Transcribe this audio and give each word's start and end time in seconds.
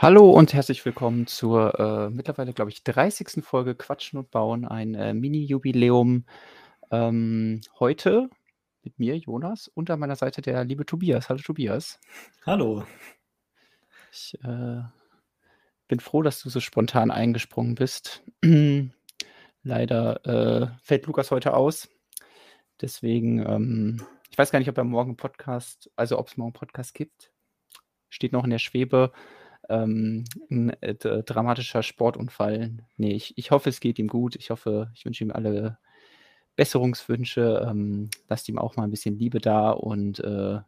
Hallo 0.00 0.30
und 0.30 0.54
herzlich 0.54 0.84
willkommen 0.84 1.26
zur 1.26 1.76
äh, 1.80 2.10
mittlerweile, 2.10 2.52
glaube 2.52 2.70
ich, 2.70 2.84
30. 2.84 3.44
Folge 3.44 3.74
Quatschen 3.74 4.20
und 4.20 4.30
Bauen, 4.30 4.64
ein 4.64 4.94
äh, 4.94 5.12
Mini-Jubiläum. 5.12 6.24
Ähm, 6.92 7.60
heute 7.80 8.30
mit 8.84 9.00
mir, 9.00 9.16
Jonas, 9.16 9.66
und 9.66 9.90
an 9.90 9.98
meiner 9.98 10.14
Seite 10.14 10.40
der 10.40 10.62
liebe 10.62 10.86
Tobias. 10.86 11.28
Hallo 11.28 11.40
Tobias. 11.40 11.98
Hallo. 12.46 12.84
Ich 14.12 14.38
äh, 14.44 14.82
bin 15.88 15.98
froh, 15.98 16.22
dass 16.22 16.40
du 16.42 16.48
so 16.48 16.60
spontan 16.60 17.10
eingesprungen 17.10 17.74
bist. 17.74 18.22
Leider 19.64 20.26
äh, 20.26 20.68
fällt 20.80 21.06
Lukas 21.06 21.32
heute 21.32 21.54
aus. 21.54 21.88
Deswegen, 22.80 23.44
ähm, 23.44 24.06
ich 24.30 24.38
weiß 24.38 24.52
gar 24.52 24.60
nicht, 24.60 24.68
ob 24.68 24.78
er 24.78 24.84
morgen 24.84 25.16
Podcast, 25.16 25.90
also 25.96 26.20
ob 26.20 26.28
es 26.28 26.36
morgen 26.36 26.52
Podcast 26.52 26.94
gibt. 26.94 27.32
Steht 28.08 28.32
noch 28.32 28.44
in 28.44 28.50
der 28.50 28.60
Schwebe. 28.60 29.12
Ähm, 29.68 30.24
ein 30.50 30.70
äh, 30.82 30.94
dramatischer 30.94 31.82
Sportunfall. 31.82 32.78
Nee, 32.96 33.14
ich, 33.14 33.36
ich 33.36 33.50
hoffe, 33.50 33.68
es 33.68 33.80
geht 33.80 33.98
ihm 33.98 34.08
gut. 34.08 34.36
Ich 34.36 34.50
hoffe, 34.50 34.90
ich 34.94 35.04
wünsche 35.04 35.24
ihm 35.24 35.32
alle 35.32 35.78
Besserungswünsche. 36.56 37.66
Ähm, 37.68 38.10
lasst 38.28 38.48
ihm 38.48 38.58
auch 38.58 38.76
mal 38.76 38.84
ein 38.84 38.90
bisschen 38.90 39.18
Liebe 39.18 39.40
da 39.40 39.70
und 39.70 40.20
äh, 40.20 40.58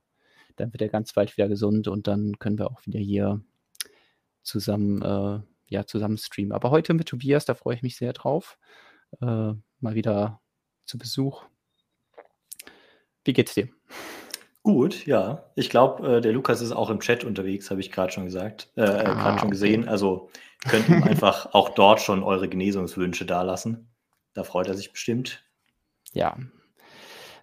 dann 0.57 0.73
wird 0.73 0.83
er 0.83 0.89
ganz 0.89 1.13
bald 1.13 1.37
wieder 1.37 1.49
gesund 1.49 1.89
und 1.89 2.07
dann 2.07 2.39
können 2.39 2.59
wir 2.59 2.71
auch 2.71 2.85
wieder 2.87 3.01
hier 3.01 3.43
zusammen, 4.43 5.03
äh, 5.03 5.41
ja, 5.69 5.87
zusammen 5.87 6.19
streamen. 6.19 6.53
Aber 6.53 6.71
heute 6.71 6.95
mit 6.95 7.09
Tobias, 7.09 7.45
da 7.45 7.55
freue 7.55 7.77
ich 7.77 7.83
mich 7.83 7.97
sehr 7.97 8.13
drauf. 8.13 8.59
Äh, 9.21 9.55
mal 9.81 9.95
wieder 9.95 10.41
zu 10.85 10.99
Besuch. 10.99 11.45
Wie 13.25 13.33
geht's 13.33 13.55
dir? 13.55 13.80
Gut, 14.63 15.07
ja. 15.07 15.45
Ich 15.55 15.71
glaube, 15.71 16.17
äh, 16.17 16.21
der 16.21 16.33
Lukas 16.33 16.61
ist 16.61 16.73
auch 16.73 16.91
im 16.91 17.01
Chat 17.01 17.25
unterwegs, 17.25 17.71
habe 17.71 17.81
ich 17.81 17.91
gerade 17.91 18.13
schon 18.13 18.27
gesagt, 18.27 18.71
äh, 18.77 18.83
äh 18.83 18.85
ah, 18.85 19.15
gerade 19.15 19.39
schon 19.39 19.49
okay. 19.49 19.51
gesehen. 19.51 19.89
Also 19.89 20.31
könnt 20.69 20.89
ihm 20.89 21.03
einfach 21.03 21.47
auch 21.55 21.71
dort 21.71 22.01
schon 22.01 22.23
eure 22.23 22.49
Genesungswünsche 22.49 23.25
dalassen. 23.25 23.89
Da 24.35 24.45
freut 24.45 24.69
er 24.69 24.75
sich 24.75 24.93
bestimmt. 24.93 25.43
Ja. 26.13 26.37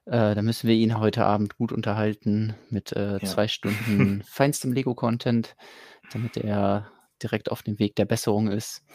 Äh, 0.06 0.36
da 0.36 0.42
müssen 0.42 0.68
wir 0.68 0.76
ihn 0.76 1.00
heute 1.00 1.26
Abend 1.26 1.58
gut 1.58 1.72
unterhalten 1.72 2.56
mit 2.70 2.94
äh, 2.94 3.14
ja. 3.14 3.20
zwei 3.20 3.48
Stunden 3.48 4.24
feinstem 4.28 4.72
Lego-Content, 4.72 5.56
damit 6.12 6.38
er 6.38 6.92
direkt 7.22 7.52
auf 7.52 7.64
dem 7.64 7.80
Weg 7.80 7.96
der 7.96 8.06
Besserung 8.06 8.48
ist. 8.48 8.86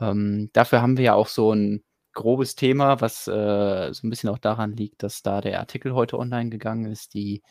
Ähm, 0.00 0.50
dafür 0.54 0.80
haben 0.80 0.96
wir 0.96 1.04
ja 1.04 1.14
auch 1.14 1.28
so 1.28 1.52
ein 1.52 1.84
grobes 2.14 2.56
Thema, 2.56 3.00
was 3.00 3.28
äh, 3.28 3.92
so 3.92 4.06
ein 4.06 4.10
bisschen 4.10 4.30
auch 4.30 4.38
daran 4.38 4.72
liegt, 4.72 5.02
dass 5.02 5.22
da 5.22 5.40
der 5.40 5.60
Artikel 5.60 5.94
heute 5.94 6.18
online 6.18 6.50
gegangen 6.50 6.86
ist, 6.90 7.14
die 7.14 7.42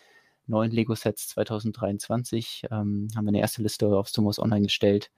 neuen 0.48 0.72
Lego-Sets 0.72 1.30
2023. 1.30 2.64
Ähm, 2.72 3.08
haben 3.16 3.26
wir 3.26 3.30
eine 3.30 3.40
erste 3.40 3.62
Liste 3.62 3.88
auf 3.88 4.10
Sumos 4.10 4.40
online 4.40 4.64
gestellt, 4.64 5.12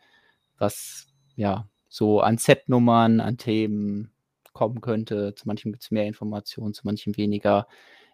was 0.58 1.08
ja 1.36 1.68
so 1.90 2.22
an 2.22 2.38
Set-Nummern, 2.38 3.20
an 3.20 3.38
Themen 3.38 4.12
kommen 4.54 4.82
könnte. 4.82 5.36
Zu 5.36 5.48
manchem 5.48 5.72
gibt 5.72 5.84
es 5.84 5.92
mehr 5.92 6.08
Informationen, 6.08 6.74
zu 6.74 6.86
manchem 6.86 7.16
weniger. 7.18 7.68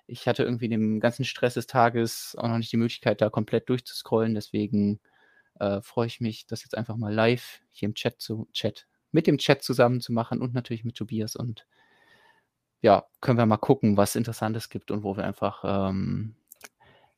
Ich 0.08 0.28
hatte 0.28 0.44
irgendwie 0.44 0.70
den 0.70 1.00
ganzen 1.00 1.26
Stress 1.26 1.54
des 1.56 1.68
Tages 1.68 2.36
auch 2.38 2.48
noch 2.48 2.58
nicht 2.58 2.72
die 2.72 2.78
Möglichkeit, 2.78 3.22
da 3.22 3.30
komplett 3.30 3.70
durchzuscrollen. 3.70 4.36
Deswegen 4.36 5.00
äh, 5.60 5.82
freue 5.82 6.08
ich 6.08 6.20
mich, 6.20 6.46
das 6.46 6.64
jetzt 6.64 6.76
einfach 6.78 6.98
mal 6.98 7.14
live 7.14 7.62
hier 7.72 7.88
im 7.88 7.96
Chat 7.96 8.20
zu 8.20 8.48
Chat 8.52 8.88
mit 9.14 9.28
dem 9.28 9.38
Chat 9.38 9.64
zusammen 9.64 10.02
zu 10.02 10.12
machen 10.12 10.42
und 10.42 10.54
natürlich 10.54 10.84
mit 10.84 10.96
Tobias 10.96 11.36
und 11.36 11.66
ja, 12.82 13.06
können 13.22 13.38
wir 13.38 13.46
mal 13.46 13.58
gucken, 13.58 13.96
was 13.96 14.18
Interessantes 14.18 14.70
gibt 14.70 14.92
und 14.92 15.04
wo 15.04 15.16
wir 15.16 15.24
einfach 15.24 15.64
ähm, 15.66 16.36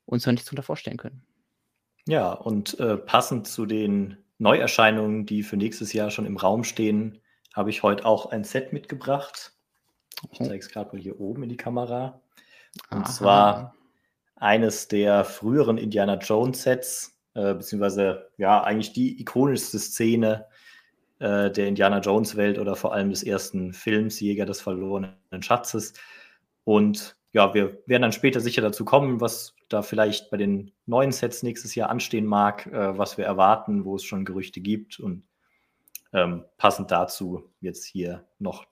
uns 0.05 0.25
noch 0.25 0.33
nichts 0.33 0.47
darunter 0.47 0.63
vorstellen 0.63 0.97
können. 0.97 1.23
Ja, 2.07 2.31
und 2.31 2.79
äh, 2.79 2.97
passend 2.97 3.47
zu 3.47 3.65
den 3.65 4.17
Neuerscheinungen, 4.37 5.25
die 5.25 5.43
für 5.43 5.57
nächstes 5.57 5.93
Jahr 5.93 6.11
schon 6.11 6.25
im 6.25 6.37
Raum 6.37 6.63
stehen, 6.63 7.19
habe 7.53 7.69
ich 7.69 7.83
heute 7.83 8.05
auch 8.05 8.27
ein 8.27 8.43
Set 8.43 8.73
mitgebracht. 8.73 9.53
Ich 10.31 10.39
zeige 10.39 10.57
es 10.57 10.69
gerade 10.69 10.95
mal 10.95 11.01
hier 11.01 11.19
oben 11.19 11.43
in 11.43 11.49
die 11.49 11.57
Kamera. 11.57 12.21
Und 12.91 13.03
Aha. 13.03 13.11
zwar 13.11 13.75
eines 14.35 14.87
der 14.87 15.23
früheren 15.23 15.77
Indiana 15.77 16.17
Jones 16.17 16.61
Sets, 16.61 17.17
äh, 17.33 17.53
beziehungsweise 17.53 18.29
ja, 18.37 18.63
eigentlich 18.63 18.93
die 18.93 19.19
ikonischste 19.19 19.79
Szene 19.79 20.45
äh, 21.19 21.49
der 21.49 21.67
Indiana 21.67 21.99
Jones 21.99 22.35
Welt 22.35 22.59
oder 22.59 22.75
vor 22.75 22.93
allem 22.93 23.09
des 23.09 23.23
ersten 23.23 23.73
Films 23.73 24.19
Jäger 24.19 24.45
des 24.45 24.61
verlorenen 24.61 25.15
Schatzes. 25.39 25.93
Und 26.65 27.15
ja, 27.35 27.53
wir 27.53 27.77
werden 27.85 28.03
dann 28.03 28.13
später 28.13 28.39
sicher 28.39 28.61
dazu 28.61 28.85
kommen, 28.85 29.19
was 29.19 29.55
da 29.67 29.81
vielleicht 29.81 30.31
bei 30.31 30.37
den 30.37 30.71
neuen 30.85 31.11
Sets 31.11 31.43
nächstes 31.43 31.75
Jahr 31.75 31.89
anstehen 31.89 32.25
mag, 32.25 32.65
äh, 32.67 32.97
was 32.97 33.17
wir 33.17 33.25
erwarten, 33.25 33.83
wo 33.83 33.97
es 33.97 34.05
schon 34.05 34.23
Gerüchte 34.23 34.61
gibt. 34.61 35.01
Und 35.01 35.23
ähm, 36.13 36.45
passend 36.57 36.91
dazu 36.91 37.51
jetzt 37.59 37.83
hier 37.83 38.25
noch 38.39 38.65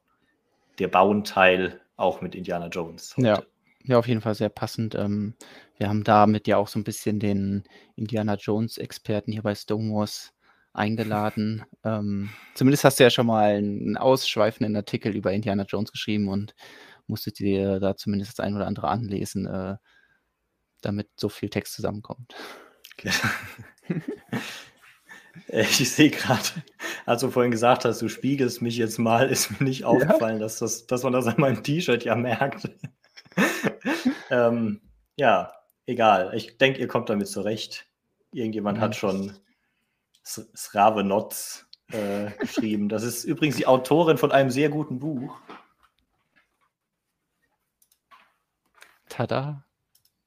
der 0.80 0.88
Bauenteil 0.88 1.82
auch 1.98 2.22
mit 2.22 2.36
Indiana 2.36 2.68
Jones. 2.68 3.18
Heute. 3.18 3.28
Ja. 3.28 3.44
Ja, 3.86 4.00
auf 4.00 4.08
jeden 4.08 4.22
Fall 4.22 4.34
sehr 4.34 4.48
passend. 4.48 4.96
Ähm, 4.96 5.34
wir 5.78 5.90
haben 5.90 6.06
damit 6.06 6.48
ja 6.48 6.56
auch 6.56 6.70
so 6.70 6.80
ein 6.80 6.86
bisschen 6.86 7.20
den 7.20 7.66
Indiana 7.98 8.36
Jones-Experten 8.36 9.34
hier 9.34 9.42
bei 9.42 9.56
Stonewalls 9.56 10.34
eingeladen. 10.72 11.66
Ähm, 11.84 12.30
zumindest 12.56 12.86
hast 12.86 13.02
du 13.02 13.04
ja 13.04 13.10
schon 13.10 13.28
mal 13.28 13.56
einen 13.56 13.98
ausschweifenden 13.98 14.74
Artikel 14.78 15.14
über 15.14 15.34
Indiana 15.34 15.66
Jones 15.68 15.92
geschrieben 15.92 16.30
und 16.30 16.56
musstet 17.08 17.40
dir 17.40 17.80
da 17.80 17.96
zumindest 17.96 18.38
das 18.38 18.46
ein 18.46 18.56
oder 18.56 18.68
andere 18.68 18.88
anlesen, 18.88 19.46
äh, 19.46 19.78
damit 20.82 21.10
so 21.16 21.30
viel 21.30 21.50
Text 21.50 21.74
zusammenkommt. 21.74 22.36
Okay. 22.94 23.12
ich 25.48 25.92
sehe 25.92 26.10
gerade, 26.10 26.44
als 27.06 27.22
du 27.22 27.30
vorhin 27.30 27.52
gesagt 27.52 27.86
hast, 27.86 28.02
du 28.02 28.08
spiegelst 28.08 28.62
mich 28.62 28.78
jetzt 28.78 29.00
mal, 29.00 29.30
ist 29.30 29.60
mir 29.60 29.66
nicht 29.66 29.84
aufgefallen, 29.86 30.38
ja? 30.38 30.44
dass, 30.44 30.60
das, 30.60 30.88
dass 30.88 31.04
man 31.04 31.14
das 31.14 31.28
an 31.28 31.36
meinem 31.38 31.64
T-Shirt 31.64 32.04
ja 32.04 32.16
merkt. 32.16 32.70
ähm, 34.30 34.82
ja, 35.16 35.54
egal. 35.86 36.34
Ich 36.36 36.58
denke, 36.58 36.80
ihr 36.80 36.88
kommt 36.88 37.10
damit 37.10 37.28
zurecht. 37.28 37.86
Irgendjemand 38.32 38.78
ja. 38.78 38.86
hat 38.86 38.96
schon 38.96 39.34
Sravenotz 40.24 41.68
äh, 41.92 42.32
geschrieben. 42.40 42.90
Das 42.90 43.04
ist 43.04 43.24
übrigens 43.24 43.58
die 43.58 43.68
Autorin 43.68 44.18
von 44.18 44.32
einem 44.32 44.50
sehr 44.50 44.70
guten 44.70 45.00
Buch. 45.00 45.40
Tada. 49.14 49.64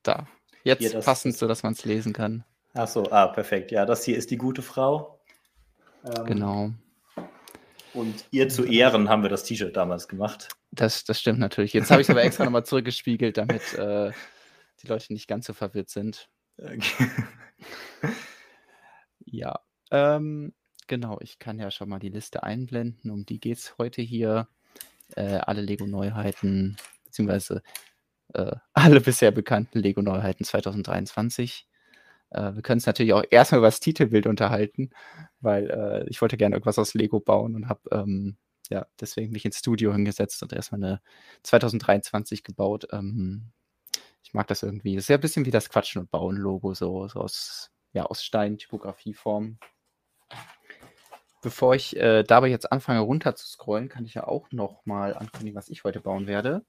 Da. 0.04 0.28
Jetzt 0.62 0.78
hier, 0.78 1.00
passend, 1.00 1.36
so 1.36 1.48
dass 1.48 1.64
man 1.64 1.72
es 1.72 1.84
lesen 1.84 2.12
kann. 2.12 2.44
Ach 2.72 2.86
so, 2.86 3.10
ah, 3.10 3.26
perfekt. 3.26 3.72
Ja, 3.72 3.84
das 3.84 4.04
hier 4.04 4.16
ist 4.16 4.30
die 4.30 4.36
gute 4.36 4.62
Frau. 4.62 5.19
Ähm, 6.04 6.26
genau. 6.26 6.70
Und 7.94 8.26
ihr 8.30 8.48
zu 8.48 8.64
Ehren 8.64 9.08
haben 9.08 9.22
wir 9.22 9.28
das 9.28 9.42
T-Shirt 9.42 9.76
damals 9.76 10.06
gemacht. 10.06 10.50
Das, 10.70 11.02
das 11.02 11.19
stimmt 11.19 11.41
natürlich. 11.41 11.72
Jetzt 11.72 11.91
habe 11.91 12.00
ich 12.00 12.06
es 12.06 12.10
aber 12.10 12.22
extra 12.22 12.44
nochmal 12.44 12.64
zurückgespiegelt, 12.64 13.38
damit 13.38 13.74
äh, 13.74 14.12
die 14.82 14.86
Leute 14.86 15.12
nicht 15.12 15.26
ganz 15.26 15.47
so 15.47 15.53
verwirrt 15.53 15.91
sind. 15.91 16.28
Okay. 16.56 17.10
ja. 19.24 19.58
Ähm, 19.91 20.54
genau, 20.86 21.18
ich 21.20 21.41
kann 21.41 21.58
ja 21.58 21.72
schon 21.72 21.88
mal 21.88 21.98
die 21.98 22.10
Liste 22.10 22.44
einblenden. 22.44 23.10
Um 23.10 23.26
die 23.26 23.41
geht 23.41 23.58
es 23.58 23.78
heute 23.78 24.00
hier. 24.00 24.47
Äh, 25.16 25.38
alle 25.38 25.62
Lego-Neuheiten, 25.62 26.76
beziehungsweise 27.04 27.62
äh, 28.34 28.56
alle 28.72 29.00
bisher 29.00 29.31
bekannten 29.31 29.78
Lego-Neuheiten 29.78 30.44
2023. 30.44 31.66
Äh, 32.31 32.54
wir 32.54 32.62
können 32.62 32.78
es 32.78 32.87
natürlich 32.87 33.12
auch 33.12 33.25
erstmal 33.31 33.59
über 33.59 33.69
das 33.69 33.81
Titelbild 33.81 34.26
unterhalten, 34.26 34.91
weil 35.41 35.70
äh, 35.70 36.09
ich 36.09 36.20
wollte 36.22 36.36
gerne 36.36 36.56
irgendwas 36.56 36.78
aus 36.78 36.94
Lego 36.94 37.21
bauen 37.21 37.54
und 37.54 37.68
habe 37.68 37.80
ähm, 37.92 38.36
ja 38.71 38.86
deswegen 39.01 39.33
mich 39.33 39.45
ins 39.45 39.59
Studio 39.59 39.92
hingesetzt 39.92 40.42
und 40.42 40.53
erstmal 40.53 40.83
eine 40.83 41.01
2023 41.45 42.42
gebaut. 42.42 42.89
Ähm, 42.92 43.53
ich 44.22 44.34
mag 44.34 44.48
das 44.48 44.62
irgendwie. 44.62 44.97
Das 44.97 45.04
ist 45.04 45.09
ja 45.09 45.16
ein 45.16 45.21
bisschen 45.21 45.47
wie 45.47 45.53
das 45.53 45.71
Quatschen 45.71 46.03
und 46.03 46.10
Bauen-Logo, 46.10 46.74
so, 46.74 47.06
so 47.06 47.21
aus, 47.21 47.71
ja, 47.92 48.04
aus 48.06 48.24
Stein, 48.24 48.59
Typografieform. 48.59 49.59
Bevor 51.42 51.77
ich 51.77 51.97
äh, 51.97 52.24
dabei 52.24 52.48
jetzt 52.48 52.72
anfange 52.72 53.01
runter 53.01 53.36
zu 53.36 53.47
scrollen, 53.47 53.89
kann 53.89 54.04
ich 54.04 54.15
ja 54.15 54.27
auch 54.27 54.51
noch 54.51 54.84
mal 54.84 55.15
ankündigen, 55.15 55.56
was 55.56 55.68
ich 55.68 55.84
heute 55.84 56.01
bauen 56.01 56.27
werde. 56.27 56.65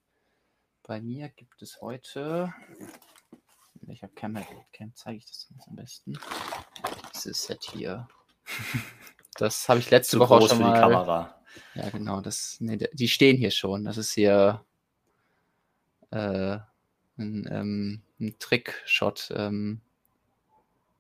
Bei 0.87 1.01
mir 1.01 1.27
gibt 1.27 1.61
es 1.61 1.81
heute. 1.81 2.53
In 3.81 3.89
welcher 3.89 4.07
Camera 4.07 4.45
Cam 4.71 4.93
zeige 4.95 5.17
ich 5.17 5.25
das 5.25 5.49
am 5.67 5.75
besten? 5.75 6.17
Dieses 7.13 7.43
Set 7.43 7.63
hier. 7.71 8.07
Das 9.39 9.69
habe 9.69 9.79
ich 9.79 9.91
letzte 9.91 10.13
Zu 10.13 10.19
Woche 10.19 10.33
auch 10.33 10.49
schon 10.49 10.57
mal. 10.57 10.73
die 10.73 10.79
Kamera. 10.79 11.39
Ja, 11.75 11.91
genau. 11.91 12.21
Das, 12.21 12.57
nee, 12.59 12.79
die 12.91 13.07
stehen 13.07 13.37
hier 13.37 13.51
schon. 13.51 13.85
Das 13.85 13.95
ist 13.97 14.13
hier 14.13 14.65
äh, 16.09 16.57
ein, 17.19 17.47
ähm, 17.47 18.01
ein 18.19 18.35
Trickshot. 18.39 19.31
Ähm, 19.35 19.81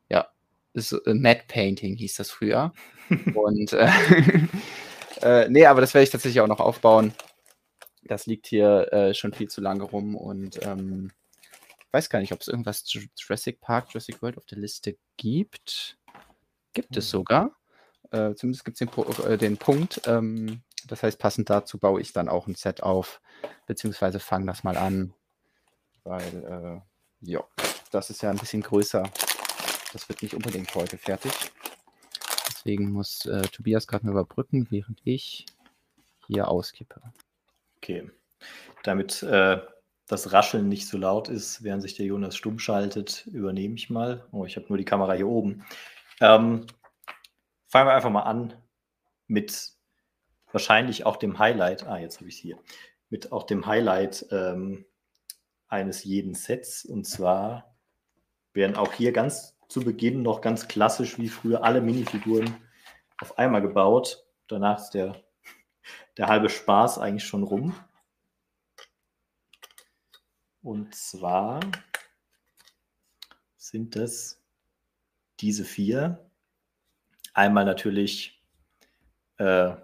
ja, 0.07 0.27
ist, 0.73 0.91
äh, 0.91 1.15
Matte 1.15 1.45
Painting 1.47 1.95
hieß 1.95 2.17
das 2.17 2.29
früher. 2.29 2.73
Und 3.33 3.73
äh, 3.73 3.89
äh, 5.23 5.49
nee, 5.49 5.65
aber 5.65 5.81
das 5.81 5.95
werde 5.95 6.03
ich 6.03 6.11
tatsächlich 6.11 6.39
auch 6.41 6.47
noch 6.47 6.59
aufbauen 6.59 7.15
das 8.07 8.25
liegt 8.25 8.47
hier 8.47 8.91
äh, 8.91 9.13
schon 9.13 9.33
viel 9.33 9.49
zu 9.49 9.61
lange 9.61 9.83
rum 9.83 10.15
und 10.15 10.65
ähm, 10.65 11.11
ich 11.79 11.93
weiß 11.93 12.09
gar 12.09 12.19
nicht, 12.19 12.33
ob 12.33 12.41
es 12.41 12.47
irgendwas 12.47 12.83
zu 12.83 12.99
Jurassic 13.15 13.61
Park, 13.61 13.89
Jurassic 13.89 14.21
World 14.21 14.37
auf 14.37 14.45
der 14.45 14.57
Liste 14.57 14.97
gibt. 15.15 15.97
Gibt 16.73 16.95
es 16.97 17.05
hm. 17.05 17.11
sogar. 17.11 17.51
Äh, 18.11 18.35
zumindest 18.35 18.65
gibt 18.65 18.79
es 18.79 18.87
den, 18.87 19.25
äh, 19.25 19.37
den, 19.37 19.57
Punkt. 19.57 20.01
Ähm, 20.05 20.61
das 20.87 21.03
heißt, 21.03 21.19
passend 21.19 21.49
dazu 21.49 21.77
baue 21.77 22.01
ich 22.01 22.13
dann 22.13 22.29
auch 22.29 22.47
ein 22.47 22.55
Set 22.55 22.83
auf, 22.83 23.21
beziehungsweise 23.65 24.19
fange 24.19 24.45
das 24.45 24.63
mal 24.63 24.77
an, 24.77 25.13
weil, 26.03 26.81
äh, 27.23 27.29
ja, 27.29 27.43
das 27.91 28.09
ist 28.09 28.21
ja 28.21 28.29
ein 28.29 28.37
bisschen 28.37 28.61
größer. 28.61 29.03
Das 29.93 30.07
wird 30.09 30.21
nicht 30.21 30.33
unbedingt 30.33 30.73
heute 30.75 30.97
fertig. 30.97 31.31
Deswegen 32.49 32.91
muss 32.91 33.25
äh, 33.25 33.41
Tobias 33.43 33.87
gerade 33.87 34.05
mal 34.05 34.11
überbrücken, 34.11 34.67
während 34.69 34.99
ich 35.03 35.45
hier 36.27 36.49
auskippe. 36.49 37.01
Okay. 37.77 38.09
Damit 38.83 39.23
äh, 39.23 39.59
das 40.07 40.31
Rascheln 40.31 40.69
nicht 40.69 40.87
so 40.87 40.97
laut 40.97 41.27
ist, 41.27 41.63
während 41.63 41.81
sich 41.81 41.95
der 41.95 42.05
Jonas 42.05 42.35
stumm 42.35 42.59
schaltet, 42.59 43.27
übernehme 43.27 43.75
ich 43.75 43.89
mal. 43.89 44.25
Oh, 44.31 44.45
ich 44.45 44.55
habe 44.55 44.67
nur 44.69 44.77
die 44.77 44.85
Kamera 44.85 45.13
hier 45.13 45.27
oben. 45.27 45.65
Ähm, 46.21 46.65
fangen 47.67 47.87
wir 47.87 47.93
einfach 47.93 48.09
mal 48.09 48.21
an 48.21 48.53
mit 49.27 49.73
wahrscheinlich 50.51 51.05
auch 51.05 51.17
dem 51.17 51.39
Highlight. 51.39 51.85
Ah, 51.87 51.97
jetzt 51.97 52.19
habe 52.19 52.29
ich 52.29 52.35
es 52.35 52.41
hier. 52.41 52.57
Mit 53.09 53.31
auch 53.31 53.43
dem 53.43 53.65
Highlight 53.65 54.25
ähm, 54.31 54.85
eines 55.67 56.03
jeden 56.03 56.33
Sets. 56.33 56.85
Und 56.85 57.05
zwar 57.05 57.75
werden 58.53 58.77
auch 58.77 58.93
hier 58.93 59.11
ganz 59.11 59.57
zu 59.67 59.81
Beginn 59.81 60.21
noch 60.21 60.41
ganz 60.41 60.67
klassisch 60.67 61.19
wie 61.19 61.27
früher 61.27 61.63
alle 61.63 61.81
Minifiguren 61.81 62.55
auf 63.21 63.37
einmal 63.37 63.61
gebaut. 63.61 64.25
Danach 64.47 64.79
ist 64.79 64.91
der, 64.91 65.21
der 66.17 66.27
halbe 66.27 66.49
Spaß 66.49 66.99
eigentlich 66.99 67.25
schon 67.25 67.43
rum. 67.43 67.75
Und 70.61 70.93
zwar 70.95 71.59
sind 73.55 73.95
es 73.95 74.43
diese 75.39 75.63
vier. 75.63 76.29
Einmal 77.33 77.65
natürlich 77.65 78.43
äh, 79.37 79.75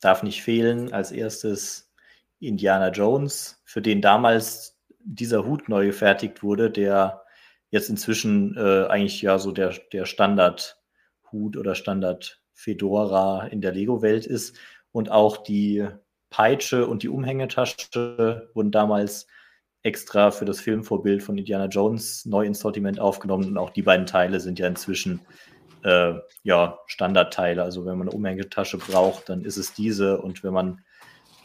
darf 0.00 0.22
nicht 0.22 0.42
fehlen 0.42 0.92
als 0.92 1.12
erstes 1.12 1.92
Indiana 2.38 2.90
Jones, 2.90 3.60
für 3.64 3.82
den 3.82 4.00
damals 4.00 4.80
dieser 5.00 5.44
Hut 5.44 5.68
neu 5.68 5.86
gefertigt 5.86 6.42
wurde, 6.42 6.70
der 6.70 7.24
jetzt 7.68 7.90
inzwischen 7.90 8.56
äh, 8.56 8.86
eigentlich 8.86 9.20
ja 9.22 9.38
so 9.38 9.52
der, 9.52 9.74
der 9.92 10.06
Standard-Hut 10.06 11.56
oder 11.56 11.74
Standard-Fedora 11.74 13.46
in 13.48 13.60
der 13.60 13.72
Lego-Welt 13.72 14.26
ist. 14.26 14.56
Und 14.92 15.10
auch 15.10 15.38
die 15.38 15.86
Peitsche 16.30 16.86
und 16.86 17.02
die 17.02 17.08
Umhängetasche 17.08 18.50
wurden 18.54 18.70
damals 18.70 19.26
extra 19.82 20.30
für 20.30 20.44
das 20.44 20.60
Filmvorbild 20.60 21.22
von 21.22 21.38
Indiana 21.38 21.66
Jones 21.66 22.26
neu 22.26 22.44
ins 22.44 22.60
Sortiment 22.60 23.00
aufgenommen 23.00 23.48
und 23.48 23.58
auch 23.58 23.70
die 23.70 23.82
beiden 23.82 24.06
Teile 24.06 24.40
sind 24.40 24.58
ja 24.58 24.66
inzwischen 24.66 25.20
äh, 25.84 26.14
ja, 26.42 26.78
Standardteile. 26.86 27.62
Also 27.62 27.86
wenn 27.86 27.96
man 27.96 28.08
eine 28.08 28.16
Umhängetasche 28.16 28.78
braucht, 28.78 29.28
dann 29.28 29.42
ist 29.42 29.56
es 29.56 29.72
diese 29.72 30.20
und 30.20 30.44
wenn 30.44 30.52
man 30.52 30.80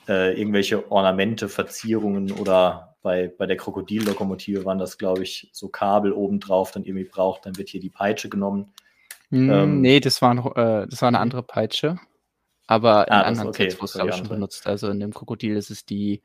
äh, 0.07 0.37
irgendwelche 0.37 0.91
Ornamente, 0.91 1.47
Verzierungen 1.49 2.31
oder 2.31 2.95
bei, 3.01 3.31
bei 3.37 3.45
der 3.45 3.57
Krokodillokomotive 3.57 4.65
waren 4.65 4.79
das, 4.79 4.97
glaube 4.97 5.23
ich, 5.23 5.49
so 5.53 5.69
Kabel 5.69 6.11
obendrauf 6.11 6.71
dann 6.71 6.83
irgendwie 6.83 7.05
braucht, 7.05 7.45
dann 7.45 7.57
wird 7.57 7.69
hier 7.69 7.79
die 7.79 7.89
Peitsche 7.89 8.29
genommen. 8.29 8.73
Mm, 9.29 9.49
ähm, 9.49 9.81
nee, 9.81 9.99
das 9.99 10.21
war, 10.21 10.33
noch, 10.33 10.55
äh, 10.55 10.87
das 10.87 11.01
war 11.01 11.07
eine 11.07 11.19
andere 11.19 11.43
Peitsche. 11.43 11.99
Aber 12.67 13.07
in 13.07 13.13
ah, 13.13 13.21
anderen 13.21 13.49
okay, 13.49 13.69
Sets 13.69 13.75
wurde 13.75 13.85
es, 13.85 13.93
glaube 13.93 14.09
ich, 14.09 14.15
schon 14.15 14.27
benutzt. 14.27 14.67
Also 14.67 14.89
in 14.89 14.99
dem 14.99 15.13
Krokodil 15.13 15.55
ist 15.55 15.69
es 15.69 15.85
die 15.85 16.21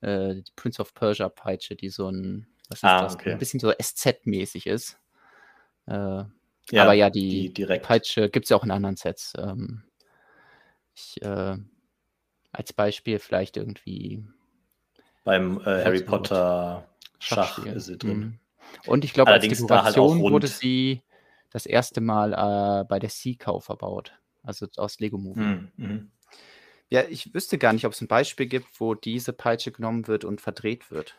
äh, 0.00 0.34
die 0.34 0.52
Prince 0.56 0.80
of 0.80 0.94
Persia 0.94 1.28
Peitsche, 1.28 1.76
die 1.76 1.88
so 1.88 2.10
ein, 2.10 2.46
was 2.68 2.78
ist 2.78 2.84
ah, 2.84 3.02
das, 3.02 3.14
okay. 3.14 3.32
ein 3.32 3.38
bisschen 3.38 3.60
so 3.60 3.70
SZ-mäßig 3.70 4.66
ist. 4.66 4.98
Äh, 5.86 6.24
ja, 6.70 6.82
aber 6.82 6.92
ja, 6.94 7.10
die, 7.10 7.52
die 7.52 7.64
Peitsche 7.64 8.30
gibt 8.30 8.44
es 8.44 8.50
ja 8.50 8.56
auch 8.56 8.64
in 8.64 8.70
anderen 8.70 8.96
Sets. 8.96 9.32
Ähm, 9.38 9.84
ich, 10.94 11.20
äh, 11.22 11.56
als 12.52 12.72
Beispiel 12.72 13.18
vielleicht 13.18 13.56
irgendwie 13.56 14.24
beim 15.24 15.60
äh, 15.60 15.84
Harry 15.84 16.02
Potter 16.02 16.86
Schach 17.18 17.64
ist 17.64 17.86
sie 17.86 17.98
drin. 17.98 18.18
Mhm. 18.18 18.38
Und 18.86 19.04
ich 19.04 19.12
glaube, 19.12 19.30
als 19.30 19.42
halt 19.42 19.52
Dekoration 19.52 20.22
halt 20.22 20.32
wurde 20.32 20.46
sie 20.46 21.02
das 21.50 21.66
erste 21.66 22.00
Mal 22.00 22.32
äh, 22.32 22.84
bei 22.84 22.98
der 22.98 23.10
Seacow 23.10 23.64
verbaut. 23.64 24.12
Also 24.44 24.68
aus 24.76 25.00
Lego 25.00 25.18
Movie. 25.18 25.40
Mhm. 25.40 25.72
mhm. 25.76 26.10
Ja, 26.90 27.02
ich 27.08 27.34
wüsste 27.34 27.58
gar 27.58 27.72
nicht, 27.72 27.86
ob 27.86 27.92
es 27.92 28.00
ein 28.02 28.08
Beispiel 28.08 28.46
gibt, 28.46 28.68
wo 28.78 28.94
diese 28.94 29.32
Peitsche 29.32 29.72
genommen 29.72 30.06
wird 30.06 30.24
und 30.24 30.40
verdreht 30.40 30.90
wird. 30.90 31.16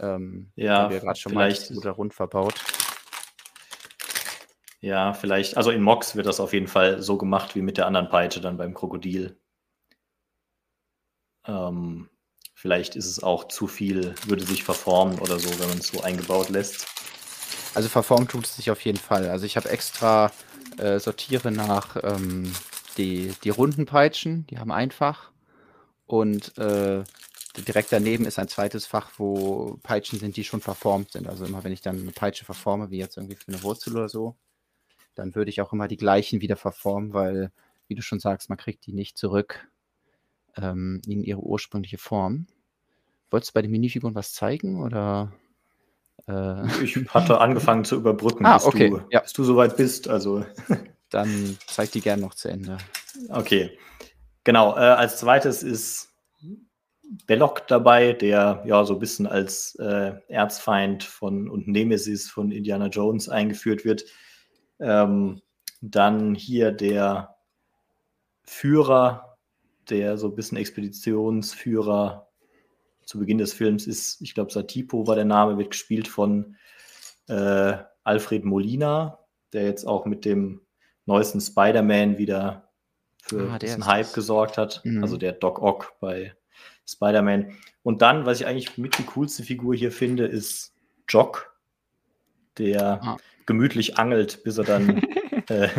Ähm, 0.00 0.52
ja, 0.56 0.90
wir 0.90 1.00
gerade 1.00 1.18
schon 1.18 1.32
vielleicht 1.32 1.70
mal 1.70 1.78
oder 1.78 1.90
rund 1.92 2.12
verbaut. 2.12 2.54
Ja, 4.80 5.12
vielleicht. 5.12 5.56
Also 5.56 5.70
in 5.70 5.82
Mox 5.82 6.14
wird 6.16 6.26
das 6.26 6.40
auf 6.40 6.52
jeden 6.52 6.68
Fall 6.68 7.02
so 7.02 7.16
gemacht 7.16 7.54
wie 7.54 7.62
mit 7.62 7.78
der 7.78 7.86
anderen 7.86 8.08
Peitsche 8.08 8.40
dann 8.40 8.56
beim 8.58 8.74
Krokodil. 8.74 9.36
Ähm, 11.46 12.10
vielleicht 12.54 12.94
ist 12.94 13.06
es 13.06 13.22
auch 13.22 13.48
zu 13.48 13.66
viel, 13.66 14.14
würde 14.26 14.44
sich 14.44 14.62
verformen 14.64 15.18
oder 15.18 15.38
so, 15.38 15.48
wenn 15.58 15.68
man 15.68 15.78
es 15.78 15.88
so 15.88 16.02
eingebaut 16.02 16.50
lässt. 16.50 16.86
Also 17.74 17.88
verformt 17.88 18.30
tut 18.30 18.44
es 18.44 18.56
sich 18.56 18.70
auf 18.70 18.80
jeden 18.82 18.98
Fall. 18.98 19.28
Also 19.30 19.46
ich 19.46 19.56
habe 19.56 19.68
extra 19.68 20.30
äh, 20.78 20.98
sortiere 21.00 21.50
nach 21.50 21.96
ähm, 22.02 22.52
die, 22.96 23.32
die 23.44 23.50
runden 23.50 23.86
Peitschen, 23.86 24.46
die 24.46 24.58
haben 24.58 24.72
einfach. 24.72 25.30
Und 26.06 26.56
äh, 26.58 27.04
direkt 27.66 27.92
daneben 27.92 28.24
ist 28.24 28.38
ein 28.38 28.48
zweites 28.48 28.86
Fach, 28.86 29.10
wo 29.18 29.78
Peitschen 29.82 30.18
sind, 30.18 30.36
die 30.36 30.44
schon 30.44 30.60
verformt 30.60 31.12
sind. 31.12 31.28
Also 31.28 31.44
immer 31.44 31.64
wenn 31.64 31.72
ich 31.72 31.82
dann 31.82 32.00
eine 32.00 32.12
Peitsche 32.12 32.44
verforme, 32.44 32.90
wie 32.90 32.98
jetzt 32.98 33.16
irgendwie 33.16 33.36
für 33.36 33.48
eine 33.48 33.62
Wurzel 33.62 33.94
oder 33.96 34.08
so, 34.08 34.36
dann 35.14 35.34
würde 35.34 35.50
ich 35.50 35.60
auch 35.60 35.72
immer 35.72 35.88
die 35.88 35.96
gleichen 35.96 36.40
wieder 36.40 36.56
verformen, 36.56 37.12
weil, 37.12 37.50
wie 37.88 37.94
du 37.94 38.02
schon 38.02 38.20
sagst, 38.20 38.48
man 38.48 38.58
kriegt 38.58 38.86
die 38.86 38.92
nicht 38.92 39.18
zurück 39.18 39.68
ähm, 40.56 41.02
in 41.06 41.22
ihre 41.22 41.40
ursprüngliche 41.40 41.98
Form. 41.98 42.46
Wolltest 43.30 43.50
du 43.50 43.54
bei 43.54 43.62
den 43.62 43.70
Minifiguren 43.70 44.14
was 44.14 44.32
zeigen 44.32 44.82
oder? 44.82 45.32
Äh? 46.28 46.84
Ich 46.84 46.96
hatte 47.08 47.40
angefangen 47.40 47.84
zu 47.84 47.96
überbrücken, 47.96 48.44
ah, 48.46 48.58
bis, 48.58 48.66
okay. 48.66 48.90
du, 48.90 49.00
ja. 49.10 49.20
bis 49.20 49.32
du 49.32 49.44
soweit 49.44 49.76
bist. 49.76 50.08
Also 50.08 50.44
dann 51.10 51.56
zeig 51.66 51.92
die 51.92 52.00
gerne 52.00 52.22
noch 52.22 52.34
zu 52.34 52.48
Ende. 52.48 52.78
Okay. 53.30 53.78
Genau, 54.44 54.76
äh, 54.76 54.80
als 54.80 55.18
zweites 55.18 55.62
ist 55.62 56.08
Belloc 57.26 57.66
dabei, 57.66 58.12
der 58.12 58.62
ja 58.66 58.84
so 58.84 58.94
ein 58.94 59.00
bisschen 59.00 59.26
als 59.26 59.74
äh, 59.76 60.12
Erzfeind 60.28 61.04
von 61.04 61.48
und 61.48 61.66
Nemesis 61.66 62.28
von 62.28 62.52
Indiana 62.52 62.86
Jones 62.88 63.28
eingeführt 63.28 63.84
wird. 63.84 64.04
Ähm, 64.78 65.40
dann 65.80 66.34
hier 66.34 66.72
der 66.72 67.36
Führer, 68.44 69.36
der 69.88 70.18
so 70.18 70.28
ein 70.28 70.34
bisschen 70.34 70.58
Expeditionsführer 70.58 72.27
zu 73.08 73.18
Beginn 73.18 73.38
des 73.38 73.54
Films 73.54 73.86
ist, 73.86 74.20
ich 74.20 74.34
glaube, 74.34 74.52
Satipo 74.52 75.06
war 75.06 75.14
der 75.14 75.24
Name, 75.24 75.56
wird 75.56 75.70
gespielt 75.70 76.08
von 76.08 76.56
äh, 77.26 77.78
Alfred 78.04 78.44
Molina, 78.44 79.20
der 79.54 79.64
jetzt 79.64 79.86
auch 79.86 80.04
mit 80.04 80.26
dem 80.26 80.60
neuesten 81.06 81.40
Spider-Man 81.40 82.18
wieder 82.18 82.68
für 83.22 83.50
ah, 83.50 83.58
diesen 83.58 83.86
Hype 83.86 84.12
gesorgt 84.12 84.58
hat. 84.58 84.82
Mhm. 84.84 85.02
Also 85.02 85.16
der 85.16 85.32
Doc 85.32 85.62
Ock 85.62 85.94
bei 86.00 86.34
Spider-Man. 86.86 87.56
Und 87.82 88.02
dann, 88.02 88.26
was 88.26 88.42
ich 88.42 88.46
eigentlich 88.46 88.76
mit 88.76 88.98
die 88.98 89.06
coolste 89.06 89.42
Figur 89.42 89.74
hier 89.74 89.90
finde, 89.90 90.26
ist 90.26 90.74
Jock, 91.08 91.56
der 92.58 93.02
ah. 93.02 93.16
gemütlich 93.46 93.96
angelt, 93.96 94.44
bis 94.44 94.58
er 94.58 94.64
dann 94.64 94.98
äh, 95.48 95.70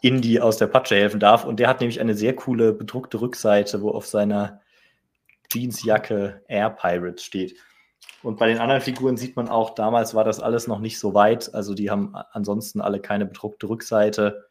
Indy 0.00 0.40
aus 0.40 0.56
der 0.56 0.68
Patsche 0.68 0.94
helfen 0.94 1.20
darf. 1.20 1.44
Und 1.44 1.60
der 1.60 1.68
hat 1.68 1.80
nämlich 1.80 2.00
eine 2.00 2.14
sehr 2.14 2.34
coole 2.34 2.72
bedruckte 2.72 3.20
Rückseite, 3.20 3.82
wo 3.82 3.90
auf 3.90 4.06
seiner 4.06 4.62
Jeansjacke 5.52 6.42
Air 6.48 6.70
Pirates 6.70 7.24
steht. 7.24 7.56
Und 8.22 8.38
bei 8.38 8.48
den 8.48 8.58
anderen 8.58 8.80
Figuren 8.80 9.16
sieht 9.16 9.36
man 9.36 9.48
auch, 9.48 9.74
damals 9.74 10.14
war 10.14 10.24
das 10.24 10.40
alles 10.40 10.66
noch 10.66 10.78
nicht 10.78 10.98
so 10.98 11.14
weit. 11.14 11.54
Also 11.54 11.74
die 11.74 11.90
haben 11.90 12.14
ansonsten 12.32 12.80
alle 12.80 13.00
keine 13.00 13.26
bedruckte 13.26 13.68
Rückseite. 13.68 14.48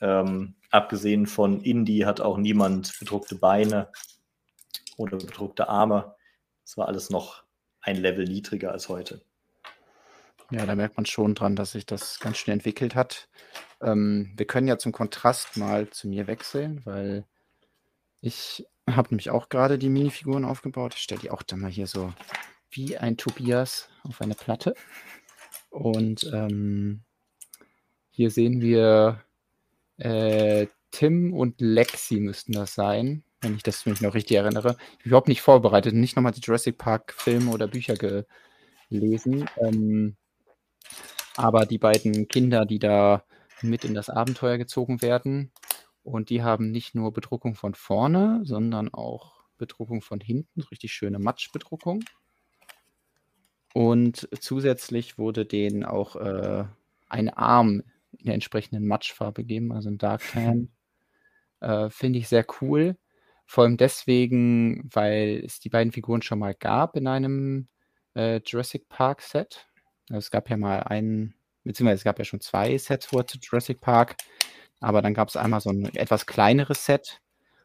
Ähm, 0.00 0.54
abgesehen 0.70 1.26
von 1.26 1.60
Indie 1.60 2.06
hat 2.06 2.20
auch 2.20 2.38
niemand 2.38 2.96
bedruckte 2.98 3.34
Beine 3.34 3.88
oder 4.96 5.18
bedruckte 5.18 5.68
Arme. 5.68 6.14
Das 6.64 6.76
war 6.76 6.86
alles 6.86 7.10
noch 7.10 7.42
ein 7.80 7.96
Level 7.96 8.24
niedriger 8.24 8.72
als 8.72 8.88
heute. 8.88 9.22
Ja, 10.50 10.64
da 10.64 10.74
merkt 10.74 10.96
man 10.96 11.04
schon 11.04 11.34
dran, 11.34 11.56
dass 11.56 11.72
sich 11.72 11.84
das 11.84 12.20
ganz 12.20 12.38
schnell 12.38 12.54
entwickelt 12.54 12.94
hat. 12.94 13.28
Ähm, 13.82 14.32
wir 14.36 14.46
können 14.46 14.68
ja 14.68 14.78
zum 14.78 14.92
Kontrast 14.92 15.56
mal 15.56 15.90
zu 15.90 16.08
mir 16.08 16.26
wechseln, 16.26 16.80
weil 16.84 17.26
ich 18.20 18.66
habe 18.96 19.08
nämlich 19.10 19.30
auch 19.30 19.48
gerade 19.48 19.78
die 19.78 19.88
Minifiguren 19.88 20.44
aufgebaut. 20.44 20.94
Ich 20.94 21.02
stelle 21.02 21.20
die 21.20 21.30
auch 21.30 21.42
dann 21.42 21.60
mal 21.60 21.70
hier 21.70 21.86
so 21.86 22.12
wie 22.70 22.96
ein 22.98 23.16
Tobias 23.16 23.88
auf 24.02 24.20
eine 24.20 24.34
Platte. 24.34 24.74
Und 25.70 26.30
ähm, 26.32 27.02
hier 28.10 28.30
sehen 28.30 28.60
wir 28.60 29.22
äh, 29.96 30.66
Tim 30.90 31.34
und 31.34 31.60
Lexi 31.60 32.20
müssten 32.20 32.52
das 32.52 32.74
sein, 32.74 33.24
wenn 33.40 33.54
ich 33.54 33.62
das 33.62 33.86
mich 33.86 34.00
noch 34.00 34.14
richtig 34.14 34.36
erinnere. 34.36 34.76
Überhaupt 35.04 35.28
nicht 35.28 35.42
vorbereitet, 35.42 35.94
nicht 35.94 36.16
nochmal 36.16 36.32
die 36.32 36.40
Jurassic 36.40 36.78
Park 36.78 37.12
Filme 37.12 37.50
oder 37.50 37.68
Bücher 37.68 37.94
gelesen. 38.88 39.48
Ähm, 39.58 40.16
aber 41.36 41.66
die 41.66 41.78
beiden 41.78 42.26
Kinder, 42.28 42.66
die 42.66 42.78
da 42.78 43.24
mit 43.62 43.84
in 43.84 43.94
das 43.94 44.10
Abenteuer 44.10 44.58
gezogen 44.58 45.02
werden. 45.02 45.52
Und 46.08 46.30
die 46.30 46.42
haben 46.42 46.70
nicht 46.70 46.94
nur 46.94 47.12
Bedruckung 47.12 47.54
von 47.54 47.74
vorne, 47.74 48.40
sondern 48.44 48.92
auch 48.92 49.44
Bedruckung 49.58 50.00
von 50.00 50.20
hinten, 50.20 50.62
richtig 50.62 50.92
schöne 50.92 51.18
Matschbedruckung. 51.18 52.02
Und 53.74 54.28
zusätzlich 54.40 55.18
wurde 55.18 55.44
denen 55.44 55.84
auch 55.84 56.16
äh, 56.16 56.64
ein 57.08 57.28
Arm 57.28 57.82
in 58.16 58.24
der 58.24 58.34
entsprechenden 58.34 58.86
Matschfarbe 58.86 59.42
gegeben, 59.42 59.72
also 59.72 59.90
ein 59.90 59.98
Dark 59.98 60.22
Tan. 60.32 60.70
Äh, 61.60 61.90
Finde 61.90 62.20
ich 62.20 62.28
sehr 62.28 62.46
cool. 62.60 62.96
Vor 63.44 63.64
allem 63.64 63.78
deswegen, 63.78 64.88
weil 64.94 65.42
es 65.44 65.58
die 65.58 65.70
beiden 65.70 65.90
Figuren 65.90 66.22
schon 66.22 66.38
mal 66.38 66.54
gab 66.54 66.96
in 66.96 67.08
einem 67.08 67.66
äh, 68.14 68.40
Jurassic 68.46 68.88
Park 68.88 69.22
Set. 69.22 69.66
Also 70.08 70.18
es 70.18 70.30
gab 70.30 70.48
ja 70.50 70.56
mal 70.56 70.84
einen, 70.84 71.34
beziehungsweise 71.64 71.98
es 71.98 72.04
gab 72.04 72.16
ja 72.20 72.24
schon 72.24 72.40
zwei 72.40 72.78
Sets 72.78 73.06
vor 73.06 73.26
zu 73.26 73.38
Jurassic 73.42 73.80
Park, 73.80 74.14
aber 74.80 75.02
dann 75.02 75.14
gab 75.14 75.28
es 75.28 75.36
einmal 75.36 75.60
so 75.60 75.70
ein 75.70 75.86
etwas 75.94 76.26
kleineres 76.26 76.84
Set 76.86 77.20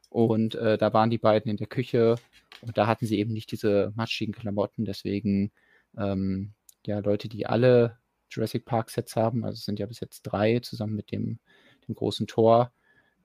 und 0.09 0.55
äh, 0.55 0.77
da 0.77 0.93
waren 0.93 1.09
die 1.09 1.17
beiden 1.17 1.49
in 1.49 1.57
der 1.57 1.67
Küche 1.67 2.15
und 2.61 2.77
da 2.77 2.87
hatten 2.87 3.05
sie 3.05 3.19
eben 3.19 3.33
nicht 3.33 3.51
diese 3.51 3.91
matschigen 3.95 4.33
Klamotten, 4.33 4.85
deswegen 4.85 5.51
ähm, 5.97 6.53
ja, 6.85 6.99
Leute, 6.99 7.29
die 7.29 7.45
alle 7.45 7.97
Jurassic 8.29 8.65
Park 8.65 8.89
Sets 8.89 9.15
haben, 9.15 9.45
also 9.45 9.57
es 9.57 9.65
sind 9.65 9.79
ja 9.79 9.85
bis 9.85 9.99
jetzt 9.99 10.23
drei 10.23 10.59
zusammen 10.59 10.95
mit 10.95 11.11
dem, 11.11 11.39
dem 11.87 11.95
großen 11.95 12.27
Tor, 12.27 12.71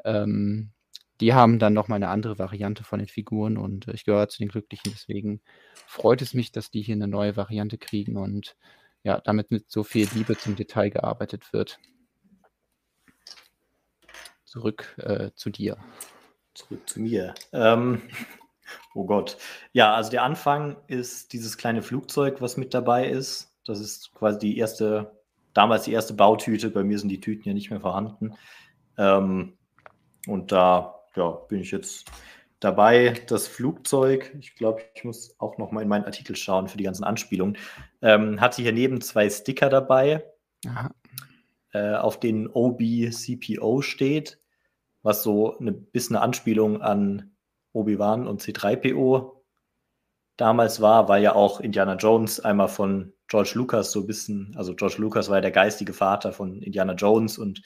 ähm, 0.04 0.72
die 1.20 1.34
haben 1.34 1.58
dann 1.58 1.74
nochmal 1.74 1.96
eine 1.96 2.08
andere 2.08 2.38
Variante 2.38 2.84
von 2.84 3.00
den 3.00 3.08
Figuren 3.08 3.56
und 3.56 3.88
äh, 3.88 3.92
ich 3.92 4.04
gehöre 4.04 4.28
zu 4.28 4.38
den 4.38 4.48
Glücklichen. 4.48 4.92
Deswegen 4.92 5.40
freut 5.86 6.22
es 6.22 6.34
mich, 6.34 6.52
dass 6.52 6.70
die 6.70 6.82
hier 6.82 6.94
eine 6.94 7.08
neue 7.08 7.36
Variante 7.36 7.78
kriegen 7.78 8.16
und 8.16 8.56
ja, 9.02 9.20
damit 9.20 9.50
mit 9.50 9.70
so 9.70 9.84
viel 9.84 10.08
Liebe 10.14 10.36
zum 10.36 10.56
Detail 10.56 10.90
gearbeitet 10.90 11.52
wird. 11.52 11.78
Zurück 14.48 14.96
äh, 14.96 15.30
zu 15.34 15.50
dir. 15.50 15.76
Zurück 16.54 16.88
zu 16.88 17.00
mir. 17.00 17.34
Ähm, 17.52 18.00
oh 18.94 19.04
Gott. 19.04 19.36
Ja, 19.72 19.94
also 19.94 20.10
der 20.10 20.22
Anfang 20.22 20.78
ist 20.86 21.34
dieses 21.34 21.58
kleine 21.58 21.82
Flugzeug, 21.82 22.40
was 22.40 22.56
mit 22.56 22.72
dabei 22.72 23.08
ist. 23.08 23.52
Das 23.66 23.78
ist 23.78 24.14
quasi 24.14 24.38
die 24.38 24.56
erste, 24.56 25.20
damals 25.52 25.84
die 25.84 25.92
erste 25.92 26.14
Bautüte. 26.14 26.70
Bei 26.70 26.82
mir 26.82 26.98
sind 26.98 27.10
die 27.10 27.20
Tüten 27.20 27.46
ja 27.46 27.52
nicht 27.52 27.68
mehr 27.68 27.82
vorhanden. 27.82 28.36
Ähm, 28.96 29.58
und 30.26 30.50
da 30.50 30.94
ja, 31.14 31.28
bin 31.28 31.60
ich 31.60 31.70
jetzt 31.70 32.10
dabei. 32.58 33.20
Das 33.26 33.48
Flugzeug, 33.48 34.34
ich 34.40 34.54
glaube, 34.56 34.80
ich 34.94 35.04
muss 35.04 35.38
auch 35.38 35.58
noch 35.58 35.72
mal 35.72 35.82
in 35.82 35.88
meinen 35.88 36.06
Artikel 36.06 36.36
schauen 36.36 36.68
für 36.68 36.78
die 36.78 36.84
ganzen 36.84 37.04
Anspielungen, 37.04 37.58
ähm, 38.00 38.40
hatte 38.40 38.62
hier 38.62 38.72
neben 38.72 39.02
zwei 39.02 39.28
Sticker 39.28 39.68
dabei, 39.68 40.24
äh, 41.78 41.94
auf 41.94 42.18
denen 42.18 42.48
OB-CPO 42.48 43.82
steht, 43.82 44.40
was 45.02 45.22
so 45.22 45.56
ein 45.58 45.86
bisschen 45.92 46.16
eine 46.16 46.24
Anspielung 46.24 46.82
an 46.82 47.36
Obi-Wan 47.72 48.26
und 48.26 48.42
C3PO 48.42 49.32
damals 50.36 50.80
war, 50.80 51.08
weil 51.08 51.22
ja 51.22 51.34
auch 51.34 51.60
Indiana 51.60 51.94
Jones 51.94 52.40
einmal 52.40 52.68
von 52.68 53.12
George 53.28 53.52
Lucas 53.54 53.92
so 53.92 54.00
ein 54.00 54.06
bisschen, 54.06 54.54
also 54.56 54.74
George 54.74 54.96
Lucas 54.98 55.28
war 55.28 55.36
ja 55.36 55.42
der 55.42 55.50
geistige 55.50 55.92
Vater 55.92 56.32
von 56.32 56.62
Indiana 56.62 56.94
Jones 56.94 57.38
und 57.38 57.62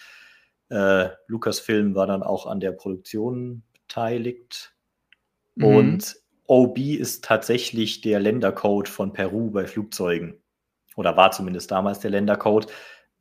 äh, 0.69 1.09
Lucasfilm 1.27 1.95
war 1.95 2.07
dann 2.07 2.23
auch 2.23 2.47
an 2.47 2.61
der 2.61 2.73
Produktion 2.73 3.63
beteiligt. 3.73 4.75
Mhm. 5.55 5.65
Und 5.65 6.17
OB 6.47 6.79
ist 6.79 7.25
tatsächlich 7.25 8.01
der 8.01 8.21
Ländercode 8.21 8.89
von 8.89 9.13
Peru 9.13 9.51
bei 9.51 9.67
Flugzeugen. 9.67 10.43
Oder 10.97 11.17
war 11.17 11.31
zumindest 11.31 11.71
damals 11.71 12.01
der 12.01 12.11
Ländercode. 12.11 12.67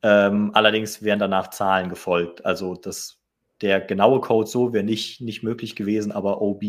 Ähm, 0.02 0.50
allerdings 0.54 1.02
wären 1.02 1.18
danach 1.18 1.50
Zahlen 1.50 1.88
gefolgt. 1.88 2.44
Also 2.44 2.74
das, 2.74 3.20
der 3.60 3.80
genaue 3.80 4.20
Code 4.20 4.48
so 4.48 4.72
wäre 4.72 4.84
nicht, 4.84 5.20
nicht 5.20 5.42
möglich 5.42 5.76
gewesen, 5.76 6.12
aber 6.12 6.42
OB 6.42 6.62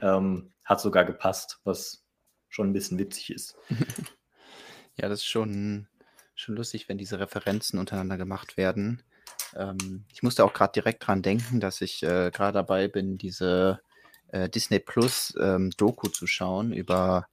ähm, 0.00 0.52
hat 0.64 0.80
sogar 0.80 1.04
gepasst, 1.04 1.60
was 1.64 2.04
schon 2.48 2.70
ein 2.70 2.72
bisschen 2.72 2.98
witzig 2.98 3.32
ist. 3.32 3.56
ja, 4.96 5.08
das 5.08 5.20
ist 5.20 5.26
schon, 5.26 5.88
schon 6.34 6.56
lustig, 6.56 6.88
wenn 6.88 6.98
diese 6.98 7.18
Referenzen 7.18 7.78
untereinander 7.78 8.18
gemacht 8.18 8.56
werden. 8.56 9.02
Ähm, 9.56 10.04
ich 10.12 10.22
musste 10.22 10.44
auch 10.44 10.52
gerade 10.52 10.72
direkt 10.72 11.06
dran 11.06 11.22
denken, 11.22 11.60
dass 11.60 11.80
ich 11.80 12.02
äh, 12.02 12.30
gerade 12.30 12.52
dabei 12.52 12.88
bin, 12.88 13.16
diese 13.16 13.80
äh, 14.28 14.48
Disney 14.48 14.78
Plus 14.78 15.34
ähm, 15.40 15.70
Doku 15.76 16.08
zu 16.08 16.26
schauen 16.26 16.72
über 16.72 17.26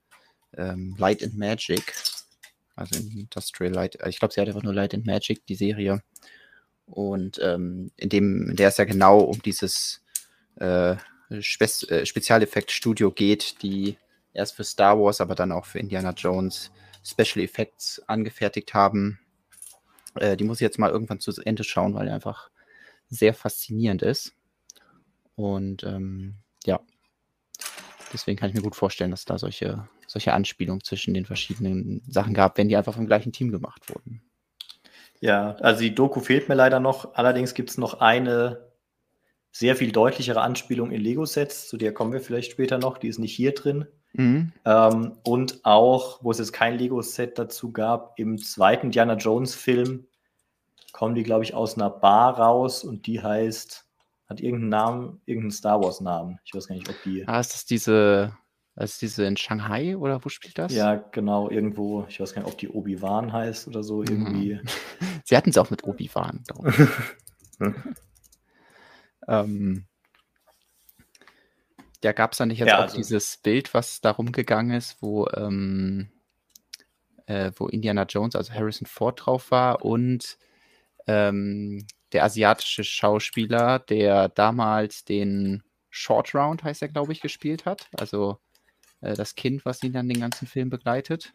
ähm, 0.58 0.96
Light 0.98 1.24
and 1.24 1.38
Magic. 1.38 1.94
Also 2.80 3.00
Industrial 3.00 3.74
Light. 3.74 4.00
Äh, 4.02 4.10
ich 4.10 4.20
glaube, 4.20 4.34
sie 4.34 4.42
hat 4.42 4.48
einfach 4.48 4.64
nur 4.64 4.74
Light 4.74 4.94
and 4.94 5.06
Magic, 5.06 5.46
die 5.46 5.56
Serie. 5.56 6.02
Und 6.86 7.40
ähm, 7.42 7.92
in 7.98 8.10
dem, 8.10 8.50
in 8.50 8.56
der 8.56 8.70
es 8.70 8.78
ja 8.78 8.86
genau 8.86 9.20
um 9.20 9.42
dieses 9.42 10.04
äh, 10.56 10.96
Spe 11.40 11.66
äh, 11.90 12.06
Spezialeffekt-Studio 12.06 13.12
geht, 13.12 13.62
die 13.62 13.98
erst 14.34 14.56
für 14.56 14.64
Star 14.64 15.00
Wars, 15.00 15.22
aber 15.22 15.36
dann 15.36 15.52
auch 15.52 15.66
für 15.66 15.80
Indiana 15.80 16.12
Jones 16.12 16.72
Special 17.04 17.44
Effects 17.44 18.02
angefertigt 18.08 18.74
haben. 18.74 19.20
Äh, 20.16 20.38
die 20.38 20.44
muss 20.44 20.58
ich 20.58 20.62
jetzt 20.62 20.80
mal 20.80 20.90
irgendwann 20.90 21.20
zu 21.20 21.32
Ende 21.44 21.64
schauen, 21.64 21.94
weil 21.94 22.08
er 22.08 22.16
einfach 22.16 22.50
sehr 23.10 23.34
faszinierend 23.34 24.02
ist. 24.02 24.34
Und 25.36 25.84
ähm, 25.84 26.36
ja, 26.66 26.80
deswegen 28.14 28.38
kann 28.38 28.50
ich 28.50 28.56
mir 28.56 28.62
gut 28.62 28.76
vorstellen, 28.76 29.12
dass 29.12 29.26
da 29.26 29.38
solche, 29.38 29.88
solche 30.10 30.34
Anspielungen 30.34 30.84
zwischen 30.84 31.13
den 31.13 31.25
verschiedenen 31.25 32.01
Sachen 32.08 32.34
gab, 32.34 32.58
wenn 32.58 32.68
die 32.68 32.75
einfach 32.75 32.96
vom 32.96 33.06
gleichen 33.06 33.32
Team 33.32 33.51
gemacht 33.51 33.89
wurden. 33.89 34.24
Ja, 35.22 35.56
also 35.60 35.82
die 35.82 35.94
Doku 35.94 36.20
fehlt 36.20 36.50
mir 36.50 36.56
leider 36.56 36.80
noch. 36.80 37.13
Allerdings 37.13 37.54
gibt 37.54 37.70
es 37.70 37.78
noch 37.78 38.00
eine 38.00 38.70
sehr 39.51 39.75
viel 39.75 39.92
deutlichere 39.92 40.42
Anspielung 40.42 40.92
in 40.92 41.01
Lego-Sets, 41.01 41.68
zu 41.68 41.78
der 41.78 41.94
kommen 41.94 42.13
wir 42.13 42.22
vielleicht 42.22 42.51
später 42.51 42.78
noch, 42.78 42.98
die 42.98 43.08
ist 43.08 43.20
nicht 43.20 43.36
hier 43.36 43.54
drin. 43.54 43.86
Mhm. 44.13 44.51
Ähm, 44.66 45.18
und 45.24 45.60
auch, 45.63 46.24
wo 46.24 46.32
es 46.32 46.39
jetzt 46.39 46.54
kein 46.54 46.78
Lego-Set 46.78 47.38
dazu 47.38 47.72
gab, 47.72 48.18
im 48.18 48.38
zweiten 48.39 48.89
Diana 48.89 49.16
Jones-Film 49.16 50.08
kommen 50.92 51.13
die, 51.13 51.24
glaube 51.24 51.44
ich, 51.44 51.54
aus 51.54 51.75
einer 51.75 51.89
Bar 51.92 52.39
raus 52.39 52.84
und 52.84 53.06
die 53.06 53.22
heißt, 53.22 53.86
hat 54.28 54.42
irgendeinen 54.42 54.70
Namen, 54.70 55.22
irgendeinen 55.25 55.51
Star 55.51 55.82
Wars-Namen. 55.84 56.39
Ich 56.46 56.54
weiß 56.54 56.68
gar 56.68 56.75
nicht, 56.75 56.89
ob 56.89 56.96
die. 57.04 57.28
Ah, 57.28 57.39
ist 57.39 57.54
das 57.54 57.66
diese, 57.66 58.34
ist 58.84 59.02
diese 59.02 59.26
in 59.26 59.36
Shanghai 59.38 59.98
oder 59.98 60.24
wo 60.24 60.30
spielt 60.30 60.58
das? 60.58 60.74
Ja, 60.74 60.96
genau, 60.96 61.50
irgendwo. 61.50 62.06
Ich 62.08 62.20
weiß 62.20 62.34
gar 62.34 62.42
nicht, 62.44 62.52
ob 62.52 62.58
die 62.58 62.70
Obi-Wan 62.70 63.34
heißt 63.34 63.68
oder 63.68 63.84
so, 63.84 64.02
irgendwie. 64.04 64.56
Mhm. 64.56 64.62
Sie 65.26 65.36
hatten 65.36 65.50
es 65.50 65.58
auch 65.58 65.70
mit 65.70 65.84
Obi-Wan, 65.84 66.44
ähm, 69.28 69.86
da 72.02 72.14
gab 72.14 72.32
es 72.32 72.38
dann 72.38 72.48
nicht 72.48 72.60
jetzt 72.60 72.70
ja, 72.70 72.78
auch 72.78 72.84
also, 72.84 72.98
dieses 72.98 73.38
Bild, 73.38 73.74
was 73.74 74.00
darum 74.00 74.32
gegangen 74.32 74.72
ist, 74.72 75.02
wo, 75.02 75.28
ähm, 75.36 76.10
äh, 77.26 77.52
wo 77.58 77.68
Indiana 77.68 78.04
Jones, 78.04 78.36
also 78.36 78.54
Harrison 78.54 78.88
Ford 78.88 79.20
drauf 79.26 79.52
war 79.52 79.84
und 79.84 80.38
ähm, 81.08 81.86
der 82.14 82.24
asiatische 82.24 82.84
Schauspieler, 82.84 83.80
der 83.80 84.30
damals 84.30 85.04
den 85.04 85.64
Short 85.90 86.34
Round, 86.34 86.64
heißt 86.64 86.82
er, 86.82 86.88
glaube 86.88 87.12
ich, 87.12 87.22
gespielt 87.22 87.66
hat. 87.66 87.90
Also 87.98 88.40
äh, 89.01 89.13
das 89.13 89.36
Kind, 89.36 89.65
was 89.65 89.84
ihn 89.84 89.94
dann 89.94 90.10
den 90.10 90.22
ganzen 90.22 90.48
Film 90.48 90.70
begleitet. 90.70 91.34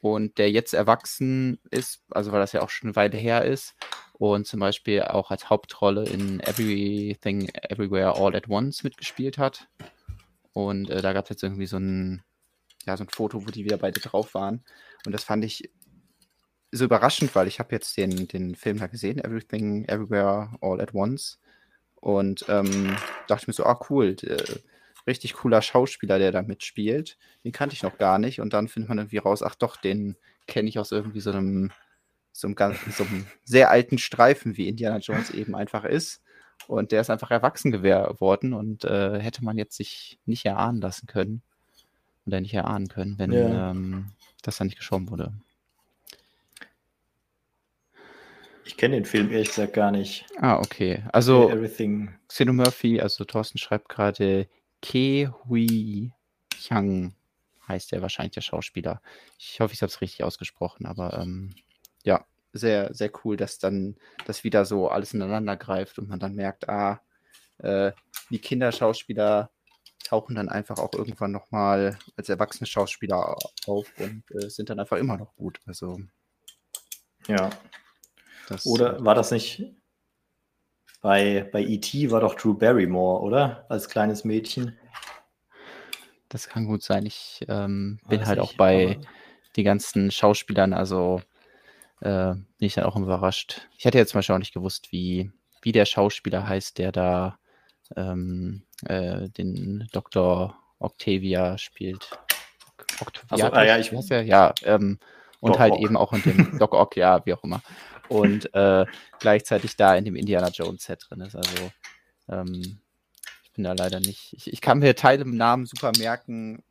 Und 0.00 0.36
der 0.36 0.50
jetzt 0.50 0.74
erwachsen 0.74 1.58
ist, 1.70 2.02
also 2.10 2.30
weil 2.30 2.40
das 2.40 2.52
ja 2.52 2.60
auch 2.60 2.68
schon 2.68 2.88
eine 2.88 2.96
Weile 2.96 3.16
her 3.16 3.44
ist, 3.44 3.74
und 4.18 4.46
zum 4.46 4.60
Beispiel 4.60 5.02
auch 5.02 5.30
als 5.30 5.50
Hauptrolle 5.50 6.04
in 6.04 6.40
Everything 6.40 7.48
Everywhere 7.68 8.16
All 8.16 8.36
at 8.36 8.48
Once 8.48 8.84
mitgespielt 8.84 9.38
hat. 9.38 9.68
Und 10.52 10.88
äh, 10.88 11.02
da 11.02 11.12
gab 11.12 11.24
es 11.24 11.30
jetzt 11.30 11.42
irgendwie 11.42 11.66
so 11.66 11.78
ein, 11.78 12.22
ja, 12.86 12.96
so 12.96 13.04
ein 13.04 13.08
Foto, 13.08 13.44
wo 13.44 13.50
die 13.50 13.64
wieder 13.64 13.76
beide 13.76 14.00
drauf 14.00 14.34
waren. 14.34 14.64
Und 15.04 15.12
das 15.12 15.24
fand 15.24 15.44
ich 15.44 15.70
so 16.70 16.84
überraschend, 16.84 17.34
weil 17.34 17.48
ich 17.48 17.58
habe 17.58 17.74
jetzt 17.74 17.96
den, 17.96 18.28
den 18.28 18.54
Film 18.54 18.78
da 18.78 18.86
gesehen, 18.86 19.18
Everything 19.18 19.84
Everywhere 19.86 20.50
All 20.60 20.80
at 20.80 20.94
Once. 20.94 21.40
Und 21.96 22.44
ähm, 22.48 22.96
dachte 23.26 23.46
mir 23.48 23.54
so, 23.54 23.64
ah 23.64 23.80
cool, 23.90 24.14
richtig 25.06 25.34
cooler 25.34 25.62
Schauspieler, 25.62 26.18
der 26.18 26.32
da 26.32 26.42
mitspielt. 26.42 27.18
Den 27.44 27.52
kannte 27.52 27.74
ich 27.74 27.82
noch 27.82 27.98
gar 27.98 28.18
nicht. 28.18 28.40
Und 28.40 28.52
dann 28.52 28.68
findet 28.68 28.88
man 28.88 28.98
irgendwie 28.98 29.18
raus, 29.18 29.42
ach 29.42 29.54
doch, 29.54 29.76
den 29.76 30.16
kenne 30.46 30.68
ich 30.68 30.78
aus 30.78 30.92
irgendwie 30.92 31.20
so 31.20 31.30
einem 31.30 31.72
so 32.32 32.48
einem, 32.48 32.56
ganz, 32.56 32.78
so 32.96 33.04
einem 33.04 33.26
sehr 33.44 33.70
alten 33.70 33.96
Streifen, 33.96 34.56
wie 34.56 34.68
Indiana 34.68 34.98
Jones 34.98 35.30
eben 35.30 35.54
einfach 35.54 35.84
ist. 35.84 36.20
Und 36.66 36.92
der 36.92 37.00
ist 37.00 37.10
einfach 37.10 37.30
erwachsen 37.30 37.70
geworden 37.70 38.52
und 38.52 38.84
äh, 38.84 39.20
hätte 39.20 39.44
man 39.44 39.56
jetzt 39.56 39.76
sich 39.76 40.18
nicht 40.26 40.44
erahnen 40.44 40.80
lassen 40.80 41.06
können. 41.06 41.42
Oder 42.26 42.40
nicht 42.40 42.54
erahnen 42.54 42.88
können, 42.88 43.18
wenn 43.18 43.32
ja. 43.32 43.70
ähm, 43.70 44.06
das 44.42 44.56
dann 44.56 44.66
nicht 44.66 44.78
geschoben 44.78 45.10
wurde. 45.10 45.32
Ich 48.64 48.78
kenne 48.78 48.94
den 48.94 49.04
Film 49.04 49.30
ehrlich 49.30 49.48
gesagt 49.48 49.74
gar 49.74 49.90
nicht. 49.90 50.24
Ah, 50.38 50.56
okay. 50.56 51.04
Also. 51.12 51.52
Xeno 52.28 52.52
Murphy, 52.54 52.98
also 52.98 53.24
Thorsten 53.24 53.58
schreibt 53.58 53.90
gerade 53.90 54.48
Ke 54.84 55.32
Hui 55.48 56.12
Chang 56.50 57.14
heißt 57.66 57.90
der 57.92 58.02
wahrscheinlich 58.02 58.34
der 58.34 58.42
Schauspieler. 58.42 59.00
Ich 59.38 59.58
hoffe, 59.60 59.72
ich 59.72 59.80
habe 59.80 59.88
es 59.88 60.02
richtig 60.02 60.24
ausgesprochen, 60.24 60.84
aber 60.84 61.18
ähm, 61.18 61.54
ja, 62.04 62.26
sehr, 62.52 62.92
sehr 62.92 63.10
cool, 63.24 63.38
dass 63.38 63.58
dann 63.58 63.96
das 64.26 64.44
wieder 64.44 64.66
so 64.66 64.88
alles 64.88 65.14
ineinander 65.14 65.56
greift 65.56 65.98
und 65.98 66.10
man 66.10 66.20
dann 66.20 66.34
merkt, 66.34 66.68
ah, 66.68 67.00
äh, 67.58 67.92
die 68.28 68.38
Kinderschauspieler 68.38 69.50
tauchen 70.04 70.36
dann 70.36 70.50
einfach 70.50 70.76
auch 70.78 70.92
irgendwann 70.92 71.32
nochmal 71.32 71.98
als 72.16 72.28
erwachsene 72.28 72.66
Schauspieler 72.66 73.38
auf 73.64 73.90
und 73.96 74.22
äh, 74.32 74.50
sind 74.50 74.68
dann 74.68 74.80
einfach 74.80 74.98
immer 74.98 75.16
noch 75.16 75.34
gut. 75.34 75.60
Also. 75.64 75.98
Ja. 77.26 77.48
Das, 78.48 78.66
Oder 78.66 79.02
war 79.02 79.14
das 79.14 79.30
nicht 79.30 79.64
bei, 81.04 81.46
bei 81.52 81.62
E.T. 81.62 82.10
war 82.10 82.20
doch 82.20 82.34
Drew 82.34 82.54
Barrymore, 82.54 83.20
oder? 83.20 83.66
Als 83.68 83.90
kleines 83.90 84.24
Mädchen. 84.24 84.78
Das 86.30 86.48
kann 86.48 86.64
gut 86.64 86.82
sein. 86.82 87.04
Ich 87.04 87.44
ähm, 87.46 88.00
bin 88.08 88.24
halt 88.24 88.38
auch 88.38 88.54
bei 88.54 88.98
den 89.54 89.64
ganzen 89.66 90.10
Schauspielern, 90.10 90.72
also 90.72 91.20
äh, 92.00 92.32
bin 92.32 92.46
ich 92.58 92.72
dann 92.72 92.84
auch 92.84 92.96
überrascht. 92.96 93.68
Ich 93.76 93.84
hätte 93.84 93.98
jetzt 93.98 94.12
zum 94.12 94.18
Beispiel 94.20 94.34
auch 94.34 94.38
nicht 94.38 94.54
gewusst, 94.54 94.92
wie, 94.92 95.30
wie 95.60 95.72
der 95.72 95.84
Schauspieler 95.84 96.48
heißt, 96.48 96.78
der 96.78 96.90
da 96.90 97.38
ähm, 97.96 98.62
äh, 98.86 99.28
den 99.28 99.86
Dr. 99.92 100.56
Octavia 100.78 101.58
spielt. 101.58 102.18
Octavia, 102.98 103.44
also, 103.50 103.56
ah, 103.56 103.62
ja, 103.62 103.76
ich 103.76 103.90
ja, 104.08 104.22
ja 104.22 104.54
ähm, 104.62 104.98
und 105.40 105.50
Doc 105.50 105.60
halt 105.60 105.72
Ock. 105.74 105.80
eben 105.82 105.98
auch 105.98 106.14
in 106.14 106.22
dem 106.22 106.58
Doc 106.58 106.72
Ock, 106.72 106.96
ja, 106.96 107.20
wie 107.26 107.34
auch 107.34 107.44
immer. 107.44 107.60
Und 108.08 108.52
äh, 108.54 108.86
gleichzeitig 109.18 109.76
da 109.76 109.96
in 109.96 110.04
dem 110.04 110.16
Indiana 110.16 110.48
Jones 110.48 110.84
Set 110.84 111.06
drin 111.08 111.20
ist. 111.20 111.36
Also 111.36 111.70
ähm, 112.28 112.80
ich 113.44 113.52
bin 113.52 113.64
da 113.64 113.72
leider 113.72 114.00
nicht. 114.00 114.32
Ich, 114.32 114.52
ich 114.52 114.60
kann 114.60 114.78
mir 114.78 114.94
Teile 114.94 115.22
im 115.22 115.36
Namen 115.36 115.66
super 115.66 115.92
merken. 115.98 116.62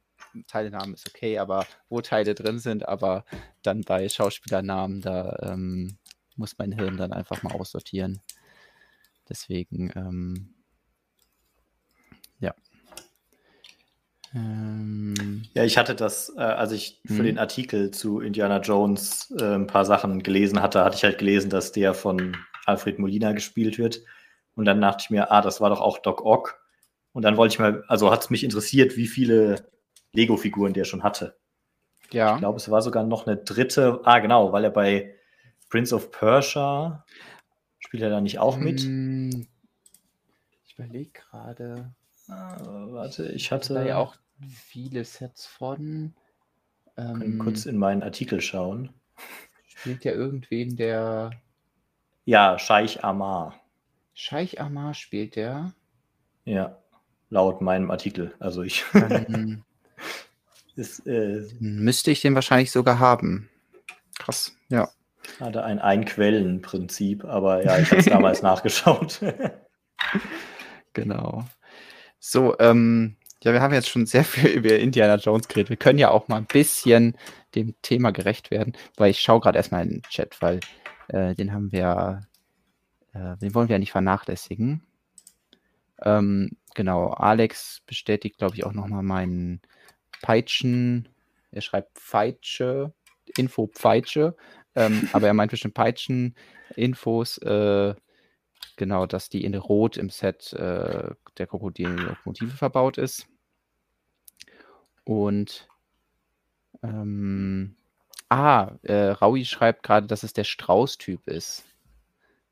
Teilenamen 0.47 0.95
ist 0.95 1.07
okay, 1.07 1.37
aber 1.37 1.65
wo 1.89 2.01
Teile 2.01 2.33
drin 2.33 2.59
sind, 2.59 2.87
aber 2.87 3.23
dann 3.61 3.81
bei 3.81 4.09
Schauspielernamen, 4.09 5.01
da 5.01 5.37
ähm, 5.43 5.97
muss 6.35 6.57
mein 6.57 6.71
Hirn 6.71 6.97
dann 6.97 7.13
einfach 7.13 7.43
mal 7.43 7.53
aussortieren. 7.53 8.19
Deswegen, 9.29 9.91
ähm, 9.95 10.52
Ähm, 14.35 15.43
ja, 15.53 15.63
ich 15.63 15.77
hatte 15.77 15.95
das, 15.95 16.33
äh, 16.35 16.41
als 16.41 16.71
ich 16.71 17.01
für 17.05 17.21
mhm. 17.21 17.25
den 17.25 17.39
Artikel 17.39 17.91
zu 17.91 18.19
Indiana 18.19 18.59
Jones 18.61 19.33
äh, 19.39 19.55
ein 19.55 19.67
paar 19.67 19.85
Sachen 19.85 20.23
gelesen 20.23 20.61
hatte, 20.61 20.83
hatte 20.83 20.95
ich 20.95 21.03
halt 21.03 21.19
gelesen, 21.19 21.49
dass 21.49 21.71
der 21.71 21.93
von 21.93 22.35
Alfred 22.65 22.99
Molina 22.99 23.33
gespielt 23.33 23.77
wird. 23.77 24.01
Und 24.55 24.65
dann 24.65 24.81
dachte 24.81 25.03
ich 25.05 25.09
mir, 25.09 25.31
ah, 25.31 25.41
das 25.41 25.61
war 25.61 25.69
doch 25.69 25.81
auch 25.81 25.99
Doc 25.99 26.25
Ock. 26.25 26.59
Und 27.11 27.23
dann 27.23 27.37
wollte 27.37 27.53
ich 27.53 27.59
mal, 27.59 27.83
also 27.87 28.11
hat 28.11 28.23
es 28.23 28.29
mich 28.29 28.43
interessiert, 28.43 28.97
wie 28.97 29.07
viele 29.07 29.67
Lego-Figuren 30.13 30.73
der 30.73 30.85
schon 30.85 31.03
hatte. 31.03 31.37
Ja. 32.11 32.33
Ich 32.33 32.39
glaube, 32.39 32.57
es 32.57 32.69
war 32.69 32.81
sogar 32.81 33.03
noch 33.03 33.27
eine 33.27 33.37
dritte. 33.37 34.01
Ah, 34.03 34.19
genau, 34.19 34.51
weil 34.51 34.63
er 34.63 34.69
bei 34.71 35.15
Prince 35.69 35.95
of 35.95 36.11
Persia 36.11 37.05
spielt 37.79 38.03
er 38.03 38.09
da 38.09 38.21
nicht 38.21 38.39
auch 38.39 38.57
mit. 38.57 38.81
Hm, 38.81 39.47
ich 40.65 40.73
überlege 40.77 41.11
gerade. 41.11 41.93
Ah, 42.27 42.57
warte, 42.89 43.31
ich 43.31 43.51
hatte. 43.51 43.73
Da 43.73 43.83
ja 43.83 43.97
auch 43.97 44.15
viele 44.49 45.03
Sets 45.05 45.45
von. 45.45 46.13
Ähm, 46.97 47.19
können 47.19 47.39
kurz 47.39 47.65
in 47.65 47.77
meinen 47.77 48.03
Artikel 48.03 48.41
schauen. 48.41 48.93
Spielt 49.65 50.03
ja 50.03 50.11
irgendwen, 50.13 50.75
der. 50.75 51.31
Ja, 52.25 52.57
Scheich 52.59 53.03
Amar. 53.03 53.59
Scheich 54.13 54.61
Amar 54.61 54.93
spielt 54.93 55.35
der. 55.35 55.73
Ja, 56.45 56.77
laut 57.29 57.61
meinem 57.61 57.91
Artikel. 57.91 58.33
Also 58.39 58.61
ich. 58.61 58.85
Dann, 58.93 59.63
ist, 60.75 61.05
äh, 61.05 61.45
müsste 61.59 62.11
ich 62.11 62.21
den 62.21 62.35
wahrscheinlich 62.35 62.71
sogar 62.71 62.99
haben. 62.99 63.49
Krass, 64.17 64.55
ja. 64.69 64.89
Hatte 65.39 65.63
ein 65.63 65.79
Einquellenprinzip, 65.79 67.25
aber 67.25 67.63
ja, 67.63 67.79
ich 67.79 67.91
habe 67.91 68.01
es 68.01 68.05
damals 68.05 68.41
nachgeschaut. 68.43 69.21
genau. 70.93 71.45
So, 72.19 72.57
ähm, 72.59 73.17
ja, 73.43 73.51
wir 73.51 73.61
haben 73.61 73.73
jetzt 73.73 73.89
schon 73.89 74.05
sehr 74.05 74.23
viel 74.23 74.49
über 74.57 74.77
Indiana 74.79 75.15
Jones 75.15 75.47
geredet. 75.47 75.69
Wir 75.69 75.77
können 75.77 75.99
ja 75.99 76.11
auch 76.11 76.27
mal 76.27 76.37
ein 76.37 76.45
bisschen 76.45 77.17
dem 77.55 77.75
Thema 77.81 78.11
gerecht 78.11 78.51
werden, 78.51 78.73
weil 78.97 79.11
ich 79.11 79.19
schaue 79.19 79.41
gerade 79.41 79.57
erstmal 79.57 79.83
in 79.83 79.89
den 79.89 80.01
Chat, 80.03 80.41
weil 80.41 80.59
äh, 81.09 81.35
den 81.35 81.53
haben 81.53 81.71
wir, 81.71 82.21
äh, 83.13 83.37
den 83.37 83.53
wollen 83.53 83.69
wir 83.69 83.75
ja 83.75 83.79
nicht 83.79 83.91
vernachlässigen. 83.91 84.83
Ähm, 86.01 86.51
genau, 86.73 87.09
Alex 87.09 87.81
bestätigt, 87.85 88.37
glaube 88.37 88.55
ich, 88.55 88.65
auch 88.65 88.73
nochmal 88.73 89.03
meinen 89.03 89.61
Peitschen. 90.21 91.09
Er 91.51 91.61
schreibt 91.61 91.99
Feitsche, 91.99 92.93
Info 93.37 93.67
Peitsche, 93.67 94.35
ähm, 94.75 95.09
aber 95.13 95.27
er 95.27 95.33
meint 95.33 95.51
bestimmt 95.51 95.75
Peitschen-Infos. 95.75 97.37
Äh, 97.39 97.93
genau, 98.77 99.05
dass 99.05 99.29
die 99.29 99.43
in 99.43 99.53
Rot 99.55 99.97
im 99.97 100.09
Set 100.09 100.53
äh, 100.53 101.11
der 101.37 101.47
Krokodil-Lokomotive 101.47 102.55
verbaut 102.57 102.97
ist. 102.97 103.27
Und 105.03 105.67
ähm, 106.81 107.75
ah, 108.29 108.71
äh, 108.83 109.09
Raui 109.09 109.45
schreibt 109.45 109.83
gerade, 109.83 110.07
dass 110.07 110.23
es 110.23 110.33
der 110.33 110.43
Strauß-Typ 110.43 111.27
ist. 111.27 111.63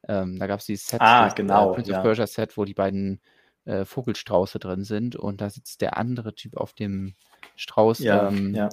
Ähm, 0.08 0.40
da 0.40 0.48
gab 0.48 0.60
es 0.60 0.66
dieses 0.66 0.88
Set, 0.88 1.02
ah, 1.02 1.26
das, 1.26 1.36
genau, 1.36 1.72
äh, 1.72 1.76
Prince 1.76 1.92
ja. 1.92 1.98
of 1.98 2.04
Persia 2.04 2.28
Set, 2.28 2.58
wo 2.58 2.66
die 2.66 2.74
beiden 2.74 3.22
äh, 3.66 3.86
Vogelstrauße 3.86 4.60
drin 4.60 4.84
sind 4.84 5.16
und 5.16 5.42
da 5.42 5.50
sitzt 5.50 5.82
der 5.82 5.98
andere 5.98 6.34
Typ 6.34 6.58
auf 6.58 6.74
dem 6.74 7.14
Strauß. 7.56 8.00
Ja, 8.00 8.28
ähm, 8.28 8.56
ja. 8.56 8.70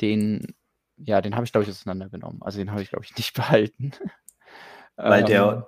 Den, 0.00 0.54
ja, 0.96 1.20
den 1.20 1.34
habe 1.34 1.44
ich, 1.44 1.52
glaube 1.52 1.64
ich, 1.64 1.70
auseinandergenommen. 1.70 2.42
Also 2.42 2.58
den 2.58 2.70
habe 2.70 2.82
ich, 2.82 2.90
glaube 2.90 3.04
ich, 3.04 3.16
nicht 3.16 3.34
behalten. 3.34 3.92
Weil 4.96 5.24
der, 5.24 5.42
ähm, 5.42 5.64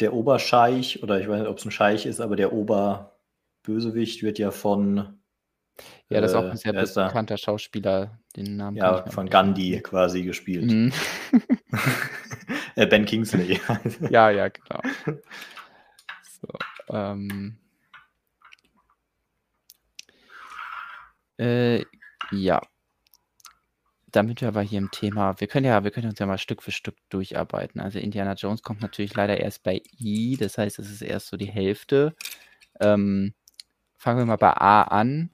der 0.00 0.14
Oberscheich, 0.14 1.02
oder 1.02 1.20
ich 1.20 1.28
weiß 1.28 1.40
nicht, 1.40 1.48
ob 1.48 1.58
es 1.58 1.64
ein 1.64 1.70
Scheich 1.70 2.06
ist, 2.06 2.20
aber 2.20 2.36
der 2.36 2.52
Oberbösewicht 2.52 4.22
wird 4.22 4.38
ja 4.38 4.50
von 4.50 5.21
ja, 6.08 6.20
das 6.20 6.32
ist 6.32 6.36
auch 6.36 6.50
ein 6.50 6.56
sehr 6.56 6.74
äh, 6.74 6.82
bekannter 6.82 7.36
Schauspieler, 7.36 8.18
den 8.36 8.56
Namen 8.56 8.76
Ja, 8.76 9.06
von 9.06 9.28
Gandhi 9.28 9.80
quasi 9.82 10.22
gespielt. 10.22 10.70
Mhm. 10.70 10.92
äh, 12.76 12.86
ben 12.86 13.04
Kingsley. 13.04 13.60
ja, 14.10 14.30
ja, 14.30 14.48
genau. 14.48 14.80
So, 16.40 16.48
ähm. 16.94 17.56
Äh, 21.38 21.84
ja. 22.30 22.60
Damit 24.12 24.42
wir 24.42 24.48
aber 24.48 24.60
hier 24.60 24.78
im 24.78 24.90
Thema, 24.90 25.40
wir 25.40 25.46
können 25.46 25.64
ja, 25.64 25.82
wir 25.82 25.90
können 25.90 26.10
uns 26.10 26.18
ja 26.18 26.26
mal 26.26 26.36
Stück 26.36 26.62
für 26.62 26.70
Stück 26.70 26.96
durcharbeiten. 27.08 27.80
Also 27.80 27.98
Indiana 27.98 28.34
Jones 28.34 28.62
kommt 28.62 28.82
natürlich 28.82 29.14
leider 29.14 29.40
erst 29.40 29.62
bei 29.62 29.82
I, 29.98 30.36
das 30.38 30.58
heißt, 30.58 30.78
es 30.78 30.90
ist 30.90 31.00
erst 31.00 31.28
so 31.28 31.38
die 31.38 31.50
Hälfte. 31.50 32.14
Ähm, 32.78 33.32
fangen 33.96 34.18
wir 34.18 34.26
mal 34.26 34.36
bei 34.36 34.52
A 34.52 34.82
an. 34.82 35.30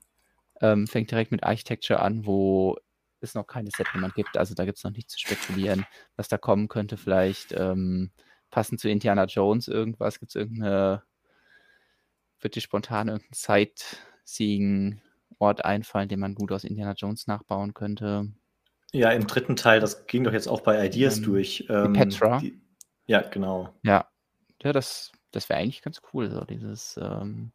Ähm, 0.61 0.87
fängt 0.87 1.11
direkt 1.11 1.31
mit 1.31 1.45
Architecture 1.45 2.01
an, 2.01 2.27
wo 2.27 2.77
es 3.21 3.35
noch 3.35 3.47
keine 3.47 3.71
Setnummern 3.71 4.13
gibt. 4.15 4.37
Also 4.37 4.55
da 4.55 4.65
gibt 4.65 4.79
es 4.79 4.85
noch 4.85 4.93
nichts 4.93 5.15
zu 5.15 5.21
spekulieren, 5.21 5.85
was 6.17 6.29
da 6.29 6.39
kommen 6.39 6.69
könnte. 6.69 6.97
Vielleicht 6.97 7.53
ähm, 7.53 8.11
passend 8.51 8.81
zu 8.81 8.89
Indiana 8.89 9.25
Jones 9.25 9.69
irgendwas. 9.69 10.19
Gibt 10.21 10.31
es 10.31 10.37
irgendeine, 10.37 11.03
wird 12.41 12.55
dir 12.57 12.61
spontan 12.61 13.09
irgendein 13.09 13.35
Sightseeing-Ort 14.27 15.65
einfallen, 15.65 16.09
den 16.09 16.21
man 16.21 16.35
gut 16.35 16.53
aus 16.53 16.65
Indiana 16.65 16.95
Jones 16.95 17.27
nachbauen 17.27 17.75
könnte? 17.75 18.33
Ja, 18.93 19.11
im 19.11 19.27
dritten 19.27 19.57
Teil, 19.57 19.81
das 19.81 20.07
ging 20.07 20.25
doch 20.25 20.33
jetzt 20.33 20.49
auch 20.49 20.63
bei 20.63 20.87
Ideas 20.87 21.19
ähm, 21.19 21.25
durch. 21.25 21.67
Ähm, 21.69 21.93
Petra. 21.93 22.39
Die, 22.39 22.59
ja, 23.07 23.21
genau. 23.23 23.69
Ja, 23.83 24.09
ja 24.63 24.73
das, 24.73 25.13
das 25.31 25.49
wäre 25.49 25.61
eigentlich 25.61 25.83
ganz 25.83 26.01
cool, 26.13 26.31
so 26.31 26.45
dieses 26.45 26.99
ähm, 27.01 27.53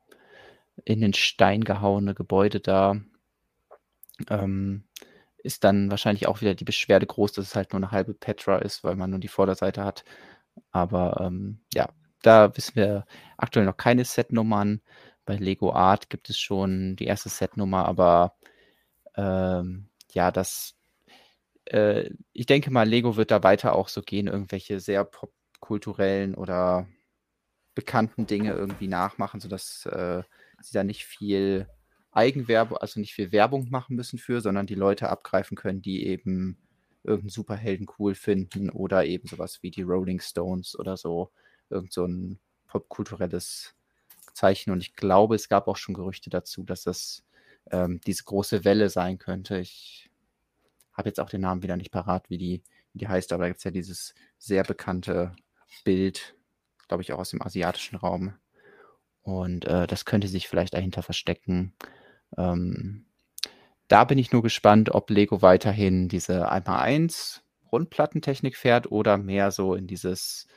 in 0.86 1.02
den 1.02 1.14
Stein 1.14 1.64
gehauene 1.64 2.14
Gebäude 2.14 2.60
da. 2.60 2.98
Ähm, 4.30 4.86
ist 5.44 5.64
dann 5.64 5.92
wahrscheinlich 5.92 6.28
auch 6.28 6.42
wieder 6.42 6.56
die 6.56 6.64
Beschwerde 6.64 7.06
groß, 7.06 7.34
dass 7.34 7.48
es 7.48 7.56
halt 7.56 7.74
nur 7.74 7.82
eine 7.82 7.92
halbe 7.92 8.14
Petra 8.14 8.60
ist, 8.60 8.84
weil 8.84 8.96
man 8.96 9.10
nur 9.10 9.20
die 9.20 9.28
Vorderseite 9.28 9.84
hat. 9.84 10.06
Aber 10.72 11.20
ähm, 11.22 11.60
ja, 11.74 11.90
da 12.22 12.56
wissen 12.56 12.76
wir 12.76 13.06
aktuell 13.38 13.66
noch 13.66 13.78
keine 13.78 14.06
Setnummern. 14.06 14.82
Bei 15.26 15.36
Lego 15.36 15.74
Art 15.74 16.10
gibt 16.10 16.30
es 16.30 16.40
schon 16.40 16.96
die 16.96 17.06
erste 17.06 17.30
Setnummer, 17.30 17.86
aber 17.86 18.36
ähm, 19.16 19.90
ja, 20.14 20.32
das, 20.32 20.76
äh, 21.66 22.10
ich 22.34 22.46
denke 22.46 22.72
mal, 22.72 22.88
Lego 22.88 23.18
wird 23.18 23.32
da 23.32 23.44
weiter 23.44 23.76
auch 23.76 23.90
so 23.90 24.02
gehen, 24.02 24.28
irgendwelche 24.28 24.80
sehr 24.80 25.06
popkulturellen 25.06 26.36
oder 26.36 26.88
bekannten 27.76 28.28
Dinge 28.28 28.54
irgendwie 28.54 28.88
nachmachen, 28.88 29.40
sodass 29.40 29.86
äh, 29.88 30.24
sie 30.66 30.74
da 30.74 30.84
nicht 30.84 31.06
viel 31.06 31.68
Eigenwerbung, 32.12 32.78
also 32.78 33.00
nicht 33.00 33.14
viel 33.14 33.32
Werbung 33.32 33.70
machen 33.70 33.96
müssen 33.96 34.20
für, 34.20 34.42
sondern 34.42 34.68
die 34.68 34.76
Leute 34.76 35.10
abgreifen 35.10 35.58
können, 35.58 35.82
die 35.82 36.06
eben 36.06 36.58
irgendeinen 37.04 37.30
Superhelden 37.30 37.88
cool 38.00 38.16
finden 38.16 38.70
oder 38.70 39.06
eben 39.06 39.28
sowas 39.28 39.62
wie 39.62 39.72
die 39.72 39.82
Rolling 39.82 40.20
Stones 40.20 40.78
oder 40.78 40.96
so, 40.96 41.32
irgend 41.70 41.92
so 41.92 42.06
ein 42.06 42.40
popkulturelles 42.68 43.76
Zeichen. 44.34 44.72
Und 44.72 44.82
ich 44.82 44.96
glaube, 44.96 45.36
es 45.36 45.50
gab 45.50 45.68
auch 45.68 45.78
schon 45.78 45.96
Gerüchte 45.96 46.30
dazu, 46.30 46.64
dass 46.64 46.84
das 46.84 47.24
ähm, 47.72 48.00
diese 48.06 48.24
große 48.24 48.64
Welle 48.64 48.90
sein 48.90 49.18
könnte. 49.18 49.60
Ich 49.60 50.10
habe 50.94 51.10
jetzt 51.10 51.20
auch 51.20 51.30
den 51.30 51.42
Namen 51.42 51.64
wieder 51.64 51.78
nicht 51.78 51.92
parat, 51.92 52.30
wie 52.30 52.38
die 52.38 52.64
die 52.94 53.08
heißt, 53.08 53.34
aber 53.34 53.44
da 53.44 53.48
gibt 53.50 53.60
es 53.60 53.64
ja 53.64 53.72
dieses 53.72 54.14
sehr 54.38 54.64
bekannte 54.64 55.36
Bild, 55.84 56.36
glaube 56.88 57.04
ich, 57.04 57.12
auch 57.12 57.20
aus 57.20 57.32
dem 57.32 57.42
asiatischen 57.42 57.96
Raum. 57.96 58.34
Und 59.24 59.66
äh, 59.66 59.88
das 59.88 60.06
könnte 60.06 60.28
sich 60.28 60.48
vielleicht 60.48 60.74
dahinter 60.74 61.02
verstecken. 61.02 61.74
Ähm, 62.38 63.06
da 63.88 64.04
bin 64.04 64.18
ich 64.18 64.32
nur 64.32 64.44
gespannt, 64.44 64.94
ob 64.94 65.10
Lego 65.10 65.42
weiterhin 65.42 66.10
diese 66.10 66.52
1x1 66.52 67.42
Rundplattentechnik 67.72 68.58
fährt 68.58 68.92
oder 68.92 69.18
mehr 69.18 69.52
so 69.52 69.76
in 69.76 69.88
dieses, 69.88 70.48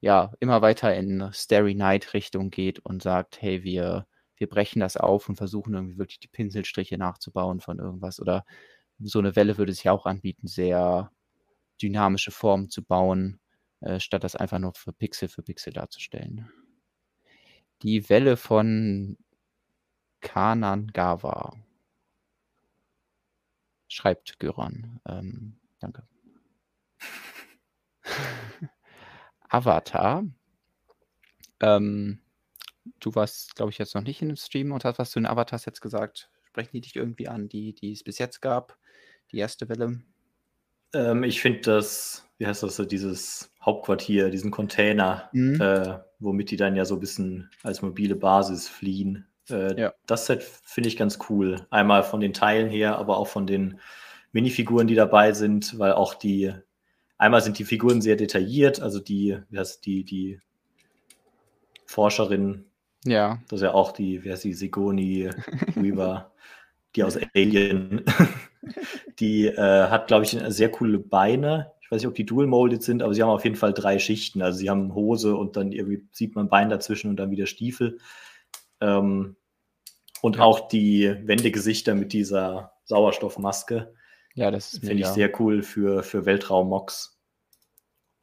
ja, 0.00 0.32
immer 0.40 0.62
weiter 0.62 0.94
in 0.94 1.30
Starry 1.32 1.74
Night 1.74 2.14
Richtung 2.14 2.50
geht 2.50 2.80
und 2.80 3.02
sagt, 3.02 3.40
hey, 3.42 3.62
wir, 3.64 4.06
wir 4.36 4.48
brechen 4.48 4.80
das 4.80 4.96
auf 4.96 5.28
und 5.28 5.36
versuchen 5.36 5.74
irgendwie 5.74 5.98
wirklich 5.98 6.20
die 6.20 6.28
Pinselstriche 6.28 6.98
nachzubauen 6.98 7.60
von 7.60 7.78
irgendwas. 7.78 8.20
Oder 8.20 8.44
so 8.98 9.18
eine 9.18 9.36
Welle 9.36 9.58
würde 9.58 9.72
sich 9.72 9.88
auch 9.88 10.06
anbieten, 10.06 10.46
sehr 10.46 11.10
dynamische 11.82 12.30
Formen 12.30 12.70
zu 12.70 12.84
bauen, 12.84 13.40
äh, 13.80 14.00
statt 14.00 14.24
das 14.24 14.36
einfach 14.36 14.58
nur 14.58 14.74
für 14.74 14.92
Pixel 14.92 15.28
für 15.28 15.42
Pixel 15.42 15.72
darzustellen. 15.72 16.50
Die 17.82 18.08
Welle 18.08 18.36
von 18.36 19.16
Kanangawa. 20.20 21.56
Schreibt 23.88 24.38
Göran. 24.38 25.00
Ähm, 25.06 25.56
danke. 25.78 26.06
Avatar. 29.48 30.24
Ähm, 31.60 32.20
du 33.00 33.14
warst, 33.14 33.56
glaube 33.56 33.70
ich, 33.70 33.78
jetzt 33.78 33.94
noch 33.94 34.02
nicht 34.02 34.22
in 34.22 34.28
dem 34.28 34.36
Stream 34.36 34.72
und 34.72 34.84
hast 34.84 34.98
was 34.98 35.10
zu 35.10 35.18
den 35.18 35.26
Avatars 35.26 35.64
jetzt 35.64 35.80
gesagt. 35.80 36.30
Sprechen 36.44 36.70
die 36.74 36.80
dich 36.82 36.96
irgendwie 36.96 37.28
an, 37.28 37.48
die, 37.48 37.74
die 37.74 37.92
es 37.92 38.04
bis 38.04 38.18
jetzt 38.18 38.40
gab? 38.42 38.78
Die 39.32 39.38
erste 39.38 39.68
Welle? 39.68 40.02
Ähm, 40.92 41.22
ich 41.24 41.40
finde 41.40 41.60
das, 41.60 42.28
wie 42.38 42.46
heißt 42.46 42.62
das 42.62 42.76
dieses 42.88 43.49
Hauptquartier, 43.62 44.30
diesen 44.30 44.50
Container, 44.50 45.28
mhm. 45.32 45.60
äh, 45.60 45.98
womit 46.18 46.50
die 46.50 46.56
dann 46.56 46.76
ja 46.76 46.84
so 46.84 46.94
ein 46.96 47.00
bisschen 47.00 47.50
als 47.62 47.82
mobile 47.82 48.16
Basis 48.16 48.68
fliehen. 48.68 49.26
Äh, 49.50 49.80
ja. 49.80 49.94
Das 50.06 50.26
Set 50.26 50.42
finde 50.42 50.88
ich 50.88 50.96
ganz 50.96 51.18
cool. 51.28 51.66
Einmal 51.70 52.02
von 52.02 52.20
den 52.20 52.32
Teilen 52.32 52.70
her, 52.70 52.96
aber 52.98 53.18
auch 53.18 53.28
von 53.28 53.46
den 53.46 53.80
Minifiguren, 54.32 54.86
die 54.86 54.94
dabei 54.94 55.32
sind, 55.32 55.78
weil 55.78 55.92
auch 55.92 56.14
die, 56.14 56.52
einmal 57.18 57.42
sind 57.42 57.58
die 57.58 57.64
Figuren 57.64 58.00
sehr 58.00 58.16
detailliert, 58.16 58.80
also 58.80 59.00
die, 59.00 59.38
wie 59.50 59.58
heißt 59.58 59.84
die, 59.84 60.04
die 60.04 60.40
Forscherin, 61.84 62.64
ja. 63.04 63.38
Das 63.48 63.60
ist 63.60 63.64
ja 63.64 63.74
auch 63.74 63.92
die, 63.92 64.24
wer 64.24 64.34
ist 64.34 64.44
die, 64.44 64.52
Sigoni 64.52 65.30
Weaver, 65.74 66.32
die 66.94 67.04
aus 67.04 67.18
Alien, 67.34 68.04
die 69.18 69.46
äh, 69.46 69.88
hat, 69.88 70.08
glaube 70.08 70.24
ich, 70.24 70.38
sehr 70.48 70.70
coole 70.70 70.98
Beine. 70.98 71.72
Ich 71.90 71.96
weiß 71.96 72.02
nicht, 72.02 72.08
ob 72.08 72.14
die 72.14 72.24
dual-molded 72.24 72.84
sind, 72.84 73.02
aber 73.02 73.14
sie 73.14 73.22
haben 73.24 73.30
auf 73.30 73.42
jeden 73.42 73.56
Fall 73.56 73.74
drei 73.74 73.98
Schichten. 73.98 74.42
Also 74.42 74.60
sie 74.60 74.70
haben 74.70 74.94
Hose 74.94 75.34
und 75.34 75.56
dann 75.56 75.72
irgendwie 75.72 76.06
sieht 76.12 76.36
man 76.36 76.48
Bein 76.48 76.70
dazwischen 76.70 77.10
und 77.10 77.16
dann 77.16 77.32
wieder 77.32 77.46
Stiefel. 77.46 77.98
Ähm, 78.80 79.34
und 80.22 80.36
ja. 80.36 80.42
auch 80.42 80.68
die 80.68 81.12
Wendegesichter 81.24 81.96
mit 81.96 82.12
dieser 82.12 82.74
Sauerstoffmaske. 82.84 83.92
Ja, 84.34 84.52
das 84.52 84.78
finde 84.78 85.00
ich 85.00 85.06
sehr 85.08 85.32
cool 85.40 85.64
für, 85.64 86.04
für 86.04 86.26
Weltraum-Mox. 86.26 87.18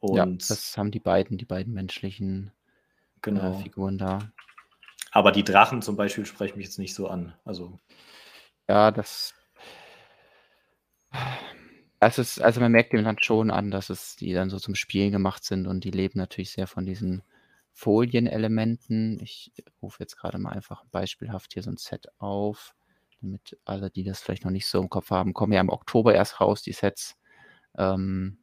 ja, 0.00 0.24
das 0.24 0.78
haben 0.78 0.90
die 0.90 1.00
beiden, 1.00 1.36
die 1.36 1.44
beiden 1.44 1.74
menschlichen 1.74 2.52
genau. 3.20 3.52
äh, 3.52 3.62
Figuren 3.62 3.98
da. 3.98 4.32
Aber 5.10 5.30
die 5.30 5.44
Drachen 5.44 5.82
zum 5.82 5.94
Beispiel 5.94 6.24
sprechen 6.24 6.56
mich 6.56 6.68
jetzt 6.68 6.78
nicht 6.78 6.94
so 6.94 7.08
an. 7.08 7.34
Also. 7.44 7.78
Ja, 8.66 8.90
das. 8.90 9.34
Das 12.00 12.18
ist, 12.18 12.40
also 12.40 12.60
man 12.60 12.70
merkt 12.72 12.92
dem 12.92 13.02
Land 13.02 13.24
schon 13.24 13.50
an, 13.50 13.70
dass 13.70 13.90
es 13.90 14.14
die 14.16 14.32
dann 14.32 14.50
so 14.50 14.58
zum 14.58 14.74
Spielen 14.76 15.10
gemacht 15.10 15.44
sind 15.44 15.66
und 15.66 15.82
die 15.84 15.90
leben 15.90 16.18
natürlich 16.18 16.50
sehr 16.50 16.68
von 16.68 16.86
diesen 16.86 17.22
Folienelementen. 17.72 19.18
Ich 19.20 19.52
rufe 19.82 20.00
jetzt 20.00 20.16
gerade 20.16 20.38
mal 20.38 20.52
einfach 20.52 20.84
beispielhaft 20.92 21.52
hier 21.52 21.62
so 21.62 21.70
ein 21.70 21.76
Set 21.76 22.08
auf, 22.18 22.74
damit 23.20 23.58
alle, 23.64 23.90
die 23.90 24.04
das 24.04 24.20
vielleicht 24.20 24.44
noch 24.44 24.52
nicht 24.52 24.66
so 24.66 24.80
im 24.80 24.90
Kopf 24.90 25.10
haben, 25.10 25.34
kommen 25.34 25.52
ja 25.52 25.60
im 25.60 25.70
Oktober 25.70 26.14
erst 26.14 26.40
raus, 26.40 26.62
die 26.62 26.72
Sets. 26.72 27.16
Ähm, 27.76 28.38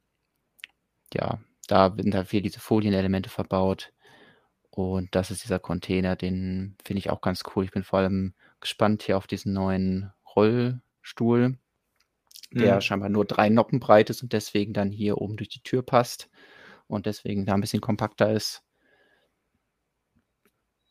ja, 1.13 1.39
da 1.67 1.95
werden 1.97 2.11
da 2.11 2.25
viel 2.25 2.41
diese 2.41 2.59
Folienelemente 2.59 3.29
verbaut. 3.29 3.91
Und 4.69 5.15
das 5.15 5.31
ist 5.31 5.43
dieser 5.43 5.59
Container, 5.59 6.15
den 6.15 6.75
finde 6.83 6.99
ich 6.99 7.09
auch 7.09 7.21
ganz 7.21 7.43
cool. 7.55 7.63
Ich 7.65 7.71
bin 7.71 7.83
vor 7.83 7.99
allem 7.99 8.33
gespannt 8.59 9.03
hier 9.03 9.17
auf 9.17 9.27
diesen 9.27 9.53
neuen 9.53 10.11
Rollstuhl, 10.35 11.57
der 12.55 12.75
mhm. 12.75 12.81
scheinbar 12.81 13.09
nur 13.09 13.25
drei 13.25 13.49
Noppen 13.49 13.79
breit 13.79 14.09
ist 14.09 14.23
und 14.23 14.33
deswegen 14.33 14.73
dann 14.73 14.91
hier 14.91 15.19
oben 15.19 15.37
durch 15.37 15.49
die 15.49 15.63
Tür 15.63 15.83
passt 15.83 16.29
und 16.87 17.05
deswegen 17.05 17.45
da 17.45 17.53
ein 17.53 17.61
bisschen 17.61 17.81
kompakter 17.81 18.31
ist. 18.31 18.63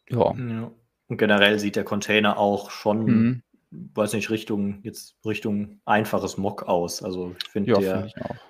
Ja. 0.09 0.35
ja. 0.35 0.71
Und 1.09 1.19
generell 1.19 1.59
sieht 1.59 1.77
der 1.77 1.85
Container 1.85 2.39
auch 2.39 2.71
schon, 2.71 3.05
mhm. 3.05 3.43
weiß 3.71 4.13
nicht, 4.15 4.31
Richtung, 4.31 4.81
jetzt 4.83 5.17
Richtung 5.25 5.81
einfaches 5.85 6.37
Mock 6.37 6.65
aus. 6.65 7.03
Also 7.03 7.35
ich 7.43 7.51
finde 7.51 7.73
ja, 7.73 7.79
der 7.79 8.09
find 8.09 8.41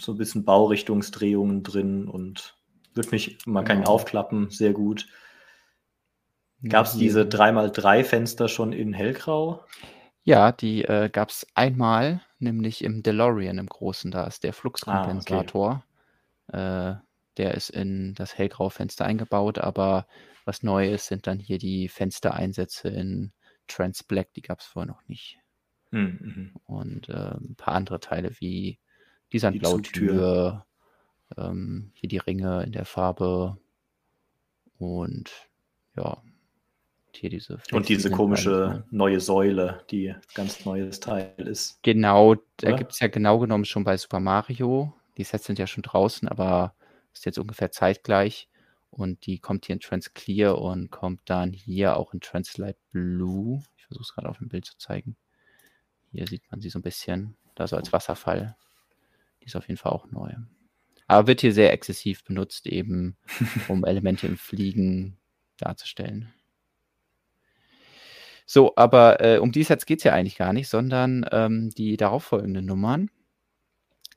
so 0.00 0.12
ein 0.12 0.18
bisschen 0.18 0.44
Baurichtungsdrehungen 0.44 1.62
drin 1.62 2.08
und 2.08 2.56
wird 2.94 3.12
mich, 3.12 3.38
man 3.46 3.64
kann 3.64 3.78
ihn 3.78 3.82
genau. 3.82 3.94
aufklappen, 3.94 4.50
sehr 4.50 4.72
gut. 4.72 5.08
Gab 6.66 6.86
es 6.86 6.96
diese 6.96 7.22
3x3 7.22 8.04
Fenster 8.04 8.48
schon 8.48 8.72
in 8.72 8.92
hellgrau? 8.92 9.64
Ja, 10.26 10.50
die 10.50 10.82
äh, 10.82 11.08
gab 11.08 11.28
es 11.28 11.46
einmal, 11.54 12.20
nämlich 12.40 12.82
im 12.82 13.04
DeLorean 13.04 13.58
im 13.58 13.68
Großen. 13.68 14.10
Da 14.10 14.24
ist 14.26 14.42
der 14.42 14.52
Fluxkompensator. 14.52 15.84
Ah, 16.48 16.52
okay. 16.52 16.90
äh, 16.90 17.06
der 17.36 17.54
ist 17.54 17.70
in 17.70 18.14
das 18.14 18.36
hellgraue 18.36 18.72
Fenster 18.72 19.04
eingebaut, 19.04 19.58
aber 19.58 20.08
was 20.44 20.64
neu 20.64 20.90
ist, 20.90 21.06
sind 21.06 21.28
dann 21.28 21.38
hier 21.38 21.58
die 21.58 21.88
Fenstereinsätze 21.88 22.88
in 22.88 23.32
Trans 23.68 24.02
Black, 24.02 24.32
die 24.34 24.42
gab 24.42 24.60
es 24.60 24.66
vorher 24.66 24.90
noch 24.90 25.06
nicht. 25.06 25.38
Hm, 25.90 26.18
mhm. 26.20 26.52
Und 26.66 27.08
äh, 27.08 27.36
ein 27.36 27.54
paar 27.56 27.74
andere 27.74 28.00
Teile 28.00 28.32
wie 28.40 28.80
die 29.32 29.38
Sandblautür, 29.38 30.66
ähm, 31.36 31.92
hier 31.94 32.08
die 32.08 32.18
Ringe 32.18 32.64
in 32.64 32.72
der 32.72 32.84
Farbe 32.84 33.58
und 34.78 35.30
ja, 35.94 36.20
hier 37.16 37.30
diese. 37.30 37.58
Und 37.72 37.88
diese 37.88 38.10
komische 38.10 38.84
neue 38.90 39.20
Säule, 39.20 39.84
die 39.90 40.14
ganz 40.34 40.64
neues 40.64 41.00
Teil 41.00 41.32
ist. 41.36 41.82
Genau, 41.82 42.36
da 42.58 42.72
gibt 42.72 42.92
es 42.92 43.00
ja 43.00 43.08
genau 43.08 43.38
genommen 43.38 43.64
schon 43.64 43.84
bei 43.84 43.96
Super 43.96 44.20
Mario. 44.20 44.94
Die 45.16 45.24
Sets 45.24 45.46
sind 45.46 45.58
ja 45.58 45.66
schon 45.66 45.82
draußen, 45.82 46.28
aber 46.28 46.74
ist 47.12 47.24
jetzt 47.24 47.38
ungefähr 47.38 47.70
zeitgleich. 47.70 48.48
Und 48.90 49.26
die 49.26 49.38
kommt 49.38 49.66
hier 49.66 49.74
in 49.74 49.80
Trans 49.80 50.14
Clear 50.14 50.58
und 50.58 50.90
kommt 50.90 51.20
dann 51.26 51.52
hier 51.52 51.96
auch 51.96 52.14
in 52.14 52.20
Translight 52.20 52.78
Blue. 52.92 53.62
Ich 53.76 53.84
versuche 53.84 54.04
es 54.04 54.14
gerade 54.14 54.28
auf 54.28 54.38
dem 54.38 54.48
Bild 54.48 54.64
zu 54.64 54.76
zeigen. 54.78 55.16
Hier 56.12 56.26
sieht 56.26 56.50
man 56.50 56.60
sie 56.60 56.70
so 56.70 56.78
ein 56.78 56.82
bisschen, 56.82 57.36
da 57.54 57.66
so 57.66 57.76
als 57.76 57.92
Wasserfall. 57.92 58.56
Die 59.42 59.46
ist 59.46 59.56
auf 59.56 59.68
jeden 59.68 59.78
Fall 59.78 59.92
auch 59.92 60.10
neu. 60.10 60.32
Aber 61.08 61.26
wird 61.26 61.40
hier 61.40 61.52
sehr 61.52 61.72
exzessiv 61.72 62.24
benutzt, 62.24 62.66
eben 62.66 63.16
um 63.68 63.84
Elemente 63.84 64.26
im 64.26 64.38
Fliegen 64.38 65.18
darzustellen. 65.58 66.32
So, 68.46 68.74
aber 68.76 69.20
äh, 69.20 69.38
um 69.38 69.50
die 69.50 69.64
Sets 69.64 69.86
geht 69.86 69.98
es 69.98 70.04
ja 70.04 70.12
eigentlich 70.12 70.38
gar 70.38 70.52
nicht, 70.52 70.68
sondern 70.68 71.26
ähm, 71.32 71.70
die 71.70 71.96
darauffolgenden 71.96 72.64
Nummern. 72.64 73.10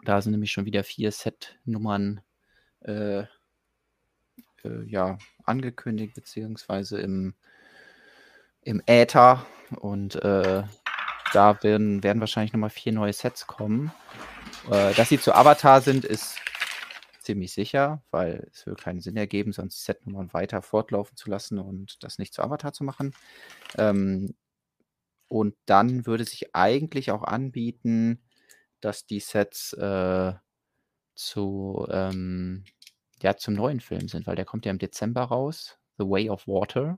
Da 0.05 0.21
sind 0.21 0.31
nämlich 0.31 0.51
schon 0.51 0.65
wieder 0.65 0.83
vier 0.83 1.11
Set-Nummern 1.11 2.21
äh, 2.81 3.21
äh, 3.21 3.25
ja, 4.85 5.17
angekündigt, 5.43 6.13
beziehungsweise 6.13 6.99
im, 7.01 7.33
im 8.61 8.81
Äther. 8.85 9.45
Und 9.79 10.15
äh, 10.23 10.63
da 11.33 11.63
werden, 11.63 12.03
werden 12.03 12.19
wahrscheinlich 12.19 12.53
nochmal 12.53 12.69
vier 12.69 12.93
neue 12.93 13.13
Sets 13.13 13.47
kommen. 13.47 13.91
Äh, 14.69 14.93
dass 14.93 15.09
sie 15.09 15.19
zu 15.19 15.33
Avatar 15.33 15.81
sind, 15.81 16.05
ist 16.05 16.37
ziemlich 17.29 17.53
sicher, 17.53 18.01
weil 18.09 18.47
es 18.51 18.65
würde 18.65 18.81
keinen 18.81 19.01
Sinn 19.01 19.15
ergeben, 19.15 19.51
sonst 19.51 19.85
Set-Nummern 19.85 20.33
weiter 20.33 20.63
fortlaufen 20.63 21.15
zu 21.15 21.29
lassen 21.29 21.59
und 21.59 22.03
das 22.03 22.17
nicht 22.17 22.33
zu 22.33 22.41
Avatar 22.41 22.73
zu 22.73 22.83
machen. 22.83 23.13
Ähm, 23.77 24.33
und 25.27 25.55
dann 25.67 26.07
würde 26.07 26.25
sich 26.25 26.55
eigentlich 26.55 27.11
auch 27.11 27.21
anbieten, 27.21 28.23
dass 28.81 29.05
die 29.05 29.19
Sets 29.19 29.73
äh, 29.73 30.33
zu 31.13 31.85
ähm, 31.91 32.63
ja, 33.21 33.37
zum 33.37 33.53
neuen 33.53 33.79
Film 33.79 34.07
sind, 34.07 34.25
weil 34.25 34.35
der 34.35 34.45
kommt 34.45 34.65
ja 34.65 34.71
im 34.71 34.79
Dezember 34.79 35.21
raus, 35.21 35.77
The 35.99 36.05
Way 36.05 36.31
of 36.31 36.47
Water. 36.47 36.97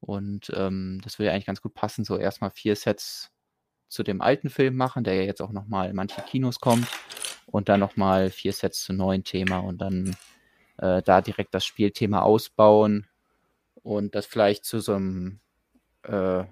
Und 0.00 0.50
ähm, 0.56 1.02
das 1.04 1.18
würde 1.18 1.32
eigentlich 1.32 1.44
ganz 1.44 1.60
gut 1.60 1.74
passen, 1.74 2.04
so 2.04 2.16
erstmal 2.16 2.50
vier 2.50 2.76
Sets 2.76 3.30
zu 3.88 4.02
dem 4.02 4.22
alten 4.22 4.48
Film 4.48 4.74
machen, 4.76 5.04
der 5.04 5.16
ja 5.16 5.22
jetzt 5.22 5.42
auch 5.42 5.52
nochmal 5.52 5.90
in 5.90 5.96
manche 5.96 6.22
Kinos 6.22 6.60
kommt. 6.60 6.88
Und 7.46 7.68
dann 7.68 7.80
nochmal 7.80 8.30
vier 8.30 8.52
Sets 8.52 8.84
zum 8.84 8.96
neuen 8.96 9.24
Thema 9.24 9.58
und 9.58 9.78
dann 9.78 10.16
äh, 10.78 11.02
da 11.02 11.20
direkt 11.20 11.54
das 11.54 11.64
Spielthema 11.64 12.22
ausbauen 12.22 13.06
und 13.82 14.14
das 14.14 14.26
vielleicht 14.26 14.64
zu 14.64 14.80
so 14.80 14.94
einem 14.94 15.40
äh, 16.02 16.44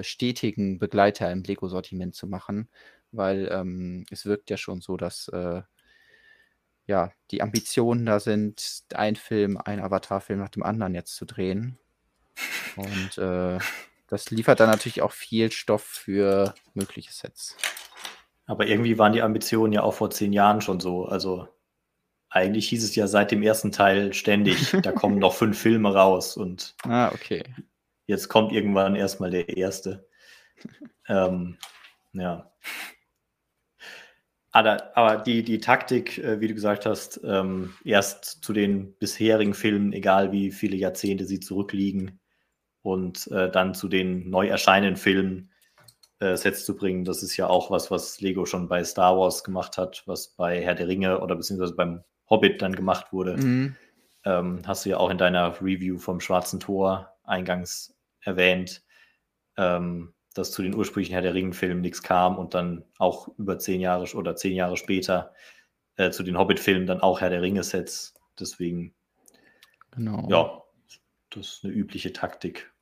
stetigen 0.00 0.78
Begleiter 0.78 1.30
im 1.30 1.42
Lego-Sortiment 1.42 2.14
zu 2.14 2.26
machen, 2.26 2.68
weil 3.12 3.48
ähm, 3.50 4.06
es 4.10 4.26
wirkt 4.26 4.50
ja 4.50 4.56
schon 4.56 4.80
so, 4.80 4.96
dass 4.96 5.28
äh, 5.28 5.62
ja, 6.86 7.12
die 7.30 7.42
Ambitionen 7.42 8.06
da 8.06 8.20
sind, 8.20 8.84
ein 8.94 9.16
Film, 9.16 9.58
ein 9.58 9.80
Avatar-Film 9.80 10.38
nach 10.38 10.50
dem 10.50 10.62
anderen 10.62 10.94
jetzt 10.94 11.16
zu 11.16 11.24
drehen. 11.24 11.78
Und 12.76 13.18
äh, 13.18 13.58
das 14.08 14.30
liefert 14.30 14.60
dann 14.60 14.70
natürlich 14.70 15.02
auch 15.02 15.12
viel 15.12 15.50
Stoff 15.50 15.82
für 15.82 16.54
mögliche 16.74 17.12
Sets. 17.12 17.56
Aber 18.46 18.66
irgendwie 18.66 18.98
waren 18.98 19.12
die 19.12 19.22
Ambitionen 19.22 19.72
ja 19.72 19.82
auch 19.82 19.94
vor 19.94 20.10
zehn 20.10 20.32
Jahren 20.32 20.60
schon 20.60 20.80
so. 20.80 21.04
Also 21.04 21.48
eigentlich 22.28 22.68
hieß 22.68 22.84
es 22.84 22.94
ja 22.94 23.06
seit 23.06 23.30
dem 23.30 23.42
ersten 23.42 23.72
Teil 23.72 24.12
ständig, 24.12 24.70
da 24.82 24.92
kommen 24.92 25.18
noch 25.18 25.34
fünf 25.34 25.58
Filme 25.58 25.92
raus 25.92 26.36
und 26.36 26.74
ah, 26.84 27.10
okay. 27.12 27.42
jetzt 28.06 28.28
kommt 28.28 28.52
irgendwann 28.52 28.94
erstmal 28.94 29.30
der 29.30 29.56
erste. 29.56 30.08
ähm, 31.08 31.58
ja. 32.12 32.50
Aber, 34.52 35.18
die, 35.18 35.42
die 35.42 35.60
Taktik, 35.60 36.16
äh, 36.16 36.40
wie 36.40 36.48
du 36.48 36.54
gesagt 36.54 36.86
hast, 36.86 37.20
ähm, 37.24 37.74
erst 37.84 38.42
zu 38.42 38.54
den 38.54 38.94
bisherigen 38.94 39.52
Filmen, 39.52 39.92
egal 39.92 40.32
wie 40.32 40.50
viele 40.50 40.76
Jahrzehnte 40.76 41.26
sie 41.26 41.40
zurückliegen, 41.40 42.20
und 42.86 43.26
äh, 43.32 43.50
dann 43.50 43.74
zu 43.74 43.88
den 43.88 44.30
neu 44.30 44.46
erscheinenden 44.46 44.96
Filmen 44.96 45.50
äh, 46.18 46.36
Sets 46.36 46.64
zu 46.64 46.76
bringen, 46.76 47.04
das 47.04 47.22
ist 47.22 47.36
ja 47.36 47.46
auch 47.46 47.70
was, 47.70 47.90
was 47.90 48.20
Lego 48.20 48.46
schon 48.46 48.68
bei 48.68 48.82
Star 48.84 49.18
Wars 49.18 49.44
gemacht 49.44 49.76
hat, 49.76 50.02
was 50.06 50.28
bei 50.28 50.62
Herr 50.62 50.74
der 50.74 50.88
Ringe 50.88 51.20
oder 51.20 51.36
beziehungsweise 51.36 51.74
beim 51.74 52.02
Hobbit 52.28 52.62
dann 52.62 52.74
gemacht 52.74 53.12
wurde. 53.12 53.36
Mhm. 53.36 53.76
Ähm, 54.24 54.62
hast 54.66 54.84
du 54.84 54.90
ja 54.90 54.96
auch 54.98 55.10
in 55.10 55.18
deiner 55.18 55.60
Review 55.60 55.98
vom 55.98 56.20
Schwarzen 56.20 56.58
Tor 56.58 57.12
eingangs 57.22 57.96
erwähnt, 58.20 58.82
ähm, 59.56 60.14
dass 60.34 60.52
zu 60.52 60.62
den 60.62 60.74
ursprünglichen 60.74 61.12
Herr 61.12 61.22
der 61.22 61.34
Ringe-Filmen 61.34 61.80
nichts 61.80 62.02
kam 62.02 62.36
und 62.38 62.54
dann 62.54 62.84
auch 62.98 63.28
über 63.38 63.58
zehn 63.58 63.80
Jahre 63.80 64.04
oder 64.16 64.36
zehn 64.36 64.54
Jahre 64.54 64.76
später 64.76 65.32
äh, 65.96 66.10
zu 66.10 66.22
den 66.22 66.38
Hobbit-Filmen 66.38 66.86
dann 66.86 67.00
auch 67.00 67.20
Herr 67.20 67.30
der 67.30 67.42
Ringe-Sets. 67.42 68.14
Deswegen, 68.38 68.94
genau. 69.92 70.26
ja, 70.28 70.62
das 71.30 71.46
ist 71.46 71.64
eine 71.64 71.72
übliche 71.72 72.12
Taktik. 72.12 72.72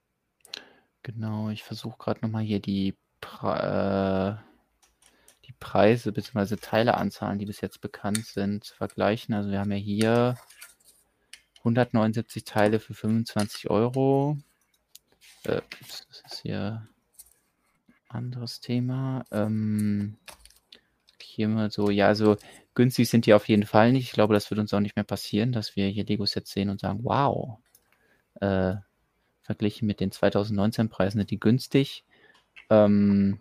Genau, 1.03 1.51
ich 1.51 1.63
versuche 1.63 1.99
gerade 1.99 2.21
nochmal 2.23 2.43
hier 2.43 2.61
die, 2.61 2.97
Pre 3.25 4.39
äh, 4.39 5.47
die 5.47 5.55
Preise 5.59 6.13
bzw. 6.13 6.57
Teileanzahlen, 6.57 7.39
die 7.39 7.47
bis 7.47 7.63
jetzt 7.63 7.81
bekannt 7.81 8.27
sind, 8.27 8.67
vergleichen. 8.67 9.35
Also 9.35 9.51
wir 9.51 9.61
haben 9.61 9.73
ja 9.73 9.79
hier 9.79 10.37
179 11.59 12.45
Teile 12.45 12.81
für 12.81 12.93
25 12.93 13.71
Euro. 13.71 14.37
Äh, 15.45 15.63
das 15.81 16.07
ist 16.27 16.43
hier 16.43 16.87
anderes 18.09 18.61
Thema. 18.61 19.25
Ähm, 19.31 20.19
hier 21.19 21.49
mal 21.49 21.71
so, 21.71 21.89
ja, 21.91 22.09
also 22.09 22.37
günstig 22.75 23.09
sind 23.09 23.25
die 23.25 23.35
auf 23.35 23.49
jeden 23.49 23.65
Fall 23.65 23.93
nicht. 23.93 24.05
Ich 24.05 24.13
glaube, 24.13 24.35
das 24.35 24.51
wird 24.51 24.61
uns 24.61 24.75
auch 24.75 24.81
nicht 24.81 24.97
mehr 24.97 25.05
passieren, 25.05 25.53
dass 25.53 25.77
wir 25.77 25.89
hier 25.89 26.05
Lego-Sets 26.05 26.51
sehen 26.53 26.69
und 26.69 26.81
sagen, 26.81 27.01
wow, 27.03 27.59
äh, 28.41 28.75
verglichen 29.43 29.87
mit 29.87 30.01
den 30.01 30.13
2019 30.13 30.91
Preisen 30.91 31.19
sind 31.19 31.31
die 31.31 31.41
günstig. 31.41 32.05
Ähm, 32.71 33.41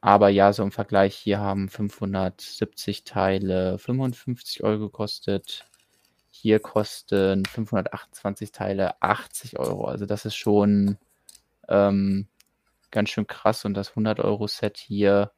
aber 0.00 0.28
ja, 0.30 0.52
so 0.52 0.62
im 0.62 0.72
Vergleich 0.72 1.14
hier 1.14 1.40
haben 1.40 1.68
570 1.68 3.04
Teile 3.04 3.78
55 3.78 4.62
Euro 4.62 4.86
gekostet. 4.86 5.66
Hier 6.30 6.60
kosten 6.60 7.44
528 7.44 8.52
Teile 8.52 9.00
80 9.02 9.58
Euro. 9.58 9.86
Also 9.86 10.06
das 10.06 10.24
ist 10.24 10.36
schon 10.36 10.96
ähm, 11.68 12.28
ganz 12.90 13.10
schön 13.10 13.26
krass. 13.26 13.64
Und 13.64 13.74
das 13.74 13.90
100 13.90 14.20
Euro 14.20 14.46
Set 14.46 14.78
hier 14.78 15.32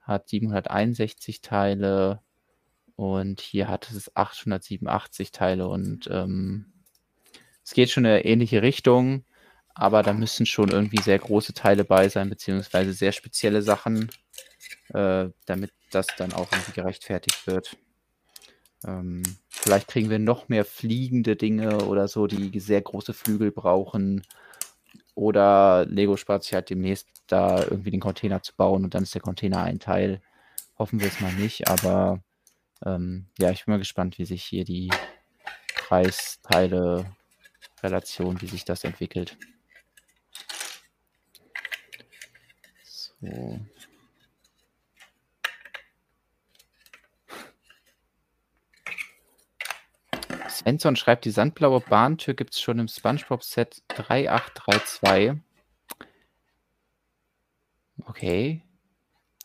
hat 0.00 0.28
761 0.28 1.40
Teile 1.40 2.20
und 2.96 3.40
hier 3.40 3.68
hat 3.68 3.90
es 3.90 4.14
887 4.16 5.32
Teile 5.32 5.68
und 5.68 6.08
ähm, 6.10 6.72
es 7.64 7.74
geht 7.74 7.90
schon 7.90 8.04
in 8.04 8.10
eine 8.10 8.24
ähnliche 8.24 8.62
Richtung, 8.62 9.24
aber 9.74 10.02
da 10.02 10.12
müssen 10.12 10.46
schon 10.46 10.70
irgendwie 10.70 11.00
sehr 11.02 11.18
große 11.18 11.54
Teile 11.54 11.84
bei 11.84 12.08
sein, 12.08 12.28
beziehungsweise 12.28 12.92
sehr 12.92 13.12
spezielle 13.12 13.62
Sachen, 13.62 14.10
äh, 14.92 15.28
damit 15.46 15.72
das 15.90 16.06
dann 16.16 16.32
auch 16.32 16.50
irgendwie 16.52 16.72
gerechtfertigt 16.72 17.46
wird. 17.46 17.76
Ähm, 18.84 19.22
vielleicht 19.48 19.88
kriegen 19.88 20.10
wir 20.10 20.18
noch 20.18 20.48
mehr 20.48 20.64
fliegende 20.64 21.36
Dinge 21.36 21.84
oder 21.84 22.08
so, 22.08 22.26
die 22.26 22.58
sehr 22.60 22.82
große 22.82 23.14
Flügel 23.14 23.50
brauchen. 23.52 24.22
Oder 25.14 25.86
Lego 25.86 26.16
spart 26.16 26.42
sich 26.42 26.54
halt 26.54 26.70
demnächst 26.70 27.06
da 27.26 27.62
irgendwie 27.62 27.90
den 27.90 28.00
Container 28.00 28.42
zu 28.42 28.54
bauen 28.56 28.84
und 28.84 28.94
dann 28.94 29.02
ist 29.02 29.14
der 29.14 29.20
Container 29.20 29.62
ein 29.62 29.78
Teil. 29.78 30.20
Hoffen 30.78 31.00
wir 31.00 31.08
es 31.08 31.20
mal 31.20 31.32
nicht, 31.34 31.68
aber 31.68 32.22
ähm, 32.84 33.26
ja, 33.38 33.50
ich 33.50 33.64
bin 33.64 33.72
mal 33.72 33.78
gespannt, 33.78 34.18
wie 34.18 34.24
sich 34.24 34.42
hier 34.42 34.64
die 34.64 34.90
Preisteile 35.74 37.06
Relation, 37.82 38.40
wie 38.40 38.46
sich 38.46 38.64
das 38.64 38.84
entwickelt. 38.84 39.36
So. 43.22 43.60
Svensson 50.48 50.96
schreibt, 50.96 51.24
die 51.24 51.30
sandblaue 51.30 51.80
Bahntür 51.80 52.34
gibt 52.34 52.52
es 52.54 52.60
schon 52.60 52.78
im 52.78 52.88
SpongeBob-Set 52.88 53.82
3832. 53.88 55.40
Okay. 58.04 58.62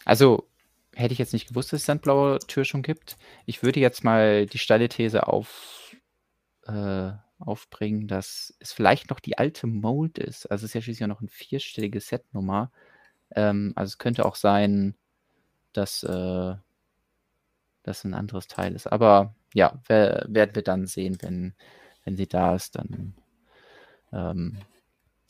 Also, 0.06 0.50
hätte 0.96 1.14
ich 1.14 1.20
jetzt 1.20 1.34
nicht 1.34 1.50
gewusst, 1.50 1.72
dass 1.72 1.82
es 1.82 1.86
sandblaue 1.86 2.40
Tür 2.40 2.66
schon 2.66 2.82
gibt. 2.82 3.18
Ich 3.46 3.62
würde 3.64 3.80
jetzt 3.80 4.04
mal 4.04 4.48
die 4.48 4.58
steile 4.58 4.90
These 4.90 5.28
auf, 5.28 5.96
äh, 6.66 7.12
aufbringen, 7.40 8.08
dass 8.08 8.56
es 8.60 8.74
vielleicht 8.74 9.10
noch 9.12 9.20
die 9.20 9.38
alte 9.38 9.68
Mold 9.68 10.18
ist. 10.18 10.48
Also 10.48 10.66
es 10.66 10.72
ist 10.72 10.74
ja 10.74 10.82
schließlich 10.82 11.04
auch 11.04 11.14
noch 11.14 11.22
ein 11.22 11.30
vierstellige 11.30 12.00
Setnummer. 12.00 12.72
Ähm, 13.32 13.74
also 13.76 13.92
es 13.92 13.98
könnte 13.98 14.26
auch 14.26 14.36
sein, 14.36 14.96
dass 15.74 16.04
äh, 16.04 16.56
das 17.84 18.04
ein 18.04 18.14
anderes 18.14 18.48
Teil 18.48 18.74
ist. 18.76 18.88
Aber 18.88 19.36
ja, 19.54 19.80
werden 19.88 20.56
wir 20.56 20.64
dann 20.64 20.88
sehen, 20.88 21.18
wenn, 21.22 21.54
wenn 22.04 22.16
sie 22.18 22.28
da 22.28 22.56
ist, 22.56 22.76
dann 22.76 23.16
ähm, 24.12 24.58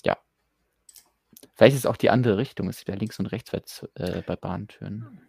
ja. 0.05 0.17
Vielleicht 1.55 1.75
ist 1.75 1.81
es 1.81 1.85
auch 1.85 1.97
die 1.97 2.09
andere 2.09 2.37
Richtung. 2.37 2.69
Es 2.69 2.87
wäre 2.87 2.97
links 2.97 3.19
und 3.19 3.27
rechts 3.27 3.87
äh, 3.95 4.21
bei 4.25 4.35
Bahntüren. 4.35 5.21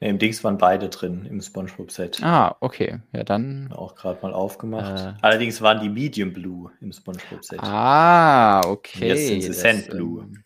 Nee, 0.00 0.08
Im 0.08 0.18
Dings 0.18 0.42
waren 0.42 0.56
beide 0.56 0.88
drin 0.88 1.26
im 1.26 1.40
SpongeBob-Set. 1.42 2.22
Ah, 2.22 2.56
okay. 2.60 3.00
Ja, 3.12 3.22
dann. 3.22 3.70
Auch 3.72 3.94
gerade 3.94 4.20
mal 4.22 4.32
aufgemacht. 4.32 4.98
Äh, 4.98 5.12
Allerdings 5.20 5.60
waren 5.60 5.80
die 5.80 5.90
Medium 5.90 6.32
Blue 6.32 6.70
im 6.80 6.90
SpongeBob-Set. 6.90 7.60
Ah, 7.60 8.62
okay. 8.66 9.02
Und 9.02 9.08
jetzt 9.08 9.26
sind 9.26 9.42
sie 9.42 9.52
Sand 9.52 9.90
Blue. 9.90 10.22
Ähm, 10.22 10.42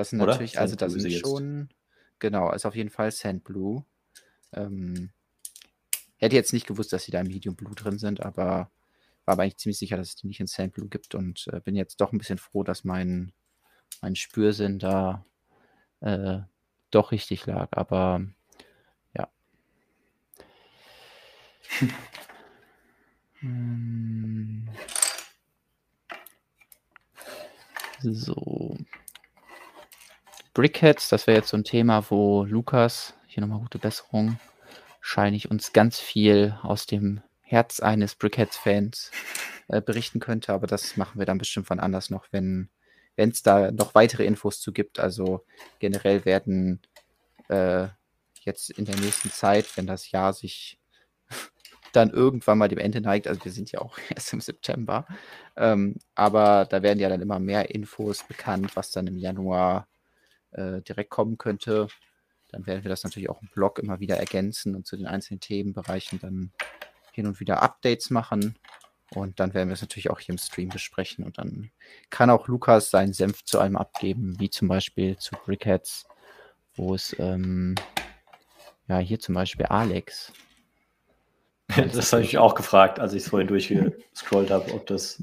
das 0.00 0.10
sind 0.10 0.20
Oder? 0.20 0.32
natürlich, 0.32 0.58
also 0.58 0.76
das 0.76 0.92
sind 0.92 1.12
schon. 1.12 1.68
Genau, 2.18 2.46
ist 2.48 2.52
also 2.52 2.68
auf 2.68 2.76
jeden 2.76 2.90
Fall 2.90 3.10
Sand 3.10 3.44
Blue. 3.44 3.84
Ähm, 4.52 5.10
hätte 6.16 6.36
jetzt 6.36 6.52
nicht 6.52 6.66
gewusst, 6.66 6.92
dass 6.92 7.04
sie 7.04 7.12
da 7.12 7.20
im 7.20 7.28
Medium 7.28 7.56
Blue 7.56 7.74
drin 7.74 7.98
sind, 7.98 8.20
aber 8.20 8.70
war 9.24 9.34
aber 9.34 9.42
eigentlich 9.44 9.58
ziemlich 9.58 9.78
sicher, 9.78 9.96
dass 9.96 10.08
es 10.08 10.16
die 10.16 10.26
nicht 10.26 10.40
in 10.40 10.46
Sand 10.46 10.74
Blue 10.74 10.88
gibt 10.88 11.14
und 11.14 11.46
äh, 11.52 11.60
bin 11.60 11.76
jetzt 11.76 12.00
doch 12.00 12.12
ein 12.12 12.18
bisschen 12.18 12.38
froh, 12.38 12.62
dass 12.62 12.84
mein, 12.84 13.32
mein 14.02 14.16
Spürsinn 14.16 14.78
da 14.78 15.24
äh, 16.00 16.40
doch 16.90 17.12
richtig 17.12 17.46
lag. 17.46 17.68
Aber 17.72 18.26
Hm. 23.40 24.68
So. 28.02 28.76
Brickheads, 30.60 31.08
das 31.08 31.26
wäre 31.26 31.38
jetzt 31.38 31.48
so 31.48 31.56
ein 31.56 31.64
Thema, 31.64 32.04
wo 32.10 32.44
Lukas, 32.44 33.14
hier 33.26 33.40
nochmal 33.40 33.60
gute 33.60 33.78
Besserung, 33.78 34.38
scheine 35.00 35.34
ich 35.34 35.50
uns 35.50 35.72
ganz 35.72 35.98
viel 35.98 36.54
aus 36.62 36.84
dem 36.84 37.22
Herz 37.40 37.80
eines 37.80 38.14
Brickheads-Fans 38.14 39.10
äh, 39.68 39.80
berichten 39.80 40.20
könnte, 40.20 40.52
aber 40.52 40.66
das 40.66 40.98
machen 40.98 41.18
wir 41.18 41.24
dann 41.24 41.38
bestimmt 41.38 41.66
von 41.66 41.80
anders 41.80 42.10
noch, 42.10 42.26
wenn 42.30 42.68
es 43.16 43.42
da 43.42 43.70
noch 43.70 43.94
weitere 43.94 44.26
Infos 44.26 44.60
zu 44.60 44.70
gibt. 44.70 45.00
Also 45.00 45.46
generell 45.78 46.26
werden 46.26 46.82
äh, 47.48 47.88
jetzt 48.42 48.68
in 48.68 48.84
der 48.84 48.96
nächsten 48.96 49.30
Zeit, 49.30 49.74
wenn 49.78 49.86
das 49.86 50.10
Jahr 50.10 50.34
sich 50.34 50.78
dann 51.94 52.10
irgendwann 52.10 52.58
mal 52.58 52.68
dem 52.68 52.76
Ende 52.76 53.00
neigt. 53.00 53.28
Also 53.28 53.42
wir 53.46 53.52
sind 53.52 53.72
ja 53.72 53.80
auch 53.80 53.96
erst 54.14 54.30
im 54.34 54.42
September. 54.42 55.06
Ähm, 55.56 55.96
aber 56.14 56.66
da 56.66 56.82
werden 56.82 56.98
ja 56.98 57.08
dann 57.08 57.22
immer 57.22 57.38
mehr 57.38 57.74
Infos 57.74 58.24
bekannt, 58.24 58.76
was 58.76 58.90
dann 58.90 59.06
im 59.06 59.16
Januar 59.16 59.86
äh, 60.52 60.80
direkt 60.82 61.10
kommen 61.10 61.38
könnte. 61.38 61.88
Dann 62.48 62.66
werden 62.66 62.84
wir 62.84 62.88
das 62.88 63.04
natürlich 63.04 63.30
auch 63.30 63.42
im 63.42 63.48
Blog 63.48 63.78
immer 63.78 64.00
wieder 64.00 64.16
ergänzen 64.16 64.74
und 64.74 64.86
zu 64.86 64.96
den 64.96 65.06
einzelnen 65.06 65.40
Themenbereichen 65.40 66.18
dann 66.20 66.52
hin 67.12 67.26
und 67.26 67.40
wieder 67.40 67.62
Updates 67.62 68.10
machen. 68.10 68.56
Und 69.12 69.40
dann 69.40 69.54
werden 69.54 69.68
wir 69.68 69.74
es 69.74 69.80
natürlich 69.80 70.10
auch 70.10 70.20
hier 70.20 70.34
im 70.34 70.38
Stream 70.38 70.68
besprechen. 70.68 71.24
Und 71.24 71.38
dann 71.38 71.70
kann 72.10 72.30
auch 72.30 72.46
Lukas 72.48 72.90
seinen 72.90 73.12
Senf 73.12 73.44
zu 73.44 73.58
allem 73.58 73.76
abgeben, 73.76 74.38
wie 74.38 74.50
zum 74.50 74.68
Beispiel 74.68 75.16
zu 75.16 75.34
Brickheads, 75.44 76.06
wo 76.76 76.94
es, 76.94 77.14
ähm, 77.18 77.74
ja, 78.88 78.98
hier 78.98 79.18
zum 79.18 79.34
Beispiel 79.34 79.66
Alex. 79.66 80.32
Das, 81.92 82.12
habe 82.12 82.24
ich 82.24 82.36
auch 82.36 82.56
gefragt, 82.56 82.98
als 82.98 83.12
ich 83.12 83.22
es 83.22 83.28
vorhin 83.28 83.46
durchgescrollt 83.46 84.50
habe, 84.50 84.74
ob 84.74 84.86
das. 84.86 85.22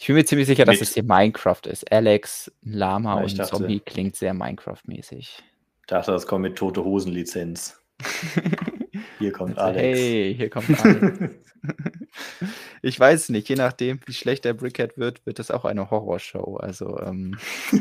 Ich 0.00 0.06
bin 0.06 0.16
mir 0.16 0.24
ziemlich 0.24 0.46
sicher, 0.46 0.64
dass 0.64 0.80
es 0.80 0.94
hier 0.94 1.02
Minecraft 1.04 1.60
ist. 1.66 1.90
Alex, 1.92 2.50
Lama 2.62 3.16
ja, 3.16 3.24
und 3.24 3.38
dachte, 3.38 3.50
Zombie 3.50 3.80
klingt 3.80 4.16
sehr 4.16 4.34
Minecraft-mäßig. 4.34 5.18
Ich 5.18 5.86
dachte, 5.86 6.12
das 6.12 6.26
kommt 6.26 6.42
mit 6.42 6.56
Tote 6.56 6.84
Hosen-Lizenz. 6.84 7.80
hier 9.18 9.32
kommt 9.32 9.58
also, 9.58 9.78
Alex. 9.78 9.98
Hey, 9.98 10.34
hier 10.36 10.50
kommt 10.50 10.84
Alex. 10.84 11.18
ich 12.82 12.98
weiß 12.98 13.28
nicht, 13.30 13.48
je 13.48 13.56
nachdem, 13.56 14.00
wie 14.06 14.12
schlecht 14.12 14.44
der 14.44 14.54
Brickhead 14.54 14.98
wird, 14.98 15.24
wird 15.26 15.38
das 15.38 15.50
auch 15.50 15.64
eine 15.64 15.90
Horrorshow. 15.90 16.56
Also, 16.56 16.98
ähm. 17.00 17.38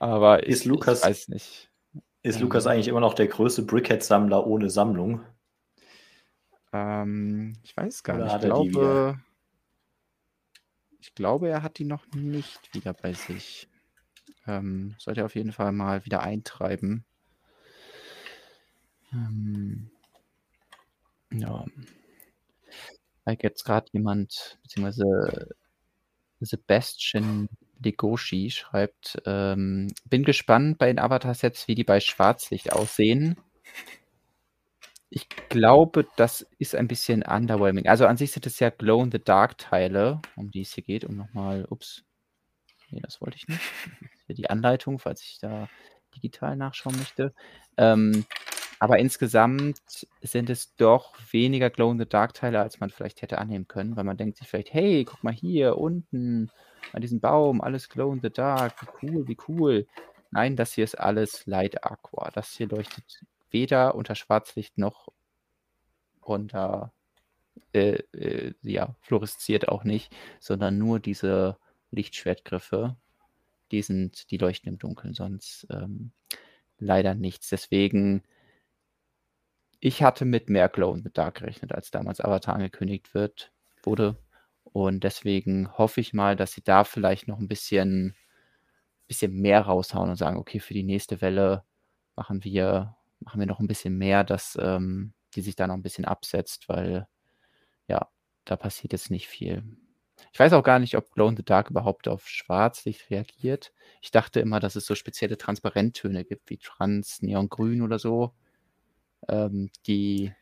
Aber 0.00 0.46
ist 0.46 0.60
ich, 0.60 0.66
Lukas, 0.66 1.00
ich 1.00 1.06
weiß 1.06 1.28
nicht. 1.28 1.70
Ist 2.22 2.36
ähm, 2.36 2.42
Lukas 2.42 2.66
eigentlich 2.66 2.88
immer 2.88 3.00
noch 3.00 3.14
der 3.14 3.26
größte 3.26 3.62
Brickhead-Sammler 3.62 4.46
ohne 4.46 4.70
Sammlung? 4.70 5.20
Ähm, 6.72 7.56
ich 7.62 7.76
weiß 7.76 8.02
gar 8.02 8.16
Oder 8.16 8.24
nicht. 8.24 8.34
Ich 8.34 8.40
glaube, 8.42 9.20
ich 11.00 11.14
glaube, 11.14 11.48
er 11.48 11.62
hat 11.62 11.78
die 11.78 11.84
noch 11.84 12.06
nicht 12.12 12.74
wieder 12.74 12.92
bei 12.92 13.12
sich. 13.12 13.68
Ähm, 14.46 14.94
sollte 14.98 15.20
er 15.20 15.26
auf 15.26 15.34
jeden 15.34 15.52
Fall 15.52 15.72
mal 15.72 16.04
wieder 16.04 16.22
eintreiben. 16.22 17.04
Ähm, 19.12 19.90
ja. 21.30 21.64
Weil 23.24 23.38
jetzt 23.42 23.64
gerade 23.64 23.88
jemand, 23.92 24.58
beziehungsweise 24.62 25.54
Sebastian 26.40 27.48
Legoshi 27.82 28.50
schreibt, 28.50 29.20
ähm, 29.24 29.92
bin 30.04 30.24
gespannt 30.24 30.78
bei 30.78 30.86
den 30.86 30.98
Avatar-Sets, 30.98 31.68
wie 31.68 31.74
die 31.74 31.84
bei 31.84 32.00
Schwarzlicht 32.00 32.72
aussehen. 32.72 33.36
Ich 35.10 35.28
glaube, 35.48 36.06
das 36.16 36.46
ist 36.58 36.74
ein 36.74 36.86
bisschen 36.86 37.22
underwhelming. 37.22 37.88
Also 37.88 38.06
an 38.06 38.18
sich 38.18 38.32
sind 38.32 38.46
es 38.46 38.60
ja 38.60 38.70
Glow-in-the-Dark-Teile, 38.70 40.20
um 40.36 40.50
die 40.50 40.62
es 40.62 40.74
hier 40.74 40.84
geht. 40.84 41.04
Und 41.04 41.16
nochmal, 41.16 41.66
ups. 41.70 42.04
Nee, 42.90 43.00
das 43.00 43.20
wollte 43.20 43.36
ich 43.36 43.48
nicht. 43.48 43.60
Hier 44.26 44.34
die 44.34 44.50
Anleitung, 44.50 44.98
falls 44.98 45.22
ich 45.22 45.38
da 45.38 45.68
digital 46.14 46.56
nachschauen 46.56 46.96
möchte. 46.96 47.32
Ähm, 47.76 48.26
aber 48.80 48.98
insgesamt 48.98 50.06
sind 50.20 50.50
es 50.50 50.74
doch 50.76 51.14
weniger 51.32 51.70
Glow-in-the-Dark-Teile, 51.70 52.60
als 52.60 52.78
man 52.80 52.90
vielleicht 52.90 53.22
hätte 53.22 53.38
annehmen 53.38 53.66
können, 53.66 53.96
weil 53.96 54.04
man 54.04 54.16
denkt 54.16 54.36
sich 54.36 54.48
vielleicht, 54.48 54.72
hey, 54.72 55.04
guck 55.04 55.24
mal 55.24 55.32
hier 55.32 55.78
unten 55.78 56.50
an 56.92 57.02
diesem 57.02 57.20
Baum, 57.20 57.60
alles 57.60 57.88
Glow-in-the-Dark, 57.88 58.74
wie 58.82 59.06
cool, 59.06 59.28
wie 59.28 59.36
cool. 59.48 59.86
Nein, 60.30 60.54
das 60.54 60.74
hier 60.74 60.84
ist 60.84 60.98
alles 60.98 61.46
Light 61.46 61.84
Aqua. 61.84 62.30
Das 62.30 62.50
hier 62.50 62.68
leuchtet 62.68 63.24
weder 63.50 63.94
unter 63.94 64.14
Schwarzlicht 64.14 64.78
noch 64.78 65.08
unter, 66.20 66.92
äh, 67.72 68.02
äh, 68.12 68.54
ja, 68.62 68.94
fluoresziert 69.00 69.68
auch 69.68 69.84
nicht, 69.84 70.14
sondern 70.40 70.78
nur 70.78 71.00
diese 71.00 71.58
Lichtschwertgriffe, 71.90 72.96
die 73.70 73.82
sind, 73.82 74.30
die 74.30 74.38
leuchten 74.38 74.72
im 74.72 74.78
Dunkeln, 74.78 75.14
sonst 75.14 75.66
ähm, 75.70 76.12
leider 76.78 77.14
nichts. 77.14 77.48
Deswegen 77.48 78.22
ich 79.80 80.02
hatte 80.02 80.24
mit 80.24 80.50
mehr 80.50 80.68
Glow 80.68 80.94
in 80.94 81.02
the 81.02 81.12
Dark 81.12 81.36
gerechnet, 81.36 81.72
als 81.72 81.90
damals 81.90 82.20
Avatar 82.20 82.54
angekündigt 82.54 83.14
wird, 83.14 83.52
wurde. 83.82 84.16
Und 84.64 85.04
deswegen 85.04 85.70
hoffe 85.78 86.00
ich 86.00 86.12
mal, 86.12 86.36
dass 86.36 86.52
sie 86.52 86.62
da 86.62 86.84
vielleicht 86.84 87.28
noch 87.28 87.38
ein 87.38 87.48
bisschen, 87.48 88.14
bisschen 89.06 89.32
mehr 89.40 89.62
raushauen 89.62 90.10
und 90.10 90.16
sagen, 90.16 90.36
okay, 90.36 90.60
für 90.60 90.74
die 90.74 90.82
nächste 90.82 91.20
Welle 91.20 91.64
machen 92.16 92.42
wir, 92.44 92.96
machen 93.20 93.40
wir 93.40 93.46
noch 93.46 93.60
ein 93.60 93.66
bisschen 93.66 93.96
mehr, 93.96 94.24
dass 94.24 94.56
ähm, 94.60 95.12
die 95.34 95.42
sich 95.42 95.56
da 95.56 95.66
noch 95.66 95.74
ein 95.74 95.82
bisschen 95.82 96.04
absetzt, 96.04 96.68
weil 96.68 97.06
ja, 97.88 98.08
da 98.44 98.56
passiert 98.56 98.92
jetzt 98.92 99.10
nicht 99.10 99.28
viel. 99.28 99.62
Ich 100.32 100.38
weiß 100.38 100.52
auch 100.52 100.64
gar 100.64 100.78
nicht, 100.78 100.96
ob 100.96 101.10
Glow 101.12 101.28
in 101.28 101.36
the 101.36 101.44
Dark 101.44 101.70
überhaupt 101.70 102.08
auf 102.08 102.28
Schwarzlicht 102.28 103.08
reagiert. 103.10 103.72
Ich 104.00 104.10
dachte 104.10 104.40
immer, 104.40 104.60
dass 104.60 104.76
es 104.76 104.84
so 104.84 104.94
spezielle 104.94 105.38
Transparenttöne 105.38 106.24
gibt, 106.24 106.50
wie 106.50 106.58
Trans, 106.58 107.22
Neongrün 107.22 107.82
oder 107.82 107.98
so 107.98 108.34
ähm, 109.28 109.70
die, 109.86 110.32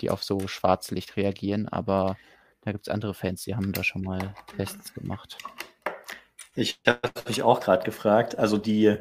die 0.00 0.10
auf 0.10 0.24
so 0.24 0.46
Schwarzlicht 0.48 1.16
reagieren, 1.16 1.68
aber 1.68 2.16
da 2.62 2.72
gibt 2.72 2.86
es 2.86 2.92
andere 2.92 3.14
Fans, 3.14 3.42
die 3.44 3.54
haben 3.54 3.72
da 3.72 3.84
schon 3.84 4.02
mal 4.02 4.34
Tests 4.56 4.94
gemacht. 4.94 5.38
Ich 6.54 6.80
habe 6.86 7.12
mich 7.26 7.42
auch 7.42 7.60
gerade 7.60 7.84
gefragt, 7.84 8.36
also 8.36 8.58
die 8.58 8.96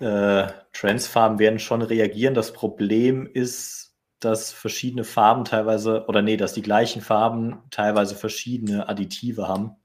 äh, 0.00 0.48
Transfarben 0.72 1.38
werden 1.38 1.58
schon 1.58 1.82
reagieren. 1.82 2.34
Das 2.34 2.52
Problem 2.52 3.26
ist, 3.26 3.94
dass 4.20 4.52
verschiedene 4.52 5.04
Farben 5.04 5.44
teilweise, 5.44 6.06
oder 6.06 6.22
nee, 6.22 6.36
dass 6.36 6.52
die 6.52 6.62
gleichen 6.62 7.02
Farben 7.02 7.62
teilweise 7.70 8.14
verschiedene 8.14 8.88
Additive 8.88 9.46
haben 9.46 9.76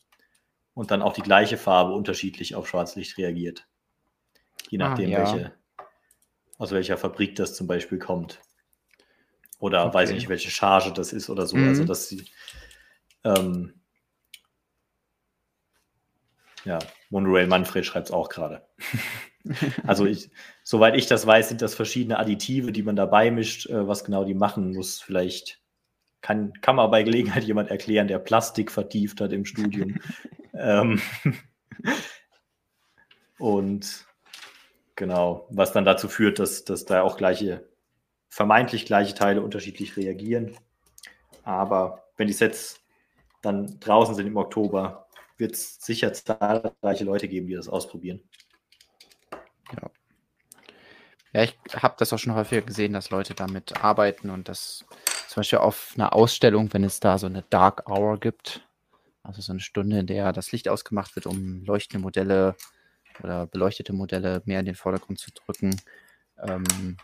und 0.74 0.92
dann 0.92 1.02
auch 1.02 1.14
die 1.14 1.22
gleiche 1.22 1.58
Farbe 1.58 1.94
unterschiedlich 1.94 2.56
auf 2.56 2.68
Schwarzlicht 2.68 3.18
reagiert. 3.18 3.68
Je 4.70 4.80
ah, 4.80 4.90
nachdem, 4.90 5.10
ah, 5.10 5.12
ja. 5.12 5.20
welche, 5.20 5.54
aus 6.58 6.72
welcher 6.72 6.98
Fabrik 6.98 7.36
das 7.36 7.56
zum 7.56 7.68
Beispiel 7.68 8.00
kommt. 8.00 8.40
Oder 9.60 9.86
okay. 9.86 9.94
weiß 9.94 10.10
ich 10.10 10.16
nicht, 10.16 10.30
welche 10.30 10.50
Charge 10.50 10.92
das 10.92 11.14
ist 11.14 11.30
oder 11.30 11.46
so. 11.46 11.56
Also, 11.56 11.66
mhm. 11.66 11.70
Also, 11.70 11.86
dass 11.86 12.08
sie. 12.08 12.26
Ähm, 13.24 13.81
ja, 16.66 16.80
Monorail 17.10 17.48
Manfred 17.48 17.86
schreibt 17.86 18.08
es 18.08 18.14
auch 18.14 18.30
gerade. 18.30 18.66
also, 19.88 20.06
ich, 20.06 20.30
soweit 20.64 20.96
ich 20.96 21.08
das 21.08 21.26
weiß, 21.26 21.50
sind 21.50 21.62
das 21.62 21.74
verschiedene 21.74 22.20
Additive, 22.20 22.72
die 22.72 22.84
man 22.84 22.96
dabei 22.96 23.32
mischt. 23.32 23.68
Äh, 23.68 23.88
was 23.88 24.04
genau 24.04 24.24
die 24.24 24.36
machen, 24.36 24.74
muss 24.74 25.02
vielleicht. 25.02 25.60
Kann, 26.22 26.54
kann 26.62 26.76
man 26.76 26.92
bei 26.92 27.02
Gelegenheit 27.02 27.44
jemand 27.46 27.72
erklären, 27.72 28.08
der 28.08 28.20
Plastik 28.20 28.72
vertieft 28.72 29.22
hat 29.22 29.34
im 29.34 29.44
Studium. 29.44 30.00
ähm, 30.54 31.02
und 33.40 34.06
Genau, 35.02 35.48
was 35.50 35.72
dann 35.72 35.84
dazu 35.84 36.08
führt, 36.08 36.38
dass, 36.38 36.64
dass 36.64 36.86
da 36.86 37.02
auch 37.02 37.18
gleiche, 37.18 37.68
vermeintlich 38.30 38.86
gleiche 38.86 39.16
Teile 39.16 39.42
unterschiedlich 39.42 39.98
reagieren. 39.98 40.56
Aber 41.42 42.04
wenn 42.18 42.28
die 42.28 42.34
Sets 42.34 42.80
dann 43.42 43.80
draußen 43.80 44.14
sind 44.14 44.28
im 44.28 44.38
Oktober, 44.38 45.08
wird 45.42 45.56
es 45.56 45.82
sicher 45.82 46.14
zahlreiche 46.14 47.04
Leute 47.04 47.28
geben, 47.28 47.48
die 47.48 47.56
das 47.56 47.68
ausprobieren. 47.68 48.22
Ja. 49.74 49.92
Ja, 51.34 51.44
ich 51.44 51.58
habe 51.76 51.96
das 51.98 52.12
auch 52.12 52.18
schon 52.18 52.36
häufiger 52.36 52.62
gesehen, 52.62 52.94
dass 52.94 53.10
Leute 53.10 53.34
damit 53.34 53.82
arbeiten 53.82 54.30
und 54.30 54.50
das 54.50 54.86
zum 55.28 55.40
Beispiel 55.40 55.60
auf 55.60 55.94
einer 55.96 56.14
Ausstellung, 56.14 56.74
wenn 56.74 56.84
es 56.84 57.00
da 57.00 57.18
so 57.18 57.26
eine 57.26 57.44
Dark 57.50 57.90
Hour 57.90 58.20
gibt, 58.20 58.68
also 59.24 59.42
so 59.42 59.54
eine 59.54 59.62
Stunde, 59.62 60.00
in 60.00 60.08
der 60.08 60.34
das 60.34 60.52
Licht 60.52 60.68
ausgemacht 60.68 61.16
wird, 61.16 61.28
um 61.28 61.64
leuchtende 61.64 62.02
Modelle 62.04 62.56
oder 63.24 63.48
beleuchtete 63.48 63.94
Modelle 63.94 64.42
mehr 64.46 64.60
in 64.60 64.66
den 64.66 64.76
Vordergrund 64.76 65.20
zu 65.20 65.32
drücken. 65.32 65.80
Ähm, 66.38 66.98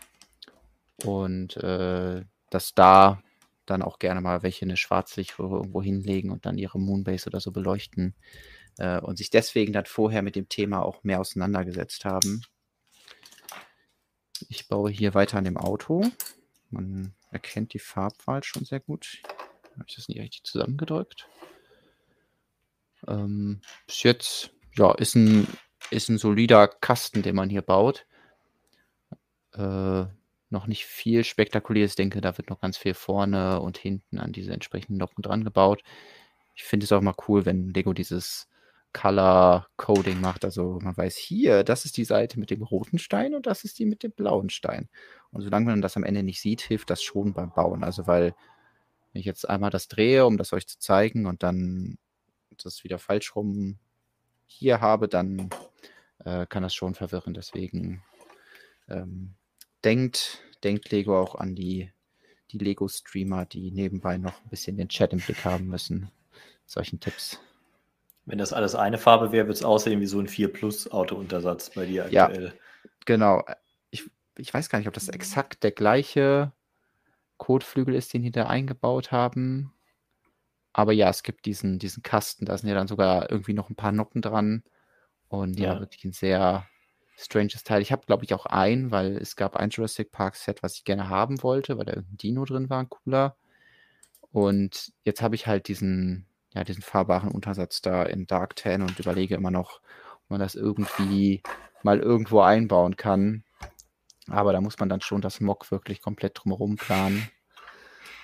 und 1.04 1.56
äh, 1.56 2.22
dass 2.50 2.74
da 2.74 3.22
dann 3.70 3.82
auch 3.82 3.98
gerne 3.98 4.20
mal 4.20 4.42
welche 4.42 4.64
eine 4.64 4.76
Schwarzlichtröhre 4.76 5.56
irgendwo 5.56 5.82
hinlegen 5.82 6.30
und 6.30 6.46
dann 6.46 6.58
ihre 6.58 6.78
Moonbase 6.78 7.28
oder 7.28 7.40
so 7.40 7.52
beleuchten 7.52 8.14
äh, 8.78 9.00
und 9.00 9.18
sich 9.18 9.30
deswegen 9.30 9.72
dann 9.72 9.86
vorher 9.86 10.22
mit 10.22 10.36
dem 10.36 10.48
Thema 10.48 10.82
auch 10.82 11.04
mehr 11.04 11.20
auseinandergesetzt 11.20 12.04
haben. 12.04 12.42
Ich 14.48 14.68
baue 14.68 14.90
hier 14.90 15.14
weiter 15.14 15.38
an 15.38 15.44
dem 15.44 15.56
Auto. 15.56 16.04
Man 16.70 17.14
erkennt 17.30 17.74
die 17.74 17.78
Farbwahl 17.78 18.44
schon 18.44 18.64
sehr 18.64 18.80
gut. 18.80 19.20
Habe 19.74 19.84
ich 19.86 19.96
das 19.96 20.08
nicht 20.08 20.20
richtig 20.20 20.44
zusammengedrückt? 20.44 21.28
Ähm, 23.06 23.60
bis 23.86 24.02
jetzt, 24.02 24.50
ja, 24.74 24.92
ist 24.92 25.14
ein 25.14 25.46
ist 25.90 26.08
ein 26.08 26.18
solider 26.18 26.68
Kasten, 26.68 27.22
den 27.22 27.34
man 27.34 27.50
hier 27.50 27.62
baut. 27.62 28.06
Äh, 29.52 30.04
noch 30.50 30.66
nicht 30.66 30.86
viel 30.86 31.24
spektakuläres. 31.24 31.92
Ich 31.92 31.96
denke, 31.96 32.20
da 32.20 32.36
wird 32.38 32.50
noch 32.50 32.60
ganz 32.60 32.78
viel 32.78 32.94
vorne 32.94 33.60
und 33.60 33.78
hinten 33.78 34.18
an 34.18 34.32
diese 34.32 34.52
entsprechenden 34.52 34.98
Noppen 34.98 35.22
dran 35.22 35.44
gebaut. 35.44 35.82
Ich 36.54 36.64
finde 36.64 36.84
es 36.84 36.92
auch 36.92 37.00
mal 37.00 37.14
cool, 37.28 37.44
wenn 37.46 37.72
Lego 37.72 37.92
dieses 37.92 38.48
Color 38.92 39.68
Coding 39.76 40.20
macht. 40.20 40.44
Also 40.44 40.78
man 40.82 40.96
weiß 40.96 41.16
hier, 41.16 41.62
das 41.64 41.84
ist 41.84 41.96
die 41.96 42.04
Seite 42.04 42.40
mit 42.40 42.50
dem 42.50 42.62
roten 42.62 42.98
Stein 42.98 43.34
und 43.34 43.46
das 43.46 43.64
ist 43.64 43.78
die 43.78 43.84
mit 43.84 44.02
dem 44.02 44.12
blauen 44.12 44.50
Stein. 44.50 44.88
Und 45.30 45.42
solange 45.42 45.66
man 45.66 45.82
das 45.82 45.96
am 45.96 46.04
Ende 46.04 46.22
nicht 46.22 46.40
sieht, 46.40 46.62
hilft 46.62 46.90
das 46.90 47.02
schon 47.02 47.34
beim 47.34 47.52
Bauen. 47.52 47.84
Also 47.84 48.06
weil 48.06 48.34
wenn 49.12 49.20
ich 49.20 49.26
jetzt 49.26 49.48
einmal 49.48 49.70
das 49.70 49.88
drehe, 49.88 50.26
um 50.26 50.36
das 50.36 50.52
euch 50.52 50.66
zu 50.66 50.78
zeigen 50.78 51.26
und 51.26 51.42
dann 51.42 51.98
das 52.62 52.82
wieder 52.84 52.98
falsch 52.98 53.36
rum 53.36 53.78
hier 54.46 54.80
habe, 54.80 55.08
dann 55.08 55.50
äh, 56.24 56.46
kann 56.46 56.62
das 56.62 56.74
schon 56.74 56.94
verwirren. 56.94 57.34
Deswegen 57.34 58.02
ähm, 58.88 59.34
denkt, 59.84 60.42
denkt 60.64 60.90
Lego 60.90 61.18
auch 61.20 61.34
an 61.34 61.54
die, 61.54 61.92
die 62.52 62.58
Lego-Streamer, 62.58 63.44
die 63.46 63.70
nebenbei 63.70 64.16
noch 64.18 64.42
ein 64.42 64.50
bisschen 64.50 64.76
den 64.76 64.88
Chat 64.88 65.12
im 65.12 65.20
Blick 65.20 65.44
haben 65.44 65.66
müssen. 65.66 66.10
Solchen 66.66 67.00
Tipps. 67.00 67.38
Wenn 68.26 68.38
das 68.38 68.52
alles 68.52 68.74
eine 68.74 68.98
Farbe 68.98 69.32
wäre, 69.32 69.46
würde 69.46 69.54
es 69.54 69.64
aussehen 69.64 70.00
wie 70.00 70.06
so 70.06 70.20
ein 70.20 70.28
4 70.28 70.52
Plus 70.52 70.90
Autountersatz 70.90 71.70
bei 71.70 71.86
dir 71.86 72.06
Ja. 72.10 72.26
aktuell. 72.26 72.52
Genau. 73.06 73.42
Ich, 73.90 74.04
ich 74.36 74.52
weiß 74.52 74.68
gar 74.68 74.78
nicht, 74.78 74.88
ob 74.88 74.94
das 74.94 75.08
exakt 75.08 75.62
der 75.62 75.70
gleiche 75.70 76.52
Kotflügel 77.38 77.94
ist, 77.94 78.12
den 78.12 78.22
die 78.22 78.30
da 78.30 78.46
eingebaut 78.46 79.12
haben. 79.12 79.72
Aber 80.74 80.92
ja, 80.92 81.08
es 81.08 81.22
gibt 81.22 81.46
diesen, 81.46 81.78
diesen 81.78 82.02
Kasten, 82.02 82.44
da 82.44 82.58
sind 82.58 82.68
ja 82.68 82.74
dann 82.74 82.88
sogar 82.88 83.30
irgendwie 83.30 83.54
noch 83.54 83.70
ein 83.70 83.76
paar 83.76 83.92
Noppen 83.92 84.20
dran. 84.20 84.62
Und 85.28 85.58
ja, 85.58 85.74
Ja. 85.74 85.80
wirklich 85.80 86.04
ein 86.04 86.12
sehr 86.12 86.66
stranges 87.18 87.64
Teil. 87.64 87.82
Ich 87.82 87.92
habe, 87.92 88.06
glaube 88.06 88.24
ich, 88.24 88.32
auch 88.32 88.46
ein, 88.46 88.90
weil 88.90 89.16
es 89.16 89.36
gab 89.36 89.56
ein 89.56 89.70
Jurassic 89.70 90.12
Park 90.12 90.36
Set, 90.36 90.62
was 90.62 90.76
ich 90.76 90.84
gerne 90.84 91.08
haben 91.08 91.42
wollte, 91.42 91.76
weil 91.76 91.84
da 91.84 91.92
irgendein 91.92 92.16
Dino 92.16 92.44
drin 92.44 92.70
war, 92.70 92.80
ein 92.80 92.88
cooler. 92.88 93.36
Und 94.30 94.92
jetzt 95.04 95.20
habe 95.22 95.34
ich 95.34 95.46
halt 95.46 95.68
diesen, 95.68 96.26
ja, 96.54 96.64
diesen 96.64 96.82
fahrbaren 96.82 97.30
Untersatz 97.30 97.80
da 97.82 98.04
in 98.04 98.26
Dark 98.26 98.56
Tan 98.56 98.82
und 98.82 98.98
überlege 98.98 99.34
immer 99.34 99.50
noch, 99.50 99.80
ob 100.22 100.30
man 100.30 100.40
das 100.40 100.54
irgendwie 100.54 101.42
mal 101.82 101.98
irgendwo 101.98 102.40
einbauen 102.40 102.96
kann. 102.96 103.42
Aber 104.28 104.52
da 104.52 104.60
muss 104.60 104.78
man 104.78 104.88
dann 104.88 105.00
schon 105.00 105.20
das 105.20 105.40
Mock 105.40 105.70
wirklich 105.70 106.00
komplett 106.00 106.38
drumherum 106.38 106.76
planen. 106.76 107.28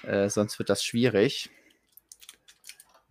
Äh, 0.02 0.28
sonst 0.28 0.58
wird 0.58 0.68
das 0.68 0.84
schwierig. 0.84 1.50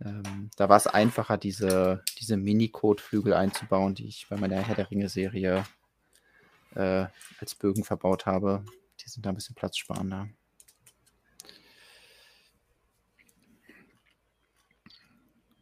Ähm, 0.04 0.50
da 0.56 0.68
war 0.68 0.76
es 0.76 0.86
einfacher, 0.86 1.38
diese, 1.38 2.02
diese 2.20 2.36
Mini-Code-Flügel 2.36 3.32
einzubauen, 3.32 3.94
die 3.94 4.06
ich 4.06 4.26
bei 4.28 4.36
meiner 4.36 4.56
Herr 4.60 4.74
der 4.74 4.90
Ringe-Serie 4.90 5.64
äh, 6.74 7.06
als 7.40 7.54
Bögen 7.54 7.84
verbaut 7.84 8.26
habe. 8.26 8.64
Die 9.00 9.08
sind 9.08 9.24
da 9.24 9.30
ein 9.30 9.34
bisschen 9.34 9.54
platzsparender. 9.54 10.28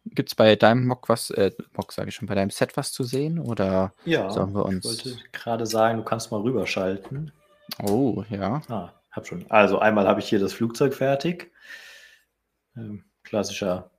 Gibt 0.05 0.29
es 0.29 0.35
bei 0.35 0.55
deinem 0.55 0.85
Mock 0.85 1.09
was, 1.09 1.29
äh, 1.31 1.51
Mock 1.75 1.91
sage 1.91 2.09
ich 2.09 2.15
schon, 2.15 2.27
bei 2.27 2.35
deinem 2.35 2.51
Set 2.51 2.75
was 2.77 2.91
zu 2.91 3.03
sehen? 3.03 3.39
Oder 3.39 3.93
Ja, 4.05 4.29
sollen 4.29 4.53
wir 4.53 4.61
ich 4.65 4.75
uns. 4.75 4.85
wollte 4.85 5.17
gerade 5.31 5.65
sagen, 5.65 5.97
du 5.99 6.03
kannst 6.03 6.31
mal 6.31 6.41
rüberschalten. 6.41 7.31
Oh, 7.81 8.23
ja. 8.29 8.61
Ah, 8.67 8.91
hab 9.11 9.25
schon. 9.25 9.49
Also 9.49 9.79
einmal 9.79 10.07
habe 10.07 10.19
ich 10.19 10.27
hier 10.29 10.39
das 10.39 10.53
Flugzeug 10.53 10.93
fertig. 10.93 11.51
Ähm, 12.75 13.05
klassischer 13.23 13.89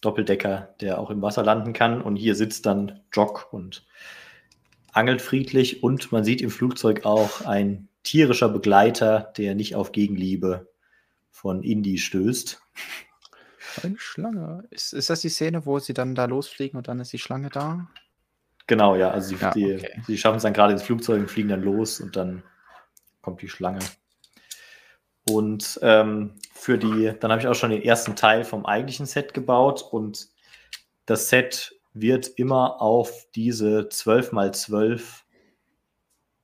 Doppeldecker, 0.00 0.74
der 0.80 0.98
auch 0.98 1.10
im 1.10 1.22
Wasser 1.22 1.42
landen 1.42 1.72
kann. 1.72 2.00
Und 2.00 2.16
hier 2.16 2.34
sitzt 2.34 2.66
dann 2.66 3.00
Jock 3.12 3.52
und 3.52 3.86
angelt 4.92 5.22
friedlich. 5.22 5.82
Und 5.82 6.12
man 6.12 6.24
sieht 6.24 6.40
im 6.40 6.50
Flugzeug 6.50 7.04
auch 7.04 7.42
ein 7.46 7.88
tierischer 8.02 8.48
Begleiter, 8.48 9.32
der 9.36 9.54
nicht 9.54 9.74
auf 9.74 9.92
Gegenliebe 9.92 10.68
von 11.30 11.62
Indy 11.62 11.98
stößt. 11.98 12.60
Eine 13.82 13.98
Schlange. 13.98 14.64
Ist, 14.70 14.92
ist 14.92 15.10
das 15.10 15.20
die 15.20 15.28
Szene, 15.28 15.66
wo 15.66 15.78
sie 15.78 15.94
dann 15.94 16.14
da 16.14 16.24
losfliegen 16.24 16.78
und 16.78 16.88
dann 16.88 17.00
ist 17.00 17.12
die 17.12 17.18
Schlange 17.18 17.50
da? 17.50 17.88
Genau, 18.66 18.96
ja. 18.96 19.10
Also 19.10 19.36
sie, 19.36 19.42
Ja, 19.42 19.50
okay. 19.50 20.02
sie 20.06 20.18
schaffen 20.18 20.36
es 20.36 20.42
dann 20.42 20.52
gerade 20.52 20.72
ins 20.72 20.82
Flugzeug 20.82 21.20
und 21.20 21.30
fliegen 21.30 21.48
dann 21.48 21.62
los 21.62 22.00
und 22.00 22.16
dann 22.16 22.42
kommt 23.22 23.42
die 23.42 23.48
Schlange. 23.48 23.80
Und 25.30 25.78
ähm, 25.82 26.32
für 26.52 26.78
die, 26.78 27.12
dann 27.20 27.30
habe 27.30 27.40
ich 27.40 27.48
auch 27.48 27.54
schon 27.54 27.70
den 27.70 27.82
ersten 27.82 28.16
Teil 28.16 28.44
vom 28.44 28.66
eigentlichen 28.66 29.06
Set 29.06 29.34
gebaut 29.34 29.82
und 29.82 30.28
das 31.06 31.28
Set 31.28 31.74
wird 31.94 32.28
immer 32.28 32.80
auf 32.80 33.26
diese 33.34 33.88
12 33.88 34.32
mal 34.32 34.52
12 34.52 35.24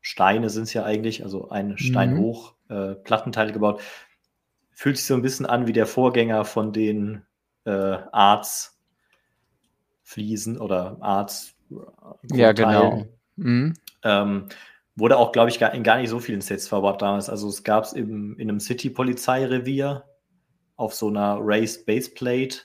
Steine 0.00 0.50
sind 0.50 0.64
es 0.64 0.74
ja 0.74 0.84
eigentlich, 0.84 1.24
also 1.24 1.48
ein 1.48 1.78
Stein 1.78 2.12
Mhm. 2.12 2.18
hoch, 2.18 2.54
äh, 2.68 2.94
Plattenteile 2.94 3.52
gebaut. 3.54 3.80
Fühlt 4.72 4.98
sich 4.98 5.06
so 5.06 5.14
ein 5.14 5.22
bisschen 5.22 5.46
an 5.46 5.66
wie 5.66 5.72
der 5.72 5.86
Vorgänger 5.86 6.44
von 6.44 6.72
den 6.74 7.22
äh, 7.64 7.70
Arts 7.70 8.78
Fliesen 10.02 10.58
oder 10.58 10.98
Arts 11.00 11.54
äh, 11.70 12.36
Ja, 12.36 12.52
genau. 12.52 13.06
Mhm. 13.36 13.74
Ähm, 14.02 14.48
wurde 14.96 15.16
auch, 15.16 15.32
glaube 15.32 15.50
ich, 15.50 15.58
gar, 15.58 15.74
in 15.74 15.82
gar 15.82 15.98
nicht 15.98 16.10
so 16.10 16.20
vielen 16.20 16.40
Sets 16.40 16.68
verbaut 16.68 17.02
damals. 17.02 17.28
Also 17.28 17.48
es 17.48 17.64
gab 17.64 17.84
es 17.84 17.92
in 17.92 18.36
einem 18.40 18.60
City-Polizeirevier 18.60 20.04
auf 20.76 20.94
so 20.94 21.08
einer 21.08 21.38
Race 21.40 21.84
Baseplate 21.84 22.58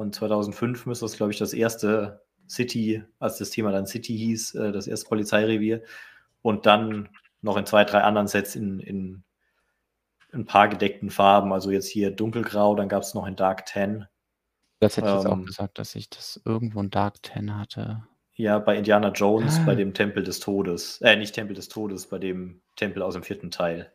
von 0.00 0.12
2005 0.12 0.86
müsste 0.86 1.04
das, 1.04 1.16
glaube 1.16 1.32
ich, 1.32 1.38
das 1.38 1.52
erste 1.52 2.22
City, 2.48 3.04
als 3.18 3.38
das 3.38 3.50
Thema 3.50 3.70
dann 3.70 3.86
City 3.86 4.16
hieß, 4.16 4.54
äh, 4.54 4.72
das 4.72 4.86
erste 4.86 5.08
Polizeirevier. 5.08 5.82
Und 6.42 6.64
dann 6.64 7.10
noch 7.42 7.56
in 7.56 7.66
zwei, 7.66 7.84
drei 7.84 8.00
anderen 8.02 8.26
Sets 8.26 8.56
in, 8.56 8.80
in 8.80 9.22
ein 10.32 10.46
paar 10.46 10.68
gedeckten 10.68 11.10
Farben. 11.10 11.52
Also 11.52 11.70
jetzt 11.70 11.88
hier 11.88 12.10
dunkelgrau, 12.10 12.74
dann 12.74 12.88
gab 12.88 13.02
es 13.02 13.14
noch 13.14 13.26
in 13.26 13.36
Dark 13.36 13.66
Tan. 13.66 14.06
Das 14.78 14.96
hätte 14.96 15.08
ich 15.08 15.14
jetzt 15.14 15.26
auch 15.26 15.32
Ähm, 15.32 15.44
gesagt, 15.44 15.78
dass 15.78 15.94
ich 15.94 16.08
das 16.08 16.40
irgendwo 16.44 16.80
in 16.80 16.90
Dark 16.90 17.22
Ten 17.22 17.58
hatte. 17.58 18.02
Ja, 18.40 18.58
bei 18.58 18.76
Indiana 18.78 19.10
Jones, 19.12 19.58
Ah. 19.58 19.64
bei 19.66 19.74
dem 19.74 19.92
Tempel 19.92 20.22
des 20.24 20.40
Todes. 20.40 20.98
Äh, 21.02 21.16
nicht 21.16 21.34
Tempel 21.34 21.54
des 21.54 21.68
Todes, 21.68 22.06
bei 22.08 22.18
dem 22.18 22.62
Tempel 22.76 23.02
aus 23.02 23.12
dem 23.12 23.22
vierten 23.22 23.50
Teil. 23.50 23.92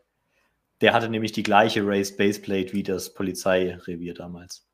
Der 0.81 0.93
hatte 0.93 1.09
nämlich 1.09 1.31
die 1.31 1.41
gleiche 1.41 1.81
Raised 1.83 2.15
Baseplate 2.17 2.73
wie 2.73 2.83
das 2.83 3.13
Polizeirevier 3.15 4.13
damals. 4.13 4.67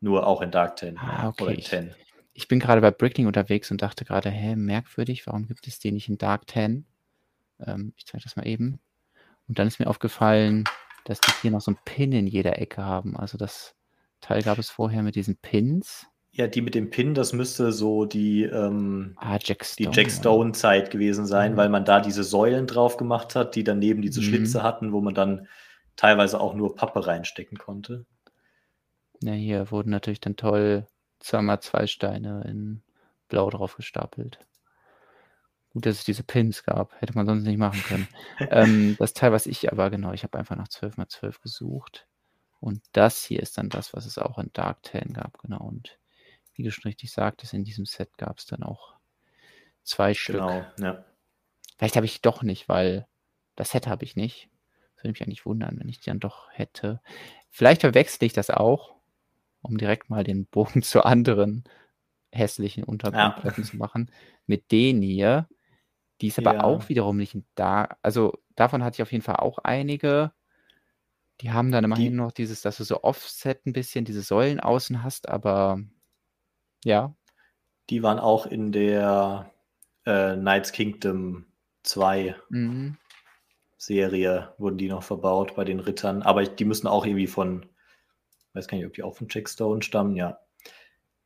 Nur 0.00 0.26
auch 0.26 0.42
in 0.42 0.50
Dark 0.50 0.76
Ten. 0.76 0.98
Ah, 0.98 1.28
okay. 1.28 1.42
Oder 1.44 1.52
in 1.52 1.58
Ich, 1.60 1.68
Ten. 1.68 1.94
ich 2.34 2.46
bin 2.48 2.58
gerade 2.58 2.82
bei 2.82 2.90
Bricklink 2.90 3.26
unterwegs 3.26 3.70
und 3.70 3.80
dachte 3.80 4.04
gerade, 4.04 4.28
hä, 4.28 4.54
merkwürdig, 4.54 5.26
warum 5.26 5.46
gibt 5.46 5.66
es 5.66 5.78
den 5.78 5.94
nicht 5.94 6.08
in 6.10 6.18
Dark 6.18 6.46
Ten? 6.46 6.84
Ähm, 7.58 7.94
ich 7.96 8.04
zeige 8.04 8.22
das 8.24 8.36
mal 8.36 8.46
eben. 8.46 8.80
Und 9.48 9.58
dann 9.58 9.66
ist 9.68 9.78
mir 9.78 9.86
aufgefallen, 9.88 10.64
dass 11.04 11.20
die 11.20 11.32
hier 11.40 11.52
noch 11.52 11.60
so 11.62 11.70
einen 11.70 11.78
Pin 11.86 12.12
in 12.12 12.26
jeder 12.26 12.58
Ecke 12.58 12.84
haben. 12.84 13.16
Also 13.16 13.38
das 13.38 13.74
Teil 14.20 14.42
gab 14.42 14.58
es 14.58 14.68
vorher 14.68 15.02
mit 15.02 15.14
diesen 15.14 15.36
Pins. 15.36 16.06
Ja, 16.34 16.46
die 16.46 16.62
mit 16.62 16.74
dem 16.74 16.88
Pin, 16.88 17.12
das 17.12 17.34
müsste 17.34 17.72
so 17.72 18.06
die, 18.06 18.44
ähm, 18.44 19.12
Ah, 19.18 19.38
Jack 19.42 19.58
die 19.78 19.84
Stone. 19.84 19.94
Jack 19.96 20.06
oder? 20.06 20.14
Stone-Zeit 20.16 20.90
gewesen 20.90 21.26
sein, 21.26 21.52
Mhm. 21.52 21.56
weil 21.58 21.68
man 21.68 21.84
da 21.84 22.00
diese 22.00 22.24
Säulen 22.24 22.66
drauf 22.66 22.96
gemacht 22.96 23.34
hat, 23.36 23.54
die 23.54 23.64
daneben 23.64 24.00
diese 24.00 24.20
Mhm. 24.20 24.24
Schlitze 24.24 24.62
hatten, 24.62 24.92
wo 24.92 25.02
man 25.02 25.14
dann 25.14 25.46
teilweise 25.96 26.40
auch 26.40 26.54
nur 26.54 26.74
Pappe 26.74 27.06
reinstecken 27.06 27.58
konnte. 27.58 28.06
Ja, 29.22 29.32
hier 29.32 29.70
wurden 29.70 29.90
natürlich 29.90 30.20
dann 30.20 30.36
toll 30.36 30.86
zweimal 31.20 31.60
zwei 31.60 31.86
Steine 31.86 32.42
in 32.48 32.82
Blau 33.28 33.50
drauf 33.50 33.76
gestapelt. 33.76 34.38
Gut, 35.70 35.86
dass 35.86 35.96
es 35.98 36.04
diese 36.04 36.22
Pins 36.24 36.64
gab. 36.64 36.98
Hätte 37.00 37.14
man 37.14 37.26
sonst 37.26 37.44
nicht 37.44 37.58
machen 37.58 37.82
können. 37.82 38.08
ähm, 38.50 38.96
das 38.98 39.12
Teil, 39.14 39.32
was 39.32 39.46
ich 39.46 39.70
aber, 39.72 39.90
genau, 39.90 40.12
ich 40.12 40.22
habe 40.22 40.38
einfach 40.38 40.56
nach 40.56 40.68
12 40.68 40.96
mal 40.96 41.08
12 41.08 41.40
gesucht. 41.40 42.06
Und 42.60 42.82
das 42.92 43.22
hier 43.24 43.40
ist 43.40 43.58
dann 43.58 43.68
das, 43.68 43.92
was 43.94 44.06
es 44.06 44.18
auch 44.18 44.38
in 44.38 44.50
Dark 44.52 44.82
Ten 44.82 45.12
gab, 45.12 45.38
genau. 45.38 45.62
Und 45.64 45.98
wie 46.54 46.62
du 46.62 46.70
schon 46.70 46.84
richtig 46.88 47.12
sagtest, 47.12 47.54
in 47.54 47.64
diesem 47.64 47.86
Set 47.86 48.16
gab 48.18 48.38
es 48.38 48.46
dann 48.46 48.62
auch 48.62 48.94
zwei 49.82 50.14
Stück. 50.14 50.36
Genau, 50.36 50.66
ja. 50.78 51.04
Vielleicht 51.78 51.96
habe 51.96 52.06
ich 52.06 52.20
doch 52.22 52.42
nicht, 52.42 52.68
weil 52.68 53.06
das 53.56 53.70
Set 53.70 53.86
habe 53.86 54.04
ich 54.04 54.16
nicht. 54.16 54.48
Das 54.94 55.04
würde 55.04 55.12
mich 55.12 55.22
eigentlich 55.22 55.46
wundern, 55.46 55.78
wenn 55.80 55.88
ich 55.88 55.98
die 56.00 56.10
dann 56.10 56.20
doch 56.20 56.48
hätte. 56.52 57.00
Vielleicht 57.50 57.80
verwechsel 57.80 58.24
ich 58.24 58.32
das 58.32 58.50
auch, 58.50 58.94
um 59.62 59.76
direkt 59.78 60.10
mal 60.10 60.24
den 60.24 60.46
Bogen 60.46 60.82
zu 60.82 61.04
anderen 61.04 61.64
hässlichen 62.30 62.84
Untergrundplatten 62.84 63.64
zu 63.64 63.76
machen. 63.76 64.10
Mit 64.46 64.70
denen 64.72 65.02
hier, 65.02 65.48
die 66.20 66.28
ist 66.28 66.38
aber 66.38 66.54
Ja. 66.54 66.64
auch 66.64 66.88
wiederum 66.88 67.16
nicht 67.16 67.36
da. 67.56 67.88
Also 68.02 68.38
davon 68.54 68.82
hatte 68.84 68.96
ich 68.96 69.02
auf 69.02 69.12
jeden 69.12 69.24
Fall 69.24 69.36
auch 69.36 69.58
einige. 69.58 70.32
Die 71.40 71.50
haben 71.50 71.72
dann 71.72 71.84
immerhin 71.84 72.12
Die- 72.12 72.16
noch 72.18 72.32
dieses, 72.32 72.62
dass 72.62 72.76
du 72.76 72.84
so 72.84 73.02
Offset 73.02 73.66
ein 73.66 73.72
bisschen 73.72 74.04
diese 74.04 74.22
Säulen 74.22 74.60
außen 74.60 75.02
hast, 75.02 75.28
aber 75.28 75.80
ja, 76.84 77.14
Die 77.90 78.02
waren 78.02 78.18
auch 78.18 78.46
in 78.46 78.72
der 78.72 79.50
äh, 80.04 80.34
Knights 80.34 80.72
Kingdom 80.72 81.46
2 81.84 82.34
mhm. 82.50 82.96
Serie, 83.76 84.52
wurden 84.58 84.78
die 84.78 84.88
noch 84.88 85.02
verbaut 85.02 85.56
bei 85.56 85.64
den 85.64 85.80
Rittern. 85.80 86.22
Aber 86.22 86.44
die 86.44 86.64
müssen 86.64 86.86
auch 86.86 87.04
irgendwie 87.04 87.26
von, 87.26 87.66
weiß 88.54 88.68
gar 88.68 88.76
nicht, 88.78 88.86
ob 88.86 88.94
die 88.94 89.02
auch 89.02 89.16
von 89.16 89.26
Jack 89.30 89.48
Stone 89.48 89.82
stammen, 89.82 90.14
ja. 90.16 90.38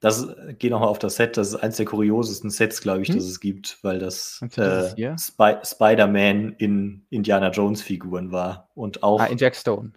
Das 0.00 0.28
geht 0.59 0.70
nochmal 0.70 0.88
auf 0.90 0.98
das 0.98 1.16
Set. 1.16 1.36
Das 1.38 1.48
ist 1.48 1.57
eins 1.57 1.78
der 1.78 1.86
kuriosesten 1.86 2.50
Sets, 2.50 2.82
glaube 2.82 3.02
ich, 3.02 3.09
Hm. 3.09 3.16
das 3.16 3.24
es 3.24 3.40
gibt, 3.40 3.78
weil 3.82 3.98
das 3.98 4.40
äh? 4.57 5.16
Spy 5.18 5.57
Spider-Man 5.64 6.52
in 6.59 7.07
Indiana 7.09 7.50
Jones 7.50 7.80
Figuren 7.82 8.30
war 8.30 8.70
und 8.74 9.02
auch 9.02 9.20
ah, 9.20 9.26
in 9.26 9.38
Jack 9.38 9.57
Stone. 9.57 9.92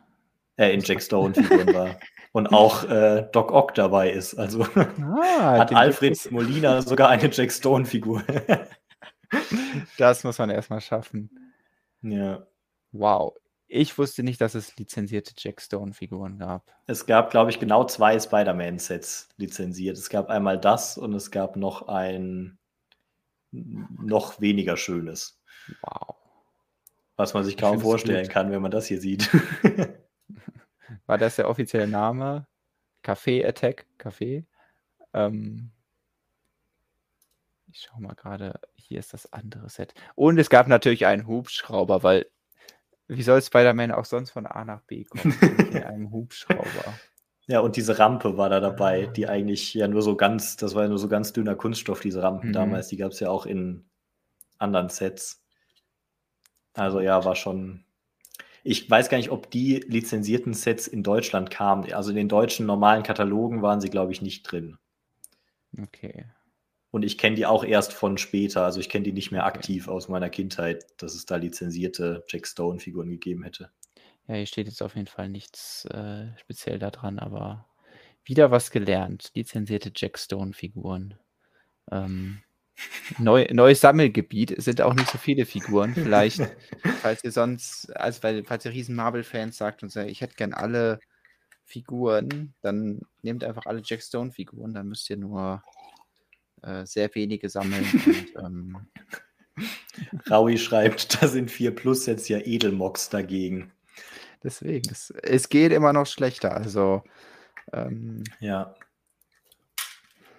äh, 0.55 0.73
in 0.73 0.79
Jack 0.81 1.01
Stone 1.01 1.33
Figuren 1.33 1.73
war 1.73 1.97
und 2.31 2.47
auch 2.53 2.83
äh, 2.89 3.27
Doc 3.31 3.51
Ock 3.51 3.73
dabei 3.75 4.11
ist. 4.11 4.35
Also 4.35 4.65
Ah, 4.75 5.57
hat 5.57 5.73
Alfred 5.73 6.31
Molina 6.31 6.81
sogar 6.81 7.09
eine 7.09 7.29
Jack 7.31 7.51
Stone 7.51 7.85
Figur. 7.85 8.23
Das 9.99 10.23
muss 10.23 10.39
man 10.39 10.49
erstmal 10.49 10.81
schaffen. 10.81 11.29
ja. 12.01 12.45
Wow. 12.91 13.35
Ich 13.67 13.95
wusste 13.99 14.23
nicht, 14.23 14.41
dass 14.41 14.55
es 14.55 14.75
lizenzierte 14.77 15.33
Jack 15.37 15.61
Stone-Figuren 15.61 16.39
gab. 16.39 16.65
Es 16.87 17.05
gab, 17.05 17.29
glaube 17.29 17.51
ich, 17.51 17.59
genau 17.59 17.83
zwei 17.85 18.19
Spider-Man-Sets 18.19 19.29
lizenziert. 19.37 19.95
Es 19.95 20.09
gab 20.09 20.29
einmal 20.29 20.59
das 20.59 20.97
und 20.97 21.13
es 21.13 21.29
gab 21.29 21.55
noch 21.55 21.87
ein 21.87 22.57
noch 23.51 24.41
weniger 24.41 24.75
schönes, 24.75 25.39
Wow. 25.83 26.15
was 27.15 27.35
man 27.35 27.43
sich 27.43 27.53
Ich 27.53 27.59
kaum 27.61 27.79
vorstellen 27.79 28.23
gut. 28.23 28.31
kann, 28.31 28.49
wenn 28.51 28.63
man 28.63 28.71
das 28.71 28.87
hier 28.87 28.99
sieht. 28.99 29.29
War 31.05 31.17
das 31.17 31.35
der 31.37 31.49
offizielle 31.49 31.87
Name? 31.87 32.47
Café 33.03 33.45
Attack? 33.47 33.85
Café? 33.97 34.45
Ähm, 35.13 35.71
ich 37.71 37.81
schaue 37.81 38.01
mal 38.01 38.15
gerade, 38.15 38.59
hier 38.75 38.99
ist 38.99 39.13
das 39.13 39.31
andere 39.31 39.69
Set. 39.69 39.93
Und 40.15 40.37
es 40.39 40.49
gab 40.49 40.67
natürlich 40.67 41.05
einen 41.05 41.27
Hubschrauber, 41.27 42.03
weil 42.03 42.25
wie 43.07 43.23
soll 43.23 43.41
Spider-Man 43.41 43.91
auch 43.91 44.05
sonst 44.05 44.29
von 44.31 44.45
A 44.45 44.63
nach 44.65 44.81
B 44.81 45.03
kommen? 45.03 45.33
in 45.73 45.83
einem 45.83 46.11
Hubschrauber. 46.11 46.99
Ja, 47.47 47.61
und 47.61 47.75
diese 47.75 47.97
Rampe 47.97 48.37
war 48.37 48.49
da 48.49 48.59
dabei, 48.59 49.07
die 49.07 49.27
eigentlich 49.27 49.73
ja 49.73 49.87
nur 49.87 50.03
so 50.03 50.15
ganz, 50.15 50.55
das 50.57 50.75
war 50.75 50.83
ja 50.83 50.89
nur 50.89 50.99
so 50.99 51.07
ganz 51.07 51.33
dünner 51.33 51.55
Kunststoff, 51.55 51.99
diese 52.01 52.21
Rampen 52.21 52.49
Mhm. 52.49 52.53
damals. 52.53 52.89
Die 52.89 52.97
gab 52.97 53.11
es 53.11 53.19
ja 53.19 53.31
auch 53.31 53.47
in 53.47 53.89
anderen 54.59 54.89
Sets. 54.89 55.43
Also 56.73 56.99
ja, 56.99 57.25
war 57.25 57.35
schon. 57.35 57.83
Ich 58.63 58.89
weiß 58.89 59.09
gar 59.09 59.17
nicht, 59.17 59.31
ob 59.31 59.49
die 59.51 59.77
lizenzierten 59.87 60.53
Sets 60.53 60.87
in 60.87 61.03
Deutschland 61.03 61.49
kamen. 61.51 61.91
Also 61.93 62.09
in 62.11 62.15
den 62.17 62.29
deutschen 62.29 62.65
normalen 62.65 63.03
Katalogen 63.03 63.61
waren 63.61 63.81
sie, 63.81 63.89
glaube 63.89 64.11
ich, 64.11 64.21
nicht 64.21 64.43
drin. 64.43 64.77
Okay. 65.77 66.25
Und 66.91 67.03
ich 67.03 67.17
kenne 67.17 67.35
die 67.35 67.45
auch 67.45 67.63
erst 67.63 67.93
von 67.93 68.17
später. 68.17 68.63
Also 68.65 68.79
ich 68.79 68.89
kenne 68.89 69.03
die 69.03 69.13
nicht 69.13 69.31
mehr 69.31 69.45
Okay. 69.45 69.57
aktiv 69.57 69.87
aus 69.87 70.09
meiner 70.09 70.29
Kindheit, 70.29 70.85
dass 71.01 71.13
es 71.15 71.25
da 71.25 71.35
lizenzierte 71.35 72.23
Jack 72.27 72.47
Stone-Figuren 72.47 73.09
gegeben 73.09 73.43
hätte. 73.43 73.71
Ja, 74.27 74.35
hier 74.35 74.45
steht 74.45 74.67
jetzt 74.67 74.81
auf 74.81 74.95
jeden 74.95 75.07
Fall 75.07 75.29
nichts 75.29 75.85
äh, 75.85 76.27
speziell 76.37 76.79
da 76.79 76.91
dran, 76.91 77.19
aber 77.19 77.67
wieder 78.23 78.51
was 78.51 78.71
gelernt. 78.71 79.31
Lizenzierte 79.33 79.91
Jack 79.95 80.17
Stone-Figuren. 80.19 81.15
Ähm, 81.91 82.43
neu, 83.17 83.47
neues 83.51 83.81
Sammelgebiet. 83.81 84.51
Es 84.51 84.65
sind 84.65 84.81
auch 84.81 84.93
nicht 84.93 85.09
so 85.09 85.17
viele 85.17 85.45
Figuren. 85.45 85.93
Vielleicht, 85.93 86.41
falls 87.01 87.23
ihr 87.23 87.31
sonst, 87.31 87.95
also 87.95 88.23
weil, 88.23 88.43
falls 88.43 88.65
ihr 88.65 88.71
riesen 88.71 88.95
Marvel-Fans 88.95 89.57
sagt 89.57 89.83
und 89.83 89.89
sagt, 89.89 90.09
ich 90.09 90.21
hätte 90.21 90.35
gern 90.35 90.53
alle 90.53 90.99
Figuren, 91.65 92.53
dann 92.61 93.01
nehmt 93.21 93.43
einfach 93.43 93.65
alle 93.65 93.81
Jack 93.83 94.01
Stone-Figuren, 94.01 94.73
dann 94.73 94.87
müsst 94.87 95.09
ihr 95.09 95.17
nur 95.17 95.63
äh, 96.63 96.85
sehr 96.85 97.13
wenige 97.13 97.49
sammeln. 97.49 97.85
und, 98.35 98.43
ähm, 98.43 98.87
Raui 100.29 100.57
schreibt, 100.57 101.21
da 101.21 101.27
sind 101.27 101.51
4 101.51 101.75
Plus-Sets 101.75 102.27
ja 102.29 102.39
Edelmox 102.39 103.09
dagegen. 103.09 103.71
deswegen, 104.43 104.89
es, 104.89 105.11
es 105.21 105.49
geht 105.49 105.71
immer 105.71 105.93
noch 105.93 106.07
schlechter. 106.07 106.55
Also, 106.55 107.03
ähm, 107.73 108.23
Ja. 108.39 108.75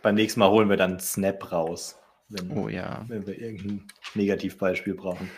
Beim 0.02 0.14
nächsten 0.14 0.40
Mal 0.40 0.50
holen 0.50 0.70
wir 0.70 0.78
dann 0.78 0.98
Snap 0.98 1.52
raus, 1.52 1.99
wenn, 2.30 2.56
oh 2.56 2.68
ja. 2.68 3.04
wenn 3.08 3.26
wir 3.26 3.38
irgendein 3.38 3.86
Negativbeispiel 4.14 4.94
brauchen. 4.94 5.30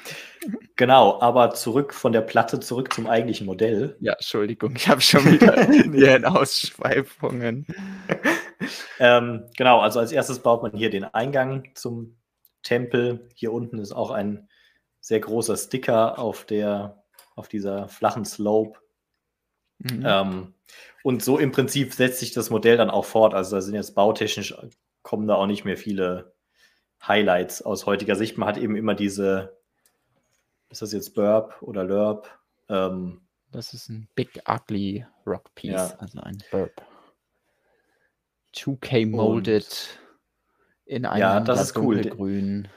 Genau, 0.74 1.20
aber 1.20 1.50
zurück 1.50 1.94
von 1.94 2.12
der 2.12 2.22
Platte 2.22 2.58
zurück 2.58 2.92
zum 2.92 3.06
eigentlichen 3.06 3.46
Modell. 3.46 3.96
Ja, 4.00 4.14
Entschuldigung, 4.14 4.74
ich 4.74 4.88
habe 4.88 5.00
schon 5.00 5.24
wieder 5.30 5.70
hier 5.92 6.16
in 6.16 6.24
Ausschweifungen. 6.24 7.66
Ähm, 9.00 9.46
genau, 9.56 9.80
also 9.80 9.98
als 9.98 10.12
erstes 10.12 10.38
baut 10.38 10.62
man 10.62 10.76
hier 10.76 10.88
den 10.88 11.02
Eingang 11.02 11.70
zum 11.74 12.16
Tempel. 12.62 13.28
Hier 13.34 13.52
unten 13.52 13.80
ist 13.80 13.90
auch 13.90 14.12
ein 14.12 14.48
sehr 15.00 15.18
großer 15.18 15.56
Sticker 15.56 16.20
auf 16.20 16.44
der 16.44 17.02
auf 17.34 17.48
dieser 17.48 17.88
flachen 17.88 18.24
Slope. 18.24 18.78
Mhm. 19.78 20.04
Ähm, 20.06 20.54
und 21.02 21.24
so 21.24 21.38
im 21.38 21.50
Prinzip 21.50 21.92
setzt 21.92 22.20
sich 22.20 22.32
das 22.32 22.50
Modell 22.50 22.76
dann 22.76 22.90
auch 22.90 23.04
fort. 23.04 23.34
Also 23.34 23.56
da 23.56 23.62
sind 23.62 23.74
jetzt 23.74 23.96
bautechnisch 23.96 24.54
kommen 25.02 25.26
da 25.26 25.34
auch 25.34 25.46
nicht 25.46 25.64
mehr 25.64 25.76
viele 25.76 26.31
Highlights 27.06 27.62
aus 27.62 27.86
heutiger 27.86 28.16
Sicht. 28.16 28.38
Man 28.38 28.48
hat 28.48 28.56
eben 28.58 28.76
immer 28.76 28.94
diese, 28.94 29.56
ist 30.70 30.82
das 30.82 30.92
jetzt 30.92 31.14
Burp 31.14 31.60
oder 31.62 31.84
Lurp? 31.84 32.28
Ähm, 32.68 33.20
Das 33.50 33.74
ist 33.74 33.88
ein 33.88 34.08
Big 34.14 34.42
Ugly 34.48 35.04
Rock 35.26 35.54
Piece, 35.54 35.72
Ja. 35.72 35.96
also 35.98 36.20
ein 36.20 36.38
Burp. 36.50 36.82
2K 38.54 39.06
molded 39.06 39.98
in 40.84 41.06
einem 41.06 41.20
Ja, 41.20 41.40
das 41.40 41.60
ist 41.62 41.76
cool. 41.76 41.96
dunkelgrün. 42.02 42.68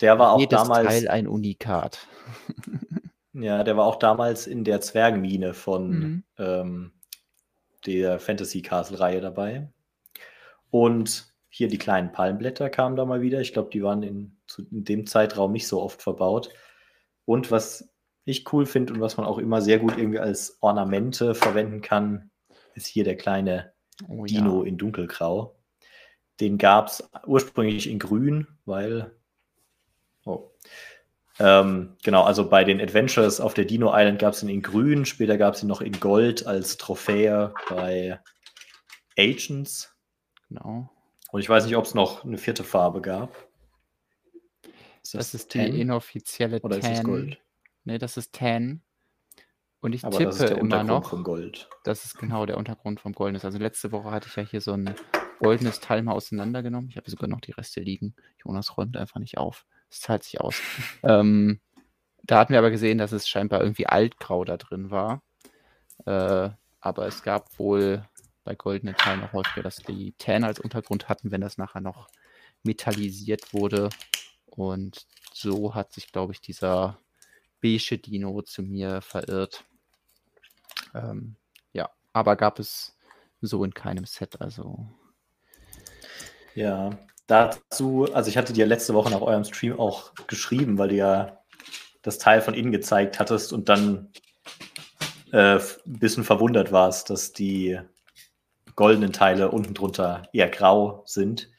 der 0.00 0.18
war 0.18 0.32
auch 0.32 0.40
Jedes 0.40 0.58
damals, 0.58 0.86
Teil 0.86 1.08
ein 1.08 1.26
Unikat. 1.26 2.06
ja, 3.32 3.64
der 3.64 3.76
war 3.76 3.86
auch 3.86 3.96
damals 3.96 4.46
in 4.46 4.64
der 4.64 4.80
Zwergenmine 4.80 5.54
von 5.54 5.88
Mhm. 5.88 6.24
ähm, 6.38 6.92
der 7.86 8.20
Fantasy 8.20 8.62
Castle 8.62 9.00
Reihe 9.00 9.20
dabei. 9.20 9.68
Und 10.70 11.31
hier 11.54 11.68
die 11.68 11.78
kleinen 11.78 12.12
Palmblätter 12.12 12.70
kamen 12.70 12.96
da 12.96 13.04
mal 13.04 13.20
wieder. 13.20 13.42
Ich 13.42 13.52
glaube, 13.52 13.68
die 13.70 13.82
waren 13.82 14.02
in, 14.02 14.38
in 14.70 14.84
dem 14.84 15.06
Zeitraum 15.06 15.52
nicht 15.52 15.68
so 15.68 15.82
oft 15.82 16.00
verbaut. 16.00 16.48
Und 17.26 17.50
was 17.50 17.90
ich 18.24 18.50
cool 18.54 18.64
finde 18.64 18.94
und 18.94 19.02
was 19.02 19.18
man 19.18 19.26
auch 19.26 19.36
immer 19.36 19.60
sehr 19.60 19.78
gut 19.78 19.98
irgendwie 19.98 20.18
als 20.18 20.56
Ornamente 20.62 21.34
verwenden 21.34 21.82
kann, 21.82 22.30
ist 22.74 22.86
hier 22.86 23.04
der 23.04 23.18
kleine 23.18 23.74
Oh 24.08 24.24
Dino 24.24 24.62
in 24.62 24.78
dunkelgrau. 24.78 25.54
Den 26.40 26.56
gab 26.56 26.86
es 26.86 27.06
ursprünglich 27.26 27.88
in 27.88 27.98
grün, 27.98 28.46
weil. 28.64 29.14
Oh. 30.24 30.50
Ähm, 31.38 31.98
genau, 32.02 32.22
also 32.22 32.48
bei 32.48 32.64
den 32.64 32.80
Adventures 32.80 33.42
auf 33.42 33.52
der 33.52 33.66
Dino 33.66 33.92
Island 33.94 34.18
gab 34.18 34.32
es 34.32 34.42
ihn 34.42 34.48
in 34.48 34.62
grün, 34.62 35.04
später 35.04 35.36
gab 35.36 35.52
es 35.52 35.62
ihn 35.62 35.68
noch 35.68 35.82
in 35.82 36.00
Gold 36.00 36.46
als 36.46 36.78
Trophäe 36.78 37.52
bei 37.68 38.18
Agents. 39.18 39.94
Genau. 40.48 40.90
Und 41.32 41.40
ich 41.40 41.48
weiß 41.48 41.64
nicht, 41.64 41.76
ob 41.76 41.86
es 41.86 41.94
noch 41.94 42.24
eine 42.24 42.36
vierte 42.36 42.62
Farbe 42.62 43.00
gab. 43.00 43.34
Ist 45.02 45.14
Das 45.14 45.32
ist 45.34 45.54
die 45.54 45.58
Tan? 45.58 45.74
inoffizielle 45.74 46.60
Oder 46.60 46.76
ist 46.76 46.86
das 46.86 46.98
Tan. 46.98 47.06
Gold? 47.06 47.40
Nee, 47.84 47.96
das 47.98 48.18
ist 48.18 48.34
Tan. 48.34 48.82
Und 49.80 49.94
ich 49.94 50.04
Aber 50.04 50.18
tippe 50.18 50.26
das 50.26 50.36
ist 50.40 50.42
der 50.42 50.50
immer 50.58 50.62
Untergrund 50.62 50.88
noch, 50.88 51.08
von 51.10 51.24
Gold. 51.24 51.68
das 51.84 52.04
ist 52.04 52.18
genau 52.18 52.44
der 52.46 52.58
Untergrund 52.58 53.00
vom 53.00 53.12
Golden 53.14 53.34
ist. 53.34 53.46
Also 53.46 53.58
letzte 53.58 53.90
Woche 53.92 54.10
hatte 54.10 54.28
ich 54.28 54.36
ja 54.36 54.42
hier 54.44 54.60
so 54.60 54.74
ein 54.74 54.94
goldenes 55.40 55.80
Teil 55.80 56.02
mal 56.02 56.12
auseinandergenommen. 56.12 56.90
Ich 56.90 56.96
habe 56.98 57.10
sogar 57.10 57.28
noch 57.28 57.40
die 57.40 57.52
Reste 57.52 57.80
liegen. 57.80 58.14
Jonas 58.44 58.76
räumt 58.76 58.96
einfach 58.98 59.18
nicht 59.18 59.38
auf. 59.38 59.64
Es 59.90 60.00
zahlt 60.00 60.22
sich 60.24 60.40
aus. 60.40 60.60
ähm, 61.02 61.60
da 62.22 62.38
hatten 62.38 62.52
wir 62.52 62.58
aber 62.58 62.70
gesehen, 62.70 62.98
dass 62.98 63.10
es 63.10 63.26
scheinbar 63.26 63.62
irgendwie 63.62 63.86
altgrau 63.86 64.44
da 64.44 64.58
drin 64.58 64.90
war. 64.90 65.22
Äh, 66.04 66.50
aber 66.80 67.06
es 67.06 67.22
gab 67.22 67.58
wohl 67.58 68.06
bei 68.44 68.54
goldenen 68.54 68.96
Teilen 68.96 69.22
auch 69.22 69.32
häufiger, 69.32 69.62
dass 69.62 69.76
die 69.76 70.14
Tan 70.18 70.44
als 70.44 70.60
Untergrund 70.60 71.08
hatten, 71.08 71.30
wenn 71.30 71.40
das 71.40 71.58
nachher 71.58 71.80
noch 71.80 72.08
metallisiert 72.62 73.52
wurde. 73.52 73.90
Und 74.46 75.06
so 75.32 75.74
hat 75.74 75.92
sich, 75.92 76.12
glaube 76.12 76.32
ich, 76.32 76.40
dieser 76.40 76.98
beige 77.60 77.98
Dino 77.98 78.42
zu 78.42 78.62
mir 78.62 79.00
verirrt. 79.00 79.64
Ähm, 80.94 81.36
ja, 81.72 81.90
aber 82.12 82.36
gab 82.36 82.58
es 82.58 82.96
so 83.40 83.64
in 83.64 83.74
keinem 83.74 84.04
Set. 84.04 84.40
Also, 84.40 84.86
Ja, 86.54 86.90
dazu, 87.26 88.06
also 88.12 88.28
ich 88.28 88.36
hatte 88.36 88.52
dir 88.52 88.66
letzte 88.66 88.94
Woche 88.94 89.10
nach 89.10 89.20
eurem 89.20 89.44
Stream 89.44 89.78
auch 89.78 90.12
geschrieben, 90.26 90.78
weil 90.78 90.88
du 90.88 90.96
ja 90.96 91.42
das 92.02 92.18
Teil 92.18 92.42
von 92.42 92.54
innen 92.54 92.72
gezeigt 92.72 93.18
hattest 93.18 93.52
und 93.52 93.68
dann 93.68 94.12
äh, 95.32 95.56
ein 95.56 95.62
bisschen 95.84 96.24
verwundert 96.24 96.72
warst, 96.72 97.10
dass 97.10 97.32
die 97.32 97.80
goldenen 98.76 99.12
Teile 99.12 99.50
unten 99.50 99.74
drunter 99.74 100.28
eher 100.32 100.48
grau 100.48 101.02
sind. 101.06 101.50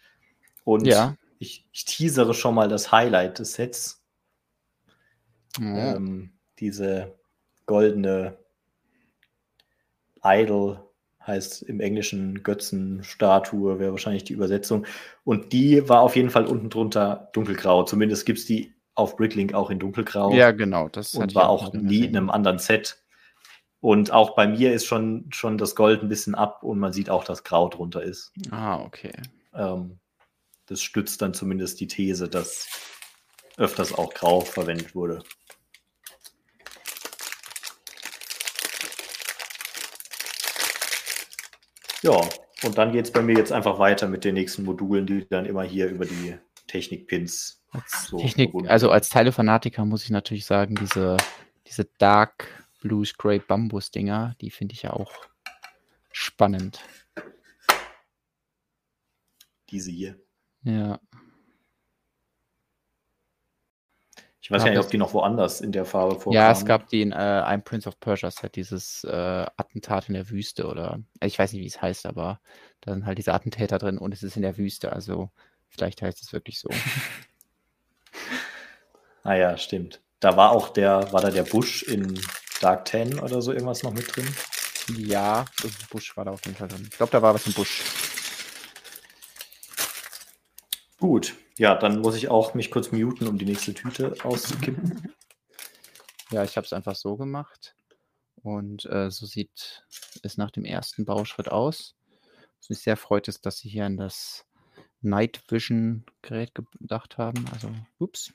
Und 0.63 0.85
Ja. 0.87 1.15
ich, 1.39 1.67
ich 1.71 1.85
teasere 1.85 2.33
schon 2.33 2.55
mal 2.55 2.67
das 2.67 2.91
Highlight 2.91 3.39
des 3.39 3.53
Sets. 3.53 4.03
ja. 5.59 5.95
Ähm, 5.95 6.31
diese 6.59 7.15
goldene 7.65 8.37
Idol 10.23 10.79
heißt 11.25 11.63
im 11.63 11.79
Englischen 11.79 12.43
Götzenstatue, 12.43 13.79
wäre 13.79 13.91
wahrscheinlich 13.91 14.23
die 14.25 14.33
Übersetzung. 14.33 14.85
Und 15.23 15.53
die 15.53 15.87
war 15.87 16.01
auf 16.01 16.15
jeden 16.15 16.29
Fall 16.29 16.45
unten 16.45 16.69
drunter 16.69 17.29
dunkelgrau. 17.33 17.83
Zumindest 17.83 18.25
gibt 18.25 18.39
es 18.39 18.45
die 18.45 18.73
auf 18.95 19.15
Bricklink 19.15 19.53
auch 19.53 19.69
in 19.69 19.79
dunkelgrau. 19.79 20.33
ja, 20.33 20.51
genau. 20.51 20.89
Das 20.89 21.15
und 21.15 21.33
war 21.33 21.49
auch 21.49 21.73
nie 21.73 22.05
in 22.05 22.15
einem 22.15 22.29
anderen 22.29 22.59
Set. 22.59 23.02
Und 23.83 24.11
auch 24.11 24.33
bei 24.33 24.47
mir 24.47 24.73
ist 24.73 24.85
schon, 24.85 25.25
schon 25.33 25.57
das 25.57 25.75
Gold 25.75 26.03
ein 26.03 26.07
bisschen 26.07 26.35
ab 26.35 26.63
und 26.63 26.79
man 26.79 26.93
sieht 26.93 27.09
auch, 27.09 27.25
dass 27.25 27.43
Grau 27.43 27.67
drunter 27.67 28.01
ist. 28.01 28.31
Ah, 28.49 28.81
okay. 28.81 29.11
Ähm, 29.53 29.99
das 30.67 30.81
stützt 30.81 31.21
dann 31.21 31.33
zumindest 31.33 31.81
die 31.81 31.87
These, 31.87 32.29
dass 32.29 32.69
öfters 33.57 33.93
auch 33.93 34.13
Grau 34.13 34.39
verwendet 34.39 34.95
wurde. 34.95 35.21
Ja, 42.03 42.21
und 42.63 42.77
dann 42.77 42.93
geht 42.93 43.03
es 43.03 43.11
bei 43.11 43.21
mir 43.21 43.35
jetzt 43.35 43.51
einfach 43.51 43.79
weiter 43.79 44.07
mit 44.07 44.23
den 44.23 44.35
nächsten 44.35 44.63
Modulen, 44.63 45.05
die 45.05 45.27
dann 45.27 45.45
immer 45.45 45.63
hier 45.63 45.89
über 45.89 46.05
die 46.05 46.37
Technik-Pins 46.67 47.61
so 48.07 48.17
Technik, 48.17 48.53
also 48.69 48.91
als 48.91 49.09
Teilefanatiker 49.09 49.83
muss 49.83 50.05
ich 50.05 50.09
natürlich 50.09 50.45
sagen, 50.45 50.75
diese, 50.75 51.17
diese 51.67 51.83
Dark 51.97 52.62
Blues 52.83 53.17
Grey 53.17 53.39
Bambus 53.39 53.91
Dinger, 53.91 54.35
die 54.41 54.51
finde 54.51 54.73
ich 54.73 54.81
ja 54.81 54.91
auch 54.91 55.13
spannend. 56.11 56.81
Diese 59.69 59.89
hier. 59.89 60.19
Ja. 60.63 60.99
Ich 64.41 64.51
weiß 64.51 64.65
ja, 64.65 64.71
nicht, 64.71 64.79
ob 64.79 64.89
die 64.89 64.97
noch 64.97 65.13
woanders 65.13 65.61
in 65.61 65.71
der 65.71 65.85
Farbe 65.85 66.15
vorkamen. 66.15 66.35
Ja, 66.35 66.51
es 66.51 66.65
gab 66.65 66.89
die 66.89 67.01
in 67.01 67.13
äh, 67.13 67.15
einem 67.15 67.63
Prince 67.63 67.87
of 67.87 67.97
Persia 68.01 68.29
Set, 68.29 68.57
dieses 68.57 69.05
äh, 69.05 69.45
Attentat 69.55 70.09
in 70.09 70.15
der 70.15 70.29
Wüste 70.29 70.67
oder 70.67 70.99
ich 71.21 71.39
weiß 71.39 71.53
nicht, 71.53 71.61
wie 71.61 71.67
es 71.67 71.81
heißt, 71.81 72.05
aber 72.05 72.41
da 72.81 72.93
sind 72.93 73.05
halt 73.05 73.17
diese 73.17 73.33
Attentäter 73.33 73.79
drin 73.79 73.97
und 73.97 74.13
es 74.13 74.23
ist 74.23 74.35
in 74.35 74.41
der 74.41 74.57
Wüste, 74.57 74.91
also 74.91 75.31
vielleicht 75.69 76.01
heißt 76.01 76.21
es 76.21 76.33
wirklich 76.33 76.59
so. 76.59 76.67
ah 79.23 79.35
ja, 79.35 79.57
stimmt. 79.57 80.01
Da 80.19 80.35
war 80.35 80.51
auch 80.51 80.67
der, 80.67 81.13
war 81.13 81.21
da 81.21 81.31
der 81.31 81.43
Busch 81.43 81.83
in 81.83 82.19
Dark 82.63 82.85
Ten 82.85 83.19
oder 83.19 83.41
so 83.41 83.51
irgendwas 83.51 83.83
noch 83.83 83.93
mit 83.93 84.15
drin? 84.15 84.27
Ja, 84.95 85.45
Busch 85.89 86.15
war 86.15 86.23
da 86.23 86.31
auf 86.31 86.45
jeden 86.45 86.57
Fall 86.57 86.69
drin. 86.69 86.87
Ich 86.89 86.97
glaube, 86.97 87.11
da 87.11 87.21
war 87.21 87.33
was 87.33 87.45
im 87.45 87.53
Busch. 87.53 87.81
Gut, 90.97 91.35
ja, 91.57 91.75
dann 91.75 91.99
muss 91.99 92.15
ich 92.15 92.29
auch 92.29 92.53
mich 92.53 92.71
kurz 92.71 92.91
muten, 92.93 93.27
um 93.27 93.37
die 93.37 93.45
nächste 93.45 93.73
Tüte 93.73 94.15
auszukippen. 94.23 95.13
Ja, 96.31 96.43
ich 96.43 96.57
habe 96.57 96.65
es 96.65 96.73
einfach 96.73 96.95
so 96.95 97.15
gemacht. 97.15 97.75
Und 98.41 98.85
äh, 98.85 99.11
so 99.11 99.27
sieht 99.27 99.85
es 100.23 100.35
nach 100.35 100.49
dem 100.49 100.65
ersten 100.65 101.05
Bauschritt 101.05 101.51
aus. 101.51 101.93
Was 102.59 102.69
mich 102.69 102.79
sehr 102.79 102.97
freut, 102.97 103.27
ist, 103.27 103.45
dass 103.45 103.59
sie 103.59 103.69
hier 103.69 103.85
an 103.85 103.97
das 103.97 104.43
Night 105.01 105.43
Vision 105.47 106.05
Gerät 106.23 106.55
gedacht 106.55 107.19
haben. 107.19 107.45
Also, 107.53 107.69
ups. 107.99 108.33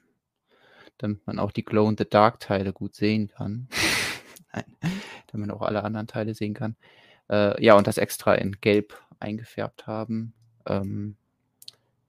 Damit 0.99 1.27
man 1.27 1.41
auch 1.41 1.51
die 1.51 1.65
Glow 1.65 1.89
in 1.89 1.97
the 1.97 2.09
Dark 2.09 2.39
Teile 2.39 2.73
gut 2.73 2.95
sehen 2.95 3.29
kann. 3.29 3.69
Nein, 4.59 4.77
damit 5.29 5.49
man 5.49 5.51
auch 5.51 5.63
alle 5.63 5.85
anderen 5.85 6.07
Teile 6.07 6.35
sehen 6.35 6.55
kann. 6.55 6.77
Äh, 7.31 7.63
ja, 7.63 7.75
und 7.75 7.87
das 7.87 7.99
extra 7.99 8.35
in 8.35 8.61
Gelb 8.61 9.01
eingefärbt 9.21 9.87
haben. 9.87 10.33
Ähm, 10.67 11.17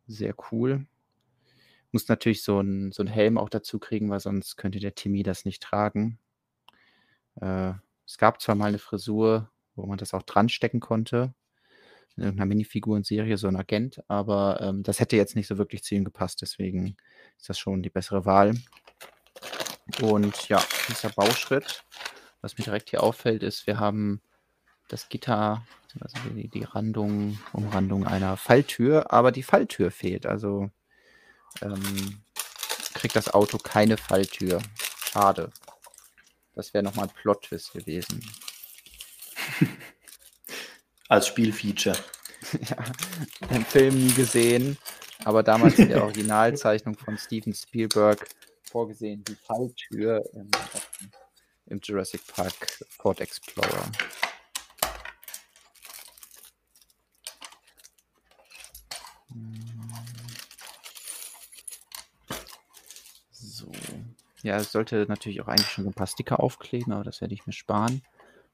sehr 0.07 0.33
cool. 0.51 0.85
Muss 1.91 2.07
natürlich 2.07 2.43
so 2.43 2.59
ein, 2.59 2.91
so 2.91 3.03
Helm 3.05 3.37
auch 3.37 3.49
dazu 3.49 3.79
kriegen, 3.79 4.09
weil 4.09 4.19
sonst 4.19 4.57
könnte 4.57 4.79
der 4.79 4.95
Timmy 4.95 5.23
das 5.23 5.45
nicht 5.45 5.63
tragen. 5.63 6.19
Äh, 7.41 7.73
es 8.05 8.17
gab 8.17 8.41
zwar 8.41 8.55
mal 8.55 8.67
eine 8.67 8.79
Frisur, 8.79 9.49
wo 9.75 9.85
man 9.85 9.97
das 9.97 10.13
auch 10.13 10.23
dran 10.23 10.49
stecken 10.49 10.79
konnte, 10.79 11.33
in 12.15 12.23
irgendeiner 12.23 12.47
Minifigurenserie, 12.47 13.37
so 13.37 13.47
ein 13.47 13.55
Agent, 13.55 14.03
aber, 14.07 14.59
ähm, 14.61 14.83
das 14.83 14.99
hätte 14.99 15.15
jetzt 15.15 15.35
nicht 15.35 15.47
so 15.47 15.57
wirklich 15.57 15.83
zu 15.83 15.95
ihm 15.95 16.03
gepasst, 16.03 16.41
deswegen 16.41 16.97
ist 17.37 17.49
das 17.49 17.57
schon 17.57 17.81
die 17.81 17.89
bessere 17.89 18.25
Wahl. 18.25 18.55
Und 20.01 20.49
ja, 20.49 20.61
dieser 20.87 21.09
Bauschritt, 21.09 21.83
was 22.41 22.57
mir 22.57 22.63
direkt 22.63 22.89
hier 22.89 23.03
auffällt, 23.03 23.43
ist, 23.43 23.67
wir 23.67 23.79
haben 23.79 24.21
das 24.87 25.09
Gitter, 25.09 25.65
also 25.99 26.17
die 26.29 26.47
die 26.47 26.63
Randung 26.63 27.39
Umrandung 27.53 28.05
einer 28.05 28.37
Falltür, 28.37 29.11
aber 29.11 29.31
die 29.31 29.43
Falltür 29.43 29.91
fehlt. 29.91 30.25
Also 30.25 30.69
ähm, 31.61 32.21
kriegt 32.93 33.15
das 33.15 33.33
Auto 33.33 33.57
keine 33.57 33.97
Falltür. 33.97 34.61
Schade. 35.11 35.51
Das 36.53 36.73
wäre 36.73 36.83
nochmal 36.83 37.07
ein 37.07 37.13
Plot-Twist 37.21 37.73
gewesen. 37.73 38.23
Als 41.07 41.27
Spielfeature. 41.27 41.97
ja, 42.69 42.77
den 43.49 43.65
Film 43.65 43.95
nie 43.95 44.13
gesehen, 44.13 44.77
aber 45.25 45.43
damals 45.43 45.77
in 45.79 45.89
der 45.89 46.03
Originalzeichnung 46.03 46.97
von 46.97 47.17
Steven 47.17 47.53
Spielberg 47.53 48.27
vorgesehen, 48.69 49.23
die 49.23 49.35
Falltür 49.35 50.23
im, 50.33 50.49
im 51.69 51.79
Jurassic 51.81 52.25
Park 52.27 52.79
Ford 52.89 53.21
Explorer. 53.21 53.91
Ja, 64.41 64.55
es 64.55 64.71
sollte 64.71 65.05
natürlich 65.09 65.41
auch 65.41 65.47
eigentlich 65.47 65.67
schon 65.67 65.83
so 65.83 65.89
ein 65.89 65.93
paar 65.93 66.07
Sticker 66.07 66.39
aufkleben, 66.39 66.93
aber 66.93 67.03
das 67.03 67.19
werde 67.19 67.33
ich 67.33 67.45
mir 67.45 67.53
sparen. 67.53 68.01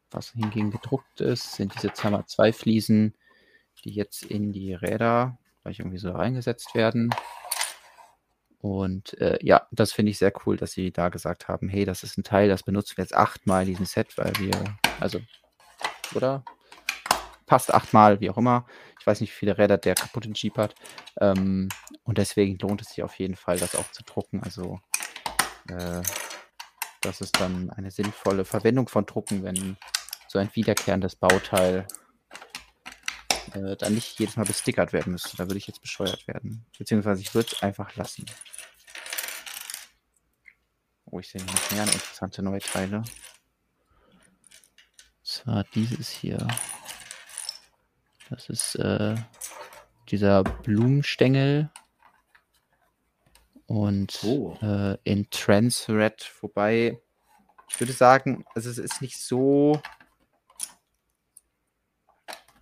Was 0.09 0.31
hingegen 0.31 0.71
gedruckt 0.71 1.21
ist, 1.21 1.53
sind 1.53 1.75
diese 1.75 1.93
Zimmer 1.93 2.25
2 2.25 2.53
Fliesen, 2.53 3.13
die 3.83 3.91
jetzt 3.91 4.23
in 4.23 4.51
die 4.51 4.73
Räder 4.73 5.37
gleich 5.61 5.79
irgendwie 5.79 5.99
so 5.99 6.11
reingesetzt 6.11 6.73
werden. 6.73 7.13
Und 8.65 9.15
äh, 9.21 9.37
ja, 9.43 9.67
das 9.69 9.93
finde 9.93 10.09
ich 10.09 10.17
sehr 10.17 10.33
cool, 10.43 10.57
dass 10.57 10.71
sie 10.71 10.91
da 10.91 11.09
gesagt 11.09 11.47
haben, 11.47 11.69
hey, 11.69 11.85
das 11.85 12.01
ist 12.01 12.17
ein 12.17 12.23
Teil, 12.23 12.49
das 12.49 12.63
benutzen 12.63 12.97
wir 12.97 13.03
jetzt 13.03 13.13
achtmal 13.13 13.61
in 13.61 13.67
diesem 13.67 13.85
Set, 13.85 14.17
weil 14.17 14.33
wir, 14.39 14.75
also, 14.99 15.19
oder? 16.15 16.43
Passt 17.45 17.71
achtmal, 17.71 18.21
wie 18.21 18.31
auch 18.31 18.39
immer. 18.39 18.65
Ich 18.99 19.05
weiß 19.05 19.21
nicht, 19.21 19.29
wie 19.29 19.37
viele 19.37 19.59
Räder 19.59 19.77
der 19.77 19.93
kaputten 19.93 20.33
Jeep 20.33 20.57
hat. 20.57 20.73
Ähm, 21.21 21.69
und 22.05 22.17
deswegen 22.17 22.57
lohnt 22.57 22.81
es 22.81 22.89
sich 22.89 23.03
auf 23.03 23.13
jeden 23.19 23.35
Fall, 23.35 23.59
das 23.59 23.75
auch 23.75 23.91
zu 23.91 24.01
drucken. 24.03 24.41
Also 24.41 24.79
äh, 25.69 26.01
das 27.01 27.21
ist 27.21 27.39
dann 27.39 27.69
eine 27.69 27.91
sinnvolle 27.91 28.45
Verwendung 28.45 28.87
von 28.87 29.05
Drucken, 29.05 29.43
wenn 29.43 29.77
so 30.27 30.39
ein 30.39 30.49
wiederkehrendes 30.55 31.15
Bauteil 31.15 31.85
äh, 33.53 33.75
dann 33.75 33.93
nicht 33.93 34.19
jedes 34.19 34.37
Mal 34.37 34.45
bestickert 34.45 34.91
werden 34.91 35.11
müsste. 35.11 35.37
Da 35.37 35.43
würde 35.43 35.57
ich 35.57 35.67
jetzt 35.67 35.81
bescheuert 35.81 36.27
werden. 36.27 36.65
Beziehungsweise 36.77 37.21
ich 37.21 37.35
würde 37.35 37.49
es 37.51 37.61
einfach 37.61 37.95
lassen. 37.95 38.25
Oh, 41.05 41.19
ich 41.19 41.29
sehe 41.29 41.43
noch 41.43 41.71
mehr 41.71 41.83
interessante 41.83 42.41
neue 42.41 42.59
Teile. 42.59 43.03
Zwar 45.23 45.63
dieses 45.75 46.09
hier. 46.09 46.47
Das 48.29 48.49
ist 48.49 48.75
äh, 48.75 49.15
dieser 50.09 50.43
Blumenstängel 50.43 51.69
und 53.67 54.19
oh. 54.23 54.57
äh, 54.61 54.97
in 55.03 55.29
Transred, 55.29 56.31
wobei 56.41 56.99
ich 57.69 57.79
würde 57.79 57.93
sagen, 57.93 58.45
also 58.53 58.69
es 58.69 58.77
ist 58.77 59.01
nicht 59.01 59.19
so 59.19 59.81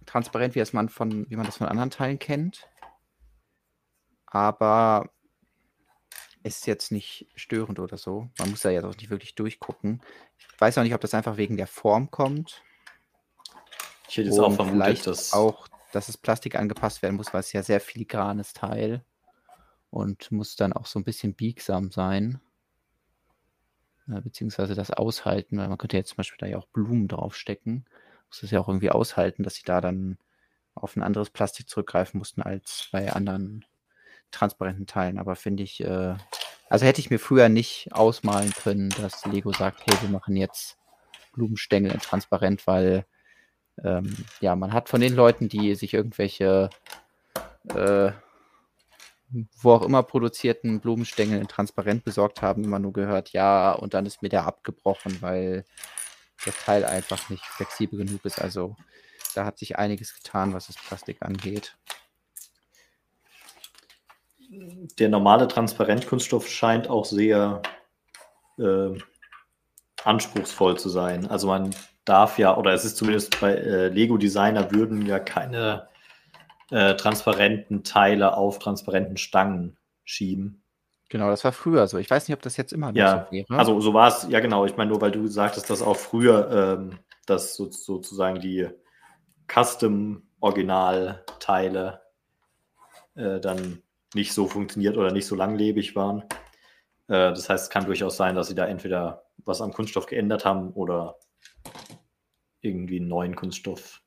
transparent, 0.05 0.55
wie, 0.55 0.63
man 0.73 0.89
von, 0.89 1.29
wie 1.29 1.35
man 1.35 1.45
das 1.45 1.57
von 1.57 1.67
anderen 1.67 1.89
Teilen 1.89 2.19
kennt. 2.19 2.67
Aber 4.25 5.09
ist 6.43 6.67
jetzt 6.67 6.91
nicht 6.91 7.27
störend 7.35 7.79
oder 7.79 7.97
so. 7.97 8.29
Man 8.37 8.51
muss 8.51 8.61
da 8.61 8.69
ja 8.69 8.81
doch 8.81 8.95
nicht 8.95 9.09
wirklich 9.09 9.35
durchgucken. 9.35 10.01
Ich 10.37 10.59
weiß 10.59 10.77
auch 10.77 10.83
nicht, 10.83 10.93
ob 10.93 11.01
das 11.01 11.13
einfach 11.13 11.37
wegen 11.37 11.57
der 11.57 11.67
Form 11.67 12.11
kommt. 12.11 12.61
Ich 14.09 14.17
hätte 14.17 14.29
jetzt 14.29 14.39
auch 14.39 14.53
vermutet, 14.53 15.07
dass 15.07 15.33
auch, 15.33 15.67
dass 15.91 16.09
es 16.09 16.17
Plastik 16.17 16.55
angepasst 16.55 17.01
werden 17.01 17.15
muss, 17.15 17.33
weil 17.33 17.39
es 17.39 17.53
ja 17.53 17.63
sehr 17.63 17.79
filigranes 17.79 18.53
Teil 18.53 19.03
und 19.89 20.31
muss 20.31 20.55
dann 20.55 20.73
auch 20.73 20.85
so 20.85 20.99
ein 20.99 21.03
bisschen 21.03 21.33
biegsam 21.33 21.91
sein, 21.91 22.41
äh, 24.07 24.19
beziehungsweise 24.21 24.75
das 24.75 24.91
aushalten, 24.91 25.57
weil 25.57 25.69
man 25.69 25.77
könnte 25.77 25.97
jetzt 25.97 26.09
zum 26.09 26.17
Beispiel 26.17 26.37
da 26.39 26.47
ja 26.47 26.57
auch 26.57 26.67
Blumen 26.67 27.07
draufstecken. 27.07 27.85
Muss 28.27 28.41
das 28.41 28.51
ja 28.51 28.59
auch 28.59 28.67
irgendwie 28.67 28.91
aushalten, 28.91 29.43
dass 29.43 29.55
sie 29.55 29.63
da 29.63 29.81
dann 29.81 30.17
auf 30.75 30.95
ein 30.95 31.03
anderes 31.03 31.29
Plastik 31.29 31.69
zurückgreifen 31.69 32.17
mussten 32.17 32.41
als 32.41 32.89
bei 32.91 33.13
anderen 33.13 33.65
transparenten 34.33 34.87
Teilen. 34.87 35.19
Aber 35.19 35.35
finde 35.35 35.63
ich, 35.63 35.83
äh, 35.83 36.15
also 36.69 36.85
hätte 36.85 37.01
ich 37.01 37.09
mir 37.09 37.19
früher 37.19 37.49
nicht 37.49 37.89
ausmalen 37.91 38.51
können, 38.51 38.89
dass 38.89 39.25
Lego 39.25 39.53
sagt, 39.53 39.81
hey, 39.85 39.95
wir 40.01 40.09
machen 40.09 40.35
jetzt 40.35 40.77
Blumenstängel 41.33 41.91
in 41.91 41.99
transparent, 41.99 42.67
weil 42.67 43.05
ähm, 43.83 44.15
ja, 44.39 44.55
man 44.55 44.73
hat 44.73 44.89
von 44.89 45.01
den 45.01 45.15
Leuten, 45.15 45.49
die 45.49 45.75
sich 45.75 45.93
irgendwelche 45.93 46.69
äh, 47.69 48.11
wo 49.61 49.73
auch 49.73 49.81
immer 49.81 50.03
produzierten 50.03 50.79
Blumenstängel 50.79 51.39
in 51.39 51.47
transparent 51.47 52.03
besorgt 52.03 52.41
haben, 52.41 52.63
immer 52.63 52.79
nur 52.79 52.93
gehört, 52.93 53.33
ja, 53.33 53.71
und 53.71 53.93
dann 53.93 54.05
ist 54.05 54.21
mir 54.21 54.29
der 54.29 54.45
abgebrochen, 54.45 55.21
weil 55.21 55.65
das 56.45 56.55
Teil 56.63 56.85
einfach 56.85 57.29
nicht 57.29 57.45
flexibel 57.45 58.05
genug 58.05 58.23
ist. 58.25 58.39
Also 58.39 58.75
da 59.33 59.45
hat 59.45 59.57
sich 59.57 59.77
einiges 59.77 60.13
getan, 60.13 60.53
was 60.53 60.67
das 60.67 60.75
Plastik 60.75 61.21
angeht. 61.21 61.75
Der 64.99 65.09
normale 65.09 65.47
Transparentkunststoff 65.47 66.47
scheint 66.47 66.89
auch 66.89 67.05
sehr 67.05 67.61
äh, 68.57 68.89
anspruchsvoll 70.03 70.77
zu 70.77 70.89
sein. 70.89 71.27
Also 71.27 71.47
man 71.47 71.73
darf 72.05 72.37
ja, 72.37 72.55
oder 72.57 72.73
es 72.73 72.85
ist 72.85 72.97
zumindest 72.97 73.39
bei 73.39 73.53
äh, 73.53 73.87
Lego 73.87 74.17
Designer 74.17 74.71
würden 74.71 75.05
ja 75.05 75.19
keine 75.19 75.87
äh, 76.69 76.95
transparenten 76.95 77.83
Teile 77.83 78.37
auf 78.37 78.59
transparenten 78.59 79.17
Stangen 79.17 79.77
schieben. 80.03 80.61
Genau, 81.09 81.29
das 81.29 81.43
war 81.43 81.51
früher 81.51 81.87
so. 81.87 81.97
Ich 81.97 82.09
weiß 82.09 82.27
nicht, 82.27 82.35
ob 82.35 82.41
das 82.41 82.57
jetzt 82.57 82.73
immer 82.73 82.91
noch 82.91 82.97
ja, 82.97 83.27
so 83.29 83.35
wäre. 83.35 83.45
Also 83.57 83.79
so 83.81 83.93
war 83.93 84.07
es, 84.07 84.27
ja 84.29 84.39
genau. 84.39 84.65
Ich 84.65 84.77
meine, 84.77 84.91
nur 84.91 85.01
weil 85.01 85.11
du 85.11 85.27
sagtest, 85.27 85.69
dass 85.69 85.81
auch 85.81 85.97
früher 85.97 86.79
ähm, 86.79 86.99
dass 87.25 87.55
so, 87.55 87.71
sozusagen 87.71 88.39
die 88.39 88.69
Custom-Original-Teile 89.47 92.01
äh, 93.15 93.39
dann 93.39 93.81
nicht 94.15 94.33
so 94.33 94.47
funktioniert 94.47 94.97
oder 94.97 95.11
nicht 95.11 95.25
so 95.25 95.35
langlebig 95.35 95.95
waren. 95.95 96.21
Äh, 97.07 97.31
das 97.31 97.49
heißt, 97.49 97.65
es 97.65 97.69
kann 97.69 97.85
durchaus 97.85 98.17
sein, 98.17 98.35
dass 98.35 98.47
sie 98.47 98.55
da 98.55 98.65
entweder 98.65 99.25
was 99.37 99.61
am 99.61 99.73
Kunststoff 99.73 100.05
geändert 100.05 100.45
haben 100.45 100.71
oder 100.73 101.17
irgendwie 102.61 102.99
einen 102.99 103.09
neuen 103.09 103.35
Kunststoff 103.35 104.01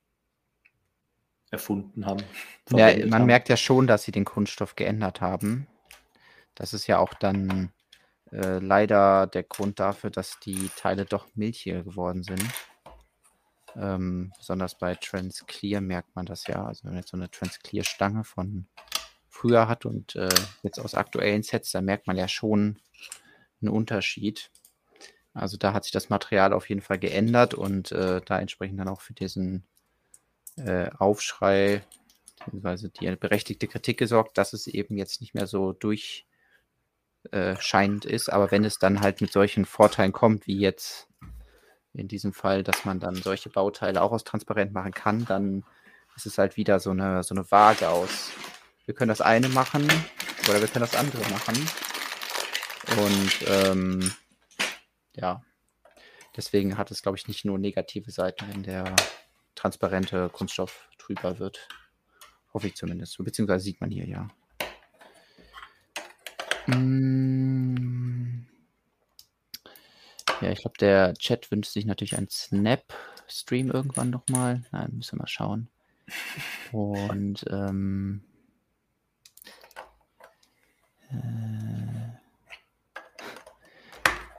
erfunden 1.51 2.07
haben. 2.07 2.23
Ja, 2.71 2.95
man 3.07 3.13
haben. 3.21 3.27
merkt 3.27 3.49
ja 3.49 3.57
schon, 3.57 3.87
dass 3.87 4.03
sie 4.03 4.13
den 4.13 4.25
Kunststoff 4.25 4.77
geändert 4.77 5.21
haben. 5.21 5.67
Das 6.55 6.73
ist 6.75 6.87
ja 6.87 6.99
auch 6.99 7.15
dann 7.15 7.73
Äh, 8.33 8.59
leider 8.59 9.29
der 9.29 9.45
Grund 9.45 9.79
dafür, 9.79 10.11
dass 10.11 10.41
die 10.41 10.69
Teile 10.77 11.05
doch 11.05 11.29
milchiger 11.37 11.85
geworden 11.85 12.25
sind. 12.25 12.43
Ähm, 13.77 14.33
besonders 14.37 14.77
bei 14.77 14.97
Transclear 14.97 15.81
merkt 15.81 16.17
man 16.17 16.27
das 16.27 16.47
ja. 16.49 16.65
Also 16.65 16.85
wenn 16.85 16.93
man 16.93 16.99
jetzt 17.01 17.11
so 17.11 17.17
eine 17.17 17.31
Transclear-Stange 17.31 18.25
von 18.25 18.67
früher 19.37 19.69
hat 19.69 19.85
und 19.87 20.17
äh, 20.17 20.29
jetzt 20.63 20.79
aus 20.79 20.95
aktuellen 20.95 21.43
Sets, 21.43 21.73
da 21.73 21.81
merkt 21.81 22.07
man 22.07 22.17
ja 22.17 22.29
schon 22.29 22.79
einen 23.61 23.71
Unterschied. 23.71 24.51
Also 25.35 25.57
da 25.57 25.73
hat 25.73 25.85
sich 25.85 25.93
das 25.93 26.09
Material 26.09 26.53
auf 26.53 26.69
jeden 26.69 26.81
Fall 26.81 26.99
geändert 26.99 27.55
und 27.55 27.93
äh, 27.93 28.21
da 28.25 28.39
entsprechend 28.41 28.81
dann 28.81 28.89
auch 28.89 29.03
für 29.03 29.13
diesen 29.13 29.65
äh, 30.57 30.89
Aufschrei 30.99 31.83
beziehungsweise 32.39 32.89
die 32.91 33.15
berechtigte 33.17 33.67
Kritik 33.67 33.99
gesorgt, 33.99 34.39
dass 34.39 34.53
es 34.53 34.67
eben 34.67 34.97
jetzt 34.97 35.21
nicht 35.21 35.35
mehr 35.35 35.47
so 35.47 35.73
durchscheinend 35.73 36.25
ist. 38.05 38.29
Aber 38.29 38.51
wenn 38.51 38.65
es 38.65 38.79
dann 38.79 39.01
halt 39.01 39.21
mit 39.21 39.33
solchen 39.33 39.65
Vorteilen 39.65 40.13
kommt, 40.13 40.47
wie 40.47 40.59
jetzt 40.59 41.09
in 41.93 42.09
diesem 42.09 42.33
Fall, 42.33 42.63
dass 42.63 42.85
man 42.85 43.01
dann 43.01 43.17
solche 43.17 43.49
Bauteile 43.49 44.03
auch 44.03 44.13
aus 44.13 44.25
transparent 44.25 44.73
machen 44.73 44.93
kann, 44.93 45.25
dann 45.25 45.65
ist 46.15 46.27
es 46.27 46.39
halt 46.39 46.57
wieder 46.57 46.79
so 46.79 46.91
eine, 46.91 47.23
so 47.23 47.35
eine 47.35 47.51
Waage 47.51 47.89
aus. 47.89 48.31
Wir 48.87 48.95
können 48.95 49.09
das 49.09 49.21
eine 49.21 49.49
machen 49.49 49.85
oder 50.49 50.61
wir 50.61 50.69
können 50.69 50.87
das 50.87 50.95
andere 50.95 51.29
machen. 51.31 51.57
Und 52.97 53.49
ähm, 53.49 54.13
ja, 55.17 55.43
deswegen 56.37 56.79
hat 56.79 56.93
es, 56.93 57.03
glaube 57.03 57.19
ich, 57.19 57.27
nicht 57.27 57.45
nur 57.45 57.59
negative 57.59 58.13
Seiten, 58.13 58.47
wenn 58.49 58.63
der 58.63 58.95
transparente 59.57 60.29
Kunststoff 60.29 60.89
trüber 60.99 61.41
wird. 61.41 61.69
Hoffe 62.55 62.69
ich 62.69 62.77
zumindest. 62.77 63.19
Beziehungsweise 63.19 63.65
sieht 63.65 63.81
man 63.81 63.91
hier 63.91 64.07
ja. 64.07 64.29
Mm. 66.69 68.47
Ja, 70.41 70.51
ich 70.53 70.61
glaube, 70.61 70.79
der 70.79 71.15
Chat 71.15 71.51
wünscht 71.51 71.73
sich 71.73 71.87
natürlich 71.87 72.17
einen 72.17 72.29
Snap-Stream 72.31 73.71
irgendwann 73.71 74.11
nochmal. 74.11 74.63
Nein, 74.71 74.93
müssen 74.95 75.17
wir 75.17 75.23
mal 75.23 75.29
schauen. 75.29 75.69
Und 76.73 77.45
ähm, 77.51 78.23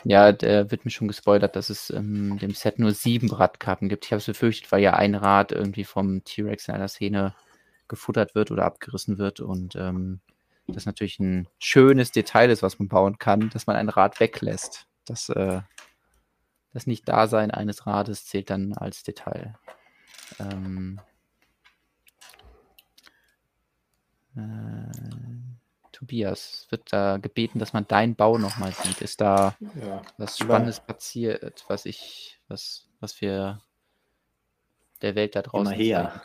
ja, 0.08 0.32
der 0.32 0.72
wird 0.72 0.86
mir 0.86 0.92
schon 0.92 1.10
gespoilert, 1.10 1.56
dass 1.58 1.70
es 1.70 1.90
ähm, 1.90 2.38
dem 2.40 2.54
Set 2.54 2.80
nur 2.80 2.94
sieben 2.94 3.30
Radkappen 3.30 3.90
gibt. 3.90 4.06
Ich 4.06 4.12
habe 4.12 4.20
es 4.20 4.26
befürchtet, 4.26 4.72
weil 4.72 4.82
ja 4.82 4.94
ein 4.94 5.16
Rad 5.16 5.52
irgendwie 5.52 5.84
vom 5.84 6.24
T-Rex 6.24 6.70
in 6.70 6.76
einer 6.76 6.88
Szene 6.88 7.36
gefuttert 7.90 8.34
wird 8.34 8.52
oder 8.52 8.66
abgerissen 8.66 9.18
wird 9.18 9.42
und 9.42 9.76
ähm, 9.76 10.22
das 10.68 10.86
natürlich 10.86 11.20
ein 11.20 11.48
schönes 11.60 12.12
Detail 12.12 12.50
ist, 12.50 12.64
was 12.64 12.80
man 12.80 12.88
bauen 12.88 13.18
kann, 13.20 13.50
dass 13.50 13.68
man 13.68 13.76
ein 13.76 13.90
Rad 13.90 14.20
weglässt. 14.20 14.88
Das 15.06 15.30
äh, 15.30 15.62
das 16.74 16.88
Nicht-Dasein 16.88 17.52
eines 17.52 17.86
Rades 17.88 18.26
zählt 18.26 18.50
dann 18.50 18.74
als 18.74 19.04
Detail. 19.04 19.56
Ähm, 20.40 21.02
äh, 24.36 25.37
Tobias, 25.98 26.68
wird 26.70 26.94
da 26.94 27.18
gebeten, 27.18 27.58
dass 27.58 27.74
man 27.74 27.88
deinen 27.88 28.16
Bau 28.16 28.38
nochmal 28.38 28.72
sieht. 28.72 29.02
Ist 29.02 29.20
da 29.20 29.56
ja. 29.82 30.04
was 30.20 30.38
Spannendes 30.38 30.80
passiert, 30.80 31.66
was 31.70 31.86
ich, 31.86 32.40
was, 32.48 32.88
was 33.00 33.20
wir 33.20 33.62
der 35.02 35.16
Welt 35.16 35.36
da 35.36 35.42
draußen 35.42 35.74
Immer 35.74 35.76
her. 35.76 36.22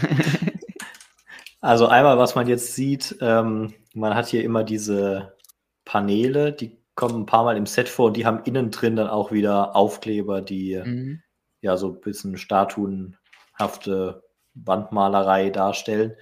also 1.60 1.86
einmal, 1.86 2.18
was 2.18 2.34
man 2.34 2.48
jetzt 2.48 2.74
sieht, 2.74 3.16
ähm, 3.20 3.72
man 3.94 4.16
hat 4.16 4.26
hier 4.26 4.42
immer 4.42 4.64
diese 4.64 5.36
Paneele, 5.84 6.52
die 6.52 6.76
kommen 6.96 7.20
ein 7.20 7.26
paar 7.26 7.44
Mal 7.44 7.56
im 7.56 7.66
Set 7.66 7.88
vor 7.88 8.06
und 8.06 8.16
die 8.16 8.26
haben 8.26 8.42
innen 8.46 8.72
drin 8.72 8.96
dann 8.96 9.08
auch 9.08 9.30
wieder 9.30 9.76
Aufkleber, 9.76 10.40
die 10.40 10.74
mhm. 10.84 11.22
ja 11.60 11.76
so 11.76 11.92
ein 11.92 12.00
bisschen 12.00 12.36
statuenhafte 12.36 14.24
Wandmalerei 14.54 15.50
darstellen. 15.50 16.16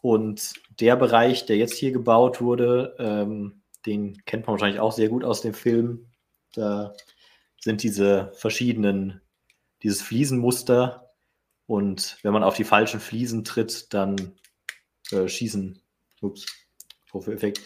Und 0.00 0.54
der 0.80 0.96
Bereich, 0.96 1.46
der 1.46 1.56
jetzt 1.56 1.74
hier 1.74 1.92
gebaut 1.92 2.40
wurde, 2.40 2.94
ähm, 2.98 3.62
den 3.86 4.24
kennt 4.24 4.46
man 4.46 4.54
wahrscheinlich 4.54 4.80
auch 4.80 4.92
sehr 4.92 5.08
gut 5.08 5.24
aus 5.24 5.40
dem 5.40 5.54
Film. 5.54 6.12
Da 6.54 6.92
sind 7.60 7.82
diese 7.82 8.32
verschiedenen, 8.34 9.20
dieses 9.82 10.02
Fliesenmuster. 10.02 11.10
Und 11.66 12.18
wenn 12.22 12.32
man 12.32 12.44
auf 12.44 12.56
die 12.56 12.64
falschen 12.64 13.00
Fliesen 13.00 13.44
tritt, 13.44 13.92
dann 13.92 14.36
äh, 15.10 15.28
schießen, 15.28 15.80
ups, 16.20 16.46
Effekt, 17.26 17.60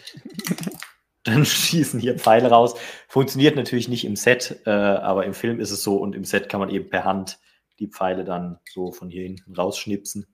dann 1.24 1.44
schießen 1.44 2.00
hier 2.00 2.18
Pfeile 2.18 2.48
raus. 2.48 2.74
Funktioniert 3.08 3.56
natürlich 3.56 3.88
nicht 3.88 4.04
im 4.04 4.16
Set, 4.16 4.62
äh, 4.66 4.70
aber 4.70 5.26
im 5.26 5.34
Film 5.34 5.60
ist 5.60 5.70
es 5.70 5.82
so 5.82 5.96
und 5.96 6.14
im 6.14 6.24
Set 6.24 6.48
kann 6.48 6.60
man 6.60 6.70
eben 6.70 6.88
per 6.88 7.04
Hand 7.04 7.38
die 7.78 7.88
Pfeile 7.88 8.24
dann 8.24 8.58
so 8.70 8.92
von 8.92 9.10
hier 9.10 9.22
hinten 9.22 9.54
rausschnipsen. 9.54 10.26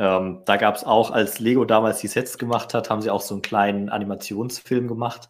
Ähm, 0.00 0.40
da 0.46 0.56
gab 0.56 0.76
es 0.76 0.84
auch, 0.84 1.10
als 1.10 1.40
Lego 1.40 1.66
damals 1.66 2.00
die 2.00 2.06
Sets 2.06 2.38
gemacht 2.38 2.72
hat, 2.72 2.88
haben 2.88 3.02
sie 3.02 3.10
auch 3.10 3.20
so 3.20 3.34
einen 3.34 3.42
kleinen 3.42 3.90
Animationsfilm 3.90 4.88
gemacht, 4.88 5.28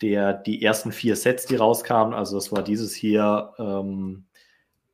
der 0.00 0.32
die 0.32 0.62
ersten 0.62 0.90
vier 0.90 1.16
Sets, 1.16 1.44
die 1.44 1.56
rauskamen, 1.56 2.14
also 2.14 2.34
das 2.36 2.50
war 2.50 2.62
dieses 2.62 2.94
hier, 2.94 3.52
ähm, 3.58 4.24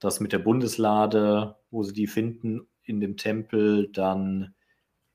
das 0.00 0.18
mit 0.18 0.32
der 0.32 0.40
Bundeslade, 0.40 1.54
wo 1.70 1.84
sie 1.84 1.92
die 1.92 2.08
finden 2.08 2.66
in 2.82 2.98
dem 2.98 3.16
Tempel, 3.16 3.92
dann 3.92 4.56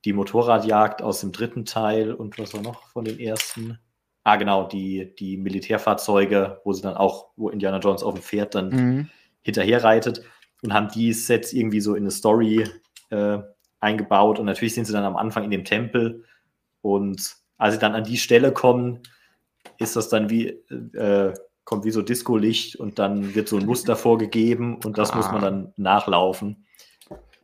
die 0.05 0.13
Motorradjagd 0.13 1.01
aus 1.01 1.19
dem 1.19 1.33
dritten 1.33 1.65
Teil 1.65 2.13
und 2.13 2.39
was 2.39 2.53
war 2.53 2.61
noch 2.61 2.87
von 2.87 3.03
den 3.03 3.19
ersten? 3.19 3.77
Ah, 4.23 4.37
genau, 4.37 4.69
die, 4.69 5.13
die 5.19 5.35
Militärfahrzeuge, 5.35 6.61
wo 6.63 6.71
sie 6.71 6.81
dann 6.81 6.95
auch, 6.95 7.31
wo 7.35 7.49
Indiana 7.49 7.79
Jones 7.79 8.03
auf 8.03 8.13
dem 8.13 8.23
Pferd 8.23 8.55
dann 8.55 8.69
mhm. 8.69 9.09
hinterher 9.41 9.83
reitet 9.83 10.23
und 10.63 10.73
haben 10.73 10.87
die 10.87 11.11
Sets 11.11 11.51
irgendwie 11.51 11.81
so 11.81 11.93
in 11.93 12.03
eine 12.03 12.11
Story 12.11 12.63
äh, 13.09 13.39
eingebaut. 13.81 14.39
Und 14.39 14.45
natürlich 14.45 14.73
sind 14.73 14.85
sie 14.85 14.93
dann 14.93 15.03
am 15.03 15.17
Anfang 15.17 15.43
in 15.43 15.51
dem 15.51 15.65
Tempel. 15.65 16.23
Und 16.81 17.35
als 17.57 17.73
sie 17.73 17.79
dann 17.79 17.95
an 17.95 18.03
die 18.03 18.17
Stelle 18.17 18.53
kommen, 18.53 18.99
ist 19.77 19.95
das 19.95 20.09
dann 20.09 20.29
wie, 20.29 20.47
äh, 20.47 21.33
kommt 21.63 21.85
wie 21.85 21.91
so 21.91 22.01
Disco-Licht 22.01 22.75
und 22.77 22.99
dann 22.99 23.35
wird 23.35 23.47
so 23.47 23.57
ein 23.57 23.65
Muster 23.65 23.95
vorgegeben 23.95 24.79
und 24.83 24.97
das 24.97 25.11
ah. 25.11 25.15
muss 25.15 25.27
man 25.27 25.37
ah. 25.37 25.41
dann 25.41 25.73
nachlaufen. 25.77 26.65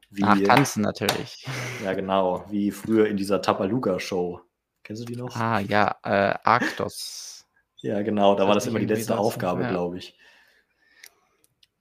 Wie, 0.10 0.24
Ach, 0.24 0.40
tanzen 0.40 0.82
natürlich. 0.82 1.46
Ja, 1.84 1.94
genau. 1.94 2.46
Wie 2.50 2.72
früher 2.72 3.08
in 3.08 3.18
dieser 3.18 3.42
Tapaluga-Show. 3.42 4.42
Kennst 4.84 5.02
du 5.02 5.06
die 5.06 5.18
noch? 5.18 5.36
Ah, 5.36 5.60
ja, 5.60 5.98
äh, 6.04 6.34
Arktos. 6.44 7.46
ja, 7.82 8.02
genau. 8.02 8.36
Da 8.36 8.48
war 8.48 8.56
das 8.56 8.68
immer 8.68 8.80
die 8.80 8.86
letzte 8.86 9.18
Aufgabe, 9.18 9.64
ja. 9.64 9.70
glaube 9.70 9.98
ich. 9.98 10.18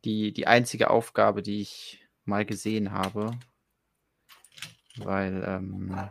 Die, 0.04 0.32
die 0.32 0.46
einzige 0.46 0.90
Aufgabe, 0.90 1.42
die 1.42 1.60
ich 1.60 2.04
mal 2.24 2.44
gesehen 2.44 2.92
habe, 2.92 3.30
weil 4.98 5.44
ähm, 5.46 6.10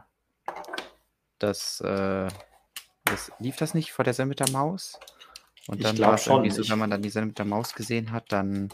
das, 1.39 1.81
äh, 1.81 2.27
das 3.05 3.31
lief 3.39 3.57
das 3.57 3.73
nicht 3.73 3.91
vor 3.91 4.05
der 4.05 4.13
Sendung 4.13 4.29
mit 4.29 4.39
der 4.39 4.51
Maus? 4.51 4.99
Und 5.67 5.83
dann 5.83 5.97
war 5.99 6.13
es 6.13 6.27
irgendwie 6.27 6.51
so, 6.51 6.67
wenn 6.69 6.79
man 6.79 6.91
dann 6.91 7.01
die 7.01 7.09
Sendung 7.09 7.29
mit 7.29 7.39
der 7.39 7.45
Maus 7.45 7.73
gesehen 7.73 8.11
hat, 8.11 8.31
dann 8.31 8.69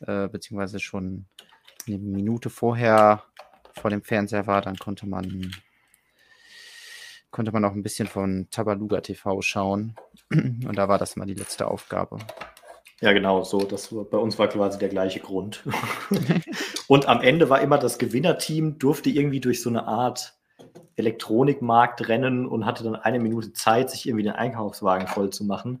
äh, 0.00 0.28
beziehungsweise 0.28 0.80
schon 0.80 1.26
eine 1.86 1.98
Minute 1.98 2.50
vorher 2.50 3.24
vor 3.74 3.90
dem 3.90 4.02
Fernseher 4.02 4.46
war, 4.46 4.62
dann 4.62 4.76
konnte 4.76 5.06
man 5.06 5.52
konnte 7.30 7.52
man 7.52 7.64
auch 7.64 7.72
ein 7.72 7.82
bisschen 7.82 8.08
von 8.08 8.48
Tabaluga 8.50 9.00
TV 9.00 9.40
schauen. 9.42 9.94
Und 10.30 10.76
da 10.76 10.88
war 10.88 10.98
das 10.98 11.16
mal 11.16 11.26
die 11.26 11.34
letzte 11.34 11.68
Aufgabe. 11.68 12.18
Ja, 13.00 13.12
genau, 13.12 13.42
so. 13.42 13.60
Das 13.60 13.88
bei 13.88 14.18
uns 14.18 14.38
war 14.38 14.48
quasi 14.48 14.78
der 14.78 14.88
gleiche 14.88 15.20
Grund. 15.20 15.64
und 16.88 17.08
am 17.08 17.22
Ende 17.22 17.48
war 17.48 17.60
immer 17.60 17.78
das 17.78 17.98
Gewinnerteam, 17.98 18.78
durfte 18.78 19.10
irgendwie 19.10 19.40
durch 19.40 19.62
so 19.62 19.70
eine 19.70 19.86
Art 19.86 20.34
Elektronikmarkt 20.96 22.08
rennen 22.08 22.46
und 22.46 22.66
hatte 22.66 22.84
dann 22.84 22.96
eine 22.96 23.18
Minute 23.18 23.52
Zeit, 23.52 23.90
sich 23.90 24.06
irgendwie 24.06 24.24
den 24.24 24.32
Einkaufswagen 24.32 25.06
voll 25.06 25.30
zu 25.30 25.44
machen. 25.44 25.80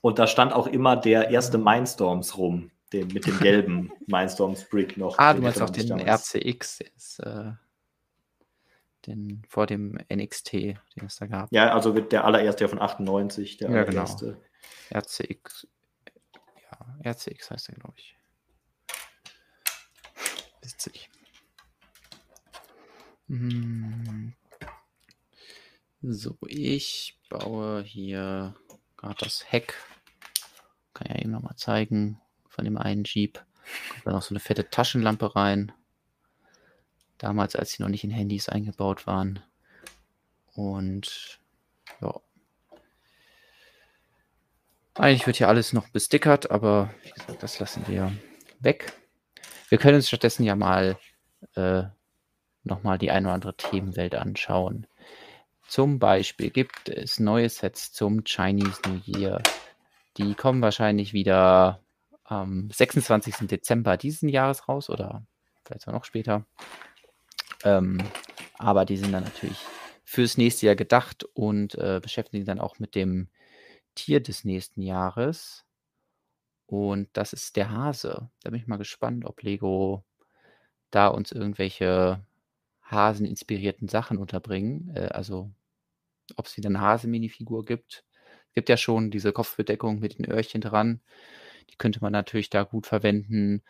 Und 0.00 0.18
da 0.18 0.26
stand 0.26 0.52
auch 0.52 0.66
immer 0.66 0.96
der 0.96 1.30
erste 1.30 1.58
Mindstorms 1.58 2.38
rum 2.38 2.70
den, 2.94 3.08
mit 3.08 3.26
dem 3.26 3.38
gelben 3.38 3.92
Mindstorms 4.06 4.64
Brick 4.68 4.96
noch. 4.96 5.18
Ah, 5.18 5.34
du 5.34 5.42
meinst 5.42 5.60
auch 5.60 5.70
den 5.70 6.00
RCX, 6.00 6.80
ist, 6.96 7.18
äh, 7.20 7.52
den 9.06 9.42
vor 9.48 9.66
dem 9.66 9.98
NXT, 10.12 10.52
den 10.52 10.78
es 11.06 11.16
da 11.16 11.26
gab. 11.26 11.52
Ja, 11.52 11.74
also 11.74 11.92
der 11.92 12.24
allererste 12.24 12.60
der 12.60 12.68
von 12.68 12.80
98, 12.80 13.58
der 13.58 13.70
ja, 13.70 13.84
genau. 13.84 13.90
allererste. 13.90 14.26
Genau. 14.26 14.38
RCX, 14.90 15.66
ja, 16.70 17.10
RCX 17.10 17.50
heißt 17.50 17.68
er, 17.70 17.74
glaube 17.76 17.94
ich. 17.98 18.16
Witzig. 20.62 21.10
Hm. 23.28 24.34
So, 26.02 26.36
ich 26.46 27.18
baue 27.30 27.82
hier 27.82 28.54
gerade 28.96 29.16
das 29.20 29.50
Heck. 29.50 29.74
Kann 30.92 31.08
ja 31.08 31.20
eben 31.20 31.30
nochmal 31.30 31.56
zeigen 31.56 32.20
von 32.48 32.64
dem 32.64 32.76
einen 32.76 33.04
Jeep. 33.04 33.44
Kommt 33.88 34.06
da 34.06 34.12
noch 34.12 34.22
so 34.22 34.30
eine 34.30 34.40
fette 34.40 34.68
Taschenlampe 34.68 35.34
rein. 35.34 35.72
Damals, 37.18 37.56
als 37.56 37.72
sie 37.72 37.82
noch 37.82 37.88
nicht 37.88 38.04
in 38.04 38.10
Handys 38.10 38.48
eingebaut 38.48 39.06
waren. 39.06 39.42
Und 40.52 41.40
Ja. 42.00 42.20
Eigentlich 44.94 45.26
wird 45.26 45.36
hier 45.36 45.48
alles 45.48 45.72
noch 45.72 45.88
bestickert, 45.88 46.50
aber 46.50 46.94
wie 47.02 47.10
gesagt, 47.10 47.42
das 47.42 47.58
lassen 47.58 47.84
wir 47.88 48.12
weg. 48.60 48.92
Wir 49.68 49.78
können 49.78 49.96
uns 49.96 50.08
stattdessen 50.08 50.44
ja 50.44 50.54
mal 50.54 50.96
äh, 51.56 51.82
nochmal 52.62 52.98
die 52.98 53.10
ein 53.10 53.24
oder 53.26 53.34
andere 53.34 53.56
Themenwelt 53.56 54.14
anschauen. 54.14 54.86
Zum 55.66 55.98
Beispiel 55.98 56.50
gibt 56.50 56.88
es 56.88 57.18
neue 57.18 57.48
Sets 57.48 57.92
zum 57.92 58.22
Chinese 58.24 58.80
New 58.86 59.00
Year. 59.04 59.42
Die 60.16 60.34
kommen 60.34 60.62
wahrscheinlich 60.62 61.12
wieder 61.12 61.80
am 62.22 62.70
26. 62.70 63.48
Dezember 63.48 63.96
diesen 63.96 64.28
Jahres 64.28 64.68
raus 64.68 64.88
oder 64.88 65.26
vielleicht 65.64 65.88
auch 65.88 65.92
noch 65.92 66.04
später. 66.04 66.46
Ähm, 67.64 67.98
aber 68.58 68.84
die 68.84 68.96
sind 68.96 69.12
dann 69.12 69.24
natürlich 69.24 69.58
fürs 70.04 70.36
nächste 70.36 70.66
Jahr 70.66 70.76
gedacht 70.76 71.24
und 71.34 71.74
äh, 71.74 71.98
beschäftigen 72.00 72.44
dann 72.44 72.60
auch 72.60 72.78
mit 72.78 72.94
dem 72.94 73.28
Tier 73.94 74.22
des 74.22 74.44
nächsten 74.44 74.82
Jahres. 74.82 75.64
Und 76.66 77.08
das 77.12 77.32
ist 77.32 77.56
der 77.56 77.70
Hase. 77.70 78.30
Da 78.42 78.50
bin 78.50 78.60
ich 78.60 78.66
mal 78.66 78.76
gespannt, 78.76 79.24
ob 79.24 79.42
Lego 79.42 80.04
da 80.90 81.08
uns 81.08 81.32
irgendwelche 81.32 82.24
Hasen-inspirierten 82.82 83.88
Sachen 83.88 84.18
unterbringen. 84.18 84.92
Äh, 84.94 85.08
also 85.08 85.50
ob 86.36 86.46
es 86.46 86.56
wieder 86.56 86.68
eine 86.68 86.80
Hase-Minifigur 86.80 87.64
gibt. 87.64 88.04
Es 88.48 88.54
gibt 88.54 88.68
ja 88.68 88.76
schon 88.76 89.10
diese 89.10 89.32
Kopfbedeckung 89.32 89.98
mit 89.98 90.18
den 90.18 90.30
Öhrchen 90.30 90.60
dran. 90.60 91.00
Die 91.70 91.76
könnte 91.76 92.00
man 92.00 92.12
natürlich 92.12 92.50
da 92.50 92.62
gut 92.62 92.86
verwenden. 92.86 93.62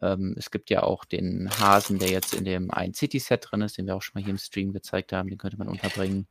Ähm, 0.00 0.34
es 0.38 0.50
gibt 0.50 0.70
ja 0.70 0.82
auch 0.82 1.04
den 1.04 1.50
Hasen, 1.60 1.98
der 1.98 2.08
jetzt 2.08 2.34
in 2.34 2.44
dem 2.44 2.70
ein 2.70 2.94
City-Set 2.94 3.48
drin 3.50 3.62
ist, 3.62 3.78
den 3.78 3.86
wir 3.86 3.94
auch 3.94 4.02
schon 4.02 4.14
mal 4.14 4.24
hier 4.24 4.32
im 4.32 4.38
Stream 4.38 4.72
gezeigt 4.72 5.12
haben. 5.12 5.28
Den 5.28 5.38
könnte 5.38 5.58
man 5.58 5.68
unterbringen. 5.68 6.26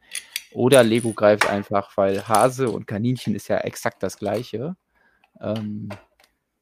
Oder 0.53 0.83
Lego 0.83 1.13
greift 1.13 1.47
einfach, 1.47 1.95
weil 1.97 2.27
Hase 2.27 2.69
und 2.69 2.87
Kaninchen 2.87 3.35
ist 3.35 3.47
ja 3.47 3.57
exakt 3.59 4.03
das 4.03 4.17
gleiche. 4.17 4.75
Ähm, 5.39 5.89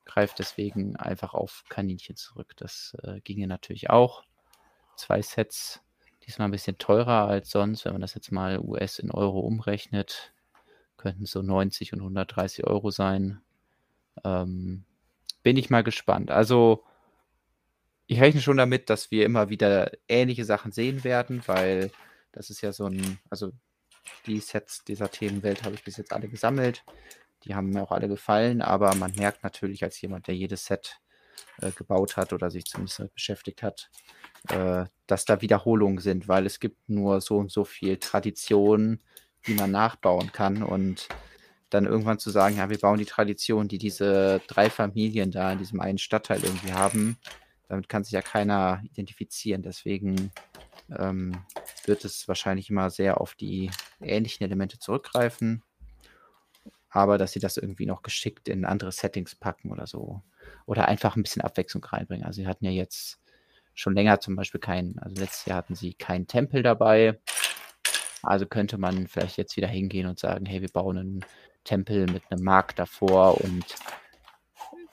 greift 0.05 0.39
deswegen 0.39 0.95
einfach 0.95 1.33
auf 1.33 1.63
Kaninchen 1.69 2.15
zurück. 2.15 2.53
Das 2.57 2.95
äh, 3.03 3.19
ginge 3.21 3.47
natürlich 3.47 3.89
auch. 3.89 4.23
Zwei 4.95 5.21
Sets, 5.21 5.81
diesmal 6.25 6.47
ein 6.47 6.51
bisschen 6.51 6.77
teurer 6.77 7.27
als 7.27 7.51
sonst. 7.51 7.85
Wenn 7.85 7.93
man 7.93 8.01
das 8.01 8.13
jetzt 8.13 8.31
mal 8.31 8.59
US 8.59 8.99
in 8.99 9.11
Euro 9.11 9.39
umrechnet, 9.39 10.33
könnten 10.97 11.25
so 11.25 11.41
90 11.41 11.93
und 11.93 11.99
130 11.99 12.67
Euro 12.67 12.91
sein. 12.91 13.41
Ähm, 14.23 14.83
bin 15.41 15.57
ich 15.57 15.69
mal 15.69 15.83
gespannt. 15.83 16.31
Also 16.31 16.83
ich 18.07 18.19
rechne 18.19 18.41
schon 18.41 18.57
damit, 18.57 18.89
dass 18.89 19.11
wir 19.11 19.25
immer 19.25 19.49
wieder 19.49 19.91
ähnliche 20.07 20.43
Sachen 20.43 20.71
sehen 20.71 21.03
werden, 21.03 21.43
weil 21.45 21.91
das 22.31 22.49
ist 22.49 22.61
ja 22.61 22.73
so 22.73 22.85
ein, 22.85 23.19
also 23.29 23.51
die 24.25 24.39
Sets 24.39 24.83
dieser 24.83 25.09
Themenwelt 25.11 25.63
habe 25.63 25.75
ich 25.75 25.83
bis 25.83 25.97
jetzt 25.97 26.13
alle 26.13 26.27
gesammelt. 26.27 26.83
Die 27.43 27.55
haben 27.55 27.69
mir 27.69 27.81
auch 27.81 27.91
alle 27.91 28.07
gefallen, 28.07 28.61
aber 28.61 28.93
man 28.95 29.13
merkt 29.15 29.43
natürlich 29.43 29.83
als 29.83 29.99
jemand, 30.01 30.27
der 30.27 30.35
jedes 30.35 30.65
Set 30.65 30.99
äh, 31.61 31.71
gebaut 31.71 32.17
hat 32.17 32.33
oder 32.33 32.51
sich 32.51 32.65
zumindest 32.65 32.99
damit 32.99 33.13
beschäftigt 33.13 33.63
hat, 33.63 33.89
äh, 34.49 34.85
dass 35.07 35.25
da 35.25 35.41
Wiederholungen 35.41 35.99
sind, 35.99 36.27
weil 36.27 36.45
es 36.45 36.59
gibt 36.59 36.89
nur 36.89 37.21
so 37.21 37.37
und 37.37 37.51
so 37.51 37.63
viel 37.63 37.97
Tradition, 37.97 38.99
die 39.47 39.53
man 39.53 39.71
nachbauen 39.71 40.31
kann 40.31 40.63
und 40.63 41.07
dann 41.69 41.85
irgendwann 41.85 42.19
zu 42.19 42.29
sagen, 42.29 42.57
ja, 42.57 42.69
wir 42.69 42.79
bauen 42.79 42.97
die 42.97 43.05
Tradition, 43.05 43.67
die 43.67 43.77
diese 43.77 44.41
drei 44.47 44.69
Familien 44.69 45.31
da 45.31 45.51
in 45.51 45.59
diesem 45.59 45.79
einen 45.79 45.99
Stadtteil 45.99 46.43
irgendwie 46.43 46.73
haben, 46.73 47.17
damit 47.67 47.87
kann 47.87 48.03
sich 48.03 48.13
ja 48.13 48.21
keiner 48.21 48.81
identifizieren. 48.83 49.61
Deswegen 49.61 50.31
ähm, 50.97 51.43
wird 51.85 52.05
es 52.05 52.27
wahrscheinlich 52.27 52.69
immer 52.69 52.89
sehr 52.89 53.21
auf 53.21 53.35
die 53.35 53.71
ähnlichen 54.01 54.43
Elemente 54.45 54.79
zurückgreifen, 54.79 55.63
aber 56.89 57.17
dass 57.17 57.31
sie 57.31 57.39
das 57.39 57.57
irgendwie 57.57 57.85
noch 57.85 58.01
geschickt 58.01 58.47
in 58.49 58.65
andere 58.65 58.91
Settings 58.91 59.35
packen 59.35 59.71
oder 59.71 59.87
so. 59.87 60.21
Oder 60.65 60.87
einfach 60.87 61.15
ein 61.15 61.23
bisschen 61.23 61.41
Abwechslung 61.41 61.83
reinbringen. 61.83 62.25
Also 62.25 62.41
sie 62.41 62.47
hatten 62.47 62.65
ja 62.65 62.71
jetzt 62.71 63.19
schon 63.73 63.93
länger 63.93 64.19
zum 64.19 64.35
Beispiel 64.35 64.59
keinen, 64.59 64.97
also 64.99 65.15
letztes 65.21 65.45
Jahr 65.45 65.57
hatten 65.57 65.75
sie 65.75 65.93
keinen 65.93 66.27
Tempel 66.27 66.63
dabei. 66.63 67.19
Also 68.21 68.45
könnte 68.45 68.77
man 68.77 69.07
vielleicht 69.07 69.37
jetzt 69.37 69.55
wieder 69.55 69.67
hingehen 69.67 70.07
und 70.07 70.19
sagen, 70.19 70.45
hey, 70.45 70.61
wir 70.61 70.69
bauen 70.69 70.97
einen 70.97 71.25
Tempel 71.63 72.07
mit 72.07 72.23
einem 72.29 72.43
Markt 72.43 72.79
davor 72.79 73.39
und 73.41 73.63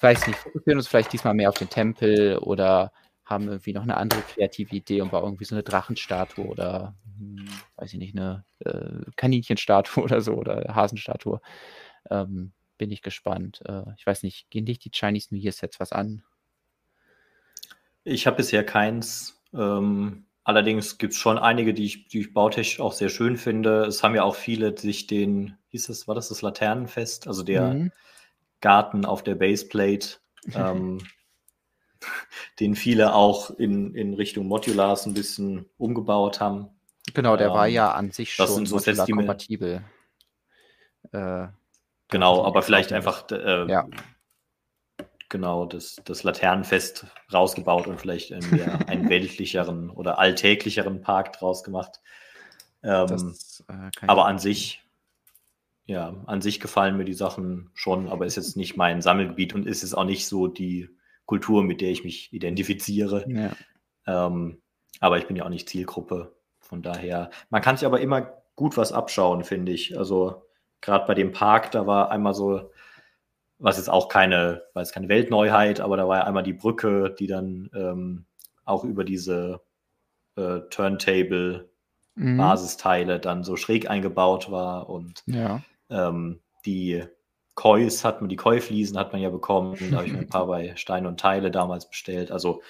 weiß 0.01 0.26
nicht, 0.26 0.38
fokussieren 0.38 0.78
uns 0.78 0.88
vielleicht 0.88 1.12
diesmal 1.12 1.34
mehr 1.34 1.49
auf 1.49 1.59
den 1.59 1.70
Tempel 1.70 2.38
oder 2.38 2.92
haben 3.26 3.48
irgendwie 3.48 3.72
noch 3.72 3.82
eine 3.82 3.96
andere 3.96 4.22
kreative 4.22 4.74
Idee 4.74 5.00
und 5.02 5.10
bauen 5.10 5.24
irgendwie 5.24 5.44
so 5.44 5.54
eine 5.54 5.64
Drachenstatue 5.64 6.46
oder 6.46 6.94
hm, 7.18 7.48
weiß 7.76 7.92
ich 7.92 7.98
nicht, 7.98 8.16
eine 8.16 8.44
äh, 8.60 9.10
Kaninchenstatue 9.16 10.02
oder 10.04 10.20
so 10.20 10.34
oder 10.34 10.74
Hasenstatue. 10.74 11.40
Ähm, 12.08 12.52
bin 12.78 12.90
ich 12.90 13.02
gespannt. 13.02 13.62
Äh, 13.66 13.82
ich 13.96 14.06
weiß 14.06 14.22
nicht, 14.22 14.48
gehen 14.50 14.64
dich 14.64 14.78
die 14.78 14.90
Chinese 14.90 15.34
New 15.34 15.40
Year 15.40 15.52
Sets 15.52 15.80
was 15.80 15.92
an? 15.92 16.22
Ich 18.04 18.26
habe 18.26 18.36
bisher 18.36 18.64
keins. 18.64 19.42
Ähm, 19.52 20.26
allerdings 20.44 20.98
gibt 20.98 21.14
es 21.14 21.18
schon 21.18 21.38
einige, 21.38 21.74
die 21.74 21.84
ich, 21.84 22.08
die 22.08 22.20
ich 22.20 22.32
bautechnisch 22.32 22.80
auch 22.80 22.92
sehr 22.92 23.08
schön 23.08 23.36
finde. 23.36 23.86
Es 23.86 24.04
haben 24.04 24.14
ja 24.14 24.22
auch 24.22 24.36
viele 24.36 24.78
sich 24.78 25.08
den, 25.08 25.56
hieß 25.68 25.88
es, 25.88 26.06
war 26.06 26.14
das 26.14 26.28
das 26.28 26.42
Laternenfest, 26.42 27.26
also 27.26 27.42
der 27.42 27.74
mhm. 27.74 27.92
Garten 28.60 29.04
auf 29.04 29.24
der 29.24 29.34
Baseplate, 29.34 30.18
ähm, 30.54 30.98
den 32.61 32.76
viele 32.76 33.14
auch 33.14 33.50
in, 33.50 33.94
in 33.94 34.14
Richtung 34.14 34.46
Modulars 34.46 35.07
ein 35.07 35.14
bisschen 35.14 35.66
umgebaut 35.78 36.40
haben. 36.40 36.68
Genau, 37.14 37.36
der 37.36 37.48
ähm, 37.48 37.52
war 37.54 37.66
ja 37.66 37.92
an 37.92 38.11
sich 38.11 38.34
schon 38.34 38.66
so 38.66 38.78
kompatibel. 38.78 39.82
Äh, 41.12 41.46
genau, 42.09 42.44
aber 42.44 42.62
vielleicht 42.62 42.92
einfach 42.92 43.30
äh, 43.30 43.70
ja 43.70 43.86
genau 45.28 45.66
das, 45.66 45.96
das 46.04 46.22
Laternenfest 46.22 47.07
rausgebaut 47.32 47.86
und 47.86 48.00
vielleicht 48.00 48.32
einen, 48.32 48.61
einen 48.88 49.09
weltlicheren 49.09 49.90
oder 49.90 50.18
alltäglicheren 50.18 51.00
Park 51.00 51.32
draus 51.34 51.64
gemacht. 51.64 52.00
Ähm, 52.82 53.09
das, 53.09 53.64
äh, 53.68 53.90
aber 54.07 54.26
an 54.26 54.38
sich, 54.38 54.82
ja, 55.86 56.14
an 56.26 56.42
sich 56.42 56.61
gefallen 56.61 56.96
mir 56.96 57.04
die 57.04 57.14
Sachen 57.14 57.70
schon, 57.74 58.09
aber 58.09 58.26
ist 58.26 58.36
jetzt 58.36 58.57
nicht 58.57 58.76
mein 58.76 59.02
Sammelgebiet 59.02 59.54
und 59.54 59.66
ist 59.66 59.82
es 59.82 59.94
auch 59.94 60.04
nicht 60.04 60.26
so 60.26 60.46
die 60.46 60.88
Kultur, 61.26 61.62
mit 61.62 61.80
der 61.80 61.90
ich 61.90 62.04
mich 62.04 62.32
identifiziere. 62.32 63.24
Ja. 63.28 63.50
Ähm, 64.06 64.60
aber 65.00 65.18
ich 65.18 65.26
bin 65.26 65.36
ja 65.36 65.44
auch 65.44 65.50
nicht 65.50 65.68
Zielgruppe. 65.68 66.34
Von 66.60 66.82
daher, 66.82 67.30
man 67.50 67.62
kann 67.62 67.76
sich 67.76 67.86
aber 67.86 68.00
immer 68.00 68.32
gut 68.54 68.76
was 68.76 68.92
abschauen, 68.92 69.44
finde 69.44 69.72
ich. 69.72 69.98
Also 69.98 70.42
gerade 70.80 71.06
bei 71.06 71.14
dem 71.14 71.32
Park, 71.32 71.70
da 71.72 71.86
war 71.86 72.10
einmal 72.10 72.34
so 72.34 72.70
was 73.58 73.78
jetzt 73.78 73.88
auch 73.88 74.08
keine, 74.08 74.64
jetzt 74.74 74.92
keine 74.92 75.08
Weltneuheit, 75.08 75.80
aber 75.80 75.96
da 75.96 76.06
war 76.08 76.18
ja 76.18 76.24
einmal 76.24 76.42
die 76.42 76.52
Brücke, 76.52 77.14
die 77.18 77.26
dann 77.26 77.70
ähm, 77.74 78.26
auch 78.64 78.84
über 78.84 79.02
diese 79.04 79.62
äh, 80.36 80.60
Turntable-Basisteile 80.70 83.16
mhm. 83.16 83.22
dann 83.22 83.44
so 83.44 83.56
schräg 83.56 83.88
eingebaut 83.88 84.50
war 84.50 84.90
und 84.90 85.22
ja. 85.26 85.62
ähm, 85.88 86.40
die 86.66 87.02
Kois 87.57 88.04
hat 88.04 88.20
man, 88.20 88.28
die 88.28 88.36
Koi-Fliesen 88.36 88.96
hat 88.96 89.12
man 89.12 89.20
ja 89.20 89.30
bekommen, 89.30 89.76
da 89.90 89.96
habe 89.96 90.07
ich 90.07 90.12
mir 90.12 90.20
ein 90.20 90.28
paar 90.28 90.46
bei 90.46 90.76
Stein 90.76 91.07
und 91.07 91.18
Teile 91.18 91.50
damals 91.50 91.88
bestellt. 91.88 92.30
Also 92.30 92.62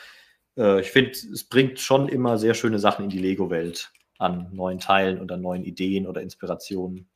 äh, 0.56 0.80
ich 0.80 0.90
finde, 0.90 1.10
es 1.10 1.44
bringt 1.44 1.78
schon 1.78 2.08
immer 2.08 2.38
sehr 2.38 2.54
schöne 2.54 2.78
Sachen 2.78 3.04
in 3.04 3.10
die 3.10 3.18
Lego-Welt 3.18 3.92
an 4.18 4.48
neuen 4.52 4.78
Teilen 4.78 5.20
oder 5.20 5.36
neuen 5.36 5.62
Ideen 5.62 6.06
oder 6.06 6.22
Inspirationen. 6.22 7.06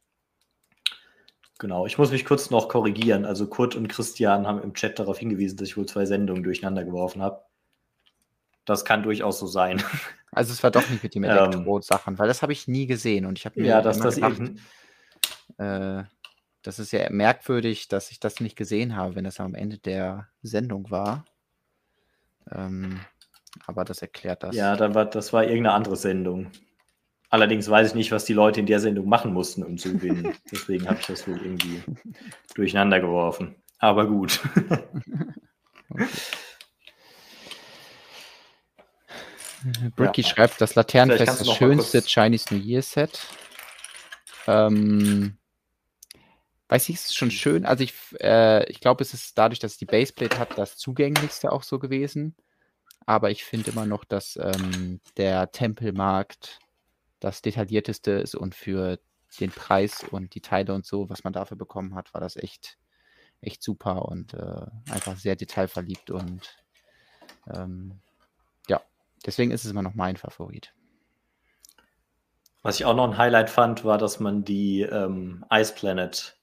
Genau, 1.58 1.86
ich 1.86 1.96
muss 1.96 2.10
mich 2.10 2.24
kurz 2.24 2.50
noch 2.50 2.68
korrigieren. 2.68 3.24
Also 3.24 3.46
Kurt 3.46 3.74
und 3.74 3.88
Christian 3.88 4.46
haben 4.46 4.62
im 4.62 4.74
Chat 4.74 4.98
darauf 4.98 5.18
hingewiesen, 5.18 5.56
dass 5.56 5.68
ich 5.68 5.76
wohl 5.76 5.86
zwei 5.86 6.06
Sendungen 6.06 6.42
durcheinander 6.42 6.84
geworfen 6.84 7.22
habe. 7.22 7.42
Das 8.64 8.84
kann 8.84 9.02
durchaus 9.02 9.38
so 9.38 9.46
sein. 9.46 9.82
Also 10.32 10.52
es 10.52 10.62
war 10.62 10.70
doch 10.70 10.88
nicht 10.88 11.02
mit 11.02 11.16
dem 11.16 11.24
ähm, 11.24 11.30
Elektro-Sachen, 11.30 12.16
weil 12.20 12.28
das 12.28 12.40
habe 12.42 12.52
ich 12.52 12.68
nie 12.68 12.86
gesehen 12.86 13.26
und 13.26 13.36
ich 13.36 13.46
habe 13.46 13.60
mir 13.60 13.66
ja, 13.66 13.82
dass 13.82 13.98
das 13.98 14.14
gedacht, 14.14 14.38
eben, 14.38 14.60
äh, 15.58 16.04
das 16.62 16.78
ist 16.78 16.92
ja 16.92 17.08
merkwürdig, 17.10 17.88
dass 17.88 18.10
ich 18.10 18.20
das 18.20 18.40
nicht 18.40 18.56
gesehen 18.56 18.96
habe, 18.96 19.14
wenn 19.14 19.24
das 19.24 19.40
am 19.40 19.54
Ende 19.54 19.78
der 19.78 20.28
Sendung 20.42 20.90
war. 20.90 21.24
Ähm, 22.50 23.00
aber 23.66 23.84
das 23.84 24.02
erklärt 24.02 24.42
das. 24.42 24.54
Ja, 24.54 24.76
dann 24.76 24.94
war, 24.94 25.06
das 25.06 25.32
war 25.32 25.44
irgendeine 25.44 25.72
andere 25.72 25.96
Sendung. 25.96 26.50
Allerdings 27.30 27.68
weiß 27.68 27.88
ich 27.88 27.94
nicht, 27.94 28.12
was 28.12 28.24
die 28.24 28.32
Leute 28.32 28.60
in 28.60 28.66
der 28.66 28.80
Sendung 28.80 29.08
machen 29.08 29.32
mussten, 29.32 29.62
um 29.62 29.78
zu 29.78 29.92
gewinnen. 29.92 30.34
Deswegen 30.50 30.88
habe 30.88 30.98
ich 31.00 31.06
das 31.06 31.26
wohl 31.28 31.38
irgendwie 31.38 31.82
durcheinander 32.54 33.00
geworfen. 33.00 33.54
Aber 33.78 34.06
gut. 34.06 34.40
okay. 35.90 36.06
Bricky 39.94 40.22
ja. 40.22 40.28
schreibt, 40.28 40.60
das 40.60 40.74
Laternenfest 40.74 41.40
das 41.40 41.54
schönste 41.54 42.02
Chinese 42.02 42.54
New 42.54 42.60
Year 42.60 42.82
Set. 42.82 43.20
Ähm, 44.46 45.36
weiß 46.70 46.88
ich, 46.88 46.96
ist 46.96 47.16
schon 47.16 47.30
schön. 47.30 47.66
Also 47.66 47.84
ich, 47.84 47.94
äh, 48.20 48.68
ich 48.70 48.80
glaube, 48.80 49.02
es 49.02 49.12
ist 49.14 49.36
dadurch, 49.36 49.58
dass 49.58 49.72
es 49.72 49.78
die 49.78 49.86
Baseplate 49.86 50.38
hat, 50.38 50.56
das 50.56 50.76
zugänglichste 50.76 51.52
auch 51.52 51.62
so 51.62 51.78
gewesen. 51.78 52.34
Aber 53.06 53.30
ich 53.30 53.44
finde 53.44 53.70
immer 53.70 53.86
noch, 53.86 54.04
dass 54.04 54.38
ähm, 54.40 55.00
der 55.16 55.52
Tempelmarkt 55.52 56.58
das 57.20 57.42
detaillierteste 57.42 58.12
ist 58.12 58.34
und 58.34 58.54
für 58.54 58.92
1000 58.92 59.10
den 59.38 59.50
Preis 59.50 60.04
und 60.10 60.34
die 60.34 60.40
Teile 60.40 60.74
und 60.74 60.84
so, 60.84 61.08
was 61.08 61.22
man 61.22 61.32
dafür 61.32 61.56
bekommen 61.56 61.94
hat, 61.94 62.12
war 62.14 62.20
das 62.20 62.36
echt, 62.36 62.78
echt 63.40 63.62
super 63.62 64.06
und 64.06 64.34
äh, 64.34 64.66
einfach 64.90 65.16
sehr 65.16 65.36
detailverliebt 65.36 66.10
und 66.10 66.56
ähm, 67.54 68.00
ja, 68.68 68.80
deswegen 69.24 69.52
ist 69.52 69.64
es 69.64 69.70
immer 69.70 69.82
noch 69.82 69.94
mein 69.94 70.16
Favorit. 70.16 70.74
Was 72.62 72.78
ich 72.78 72.84
auch 72.84 72.94
noch 72.94 73.08
ein 73.08 73.18
Highlight 73.18 73.48
fand, 73.48 73.84
war, 73.84 73.96
dass 73.96 74.20
man 74.20 74.44
die 74.44 74.82
ähm, 74.82 75.44
Ice 75.50 75.74
Planet 75.74 76.36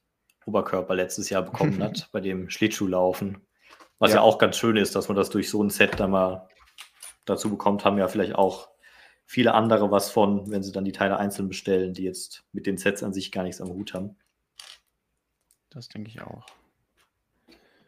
Oberkörper 0.47 0.95
letztes 0.95 1.29
Jahr 1.29 1.43
bekommen 1.43 1.81
hat 1.83 2.09
bei 2.13 2.21
dem 2.21 2.49
Schlittschuhlaufen. 2.49 3.45
Was 3.99 4.11
ja. 4.11 4.17
ja. 4.17 4.21
auch 4.21 4.37
ganz 4.37 4.57
schön 4.57 4.77
ist, 4.77 4.95
dass 4.95 5.07
man 5.07 5.17
das 5.17 5.29
durch 5.29 5.49
so 5.49 5.61
ein 5.63 5.69
Set 5.69 5.99
da 5.99 6.07
mal 6.07 6.47
dazu 7.25 7.49
bekommt, 7.49 7.83
haben 7.83 7.97
ja 7.97 8.07
vielleicht 8.07 8.35
auch 8.35 8.69
viele 9.25 9.53
andere 9.53 9.91
was 9.91 10.09
von, 10.09 10.49
wenn 10.49 10.63
sie 10.63 10.71
dann 10.71 10.85
die 10.85 10.93
Teile 10.93 11.17
einzeln 11.17 11.49
bestellen, 11.49 11.93
die 11.93 12.03
jetzt 12.03 12.45
mit 12.53 12.65
den 12.65 12.77
Sets 12.77 13.03
an 13.03 13.13
sich 13.13 13.31
gar 13.31 13.43
nichts 13.43 13.61
am 13.61 13.69
Hut 13.69 13.93
haben. 13.93 14.15
Das 15.69 15.89
denke 15.89 16.09
ich 16.09 16.21
auch. 16.21 16.45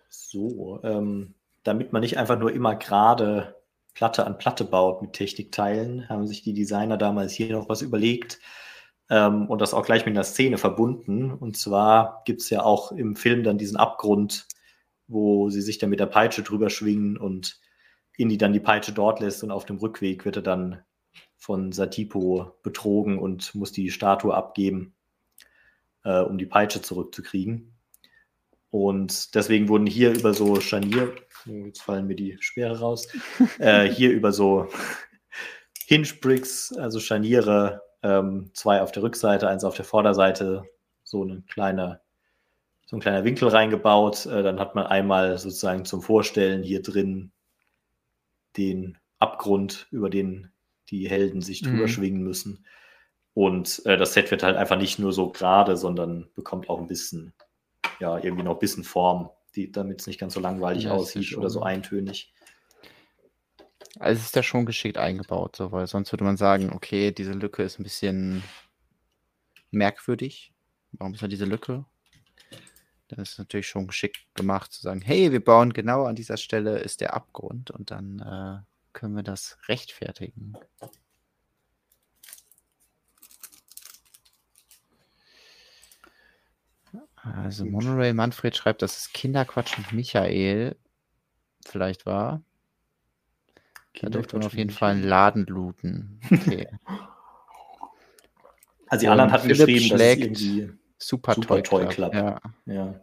So, 0.09 0.81
ähm, 0.83 1.33
damit 1.63 1.93
man 1.93 2.01
nicht 2.01 2.17
einfach 2.17 2.37
nur 2.37 2.51
immer 2.51 2.75
gerade 2.75 3.55
Platte 3.93 4.25
an 4.25 4.37
Platte 4.37 4.65
baut 4.65 5.01
mit 5.01 5.13
Technikteilen, 5.13 6.07
haben 6.09 6.27
sich 6.27 6.43
die 6.43 6.53
Designer 6.53 6.97
damals 6.97 7.33
hier 7.33 7.51
noch 7.53 7.69
was 7.69 7.81
überlegt 7.81 8.39
ähm, 9.09 9.47
und 9.47 9.59
das 9.61 9.73
auch 9.73 9.85
gleich 9.85 10.05
mit 10.05 10.15
einer 10.15 10.23
Szene 10.23 10.57
verbunden. 10.57 11.31
Und 11.31 11.57
zwar 11.57 12.21
gibt 12.25 12.41
es 12.41 12.49
ja 12.49 12.63
auch 12.63 12.91
im 12.91 13.15
Film 13.15 13.43
dann 13.43 13.57
diesen 13.57 13.77
Abgrund, 13.77 14.47
wo 15.07 15.49
sie 15.49 15.61
sich 15.61 15.79
dann 15.79 15.89
mit 15.89 15.99
der 15.99 16.05
Peitsche 16.05 16.43
drüber 16.43 16.69
schwingen 16.69 17.17
und 17.17 17.59
Indy 18.17 18.37
dann 18.37 18.53
die 18.53 18.59
Peitsche 18.59 18.91
dort 18.91 19.19
lässt 19.19 19.43
und 19.43 19.51
auf 19.51 19.65
dem 19.65 19.77
Rückweg 19.77 20.25
wird 20.25 20.35
er 20.35 20.41
dann 20.41 20.83
von 21.37 21.71
Satipo 21.71 22.53
betrogen 22.63 23.17
und 23.17 23.55
muss 23.55 23.71
die 23.71 23.89
Statue 23.89 24.33
abgeben, 24.33 24.93
äh, 26.03 26.19
um 26.19 26.37
die 26.37 26.45
Peitsche 26.45 26.81
zurückzukriegen. 26.81 27.73
Und 28.71 29.33
deswegen 29.33 29.67
wurden 29.67 29.87
hier 29.87 30.11
über 30.11 30.33
so 30.33 30.59
Scharnier, 30.59 31.15
oh, 31.47 31.65
jetzt 31.65 31.81
fallen 31.81 32.05
mir 32.05 32.15
die 32.15 32.37
Speere 32.39 32.79
raus, 32.79 33.07
äh, 33.59 33.85
hier 33.85 34.11
über 34.11 34.31
so 34.31 34.67
Hinge-Bricks, 35.87 36.73
also 36.73 36.99
Scharniere, 36.99 37.81
ähm, 38.03 38.51
zwei 38.53 38.81
auf 38.81 38.91
der 38.91 39.03
Rückseite, 39.03 39.47
eins 39.47 39.63
auf 39.63 39.75
der 39.75 39.85
Vorderseite, 39.85 40.63
so 41.03 41.23
eine 41.23 41.41
kleine, 41.47 42.01
so 42.85 42.97
ein 42.97 42.99
kleiner 42.99 43.23
Winkel 43.23 43.47
reingebaut. 43.47 44.25
Äh, 44.25 44.43
dann 44.43 44.59
hat 44.59 44.75
man 44.75 44.87
einmal 44.87 45.37
sozusagen 45.37 45.85
zum 45.85 46.01
Vorstellen 46.01 46.63
hier 46.63 46.81
drin 46.81 47.31
den 48.57 48.97
Abgrund, 49.19 49.87
über 49.91 50.09
den 50.09 50.51
die 50.89 51.09
Helden 51.09 51.41
sich 51.41 51.61
drüber 51.61 51.83
mhm. 51.83 51.87
schwingen 51.87 52.23
müssen. 52.23 52.65
Und 53.33 53.85
äh, 53.85 53.97
das 53.97 54.13
Set 54.13 54.31
wird 54.31 54.43
halt 54.43 54.57
einfach 54.57 54.77
nicht 54.77 54.99
nur 54.99 55.13
so 55.13 55.29
gerade, 55.29 55.77
sondern 55.77 56.29
bekommt 56.35 56.69
auch 56.69 56.79
ein 56.79 56.87
bisschen, 56.87 57.33
ja, 57.99 58.17
irgendwie 58.17 58.43
noch 58.43 58.53
ein 58.55 58.59
bisschen 58.59 58.83
Form, 58.83 59.29
damit 59.69 60.01
es 60.01 60.07
nicht 60.07 60.19
ganz 60.19 60.33
so 60.33 60.39
langweilig 60.39 60.85
ja, 60.85 60.91
aussieht 60.91 61.37
oder 61.37 61.49
so 61.49 61.61
eintönig. 61.61 62.33
Also 63.97 64.21
ist 64.21 64.35
da 64.35 64.43
schon 64.43 64.65
geschickt 64.65 64.97
eingebaut, 64.97 65.55
so, 65.55 65.71
weil 65.71 65.87
sonst 65.87 66.11
würde 66.11 66.23
man 66.23 66.37
sagen, 66.37 66.71
okay, 66.73 67.11
diese 67.11 67.33
Lücke 67.33 67.63
ist 67.63 67.79
ein 67.79 67.83
bisschen 67.83 68.43
merkwürdig. 69.71 70.53
Warum 70.91 71.13
ist 71.13 71.23
da 71.23 71.27
diese 71.27 71.45
Lücke? 71.45 71.85
Dann 73.07 73.19
ist 73.19 73.33
es 73.33 73.37
natürlich 73.39 73.67
schon 73.67 73.87
geschickt 73.87 74.19
gemacht 74.35 74.71
zu 74.71 74.81
sagen, 74.81 75.01
hey, 75.01 75.31
wir 75.31 75.43
bauen 75.43 75.73
genau 75.73 76.05
an 76.05 76.15
dieser 76.15 76.37
Stelle 76.37 76.79
ist 76.79 77.01
der 77.01 77.15
Abgrund 77.15 77.71
und 77.71 77.89
dann 77.89 78.19
äh, 78.19 78.63
können 78.93 79.15
wir 79.15 79.23
das 79.23 79.57
rechtfertigen. 79.67 80.53
Also 87.15 87.65
Monorail 87.65 88.13
Manfred 88.13 88.55
schreibt, 88.55 88.81
dass 88.81 88.97
es 88.97 89.11
Kinderquatsch 89.11 89.77
mit 89.77 89.91
Michael 89.91 90.77
vielleicht 91.65 92.05
war. 92.05 92.41
Da 94.01 94.09
durfte 94.09 94.37
man 94.37 94.45
auf 94.45 94.53
jeden 94.53 94.69
Fall 94.69 94.91
einen 94.91 95.03
Laden 95.03 95.45
looten. 95.45 96.19
Okay. 96.31 96.67
Also 98.91 99.01
die 99.03 99.05
Und 99.05 99.11
anderen 99.11 99.31
hatten 99.31 99.47
Philipp 99.47 99.67
geschrieben, 99.67 99.89
dass 99.89 100.01
es 100.01 100.17
irgendwie 100.17 100.71
Super, 100.97 101.35
Super 101.35 101.47
Toy, 101.47 101.61
Toy 101.61 101.87
Club. 101.87 102.11
Club. 102.11 102.13
Ja. 102.15 102.41
ja. 102.65 102.99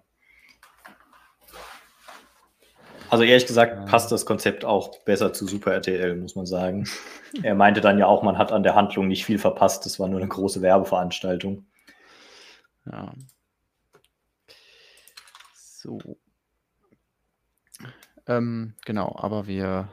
Also 3.09 3.23
ehrlich 3.23 3.47
gesagt 3.47 3.73
ja. 3.73 3.85
passt 3.85 4.11
das 4.11 4.27
Konzept 4.27 4.65
auch 4.65 4.99
besser 5.05 5.33
zu 5.33 5.47
Super 5.47 5.75
RTL, 5.75 6.17
muss 6.17 6.35
man 6.35 6.45
sagen. 6.45 6.89
er 7.43 7.55
meinte 7.55 7.81
dann 7.81 7.99
ja 7.99 8.07
auch, 8.07 8.23
man 8.23 8.37
hat 8.37 8.51
an 8.51 8.65
der 8.65 8.75
Handlung 8.75 9.07
nicht 9.07 9.25
viel 9.25 9.39
verpasst. 9.39 9.87
Das 9.87 10.01
war 10.01 10.09
nur 10.09 10.19
eine 10.19 10.29
große 10.29 10.61
Werbeveranstaltung. 10.61 11.67
Ja. 12.91 13.13
So. 15.55 15.99
Ähm, 18.27 18.75
genau, 18.85 19.15
aber 19.17 19.47
wir 19.47 19.89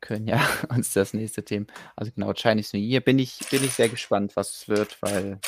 können 0.00 0.26
ja 0.26 0.40
uns 0.68 0.92
das 0.92 1.14
nächste 1.14 1.44
Thema, 1.44 1.66
also 1.94 2.12
genau, 2.12 2.32
Chinese 2.32 2.76
New 2.76 2.82
Year, 2.82 3.00
bin 3.00 3.18
ich, 3.18 3.38
bin 3.50 3.64
ich 3.64 3.72
sehr 3.72 3.88
gespannt, 3.88 4.36
was 4.36 4.50
es 4.50 4.68
wird, 4.68 5.00
weil 5.02 5.38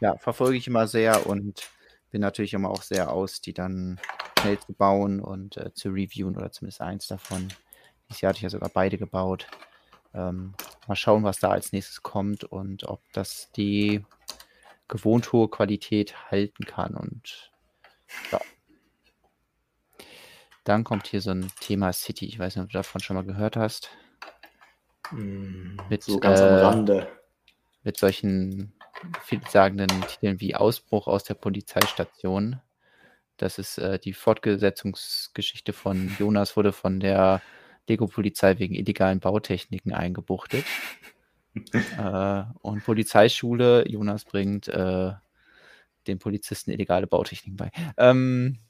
ja, 0.00 0.16
verfolge 0.18 0.56
ich 0.56 0.66
immer 0.66 0.86
sehr 0.86 1.26
und 1.26 1.70
bin 2.10 2.20
natürlich 2.20 2.54
immer 2.54 2.70
auch 2.70 2.82
sehr 2.82 3.10
aus, 3.10 3.40
die 3.40 3.54
dann 3.54 3.98
schnell 4.40 4.58
zu 4.58 4.72
bauen 4.72 5.20
und 5.20 5.56
äh, 5.56 5.72
zu 5.72 5.88
reviewen 5.88 6.36
oder 6.36 6.52
zumindest 6.52 6.80
eins 6.80 7.06
davon. 7.06 7.48
Dieses 8.08 8.20
Jahr 8.20 8.30
hatte 8.30 8.38
ich 8.38 8.42
ja 8.42 8.50
sogar 8.50 8.68
beide 8.68 8.98
gebaut. 8.98 9.46
Ähm, 10.12 10.54
mal 10.86 10.94
schauen, 10.94 11.24
was 11.24 11.40
da 11.40 11.50
als 11.50 11.72
nächstes 11.72 12.02
kommt 12.02 12.44
und 12.44 12.84
ob 12.84 13.00
das 13.14 13.50
die 13.56 14.04
gewohnt 14.86 15.32
hohe 15.32 15.48
Qualität 15.48 16.30
halten 16.30 16.64
kann. 16.66 16.94
Und 16.94 17.50
ja. 18.30 18.40
Dann 20.64 20.82
kommt 20.82 21.06
hier 21.06 21.20
so 21.20 21.30
ein 21.30 21.50
Thema 21.60 21.92
City. 21.92 22.26
Ich 22.26 22.38
weiß 22.38 22.56
nicht, 22.56 22.64
ob 22.64 22.70
du 22.70 22.78
davon 22.78 23.00
schon 23.00 23.16
mal 23.16 23.24
gehört 23.24 23.56
hast. 23.56 23.90
Mm, 25.10 25.76
mit, 25.90 26.02
so 26.02 26.18
ganz 26.18 26.40
äh, 26.40 26.44
am 26.44 26.54
Rande. 26.54 27.08
Mit 27.82 27.98
solchen 27.98 28.72
vielsagenden 29.24 29.88
Titeln 30.08 30.40
wie 30.40 30.54
Ausbruch 30.54 31.06
aus 31.06 31.24
der 31.24 31.34
Polizeistation. 31.34 32.60
Das 33.36 33.58
ist 33.58 33.78
äh, 33.78 33.98
die 33.98 34.12
Fortgesetzungsgeschichte 34.12 35.72
von 35.72 36.14
Jonas, 36.18 36.56
wurde 36.56 36.72
von 36.72 37.00
der 37.00 37.42
Lego-Polizei 37.88 38.58
wegen 38.58 38.74
illegalen 38.74 39.20
Bautechniken 39.20 39.92
eingebuchtet. 39.92 40.64
äh, 41.98 42.42
und 42.60 42.84
Polizeischule, 42.84 43.88
Jonas 43.88 44.24
bringt 44.24 44.68
äh, 44.68 45.12
den 46.06 46.18
Polizisten 46.18 46.70
illegale 46.70 47.06
Bautechniken 47.06 47.56
bei. 47.56 47.70
Ähm, 47.96 48.60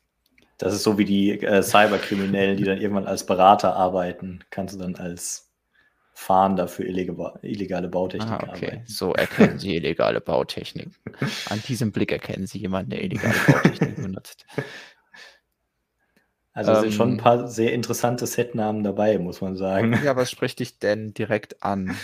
das 0.58 0.74
ist 0.74 0.82
so 0.82 0.98
wie 0.98 1.04
die 1.04 1.42
äh, 1.42 1.62
Cyberkriminellen, 1.62 2.56
die 2.56 2.64
dann 2.64 2.80
irgendwann 2.80 3.06
als 3.06 3.26
Berater 3.26 3.74
arbeiten, 3.76 4.40
kannst 4.50 4.74
du 4.74 4.78
dann 4.78 4.96
als 4.96 5.52
Fahnder 6.16 6.68
für 6.68 6.84
illegale 6.84 7.88
Bautechnik 7.88 8.30
ah, 8.30 8.36
okay. 8.36 8.66
arbeiten. 8.66 8.82
So 8.86 9.12
erkennen 9.14 9.58
Sie 9.58 9.74
illegale 9.74 10.20
Bautechnik. 10.20 10.90
An 11.50 11.60
diesem 11.66 11.90
Blick 11.90 12.12
erkennen 12.12 12.46
Sie 12.46 12.58
jemanden, 12.58 12.90
der 12.90 13.02
illegale 13.02 13.34
Bautechnik 13.46 13.96
benutzt. 13.96 14.46
Also 16.52 16.72
ähm, 16.72 16.80
sind 16.82 16.94
schon 16.94 17.12
ein 17.14 17.16
paar 17.16 17.48
sehr 17.48 17.72
interessante 17.72 18.26
Setnamen 18.26 18.84
dabei, 18.84 19.18
muss 19.18 19.40
man 19.40 19.56
sagen. 19.56 19.98
Ja, 20.04 20.14
was 20.14 20.30
spricht 20.30 20.60
dich 20.60 20.78
denn 20.78 21.12
direkt 21.12 21.64
an? 21.64 21.96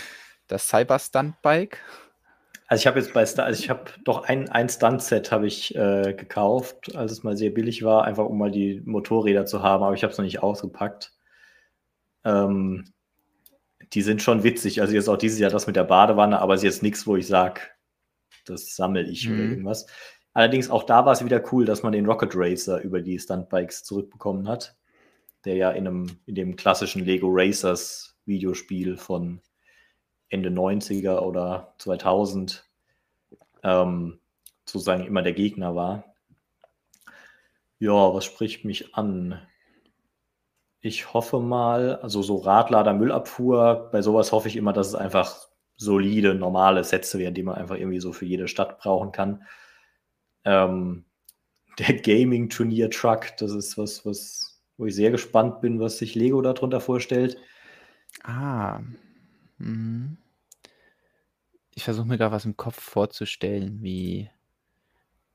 Das 0.47 0.67
Cyber 0.67 0.99
Stunt 0.99 1.41
Bike? 1.41 1.77
Also 2.71 2.83
ich 2.83 2.87
habe 2.87 2.99
jetzt 2.99 3.11
bei 3.11 3.25
Star, 3.25 3.47
also 3.47 3.61
ich 3.61 3.69
habe 3.69 3.83
doch 4.05 4.23
ein, 4.23 4.47
ein 4.47 4.69
Stunt-Set 4.69 5.33
habe 5.33 5.45
ich 5.45 5.75
äh, 5.75 6.13
gekauft, 6.13 6.95
als 6.95 7.11
es 7.11 7.21
mal 7.21 7.35
sehr 7.35 7.49
billig 7.49 7.83
war, 7.83 8.05
einfach 8.05 8.23
um 8.23 8.37
mal 8.37 8.49
die 8.49 8.81
Motorräder 8.85 9.45
zu 9.45 9.61
haben, 9.61 9.83
aber 9.83 9.93
ich 9.93 10.03
habe 10.03 10.13
es 10.13 10.17
noch 10.17 10.23
nicht 10.23 10.41
ausgepackt. 10.41 11.11
Ähm, 12.23 12.93
die 13.91 14.01
sind 14.01 14.21
schon 14.21 14.43
witzig. 14.43 14.79
Also 14.79 14.93
jetzt 14.93 15.09
auch 15.09 15.17
dieses 15.17 15.37
Jahr 15.37 15.51
das 15.51 15.67
mit 15.67 15.75
der 15.75 15.83
Badewanne, 15.83 16.39
aber 16.39 16.53
es 16.53 16.61
ist 16.61 16.63
jetzt 16.63 16.81
nichts, 16.81 17.05
wo 17.05 17.17
ich 17.17 17.27
sage, 17.27 17.59
das 18.45 18.73
sammle 18.73 19.03
ich 19.03 19.27
mhm. 19.27 19.35
oder 19.35 19.43
irgendwas. 19.49 19.85
Allerdings 20.31 20.69
auch 20.69 20.83
da 20.83 21.05
war 21.05 21.11
es 21.11 21.25
wieder 21.25 21.43
cool, 21.51 21.65
dass 21.65 21.83
man 21.83 21.91
den 21.91 22.05
Rocket 22.05 22.31
Racer 22.35 22.79
über 22.79 23.01
die 23.01 23.19
Stuntbikes 23.19 23.83
zurückbekommen 23.83 24.47
hat, 24.47 24.77
der 25.43 25.55
ja 25.55 25.71
in, 25.71 25.87
einem, 25.87 26.21
in 26.25 26.35
dem 26.35 26.55
klassischen 26.55 27.03
Lego 27.03 27.27
Racers 27.29 28.17
Videospiel 28.23 28.95
von 28.95 29.41
Ende 30.31 30.49
90er 30.49 31.19
oder 31.19 31.75
2000 31.77 32.65
ähm, 33.63 34.19
sozusagen 34.65 35.05
immer 35.05 35.21
der 35.21 35.33
Gegner 35.33 35.75
war. 35.75 36.05
Ja, 37.79 38.13
was 38.13 38.25
spricht 38.25 38.65
mich 38.65 38.95
an? 38.95 39.41
Ich 40.79 41.13
hoffe 41.13 41.39
mal, 41.39 41.97
also 41.97 42.21
so 42.23 42.37
Radlader, 42.37 42.93
Müllabfuhr, 42.93 43.89
bei 43.91 44.01
sowas 44.01 44.31
hoffe 44.31 44.47
ich 44.47 44.55
immer, 44.55 44.73
dass 44.73 44.87
es 44.87 44.95
einfach 44.95 45.47
solide, 45.75 46.33
normale 46.33 46.83
Sätze 46.83 47.19
werden, 47.19 47.33
die 47.33 47.43
man 47.43 47.55
einfach 47.55 47.75
irgendwie 47.75 47.99
so 47.99 48.13
für 48.13 48.25
jede 48.25 48.47
Stadt 48.47 48.79
brauchen 48.79 49.11
kann. 49.11 49.43
Ähm, 50.45 51.05
der 51.79 51.95
Gaming-Turnier-Truck, 51.95 53.37
das 53.37 53.51
ist 53.51 53.77
was, 53.77 54.05
was, 54.05 54.61
wo 54.77 54.85
ich 54.85 54.95
sehr 54.95 55.11
gespannt 55.11 55.61
bin, 55.61 55.79
was 55.79 55.97
sich 55.97 56.15
Lego 56.15 56.41
darunter 56.41 56.79
vorstellt. 56.79 57.37
Ah. 58.23 58.79
Mhm. 59.57 60.17
Ich 61.73 61.83
versuche 61.83 62.07
mir 62.07 62.17
gerade 62.17 62.33
was 62.33 62.45
im 62.45 62.57
Kopf 62.57 62.81
vorzustellen, 62.81 63.81
wie 63.81 64.29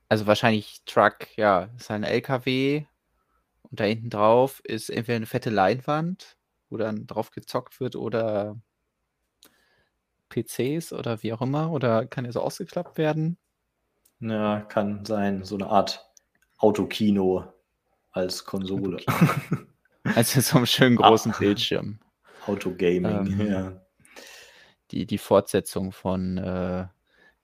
also 0.08 0.26
wahrscheinlich 0.26 0.82
Truck, 0.86 1.36
ja, 1.36 1.68
ist 1.76 1.90
halt 1.90 2.04
ein 2.04 2.10
LKW 2.10 2.84
und 3.62 3.80
da 3.80 3.84
hinten 3.84 4.10
drauf 4.10 4.60
ist 4.64 4.88
entweder 4.88 5.16
eine 5.16 5.26
fette 5.26 5.50
Leinwand, 5.50 6.36
wo 6.70 6.76
dann 6.76 7.06
drauf 7.06 7.30
gezockt 7.30 7.80
wird 7.80 7.96
oder 7.96 8.56
PCs 10.28 10.92
oder 10.92 11.22
wie 11.22 11.32
auch 11.32 11.42
immer 11.42 11.72
oder 11.72 12.06
kann 12.06 12.24
er 12.24 12.32
so 12.32 12.40
ausgeklappt 12.40 12.98
werden? 12.98 13.38
Ja, 14.20 14.60
kann 14.60 15.04
sein, 15.04 15.44
so 15.44 15.56
eine 15.56 15.66
Art 15.66 16.08
Autokino 16.58 17.52
als 18.12 18.44
Konsole. 18.44 18.96
Autokino. 18.96 19.62
Also 20.14 20.40
so 20.40 20.58
einem 20.58 20.66
schönen 20.66 20.98
ah. 21.02 21.08
großen 21.08 21.32
ah. 21.32 21.36
Bildschirm. 21.36 21.98
Autogaming, 22.46 23.40
ähm, 23.40 23.46
ja. 23.46 23.85
Die, 24.90 25.06
die 25.06 25.18
Fortsetzung 25.18 25.92
von 25.92 26.38
äh, 26.38 26.86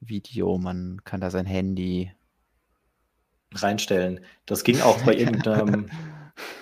Video, 0.00 0.58
man 0.58 1.00
kann 1.04 1.20
da 1.20 1.30
sein 1.30 1.46
Handy 1.46 2.12
reinstellen. 3.54 4.20
Das 4.46 4.64
ging 4.64 4.80
auch 4.80 5.00
bei 5.02 5.14
irgendeinem, 5.16 5.90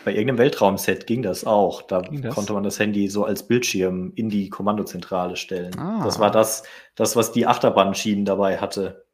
bei 0.05 0.13
irgendeinem 0.13 0.39
Weltraumset 0.39 1.07
ging 1.07 1.23
das 1.23 1.45
auch. 1.45 1.83
Da 1.83 2.03
das? 2.03 2.35
konnte 2.35 2.53
man 2.53 2.63
das 2.63 2.79
Handy 2.79 3.09
so 3.09 3.25
als 3.25 3.47
Bildschirm 3.47 4.13
in 4.15 4.29
die 4.31 4.49
Kommandozentrale 4.49 5.37
stellen. 5.37 5.79
Ah. 5.79 6.03
Das 6.05 6.19
war 6.19 6.31
das, 6.31 6.65
das, 6.95 7.17
was 7.17 7.33
die 7.33 7.47
Achterbahnschienen 7.47 8.25
dabei 8.25 8.59
hatte. 8.59 9.07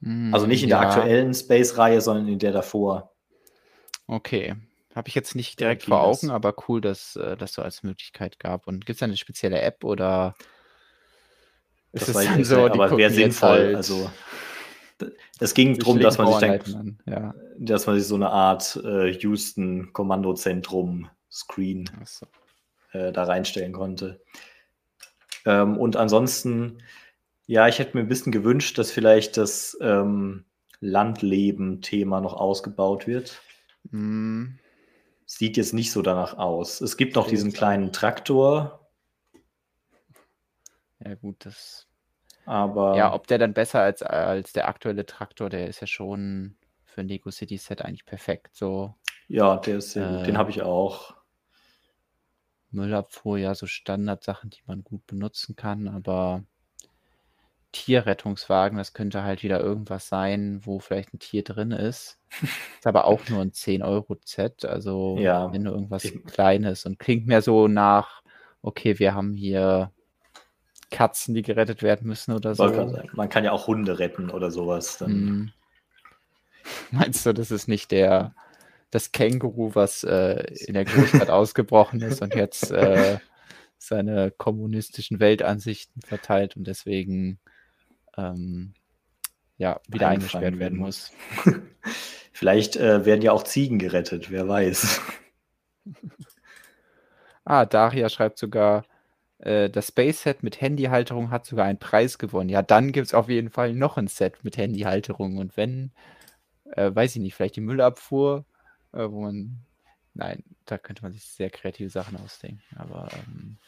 Mm, 0.00 0.34
also 0.34 0.46
nicht 0.46 0.62
in 0.62 0.68
ja. 0.68 0.80
der 0.80 0.88
aktuellen 0.88 1.34
Space-Reihe, 1.34 2.00
sondern 2.00 2.28
in 2.28 2.38
der 2.38 2.52
davor. 2.52 3.12
Okay. 4.06 4.56
Habe 4.94 5.08
ich 5.08 5.14
jetzt 5.14 5.34
nicht 5.34 5.60
direkt 5.60 5.84
vor 5.84 6.02
Augen, 6.02 6.30
aber 6.30 6.54
cool, 6.68 6.80
dass 6.80 7.16
äh, 7.16 7.36
das 7.36 7.52
so 7.52 7.60
als 7.60 7.82
Möglichkeit 7.82 8.38
gab. 8.38 8.66
Und 8.66 8.86
gibt 8.86 8.96
es 8.96 9.02
eine 9.02 9.18
spezielle 9.18 9.60
App 9.60 9.84
oder 9.84 10.34
ist 11.96 12.08
das 12.08 12.16
es 12.16 12.24
dann 12.24 12.44
so, 12.44 12.66
aber 12.66 12.96
wäre 12.96 13.10
sinnvoll. 13.10 13.48
Halt 13.48 13.76
also 13.76 14.10
es 15.38 15.52
ging 15.54 15.78
darum, 15.78 16.00
dass 16.00 16.18
man 16.18 16.26
sich 16.28 16.40
dann, 16.40 16.98
ja. 17.06 17.34
dass 17.58 17.86
man 17.86 17.98
sich 17.98 18.08
so 18.08 18.14
eine 18.14 18.30
Art 18.30 18.80
äh, 18.82 19.12
Houston-Kommandozentrum-Screen 19.12 21.90
so. 22.04 22.26
äh, 22.92 23.12
da 23.12 23.24
reinstellen 23.24 23.72
konnte. 23.72 24.22
Ähm, 25.44 25.76
und 25.76 25.96
ansonsten, 25.96 26.78
ja, 27.46 27.68
ich 27.68 27.78
hätte 27.78 27.94
mir 27.96 28.02
ein 28.02 28.08
bisschen 28.08 28.32
gewünscht, 28.32 28.78
dass 28.78 28.90
vielleicht 28.90 29.36
das 29.36 29.76
ähm, 29.80 30.46
Landleben-Thema 30.80 32.22
noch 32.22 32.34
ausgebaut 32.34 33.06
wird. 33.06 33.42
Mm. 33.90 34.46
Sieht 35.28 35.56
jetzt 35.56 35.74
nicht 35.74 35.90
so 35.90 36.02
danach 36.02 36.38
aus. 36.38 36.80
Es 36.80 36.96
gibt 36.96 37.16
noch 37.16 37.26
diesen 37.26 37.52
kleinen 37.52 37.90
Traktor. 37.92 38.85
Ja, 41.04 41.14
gut, 41.14 41.44
das 41.44 41.86
aber 42.44 42.96
Ja, 42.96 43.12
ob 43.12 43.26
der 43.26 43.38
dann 43.38 43.54
besser 43.54 43.80
als, 43.80 44.02
als 44.02 44.52
der 44.52 44.68
aktuelle 44.68 45.06
Traktor, 45.06 45.50
der 45.50 45.66
ist 45.68 45.80
ja 45.80 45.86
schon 45.86 46.56
für 46.84 47.00
ein 47.02 47.08
Lego 47.08 47.30
City 47.30 47.56
Set 47.58 47.82
eigentlich 47.82 48.06
perfekt. 48.06 48.54
So 48.56 48.94
ja, 49.28 49.56
der 49.56 49.78
ist 49.78 49.94
gut. 49.94 50.26
Den 50.26 50.38
habe 50.38 50.50
ich 50.50 50.62
auch. 50.62 51.14
Müllabfuhr, 52.70 53.38
ja, 53.38 53.56
so 53.56 53.66
Standardsachen, 53.66 54.50
die 54.50 54.62
man 54.66 54.84
gut 54.84 55.04
benutzen 55.08 55.56
kann, 55.56 55.88
aber 55.88 56.44
Tierrettungswagen, 57.72 58.78
das 58.78 58.92
könnte 58.94 59.22
halt 59.22 59.42
wieder 59.42 59.60
irgendwas 59.60 60.08
sein, 60.08 60.60
wo 60.64 60.78
vielleicht 60.78 61.12
ein 61.12 61.18
Tier 61.18 61.44
drin 61.44 61.72
ist. 61.72 62.18
Ist 62.78 62.86
aber 62.86 63.04
auch 63.04 63.28
nur 63.28 63.42
ein 63.42 63.52
10-Euro-Set, 63.52 64.64
also 64.64 65.18
Ja. 65.20 65.52
wenn 65.52 65.62
nur 65.64 65.74
irgendwas 65.74 66.04
Ich 66.04 66.24
Kleines 66.24 66.86
und 66.86 66.98
klingt 66.98 67.26
mehr 67.26 67.42
so 67.42 67.68
nach, 67.68 68.22
okay, 68.62 68.98
wir 68.98 69.14
haben 69.14 69.34
hier 69.34 69.92
Katzen, 70.90 71.34
die 71.34 71.42
gerettet 71.42 71.82
werden 71.82 72.06
müssen 72.06 72.32
oder 72.32 72.54
so. 72.54 72.64
Man 73.12 73.28
kann 73.28 73.44
ja 73.44 73.52
auch 73.52 73.66
Hunde 73.66 73.98
retten 73.98 74.30
oder 74.30 74.50
sowas. 74.50 75.00
Mm. 75.00 75.46
Meinst 76.90 77.26
du, 77.26 77.32
das 77.32 77.50
ist 77.50 77.68
nicht 77.68 77.90
der 77.90 78.34
das 78.90 79.12
Känguru, 79.12 79.74
was 79.74 80.04
äh, 80.04 80.44
in 80.66 80.74
der 80.74 80.84
Großstadt 80.84 81.30
ausgebrochen 81.30 82.00
ist 82.00 82.22
und 82.22 82.34
jetzt 82.34 82.70
äh, 82.70 83.18
seine 83.78 84.30
kommunistischen 84.30 85.20
Weltansichten 85.20 86.02
verteilt 86.02 86.56
und 86.56 86.66
deswegen 86.66 87.38
ähm, 88.16 88.74
ja 89.58 89.80
wieder 89.88 90.08
eingesperrt 90.08 90.58
werden 90.58 90.78
muss. 90.78 91.12
Vielleicht 92.32 92.76
äh, 92.76 93.04
werden 93.04 93.22
ja 93.22 93.32
auch 93.32 93.44
Ziegen 93.44 93.78
gerettet, 93.78 94.30
wer 94.30 94.46
weiß. 94.46 95.00
ah, 97.44 97.64
Daria 97.64 98.08
schreibt 98.08 98.38
sogar, 98.38 98.84
äh, 99.38 99.68
das 99.70 99.88
Space 99.88 100.22
Set 100.22 100.42
mit 100.42 100.60
Handyhalterung 100.60 101.30
hat 101.30 101.46
sogar 101.46 101.66
einen 101.66 101.78
Preis 101.78 102.18
gewonnen. 102.18 102.48
Ja, 102.48 102.62
dann 102.62 102.92
gibt 102.92 103.06
es 103.06 103.14
auf 103.14 103.28
jeden 103.28 103.50
Fall 103.50 103.74
noch 103.74 103.96
ein 103.96 104.08
Set 104.08 104.44
mit 104.44 104.56
Handyhalterung. 104.56 105.38
Und 105.38 105.56
wenn, 105.56 105.92
äh, 106.72 106.94
weiß 106.94 107.16
ich 107.16 107.22
nicht, 107.22 107.34
vielleicht 107.34 107.56
die 107.56 107.60
Müllabfuhr, 107.60 108.44
äh, 108.92 109.08
wo 109.10 109.22
man, 109.22 109.60
nein, 110.14 110.42
da 110.64 110.78
könnte 110.78 111.02
man 111.02 111.12
sich 111.12 111.24
sehr 111.24 111.50
kreative 111.50 111.90
Sachen 111.90 112.16
ausdenken. 112.16 112.62
Aber 112.76 113.08
ähm, 113.12 113.58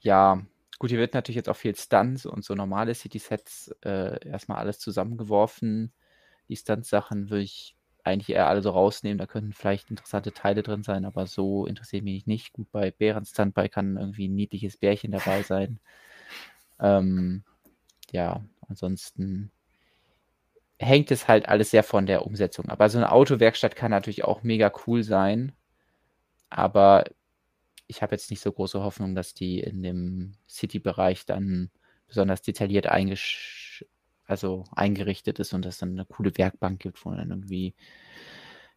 ja, 0.00 0.40
gut, 0.78 0.90
hier 0.90 0.98
wird 0.98 1.14
natürlich 1.14 1.36
jetzt 1.36 1.48
auch 1.48 1.56
viel 1.56 1.76
Stunts 1.76 2.26
und 2.26 2.44
so 2.44 2.54
normale 2.54 2.94
City-Sets 2.94 3.74
äh, 3.84 4.26
erstmal 4.28 4.58
alles 4.58 4.78
zusammengeworfen. 4.78 5.92
Die 6.48 6.56
Stunt-Sachen 6.56 7.30
würde 7.30 7.42
ich 7.42 7.76
eigentlich 8.04 8.30
eher 8.36 8.48
alle 8.48 8.62
so 8.62 8.70
rausnehmen. 8.70 9.18
Da 9.18 9.26
könnten 9.26 9.52
vielleicht 9.52 9.90
interessante 9.90 10.32
Teile 10.32 10.62
drin 10.62 10.82
sein, 10.82 11.04
aber 11.04 11.26
so 11.26 11.66
interessiert 11.66 12.04
mich 12.04 12.26
nicht. 12.26 12.52
Gut, 12.52 12.70
bei 12.72 12.90
Bärens 12.90 13.30
Standby 13.30 13.68
kann 13.68 13.96
irgendwie 13.96 14.28
ein 14.28 14.34
niedliches 14.34 14.76
Bärchen 14.76 15.12
dabei 15.12 15.42
sein. 15.44 15.80
Ähm, 16.80 17.44
ja, 18.12 18.42
ansonsten 18.68 19.50
hängt 20.78 21.10
es 21.10 21.28
halt 21.28 21.48
alles 21.48 21.70
sehr 21.70 21.82
von 21.82 22.06
der 22.06 22.26
Umsetzung 22.26 22.68
ab. 22.68 22.80
Also 22.80 22.98
eine 22.98 23.12
Autowerkstatt 23.12 23.76
kann 23.76 23.90
natürlich 23.90 24.24
auch 24.24 24.42
mega 24.42 24.72
cool 24.86 25.02
sein, 25.02 25.52
aber 26.48 27.04
ich 27.86 28.02
habe 28.02 28.14
jetzt 28.14 28.30
nicht 28.30 28.40
so 28.40 28.52
große 28.52 28.82
Hoffnung, 28.82 29.14
dass 29.14 29.34
die 29.34 29.60
in 29.60 29.82
dem 29.82 30.32
City-Bereich 30.48 31.26
dann 31.26 31.70
besonders 32.06 32.40
detailliert 32.40 32.86
eingesch 32.86 33.59
also 34.30 34.64
eingerichtet 34.72 35.38
ist 35.38 35.52
und 35.52 35.66
es 35.66 35.78
dann 35.78 35.90
eine 35.90 36.04
coole 36.04 36.36
Werkbank 36.36 36.80
gibt, 36.80 37.04
wo 37.04 37.10
dann 37.10 37.30
irgendwie 37.30 37.74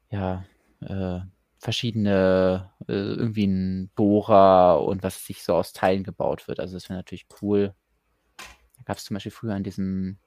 ja 0.09 0.45
äh, 0.81 1.19
verschiedene 1.59 2.71
äh, 2.87 2.93
irgendwie 2.93 3.47
ein 3.47 3.89
Bohrer 3.95 4.83
und 4.83 5.03
was 5.03 5.25
sich 5.25 5.43
so 5.43 5.55
aus 5.55 5.71
Teilen 5.71 6.03
gebaut 6.03 6.47
wird. 6.47 6.59
Also 6.59 6.75
das 6.75 6.89
wäre 6.89 6.99
natürlich 6.99 7.27
cool. 7.41 7.73
Da 8.37 8.83
gab 8.85 8.97
es 8.97 9.05
zum 9.05 9.15
Beispiel 9.15 9.31
früher 9.31 9.53
an 9.53 9.63
diesem, 9.63 10.17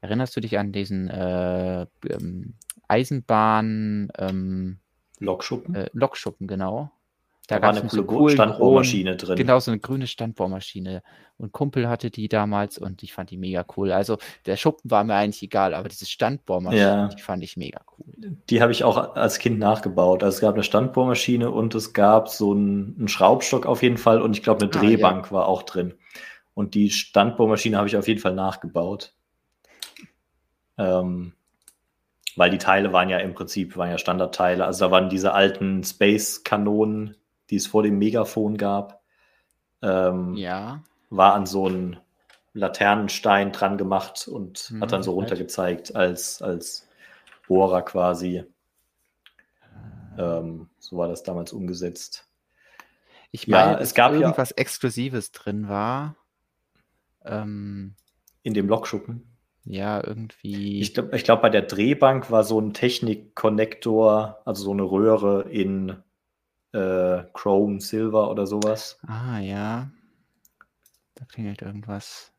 erinnerst 0.00 0.36
du 0.36 0.40
dich 0.40 0.58
an 0.58 0.72
diesen 0.72 1.08
äh, 1.08 1.86
ähm, 2.08 2.54
Eisenbahn 2.88 4.10
ähm, 4.18 4.80
Lokschuppen? 5.18 5.74
Äh, 5.74 5.90
Lokschuppen, 5.92 6.48
genau. 6.48 6.90
Da, 7.52 7.58
da 7.60 7.66
war 7.66 7.82
eine 7.82 8.06
coole 8.06 8.28
so 8.28 8.28
Standbohrmaschine 8.28 9.16
drin. 9.16 9.36
Genau, 9.36 9.58
so 9.60 9.70
eine 9.70 9.80
grüne 9.80 10.06
Standbohrmaschine. 10.06 11.02
Und 11.38 11.52
Kumpel 11.52 11.88
hatte 11.88 12.10
die 12.10 12.28
damals 12.28 12.78
und 12.78 13.02
ich 13.02 13.12
fand 13.12 13.30
die 13.30 13.36
mega 13.36 13.64
cool. 13.76 13.92
Also 13.92 14.18
der 14.46 14.56
Schuppen 14.56 14.90
war 14.90 15.02
mir 15.04 15.14
eigentlich 15.14 15.42
egal, 15.42 15.74
aber 15.74 15.88
diese 15.88 16.06
Standbohrmaschine, 16.06 16.82
ja. 16.82 17.08
die 17.08 17.20
fand 17.20 17.42
ich 17.42 17.56
mega 17.56 17.80
cool. 17.98 18.36
Die 18.48 18.62
habe 18.62 18.72
ich 18.72 18.84
auch 18.84 19.16
als 19.16 19.38
Kind 19.38 19.58
nachgebaut. 19.58 20.22
Also 20.22 20.36
es 20.36 20.40
gab 20.40 20.54
eine 20.54 20.62
Standbohrmaschine 20.62 21.50
und 21.50 21.74
es 21.74 21.92
gab 21.92 22.28
so 22.28 22.52
einen, 22.52 22.94
einen 22.98 23.08
Schraubstock 23.08 23.66
auf 23.66 23.82
jeden 23.82 23.98
Fall 23.98 24.22
und 24.22 24.36
ich 24.36 24.42
glaube 24.42 24.62
eine 24.62 24.70
Drehbank 24.70 25.24
ah, 25.24 25.28
ja. 25.28 25.32
war 25.32 25.48
auch 25.48 25.62
drin. 25.62 25.94
Und 26.54 26.74
die 26.74 26.90
Standbohrmaschine 26.90 27.76
habe 27.76 27.88
ich 27.88 27.96
auf 27.96 28.06
jeden 28.08 28.20
Fall 28.20 28.34
nachgebaut. 28.34 29.14
Ähm, 30.78 31.32
weil 32.36 32.50
die 32.50 32.58
Teile 32.58 32.92
waren 32.92 33.08
ja 33.08 33.18
im 33.18 33.34
Prinzip 33.34 33.76
waren 33.76 33.90
ja 33.90 33.98
Standardteile. 33.98 34.64
Also 34.64 34.86
da 34.86 34.90
waren 34.90 35.08
diese 35.08 35.32
alten 35.32 35.82
Space-Kanonen, 35.84 37.16
die 37.50 37.56
es 37.56 37.66
vor 37.66 37.82
dem 37.82 37.98
Megafon 37.98 38.56
gab. 38.56 39.02
Ähm, 39.82 40.34
ja. 40.34 40.82
War 41.10 41.34
an 41.34 41.46
so 41.46 41.66
einen 41.66 41.98
Laternenstein 42.54 43.52
dran 43.52 43.78
gemacht 43.78 44.28
und 44.28 44.70
mhm, 44.70 44.80
hat 44.80 44.92
dann 44.92 45.02
so 45.02 45.12
runter 45.12 45.36
gezeigt 45.36 45.94
als, 45.96 46.42
als 46.42 46.88
Bohrer 47.48 47.82
quasi. 47.82 48.44
Ähm, 50.18 50.68
so 50.78 50.96
war 50.96 51.08
das 51.08 51.22
damals 51.22 51.52
umgesetzt. 51.52 52.28
Ich 53.30 53.48
meine, 53.48 53.72
ja, 53.72 53.78
es 53.78 53.94
gab 53.94 54.12
irgendwas 54.12 54.50
ja, 54.50 54.56
Exklusives 54.56 55.32
drin 55.32 55.68
war. 55.68 56.16
Ähm, 57.24 57.94
in 58.42 58.54
dem 58.54 58.68
Lokschuppen. 58.68 59.26
Ja, 59.64 60.04
irgendwie. 60.04 60.80
Ich 60.80 60.92
glaube, 60.92 61.16
ich 61.16 61.24
glaub, 61.24 61.40
bei 61.40 61.48
der 61.48 61.62
Drehbank 61.62 62.30
war 62.30 62.44
so 62.44 62.60
ein 62.60 62.74
Technik-Konnektor, 62.74 64.42
also 64.44 64.64
so 64.64 64.72
eine 64.72 64.82
Röhre 64.82 65.48
in 65.48 65.96
äh, 66.72 67.24
Chrome 67.32 67.80
Silver 67.80 68.30
oder 68.30 68.46
sowas. 68.46 68.98
Ah, 69.06 69.38
ja. 69.40 69.90
Da 71.14 71.24
klingelt 71.26 71.62
irgendwas. 71.62 72.32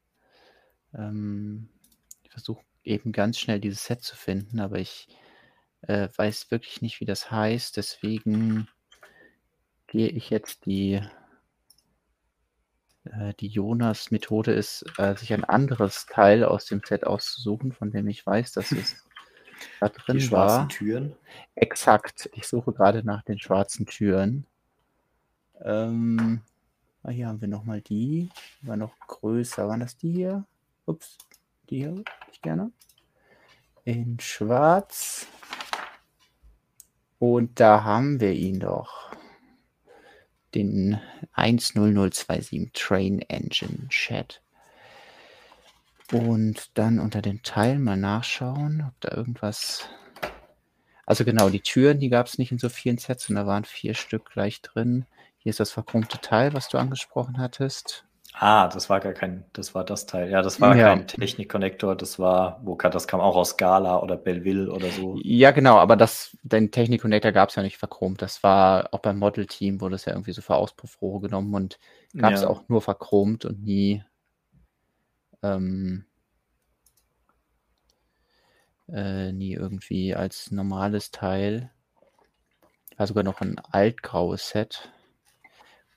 Ähm, 0.93 1.69
ich 2.23 2.31
versuche 2.31 2.63
eben 2.83 3.11
ganz 3.11 3.39
schnell 3.39 3.59
dieses 3.59 3.85
Set 3.85 4.03
zu 4.03 4.15
finden, 4.15 4.59
aber 4.59 4.79
ich 4.79 5.07
äh, 5.81 6.09
weiß 6.15 6.51
wirklich 6.51 6.81
nicht, 6.81 6.99
wie 6.99 7.05
das 7.05 7.31
heißt. 7.31 7.77
Deswegen 7.77 8.67
gehe 9.87 10.09
ich 10.09 10.29
jetzt 10.29 10.65
die 10.65 11.01
Äh, 13.05 13.33
die 13.39 13.47
Jonas-Methode 13.47 14.53
ist, 14.53 14.85
äh, 14.97 15.15
sich 15.15 15.33
ein 15.33 15.43
anderes 15.43 16.05
Teil 16.05 16.43
aus 16.45 16.65
dem 16.65 16.81
Set 16.85 17.05
auszusuchen, 17.05 17.71
von 17.73 17.91
dem 17.91 18.07
ich 18.07 18.25
weiß, 18.25 18.53
dass 18.53 18.71
es 18.71 18.95
da 19.79 19.89
drin 19.89 20.17
Die 20.17 20.31
war. 20.31 20.49
schwarzen 20.49 20.69
Türen. 20.69 21.15
Exakt. 21.55 22.29
Ich 22.33 22.47
suche 22.47 22.73
gerade 22.73 23.03
nach 23.03 23.23
den 23.23 23.39
schwarzen 23.39 23.85
Türen. 23.85 24.45
Ähm, 25.61 26.41
ah, 27.03 27.09
hier 27.09 27.27
haben 27.27 27.41
wir 27.41 27.47
nochmal 27.47 27.81
die. 27.81 28.29
Die 28.61 28.67
war 28.67 28.77
noch 28.77 28.97
größer. 29.07 29.67
Waren 29.67 29.79
das 29.79 29.97
die 29.97 30.11
hier? 30.11 30.45
Ups, 30.85 31.17
die 31.69 31.77
hier 31.77 32.03
ich 32.31 32.41
gerne. 32.41 32.71
In 33.85 34.19
schwarz. 34.19 35.27
Und 37.19 37.59
da 37.59 37.83
haben 37.83 38.19
wir 38.19 38.33
ihn 38.33 38.59
doch. 38.59 39.11
Den 40.53 40.99
10027 41.35 42.71
Train 42.73 43.21
Engine 43.21 43.87
Chat. 43.89 44.42
Und 46.11 46.77
dann 46.77 46.99
unter 46.99 47.21
den 47.21 47.41
Teilen 47.43 47.83
mal 47.83 47.97
nachschauen, 47.97 48.85
ob 48.87 48.99
da 49.01 49.15
irgendwas. 49.15 49.89
Also 51.05 51.25
genau, 51.25 51.49
die 51.49 51.61
Türen, 51.61 51.99
die 51.99 52.09
gab 52.09 52.27
es 52.27 52.37
nicht 52.37 52.51
in 52.51 52.59
so 52.59 52.69
vielen 52.69 52.97
Sets 52.97 53.29
und 53.29 53.35
da 53.35 53.45
waren 53.45 53.65
vier 53.65 53.93
Stück 53.93 54.31
gleich 54.31 54.61
drin. 54.61 55.05
Hier 55.37 55.49
ist 55.49 55.59
das 55.59 55.71
verchromte 55.71 56.19
Teil, 56.19 56.53
was 56.53 56.69
du 56.69 56.77
angesprochen 56.77 57.37
hattest. 57.39 58.05
Ah, 58.33 58.67
das 58.67 58.89
war 58.89 58.99
gar 58.99 59.13
kein, 59.13 59.45
das 59.53 59.75
war 59.75 59.83
das 59.83 60.05
Teil. 60.05 60.29
Ja, 60.31 60.41
das 60.41 60.59
war 60.59 60.75
Ja. 60.75 60.95
kein 60.95 61.07
Technik-Connector, 61.07 61.95
das 61.95 62.17
war, 62.17 62.59
wo 62.63 62.75
das 62.75 63.07
kam 63.07 63.19
auch 63.21 63.35
aus 63.35 63.51
Scala 63.51 64.01
oder 64.01 64.17
Belleville 64.17 64.71
oder 64.71 64.89
so. 64.91 65.19
Ja, 65.23 65.51
genau, 65.51 65.77
aber 65.77 65.95
das, 65.95 66.35
den 66.41 66.71
Technik-Connector 66.71 67.31
gab 67.31 67.49
es 67.49 67.55
ja 67.55 67.63
nicht 67.63 67.77
verchromt. 67.77 68.21
Das 68.21 68.41
war 68.41 68.89
auch 68.91 68.99
beim 68.99 69.19
Model-Team, 69.19 69.81
wurde 69.81 69.95
es 69.95 70.05
ja 70.05 70.13
irgendwie 70.13 70.31
so 70.31 70.41
für 70.41 70.55
Auspuffrohre 70.55 71.21
genommen 71.21 71.53
und 71.53 71.77
gab 72.17 72.33
es 72.33 72.41
Ja. 72.41 72.49
auch 72.49 72.67
nur 72.69 72.81
verchromt 72.81 73.45
und 73.45 73.61
nie, 73.63 74.03
ähm, 75.43 76.05
äh, 78.89 79.31
nie 79.31 79.53
irgendwie 79.53 80.15
als 80.15 80.51
normales 80.51 81.11
Teil. 81.11 81.71
War 82.97 83.07
sogar 83.07 83.23
noch 83.23 83.41
ein 83.41 83.59
altgraues 83.71 84.49
Set. 84.49 84.91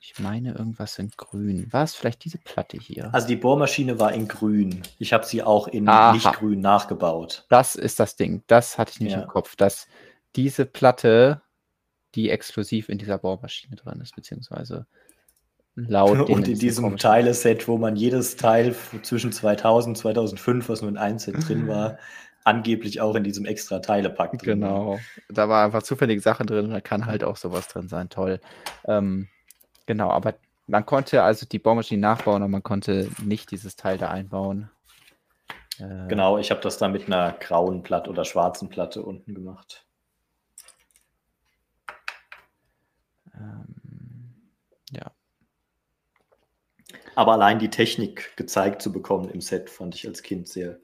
Ich 0.00 0.18
meine 0.20 0.52
irgendwas 0.52 0.98
in 0.98 1.10
grün. 1.16 1.72
War 1.72 1.82
es 1.84 1.94
vielleicht 1.94 2.24
diese 2.24 2.38
Platte 2.38 2.78
hier? 2.78 3.12
Also 3.12 3.26
die 3.26 3.36
Bohrmaschine 3.36 3.98
war 3.98 4.12
in 4.12 4.28
grün. 4.28 4.82
Ich 4.98 5.12
habe 5.12 5.26
sie 5.26 5.42
auch 5.42 5.68
in 5.68 5.88
Aha. 5.88 6.12
lichtgrün 6.12 6.60
nachgebaut. 6.60 7.44
Das 7.48 7.74
ist 7.74 7.98
das 7.98 8.16
Ding. 8.16 8.42
Das 8.46 8.78
hatte 8.78 8.92
ich 8.92 9.00
nicht 9.00 9.12
Ja. 9.12 9.22
im 9.22 9.28
Kopf, 9.28 9.56
dass 9.56 9.88
diese 10.36 10.64
Platte, 10.64 11.42
die 12.14 12.30
exklusiv 12.30 12.88
in 12.88 12.98
dieser 12.98 13.18
Bohrmaschine 13.18 13.74
drin 13.76 14.00
ist, 14.00 14.14
beziehungsweise 14.14 14.86
laut 15.76 16.28
Und 16.28 16.48
in 16.48 16.58
diesem 16.58 16.96
Teileset, 16.96 17.68
wo 17.68 17.78
man 17.78 17.96
jedes 17.96 18.36
Teil 18.36 18.74
zwischen 19.02 19.30
2000 19.30 19.96
und 19.96 20.00
2005, 20.00 20.68
was 20.68 20.80
nur 20.80 20.90
in 20.90 20.96
einem 20.96 21.18
Set 21.18 21.36
drin 21.46 21.68
war, 21.68 21.98
angeblich 22.44 23.00
auch 23.00 23.14
in 23.14 23.24
diesem 23.24 23.44
extra 23.44 23.80
Teilepack 23.80 24.38
drin 24.38 24.62
war. 24.62 24.68
Genau. 24.68 24.98
Da 25.28 25.48
war 25.48 25.64
einfach 25.64 25.82
zufällige 25.82 26.20
Sachen 26.20 26.46
drin 26.46 26.66
und 26.66 26.70
da 26.70 26.80
kann 26.80 27.06
halt 27.06 27.24
auch 27.24 27.36
sowas 27.36 27.68
drin 27.68 27.88
sein. 27.88 28.08
Toll. 28.08 28.40
Ähm, 28.86 29.28
genau, 29.84 30.10
aber 30.10 30.34
man 30.66 30.86
konnte 30.86 31.22
also 31.22 31.46
die 31.46 31.58
Bohrmaschine 31.58 32.00
nachbauen, 32.00 32.42
aber 32.42 32.48
man 32.48 32.62
konnte 32.62 33.10
nicht 33.22 33.50
dieses 33.50 33.76
Teil 33.76 33.98
da 33.98 34.10
einbauen. 34.10 34.70
Äh, 35.78 36.08
Genau, 36.08 36.38
ich 36.38 36.50
habe 36.50 36.60
das 36.60 36.78
dann 36.78 36.92
mit 36.92 37.06
einer 37.06 37.32
grauen 37.32 37.82
Platte 37.82 38.10
oder 38.10 38.24
schwarzen 38.24 38.68
Platte 38.68 39.02
unten 39.02 39.34
gemacht. 39.34 39.84
Ähm, 43.34 44.50
ja. 44.90 45.10
Aber 47.16 47.32
allein 47.32 47.58
die 47.58 47.70
Technik 47.70 48.36
gezeigt 48.36 48.82
zu 48.82 48.92
bekommen 48.92 49.30
im 49.30 49.40
Set 49.40 49.70
fand 49.70 49.94
ich 49.94 50.06
als 50.06 50.22
Kind 50.22 50.46
sehr 50.46 50.78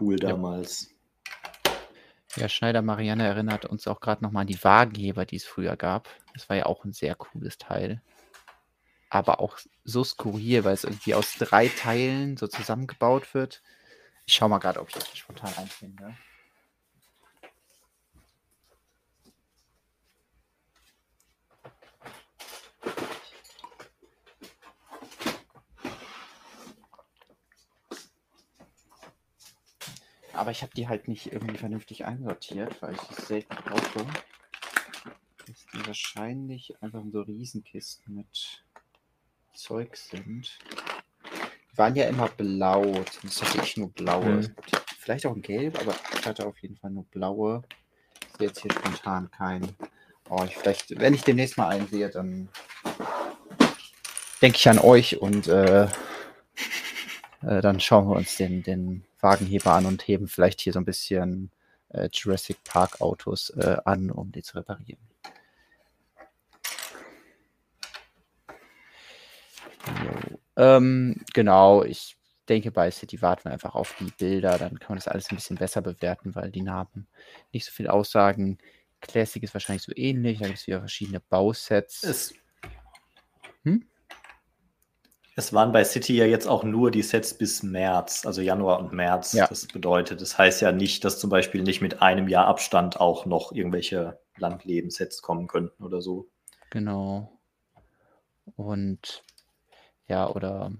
cool 0.00 0.20
Ja. 0.20 0.30
damals. 0.30 0.90
Ja, 2.36 2.48
Schneider 2.48 2.82
Marianne 2.82 3.26
erinnert 3.26 3.64
uns 3.64 3.86
auch 3.86 4.00
gerade 4.00 4.24
nochmal 4.24 4.42
an 4.42 4.48
die 4.48 4.62
Wagenheber, 4.62 5.24
die 5.24 5.36
es 5.36 5.44
früher 5.44 5.76
gab. 5.76 6.08
Das 6.34 6.48
war 6.48 6.56
ja 6.56 6.66
auch 6.66 6.84
ein 6.84 6.92
sehr 6.92 7.14
cooles 7.14 7.58
Teil. 7.58 8.02
Aber 9.08 9.40
auch 9.40 9.58
so 9.84 10.02
skurril, 10.04 10.64
weil 10.64 10.74
es 10.74 10.84
irgendwie 10.84 11.14
aus 11.14 11.34
drei 11.38 11.68
Teilen 11.68 12.36
so 12.36 12.48
zusammengebaut 12.48 13.32
wird. 13.32 13.62
Ich 14.26 14.34
schau 14.34 14.48
mal 14.48 14.58
gerade, 14.58 14.80
ob 14.80 14.88
ich 14.88 14.94
das 14.94 15.16
spontan 15.16 15.52
einfinde. 15.56 16.16
Aber 30.40 30.52
ich 30.52 30.62
habe 30.62 30.72
die 30.74 30.88
halt 30.88 31.06
nicht 31.06 31.30
irgendwie 31.30 31.58
vernünftig 31.58 32.06
einsortiert, 32.06 32.80
weil 32.80 32.94
ich 32.94 33.00
die 33.02 33.22
selten 33.26 33.54
brauche. 33.56 34.06
Dass 35.46 35.66
die 35.74 35.86
wahrscheinlich 35.86 36.82
einfach 36.82 37.02
in 37.02 37.12
so 37.12 37.20
Riesenkisten 37.20 38.14
mit 38.14 38.64
Zeug 39.52 39.94
sind. 39.98 40.58
Die 41.70 41.76
waren 41.76 41.94
ja 41.94 42.08
immer 42.08 42.28
blau, 42.28 42.80
zumindest 42.80 43.44
hatte 43.44 43.60
ich 43.62 43.76
nur 43.76 43.90
blaue. 43.92 44.38
Es 44.38 44.54
gibt 44.54 44.96
vielleicht 44.98 45.26
auch 45.26 45.34
ein 45.34 45.42
Gelb, 45.42 45.78
aber 45.78 45.94
ich 46.18 46.26
hatte 46.26 46.46
auf 46.46 46.56
jeden 46.60 46.78
Fall 46.78 46.90
nur 46.90 47.04
blaue. 47.04 47.62
Ich 48.22 48.38
sehe 48.38 48.46
jetzt 48.46 48.62
hier 48.62 48.72
spontan 48.72 49.30
keinen. 49.30 49.76
Oh, 50.30 50.42
ich 50.46 50.56
vielleicht, 50.56 50.98
wenn 50.98 51.12
ich 51.12 51.22
demnächst 51.22 51.58
mal 51.58 51.68
einen 51.68 51.86
sehe, 51.86 52.08
dann 52.08 52.48
denke 54.40 54.56
ich 54.56 54.66
an 54.70 54.78
euch 54.78 55.20
und 55.20 55.48
äh, 55.48 55.84
äh, 57.42 57.60
dann 57.60 57.78
schauen 57.78 58.08
wir 58.08 58.16
uns 58.16 58.38
den, 58.38 58.62
den 58.62 59.04
Wagenheber 59.22 59.72
an 59.72 59.86
und 59.86 60.06
heben 60.06 60.28
vielleicht 60.28 60.60
hier 60.60 60.72
so 60.72 60.80
ein 60.80 60.84
bisschen 60.84 61.50
äh, 61.90 62.08
Jurassic 62.12 62.62
Park 62.64 63.00
Autos 63.00 63.50
äh, 63.50 63.76
an, 63.84 64.10
um 64.10 64.32
die 64.32 64.42
zu 64.42 64.56
reparieren. 64.56 65.00
Ähm, 70.56 71.20
genau, 71.32 71.84
ich 71.84 72.16
denke, 72.48 72.70
bei 72.70 72.90
City 72.90 73.22
warten 73.22 73.44
wir 73.44 73.52
einfach 73.52 73.74
auf 73.74 73.94
die 73.98 74.12
Bilder, 74.18 74.58
dann 74.58 74.78
kann 74.78 74.90
man 74.90 74.98
das 74.98 75.08
alles 75.08 75.30
ein 75.30 75.36
bisschen 75.36 75.56
besser 75.56 75.82
bewerten, 75.82 76.34
weil 76.34 76.50
die 76.50 76.62
Namen 76.62 77.06
nicht 77.52 77.64
so 77.64 77.70
viel 77.72 77.88
aussagen. 77.88 78.58
Classic 79.00 79.42
ist 79.42 79.54
wahrscheinlich 79.54 79.84
so 79.84 79.92
ähnlich, 79.94 80.38
da 80.38 80.46
gibt 80.46 80.58
es 80.58 80.66
wieder 80.66 80.80
verschiedene 80.80 81.20
Bausets. 81.20 82.02
Es, 82.02 82.34
Hm? 83.64 83.86
Es 85.40 85.52
waren 85.54 85.72
bei 85.72 85.84
City 85.84 86.14
ja 86.16 86.26
jetzt 86.26 86.46
auch 86.46 86.62
nur 86.64 86.90
die 86.90 87.02
Sets 87.02 87.32
bis 87.32 87.62
März, 87.62 88.26
also 88.26 88.42
Januar 88.42 88.78
und 88.78 88.92
März. 88.92 89.32
Ja. 89.32 89.46
Das 89.46 89.66
bedeutet, 89.66 90.20
das 90.20 90.36
heißt 90.36 90.60
ja 90.60 90.70
nicht, 90.70 91.02
dass 91.04 91.18
zum 91.18 91.30
Beispiel 91.30 91.62
nicht 91.62 91.80
mit 91.80 92.02
einem 92.02 92.28
Jahr 92.28 92.46
Abstand 92.46 93.00
auch 93.00 93.24
noch 93.24 93.50
irgendwelche 93.52 94.20
Landleben-Sets 94.36 95.22
kommen 95.22 95.46
könnten 95.46 95.82
oder 95.82 96.02
so. 96.02 96.28
Genau. 96.68 97.38
Und 98.56 99.24
ja, 100.08 100.28
oder 100.28 100.72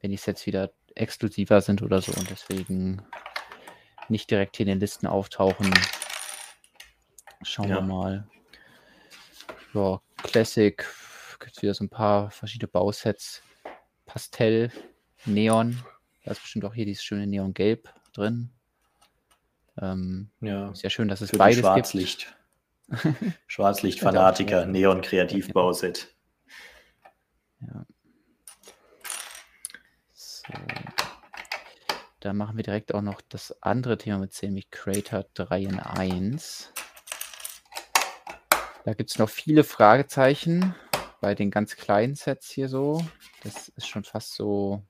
wenn 0.00 0.10
die 0.10 0.16
Sets 0.16 0.44
wieder 0.46 0.72
exklusiver 0.96 1.60
sind 1.60 1.80
oder 1.80 2.02
so 2.02 2.12
und 2.12 2.28
deswegen 2.30 3.02
nicht 4.08 4.28
direkt 4.30 4.56
hier 4.56 4.66
in 4.66 4.70
den 4.70 4.80
Listen 4.80 5.06
auftauchen. 5.06 5.72
Schauen 7.42 7.68
Ja. 7.68 7.76
wir 7.76 7.82
mal. 7.82 8.28
Ja, 9.72 10.00
Classic 10.24 10.84
gibt 11.38 11.56
es 11.56 11.62
wieder 11.62 11.74
so 11.74 11.84
ein 11.84 11.88
paar 11.88 12.32
verschiedene 12.32 12.66
Bausets. 12.68 13.42
Pastell, 14.18 14.72
Neon. 15.26 15.80
Da 16.24 16.32
ist 16.32 16.42
bestimmt 16.42 16.64
auch 16.64 16.74
hier 16.74 16.84
dieses 16.84 17.04
schöne 17.04 17.28
Neongelb 17.28 17.88
drin. 18.12 18.50
Ähm, 19.80 20.32
Ja. 20.40 20.70
ist 20.72 20.82
ja 20.82 20.90
schön, 20.90 21.06
dass 21.06 21.20
es 21.20 21.30
Für 21.30 21.36
beides 21.38 21.58
gibt. 21.58 21.66
Schwarzlicht. 21.68 22.36
Schwarzlicht-Fanatiker, 23.46 24.66
Neon-Kreativbauset. 24.66 26.12
Ja. 27.60 27.86
So. 30.12 30.52
Da 32.18 32.32
machen 32.32 32.56
wir 32.56 32.64
direkt 32.64 32.92
auch 32.92 33.02
noch 33.02 33.20
das 33.20 33.62
andere 33.62 33.98
Thema 33.98 34.18
mit 34.18 34.42
nämlich 34.42 34.68
Creator 34.72 35.26
3 35.34 35.60
in 35.62 35.78
1. 35.78 36.72
Da 38.84 38.94
gibt 38.94 39.10
es 39.10 39.18
noch 39.20 39.30
viele 39.30 39.62
Fragezeichen 39.62 40.74
bei 41.20 41.34
den 41.34 41.50
ganz 41.50 41.76
kleinen 41.76 42.14
Sets 42.14 42.50
hier 42.50 42.68
so. 42.68 43.04
Das 43.42 43.68
ist 43.68 43.88
schon 43.88 44.04
fast 44.04 44.34
so, 44.34 44.82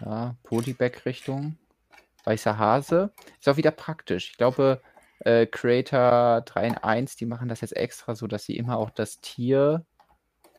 ja, 0.00 0.36
Polybag-Richtung. 0.42 1.56
Weißer 2.24 2.58
Hase. 2.58 3.12
Ist 3.38 3.48
auch 3.48 3.56
wieder 3.56 3.70
praktisch. 3.70 4.30
Ich 4.30 4.36
glaube, 4.36 4.82
äh, 5.20 5.46
Creator 5.46 6.42
3 6.42 6.66
in 6.66 6.78
1, 6.78 7.16
die 7.16 7.26
machen 7.26 7.48
das 7.48 7.60
jetzt 7.60 7.76
extra 7.76 8.14
so, 8.14 8.26
dass 8.26 8.44
sie 8.44 8.56
immer 8.56 8.78
auch 8.78 8.90
das 8.90 9.20
Tier 9.20 9.84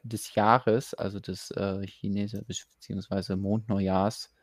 des 0.03 0.33
Jahres, 0.35 0.93
also 0.93 1.19
des 1.19 1.51
äh, 1.51 1.85
Chinese 1.85 2.43
bzw. 2.43 3.35
Mondneujahrs, 3.35 4.33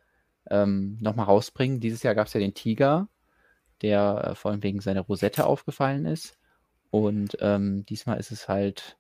ähm, 0.51 0.99
nochmal 1.01 1.27
rausbringen. 1.27 1.81
Dieses 1.81 2.03
Jahr 2.03 2.15
gab 2.15 2.27
es 2.27 2.35
ja 2.35 2.41
den 2.41 2.55
Tiger, 2.55 3.09
der 3.83 4.29
äh, 4.31 4.35
vor 4.35 4.51
allem 4.51 4.63
wegen 4.63 4.81
seiner 4.81 5.03
Rosette 5.03 5.47
aufgefallen 5.47 6.07
ist. 6.07 6.39
Und 6.91 7.37
ähm, 7.41 7.85
diesmal 7.87 8.19
ist 8.19 8.31
es 8.33 8.49
halt 8.49 8.98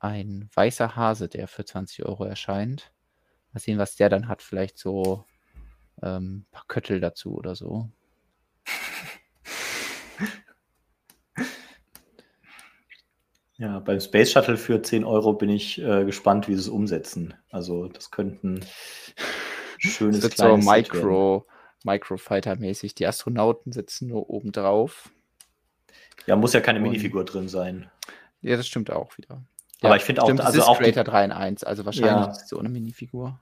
ein 0.00 0.48
weißer 0.54 0.96
Hase, 0.96 1.28
der 1.28 1.46
für 1.46 1.64
20 1.64 2.04
Euro 2.04 2.24
erscheint. 2.24 2.92
Mal 3.52 3.60
sehen, 3.60 3.78
was 3.78 3.96
der 3.96 4.08
dann 4.08 4.28
hat. 4.28 4.42
Vielleicht 4.42 4.78
so 4.78 5.24
ähm, 6.02 6.38
ein 6.38 6.46
paar 6.50 6.64
Köttel 6.66 7.00
dazu 7.00 7.34
oder 7.34 7.54
so. 7.54 7.90
Ja, 13.60 13.78
beim 13.78 14.00
Space 14.00 14.32
Shuttle 14.32 14.56
für 14.56 14.80
10 14.80 15.04
Euro 15.04 15.34
bin 15.34 15.50
ich 15.50 15.78
äh, 15.82 16.06
gespannt, 16.06 16.48
wie 16.48 16.54
sie 16.54 16.60
es 16.60 16.68
umsetzen. 16.68 17.34
Also 17.50 17.88
das 17.88 18.10
könnten 18.10 18.64
schönes 19.78 20.20
das 20.20 20.38
wird 20.38 20.38
so 20.38 20.56
Micro, 20.56 21.46
Microfighter-mäßig. 21.84 22.94
Die 22.94 23.06
Astronauten 23.06 23.72
sitzen 23.72 24.08
nur 24.08 24.30
oben 24.30 24.50
drauf. 24.50 25.10
Ja, 26.24 26.36
muss 26.36 26.54
ja 26.54 26.60
keine 26.60 26.78
Und, 26.78 26.84
Minifigur 26.84 27.26
drin 27.26 27.48
sein. 27.48 27.90
Ja, 28.40 28.56
das 28.56 28.66
stimmt 28.66 28.90
auch 28.90 29.18
wieder. 29.18 29.44
Aber 29.82 29.96
ich 29.96 30.02
finde 30.02 30.22
auch, 30.22 30.26
stimmt, 30.26 30.40
also 30.40 30.62
auch 30.62 30.78
Creator 30.78 31.04
3 31.04 31.24
in 31.24 31.32
1, 31.32 31.64
also 31.64 31.84
wahrscheinlich 31.84 32.26
ja. 32.26 32.34
so 32.34 32.58
eine 32.58 32.68
Minifigur. 32.68 33.38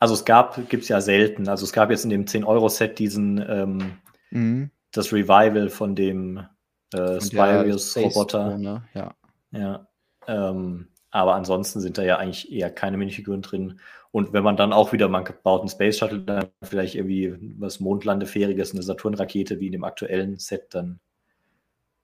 Also 0.00 0.14
es 0.14 0.24
gab, 0.24 0.68
gibt 0.68 0.84
es 0.84 0.88
ja 0.88 1.00
selten. 1.00 1.48
Also 1.48 1.64
es 1.64 1.72
gab 1.72 1.90
jetzt 1.90 2.04
in 2.04 2.10
dem 2.10 2.24
10-Euro-Set 2.24 2.98
diesen 2.98 3.44
ähm, 3.48 3.98
mhm. 4.30 4.70
das 4.92 5.12
Revival 5.12 5.70
von 5.70 5.94
dem 5.94 6.46
äh, 6.94 7.20
Spirius-Roboter. 7.20 8.58
Ja. 8.94 9.14
Ja. 9.50 9.86
Ähm, 10.26 10.88
aber 11.10 11.34
ansonsten 11.34 11.80
sind 11.80 11.98
da 11.98 12.02
ja 12.02 12.18
eigentlich 12.18 12.52
eher 12.52 12.70
keine 12.70 12.96
Minifiguren 12.96 13.42
drin. 13.42 13.80
Und 14.10 14.32
wenn 14.32 14.44
man 14.44 14.56
dann 14.56 14.72
auch 14.72 14.92
wieder, 14.92 15.08
man 15.08 15.24
baut 15.42 15.60
einen 15.60 15.68
Space 15.68 15.98
Shuttle, 15.98 16.20
dann 16.20 16.46
vielleicht 16.62 16.94
irgendwie 16.94 17.34
was 17.58 17.80
Mondlandefähriges, 17.80 18.72
eine 18.72 18.82
Saturn-Rakete 18.82 19.60
wie 19.60 19.66
in 19.66 19.72
dem 19.72 19.84
aktuellen 19.84 20.38
Set, 20.38 20.74
dann 20.74 21.00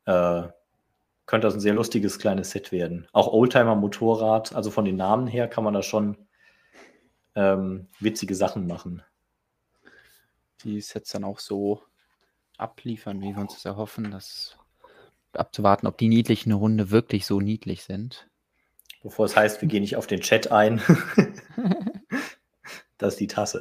äh, 0.07 0.49
könnte 1.27 1.47
das 1.47 1.55
ein 1.55 1.61
sehr 1.61 1.75
lustiges 1.75 2.19
kleines 2.19 2.51
Set 2.51 2.73
werden. 2.73 3.09
Auch 3.13 3.33
Oldtimer-Motorrad, 3.33 4.55
also 4.55 4.71
von 4.71 4.85
den 4.85 4.97
Namen 4.97 5.27
her 5.27 5.49
kann 5.49 5.65
man 5.65 5.75
da 5.75 5.83
schon 5.83 6.17
ähm, 7.35 7.89
witzige 8.01 8.35
Sachen 8.35 8.67
machen. 8.67 9.03
Die 10.63 10.81
Sets 10.81 11.11
dann 11.11 11.25
auch 11.25 11.39
so 11.39 11.83
abliefern, 12.57 13.21
wie 13.21 13.35
wir 13.35 13.41
uns 13.41 13.55
das 13.55 13.65
erhoffen, 13.65 14.11
dass 14.11 14.57
abzuwarten, 15.33 15.87
ob 15.87 15.99
die 15.99 16.09
niedlichen 16.09 16.59
Hunde 16.59 16.91
wirklich 16.91 17.27
so 17.27 17.41
niedlich 17.41 17.85
sind. 17.85 18.29
Bevor 19.03 19.27
es 19.27 19.37
heißt, 19.37 19.61
wir 19.61 19.69
gehen 19.69 19.83
nicht 19.83 19.97
auf 19.97 20.07
den 20.07 20.21
Chat 20.21 20.51
ein. 20.51 20.81
das 22.99 23.15
ist 23.15 23.21
die 23.21 23.27
Tasse. 23.27 23.61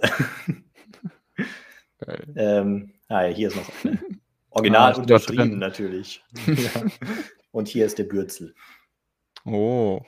ähm, 2.35 2.94
ah 3.07 3.23
ja, 3.23 3.34
hier 3.34 3.48
ist 3.49 3.56
noch 3.56 3.69
eine. 3.84 3.99
Original 4.52 4.94
ah, 4.94 4.98
unterschrieben 4.98 5.57
natürlich. 5.57 6.23
ja. 6.45 6.85
Und 7.54 7.68
hier 7.68 7.86
ist 7.86 8.00
der 8.00 8.06
Bürzel. 8.06 8.56
Oh. 9.46 10.02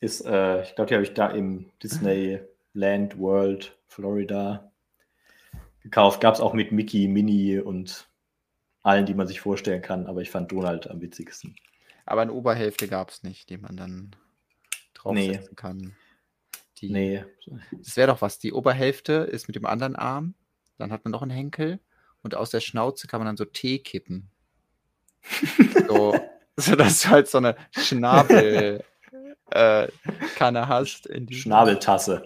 Ist, 0.00 0.24
äh, 0.24 0.62
ich 0.62 0.74
glaube, 0.76 0.88
die 0.88 0.94
habe 0.94 1.02
ich 1.02 1.14
da 1.14 1.28
im 1.28 1.70
Disneyland 1.82 3.18
World 3.18 3.76
Florida 3.88 4.72
gekauft. 5.80 6.20
Gab 6.20 6.34
es 6.34 6.40
auch 6.40 6.54
mit 6.54 6.70
Mickey, 6.70 7.08
Minnie 7.08 7.58
und 7.58 8.08
allen, 8.82 9.04
die 9.04 9.14
man 9.14 9.26
sich 9.26 9.40
vorstellen 9.40 9.82
kann, 9.82 10.06
aber 10.06 10.20
ich 10.20 10.30
fand 10.30 10.52
Donald 10.52 10.88
am 10.88 11.00
witzigsten. 11.00 11.56
Aber 12.06 12.22
eine 12.22 12.32
Oberhälfte 12.32 12.86
gab 12.86 13.10
es 13.10 13.24
nicht, 13.24 13.50
die 13.50 13.58
man 13.58 13.76
dann 13.76 14.16
draufsetzen 14.94 15.48
nee. 15.50 15.56
kann. 15.56 15.96
Die, 16.78 16.90
nee. 16.90 17.24
Das 17.72 17.96
wäre 17.96 18.08
doch 18.08 18.22
was. 18.22 18.38
Die 18.38 18.52
Oberhälfte 18.52 19.12
ist 19.12 19.48
mit 19.48 19.56
dem 19.56 19.66
anderen 19.66 19.96
Arm, 19.96 20.34
dann 20.78 20.92
hat 20.92 21.04
man 21.04 21.10
noch 21.10 21.22
einen 21.22 21.30
Henkel 21.32 21.80
und 22.22 22.36
aus 22.36 22.50
der 22.50 22.60
Schnauze 22.60 23.08
kann 23.08 23.20
man 23.20 23.26
dann 23.26 23.36
so 23.36 23.44
Tee 23.44 23.80
kippen. 23.80 24.31
So, 25.88 26.14
so 26.56 26.76
dass 26.76 27.02
du 27.02 27.08
halt 27.08 27.28
so 27.28 27.38
eine 27.38 27.56
Schnabelkanne 27.70 28.82
äh, 29.52 30.66
hast. 30.66 31.06
In 31.06 31.32
Schnabeltasse. 31.32 32.24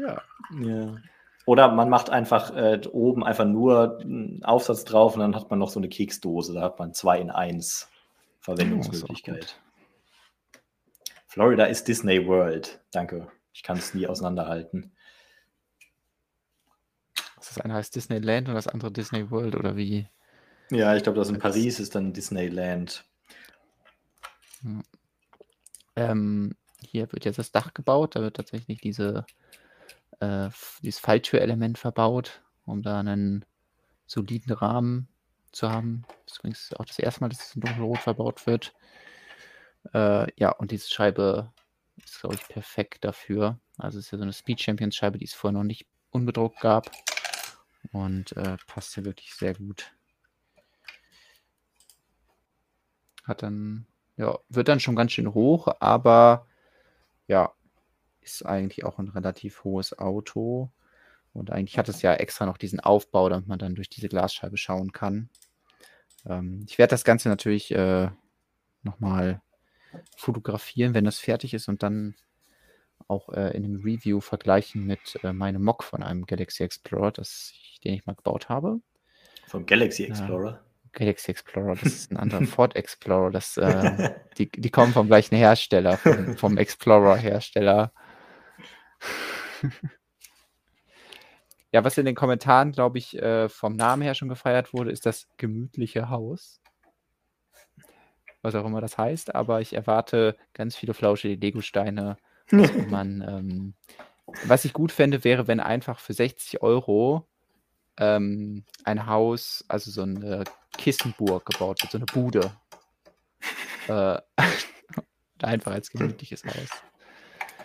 ja. 0.00 0.22
Ja. 0.60 0.96
Oder 1.44 1.68
man 1.72 1.88
macht 1.88 2.10
einfach 2.10 2.54
äh, 2.54 2.80
oben 2.92 3.24
einfach 3.24 3.46
nur 3.46 4.00
einen 4.00 4.44
Aufsatz 4.44 4.84
drauf 4.84 5.14
und 5.14 5.20
dann 5.20 5.34
hat 5.34 5.50
man 5.50 5.58
noch 5.58 5.70
so 5.70 5.80
eine 5.80 5.88
Keksdose. 5.88 6.52
Da 6.52 6.60
hat 6.60 6.78
man 6.78 6.92
zwei 6.92 7.18
in 7.20 7.30
eins 7.30 7.88
Verwendungsmöglichkeit. 8.40 9.56
Oh, 9.56 10.58
Florida 11.26 11.64
ist 11.64 11.88
Disney 11.88 12.26
World. 12.26 12.80
Danke. 12.90 13.28
Ich 13.52 13.62
kann 13.62 13.78
es 13.78 13.94
nie 13.94 14.06
auseinanderhalten. 14.06 14.92
Das 17.36 17.58
eine 17.58 17.74
heißt 17.74 17.96
Disneyland 17.96 18.48
und 18.48 18.54
das 18.54 18.68
andere 18.68 18.92
Disney 18.92 19.30
World 19.30 19.56
oder 19.56 19.74
wie? 19.76 20.06
Ja, 20.70 20.94
ich 20.94 21.02
glaube, 21.02 21.18
das 21.18 21.30
in 21.30 21.38
Paris 21.38 21.80
ist 21.80 21.94
dann 21.94 22.12
Disneyland. 22.12 23.04
Ähm, 25.96 26.54
hier 26.80 27.10
wird 27.12 27.24
jetzt 27.24 27.38
das 27.38 27.52
Dach 27.52 27.72
gebaut. 27.74 28.16
Da 28.16 28.20
wird 28.20 28.36
tatsächlich 28.36 28.80
diese 28.80 29.24
äh, 30.20 30.50
dieses 30.82 31.00
Falltürelement 31.00 31.78
verbaut, 31.78 32.42
um 32.64 32.82
da 32.82 33.00
einen 33.00 33.44
soliden 34.06 34.52
Rahmen 34.52 35.08
zu 35.52 35.70
haben. 35.70 36.04
Das 36.24 36.34
ist 36.34 36.38
übrigens 36.40 36.72
auch 36.74 36.84
das 36.84 36.98
erste 36.98 37.20
Mal, 37.20 37.28
dass 37.28 37.46
es 37.46 37.54
in 37.54 37.62
dunkelrot 37.62 37.98
verbaut 37.98 38.46
wird. 38.46 38.74
Äh, 39.94 40.26
ja, 40.36 40.50
und 40.50 40.70
diese 40.70 40.88
Scheibe 40.88 41.52
ist, 41.96 42.20
glaube 42.20 42.36
ich, 42.36 42.48
perfekt 42.48 43.04
dafür. 43.04 43.58
Also 43.76 43.98
es 43.98 44.06
ist 44.06 44.10
ja 44.10 44.18
so 44.18 44.24
eine 44.24 44.32
Speed 44.32 44.60
Champions 44.60 44.96
Scheibe, 44.96 45.18
die 45.18 45.24
es 45.24 45.34
vorher 45.34 45.58
noch 45.58 45.64
nicht 45.64 45.86
unbedruckt 46.10 46.60
gab. 46.60 46.90
Und 47.92 48.36
äh, 48.36 48.56
passt 48.66 48.96
ja 48.96 49.04
wirklich 49.04 49.34
sehr 49.34 49.54
gut. 49.54 49.92
Hat 53.28 53.42
dann, 53.42 53.86
ja, 54.16 54.38
wird 54.48 54.68
dann 54.68 54.80
schon 54.80 54.96
ganz 54.96 55.12
schön 55.12 55.34
hoch, 55.34 55.68
aber 55.80 56.46
ja, 57.28 57.52
ist 58.22 58.44
eigentlich 58.44 58.84
auch 58.84 58.98
ein 58.98 59.08
relativ 59.08 59.64
hohes 59.64 59.98
Auto. 59.98 60.70
Und 61.32 61.50
eigentlich 61.52 61.78
hat 61.78 61.88
es 61.88 62.02
ja 62.02 62.14
extra 62.14 62.46
noch 62.46 62.58
diesen 62.58 62.80
Aufbau, 62.80 63.28
damit 63.28 63.46
man 63.46 63.58
dann 63.58 63.74
durch 63.74 63.88
diese 63.88 64.08
Glasscheibe 64.08 64.56
schauen 64.56 64.92
kann. 64.92 65.28
Ähm, 66.26 66.64
ich 66.66 66.78
werde 66.78 66.90
das 66.90 67.04
Ganze 67.04 67.28
natürlich 67.28 67.70
äh, 67.72 68.10
nochmal 68.82 69.40
fotografieren, 70.16 70.94
wenn 70.94 71.04
das 71.04 71.18
fertig 71.18 71.54
ist 71.54 71.68
und 71.68 71.82
dann 71.82 72.14
auch 73.06 73.28
äh, 73.30 73.56
in 73.56 73.64
einem 73.64 73.82
Review 73.82 74.20
vergleichen 74.20 74.84
mit 74.84 75.18
äh, 75.22 75.32
meinem 75.32 75.62
Mock 75.62 75.84
von 75.84 76.02
einem 76.02 76.26
Galaxy 76.26 76.62
Explorer, 76.62 77.12
das 77.12 77.52
ich, 77.54 77.80
den 77.80 77.94
ich 77.94 78.06
mal 78.06 78.14
gebaut 78.14 78.48
habe. 78.48 78.80
Vom 79.46 79.64
Galaxy 79.64 80.04
Explorer? 80.04 80.64
Galaxy 80.92 81.30
Explorer, 81.30 81.74
das 81.74 81.92
ist 81.92 82.10
ein 82.10 82.16
anderer 82.16 82.42
Ford 82.46 82.76
Explorer. 82.76 83.30
Das, 83.30 83.56
äh, 83.56 84.14
die, 84.38 84.50
die 84.50 84.70
kommen 84.70 84.92
vom 84.92 85.06
gleichen 85.06 85.36
Hersteller, 85.36 85.96
vom, 85.96 86.36
vom 86.36 86.58
Explorer-Hersteller. 86.58 87.92
ja, 91.72 91.84
was 91.84 91.98
in 91.98 92.06
den 92.06 92.14
Kommentaren, 92.14 92.72
glaube 92.72 92.98
ich, 92.98 93.16
äh, 93.20 93.48
vom 93.48 93.76
Namen 93.76 94.02
her 94.02 94.14
schon 94.14 94.28
gefeiert 94.28 94.72
wurde, 94.72 94.90
ist 94.90 95.06
das 95.06 95.28
gemütliche 95.36 96.10
Haus. 96.10 96.60
Was 98.42 98.54
auch 98.54 98.64
immer 98.64 98.80
das 98.80 98.96
heißt, 98.96 99.34
aber 99.34 99.60
ich 99.60 99.74
erwarte 99.74 100.36
ganz 100.54 100.76
viele 100.76 100.94
flauschige 100.94 101.34
Lego-Steine. 101.34 102.16
man, 102.88 103.20
ähm, 103.20 103.74
was 104.44 104.64
ich 104.64 104.72
gut 104.72 104.92
fände, 104.92 105.24
wäre, 105.24 105.48
wenn 105.48 105.60
einfach 105.60 105.98
für 105.98 106.14
60 106.14 106.62
Euro 106.62 107.26
ähm, 107.98 108.64
ein 108.84 109.06
Haus, 109.06 109.64
also 109.68 109.90
so 109.90 110.02
eine 110.02 110.44
Kissenburg 110.76 111.46
gebaut 111.46 111.82
wird, 111.82 111.92
so 111.92 111.98
eine 111.98 112.06
Bude. 112.06 112.52
Äh, 113.88 114.20
einfach 115.42 115.72
als 115.72 115.88
gemütliches 115.88 116.44
Haus. 116.44 116.68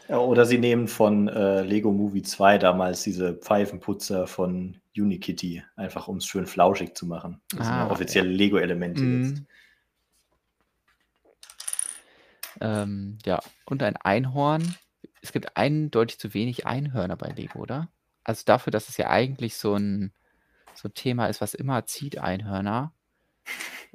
Ja, 0.07 0.19
oder 0.19 0.45
sie 0.45 0.57
nehmen 0.57 0.87
von 0.87 1.27
äh, 1.27 1.63
Lego 1.63 1.91
Movie 1.91 2.21
2 2.21 2.57
damals 2.57 3.03
diese 3.03 3.33
Pfeifenputzer 3.33 4.25
von 4.25 4.77
Unikitty, 4.95 5.63
einfach 5.75 6.07
um 6.07 6.17
es 6.17 6.25
schön 6.25 6.45
flauschig 6.45 6.95
zu 6.95 7.05
machen. 7.05 7.41
Das 7.49 7.67
ah, 7.67 7.81
sind 7.81 7.91
offizielle 7.91 8.29
ja. 8.29 8.37
Lego-Elemente 8.37 9.03
jetzt. 9.03 9.43
Ähm, 12.61 13.17
ja, 13.25 13.39
und 13.65 13.83
ein 13.83 13.97
Einhorn. 13.97 14.75
Es 15.21 15.31
gibt 15.31 15.55
eindeutig 15.57 16.19
zu 16.19 16.33
wenig 16.33 16.67
Einhörner 16.67 17.15
bei 17.15 17.29
Lego, 17.29 17.59
oder? 17.59 17.89
Also 18.23 18.43
dafür, 18.45 18.71
dass 18.71 18.89
es 18.89 18.97
ja 18.97 19.09
eigentlich 19.09 19.55
so 19.55 19.75
ein, 19.75 20.13
so 20.75 20.89
ein 20.89 20.93
Thema 20.93 21.27
ist, 21.27 21.41
was 21.41 21.53
immer 21.53 21.85
zieht, 21.85 22.17
Einhörner. 22.17 22.93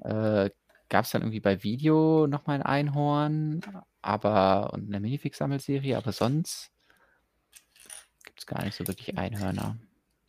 Äh, 0.02 0.50
Gab 0.90 1.04
es 1.04 1.10
dann 1.10 1.20
irgendwie 1.20 1.40
bei 1.40 1.62
Video 1.62 2.26
nochmal 2.26 2.56
ein 2.56 2.62
Einhorn? 2.62 3.60
aber 4.02 4.72
und 4.72 4.88
eine 4.88 5.00
Minifix-Sammelserie, 5.00 5.96
aber 5.96 6.12
sonst 6.12 6.70
gibt 8.24 8.40
es 8.40 8.46
gar 8.46 8.64
nicht 8.64 8.76
so 8.76 8.86
wirklich 8.86 9.18
Einhörner. 9.18 9.76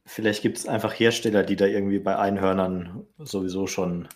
Vielleicht 0.06 0.42
gibt 0.42 0.58
es 0.58 0.68
einfach 0.68 0.94
Hersteller, 0.94 1.44
die 1.44 1.56
da 1.56 1.66
irgendwie 1.66 2.00
bei 2.00 2.18
Einhörnern 2.18 3.06
sowieso 3.20 3.68
schon 3.68 4.08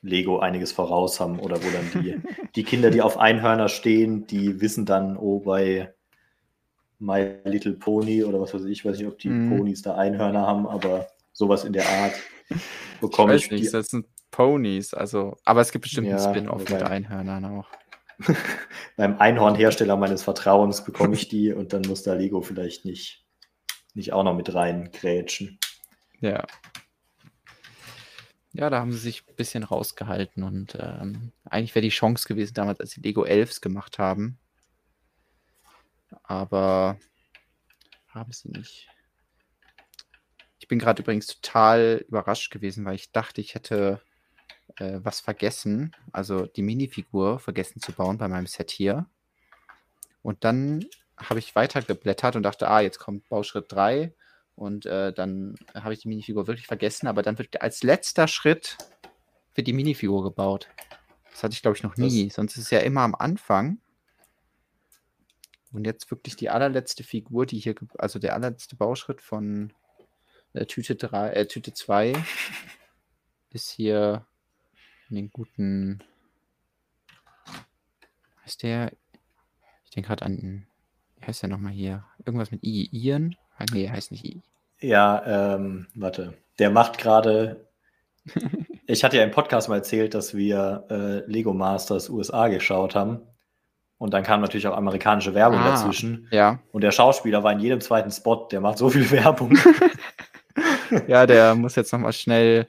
Lego 0.00 0.38
einiges 0.38 0.72
voraus 0.72 1.18
haben 1.18 1.38
oder 1.38 1.62
wo 1.62 1.70
dann 1.70 2.02
die, 2.02 2.20
die 2.54 2.62
Kinder, 2.62 2.90
die 2.90 3.02
auf 3.02 3.18
Einhörner 3.18 3.68
stehen, 3.68 4.26
die 4.26 4.60
wissen 4.60 4.86
dann, 4.86 5.16
oh, 5.16 5.40
bei 5.40 5.92
My 6.98 7.40
Little 7.44 7.72
Pony 7.72 8.22
oder 8.22 8.40
was 8.40 8.54
weiß 8.54 8.64
ich, 8.64 8.72
ich 8.72 8.84
weiß 8.84 8.98
nicht, 8.98 9.08
ob 9.08 9.18
die 9.18 9.28
mm. 9.28 9.50
Ponys 9.56 9.82
da 9.82 9.96
Einhörner 9.96 10.46
haben, 10.46 10.66
aber 10.66 11.08
sowas 11.34 11.64
in 11.64 11.74
der 11.74 11.86
Art 11.86 12.14
bekomme 13.02 13.34
ich. 13.34 13.42
Weiß 13.42 13.52
ich 13.52 13.60
nicht, 13.60 13.74
das 13.74 13.88
sind 13.88 14.06
Ponys, 14.30 14.94
also, 14.94 15.36
aber 15.44 15.60
es 15.60 15.70
gibt 15.70 15.82
bestimmt 15.82 16.08
ja, 16.08 16.16
einen 16.16 16.34
Spin-off 16.34 16.68
mit 16.68 16.82
Einhörnern 16.82 17.44
auch. 17.44 17.68
beim 18.96 19.18
Einhornhersteller 19.18 19.96
meines 19.96 20.22
Vertrauens 20.22 20.84
bekomme 20.84 21.14
ich 21.14 21.28
die 21.28 21.52
und 21.52 21.72
dann 21.72 21.82
muss 21.82 22.02
da 22.02 22.14
Lego 22.14 22.40
vielleicht 22.40 22.84
nicht, 22.84 23.26
nicht 23.92 24.12
auch 24.12 24.24
noch 24.24 24.34
mit 24.34 24.54
rein 24.54 24.90
grätschen. 24.92 25.58
Ja. 26.20 26.46
Ja, 28.52 28.70
da 28.70 28.78
haben 28.78 28.92
sie 28.92 28.98
sich 28.98 29.24
ein 29.28 29.34
bisschen 29.34 29.64
rausgehalten 29.64 30.44
und 30.44 30.78
ähm, 30.80 31.32
eigentlich 31.44 31.74
wäre 31.74 31.82
die 31.82 31.88
Chance 31.88 32.28
gewesen 32.28 32.54
damals, 32.54 32.78
als 32.78 32.92
sie 32.92 33.00
Lego 33.00 33.24
Elves 33.24 33.60
gemacht 33.60 33.98
haben. 33.98 34.38
Aber 36.22 36.96
haben 38.08 38.32
sie 38.32 38.50
nicht. 38.50 38.88
Ich 40.64 40.68
bin 40.68 40.78
gerade 40.78 41.02
übrigens 41.02 41.26
total 41.26 42.06
überrascht 42.08 42.50
gewesen, 42.50 42.86
weil 42.86 42.94
ich 42.94 43.12
dachte, 43.12 43.42
ich 43.42 43.54
hätte 43.54 44.00
äh, 44.76 44.98
was 45.02 45.20
vergessen, 45.20 45.94
also 46.10 46.46
die 46.46 46.62
Minifigur 46.62 47.38
vergessen 47.38 47.82
zu 47.82 47.92
bauen 47.92 48.16
bei 48.16 48.28
meinem 48.28 48.46
Set 48.46 48.70
hier. 48.70 49.04
Und 50.22 50.42
dann 50.42 50.86
habe 51.18 51.38
ich 51.38 51.54
weitergeblättert 51.54 52.36
und 52.36 52.44
dachte, 52.44 52.66
ah, 52.66 52.80
jetzt 52.80 52.98
kommt 52.98 53.28
Bauschritt 53.28 53.70
3 53.72 54.14
und 54.56 54.86
äh, 54.86 55.12
dann 55.12 55.56
habe 55.74 55.92
ich 55.92 56.00
die 56.00 56.08
Minifigur 56.08 56.46
wirklich 56.46 56.66
vergessen, 56.66 57.08
aber 57.08 57.20
dann 57.20 57.36
wird 57.36 57.60
als 57.60 57.82
letzter 57.82 58.26
Schritt 58.26 58.78
wird 59.54 59.66
die 59.66 59.74
Minifigur 59.74 60.22
gebaut. 60.22 60.70
Das 61.30 61.42
hatte 61.42 61.52
ich, 61.52 61.60
glaube 61.60 61.76
ich, 61.76 61.82
noch 61.82 61.98
nie. 61.98 62.28
Das 62.28 62.36
Sonst 62.36 62.56
ist 62.56 62.64
es 62.64 62.70
ja 62.70 62.78
immer 62.78 63.02
am 63.02 63.14
Anfang. 63.14 63.80
Und 65.72 65.84
jetzt 65.84 66.10
wirklich 66.10 66.36
die 66.36 66.48
allerletzte 66.48 67.04
Figur, 67.04 67.44
die 67.44 67.58
hier, 67.58 67.74
also 67.98 68.18
der 68.18 68.32
allerletzte 68.32 68.76
Bauschritt 68.76 69.20
von 69.20 69.70
äh, 70.54 70.66
Tüte 70.66 70.94
3, 70.94 71.30
äh, 71.30 71.46
Tüte 71.46 71.74
2 71.74 72.14
ist 73.50 73.70
hier 73.70 74.26
in 75.10 75.16
den 75.16 75.30
guten. 75.30 76.02
Heißt 78.44 78.62
der? 78.62 78.92
Ich 79.84 79.90
denke 79.90 80.08
gerade 80.08 80.24
an. 80.24 80.66
Wie 81.18 81.26
heißt 81.26 81.42
der 81.42 81.48
nochmal 81.48 81.72
hier? 81.72 82.04
Irgendwas 82.24 82.50
mit 82.50 82.64
I. 82.64 82.88
Ian? 82.92 83.36
Ah, 83.56 83.64
nee, 83.72 83.88
heißt 83.88 84.10
nicht 84.12 84.24
I. 84.24 84.42
Ja, 84.80 85.54
ähm, 85.54 85.86
warte. 85.94 86.34
Der 86.58 86.70
macht 86.70 86.98
gerade. 86.98 87.68
ich 88.86 89.04
hatte 89.04 89.16
ja 89.16 89.24
im 89.24 89.30
Podcast 89.30 89.68
mal 89.68 89.76
erzählt, 89.76 90.14
dass 90.14 90.34
wir 90.34 90.86
äh, 90.90 91.30
Lego 91.30 91.52
Masters 91.52 92.08
USA 92.10 92.48
geschaut 92.48 92.94
haben. 92.94 93.22
Und 93.96 94.12
dann 94.12 94.22
kam 94.22 94.40
natürlich 94.40 94.66
auch 94.66 94.76
amerikanische 94.76 95.34
Werbung 95.34 95.60
ah, 95.60 95.70
dazwischen. 95.70 96.28
Ja. 96.30 96.58
Und 96.72 96.82
der 96.82 96.90
Schauspieler 96.90 97.42
war 97.44 97.52
in 97.52 97.60
jedem 97.60 97.80
zweiten 97.80 98.10
Spot, 98.10 98.48
der 98.50 98.60
macht 98.60 98.78
so 98.78 98.90
viel 98.90 99.10
Werbung. 99.12 99.56
ja, 101.08 101.26
der 101.26 101.54
muss 101.54 101.76
jetzt 101.76 101.92
nochmal 101.92 102.12
schnell 102.12 102.66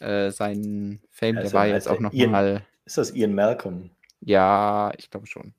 äh, 0.00 0.30
seinen 0.30 1.00
Fame, 1.10 1.38
also, 1.38 1.50
der 1.50 1.58
war 1.58 1.66
jetzt 1.66 1.88
auch 1.88 2.00
nochmal. 2.00 2.64
Ist 2.84 2.98
das 2.98 3.14
Ian 3.14 3.34
Malcolm? 3.34 3.90
Ja, 4.20 4.92
ich 4.96 5.10
glaube 5.10 5.26
schon. 5.26 5.54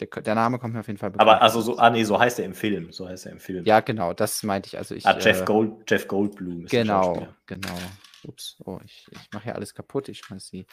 Der, 0.00 0.08
der, 0.08 0.34
Name 0.34 0.58
kommt 0.58 0.74
mir 0.74 0.80
auf 0.80 0.86
jeden 0.86 0.98
Fall 0.98 1.10
bekannt. 1.10 1.28
Aber 1.28 1.42
also 1.42 1.60
so, 1.62 1.78
ah 1.78 1.88
nee, 1.88 2.04
so 2.04 2.18
heißt 2.18 2.38
er 2.38 2.44
im 2.44 2.54
Film. 2.54 2.92
So 2.92 3.08
heißt 3.08 3.26
er 3.26 3.32
im 3.32 3.40
Film. 3.40 3.64
Ja, 3.64 3.80
genau, 3.80 4.12
das 4.12 4.42
meinte 4.42 4.68
ich. 4.68 4.76
Also 4.76 4.94
ich 4.94 5.06
ah, 5.06 5.16
Jeff, 5.18 5.42
äh, 5.42 5.44
Gold, 5.44 5.90
Jeff 5.90 6.06
Goldblum 6.06 6.64
ist 6.64 6.70
Genau, 6.70 7.26
genau. 7.46 7.78
Ups, 8.24 8.56
oh, 8.64 8.78
ich, 8.84 9.06
ich 9.10 9.32
mache 9.32 9.44
hier 9.44 9.54
alles 9.54 9.74
kaputt. 9.74 10.08
Ich 10.08 10.18
schmeiß 10.18 10.50
die 10.50 10.66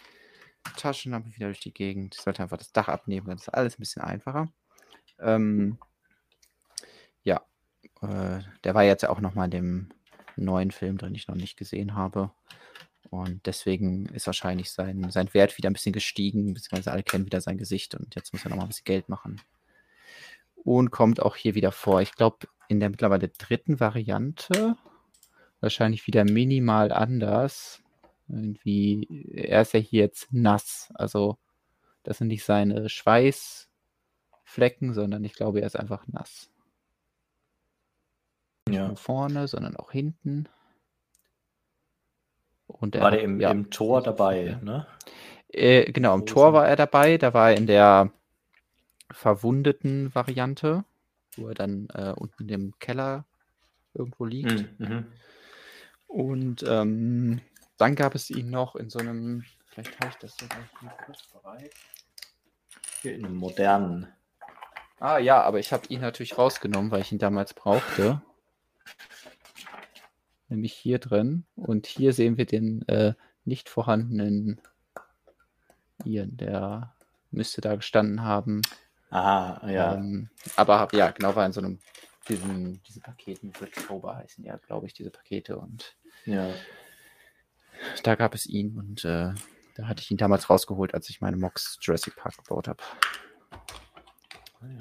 Taschenlampe 0.77 1.33
wieder 1.35 1.47
durch 1.47 1.61
die 1.61 1.73
Gegend. 1.73 2.15
Ich 2.15 2.21
sollte 2.21 2.43
einfach 2.43 2.57
das 2.57 2.73
Dach 2.73 2.89
abnehmen, 2.89 3.27
dann 3.27 3.37
ist 3.37 3.49
alles 3.49 3.77
ein 3.77 3.79
bisschen 3.79 4.01
einfacher. 4.01 4.49
Ähm, 5.19 5.77
ja, 7.23 7.41
äh, 8.01 8.39
der 8.63 8.75
war 8.75 8.83
jetzt 8.83 9.07
auch 9.07 9.21
nochmal 9.21 9.45
in 9.45 9.51
dem 9.51 9.89
neuen 10.37 10.71
Film 10.71 10.97
den 10.97 11.15
ich 11.15 11.27
noch 11.27 11.35
nicht 11.35 11.57
gesehen 11.57 11.95
habe. 11.95 12.31
Und 13.09 13.45
deswegen 13.45 14.07
ist 14.07 14.27
wahrscheinlich 14.27 14.71
sein, 14.71 15.09
sein 15.11 15.33
Wert 15.33 15.57
wieder 15.57 15.69
ein 15.69 15.73
bisschen 15.73 15.93
gestiegen, 15.93 16.53
beziehungsweise 16.53 16.91
alle 16.91 17.03
kennen 17.03 17.25
wieder 17.25 17.41
sein 17.41 17.57
Gesicht 17.57 17.95
und 17.95 18.15
jetzt 18.15 18.33
muss 18.33 18.43
er 18.43 18.49
nochmal 18.49 18.65
ein 18.65 18.69
bisschen 18.69 18.85
Geld 18.85 19.09
machen. 19.09 19.41
Und 20.55 20.91
kommt 20.91 21.21
auch 21.21 21.35
hier 21.35 21.55
wieder 21.55 21.71
vor. 21.71 22.01
Ich 22.01 22.13
glaube, 22.13 22.47
in 22.69 22.79
der 22.79 22.89
mittlerweile 22.89 23.27
dritten 23.27 23.79
Variante, 23.79 24.77
wahrscheinlich 25.59 26.07
wieder 26.07 26.23
minimal 26.23 26.91
anders. 26.91 27.81
Irgendwie, 28.27 29.31
er 29.33 29.61
ist 29.61 29.73
ja 29.73 29.79
hier 29.79 30.03
jetzt 30.03 30.31
nass. 30.31 30.91
Also, 30.95 31.37
das 32.03 32.19
sind 32.19 32.29
nicht 32.29 32.45
seine 32.45 32.89
Schweißflecken, 32.89 34.93
sondern 34.93 35.23
ich 35.23 35.33
glaube, 35.33 35.61
er 35.61 35.67
ist 35.67 35.77
einfach 35.77 36.07
nass. 36.07 36.49
Nicht 38.67 38.77
ja. 38.77 38.87
nur 38.87 38.97
vorne, 38.97 39.47
sondern 39.47 39.75
auch 39.75 39.91
hinten. 39.91 40.47
Und 42.67 42.99
war 42.99 43.11
der 43.11 43.21
im, 43.21 43.39
ja, 43.39 43.51
im 43.51 43.69
Tor 43.69 44.01
dabei, 44.01 44.57
ne? 44.61 44.87
Äh, 45.49 45.91
genau, 45.91 46.15
im 46.15 46.25
Tor 46.25 46.53
war 46.53 46.67
er 46.67 46.75
dabei. 46.75 47.17
Da 47.17 47.33
war 47.33 47.51
er 47.51 47.57
in 47.57 47.67
der 47.67 48.11
verwundeten 49.11 50.13
Variante, 50.15 50.83
wo 51.35 51.49
er 51.49 51.53
dann 51.53 51.87
äh, 51.93 52.13
unten 52.15 52.49
im 52.49 52.73
Keller 52.79 53.25
irgendwo 53.93 54.25
liegt. 54.25 54.79
Mhm. 54.79 54.87
mhm. 54.87 55.05
Und 56.07 56.63
ähm, 56.67 57.41
dann 57.77 57.95
gab 57.95 58.13
es 58.13 58.29
ihn 58.29 58.51
noch 58.51 58.75
in 58.75 58.91
so 58.91 58.99
einem, 58.99 59.43
vielleicht 59.69 59.99
habe 59.99 60.09
ich 60.09 60.15
das 60.17 60.37
sogar 60.37 60.59
kurz 61.05 61.23
bereit. 61.27 61.73
Hier 63.01 63.15
in 63.15 63.25
einem 63.25 63.35
modernen. 63.35 64.07
Ah 64.99 65.17
ja, 65.17 65.41
aber 65.41 65.57
ich 65.59 65.73
habe 65.73 65.87
ihn 65.87 66.01
natürlich 66.01 66.37
rausgenommen, 66.37 66.91
weil 66.91 67.01
ich 67.01 67.11
ihn 67.11 67.17
damals 67.17 67.55
brauchte 67.55 68.21
nämlich 70.53 70.73
hier 70.73 70.99
drin. 70.99 71.45
Und 71.55 71.87
hier 71.87 72.13
sehen 72.13 72.37
wir 72.37 72.45
den 72.45 72.87
äh, 72.87 73.13
nicht 73.43 73.69
vorhandenen 73.69 74.61
Ian, 76.05 76.37
der 76.37 76.95
müsste 77.31 77.61
da 77.61 77.75
gestanden 77.75 78.23
haben. 78.23 78.61
Ah, 79.09 79.61
ja. 79.67 79.95
Ähm, 79.95 80.29
aber 80.55 80.87
ja, 80.93 81.11
genau, 81.11 81.35
war 81.35 81.45
in 81.45 81.51
so 81.51 81.61
einem, 81.61 81.79
diesen, 82.27 82.81
diese 82.83 82.99
Paketen, 82.99 83.51
October 83.61 84.15
heißen 84.15 84.43
ja, 84.43 84.57
glaube 84.57 84.87
ich, 84.87 84.93
diese 84.93 85.11
Pakete. 85.11 85.57
Und 85.57 85.95
ja. 86.25 86.49
da 88.03 88.15
gab 88.15 88.33
es 88.33 88.45
ihn 88.45 88.77
und 88.77 89.03
äh, 89.05 89.33
da 89.75 89.87
hatte 89.87 90.01
ich 90.01 90.11
ihn 90.11 90.17
damals 90.17 90.49
rausgeholt, 90.49 90.93
als 90.93 91.09
ich 91.09 91.21
meine 91.21 91.37
Mox 91.37 91.77
Jurassic 91.81 92.15
Park 92.15 92.37
gebaut 92.37 92.67
habe. 92.67 92.83
Ah, 94.61 94.67
ja. 94.67 94.77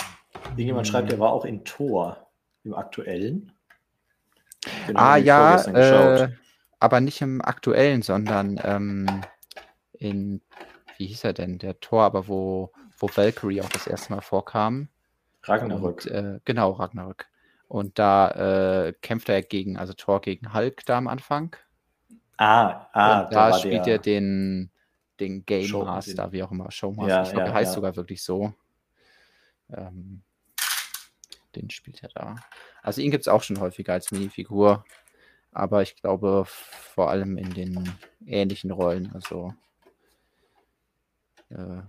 Irgendjemand 0.51 0.86
schreibt, 0.86 1.11
er 1.12 1.19
war 1.19 1.32
auch 1.32 1.44
in 1.44 1.65
Tor 1.65 2.31
im 2.62 2.74
aktuellen. 2.74 3.53
Genau, 4.86 5.01
ah 5.01 5.16
ja, 5.16 5.62
äh, 5.64 6.28
aber 6.78 7.01
nicht 7.01 7.20
im 7.20 7.40
aktuellen, 7.43 8.02
sondern 8.02 8.60
ähm, 8.62 9.22
in, 9.93 10.40
wie 10.97 11.06
hieß 11.06 11.24
er 11.24 11.32
denn, 11.32 11.59
der 11.59 11.80
Tor, 11.80 12.05
aber 12.05 12.28
wo, 12.28 12.72
wo 12.98 13.09
Valkyrie 13.14 13.62
auch 13.62 13.68
das 13.68 13.86
erste 13.86 14.12
Mal 14.12 14.20
vorkam. 14.20 14.89
Ragnarök. 15.44 16.05
Und, 16.05 16.06
äh, 16.06 16.40
genau, 16.44 16.72
Ragnarök. 16.72 17.26
Und 17.68 17.98
da 17.98 18.86
äh, 18.86 18.93
kämpft 19.01 19.28
er 19.28 19.43
gegen, 19.43 19.76
also 19.76 19.94
Thor 19.94 20.20
gegen 20.20 20.52
Hulk 20.52 20.84
da 20.84 20.98
am 20.98 21.09
Anfang. 21.09 21.56
Ah, 22.36 22.86
ah, 22.93 23.22
und 23.22 23.32
da, 23.32 23.51
da 23.51 23.59
spielt 23.59 23.86
er 23.86 23.98
den, 23.98 24.70
den 25.20 25.47
Game 25.47 25.66
Show, 25.66 25.84
Master, 25.84 26.24
den, 26.24 26.32
wie 26.32 26.43
auch 26.43 26.51
immer, 26.51 26.70
Showmaster. 26.70 27.09
Ja, 27.09 27.22
ich 27.22 27.30
glaube, 27.30 27.40
ja, 27.40 27.44
der 27.47 27.55
heißt 27.55 27.70
ja. 27.70 27.74
sogar 27.74 27.97
wirklich 27.97 28.22
so. 28.22 28.52
Ähm, 29.70 30.22
den 31.55 31.70
spielt 31.70 32.02
er 32.02 32.09
da. 32.14 32.36
Also 32.82 33.00
ihn 33.00 33.10
gibt 33.10 33.22
es 33.22 33.28
auch 33.28 33.42
schon 33.42 33.60
häufiger 33.60 33.92
als 33.92 34.10
Minifigur. 34.10 34.84
Aber 35.52 35.82
ich 35.82 35.96
glaube 35.96 36.44
vor 36.46 37.10
allem 37.10 37.36
in 37.38 37.54
den 37.54 37.98
ähnlichen 38.26 38.70
Rollen. 38.70 39.12
Also 39.14 39.54
äh, 41.50 41.82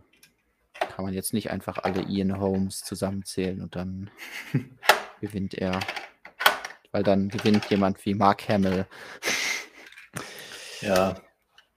kann 0.73 1.05
man 1.05 1.13
jetzt 1.13 1.33
nicht 1.33 1.49
einfach 1.49 1.77
alle 1.79 2.03
Ian 2.03 2.39
Holmes 2.39 2.83
zusammenzählen 2.83 3.61
und 3.61 3.75
dann 3.75 4.11
gewinnt 5.21 5.53
er. 5.55 5.79
Weil 6.91 7.03
dann 7.03 7.29
gewinnt 7.29 7.65
jemand 7.69 8.05
wie 8.05 8.13
Mark 8.13 8.47
Hamill. 8.47 8.85
Ja. 10.81 11.15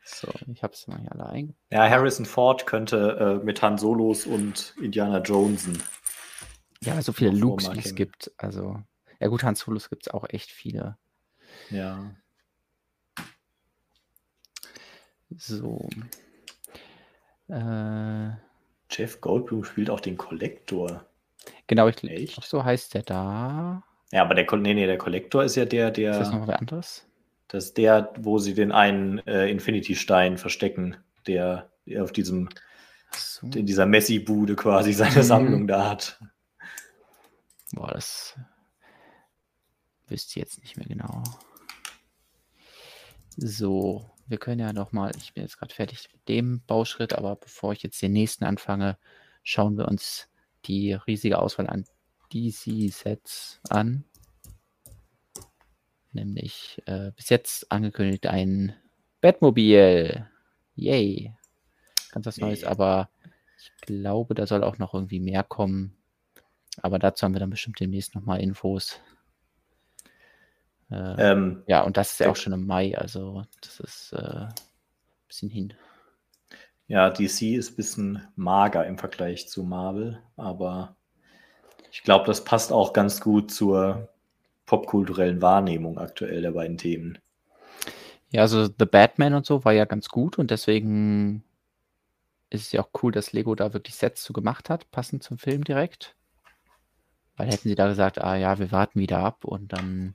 So, 0.04 0.28
ich 0.46 0.62
habe 0.62 0.72
es 0.72 0.86
mal 0.86 1.00
hier 1.00 1.12
alle 1.12 1.26
eingebaut. 1.26 1.56
Ja, 1.70 1.88
Harrison 1.88 2.26
Ford 2.26 2.66
könnte 2.66 3.40
äh, 3.42 3.44
mit 3.44 3.60
Han 3.62 3.78
Solos 3.78 4.26
und 4.26 4.74
Indiana 4.80 5.20
Jonesen 5.20 5.82
ja, 6.86 7.00
so 7.02 7.12
viele 7.12 7.30
Looks, 7.30 7.72
wie 7.72 7.78
es 7.78 7.94
gibt. 7.94 8.30
Also, 8.36 8.82
ja 9.20 9.28
gut, 9.28 9.42
Hans 9.42 9.60
Solos 9.60 9.90
gibt 9.90 10.06
es 10.06 10.12
auch 10.12 10.24
echt 10.28 10.50
viele. 10.50 10.96
Ja. 11.70 12.14
So. 15.36 15.88
Äh, 17.48 18.30
Jeff 18.90 19.20
Goldblum 19.20 19.64
spielt 19.64 19.90
auch 19.90 20.00
den 20.00 20.16
Kollektor. 20.16 21.06
Genau, 21.66 21.88
ich 21.88 21.96
glaube, 21.96 22.28
so 22.42 22.64
heißt 22.64 22.94
der 22.94 23.02
da. 23.02 23.82
Ja, 24.12 24.22
aber 24.22 24.34
der, 24.34 24.46
nee, 24.56 24.74
nee, 24.74 24.86
der 24.86 24.98
Kollektor 24.98 25.44
ist 25.44 25.56
ja 25.56 25.64
der, 25.64 25.90
der. 25.90 26.12
Ist 26.12 26.18
das 26.18 26.32
noch 26.32 26.46
wer 26.46 26.58
anderes? 26.58 27.06
Das 27.48 27.66
ist 27.66 27.78
der, 27.78 28.12
wo 28.18 28.38
sie 28.38 28.54
den 28.54 28.72
einen 28.72 29.18
äh, 29.26 29.48
Infinity-Stein 29.50 30.38
verstecken, 30.38 30.96
der, 31.26 31.70
der 31.86 32.02
auf 32.02 32.12
diesem, 32.12 32.48
so. 33.12 33.46
in 33.46 33.66
dieser 33.66 33.86
Messi-Bude 33.86 34.56
quasi 34.56 34.92
seine 34.92 35.16
mhm. 35.16 35.22
Sammlung 35.22 35.66
da 35.66 35.90
hat. 35.90 36.20
Boah, 37.72 37.92
das 37.92 38.36
wüsste 40.08 40.40
jetzt 40.40 40.60
nicht 40.60 40.76
mehr 40.76 40.86
genau. 40.86 41.22
So, 43.36 44.10
wir 44.26 44.38
können 44.38 44.60
ja 44.60 44.72
noch 44.72 44.92
mal, 44.92 45.12
ich 45.16 45.34
bin 45.34 45.42
jetzt 45.42 45.58
gerade 45.58 45.74
fertig 45.74 46.08
mit 46.12 46.28
dem 46.28 46.62
Bauschritt, 46.66 47.12
aber 47.12 47.36
bevor 47.36 47.72
ich 47.72 47.82
jetzt 47.82 48.00
den 48.00 48.12
nächsten 48.12 48.44
anfange, 48.44 48.98
schauen 49.42 49.76
wir 49.76 49.88
uns 49.88 50.28
die 50.64 50.94
riesige 50.94 51.38
Auswahl 51.38 51.68
an 51.68 51.84
DC-Sets 52.32 53.60
an. 53.68 54.04
Nämlich 56.12 56.82
äh, 56.86 57.12
bis 57.12 57.28
jetzt 57.28 57.70
angekündigt 57.70 58.26
ein 58.26 58.74
Batmobil. 59.20 60.26
Yay. 60.74 61.34
Ganz 62.10 62.26
was 62.26 62.38
Neues, 62.38 62.64
aber 62.64 63.10
ich 63.58 63.70
glaube, 63.82 64.34
da 64.34 64.46
soll 64.46 64.64
auch 64.64 64.78
noch 64.78 64.94
irgendwie 64.94 65.20
mehr 65.20 65.42
kommen. 65.42 65.96
Aber 66.82 66.98
dazu 66.98 67.24
haben 67.24 67.34
wir 67.34 67.40
dann 67.40 67.50
bestimmt 67.50 67.80
demnächst 67.80 68.14
nochmal 68.14 68.40
Infos. 68.40 69.00
Äh, 70.90 71.30
ähm, 71.32 71.62
ja, 71.66 71.82
und 71.82 71.96
das 71.96 72.12
ist 72.12 72.20
ja 72.20 72.30
auch 72.30 72.36
schon 72.36 72.52
im 72.52 72.66
Mai, 72.66 72.96
also 72.96 73.44
das 73.60 73.80
ist 73.80 74.12
äh, 74.12 74.46
ein 74.46 74.54
bisschen 75.26 75.50
hin. 75.50 75.74
Ja, 76.88 77.10
DC 77.10 77.42
ist 77.56 77.72
ein 77.72 77.76
bisschen 77.76 78.28
mager 78.36 78.86
im 78.86 78.96
Vergleich 78.96 79.48
zu 79.48 79.64
Marvel, 79.64 80.22
aber 80.36 80.96
ich 81.90 82.02
glaube, 82.02 82.26
das 82.26 82.44
passt 82.44 82.72
auch 82.72 82.92
ganz 82.92 83.20
gut 83.20 83.50
zur 83.50 84.08
popkulturellen 84.66 85.42
Wahrnehmung 85.42 85.98
aktuell 85.98 86.42
der 86.42 86.52
beiden 86.52 86.78
Themen. 86.78 87.18
Ja, 88.30 88.42
also 88.42 88.66
The 88.66 88.84
Batman 88.84 89.34
und 89.34 89.46
so 89.46 89.64
war 89.64 89.72
ja 89.72 89.84
ganz 89.84 90.08
gut 90.08 90.38
und 90.38 90.50
deswegen 90.50 91.44
ist 92.50 92.62
es 92.62 92.72
ja 92.72 92.82
auch 92.82 92.90
cool, 93.02 93.12
dass 93.12 93.32
Lego 93.32 93.54
da 93.54 93.72
wirklich 93.72 93.96
Sets 93.96 94.22
zu 94.22 94.32
gemacht 94.32 94.70
hat, 94.70 94.90
passend 94.90 95.22
zum 95.22 95.38
Film 95.38 95.64
direkt. 95.64 96.14
Weil 97.36 97.48
hätten 97.48 97.68
sie 97.68 97.74
da 97.74 97.88
gesagt, 97.88 98.20
ah 98.20 98.36
ja, 98.36 98.58
wir 98.58 98.72
warten 98.72 99.00
wieder 99.00 99.18
ab 99.18 99.44
und 99.44 99.72
dann 99.72 100.14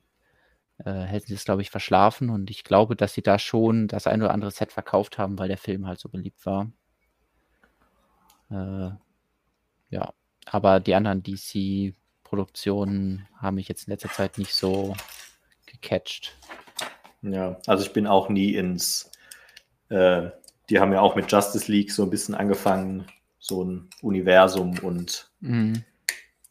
hätten 0.90 1.26
sie 1.26 1.34
es, 1.34 1.44
glaube 1.44 1.62
ich, 1.62 1.70
verschlafen. 1.70 2.30
Und 2.30 2.50
ich 2.50 2.64
glaube, 2.64 2.96
dass 2.96 3.14
sie 3.14 3.22
da 3.22 3.38
schon 3.38 3.88
das 3.88 4.06
ein 4.06 4.22
oder 4.22 4.32
andere 4.32 4.50
Set 4.50 4.72
verkauft 4.72 5.18
haben, 5.18 5.38
weil 5.38 5.48
der 5.48 5.58
Film 5.58 5.86
halt 5.86 6.00
so 6.00 6.08
beliebt 6.08 6.44
war. 6.46 6.70
Äh, 8.50 8.90
ja, 9.90 10.12
aber 10.46 10.80
die 10.80 10.94
anderen 10.94 11.22
DC-Produktionen 11.22 13.28
haben 13.36 13.56
mich 13.56 13.68
jetzt 13.68 13.86
in 13.86 13.92
letzter 13.92 14.10
Zeit 14.10 14.38
nicht 14.38 14.54
so 14.54 14.96
gecatcht. 15.66 16.34
Ja, 17.22 17.60
also 17.66 17.84
ich 17.84 17.92
bin 17.92 18.06
auch 18.06 18.28
nie 18.28 18.54
ins, 18.54 19.10
äh, 19.88 20.30
die 20.68 20.80
haben 20.80 20.92
ja 20.92 21.00
auch 21.00 21.14
mit 21.14 21.30
Justice 21.30 21.70
League 21.70 21.92
so 21.92 22.02
ein 22.02 22.10
bisschen 22.10 22.34
angefangen, 22.34 23.06
so 23.38 23.64
ein 23.64 23.88
Universum 24.02 24.78
und 24.80 25.30
mhm. 25.40 25.84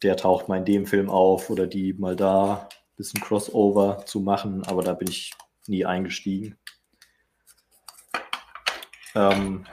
der 0.01 0.17
taucht 0.17 0.47
mal 0.47 0.57
in 0.57 0.65
dem 0.65 0.85
Film 0.85 1.09
auf 1.09 1.49
oder 1.49 1.67
die 1.67 1.93
mal 1.93 2.15
da, 2.15 2.69
bisschen 3.01 3.21
Crossover 3.21 4.03
zu 4.05 4.19
machen, 4.19 4.63
aber 4.65 4.83
da 4.83 4.93
bin 4.93 5.09
ich 5.09 5.33
nie 5.67 5.85
eingestiegen. 5.85 6.57
Ähm, 9.15 9.65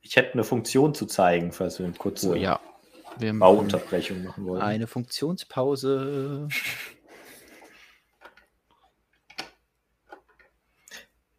ich 0.00 0.16
hätte 0.16 0.34
eine 0.34 0.44
Funktion 0.44 0.94
zu 0.94 1.06
zeigen, 1.06 1.52
falls 1.52 1.78
wir 1.78 1.86
eine 1.86 1.94
kurze 1.94 2.30
oh, 2.30 2.34
ja. 2.34 2.60
wir 3.18 3.38
Bauunterbrechung 3.38 4.24
machen 4.24 4.46
wollen. 4.46 4.62
Eine 4.62 4.86
Funktionspause. 4.86 6.48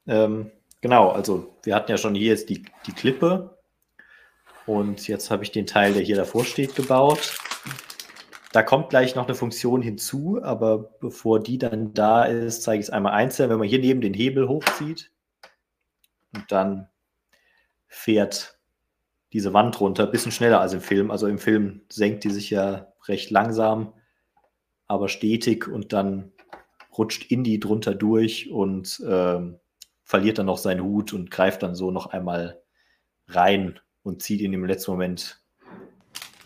ähm, 0.08 0.52
genau, 0.82 1.12
also 1.12 1.56
wir 1.64 1.76
hatten 1.76 1.92
ja 1.92 1.98
schon 1.98 2.14
hier 2.14 2.28
jetzt 2.28 2.50
die, 2.50 2.66
die 2.86 2.94
Klippe 2.94 3.58
und 4.66 5.08
jetzt 5.08 5.32
habe 5.32 5.44
ich 5.44 5.52
den 5.52 5.66
Teil, 5.66 5.94
der 5.94 6.04
hier 6.04 6.18
davor 6.18 6.44
steht, 6.46 6.76
gebaut. 6.76 7.40
Da 8.52 8.64
kommt 8.64 8.90
gleich 8.90 9.16
noch 9.16 9.26
eine 9.26 9.36
Funktion 9.36 9.82
hinzu, 9.82 10.40
aber 10.42 10.78
bevor 11.00 11.40
die 11.40 11.60
dann 11.60 11.94
da 11.94 12.24
ist, 12.24 12.64
zeige 12.64 12.80
ich 12.80 12.88
es 12.88 12.90
einmal 12.90 13.14
einzeln. 13.14 13.50
Wenn 13.50 13.60
man 13.60 13.68
hier 13.68 13.80
neben 13.80 14.02
den 14.02 14.14
Hebel 14.14 14.48
hochzieht 14.48 15.12
und 16.34 16.52
dann 16.52 16.90
fährt 17.88 18.60
diese 19.34 19.54
Wand 19.54 19.80
runter, 19.80 20.06
ein 20.06 20.12
bisschen 20.12 20.32
schneller 20.32 20.62
als 20.62 20.74
im 20.74 20.82
Film. 20.82 21.12
Also 21.12 21.28
im 21.28 21.38
Film 21.38 21.82
senkt 21.90 22.24
die 22.24 22.32
sich 22.32 22.50
ja 22.50 22.92
recht 23.08 23.30
langsam, 23.30 23.94
aber 24.88 25.10
stetig 25.10 25.68
und 25.68 25.94
dann 25.94 26.32
rutscht 26.98 27.30
Indy 27.32 27.60
drunter 27.60 27.94
durch 27.94 28.50
und 28.50 29.00
äh, 29.02 29.40
verliert 30.04 30.40
dann 30.40 30.48
noch 30.48 30.58
seinen 30.58 30.84
Hut 30.84 31.14
und 31.14 31.30
greift 31.30 31.62
dann 31.62 31.76
so 31.76 31.92
noch 31.92 32.08
einmal 32.08 32.60
rein 33.28 33.80
und 34.02 34.24
zieht 34.24 34.42
ihn 34.42 34.54
im 34.54 34.66
letzten 34.66 34.92
Moment 34.92 35.44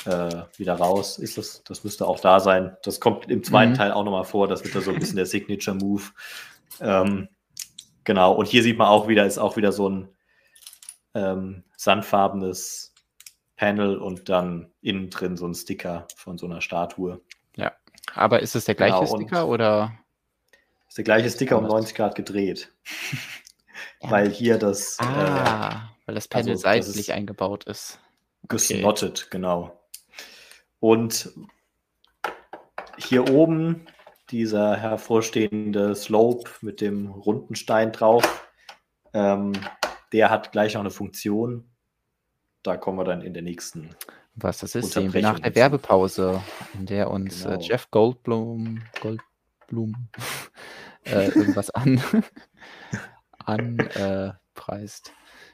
äh, 0.06 0.44
wieder 0.58 0.76
raus. 0.76 1.18
Ist 1.18 1.38
das, 1.38 1.64
das 1.64 1.84
müsste 1.84 2.08
auch 2.08 2.20
da 2.20 2.40
sein. 2.40 2.76
Das 2.84 3.00
kommt 3.00 3.30
im 3.30 3.44
zweiten 3.44 3.72
mhm. 3.72 3.78
Teil 3.78 3.92
auch 3.92 4.04
nochmal 4.04 4.26
vor. 4.26 4.48
Das 4.48 4.64
wird 4.64 4.76
da 4.76 4.82
so 4.82 4.92
ein 4.92 5.00
bisschen 5.00 5.16
der 5.16 5.26
Signature 5.26 5.76
Move. 5.76 6.04
Ähm, 6.82 7.30
genau. 8.04 8.34
Und 8.34 8.48
hier 8.48 8.64
sieht 8.64 8.78
man 8.78 8.88
auch 8.88 9.08
wieder, 9.08 9.26
ist 9.26 9.38
auch 9.38 9.58
wieder 9.58 9.72
so 9.72 9.90
ein 9.90 10.10
ähm, 11.14 11.64
sandfarbenes 11.78 12.94
Panel 13.56 13.98
und 13.98 14.30
dann 14.30 14.72
innen 14.82 15.10
drin 15.10 15.38
so 15.38 15.48
ein 15.48 15.54
Sticker 15.54 16.08
von 16.16 16.38
so 16.38 16.46
einer 16.46 16.62
Statue. 16.62 17.22
Ja, 17.56 17.72
aber 18.14 18.42
ist 18.42 18.56
es 18.56 18.66
der 18.66 18.76
gleiche 18.76 19.00
genau, 19.00 19.16
Sticker 19.16 19.48
oder? 19.48 19.94
Ist 20.88 20.98
der 20.98 21.04
gleiche 21.04 21.30
Sticker 21.30 21.58
um 21.58 21.66
90 21.66 21.96
Grad 21.96 22.16
gedreht. 22.16 22.74
ja. 24.02 24.12
Weil 24.12 24.30
hier 24.30 24.58
das. 24.58 24.98
Ah, 25.00 25.70
äh, 25.70 26.08
weil 26.08 26.16
das 26.16 26.28
Panel 26.28 26.52
also, 26.52 26.62
seitlich 26.64 27.14
eingebaut 27.14 27.64
ist. 27.66 28.00
Gesnottet, 28.48 29.22
okay. 29.22 29.28
genau. 29.32 29.80
Und 30.84 31.32
hier 32.98 33.32
oben 33.32 33.86
dieser 34.32 34.76
hervorstehende 34.76 35.96
Slope 35.96 36.52
mit 36.60 36.82
dem 36.82 37.08
runden 37.08 37.56
Stein 37.56 37.94
drauf. 37.94 38.46
Ähm, 39.14 39.54
der 40.12 40.30
hat 40.30 40.52
gleich 40.52 40.74
noch 40.74 40.82
eine 40.82 40.92
Funktion. 40.92 41.72
Da 42.64 42.76
kommen 42.76 42.98
wir 42.98 43.06
dann 43.06 43.22
in 43.22 43.34
der 43.34 43.44
nächsten. 43.44 43.92
Was 44.36 44.58
das 44.58 44.76
ist, 44.76 44.92
sehen 44.92 45.14
wir 45.14 45.22
nach 45.22 45.40
der 45.40 45.56
Werbepause, 45.56 46.44
in 46.74 46.86
der 46.86 47.10
uns 47.10 47.46
äh, 47.46 47.52
genau. 47.52 47.62
äh, 47.62 47.64
Jeff 47.64 47.90
Goldblum, 47.90 48.82
Goldblum 49.00 50.10
äh, 51.06 51.28
irgendwas 51.30 51.70
an, 51.70 52.04
anpreist. 53.38 55.08
Äh, 55.08 55.12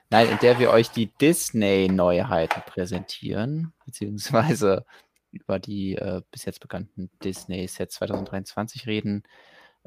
Nein, 0.10 0.30
in 0.30 0.40
der 0.40 0.58
wir 0.58 0.72
euch 0.72 0.90
die 0.90 1.06
Disney-Neuheiten 1.22 2.64
präsentieren, 2.66 3.74
beziehungsweise 3.86 4.86
über 5.32 5.60
die 5.60 5.96
äh, 5.96 6.22
bis 6.32 6.46
jetzt 6.46 6.60
bekannten 6.60 7.10
Disney-Sets 7.24 7.96
2023 7.96 8.88
reden. 8.88 9.24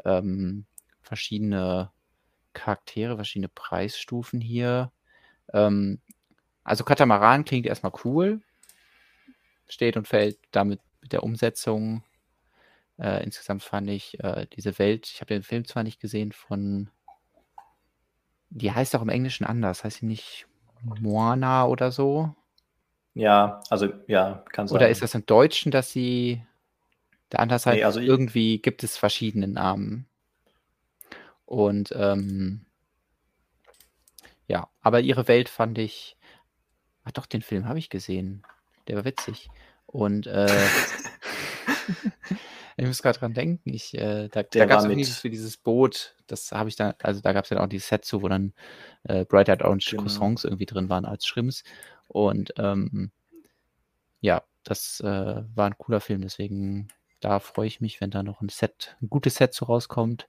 Ähm, 0.04 0.66
verschiedene 1.00 1.90
Charaktere, 2.52 3.16
verschiedene 3.16 3.48
Preisstufen 3.48 4.40
hier. 4.40 4.92
Ähm, 5.52 6.00
also 6.64 6.84
Katamaran 6.84 7.44
klingt 7.44 7.66
erstmal 7.66 7.92
cool. 8.04 8.40
Steht 9.68 9.96
und 9.96 10.06
fällt 10.06 10.38
damit 10.50 10.80
mit 11.00 11.12
der 11.12 11.22
Umsetzung. 11.22 12.04
Äh, 12.98 13.24
insgesamt 13.24 13.62
fand 13.62 13.90
ich 13.90 14.20
äh, 14.20 14.46
diese 14.54 14.78
Welt, 14.78 15.08
ich 15.12 15.20
habe 15.20 15.34
den 15.34 15.42
Film 15.42 15.64
zwar 15.64 15.82
nicht 15.82 16.00
gesehen 16.00 16.32
von, 16.32 16.90
die 18.50 18.70
heißt 18.70 18.94
auch 18.94 19.02
im 19.02 19.08
Englischen 19.08 19.44
anders, 19.44 19.82
heißt 19.82 19.98
sie 19.98 20.06
nicht 20.06 20.46
Moana 20.82 21.66
oder 21.66 21.90
so? 21.90 22.34
Ja, 23.14 23.60
also 23.68 23.88
ja, 24.06 24.42
kann 24.52 24.66
sein. 24.66 24.76
Oder 24.76 24.88
ist 24.88 25.02
das 25.02 25.14
im 25.14 25.26
Deutschen, 25.26 25.70
dass 25.70 25.92
sie 25.92 26.42
der 27.30 27.40
anders 27.40 27.66
heißt? 27.66 27.76
Nee, 27.76 27.84
also 27.84 28.00
irgendwie 28.00 28.58
gibt 28.58 28.84
es 28.84 28.96
verschiedene 28.96 29.48
Namen. 29.48 30.06
Und 31.44 31.92
ähm, 31.94 32.64
ja, 34.46 34.68
aber 34.80 35.00
ihre 35.00 35.28
Welt 35.28 35.48
fand 35.48 35.78
ich. 35.78 36.16
Ach 37.04 37.12
doch, 37.12 37.26
den 37.26 37.42
Film 37.42 37.66
habe 37.66 37.78
ich 37.78 37.90
gesehen. 37.90 38.42
Der 38.88 38.96
war 38.96 39.04
witzig. 39.04 39.50
Und 39.86 40.26
äh, 40.26 40.46
ich 42.76 42.86
muss 42.86 43.02
gerade 43.02 43.18
dran 43.18 43.34
denken. 43.34 43.74
Ich, 43.74 43.94
äh, 43.94 44.28
da 44.28 44.42
da 44.42 44.66
gab 44.66 44.84
es 44.84 44.94
dieses, 44.94 45.18
für 45.18 45.30
dieses 45.30 45.56
Boot, 45.56 46.16
das 46.26 46.52
habe 46.52 46.68
ich 46.68 46.76
dann, 46.76 46.94
also 47.02 47.20
da 47.20 47.32
gab 47.32 47.44
es 47.44 47.50
dann 47.50 47.58
auch 47.58 47.66
dieses 47.66 47.88
Set 47.88 48.04
zu, 48.04 48.22
wo 48.22 48.28
dann 48.28 48.52
äh, 49.04 49.24
Bright 49.24 49.48
Eyed 49.48 49.62
Orange 49.62 49.90
genau. 49.90 50.02
Croissants 50.02 50.44
irgendwie 50.44 50.66
drin 50.66 50.88
waren 50.88 51.04
als 51.04 51.26
Schrimps. 51.26 51.64
Und 52.12 52.52
ähm, 52.58 53.10
ja, 54.20 54.42
das 54.64 55.00
äh, 55.00 55.42
war 55.54 55.66
ein 55.66 55.78
cooler 55.78 56.00
Film, 56.00 56.20
deswegen 56.20 56.88
da 57.22 57.38
freue 57.38 57.68
ich 57.68 57.80
mich, 57.80 58.00
wenn 58.00 58.10
da 58.10 58.22
noch 58.22 58.40
ein 58.40 58.48
Set, 58.48 58.96
ein 59.00 59.08
gutes 59.08 59.36
Set 59.36 59.54
so 59.54 59.66
rauskommt. 59.66 60.28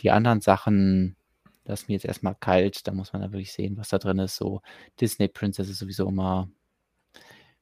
Die 0.00 0.10
anderen 0.10 0.40
Sachen 0.40 1.16
lassen 1.64 1.86
mir 1.88 1.94
jetzt 1.94 2.06
erstmal 2.06 2.34
kalt. 2.34 2.86
Da 2.86 2.92
muss 2.92 3.12
man 3.12 3.22
dann 3.22 3.32
wirklich 3.32 3.52
sehen, 3.52 3.76
was 3.76 3.90
da 3.90 3.98
drin 3.98 4.18
ist. 4.18 4.36
So 4.36 4.62
Disney 5.00 5.28
Princess 5.28 5.68
ist 5.68 5.78
sowieso 5.78 6.08
immer 6.08 6.48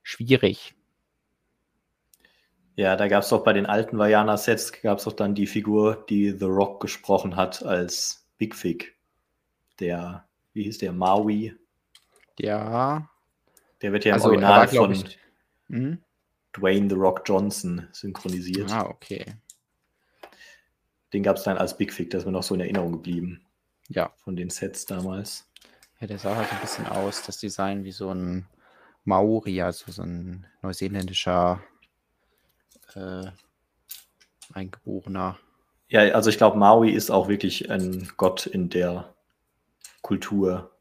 schwierig. 0.03 0.75
Ja, 2.75 2.97
da 2.97 3.09
gab 3.09 3.23
es 3.23 3.29
doch 3.29 3.45
bei 3.45 3.53
den 3.53 3.67
alten 3.67 3.99
Vajana-Sets, 3.99 4.81
gab 4.81 4.99
es 4.99 5.05
doch 5.05 5.13
dann 5.13 5.35
die 5.35 5.47
Figur, 5.47 6.07
die 6.09 6.31
The 6.31 6.47
Rock 6.47 6.81
gesprochen 6.81 7.37
hat 7.37 7.63
als 7.63 8.27
Big 8.39 8.55
Fig. 8.55 8.97
Der, 9.79 10.27
wie 10.55 10.63
hieß 10.63 10.79
der, 10.79 10.93
Maui? 10.93 11.55
Ja. 12.39 13.11
Der 13.83 13.93
wird 13.93 14.05
ja 14.05 14.15
also, 14.15 14.29
im 14.29 14.37
Original 14.37 14.61
war, 14.61 14.69
von 14.69 14.93
ich, 14.93 15.19
hm? 15.69 15.99
Dwayne 16.53 16.89
The 16.89 16.97
Rock 16.97 17.23
Johnson 17.25 17.89
synchronisiert. 17.93 18.73
Ah, 18.73 18.87
okay. 18.87 19.25
Den 21.13 21.23
gab 21.23 21.37
es 21.37 21.43
dann 21.43 21.59
als 21.59 21.77
Big 21.77 21.93
Fig, 21.93 22.11
das 22.11 22.23
ist 22.23 22.27
mir 22.27 22.33
noch 22.33 22.43
so 22.43 22.55
in 22.55 22.61
Erinnerung 22.61 22.93
geblieben. 22.93 23.45
Ja. 23.89 24.13
Von 24.17 24.37
den 24.37 24.51
Sets 24.51 24.87
damals. 24.87 25.49
Ja, 26.01 26.07
der 26.07 26.19
sah 26.19 26.37
halt 26.37 26.51
ein 26.51 26.61
bisschen 26.61 26.87
aus, 26.87 27.23
das 27.23 27.39
Design 27.39 27.85
wie 27.85 27.93
so 27.93 28.11
ein 28.11 28.47
Maori, 29.05 29.61
also 29.63 29.91
so 29.93 30.03
ein 30.03 30.47
neuseeländischer 30.63 31.63
äh, 32.95 33.27
Eingeborener. 34.53 35.39
Ja, 35.89 36.01
also 36.13 36.31
ich 36.31 36.39
glaube, 36.39 36.59
Maui 36.59 36.91
ist 36.91 37.11
auch 37.11 37.29
wirklich 37.29 37.71
ein 37.71 38.09
Gott 38.17 38.47
in 38.47 38.71
der 38.71 39.15
Kultur. 40.01 40.72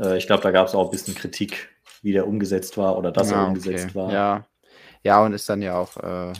Äh, 0.00 0.16
ich 0.16 0.26
glaube, 0.26 0.42
da 0.42 0.50
gab 0.50 0.66
es 0.66 0.74
auch 0.74 0.86
ein 0.86 0.90
bisschen 0.90 1.14
Kritik, 1.14 1.68
wie 2.02 2.12
der 2.12 2.26
umgesetzt 2.26 2.76
war 2.76 2.96
oder 2.96 3.12
dass 3.12 3.30
ja, 3.30 3.42
er 3.42 3.48
umgesetzt 3.48 3.86
okay. 3.86 3.94
war. 3.94 4.12
Ja. 4.12 4.46
ja, 5.02 5.22
und 5.22 5.32
ist 5.32 5.48
dann 5.48 5.62
ja 5.62 5.78
auch, 5.78 5.96
äh, 5.98 6.32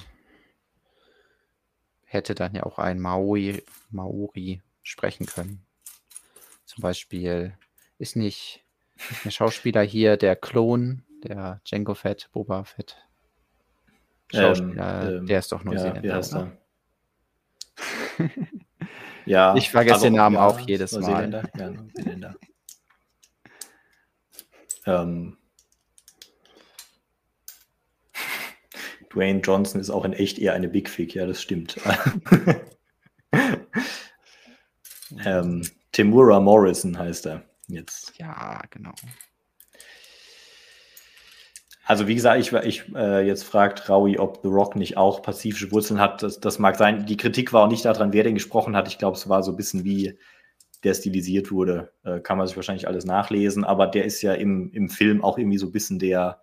hätte 2.05 2.35
dann 2.35 2.55
ja 2.55 2.65
auch 2.65 2.79
ein 2.79 2.99
Maui, 2.99 3.63
Maori 3.91 4.63
sprechen 4.83 5.27
können. 5.27 5.65
Zum 6.65 6.83
Beispiel 6.83 7.57
ist 7.99 8.17
nicht 8.17 8.65
der 9.25 9.31
Schauspieler 9.31 9.83
hier 9.83 10.17
der 10.17 10.37
Klon, 10.37 11.05
der 11.23 11.61
Django 11.65 11.95
Fett, 11.95 12.31
Boba 12.33 12.65
Fett. 12.65 12.97
Schauspieler, 14.33 15.03
ähm, 15.03 15.19
ähm, 15.19 15.27
der 15.27 15.41
ist 15.41 15.51
doch 15.51 15.65
Neuseeländer. 15.65 16.21
Ja, 16.21 16.39
er? 16.39 18.27
ja, 19.27 19.55
ich 19.57 19.71
vergesse 19.71 20.03
den 20.03 20.15
Namen 20.15 20.37
ja, 20.37 20.47
auch 20.47 20.61
jedes 20.61 20.93
Mal. 20.93 21.51
Ja. 21.59 22.35
Ähm, 24.87 25.37
Dwayne 29.13 29.41
Johnson 29.41 29.81
ist 29.81 29.91
auch 29.91 30.05
in 30.05 30.13
echt 30.13 30.39
eher 30.39 30.55
eine 30.55 30.69
Big 30.69 30.89
Fig, 30.89 31.15
ja, 31.15 31.27
das 31.27 31.43
stimmt. 31.43 31.77
ähm, 35.25 35.69
Timura 35.93 36.41
Morrison 36.41 36.97
heißt 36.99 37.27
er 37.27 37.43
jetzt. 37.67 38.13
Ja, 38.19 38.63
genau. 38.71 38.93
Also 41.85 42.07
wie 42.07 42.15
gesagt, 42.15 42.39
ich, 42.39 42.53
ich 42.53 42.95
äh, 42.95 43.27
jetzt 43.27 43.43
fragt 43.43 43.89
Raui, 43.89 44.17
ob 44.17 44.43
The 44.43 44.49
Rock 44.49 44.77
nicht 44.77 44.97
auch 44.97 45.23
pazifische 45.23 45.73
Wurzeln 45.73 45.99
hat. 45.99 46.23
Das, 46.23 46.39
das 46.39 46.61
mag 46.61 46.77
sein. 46.77 47.05
Die 47.05 47.17
Kritik 47.17 47.53
war 47.53 47.65
auch 47.65 47.71
nicht 47.71 47.85
daran, 47.85 48.13
wer 48.13 48.23
denn 48.23 48.35
gesprochen 48.35 48.77
hat. 48.77 48.87
Ich 48.87 48.99
glaube, 48.99 49.17
es 49.17 49.29
war 49.29 49.43
so 49.43 49.51
ein 49.51 49.57
bisschen 49.57 49.83
wie 49.83 50.17
der 50.85 50.95
stilisiert 50.95 51.51
wurde. 51.51 51.93
Äh, 52.05 52.21
kann 52.21 52.39
man 52.39 52.47
sich 52.47 52.57
wahrscheinlich 52.57 52.89
alles 52.89 53.05
nachlesen. 53.05 53.65
Aber 53.65 53.87
der 53.87 54.05
ist 54.05 54.23
ja 54.23 54.35
im, 54.35 54.71
im 54.73 54.89
Film 54.89 55.23
auch 55.23 55.39
irgendwie 55.39 55.59
so 55.59 55.67
ein 55.67 55.73
bisschen 55.73 55.99
der 55.99 56.43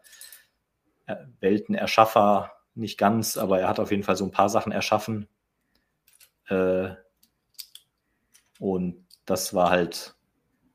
äh, 1.05 1.15
Weltenerschaffer. 1.39 2.51
Nicht 2.76 2.97
ganz, 2.97 3.38
aber 3.38 3.59
er 3.59 3.68
hat 3.68 3.80
auf 3.80 3.91
jeden 3.91 4.03
Fall 4.03 4.15
so 4.15 4.26
ein 4.26 4.31
paar 4.31 4.49
Sachen 4.49 4.72
erschaffen. 4.72 5.27
Äh, 6.47 6.89
und 8.59 9.05
das 9.26 9.53
war 9.53 9.69
halt 9.69 10.15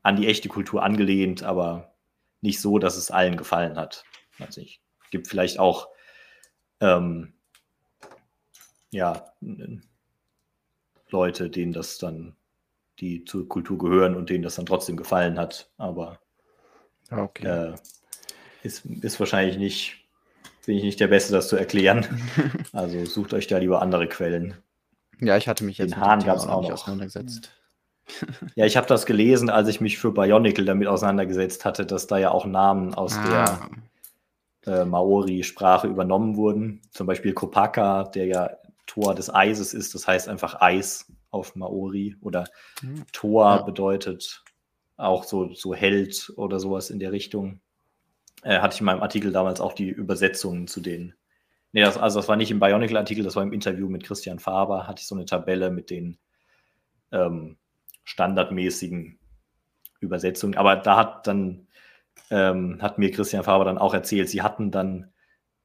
an 0.01 0.15
die 0.17 0.27
echte 0.27 0.49
Kultur 0.49 0.83
angelehnt, 0.83 1.43
aber 1.43 1.93
nicht 2.41 2.59
so, 2.59 2.77
dass 2.77 2.97
es 2.97 3.11
allen 3.11 3.37
gefallen 3.37 3.77
hat. 3.77 4.03
Also 4.39 4.61
ich 4.61 4.81
gibt 5.11 5.27
vielleicht 5.27 5.59
auch 5.59 5.87
ähm, 6.81 7.33
ja, 8.93 9.33
Leute, 11.09 11.49
denen 11.49 11.73
das 11.73 11.97
dann, 11.97 12.35
die 12.99 13.25
zur 13.25 13.47
Kultur 13.47 13.77
gehören 13.77 14.15
und 14.15 14.29
denen 14.29 14.43
das 14.43 14.55
dann 14.55 14.65
trotzdem 14.65 14.97
gefallen 14.97 15.37
hat. 15.39 15.71
Aber 15.77 16.19
okay. 17.11 17.45
äh, 17.45 17.75
ist, 18.63 18.85
ist 18.85 19.19
wahrscheinlich 19.19 19.57
nicht, 19.57 20.05
bin 20.65 20.77
ich 20.77 20.83
nicht 20.83 20.99
der 20.99 21.07
Beste, 21.07 21.33
das 21.33 21.47
zu 21.47 21.55
erklären. 21.55 22.05
also 22.73 23.05
sucht 23.05 23.33
euch 23.33 23.47
da 23.47 23.57
lieber 23.57 23.81
andere 23.81 24.07
Quellen. 24.07 24.55
Ja, 25.19 25.37
ich 25.37 25.47
hatte 25.47 25.63
mich 25.63 25.77
jetzt 25.77 25.91
Den 25.91 25.99
Hahn 25.99 26.23
gab 26.23 26.37
es 26.37 26.47
auch 26.47 26.61
noch 26.61 26.71
auseinandergesetzt. 26.71 27.51
Ja, 28.55 28.65
ich 28.65 28.75
habe 28.75 28.85
das 28.85 29.05
gelesen, 29.05 29.49
als 29.49 29.69
ich 29.69 29.79
mich 29.79 29.97
für 29.97 30.11
Bionicle 30.11 30.65
damit 30.65 30.89
auseinandergesetzt 30.89 31.63
hatte, 31.63 31.85
dass 31.85 32.05
da 32.05 32.17
ja 32.17 32.31
auch 32.31 32.45
Namen 32.45 32.93
aus 32.93 33.17
ah. 33.17 33.69
der 34.65 34.81
äh, 34.81 34.85
Maori-Sprache 34.85 35.87
übernommen 35.87 36.35
wurden. 36.35 36.81
Zum 36.91 37.07
Beispiel 37.07 37.31
Kopaka, 37.31 38.03
der 38.03 38.25
ja 38.25 38.49
Tor 38.87 39.15
des 39.15 39.33
Eises 39.33 39.73
ist, 39.73 39.95
das 39.95 40.05
heißt 40.05 40.27
einfach 40.27 40.59
Eis 40.59 41.05
auf 41.33 41.55
Maori. 41.55 42.15
Oder 42.21 42.45
mhm. 42.81 43.05
Tor 43.11 43.45
ja. 43.45 43.61
bedeutet 43.61 44.43
auch 44.97 45.23
so, 45.23 45.53
so 45.53 45.73
Held 45.73 46.31
oder 46.37 46.59
sowas 46.59 46.89
in 46.89 46.99
der 46.99 47.11
Richtung. 47.11 47.59
Äh, 48.43 48.59
hatte 48.59 48.75
ich 48.75 48.81
in 48.81 48.85
meinem 48.85 49.01
Artikel 49.01 49.31
damals 49.31 49.61
auch 49.61 49.73
die 49.73 49.89
Übersetzungen 49.89 50.67
zu 50.67 50.81
den. 50.81 51.13
Nee, 51.71 51.81
das, 51.81 51.97
also 51.97 52.19
das 52.19 52.27
war 52.27 52.35
nicht 52.35 52.51
im 52.51 52.59
Bionicle-Artikel, 52.59 53.23
das 53.23 53.35
war 53.35 53.43
im 53.43 53.53
Interview 53.53 53.89
mit 53.89 54.03
Christian 54.03 54.39
Faber, 54.39 54.87
hatte 54.87 55.01
ich 55.01 55.07
so 55.07 55.15
eine 55.15 55.25
Tabelle 55.25 55.71
mit 55.71 55.89
den 55.89 56.17
ähm, 57.11 57.57
standardmäßigen 58.03 59.17
Übersetzungen. 59.99 60.55
Aber 60.55 60.75
da 60.75 60.97
hat 60.97 61.25
dann 61.25 61.67
ähm, 62.29 62.81
hat 62.81 62.97
mir 62.97 63.11
Christian 63.11 63.43
Faber 63.43 63.65
dann 63.65 63.77
auch 63.77 63.93
erzählt, 63.93 64.29
sie 64.29 64.41
hatten 64.41 64.71
dann 64.71 65.11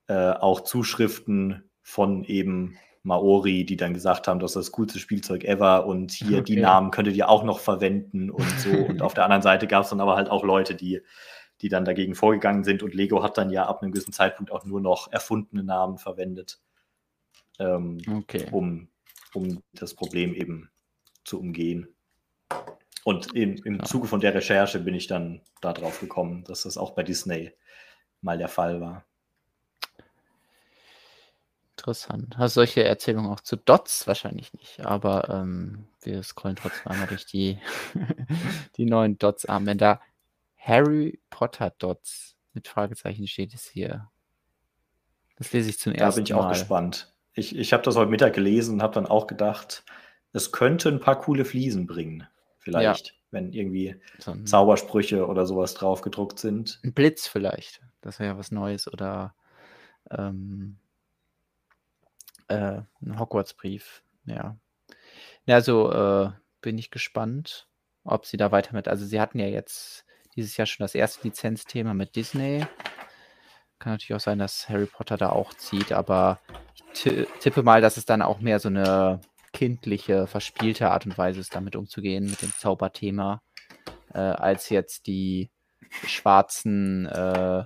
äh, 0.07 0.31
auch 0.33 0.63
Zuschriften 0.63 1.71
von 1.83 2.25
eben 2.25 2.77
Maori, 3.09 3.65
die 3.65 3.77
dann 3.77 3.95
gesagt 3.95 4.29
haben, 4.29 4.39
das 4.39 4.53
ist 4.53 4.69
das 4.69 4.73
coolste 4.73 4.99
Spielzeug 4.99 5.43
ever 5.45 5.87
und 5.87 6.13
hier 6.13 6.39
okay. 6.41 6.55
die 6.55 6.61
Namen 6.61 6.91
könntet 6.91 7.17
ihr 7.17 7.29
auch 7.29 7.43
noch 7.43 7.59
verwenden 7.59 8.31
und 8.31 8.49
so. 8.61 8.71
und 8.89 9.03
auf 9.03 9.15
der 9.15 9.25
anderen 9.25 9.43
Seite 9.43 9.67
gab 9.67 9.85
es 9.85 9.91
dann 9.91 10.01
aber 10.01 10.15
halt 10.15 10.31
auch 10.31 10.45
Leute, 10.45 10.75
die, 10.75 11.01
die 11.61 11.69
dann 11.69 11.85
dagegen 11.85 12.15
vorgegangen 12.15 12.63
sind 12.63 12.83
und 12.83 12.95
Lego 12.95 13.23
hat 13.23 13.39
dann 13.39 13.51
ja 13.51 13.67
ab 13.67 13.83
einem 13.83 13.93
gewissen 13.93 14.13
Zeitpunkt 14.13 14.53
auch 14.53 14.65
nur 14.65 14.81
noch 14.81 15.11
erfundene 15.11 15.65
Namen 15.65 15.99
verwendet, 15.99 16.61
ähm, 17.59 17.99
okay. 18.19 18.47
um, 18.53 18.89
um 19.35 19.63
das 19.73 19.95
Problem 19.95 20.35
eben 20.35 20.71
zu 21.25 21.41
umgehen. 21.41 21.89
Und 23.05 23.35
im, 23.35 23.57
im. 23.65 23.83
Zuge 23.85 24.07
von 24.07 24.21
der 24.21 24.35
Recherche 24.35 24.81
bin 24.81 24.95
ich 24.95 25.07
dann 25.07 25.41
darauf 25.63 26.01
gekommen, 26.01 26.45
dass 26.45 26.65
das 26.65 26.77
auch 26.77 26.91
bei 26.91 27.03
Disney 27.03 27.53
mal 28.21 28.37
der 28.37 28.49
Fall 28.49 28.83
war. 28.83 29.05
Interessant. 31.89 32.37
Hast 32.37 32.55
du 32.55 32.61
solche 32.61 32.85
Erzählungen 32.85 33.31
auch 33.31 33.41
zu 33.41 33.57
Dots? 33.57 34.07
Wahrscheinlich 34.07 34.53
nicht, 34.53 34.85
aber 34.85 35.31
ähm, 35.31 35.87
wir 36.03 36.23
scrollen 36.23 36.57
trotzdem 36.57 36.93
einmal 36.93 37.07
durch 37.07 37.25
die, 37.25 37.59
die 38.77 38.85
neuen 38.85 39.17
Dots-Armbänder. 39.17 39.99
Harry 40.59 41.19
Potter 41.31 41.71
Dots 41.79 42.37
mit 42.53 42.69
Fragezeichen 42.69 43.27
steht 43.27 43.55
es 43.55 43.67
hier. 43.67 44.11
Das 45.37 45.51
lese 45.55 45.71
ich 45.71 45.79
zum 45.79 45.95
da 45.95 46.01
ersten 46.01 46.05
Mal. 46.05 46.11
Da 46.11 46.17
bin 46.17 46.25
ich 46.25 46.35
auch 46.35 46.49
gespannt. 46.51 47.15
Ich, 47.33 47.57
ich 47.57 47.73
habe 47.73 47.83
das 47.83 47.97
heute 47.97 48.11
Mittag 48.11 48.35
gelesen 48.35 48.75
und 48.75 48.83
habe 48.83 48.93
dann 48.93 49.07
auch 49.07 49.27
gedacht, 49.27 49.83
es 50.35 50.53
könnte 50.53 50.91
ein 50.91 51.01
paar 51.01 51.19
coole 51.19 51.47
Fliesen 51.47 51.87
bringen 51.87 52.27
vielleicht, 52.59 53.07
ja. 53.07 53.13
wenn 53.31 53.55
irgendwie 53.55 53.97
so 54.19 54.35
Zaubersprüche 54.45 55.27
oder 55.27 55.47
sowas 55.47 55.73
drauf 55.73 56.03
gedruckt 56.03 56.39
sind. 56.39 56.81
Ein 56.85 56.93
Blitz 56.93 57.27
vielleicht, 57.27 57.81
das 58.03 58.19
wäre 58.19 58.33
ja 58.33 58.39
was 58.39 58.51
Neues 58.51 58.93
oder 58.93 59.35
ähm, 60.11 60.77
äh, 62.49 62.83
ein 63.03 63.19
Hogwarts-Brief, 63.19 64.03
ja. 64.27 64.57
Ja, 65.47 65.55
also 65.55 65.93
äh, 65.93 66.31
bin 66.61 66.79
ich 66.79 66.91
gespannt, 66.91 67.69
ob 68.05 68.27
sie 68.27 68.37
da 68.37 68.53
weiter 68.53 68.75
mit, 68.75 68.89
also 68.89 69.07
sie 69.07 69.21
hatten 69.21 69.39
ja 69.39 69.47
jetzt 69.47 70.05
dieses 70.37 70.57
Jahr 70.57 70.67
schon 70.67 70.85
das 70.85 70.95
erste 70.95 71.27
Lizenzthema 71.27 71.95
mit 71.95 72.17
Disney. 72.17 72.67
Kann 73.79 73.93
natürlich 73.93 74.15
auch 74.15 74.21
sein, 74.21 74.39
dass 74.39 74.69
Harry 74.69 74.87
Potter 74.87 75.17
da 75.17 75.31
auch 75.31 75.55
zieht, 75.55 75.93
aber 75.93 76.41
ich 76.93 77.27
tippe 77.41 77.63
mal, 77.63 77.81
dass 77.81 77.97
es 77.97 78.05
dann 78.05 78.23
auch 78.23 78.41
mehr 78.41 78.61
so 78.61 78.69
eine 78.69 79.21
kindliche, 79.53 80.27
verspielte 80.27 80.91
Art 80.91 81.07
und 81.07 81.17
Weise 81.17 81.41
ist, 81.41 81.55
damit 81.55 81.77
umzugehen, 81.77 82.27
mit 82.27 82.43
dem 82.43 82.53
Zauberthema, 82.53 83.43
äh, 84.13 84.19
als 84.19 84.69
jetzt 84.69 85.07
die 85.07 85.51
schwarzen 86.07 87.07
äh, 87.07 87.65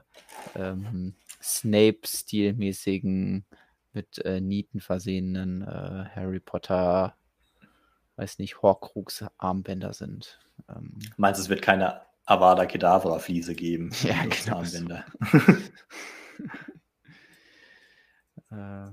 ähm, 0.55 1.17
Snape-stilmäßigen, 1.43 3.45
mit 3.93 4.19
äh, 4.25 4.41
Nieten 4.41 4.81
versehenen 4.81 5.63
äh, 5.63 6.05
Harry 6.15 6.41
Potter, 6.41 7.17
weiß 8.17 8.39
nicht, 8.39 8.63
Horcrux-Armbänder 8.63 9.93
sind. 9.93 10.41
Ähm, 10.69 10.99
Meinst 11.17 11.39
du, 11.39 11.43
es 11.43 11.49
wird 11.49 11.63
keine 11.63 12.03
Avada 12.25 12.67
Kedavra-Fliese 12.67 13.55
geben? 13.55 13.93
Ja, 14.03 14.25
genau. 14.25 14.59
Armbänder. 14.59 15.05
äh, 18.91 18.93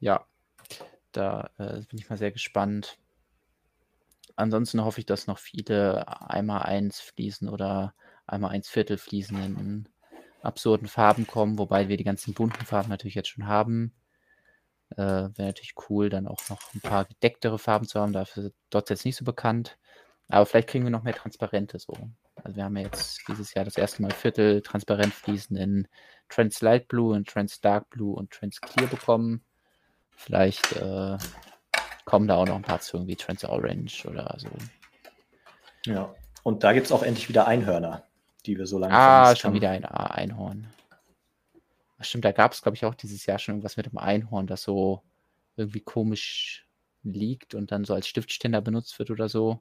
ja, 0.00 0.26
da 1.12 1.50
äh, 1.58 1.80
bin 1.82 1.98
ich 1.98 2.08
mal 2.10 2.18
sehr 2.18 2.32
gespannt. 2.32 2.98
Ansonsten 4.36 4.84
hoffe 4.84 5.00
ich, 5.00 5.06
dass 5.06 5.26
noch 5.26 5.38
viele 5.38 6.08
einmal 6.28 6.62
eins 6.62 7.00
Fliesen 7.00 7.48
oder 7.48 7.94
einmal 8.26 8.50
eins 8.50 8.68
Viertel 8.68 8.98
in 9.56 9.88
absurden 10.44 10.88
Farben 10.88 11.26
kommen, 11.26 11.58
wobei 11.58 11.88
wir 11.88 11.96
die 11.96 12.04
ganzen 12.04 12.34
bunten 12.34 12.64
Farben 12.64 12.88
natürlich 12.88 13.14
jetzt 13.14 13.28
schon 13.28 13.46
haben. 13.46 13.94
Äh, 14.90 14.96
Wäre 14.96 15.48
natürlich 15.48 15.74
cool, 15.88 16.10
dann 16.10 16.28
auch 16.28 16.48
noch 16.48 16.60
ein 16.74 16.80
paar 16.80 17.06
gedecktere 17.06 17.58
Farben 17.58 17.86
zu 17.86 18.00
haben. 18.00 18.12
Dafür 18.12 18.44
ist 18.44 18.54
dort 18.70 18.90
jetzt 18.90 19.04
nicht 19.04 19.16
so 19.16 19.24
bekannt. 19.24 19.78
Aber 20.28 20.46
vielleicht 20.46 20.68
kriegen 20.68 20.84
wir 20.84 20.90
noch 20.90 21.02
mehr 21.02 21.14
Transparente 21.14 21.78
so. 21.78 21.94
Also 22.42 22.56
wir 22.56 22.64
haben 22.64 22.76
ja 22.76 22.84
jetzt 22.84 23.22
dieses 23.28 23.54
Jahr 23.54 23.64
das 23.64 23.76
erste 23.76 24.02
Mal 24.02 24.10
Viertel 24.10 24.62
transparent 24.62 25.12
fließen 25.12 25.56
in 25.56 25.88
Trans 26.28 26.60
Light 26.60 26.88
Blue 26.88 27.14
und 27.14 27.28
Trans 27.28 27.60
Dark 27.60 27.90
Blue 27.90 28.14
und 28.14 28.30
Trans 28.30 28.60
Clear 28.60 28.88
bekommen. 28.88 29.44
Vielleicht 30.16 30.72
äh, 30.76 31.18
kommen 32.04 32.28
da 32.28 32.36
auch 32.36 32.46
noch 32.46 32.56
ein 32.56 32.62
paar 32.62 32.80
zu, 32.80 32.96
irgendwie 32.96 33.16
Trans 33.16 33.44
Orange 33.44 34.06
oder 34.06 34.36
so. 34.38 34.48
Ja, 35.86 36.14
und 36.42 36.64
da 36.64 36.72
gibt 36.72 36.86
es 36.86 36.92
auch 36.92 37.02
endlich 37.02 37.28
wieder 37.28 37.46
Einhörner. 37.46 38.04
Die 38.46 38.58
wir 38.58 38.66
so 38.66 38.78
lange 38.78 38.94
Ah, 38.94 39.34
schon 39.34 39.48
haben. 39.50 39.54
wieder 39.54 39.70
ein 39.70 39.84
Einhorn. 39.84 40.68
Stimmt, 42.00 42.24
da 42.24 42.32
gab 42.32 42.52
es, 42.52 42.62
glaube 42.62 42.76
ich, 42.76 42.84
auch 42.84 42.94
dieses 42.94 43.24
Jahr 43.26 43.38
schon 43.38 43.54
irgendwas 43.54 43.76
mit 43.76 43.86
dem 43.86 43.98
Einhorn, 43.98 44.46
das 44.46 44.62
so 44.62 45.02
irgendwie 45.56 45.80
komisch 45.80 46.66
liegt 47.02 47.54
und 47.54 47.70
dann 47.72 47.84
so 47.84 47.94
als 47.94 48.08
Stiftständer 48.08 48.60
benutzt 48.60 48.98
wird 48.98 49.10
oder 49.10 49.28
so. 49.28 49.60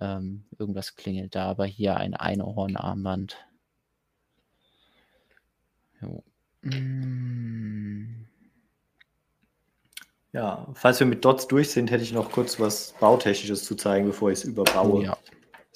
Ähm, 0.00 0.44
irgendwas 0.58 0.94
klingelt 0.96 1.34
da, 1.34 1.46
aber 1.48 1.64
hier 1.64 1.96
ein 1.96 2.14
Einhornarmband. 2.14 3.36
Jo. 6.02 6.22
Mm. 6.62 8.26
Ja, 10.32 10.66
falls 10.74 11.00
wir 11.00 11.06
mit 11.06 11.24
Dots 11.24 11.48
durch 11.48 11.70
sind, 11.70 11.90
hätte 11.90 12.02
ich 12.02 12.12
noch 12.12 12.30
kurz 12.30 12.60
was 12.60 12.92
Bautechnisches 13.00 13.64
zu 13.64 13.74
zeigen, 13.74 14.06
bevor 14.06 14.30
ich 14.30 14.40
es 14.40 14.44
überbaue. 14.44 14.92
Oh, 14.92 15.02
ja. 15.02 15.16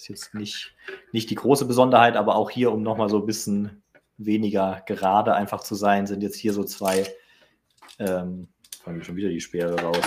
Ist 0.00 0.08
jetzt 0.08 0.34
nicht, 0.34 0.74
nicht 1.12 1.28
die 1.28 1.34
große 1.34 1.66
Besonderheit, 1.66 2.16
aber 2.16 2.34
auch 2.34 2.48
hier, 2.48 2.72
um 2.72 2.82
nochmal 2.82 3.10
so 3.10 3.18
ein 3.18 3.26
bisschen 3.26 3.82
weniger 4.16 4.82
gerade 4.86 5.34
einfach 5.34 5.60
zu 5.60 5.74
sein, 5.74 6.06
sind 6.06 6.22
jetzt 6.22 6.38
hier 6.38 6.54
so 6.54 6.64
zwei, 6.64 7.06
ähm, 7.98 8.48
fangen 8.82 9.04
schon 9.04 9.16
wieder 9.16 9.28
die 9.28 9.42
Speere 9.42 9.78
raus, 9.78 10.00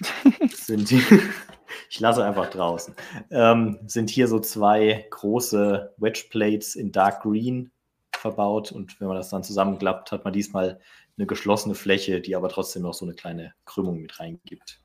sind 0.50 0.90
die, 0.90 1.02
ich 1.88 2.00
lasse 2.00 2.22
einfach 2.22 2.50
draußen, 2.50 2.94
ähm, 3.30 3.78
sind 3.86 4.10
hier 4.10 4.28
so 4.28 4.40
zwei 4.40 5.06
große 5.08 5.94
Wedge 5.96 6.26
Plates 6.28 6.76
in 6.76 6.92
Dark 6.92 7.22
Green 7.22 7.70
verbaut 8.14 8.72
und 8.72 9.00
wenn 9.00 9.08
man 9.08 9.16
das 9.16 9.30
dann 9.30 9.42
zusammenklappt, 9.42 10.12
hat 10.12 10.24
man 10.24 10.34
diesmal 10.34 10.78
eine 11.16 11.26
geschlossene 11.26 11.74
Fläche, 11.74 12.20
die 12.20 12.36
aber 12.36 12.50
trotzdem 12.50 12.82
noch 12.82 12.92
so 12.92 13.06
eine 13.06 13.14
kleine 13.14 13.54
Krümmung 13.64 14.02
mit 14.02 14.20
reingibt. 14.20 14.82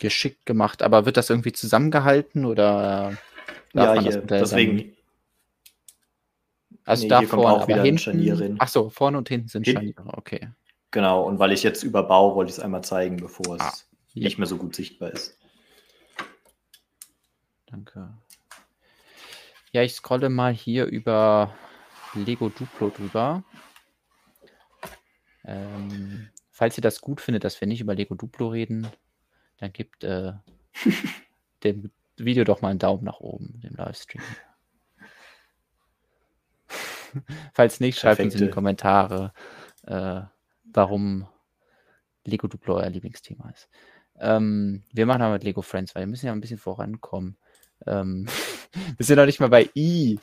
Geschickt 0.00 0.46
gemacht, 0.46 0.82
aber 0.82 1.04
wird 1.04 1.18
das 1.18 1.28
irgendwie 1.28 1.52
zusammengehalten 1.52 2.46
oder? 2.46 3.18
Ja, 3.74 4.00
hier, 4.00 4.22
deswegen. 4.22 4.96
Also 6.86 7.02
nee, 7.02 7.08
da 7.10 7.22
vorne 7.22 7.48
auch 7.50 7.68
wieder 7.68 7.82
hinten, 7.82 7.98
Scharniere 7.98 8.54
Ach 8.58 8.68
so, 8.68 8.88
vorne 8.88 9.18
und 9.18 9.28
hinten 9.28 9.48
sind 9.48 9.66
hinten. 9.66 9.92
Scharniere, 9.94 10.16
okay. 10.16 10.48
Genau, 10.90 11.22
und 11.22 11.38
weil 11.38 11.52
ich 11.52 11.62
jetzt 11.62 11.82
überbaue, 11.82 12.34
wollte 12.34 12.50
ich 12.50 12.56
es 12.56 12.64
einmal 12.64 12.82
zeigen, 12.82 13.18
bevor 13.18 13.56
es 13.56 13.60
ah, 13.60 13.72
ja. 14.14 14.24
nicht 14.24 14.38
mehr 14.38 14.46
so 14.46 14.56
gut 14.56 14.74
sichtbar 14.74 15.10
ist. 15.10 15.38
Danke. 17.66 18.08
Ja, 19.72 19.82
ich 19.82 19.92
scrolle 19.92 20.30
mal 20.30 20.54
hier 20.54 20.86
über 20.86 21.54
Lego 22.14 22.48
Duplo 22.48 22.88
drüber. 22.88 23.44
Ähm, 25.44 26.30
falls 26.50 26.78
ihr 26.78 26.82
das 26.82 27.02
gut 27.02 27.20
findet, 27.20 27.44
dass 27.44 27.60
wir 27.60 27.68
nicht 27.68 27.82
über 27.82 27.94
Lego 27.94 28.14
Duplo 28.14 28.48
reden, 28.48 28.88
dann 29.60 29.72
gebt 29.72 30.04
äh, 30.04 30.32
dem 31.64 31.90
Video 32.16 32.44
doch 32.44 32.60
mal 32.62 32.68
einen 32.70 32.78
Daumen 32.78 33.04
nach 33.04 33.20
oben, 33.20 33.60
dem 33.60 33.74
Livestream. 33.74 34.22
falls 37.52 37.80
nicht, 37.80 37.98
schreibt 37.98 38.20
uns 38.20 38.34
in 38.34 38.46
die 38.46 38.50
Kommentare, 38.50 39.32
äh, 39.86 40.22
warum 40.64 41.26
Lego 42.24 42.46
Duplo 42.48 42.76
euer 42.76 42.90
Lieblingsthema 42.90 43.50
ist. 43.50 43.68
Ähm, 44.18 44.82
wir 44.92 45.06
machen 45.06 45.22
aber 45.22 45.34
mit 45.34 45.44
Lego 45.44 45.62
Friends, 45.62 45.94
weil 45.94 46.02
wir 46.02 46.08
müssen 46.08 46.26
ja 46.26 46.32
ein 46.32 46.40
bisschen 46.40 46.58
vorankommen. 46.58 47.36
Ähm, 47.86 48.26
wir 48.96 49.06
sind 49.06 49.16
noch 49.16 49.26
nicht 49.26 49.40
mal 49.40 49.48
bei 49.48 49.70
I. 49.74 50.18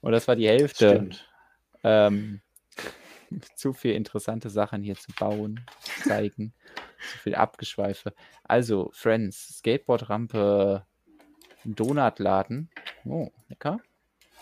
Und 0.00 0.12
das 0.12 0.28
war 0.28 0.36
die 0.36 0.48
Hälfte. 0.48 1.10
Ähm, 1.82 2.40
zu 3.56 3.72
viel 3.72 3.92
interessante 3.92 4.50
Sachen 4.50 4.82
hier 4.82 4.96
zu 4.96 5.12
bauen, 5.18 5.64
zu 5.80 6.08
zeigen. 6.08 6.52
zu 7.12 7.18
viel 7.18 7.34
Abgeschweife. 7.34 8.14
Also, 8.44 8.90
Friends, 8.92 9.58
Skateboardrampe, 9.58 10.86
Donutladen. 11.64 12.70
Oh, 13.04 13.30
lecker. 13.48 13.80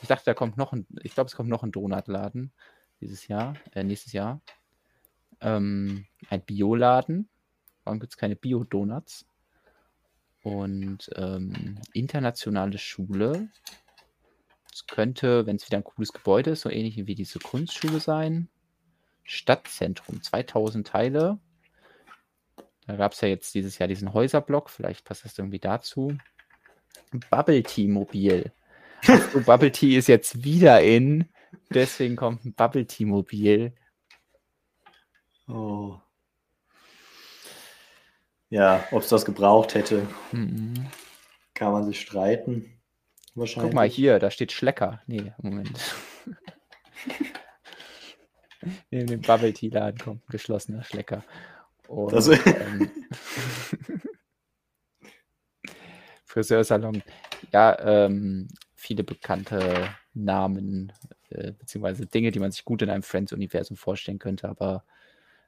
Ich 0.02 0.08
dachte, 0.08 0.24
da 0.26 0.34
kommt 0.34 0.56
noch 0.56 0.72
ein, 0.72 0.86
ich 1.02 1.14
glaube, 1.14 1.28
es 1.28 1.36
kommt 1.36 1.48
noch 1.48 1.62
ein 1.62 1.72
Donutladen 1.72 2.52
dieses 3.00 3.28
Jahr, 3.28 3.54
äh, 3.72 3.82
nächstes 3.82 4.12
Jahr. 4.12 4.40
Ähm, 5.40 6.06
ein 6.28 6.42
Bioladen. 6.44 7.28
Warum 7.84 8.00
gibt 8.00 8.12
es 8.12 8.16
keine 8.16 8.36
Bio-Donuts? 8.36 9.26
Und 10.42 11.10
ähm, 11.16 11.80
internationale 11.92 12.78
Schule. 12.78 13.48
Es 14.72 14.86
könnte, 14.86 15.46
wenn 15.46 15.56
es 15.56 15.66
wieder 15.66 15.78
ein 15.78 15.84
cooles 15.84 16.12
Gebäude 16.12 16.50
ist, 16.50 16.62
so 16.62 16.70
ähnlich 16.70 17.06
wie 17.06 17.14
diese 17.14 17.38
Kunstschule 17.38 18.00
sein. 18.00 18.48
Stadtzentrum, 19.26 20.22
2000 20.22 20.86
Teile. 20.86 21.38
Da 22.86 22.96
gab 22.96 23.12
es 23.12 23.20
ja 23.20 23.28
jetzt 23.28 23.54
dieses 23.54 23.78
Jahr 23.78 23.88
diesen 23.88 24.14
Häuserblock, 24.14 24.70
vielleicht 24.70 25.04
passt 25.04 25.24
das 25.24 25.36
irgendwie 25.36 25.58
dazu. 25.58 26.16
Bubble 27.30 27.62
Tea 27.62 27.88
Mobil. 27.88 28.52
Also 29.06 29.40
Bubble 29.44 29.72
Tea 29.72 29.96
ist 29.96 30.06
jetzt 30.06 30.44
wieder 30.44 30.80
in, 30.80 31.28
deswegen 31.70 32.16
kommt 32.16 32.44
ein 32.44 32.54
Bubble 32.54 32.86
Tea 32.86 33.04
Mobil. 33.04 33.74
Oh. 35.48 35.98
Ja, 38.48 38.86
ob 38.92 39.02
es 39.02 39.08
das 39.08 39.24
gebraucht 39.24 39.74
hätte, 39.74 40.06
mhm. 40.30 40.86
kann 41.54 41.72
man 41.72 41.84
sich 41.84 42.00
streiten. 42.00 42.80
Wahrscheinlich. 43.34 43.70
Guck 43.70 43.74
mal 43.74 43.88
hier, 43.88 44.20
da 44.20 44.30
steht 44.30 44.52
Schlecker. 44.52 45.02
Nee, 45.06 45.32
Moment. 45.38 45.78
Neben 48.90 49.06
dem 49.06 49.20
Bubble 49.20 49.52
Tea 49.52 49.68
Laden 49.68 49.98
kommt 49.98 50.22
ein 50.22 50.32
geschlossener 50.32 50.84
Schlecker. 50.84 51.24
Und, 51.88 52.14
also, 52.14 52.32
ähm, 52.32 52.90
Friseursalon. 56.24 57.02
Ja, 57.52 57.78
ähm, 57.80 58.48
viele 58.74 59.04
bekannte 59.04 59.88
Namen, 60.12 60.92
äh, 61.30 61.52
beziehungsweise 61.52 62.06
Dinge, 62.06 62.30
die 62.30 62.40
man 62.40 62.50
sich 62.50 62.64
gut 62.64 62.82
in 62.82 62.90
einem 62.90 63.02
Friends-Universum 63.02 63.76
vorstellen 63.76 64.18
könnte. 64.18 64.48
Aber 64.48 64.84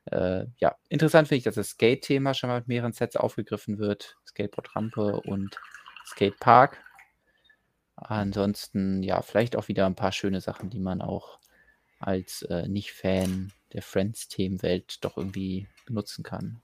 äh, 0.07 0.47
ja, 0.59 0.77
interessant 0.89 1.28
finde 1.28 1.39
ich, 1.39 1.45
dass 1.45 1.57
das 1.57 1.70
Skate-Thema 1.70 2.35
schon 2.35 2.49
mal 2.49 2.61
mit 2.61 2.69
mehreren 2.69 2.93
Sets 2.93 3.16
aufgegriffen 3.16 3.78
wird. 3.78 4.16
Skateboard-Rampe 4.27 5.20
und 5.20 5.59
Skatepark. 6.07 6.82
Ansonsten, 7.97 9.03
ja, 9.03 9.23
vielleicht 9.23 9.57
auch 9.57 9.69
wieder 9.69 9.86
ein 9.86 9.97
paar 9.97 10.12
schöne 10.12 10.40
Sachen, 10.40 10.70
die 10.70 10.81
man 10.81 11.03
auch 11.03 11.38
als 11.99 12.43
äh, 12.43 12.69
Nicht-Fan 12.69 13.53
der 13.73 13.83
Friends-Themenwelt 13.83 15.05
doch 15.05 15.16
irgendwie 15.16 15.66
benutzen 15.87 16.23
kann. 16.23 16.61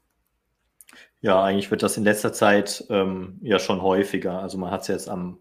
Ja, 1.21 1.43
eigentlich 1.43 1.71
wird 1.71 1.83
das 1.83 1.97
in 1.97 2.05
letzter 2.05 2.33
Zeit 2.33 2.85
ähm, 2.91 3.39
ja 3.43 3.59
schon 3.59 3.83
häufiger. 3.83 4.41
Also 4.41 4.59
man 4.59 4.71
hat 4.71 4.83
es 4.83 4.89
jetzt 4.89 5.09
am 5.09 5.39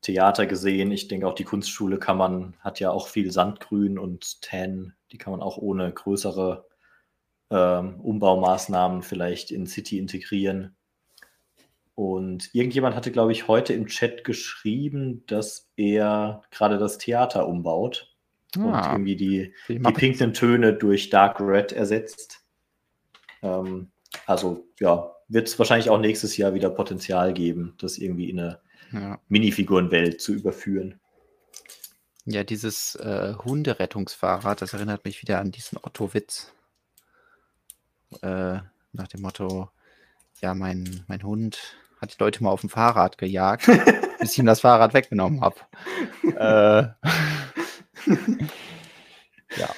Theater 0.00 0.46
gesehen. 0.46 0.90
Ich 0.90 1.08
denke 1.08 1.26
auch 1.26 1.34
die 1.34 1.44
Kunstschule 1.44 1.98
kann 1.98 2.16
man, 2.16 2.56
hat 2.60 2.80
ja 2.80 2.90
auch 2.90 3.08
viel 3.08 3.30
Sandgrün 3.30 3.98
und 3.98 4.40
Tan, 4.42 4.94
die 5.12 5.18
kann 5.18 5.32
man 5.32 5.42
auch 5.42 5.58
ohne 5.58 5.92
größere 5.92 6.66
ähm, 7.50 8.00
Umbaumaßnahmen 8.00 9.02
vielleicht 9.02 9.50
in 9.50 9.66
City 9.66 9.98
integrieren. 9.98 10.76
Und 11.94 12.54
irgendjemand 12.54 12.96
hatte, 12.96 13.12
glaube 13.12 13.32
ich, 13.32 13.46
heute 13.46 13.74
im 13.74 13.86
Chat 13.86 14.24
geschrieben, 14.24 15.24
dass 15.26 15.70
er 15.76 16.42
gerade 16.50 16.78
das 16.78 16.96
Theater 16.96 17.46
umbaut 17.46 18.16
ah, 18.56 18.60
und 18.60 18.92
irgendwie 18.92 19.16
die, 19.16 19.54
die, 19.68 19.78
die 19.78 19.92
pinken 19.92 20.32
Töne 20.32 20.72
durch 20.72 21.10
Dark 21.10 21.40
Red 21.40 21.72
ersetzt. 21.72 22.44
Ähm, 23.42 23.90
also 24.26 24.66
ja, 24.78 25.12
wird 25.28 25.48
es 25.48 25.58
wahrscheinlich 25.58 25.90
auch 25.90 25.98
nächstes 25.98 26.36
Jahr 26.36 26.54
wieder 26.54 26.70
Potenzial 26.70 27.32
geben, 27.32 27.74
das 27.78 27.98
irgendwie 27.98 28.30
in 28.30 28.40
eine 28.40 28.60
ja. 28.92 29.18
Minifigurenwelt 29.28 30.20
zu 30.20 30.32
überführen. 30.34 31.00
Ja, 32.26 32.44
dieses 32.44 32.96
äh, 32.96 33.34
Hunderettungsfahrrad, 33.34 34.60
das 34.60 34.74
erinnert 34.74 35.04
mich 35.04 35.22
wieder 35.22 35.40
an 35.40 35.52
diesen 35.52 35.78
Otto-Witz. 35.80 36.52
Äh, 38.22 38.58
nach 38.92 39.08
dem 39.08 39.22
Motto, 39.22 39.70
ja, 40.40 40.54
mein, 40.54 41.04
mein 41.06 41.22
Hund 41.22 41.76
hat 42.00 42.14
die 42.14 42.22
Leute 42.22 42.42
mal 42.42 42.50
auf 42.50 42.60
dem 42.60 42.70
Fahrrad 42.70 43.18
gejagt, 43.18 43.66
bis 44.20 44.32
ich 44.32 44.38
ihm 44.38 44.46
das 44.46 44.60
Fahrrad 44.60 44.94
weggenommen 44.94 45.40
habe. 45.40 45.56
äh, 47.04 47.08
ja. 49.56 49.68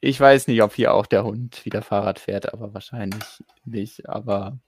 Ich 0.00 0.20
weiß 0.20 0.46
nicht, 0.46 0.62
ob 0.62 0.74
hier 0.74 0.94
auch 0.94 1.06
der 1.06 1.24
Hund 1.24 1.64
wieder 1.64 1.82
Fahrrad 1.82 2.20
fährt, 2.20 2.52
aber 2.52 2.72
wahrscheinlich 2.72 3.42
nicht. 3.64 4.08
Aber 4.08 4.58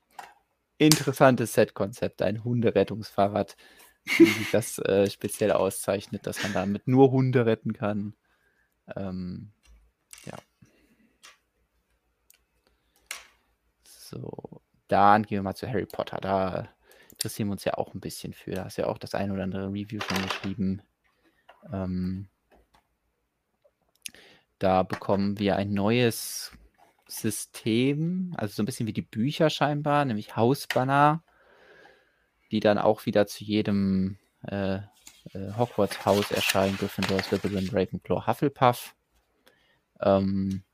interessantes 0.79 1.55
Set-Konzept, 1.55 2.23
ein 2.23 2.43
Hunderettungsfahrrad, 2.43 3.57
wie 4.05 4.25
sich 4.25 4.51
das 4.51 4.79
äh, 4.85 5.09
speziell 5.09 5.53
auszeichnet, 5.53 6.27
dass 6.27 6.43
man 6.43 6.53
damit 6.53 6.89
nur 6.89 7.13
Hunde 7.13 7.47
retten 7.47 7.73
kann. 7.75 8.15
Ähm, 8.97 9.53
ja. 10.25 10.37
So, 13.85 14.63
dann 14.89 15.23
gehen 15.23 15.39
wir 15.39 15.43
mal 15.43 15.55
zu 15.55 15.69
Harry 15.69 15.87
Potter. 15.87 16.19
Da 16.21 16.69
interessieren 17.13 17.49
wir 17.49 17.53
uns 17.53 17.65
ja 17.65 17.75
auch 17.75 17.95
ein 17.95 18.01
bisschen 18.01 18.33
für. 18.33 18.53
Da 18.53 18.65
hast 18.65 18.79
du 18.79 18.83
ja 18.83 18.89
auch 18.89 18.99
das 18.99 19.15
ein 19.15 19.31
oder 19.31 19.45
andere 19.45 19.69
Review 19.69 20.01
schon 20.01 20.23
geschrieben. 20.23 20.83
Ähm, 21.73 22.29
da 24.61 24.85
bekommen 24.85 25.39
wir 25.41 25.57
ein 25.57 25.73
neues 25.73 26.53
System, 27.09 28.35
also 28.37 28.55
so 28.55 28.63
ein 28.63 28.67
bisschen 28.67 28.87
wie 28.87 28.93
die 28.93 29.03
Bücher 29.03 29.51
scheinbar, 29.51 30.05
nämlich 30.05 30.37
Hausbanner. 30.37 31.25
die 32.53 32.61
dann 32.61 32.79
auch 32.79 33.07
wieder 33.07 33.27
zu 33.27 33.45
jedem 33.45 34.19
äh, 34.47 34.77
äh, 34.77 35.53
Hogwarts-Haus 35.57 36.31
erscheinen. 36.33 36.77
Gryffindor, 36.77 37.23
Slytherin, 37.23 37.69
Ravenclaw, 37.73 38.27
Hufflepuff. 38.27 38.95
Ähm, 40.01 40.65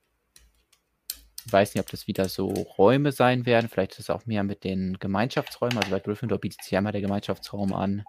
weiß 1.51 1.75
nicht, 1.75 1.83
ob 1.83 1.91
das 1.91 2.07
wieder 2.07 2.29
so 2.29 2.49
Räume 2.49 3.13
sein 3.13 3.47
werden. 3.47 3.69
Vielleicht 3.69 3.93
ist 3.93 4.01
es 4.01 4.11
auch 4.11 4.27
mehr 4.27 4.43
mit 4.43 4.65
den 4.65 4.99
Gemeinschaftsräumen. 4.99 5.79
Also 5.79 5.91
bei 5.91 6.01
Gryffindor 6.01 6.39
bietet 6.39 6.63
sich 6.63 6.73
ja 6.73 6.79
immer 6.79 6.93
der 6.93 7.03
Gemeinschaftsraum 7.03 7.73
an. 7.75 8.05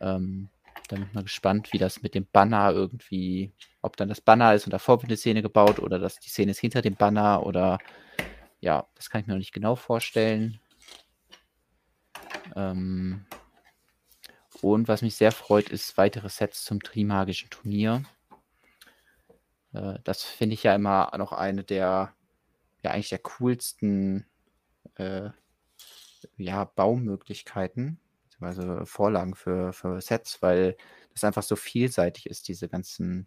Ähm, 0.00 0.48
da 0.90 0.96
bin 0.96 1.06
ich 1.06 1.12
mal 1.14 1.22
gespannt, 1.22 1.72
wie 1.72 1.78
das 1.78 2.02
mit 2.02 2.14
dem 2.14 2.26
Banner 2.26 2.72
irgendwie, 2.72 3.52
ob 3.80 3.96
dann 3.96 4.08
das 4.08 4.20
Banner 4.20 4.54
ist 4.54 4.66
und 4.66 4.72
davor 4.72 5.00
wird 5.00 5.10
eine 5.10 5.16
Szene 5.16 5.42
gebaut 5.42 5.78
oder 5.78 5.98
dass 5.98 6.18
die 6.18 6.30
Szene 6.30 6.50
ist 6.50 6.58
hinter 6.58 6.82
dem 6.82 6.96
Banner 6.96 7.46
oder 7.46 7.78
ja, 8.60 8.86
das 8.94 9.08
kann 9.08 9.20
ich 9.20 9.26
mir 9.26 9.34
noch 9.34 9.38
nicht 9.38 9.52
genau 9.52 9.76
vorstellen. 9.76 10.60
Ähm, 12.56 13.24
und 14.62 14.88
was 14.88 15.02
mich 15.02 15.14
sehr 15.14 15.32
freut, 15.32 15.68
ist 15.68 15.96
weitere 15.96 16.28
Sets 16.28 16.64
zum 16.64 16.82
Trimagischen 16.82 17.50
Turnier. 17.50 18.02
Äh, 19.72 19.98
das 20.04 20.24
finde 20.24 20.54
ich 20.54 20.64
ja 20.64 20.74
immer 20.74 21.10
noch 21.16 21.32
eine 21.32 21.62
der, 21.62 22.14
ja, 22.82 22.90
eigentlich 22.90 23.10
der 23.10 23.20
coolsten 23.20 24.26
äh, 24.96 25.30
ja, 26.36 26.64
Baumöglichkeiten, 26.64 28.00
beziehungsweise 28.40 28.86
Vorlagen 28.86 29.34
für, 29.34 29.72
für 29.72 30.00
Sets, 30.00 30.42
weil 30.42 30.76
das 31.12 31.24
einfach 31.24 31.42
so 31.42 31.56
vielseitig 31.56 32.26
ist, 32.26 32.48
diese 32.48 32.68
ganzen 32.68 33.26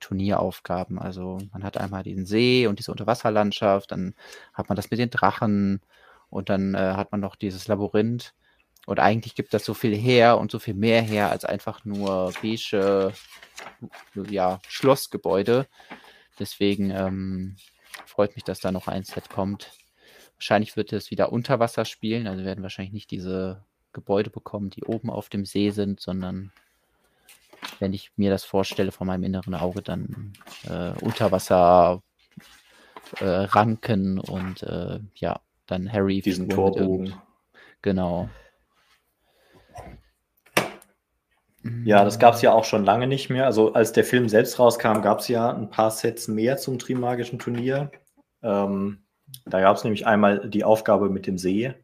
Turnieraufgaben. 0.00 0.98
Also 0.98 1.38
man 1.52 1.64
hat 1.64 1.76
einmal 1.76 2.02
diesen 2.02 2.26
See 2.26 2.66
und 2.66 2.78
diese 2.78 2.92
Unterwasserlandschaft, 2.92 3.90
dann 3.92 4.14
hat 4.54 4.68
man 4.68 4.76
das 4.76 4.90
mit 4.90 5.00
den 5.00 5.10
Drachen 5.10 5.80
und 6.30 6.48
dann 6.48 6.74
äh, 6.74 6.94
hat 6.94 7.12
man 7.12 7.20
noch 7.20 7.36
dieses 7.36 7.68
Labyrinth. 7.68 8.34
Und 8.86 9.00
eigentlich 9.00 9.34
gibt 9.34 9.52
das 9.52 9.64
so 9.64 9.74
viel 9.74 9.94
her 9.94 10.38
und 10.38 10.50
so 10.50 10.58
viel 10.58 10.74
mehr 10.74 11.02
her 11.02 11.30
als 11.30 11.44
einfach 11.44 11.84
nur 11.84 12.32
beige 12.40 13.12
ja, 14.14 14.60
Schlossgebäude. 14.66 15.66
Deswegen 16.38 16.90
ähm, 16.90 17.56
freut 18.06 18.34
mich, 18.34 18.44
dass 18.44 18.60
da 18.60 18.72
noch 18.72 18.88
ein 18.88 19.04
Set 19.04 19.28
kommt. 19.28 19.72
Wahrscheinlich 20.36 20.76
wird 20.76 20.92
es 20.92 21.10
wieder 21.10 21.32
unter 21.32 21.58
Wasser 21.58 21.84
spielen. 21.84 22.26
Also 22.26 22.44
werden 22.44 22.62
wahrscheinlich 22.62 22.94
nicht 22.94 23.10
diese 23.10 23.64
Gebäude 23.92 24.30
bekommen, 24.30 24.70
die 24.70 24.84
oben 24.84 25.10
auf 25.10 25.28
dem 25.28 25.44
See 25.44 25.70
sind, 25.70 26.00
sondern 26.00 26.52
wenn 27.80 27.92
ich 27.92 28.12
mir 28.16 28.30
das 28.30 28.44
vorstelle 28.44 28.92
von 28.92 29.06
meinem 29.06 29.24
inneren 29.24 29.54
Auge, 29.54 29.82
dann 29.82 30.32
äh, 30.68 30.92
Unterwasser 31.00 32.02
äh, 33.20 33.24
Ranken 33.24 34.18
und 34.18 34.62
äh, 34.62 35.00
ja, 35.14 35.40
dann 35.66 35.92
Harry. 35.92 36.20
Diesen 36.20 36.48
Torbogen. 36.48 37.14
Genau. 37.82 38.28
Ja, 41.84 42.04
das 42.04 42.18
gab 42.18 42.34
es 42.34 42.42
ja 42.42 42.52
auch 42.52 42.64
schon 42.64 42.84
lange 42.84 43.06
nicht 43.06 43.30
mehr. 43.30 43.46
Also 43.46 43.72
als 43.74 43.92
der 43.92 44.04
Film 44.04 44.28
selbst 44.28 44.58
rauskam, 44.58 45.02
gab 45.02 45.20
es 45.20 45.28
ja 45.28 45.50
ein 45.52 45.70
paar 45.70 45.90
Sets 45.90 46.28
mehr 46.28 46.56
zum 46.56 46.78
Trimagischen 46.78 47.38
Turnier. 47.38 47.90
Ähm, 48.42 49.04
da 49.44 49.60
gab 49.60 49.76
es 49.76 49.84
nämlich 49.84 50.06
einmal 50.06 50.48
die 50.48 50.64
Aufgabe 50.64 51.10
mit 51.10 51.26
dem 51.26 51.36
See. 51.36 51.74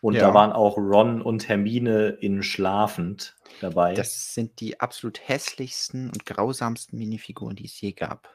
Und 0.00 0.14
ja. 0.14 0.28
da 0.28 0.34
waren 0.34 0.52
auch 0.52 0.76
Ron 0.76 1.22
und 1.22 1.48
Hermine 1.48 2.08
in 2.08 2.42
Schlafend 2.42 3.36
dabei. 3.60 3.94
Das 3.94 4.34
sind 4.34 4.60
die 4.60 4.80
absolut 4.80 5.26
hässlichsten 5.26 6.10
und 6.10 6.26
grausamsten 6.26 6.98
Minifiguren, 6.98 7.56
die 7.56 7.64
es 7.64 7.80
je 7.80 7.92
gab. 7.92 8.28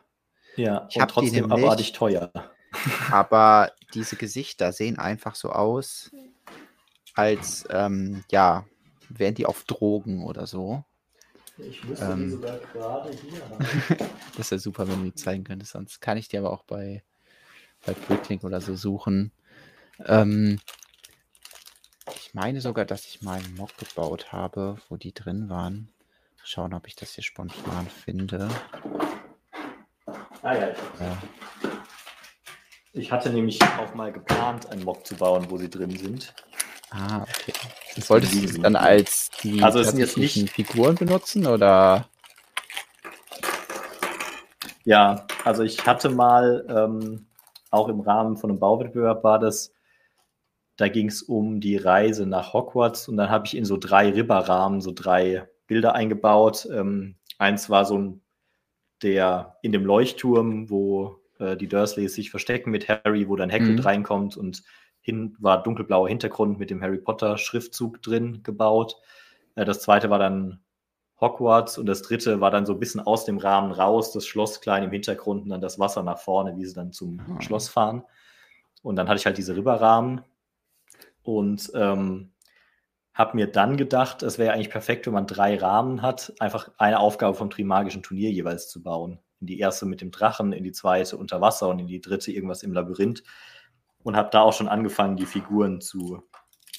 Ja, 0.56 0.88
ich 0.90 0.98
und 0.98 1.08
trotzdem 1.10 1.52
abartig 1.52 1.94
teuer. 1.94 2.32
Aber 3.12 3.72
diese 3.94 4.16
Gesichter 4.16 4.72
sehen 4.72 4.98
einfach 4.98 5.36
so 5.36 5.52
aus, 5.52 6.12
als 7.16 7.68
ähm, 7.70 8.24
ja, 8.32 8.66
wären 9.10 9.36
die 9.36 9.46
auf 9.46 9.64
Drogen 9.66 10.24
oder 10.24 10.48
so. 10.48 10.84
Ich 11.58 11.84
müsste 11.84 12.06
ähm, 12.06 12.24
die 12.26 12.30
sogar 12.30 12.58
gerade 12.74 13.12
hier 13.12 13.42
haben. 13.50 14.10
das 14.38 14.52
wäre 14.52 14.60
super, 14.60 14.88
wenn 14.88 15.00
du 15.00 15.06
die 15.06 15.16
zeigen 15.16 15.44
könntest. 15.44 15.74
Sonst 15.74 16.02
kann 16.02 16.18
ich 16.18 16.28
die 16.28 16.38
aber 16.38 16.52
auch 16.52 16.64
bei, 16.64 17.04
bei 17.86 17.94
Bricklink 17.94 18.44
oder 18.44 18.62
so 18.62 18.76
suchen. 18.76 19.32
Ähm, 20.06 20.60
ich 22.32 22.36
meine 22.36 22.62
sogar, 22.62 22.86
dass 22.86 23.06
ich 23.08 23.22
mal 23.22 23.40
einen 23.40 23.56
Mock 23.58 23.78
gebaut 23.78 24.32
habe, 24.32 24.78
wo 24.88 24.96
die 24.96 25.14
drin 25.14 25.50
waren. 25.50 25.90
Schauen, 26.46 26.74
ob 26.74 26.88
ich 26.88 26.96
das 26.96 27.12
hier 27.12 27.26
spontan 27.26 27.88
finde. 27.88 28.48
Ah 30.42 30.54
ja. 30.54 30.68
ja. 30.70 31.18
Ich 32.94 33.12
hatte 33.12 33.32
nämlich 33.32 33.62
auch 33.62 33.94
mal 33.96 34.14
geplant, 34.14 34.72
einen 34.72 34.86
Mock 34.86 35.06
zu 35.06 35.16
bauen, 35.16 35.48
wo 35.50 35.58
sie 35.58 35.70
drin 35.70 35.98
sind. 35.98 36.34
Ah, 36.92 37.24
okay. 37.24 37.52
Das 37.98 38.10
wolltest 38.10 38.34
du 38.34 38.62
dann 38.62 38.78
als 38.78 39.30
die 39.44 39.62
also 39.62 39.80
es 39.80 39.90
sind 39.90 40.00
jetzt 40.00 40.18
nicht 40.18 40.50
Figuren 40.52 40.96
benutzen 40.96 41.46
oder? 41.46 42.08
Ja, 44.86 45.28
also 45.44 45.64
ich 45.64 45.86
hatte 45.86 46.08
mal 46.08 46.66
ähm, 46.70 47.26
auch 47.72 47.90
im 47.90 48.00
Rahmen 48.00 48.38
von 48.38 48.52
einem 48.52 48.60
Bauwettbewerb 48.60 49.22
war 49.26 49.38
das, 49.38 49.74
da 50.78 50.88
ging 50.88 51.08
es 51.08 51.22
um 51.22 51.60
die 51.60 51.78
Reise 51.78 52.26
nach 52.26 52.54
Hogwarts 52.54 53.08
und 53.08 53.18
dann 53.18 53.30
habe 53.30 53.46
ich 53.46 53.56
in 53.56 53.66
so 53.66 53.78
drei 53.78 54.10
Ribberrahmen 54.10 54.82
so 54.82 54.92
drei 54.94 55.48
Bilder 55.68 55.94
eingebaut. 55.94 56.68
Ähm, 56.72 57.16
eins 57.38 57.70
war 57.70 57.86
so 57.86 57.98
ein, 57.98 58.22
der 59.04 59.58
in 59.62 59.72
dem 59.72 59.86
Leuchtturm, 59.86 60.70
wo 60.70 61.22
äh, 61.40 61.58
die 61.58 61.68
Dursleys 61.68 62.14
sich 62.14 62.30
verstecken 62.30 62.72
mit 62.72 62.88
Harry, 62.88 63.28
wo 63.30 63.36
dann 63.36 63.52
Hagrid 63.52 63.80
mhm. 63.80 63.84
reinkommt 63.84 64.38
und 64.38 64.64
hin 65.02 65.36
war 65.40 65.64
dunkelblauer 65.64 66.08
Hintergrund 66.08 66.60
mit 66.60 66.70
dem 66.70 66.82
Harry 66.82 67.00
Potter 67.00 67.38
Schriftzug 67.38 68.02
drin 68.02 68.44
gebaut. 68.44 68.96
Äh, 69.56 69.66
das 69.66 69.82
zweite 69.82 70.10
war 70.10 70.20
dann 70.20 70.60
Hogwarts 71.20 71.78
und 71.78 71.86
das 71.86 72.02
dritte 72.02 72.42
war 72.42 72.50
dann 72.50 72.66
so 72.66 72.74
ein 72.74 72.80
bisschen 72.80 73.02
aus 73.02 73.26
dem 73.26 73.38
Rahmen 73.38 73.72
raus, 73.72 74.12
das 74.12 74.26
Schloss 74.26 74.62
klein 74.62 74.84
im 74.84 74.92
Hintergrund 74.92 75.44
und 75.44 75.50
dann 75.50 75.62
das 75.62 75.80
Wasser 75.80 76.02
nach 76.02 76.18
vorne, 76.18 76.58
wie 76.58 76.66
sie 76.66 76.74
dann 76.74 76.92
zum 76.92 77.22
mhm. 77.28 77.42
Schloss 77.42 77.70
fahren. 77.70 78.04
Und 78.82 78.96
dann 78.96 79.08
hatte 79.08 79.20
ich 79.20 79.26
halt 79.26 79.38
diese 79.38 79.56
Ribberrahmen 79.56 80.22
und 81.24 81.72
ähm, 81.76 82.32
habe 83.14 83.36
mir 83.36 83.48
dann 83.48 83.78
gedacht, 83.78 84.24
es 84.24 84.38
wäre 84.38 84.54
eigentlich 84.54 84.70
perfekt, 84.70 85.06
wenn 85.06 85.14
man 85.14 85.28
drei 85.28 85.58
Rahmen 85.58 86.02
hat, 86.02 86.34
einfach 86.40 86.72
eine 86.78 87.00
Aufgabe 87.00 87.36
vom 87.36 87.50
Trimagischen 87.50 88.04
Turnier 88.04 88.32
jeweils 88.32 88.70
zu 88.70 88.82
bauen. 88.82 89.20
In 89.40 89.48
die 89.48 89.60
erste 89.60 89.86
mit 89.86 90.02
dem 90.02 90.12
Drachen, 90.12 90.54
in 90.54 90.64
die 90.64 90.72
zweite 90.72 91.18
unter 91.18 91.42
Wasser 91.42 91.68
und 91.68 91.80
in 91.80 91.88
die 91.88 92.02
dritte 92.02 92.32
irgendwas 92.32 92.64
im 92.64 92.74
Labyrinth 92.74 93.24
und 94.04 94.16
habe 94.16 94.30
da 94.32 94.42
auch 94.42 94.54
schon 94.54 94.68
angefangen, 94.68 95.18
die 95.18 95.26
Figuren 95.26 95.82
zu 95.82 96.24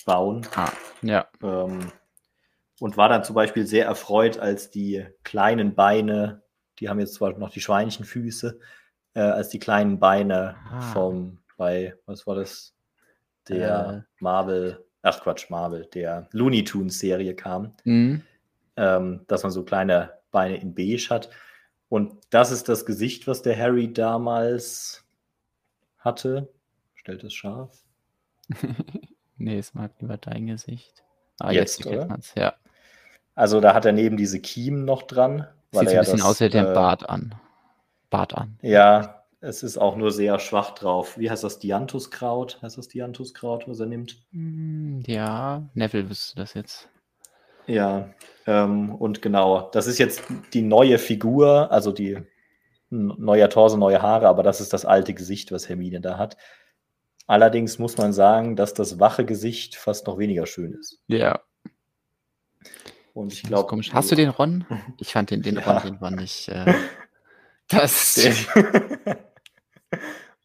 bauen. 0.05 0.47
Ah, 0.55 0.73
ja. 1.03 1.27
Ähm, 1.43 1.93
und 2.81 2.97
war 2.97 3.09
dann 3.09 3.25
zum 3.25 3.35
Beispiel 3.35 3.67
sehr 3.67 3.87
erfreut, 3.87 4.39
als 4.39 4.71
die 4.71 5.07
kleinen 5.23 5.75
Beine, 5.75 6.43
die 6.81 6.89
haben 6.89 6.99
jetzt 6.99 7.15
zwar 7.15 7.39
noch 7.39 7.51
die 7.51 7.61
Schweinchenfüße, 7.61 8.59
äh, 9.15 9.21
als 9.21 9.51
die 9.51 9.59
kleinen 9.59 9.99
Beine 9.99 10.57
ah. 10.71 10.81
vom, 10.93 11.39
bei, 11.57 11.95
was 12.07 12.27
war 12.27 12.35
das? 12.35 12.75
Der 13.49 14.05
äh. 14.05 14.23
Marvel, 14.23 14.85
ach 15.03 15.21
Quatsch, 15.21 15.51
Marvel, 15.51 15.87
der 15.95 16.29
Looney 16.33 16.65
Tunes 16.65 16.99
Serie 16.99 17.35
kam. 17.35 17.75
Mhm. 17.85 18.23
Ähm, 18.77 19.21
dass 19.29 19.43
man 19.43 19.53
so 19.53 19.65
kleine 19.65 20.13
Beine 20.31 20.57
in 20.57 20.75
beige 20.75 21.09
hat. 21.11 21.29
Und 21.89 22.15
das 22.31 22.51
ist 22.51 22.69
das 22.69 22.87
Gesicht, 22.87 23.27
was 23.27 23.43
der 23.43 23.59
Harry 23.59 23.93
damals 23.93 25.05
hatte. 25.99 26.49
Stellt 26.95 27.23
es 27.23 27.35
scharf? 27.35 27.85
nee, 29.37 29.59
es 29.59 29.75
mag 29.75 29.93
lieber 30.01 30.17
dein 30.17 30.47
Gesicht. 30.47 31.05
Ah, 31.39 31.51
jetzt, 31.51 31.85
jetzt 31.85 31.87
oder? 31.87 32.19
ja. 32.37 32.55
Also 33.35 33.61
da 33.61 33.75
hat 33.75 33.85
er 33.85 33.93
neben 33.93 34.17
diese 34.17 34.41
Kiemen 34.41 34.85
noch 34.85 35.03
dran. 35.03 35.47
Sieht 35.73 35.89
so 35.89 35.95
ein 35.95 35.99
bisschen 35.99 36.19
das, 36.19 36.27
aus, 36.27 36.43
als 36.43 36.55
äh, 36.55 36.63
Bart 36.63 37.09
an. 37.09 37.35
Bart 38.11 38.35
an. 38.35 38.59
Ja, 38.63 39.22
es 39.43 39.65
ist 39.65 39.77
auch 39.77 39.97
nur 39.97 40.13
sehr 40.13 40.39
schwach 40.39 40.71
drauf. 40.71 41.19
Wie 41.19 41.29
heißt 41.29 41.43
das? 41.43 41.59
Dianthuskraut? 41.59 42.61
Heißt 42.63 42.79
das 42.79 42.89
Dianthuskraut, 42.89 43.69
was 43.69 43.81
er 43.81 43.87
nimmt? 43.87 44.23
Hm, 44.31 45.03
ja, 45.07 45.69
Neville 45.75 46.09
wüsste 46.09 46.37
das 46.37 46.55
jetzt. 46.55 46.89
Ja, 47.67 48.11
ähm, 48.47 48.95
und 48.95 49.21
genau, 49.21 49.69
das 49.73 49.87
ist 49.87 49.99
jetzt 49.99 50.23
die 50.53 50.63
neue 50.63 50.99
Figur, 50.99 51.71
also 51.71 51.93
die 51.93 52.19
neuer 52.91 53.49
Torso, 53.49 53.77
neue 53.77 54.01
Haare, 54.01 54.29
aber 54.29 54.43
das 54.43 54.61
ist 54.61 54.73
das 54.73 54.85
alte 54.85 55.15
Gesicht, 55.15 55.51
was 55.51 55.69
Hermine 55.69 56.01
da 56.01 56.19
hat. 56.19 56.37
Allerdings 57.27 57.79
muss 57.79 57.97
man 57.97 58.13
sagen, 58.13 58.57
dass 58.57 58.75
das 58.75 59.01
wache 59.01 59.25
Gesicht 59.25 59.77
fast 59.77 60.07
noch 60.07 60.19
weniger 60.19 60.47
schön 60.47 60.73
ist. 60.73 61.01
Ja. 61.07 61.41
Und 63.15 63.33
ich 63.33 63.43
glaube. 63.43 63.81
Hast 63.93 64.11
du 64.11 64.15
den 64.15 64.29
Ron? 64.29 64.67
Ich 64.99 65.13
fand 65.13 65.31
den, 65.31 65.43
den 65.43 65.57
ja. 65.57 65.63
Ron, 65.63 65.83
den 65.83 66.01
war 66.01 66.11
nicht. 66.11 66.49
Äh, 66.49 66.75
das. 67.69 68.29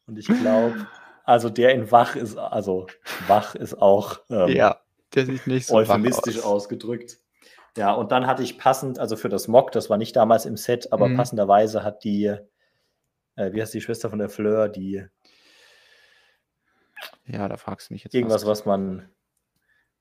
Und 0.08 0.18
ich 0.18 0.26
glaube, 0.26 0.86
also 1.24 1.50
der 1.50 1.72
in 1.74 1.92
wach 1.92 2.16
ist, 2.16 2.36
also 2.36 2.88
wach 3.28 3.54
ist 3.54 3.80
auch. 3.80 4.20
Ähm, 4.30 4.48
ja, 4.48 4.80
der 5.14 5.26
sieht 5.26 5.46
nicht 5.46 5.66
so 5.66 5.76
euphemistisch 5.76 6.38
aus. 6.38 6.44
ausgedrückt. 6.44 7.18
Ja, 7.76 7.92
und 7.92 8.10
dann 8.10 8.26
hatte 8.26 8.42
ich 8.42 8.58
passend, 8.58 8.98
also 8.98 9.14
für 9.16 9.28
das 9.28 9.46
Mock, 9.46 9.70
das 9.70 9.88
war 9.88 9.98
nicht 9.98 10.16
damals 10.16 10.46
im 10.46 10.56
Set, 10.56 10.92
aber 10.92 11.08
mhm. 11.08 11.16
passenderweise 11.16 11.84
hat 11.84 12.02
die, 12.02 12.24
äh, 13.36 13.52
wie 13.52 13.60
heißt 13.60 13.74
die 13.74 13.80
Schwester 13.80 14.10
von 14.10 14.18
der 14.18 14.30
Fleur, 14.30 14.68
die 14.68 15.04
ja, 17.26 17.46
da 17.46 17.56
fragst 17.56 17.90
du 17.90 17.94
mich 17.94 18.04
jetzt. 18.04 18.14
Irgendwas, 18.14 18.46
was, 18.46 18.60
was 18.60 18.66
man 18.66 19.08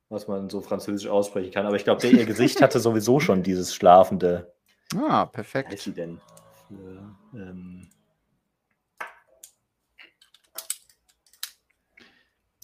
was 0.09 0.27
man 0.27 0.49
so 0.49 0.61
französisch 0.61 1.09
aussprechen 1.09 1.51
kann. 1.51 1.65
Aber 1.65 1.75
ich 1.75 1.83
glaube, 1.83 2.05
ihr 2.07 2.25
Gesicht 2.25 2.61
hatte 2.61 2.79
sowieso 2.79 3.19
schon 3.19 3.43
dieses 3.43 3.75
schlafende. 3.75 4.53
Ah, 4.95 5.25
perfekt. 5.25 5.69
Was 5.69 5.79
ist 5.79 5.83
sie 5.83 5.91
denn? 5.91 6.21
Für, 6.67 7.15
ähm, 7.33 7.89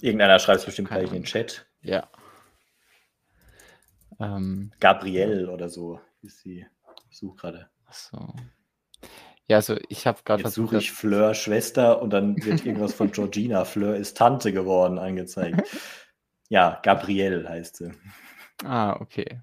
Irgendeiner 0.04 0.38
schreibt 0.38 0.60
es 0.60 0.66
bestimmt 0.66 0.90
gleich 0.90 1.08
in 1.08 1.14
den 1.14 1.24
Chat. 1.24 1.66
Ja. 1.82 2.10
Ähm, 4.20 4.74
Gabrielle 4.82 5.50
oder 5.50 5.70
so 5.70 6.02
ist 6.22 6.42
sie. 6.42 6.68
Ich 7.10 7.20
suche 7.20 7.38
gerade. 7.38 7.70
So. 7.90 8.36
Ja, 9.48 9.56
also 9.58 9.78
ich 9.88 10.06
habe 10.06 10.20
gerade 10.26 10.42
versucht. 10.42 10.72
suche 10.72 10.78
ich 10.80 10.92
Fleur 10.92 11.34
Schwester 11.34 12.02
und 12.02 12.10
dann 12.10 12.36
wird 12.44 12.66
irgendwas 12.66 12.94
von 12.94 13.14
Georgina. 13.14 13.64
Fleur 13.66 13.96
ist 13.96 14.18
Tante 14.18 14.52
geworden 14.52 15.00
angezeigt. 15.00 15.62
Ja, 16.50 16.82
Gabrielle 16.84 17.48
heißt 17.48 17.78
sie. 17.78 17.94
Ah, 18.66 18.98
okay. 19.00 19.40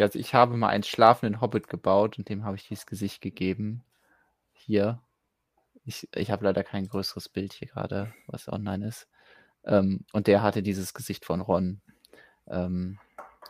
Also 0.00 0.18
ich 0.18 0.34
habe 0.34 0.56
mal 0.56 0.70
einen 0.70 0.82
schlafenden 0.82 1.40
Hobbit 1.40 1.68
gebaut 1.68 2.18
und 2.18 2.28
dem 2.28 2.44
habe 2.44 2.56
ich 2.56 2.66
dieses 2.66 2.86
Gesicht 2.86 3.22
gegeben. 3.22 3.84
Hier. 4.52 5.00
Ich, 5.84 6.08
ich 6.12 6.32
habe 6.32 6.44
leider 6.44 6.64
kein 6.64 6.88
größeres 6.88 7.28
Bild 7.28 7.52
hier 7.52 7.68
gerade, 7.68 8.12
was 8.26 8.48
online 8.48 8.88
ist. 8.88 9.06
Ähm, 9.66 10.04
und 10.12 10.26
der 10.26 10.42
hatte 10.42 10.62
dieses 10.62 10.94
Gesicht 10.94 11.24
von 11.24 11.40
Ron. 11.40 11.80
Ähm, 12.48 12.98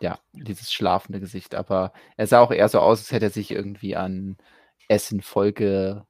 ja, 0.01 0.19
dieses 0.33 0.73
schlafende 0.73 1.21
Gesicht. 1.21 1.55
Aber 1.55 1.93
er 2.17 2.27
sah 2.27 2.41
auch 2.41 2.51
eher 2.51 2.69
so 2.69 2.81
aus, 2.81 3.01
als 3.01 3.13
hätte 3.13 3.27
er 3.27 3.31
sich 3.31 3.51
irgendwie 3.51 3.97
an 3.97 4.37
Essen 4.89 5.23
voll, 5.23 6.05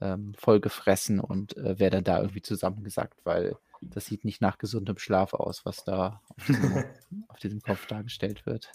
ähm, 0.00 0.34
voll 0.36 0.60
gefressen 0.60 1.20
und 1.20 1.56
äh, 1.56 1.78
wäre 1.78 1.90
dann 1.90 2.04
da 2.04 2.20
irgendwie 2.20 2.42
zusammengesackt, 2.42 3.24
weil 3.24 3.56
das 3.80 4.06
sieht 4.06 4.24
nicht 4.24 4.40
nach 4.40 4.58
gesundem 4.58 4.98
Schlaf 4.98 5.32
aus, 5.32 5.64
was 5.64 5.84
da 5.84 6.20
auf 6.36 6.46
diesem, 6.46 6.84
auf 7.28 7.38
diesem 7.38 7.60
Kopf 7.60 7.86
dargestellt 7.86 8.46
wird. 8.46 8.70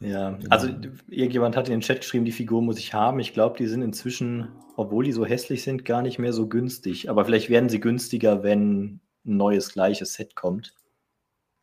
Ja, 0.00 0.38
also 0.48 0.68
irgendjemand 1.08 1.56
hat 1.56 1.68
in 1.68 1.72
den 1.72 1.80
Chat 1.82 2.00
geschrieben, 2.00 2.24
die 2.24 2.32
Figur 2.32 2.62
muss 2.62 2.78
ich 2.78 2.94
haben. 2.94 3.20
Ich 3.20 3.34
glaube, 3.34 3.58
die 3.58 3.66
sind 3.66 3.82
inzwischen, 3.82 4.48
obwohl 4.76 5.04
die 5.04 5.12
so 5.12 5.26
hässlich 5.26 5.62
sind, 5.62 5.84
gar 5.84 6.00
nicht 6.00 6.18
mehr 6.18 6.32
so 6.32 6.48
günstig. 6.48 7.10
Aber 7.10 7.26
vielleicht 7.26 7.50
werden 7.50 7.68
sie 7.68 7.80
günstiger, 7.80 8.42
wenn 8.42 9.00
ein 9.26 9.36
neues 9.36 9.72
gleiches 9.72 10.14
Set 10.14 10.34
kommt. 10.34 10.74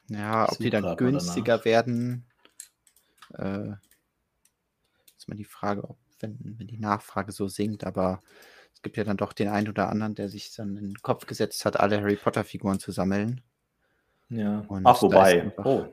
Ja, 0.09 0.47
ob 0.49 0.59
die 0.59 0.69
dann 0.69 0.95
günstiger 0.97 1.65
werden, 1.65 2.25
äh, 3.33 3.71
ist 5.17 5.27
mal 5.27 5.35
die 5.35 5.43
Frage, 5.43 5.83
ob, 5.83 5.97
wenn, 6.19 6.37
wenn 6.59 6.67
die 6.67 6.77
Nachfrage 6.77 7.31
so 7.31 7.47
sinkt, 7.47 7.83
aber 7.85 8.21
es 8.73 8.83
gibt 8.83 8.97
ja 8.97 9.03
dann 9.03 9.17
doch 9.17 9.33
den 9.33 9.47
einen 9.47 9.67
oder 9.67 9.89
anderen, 9.89 10.13
der 10.13 10.29
sich 10.29 10.53
dann 10.55 10.77
in 10.77 10.89
den 10.89 11.01
Kopf 11.01 11.25
gesetzt 11.25 11.65
hat, 11.65 11.79
alle 11.79 11.99
Harry 11.99 12.15
Potter-Figuren 12.15 12.79
zu 12.79 12.91
sammeln. 12.91 13.41
Ja. 14.29 14.63
Und 14.67 14.85
Ach, 14.85 15.01
wobei. 15.01 15.51
Oh. 15.57 15.87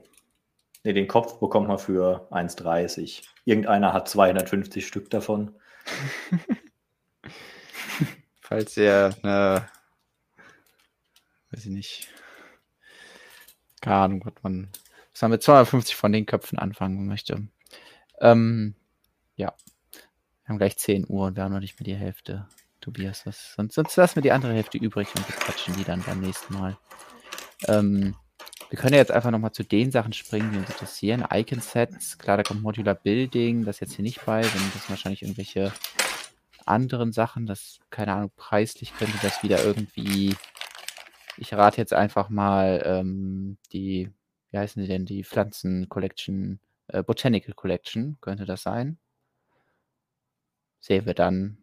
Nee, 0.85 0.93
den 0.93 1.09
Kopf 1.09 1.41
bekommt 1.41 1.67
man 1.67 1.79
für 1.79 2.29
1,30. 2.31 3.23
Irgendeiner 3.47 3.95
hat 3.95 4.07
250 4.07 4.87
Stück 4.87 5.09
davon. 5.09 5.55
Falls 8.41 8.77
ihr 8.77 9.17
eine, 9.23 9.67
weiß 11.51 11.65
ich 11.65 11.71
nicht, 11.71 12.09
keine 13.81 13.97
Ahnung, 13.97 14.25
was 14.27 14.35
man, 14.43 14.69
was 15.13 15.23
man 15.23 15.31
mit 15.31 15.43
250 15.43 15.97
von 15.97 16.13
den 16.13 16.27
Köpfen 16.27 16.59
anfangen 16.59 17.07
möchte. 17.07 17.49
Ähm, 18.21 18.75
ja, 19.37 19.55
wir 19.93 20.49
haben 20.49 20.59
gleich 20.59 20.77
10 20.77 21.07
Uhr 21.09 21.29
und 21.29 21.37
wir 21.37 21.45
haben 21.45 21.53
noch 21.53 21.61
nicht 21.61 21.81
mehr 21.81 21.87
die 21.87 21.95
Hälfte. 21.95 22.47
Tobias, 22.83 23.25
was, 23.25 23.55
sonst, 23.55 23.75
sonst 23.75 23.97
lassen 23.97 24.17
wir 24.17 24.23
die 24.23 24.33
andere 24.33 24.53
Hälfte 24.53 24.77
übrig 24.77 25.09
und 25.17 25.27
wir 25.27 25.35
quatschen 25.35 25.75
die 25.77 25.85
dann 25.85 26.03
beim 26.03 26.21
nächsten 26.21 26.53
Mal. 26.53 26.77
Ähm, 27.69 28.15
wir 28.75 28.81
können 28.81 28.95
ja 28.95 28.99
jetzt 28.99 29.13
einfach 29.13 29.31
nochmal 29.31 29.53
zu 29.53 29.63
den 29.63 29.93
Sachen 29.93 30.13
springen, 30.13 30.51
die 30.51 30.59
uns 30.59 30.69
interessieren. 30.69 31.25
Icon-Sets, 31.31 32.19
klar, 32.19 32.39
da 32.39 32.43
kommt 32.43 32.61
Modular 32.61 32.97
Building, 32.97 33.65
das 33.65 33.77
ist 33.77 33.81
jetzt 33.83 33.93
hier 33.95 34.03
nicht 34.03 34.27
bei, 34.27 34.41
denn 34.41 34.51
das 34.51 34.73
sind 34.73 34.91
wahrscheinlich 34.91 35.23
irgendwelche 35.23 35.73
anderen 36.67 37.13
Sachen, 37.13 37.47
das, 37.47 37.79
keine 37.91 38.15
Ahnung, 38.15 38.33
preislich 38.35 38.93
könnte 38.99 39.17
das 39.23 39.45
wieder 39.45 39.63
irgendwie, 39.63 40.35
ich 41.37 41.55
rate 41.55 41.77
jetzt 41.77 41.93
einfach 41.93 42.31
mal 42.31 42.83
ähm, 42.85 43.59
die, 43.73 44.11
wie 44.51 44.59
heißen 44.59 44.83
die 44.83 44.89
denn, 44.89 45.07
die 45.07 45.23
Pflanzen 45.23 45.89
Collection, 45.89 46.59
äh, 46.89 47.05
Botanical 47.05 47.55
Collection, 47.55 48.17
könnte 48.21 48.45
das 48.45 48.65
sein. 48.65 48.99
Sehen 50.81 51.07
wir 51.07 51.15
dann. 51.15 51.59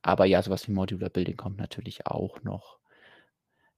Aber 0.00 0.24
ja, 0.24 0.42
sowas 0.42 0.66
wie 0.66 0.72
Modular 0.72 1.10
Building 1.10 1.36
kommt 1.36 1.58
natürlich 1.58 2.06
auch 2.06 2.42
noch. 2.42 2.78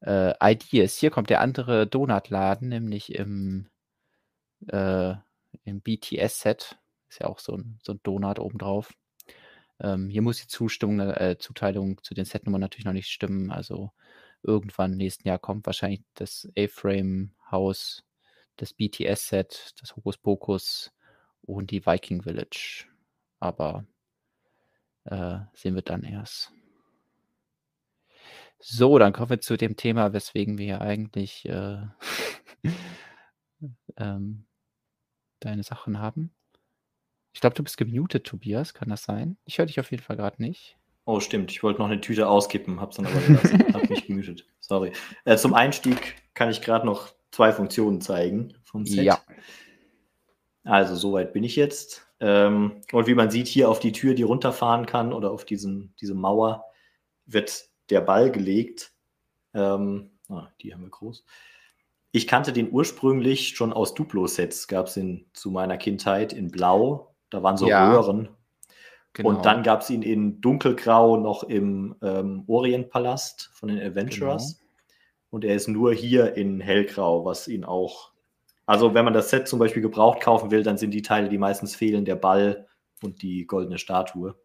Äh, 0.01 0.35
Ideas, 0.53 0.97
hier 0.97 1.11
kommt 1.11 1.31
der 1.31 1.41
andere 1.41 1.87
Donutladen, 1.87 2.69
nämlich 2.69 3.15
im, 3.15 3.69
äh, 4.69 5.15
im 5.65 5.81
BTS-Set. 5.81 6.79
Ist 7.09 7.21
ja 7.21 7.27
auch 7.27 7.39
so 7.39 7.57
ein, 7.57 7.79
so 7.83 7.93
ein 7.93 8.01
Donut 8.03 8.39
obendrauf. 8.39 8.93
Ähm, 9.81 10.09
hier 10.09 10.23
muss 10.23 10.41
die 10.41 10.49
Zustimmung, 10.49 11.01
äh, 11.01 11.37
Zuteilung 11.39 12.03
zu 12.03 12.15
den 12.15 12.25
Setnummern 12.25 12.61
natürlich 12.61 12.85
noch 12.85 12.93
nicht 12.93 13.09
stimmen. 13.09 13.51
Also 13.51 13.93
irgendwann 14.43 14.93
im 14.93 14.99
nächsten 14.99 15.29
Jahr 15.29 15.39
kommt 15.39 15.67
wahrscheinlich 15.67 16.03
das 16.15 16.49
A-Frame-Haus, 16.57 18.05
das 18.57 18.73
BTS-Set, 18.75 19.75
das 19.81 19.97
Hokus 19.97 20.19
Pokus 20.19 20.93
und 21.43 21.71
die 21.71 21.85
Viking 21.85 22.23
Village. 22.23 22.87
Aber 23.39 23.87
äh, 25.05 25.39
sehen 25.55 25.75
wir 25.75 25.83
dann 25.83 26.05
erst. 26.05 26.53
So, 28.61 28.99
dann 28.99 29.13
kommen 29.13 29.31
wir 29.31 29.41
zu 29.41 29.57
dem 29.57 29.77
Thema, 29.77 30.13
weswegen 30.13 30.59
wir 30.59 30.67
ja 30.67 30.81
eigentlich 30.81 31.47
äh, 31.49 31.79
ähm, 33.97 34.45
deine 35.41 35.63
Sachen 35.63 35.99
haben. 35.99 36.31
Ich 37.33 37.41
glaube, 37.41 37.55
du 37.55 37.63
bist 37.63 37.79
gemutet, 37.79 38.27
Tobias. 38.27 38.75
Kann 38.75 38.91
das 38.91 39.05
sein? 39.05 39.39
Ich 39.45 39.59
höre 39.59 39.67
dich 39.67 39.81
auf 39.81 39.91
jeden 39.91 40.03
Fall 40.03 40.17
gerade 40.17 40.43
nicht. 40.43 40.77
Oh, 41.07 41.21
stimmt. 41.21 41.51
Ich 41.51 41.63
wollte 41.63 41.81
noch 41.81 41.89
eine 41.89 42.01
Tüte 42.01 42.29
auskippen, 42.29 42.81
hab's 42.81 42.97
dann 42.97 43.07
aber 43.07 43.21
gelassen. 43.21 43.65
hab 43.73 43.89
mich 43.89 44.07
gemutet. 44.07 44.47
Sorry. 44.61 44.93
Äh, 45.25 45.39
zum 45.39 45.55
Einstieg 45.55 46.17
kann 46.35 46.51
ich 46.51 46.61
gerade 46.61 46.85
noch 46.85 47.15
zwei 47.31 47.53
Funktionen 47.53 48.03
zeigen 48.03 48.55
vom 48.65 48.85
Set. 48.85 49.05
Ja. 49.05 49.21
Also, 50.65 50.95
soweit 50.95 51.33
bin 51.33 51.45
ich 51.45 51.57
jetzt. 51.57 52.07
Ähm, 52.21 52.83
und 52.93 53.07
wie 53.07 53.15
man 53.15 53.31
sieht, 53.31 53.47
hier 53.49 53.71
auf 53.71 53.81
die 53.81 53.93
Tür, 53.93 54.15
die 54.15 54.23
runterfahren 54.23 54.85
kann 54.85 55.15
oder 55.15 55.31
auf 55.31 55.47
diesen, 55.47 55.95
diese 56.01 56.15
Mauer, 56.15 56.67
wird 57.25 57.70
der 57.91 58.01
Ball 58.01 58.31
gelegt. 58.31 58.93
Ähm, 59.55 60.11
ah, 60.29 60.49
die 60.61 60.73
haben 60.73 60.83
wir 60.83 60.91
groß. 60.91 61.25
Ich 62.13 62.27
kannte 62.27 62.53
den 62.53 62.71
ursprünglich 62.73 63.57
schon 63.57 63.73
aus 63.73 63.95
Duplo-Sets, 63.95 64.67
gab 64.69 64.87
es 64.87 64.97
ihn 64.97 65.27
zu 65.33 65.51
meiner 65.51 65.77
Kindheit 65.77 66.33
in 66.33 66.51
Blau. 66.51 67.15
Da 67.31 67.43
waren 67.43 67.57
so 67.57 67.69
ja, 67.69 67.91
Röhren. 67.91 68.29
Genau. 69.13 69.29
Und 69.29 69.45
dann 69.45 69.63
gab 69.63 69.83
es 69.83 69.91
ihn 69.91 70.03
in 70.03 70.41
Dunkelgrau 70.41 71.17
noch 71.17 71.45
im 71.45 71.97
ähm, 72.03 72.45
Orientpalast 72.47 73.51
von 73.53 73.69
den 73.69 73.81
Adventurers. 73.81 74.59
Genau. 74.59 74.67
Und 75.31 75.45
er 75.45 75.55
ist 75.55 75.69
nur 75.69 75.93
hier 75.93 76.37
in 76.37 76.61
Hellgrau, 76.61 77.25
was 77.25 77.47
ihn 77.47 77.65
auch 77.65 78.11
also 78.71 78.95
wenn 78.95 79.05
man 79.05 79.15
das 79.15 79.31
Set 79.31 79.49
zum 79.49 79.59
Beispiel 79.59 79.83
gebraucht 79.83 80.21
kaufen 80.21 80.53
will, 80.53 80.63
dann 80.63 80.79
sind 80.79 80.93
die 80.93 81.03
Teile, 81.03 81.29
die 81.29 81.39
meistens 81.39 81.75
fehlen, 81.75 82.05
der 82.05 82.15
Ball 82.15 82.69
und 83.03 83.21
die 83.21 83.45
goldene 83.45 83.79
Statue. 83.79 84.37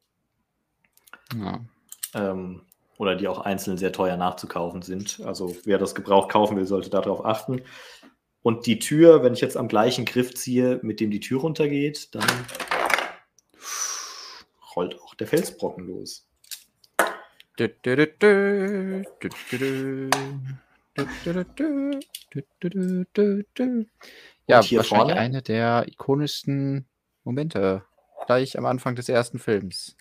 Ja. 1.36 1.60
Ähm, 2.16 2.64
oder 2.98 3.16
die 3.16 3.28
auch 3.28 3.40
einzeln 3.40 3.78
sehr 3.78 3.92
teuer 3.92 4.18
nachzukaufen 4.18 4.82
sind. 4.82 5.22
Also 5.26 5.56
wer 5.66 5.78
das 5.78 5.96
gebraucht 5.96 6.32
kaufen 6.32 6.58
will, 6.58 6.66
sollte 6.66 6.90
darauf 6.90 7.26
achten. 7.26 7.62
Und 8.42 8.68
die 8.68 8.80
Tür, 8.80 9.24
wenn 9.24 9.34
ich 9.34 9.42
jetzt 9.42 9.58
am 9.58 9.68
gleichen 9.68 10.06
Griff 10.06 10.34
ziehe, 10.36 10.80
mit 10.84 11.00
dem 11.00 11.12
die 11.12 11.20
Tür 11.20 11.42
runtergeht, 11.42 12.14
dann 12.14 12.28
rollt 14.76 15.00
auch 15.02 15.16
der 15.16 15.28
Felsbrocken 15.28 15.88
los. 15.88 16.28
Ja, 24.48 24.58
wahrscheinlich 24.58 24.88
vorne? 24.88 25.16
eine 25.16 25.42
der 25.42 25.86
ikonischsten 25.88 26.86
Momente 27.24 27.84
gleich 28.28 28.58
am 28.58 28.66
Anfang 28.66 28.96
des 28.96 29.10
ersten 29.10 29.40
Films. 29.40 29.96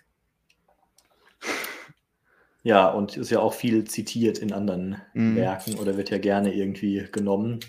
Ja, 2.64 2.88
und 2.88 3.16
ist 3.16 3.30
ja 3.30 3.40
auch 3.40 3.52
viel 3.52 3.84
zitiert 3.84 4.38
in 4.38 4.52
anderen 4.52 5.00
mm. 5.12 5.36
Werken 5.36 5.78
oder 5.78 5.98
wird 5.98 6.10
ja 6.10 6.18
gerne 6.18 6.54
irgendwie 6.54 7.06
genommen. 7.12 7.60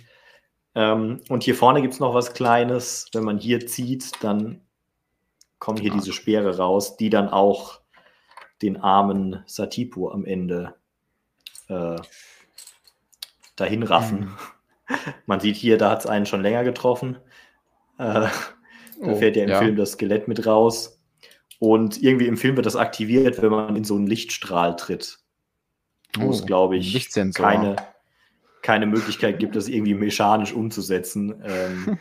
Ähm, 0.73 1.19
und 1.27 1.43
hier 1.43 1.53
vorne 1.53 1.81
gibt 1.81 1.93
es 1.93 1.99
noch 1.99 2.13
was 2.13 2.33
Kleines. 2.33 3.09
Wenn 3.13 3.25
man 3.25 3.37
hier 3.37 3.67
zieht, 3.67 4.23
dann 4.23 4.61
kommen 5.59 5.79
hier 5.79 5.91
ja. 5.91 5.97
diese 5.97 6.13
Speere 6.13 6.57
raus, 6.57 6.95
die 6.95 7.09
dann 7.09 7.27
auch 7.27 7.81
den 8.61 8.77
armen 8.77 9.43
Satipo 9.45 10.11
am 10.11 10.25
Ende 10.25 10.75
äh, 11.67 11.97
dahin 13.57 13.83
raffen. 13.83 14.19
Mhm. 14.19 14.37
Man 15.25 15.39
sieht 15.39 15.55
hier, 15.55 15.77
da 15.77 15.89
hat 15.89 16.01
es 16.01 16.05
einen 16.05 16.25
schon 16.25 16.41
länger 16.41 16.63
getroffen. 16.63 17.17
Äh, 17.97 18.27
oh, 18.99 19.07
da 19.07 19.15
fährt 19.15 19.35
ja 19.35 19.43
im 19.43 19.49
ja. 19.49 19.59
Film 19.59 19.75
das 19.75 19.93
Skelett 19.93 20.27
mit 20.27 20.45
raus. 20.45 20.94
Und 21.59 22.01
irgendwie 22.01 22.27
im 22.27 22.37
Film 22.37 22.55
wird 22.55 22.65
das 22.65 22.75
aktiviert, 22.75 23.41
wenn 23.41 23.51
man 23.51 23.75
in 23.75 23.83
so 23.83 23.95
einen 23.95 24.07
Lichtstrahl 24.07 24.75
tritt. 24.75 25.19
Wo 26.17 26.27
oh, 26.27 26.31
es, 26.31 26.45
glaube 26.45 26.77
ich, 26.77 27.09
keine, 27.33 27.75
keine 28.61 28.85
Möglichkeit 28.85 29.39
gibt, 29.39 29.55
das 29.55 29.67
irgendwie 29.67 29.93
mechanisch 29.93 30.53
umzusetzen. 30.53 31.41
Ähm, 31.43 31.99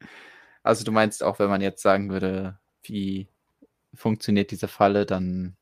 also 0.62 0.84
du 0.84 0.92
meinst 0.92 1.22
auch, 1.22 1.38
wenn 1.38 1.48
man 1.48 1.60
jetzt 1.60 1.82
sagen 1.82 2.10
würde, 2.10 2.58
wie 2.82 3.28
funktioniert 3.94 4.50
diese 4.50 4.68
Falle, 4.68 5.06
dann 5.06 5.56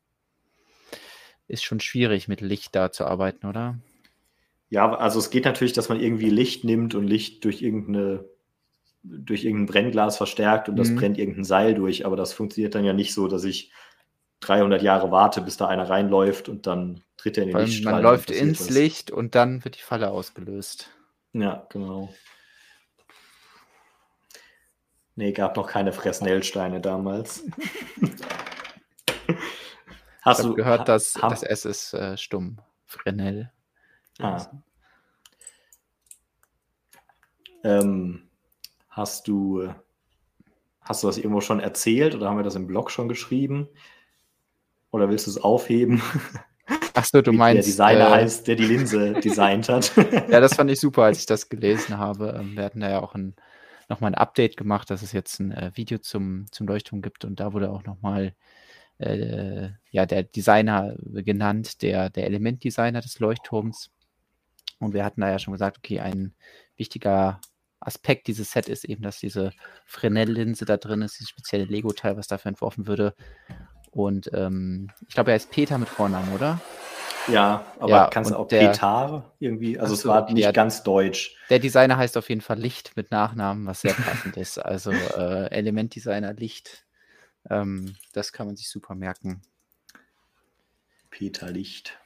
ist 1.47 1.63
schon 1.63 1.79
schwierig, 1.79 2.27
mit 2.27 2.41
Licht 2.41 2.75
da 2.75 2.91
zu 2.91 3.05
arbeiten, 3.05 3.45
oder? 3.45 3.79
Ja, 4.69 4.93
also 4.93 5.19
es 5.19 5.29
geht 5.29 5.45
natürlich, 5.45 5.73
dass 5.73 5.89
man 5.89 5.99
irgendwie 5.99 6.29
Licht 6.29 6.63
nimmt 6.63 6.95
und 6.95 7.05
Licht 7.07 7.45
durch 7.45 7.61
irgendeine 7.61 8.25
durch 9.07 9.43
irgendein 9.43 9.67
Brennglas 9.67 10.17
verstärkt 10.17 10.69
und 10.69 10.75
das 10.77 10.89
mhm. 10.89 10.95
brennt 10.97 11.17
irgendein 11.17 11.43
Seil 11.43 11.73
durch, 11.75 12.05
aber 12.05 12.15
das 12.15 12.33
funktioniert 12.33 12.75
dann 12.75 12.85
ja 12.85 12.93
nicht 12.93 13.13
so, 13.13 13.27
dass 13.27 13.43
ich 13.43 13.71
300 14.41 14.81
Jahre 14.81 15.11
warte, 15.11 15.41
bis 15.41 15.57
da 15.57 15.67
einer 15.67 15.89
reinläuft 15.89 16.49
und 16.49 16.67
dann 16.67 17.01
tritt 17.17 17.37
er 17.37 17.43
in 17.43 17.49
den 17.49 17.57
Lichtstrahl. 17.59 17.93
Man 17.93 18.03
läuft 18.03 18.31
ins 18.31 18.61
was. 18.61 18.69
Licht 18.69 19.11
und 19.11 19.35
dann 19.35 19.63
wird 19.63 19.77
die 19.77 19.81
Falle 19.81 20.11
ausgelöst. 20.11 20.89
Ja, 21.33 21.65
genau. 21.69 22.13
Nee, 25.15 25.31
gab 25.31 25.55
noch 25.55 25.67
keine 25.67 25.93
Fresnel-Steine 25.93 26.81
damals. 26.81 27.45
Hast 30.21 30.43
du 30.43 30.55
gehört, 30.55 30.89
dass 30.89 31.13
das 31.13 31.43
S 31.43 31.65
ist 31.65 31.93
äh, 31.93 32.17
stumm. 32.17 32.57
Fresnel. 32.85 33.51
Ah. 34.19 34.45
Ähm, 37.63 38.24
hast 38.95 39.27
du 39.27 39.69
hast 40.79 41.03
du 41.03 41.07
das 41.07 41.17
irgendwo 41.17 41.41
schon 41.41 41.59
erzählt 41.59 42.15
oder 42.15 42.29
haben 42.29 42.37
wir 42.37 42.43
das 42.43 42.55
im 42.55 42.67
Blog 42.67 42.91
schon 42.91 43.09
geschrieben? 43.09 43.67
Oder 44.91 45.09
willst 45.09 45.27
du 45.27 45.31
es 45.31 45.37
aufheben? 45.37 46.01
Ach 46.93 47.03
so, 47.03 47.21
du 47.21 47.33
meinst. 47.33 47.57
Der 47.57 47.63
Designer 47.65 48.07
äh, 48.07 48.21
heißt, 48.21 48.47
der 48.47 48.55
die 48.55 48.65
Linse 48.65 49.13
designt 49.23 49.67
hat. 49.67 49.91
ja, 49.97 50.39
das 50.39 50.55
fand 50.55 50.71
ich 50.71 50.79
super, 50.79 51.03
als 51.03 51.19
ich 51.19 51.25
das 51.25 51.49
gelesen 51.49 51.97
habe. 51.97 52.37
Ähm, 52.39 52.55
wir 52.55 52.63
hatten 52.63 52.79
da 52.79 52.89
ja 52.89 53.01
auch 53.01 53.15
ein, 53.15 53.35
nochmal 53.89 54.11
ein 54.11 54.15
Update 54.15 54.55
gemacht, 54.55 54.89
dass 54.89 55.01
es 55.01 55.11
jetzt 55.11 55.39
ein 55.39 55.51
äh, 55.51 55.71
Video 55.73 55.97
zum, 55.97 56.45
zum 56.51 56.67
Leuchtturm 56.67 57.01
gibt 57.01 57.25
und 57.25 57.39
da 57.39 57.51
wurde 57.51 57.71
auch 57.71 57.83
nochmal 57.83 58.33
äh, 58.99 59.69
ja, 59.91 60.05
der 60.05 60.23
Designer 60.23 60.95
genannt, 61.01 61.81
der, 61.81 62.09
der 62.09 62.25
Elementdesigner 62.27 63.01
des 63.01 63.19
Leuchtturms. 63.19 63.91
Und 64.79 64.93
wir 64.93 65.03
hatten 65.03 65.21
da 65.21 65.29
ja 65.29 65.39
schon 65.39 65.53
gesagt, 65.53 65.79
okay, 65.79 65.99
ein 65.99 66.33
wichtiger 66.77 67.41
Aspekt 67.85 68.27
dieses 68.27 68.51
Set 68.51 68.67
ist 68.67 68.83
eben, 68.85 69.03
dass 69.03 69.19
diese 69.19 69.51
Fresnel-Linse 69.85 70.65
da 70.65 70.77
drin 70.77 71.01
ist, 71.01 71.19
dieses 71.19 71.29
spezielle 71.29 71.65
Lego-Teil, 71.65 72.17
was 72.17 72.27
dafür 72.27 72.49
entworfen 72.49 72.87
würde. 72.87 73.13
Und 73.91 74.29
ähm, 74.33 74.91
ich 75.07 75.13
glaube, 75.13 75.31
er 75.31 75.37
ist 75.37 75.51
Peter 75.51 75.77
mit 75.77 75.87
Vornamen, 75.87 76.33
oder? 76.33 76.59
Ja, 77.27 77.65
aber 77.79 77.89
ja, 77.89 78.07
kannst 78.07 78.31
du 78.31 78.35
auch 78.35 78.47
der, 78.47 78.69
Petar 78.69 79.33
irgendwie? 79.39 79.79
Also 79.79 79.95
so, 79.95 79.99
es 79.99 80.05
war 80.05 80.31
nicht 80.31 80.43
der, 80.43 80.53
ganz 80.53 80.83
deutsch. 80.83 81.35
Der 81.49 81.59
Designer 81.59 81.97
heißt 81.97 82.17
auf 82.17 82.29
jeden 82.29 82.41
Fall 82.41 82.59
Licht 82.59 82.95
mit 82.95 83.11
Nachnamen, 83.11 83.65
was 83.65 83.81
sehr 83.81 83.93
passend 83.93 84.37
ist. 84.37 84.57
Also 84.59 84.91
äh, 84.91 85.49
Elementdesigner 85.49 86.33
Licht. 86.33 86.85
Ähm, 87.49 87.95
das 88.13 88.31
kann 88.31 88.47
man 88.47 88.55
sich 88.55 88.69
super 88.69 88.95
merken. 88.95 89.41
Peter 91.09 91.49
Licht. 91.49 91.97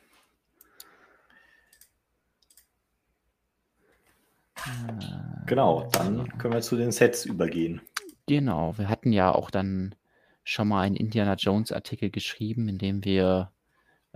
Genau, 5.45 5.90
dann 5.91 6.38
können 6.38 6.53
wir 6.53 6.61
zu 6.61 6.76
den 6.76 6.91
Sets 6.91 7.26
übergehen. 7.26 7.81
Genau, 8.27 8.77
wir 8.77 8.90
hatten 8.90 9.11
ja 9.11 9.34
auch 9.34 9.49
dann 9.49 9.95
schon 10.44 10.68
mal 10.68 10.81
einen 10.81 10.95
Indiana 10.95 11.36
Jones 11.36 11.72
Artikel 11.72 12.10
geschrieben, 12.10 12.68
in 12.68 12.77
dem 12.77 13.03
wir 13.03 13.52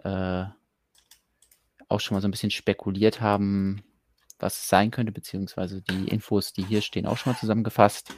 äh, 0.04 0.46
auch 1.88 2.00
schon 2.00 2.16
mal 2.16 2.22
so 2.22 2.28
ein 2.28 2.32
bisschen 2.32 2.52
spekuliert 2.52 3.22
haben, 3.22 3.84
was 4.40 4.58
es 4.58 4.68
sein 4.68 4.92
könnte, 4.92 5.12
beziehungsweise 5.12 5.82
die 5.82 6.08
Infos, 6.08 6.54
die 6.54 6.64
hier 6.64 6.82
stehen, 6.82 7.06
auch 7.06 7.18
schon 7.18 7.34
mal 7.34 7.40
zusammengefasst, 7.40 8.14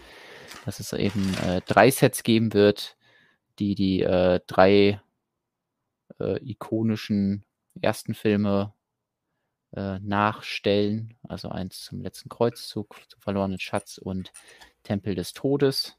dass 0.66 0.80
es 0.80 0.94
eben 0.94 1.34
äh, 1.46 1.62
drei 1.66 1.92
Sets 1.92 2.24
geben 2.24 2.54
wird, 2.54 2.98
die 3.60 3.76
die 3.76 4.02
äh, 4.02 4.40
drei 4.48 5.02
äh, 6.20 6.38
ikonischen 6.44 7.46
ersten 7.82 8.14
Filme 8.14 8.74
äh, 9.76 10.00
nachstellen. 10.00 11.16
Also 11.28 11.50
eins 11.50 11.82
zum 11.82 12.02
letzten 12.02 12.30
Kreuzzug, 12.30 12.96
zum 13.08 13.22
verlorenen 13.22 13.60
Schatz 13.60 13.98
und 13.98 14.32
Tempel 14.84 15.16
des 15.16 15.34
Todes 15.34 15.98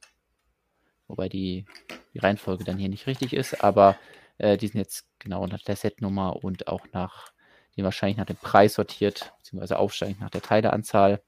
wobei 1.09 1.28
die, 1.28 1.66
die 2.15 2.19
Reihenfolge 2.19 2.65
dann 2.65 2.78
hier 2.78 2.89
nicht 2.89 3.07
richtig 3.07 3.32
ist, 3.32 3.62
aber 3.62 3.97
äh, 4.39 4.57
die 4.57 4.69
sind 4.69 4.78
jetzt 4.78 5.07
genau 5.19 5.47
nach 5.47 5.62
der 5.62 5.77
Setnummer 5.77 6.43
und 6.44 6.69
auch 6.69 6.86
nach 6.93 7.32
die 7.77 7.85
wahrscheinlich 7.85 8.16
nach 8.16 8.27
dem 8.27 8.36
Preis 8.36 8.74
sortiert, 8.74 9.35
beziehungsweise 9.39 9.78
aufsteigend 9.78 10.20
nach 10.20 10.31
der 10.31 10.40
Teileanzahl. 10.40 11.20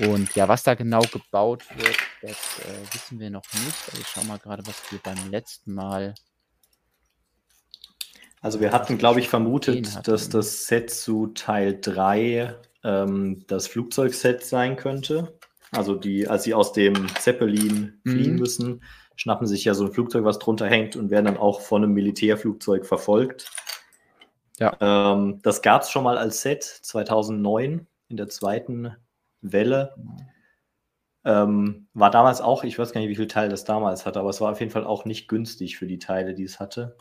Und 0.00 0.34
ja, 0.34 0.48
was 0.48 0.64
da 0.64 0.74
genau 0.74 1.00
gebaut 1.00 1.64
wird, 1.78 1.96
das 2.20 2.58
äh, 2.58 2.94
wissen 2.94 3.18
wir 3.18 3.30
noch 3.30 3.50
nicht. 3.54 3.88
Also 3.88 3.98
ich 3.98 4.06
schaue 4.06 4.26
mal 4.26 4.38
gerade, 4.38 4.66
was 4.66 4.92
wir 4.92 4.98
beim 4.98 5.30
letzten 5.30 5.72
Mal. 5.72 6.14
Also 8.46 8.60
wir 8.60 8.70
hatten, 8.70 8.96
glaube 8.96 9.18
ich, 9.18 9.28
vermutet, 9.28 10.06
dass 10.06 10.28
das 10.28 10.66
Set 10.66 10.90
zu 10.90 11.26
Teil 11.34 11.80
3 11.80 12.54
ähm, 12.84 13.42
das 13.48 13.66
Flugzeugset 13.66 14.44
sein 14.44 14.76
könnte. 14.76 15.36
Also 15.72 15.96
die, 15.96 16.28
als 16.28 16.44
sie 16.44 16.54
aus 16.54 16.72
dem 16.72 17.08
Zeppelin 17.16 17.98
mhm. 18.04 18.10
fliehen 18.12 18.36
müssen, 18.36 18.84
schnappen 19.16 19.48
sich 19.48 19.64
ja 19.64 19.74
so 19.74 19.84
ein 19.86 19.92
Flugzeug, 19.92 20.24
was 20.24 20.38
drunter 20.38 20.68
hängt 20.68 20.94
und 20.94 21.10
werden 21.10 21.24
dann 21.24 21.38
auch 21.38 21.60
von 21.60 21.82
einem 21.82 21.92
Militärflugzeug 21.94 22.86
verfolgt. 22.86 23.50
Ja. 24.60 24.76
Ähm, 24.80 25.40
das 25.42 25.60
gab 25.60 25.82
es 25.82 25.90
schon 25.90 26.04
mal 26.04 26.16
als 26.16 26.42
Set 26.42 26.62
2009 26.62 27.88
in 28.06 28.16
der 28.16 28.28
zweiten 28.28 28.94
Welle. 29.40 29.96
Ähm, 31.24 31.88
war 31.94 32.12
damals 32.12 32.40
auch, 32.40 32.62
ich 32.62 32.78
weiß 32.78 32.92
gar 32.92 33.00
nicht, 33.00 33.10
wie 33.10 33.16
viel 33.16 33.26
Teil 33.26 33.48
das 33.48 33.64
damals 33.64 34.06
hatte, 34.06 34.20
aber 34.20 34.30
es 34.30 34.40
war 34.40 34.52
auf 34.52 34.60
jeden 34.60 34.70
Fall 34.70 34.84
auch 34.84 35.04
nicht 35.04 35.26
günstig 35.26 35.76
für 35.76 35.88
die 35.88 35.98
Teile, 35.98 36.32
die 36.32 36.44
es 36.44 36.60
hatte. 36.60 36.96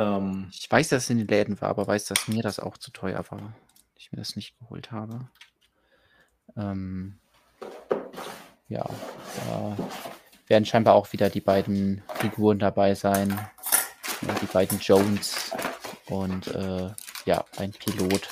Ähm, 0.00 0.48
ich 0.50 0.70
weiß, 0.70 0.88
dass 0.88 1.04
es 1.04 1.10
in 1.10 1.18
den 1.18 1.28
Läden 1.28 1.60
war, 1.60 1.68
aber 1.68 1.86
weiß, 1.86 2.06
dass 2.06 2.26
mir 2.26 2.42
das 2.42 2.58
auch 2.58 2.78
zu 2.78 2.90
teuer 2.90 3.22
war. 3.28 3.52
Ich 3.96 4.10
mir 4.10 4.18
das 4.18 4.34
nicht 4.34 4.58
geholt 4.58 4.90
habe. 4.92 5.28
Ähm, 6.56 7.18
ja, 8.68 8.88
da 9.46 9.76
werden 10.46 10.64
scheinbar 10.64 10.94
auch 10.94 11.12
wieder 11.12 11.28
die 11.28 11.42
beiden 11.42 12.02
Figuren 12.14 12.58
dabei 12.58 12.94
sein. 12.94 13.38
Die 14.40 14.46
beiden 14.46 14.78
Jones 14.78 15.52
und 16.06 16.48
äh, 16.48 16.90
ja, 17.26 17.44
ein 17.58 17.72
Pilot. 17.72 18.28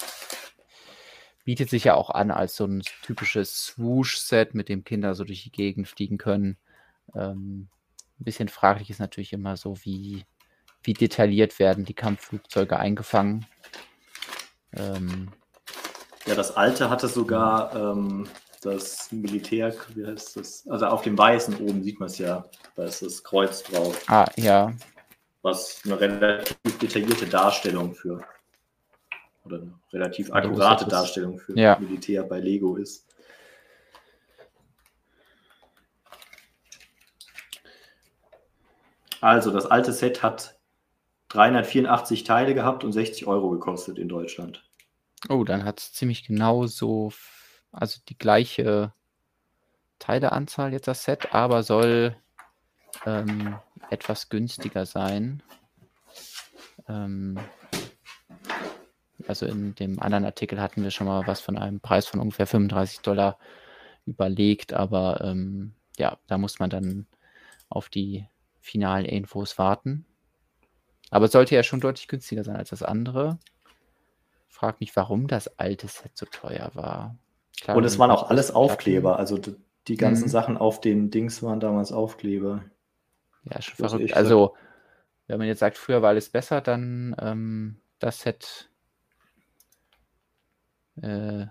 Bietet 1.45 1.69
sich 1.69 1.85
ja 1.85 1.95
auch 1.95 2.11
an 2.11 2.31
als 2.31 2.57
so 2.57 2.65
ein 2.65 2.82
typisches 3.03 3.66
Swoosh-Set, 3.66 4.55
mit 4.55 4.69
dem 4.70 4.85
Kinder 4.85 5.15
so 5.15 5.24
durch 5.24 5.45
die 5.45 5.53
Gegend 5.53 5.86
fliegen 5.89 6.16
können. 6.16 6.57
Ähm, 7.15 7.69
ein 8.20 8.24
bisschen 8.24 8.49
fraglich 8.49 8.90
ist 8.90 9.01
natürlich 9.01 9.32
immer 9.32 9.57
so, 9.57 9.82
wie, 9.85 10.24
wie 10.82 10.94
detailliert 10.94 11.59
werden 11.59 11.84
die 11.84 11.94
Kampfflugzeuge 11.94 12.78
eingefangen. 12.78 13.46
Ähm, 14.74 15.30
ja, 16.26 16.34
das 16.34 16.56
alte 16.56 16.90
hatte 16.90 17.09
sogar 17.09 17.74
ähm, 17.74 18.28
das 18.62 19.10
Militär, 19.12 19.74
wie 19.94 20.06
heißt 20.06 20.36
das? 20.36 20.66
Also 20.68 20.86
auf 20.86 21.02
dem 21.02 21.16
Weißen 21.16 21.56
oben 21.56 21.82
sieht 21.82 22.00
man 22.00 22.09
es 22.09 22.18
ja, 22.18 22.44
da 22.74 22.84
ist 22.84 23.02
das 23.02 23.22
Kreuz 23.22 23.62
drauf. 23.62 24.05
Ah, 24.09 24.26
ja. 24.36 24.72
Was 25.42 25.80
eine 25.84 25.98
relativ 25.98 26.78
detaillierte 26.80 27.26
Darstellung 27.26 27.94
für, 27.94 28.20
oder 29.44 29.62
eine 29.62 29.72
relativ 29.92 30.32
akkurate 30.32 30.86
Darstellung 30.86 31.38
für 31.38 31.59
ja. 31.59 31.78
Militär 31.78 32.24
bei 32.24 32.40
Lego 32.40 32.76
ist. 32.76 33.06
Also, 39.20 39.50
das 39.50 39.66
alte 39.66 39.92
Set 39.92 40.22
hat 40.22 40.57
384 41.28 42.24
Teile 42.24 42.55
gehabt 42.55 42.84
und 42.84 42.92
60 42.92 43.26
Euro 43.26 43.50
gekostet 43.50 43.98
in 43.98 44.09
Deutschland. 44.09 44.64
Oh, 45.28 45.44
dann 45.44 45.64
hat 45.64 45.80
es 45.80 45.92
ziemlich 45.92 46.26
genau 46.26 46.66
so, 46.66 47.12
also 47.72 48.00
die 48.09 48.16
gleiche 48.16 48.92
Teileanzahl 49.98 50.72
jetzt 50.72 50.88
das 50.88 51.05
Set, 51.05 51.34
aber 51.34 51.62
soll 51.62 52.16
ähm, 53.05 53.56
etwas 53.90 54.28
günstiger 54.28 54.86
sein. 54.86 55.42
Ähm, 56.88 57.38
also 59.26 59.46
in 59.46 59.74
dem 59.74 60.00
anderen 60.00 60.24
Artikel 60.24 60.60
hatten 60.60 60.82
wir 60.82 60.90
schon 60.90 61.06
mal 61.06 61.26
was 61.26 61.40
von 61.40 61.59
einem 61.59 61.80
Preis 61.80 62.06
von 62.06 62.20
ungefähr 62.20 62.46
35 62.46 63.00
Dollar 63.00 63.38
überlegt, 64.06 64.72
aber 64.72 65.20
ähm, 65.22 65.74
ja, 65.98 66.18
da 66.26 66.38
muss 66.38 66.59
man 66.59 66.70
dann 66.70 67.06
auf 67.68 67.88
die 67.88 68.26
finalen 68.60 69.05
Infos 69.05 69.59
warten. 69.59 70.06
Aber 71.10 71.26
es 71.26 71.32
sollte 71.32 71.55
ja 71.55 71.62
schon 71.62 71.80
deutlich 71.80 72.09
günstiger 72.09 72.44
sein 72.44 72.56
als 72.56 72.70
das 72.70 72.82
andere 72.82 73.39
frage 74.59 74.78
mich, 74.80 74.97
warum 74.97 75.28
das 75.28 75.56
alte 75.59 75.86
Set 75.86 76.16
so 76.16 76.26
teuer 76.26 76.72
war. 76.74 77.16
Klar, 77.60 77.76
und 77.76 77.85
es 77.85 77.97
waren 77.98 78.10
auch 78.10 78.28
alles 78.28 78.51
Aufkleber. 78.51 79.16
Also 79.16 79.39
die 79.86 79.97
ganzen 79.97 80.24
mhm. 80.24 80.30
Sachen 80.30 80.56
auf 80.56 80.80
den 80.80 81.12
Dings 81.12 81.44
waren 81.44 81.60
damals 81.60 81.93
Aufkleber. 81.93 82.64
Ja, 83.44 83.62
schon 83.62 83.76
verrückt. 83.76 84.14
Also, 84.14 84.56
wenn 85.28 85.39
man 85.39 85.47
jetzt 85.47 85.60
sagt, 85.60 85.78
früher 85.78 86.02
war 86.02 86.09
alles 86.09 86.28
besser, 86.30 86.60
dann 86.60 87.14
ähm, 87.20 87.80
das 88.01 88.20
Set 88.20 88.68
äh, 91.02 91.47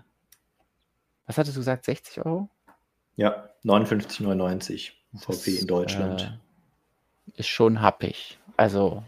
was 1.24 1.38
hattest 1.38 1.56
du 1.56 1.60
gesagt, 1.60 1.86
60 1.86 2.26
Euro? 2.26 2.50
Ja, 3.16 3.48
59,99 3.64 4.92
VP 5.16 5.56
in 5.60 5.66
Deutschland. 5.66 6.38
Äh, 7.32 7.38
ist 7.40 7.48
schon 7.48 7.80
happig. 7.80 8.38
Also 8.58 9.02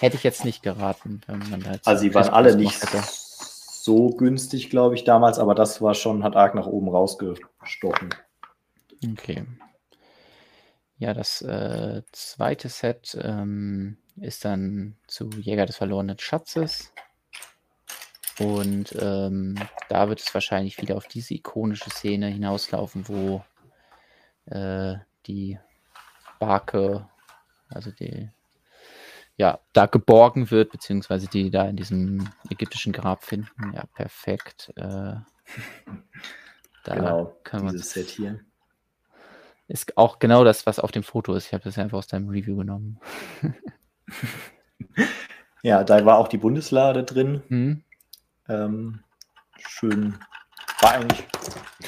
hätte 0.00 0.16
ich 0.16 0.22
jetzt 0.22 0.44
nicht 0.44 0.62
geraten, 0.62 1.20
wenn 1.26 1.38
man 1.50 1.60
da 1.60 1.72
jetzt 1.72 1.86
Also 1.86 2.02
sie 2.02 2.14
waren 2.14 2.28
alle 2.28 2.56
nicht 2.56 2.82
hätte. 2.82 3.02
so 3.02 4.10
günstig, 4.10 4.70
glaube 4.70 4.94
ich, 4.94 5.04
damals, 5.04 5.38
aber 5.38 5.54
das 5.54 5.80
war 5.80 5.94
schon, 5.94 6.22
hat 6.24 6.36
arg 6.36 6.54
nach 6.54 6.66
oben 6.66 6.88
rausgestochen. 6.88 8.14
Okay. 9.12 9.44
Ja, 10.98 11.14
das 11.14 11.42
äh, 11.42 12.02
zweite 12.12 12.68
Set 12.68 13.16
ähm, 13.22 13.98
ist 14.16 14.44
dann 14.44 14.96
zu 15.06 15.30
Jäger 15.30 15.64
des 15.66 15.76
verlorenen 15.76 16.18
Schatzes. 16.18 16.92
Und 18.40 18.94
ähm, 19.00 19.56
da 19.88 20.08
wird 20.08 20.20
es 20.20 20.32
wahrscheinlich 20.34 20.80
wieder 20.80 20.96
auf 20.96 21.06
diese 21.08 21.34
ikonische 21.34 21.90
Szene 21.90 22.28
hinauslaufen, 22.28 23.08
wo 23.08 23.44
äh, 24.46 24.96
die 25.26 25.58
Barke, 26.38 27.08
also 27.68 27.90
die, 27.90 28.30
ja, 29.38 29.60
da 29.72 29.86
geborgen 29.86 30.50
wird, 30.50 30.72
beziehungsweise 30.72 31.28
die 31.28 31.50
da 31.50 31.64
in 31.68 31.76
diesem 31.76 32.28
ägyptischen 32.50 32.92
Grab 32.92 33.24
finden. 33.24 33.72
Ja, 33.72 33.84
perfekt. 33.94 34.72
Äh, 34.74 35.14
da 36.84 36.94
genau, 36.94 37.36
können 37.44 37.66
wir 37.66 37.72
dieses 37.72 37.92
Set 37.92 38.08
hier. 38.08 38.40
Ist 39.68 39.96
auch 39.96 40.18
genau 40.18 40.42
das, 40.42 40.66
was 40.66 40.80
auf 40.80 40.90
dem 40.90 41.04
Foto 41.04 41.34
ist. 41.34 41.46
Ich 41.46 41.52
habe 41.52 41.62
das 41.62 41.78
einfach 41.78 41.98
aus 41.98 42.08
deinem 42.08 42.28
Review 42.28 42.56
genommen. 42.56 42.98
ja, 45.62 45.84
da 45.84 46.04
war 46.04 46.18
auch 46.18 46.28
die 46.28 46.38
Bundeslade 46.38 47.04
drin. 47.04 47.42
Mhm. 47.48 47.84
Ähm, 48.48 49.04
schön, 49.58 50.18
war 50.80 50.94
eigentlich 50.94 51.24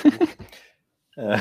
äh, 1.16 1.38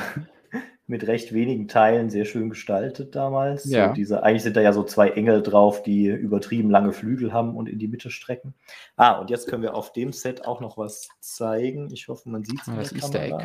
mit 0.90 1.06
recht 1.06 1.34
wenigen 1.34 1.68
Teilen 1.68 2.10
sehr 2.10 2.26
schön 2.26 2.50
gestaltet 2.50 3.14
damals. 3.16 3.66
Ja. 3.66 3.90
So 3.90 3.94
diese, 3.94 4.24
eigentlich 4.24 4.42
sind 4.42 4.58
da 4.58 4.62
ja 4.62 4.74
so 4.74 4.84
zwei 4.84 5.10
Engel 5.12 5.44
drauf, 5.44 5.84
die 5.84 6.08
übertrieben 6.08 6.72
lange 6.72 6.94
Flügel 6.94 7.32
haben 7.32 7.56
und 7.56 7.70
in 7.70 7.78
die 7.78 7.88
Mitte 7.88 8.10
strecken. 8.10 8.56
Ah, 8.96 9.20
und 9.20 9.30
jetzt 9.30 9.48
können 9.48 9.62
wir 9.62 9.76
auf 9.76 9.94
dem 9.94 10.12
Set 10.14 10.46
auch 10.46 10.62
noch 10.62 10.78
was 10.78 11.10
zeigen. 11.20 11.90
Ich 11.94 12.08
hoffe, 12.08 12.30
man 12.30 12.44
sieht 12.44 12.60
es. 12.62 12.66
Das 12.66 12.92
Easter 12.92 13.22
Egg. 13.22 13.38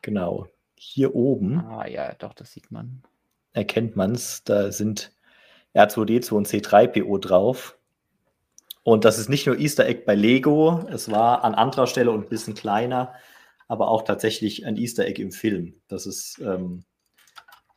Genau. 0.00 0.46
Hier 0.74 1.14
oben. 1.14 1.60
Ah 1.60 1.86
ja, 1.86 2.14
doch, 2.14 2.32
das 2.32 2.50
sieht 2.52 2.70
man. 2.70 3.02
Erkennt 3.52 3.94
man 3.94 4.12
es. 4.12 4.42
Da 4.44 4.72
sind 4.72 5.12
R2D2 5.74 6.32
und 6.32 6.48
C3PO 6.48 7.18
drauf. 7.20 7.76
Und 8.84 9.04
das 9.04 9.18
ist 9.18 9.28
nicht 9.28 9.46
nur 9.46 9.58
Easter 9.58 9.86
Egg 9.86 10.04
bei 10.06 10.14
Lego, 10.14 10.84
es 10.90 11.10
war 11.10 11.44
an 11.44 11.54
anderer 11.54 11.86
Stelle 11.86 12.10
und 12.10 12.24
ein 12.24 12.28
bisschen 12.28 12.54
kleiner, 12.54 13.12
aber 13.72 13.88
auch 13.88 14.02
tatsächlich 14.02 14.66
ein 14.66 14.76
Easter 14.76 15.06
Egg 15.06 15.20
im 15.20 15.32
Film, 15.32 15.74
dass 15.88 16.06
es 16.06 16.38
ähm, 16.44 16.84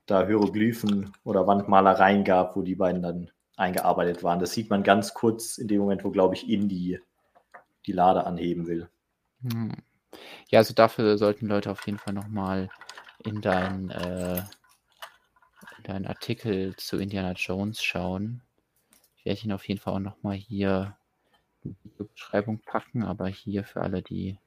da 0.05 0.27
Hieroglyphen 0.27 1.11
oder 1.23 1.47
Wandmalereien 1.47 2.23
gab, 2.23 2.55
wo 2.55 2.61
die 2.61 2.75
beiden 2.75 3.01
dann 3.01 3.31
eingearbeitet 3.55 4.23
waren. 4.23 4.39
Das 4.39 4.51
sieht 4.51 4.69
man 4.69 4.83
ganz 4.83 5.13
kurz 5.13 5.57
in 5.57 5.67
dem 5.67 5.79
Moment, 5.79 6.03
wo, 6.03 6.11
glaube 6.11 6.35
ich, 6.35 6.49
Indy 6.49 6.99
die 7.85 7.91
Lade 7.91 8.25
anheben 8.25 8.67
will. 8.67 8.89
Hm. 9.41 9.71
Ja, 10.49 10.59
also 10.59 10.73
dafür 10.73 11.17
sollten 11.17 11.47
Leute 11.47 11.71
auf 11.71 11.85
jeden 11.85 11.97
Fall 11.97 12.13
nochmal 12.13 12.69
in 13.23 13.41
deinen 13.41 13.89
äh, 13.89 14.41
deinen 15.83 16.07
Artikel 16.07 16.75
zu 16.77 16.97
Indiana 16.97 17.33
Jones 17.33 17.83
schauen 17.83 18.41
werde 19.25 19.39
ich 19.39 19.45
ihn 19.45 19.51
auf 19.51 19.67
jeden 19.67 19.81
Fall 19.81 19.95
auch 19.95 19.99
nochmal 19.99 20.35
hier 20.35 20.95
in 21.63 21.75
die 21.83 22.03
Beschreibung 22.03 22.59
packen, 22.59 23.03
aber 23.03 23.27
hier 23.27 23.63
für 23.63 23.81
alle, 23.81 24.03
die 24.03 24.37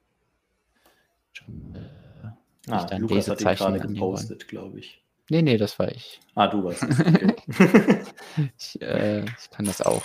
schon 1.33 1.75
äh, 1.75 2.71
ah, 2.71 2.85
dann 2.85 3.01
Lukas 3.01 3.29
hat 3.29 3.39
gerade 3.39 3.79
gepostet, 3.79 4.47
glaube 4.47 4.79
ich. 4.79 5.03
Nee, 5.29 5.43
nee, 5.43 5.57
das 5.57 5.77
war 5.77 5.89
ich. 5.91 6.19
Ah, 6.33 6.47
du 6.47 6.63
warst 6.63 6.83
es. 6.83 6.99
Okay. 6.99 8.03
ich, 8.57 8.81
äh, 8.81 9.23
ich 9.25 9.49
kann 9.51 9.65
das 9.65 9.81
auch. 9.81 10.03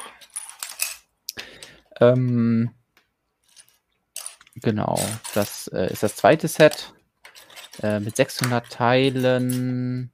Ähm, 2.00 2.74
genau, 4.56 4.98
das 5.34 5.68
äh, 5.68 5.90
ist 5.92 6.02
das 6.02 6.16
zweite 6.16 6.48
Set 6.48 6.92
äh, 7.82 8.00
mit 8.00 8.16
600 8.16 8.68
Teilen. 8.70 10.12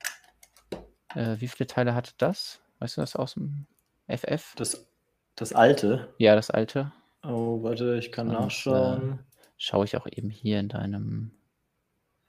Äh, 1.14 1.36
wie 1.38 1.48
viele 1.48 1.66
Teile 1.66 1.94
hatte 1.94 2.12
das? 2.18 2.60
Weißt 2.78 2.96
du 2.96 3.00
das 3.00 3.16
aus 3.16 3.34
dem 3.34 3.66
FF? 4.06 4.54
Das, 4.56 4.86
das 5.34 5.52
alte? 5.52 6.14
Ja, 6.18 6.36
das 6.36 6.50
alte. 6.50 6.92
Oh, 7.24 7.62
warte, 7.62 7.98
ich 7.98 8.12
kann 8.12 8.28
Und, 8.28 8.34
nachschauen. 8.34 9.18
Schaue 9.62 9.84
ich 9.84 9.94
auch 9.98 10.06
eben 10.10 10.30
hier 10.30 10.58
in 10.58 10.70
deinem. 10.70 11.32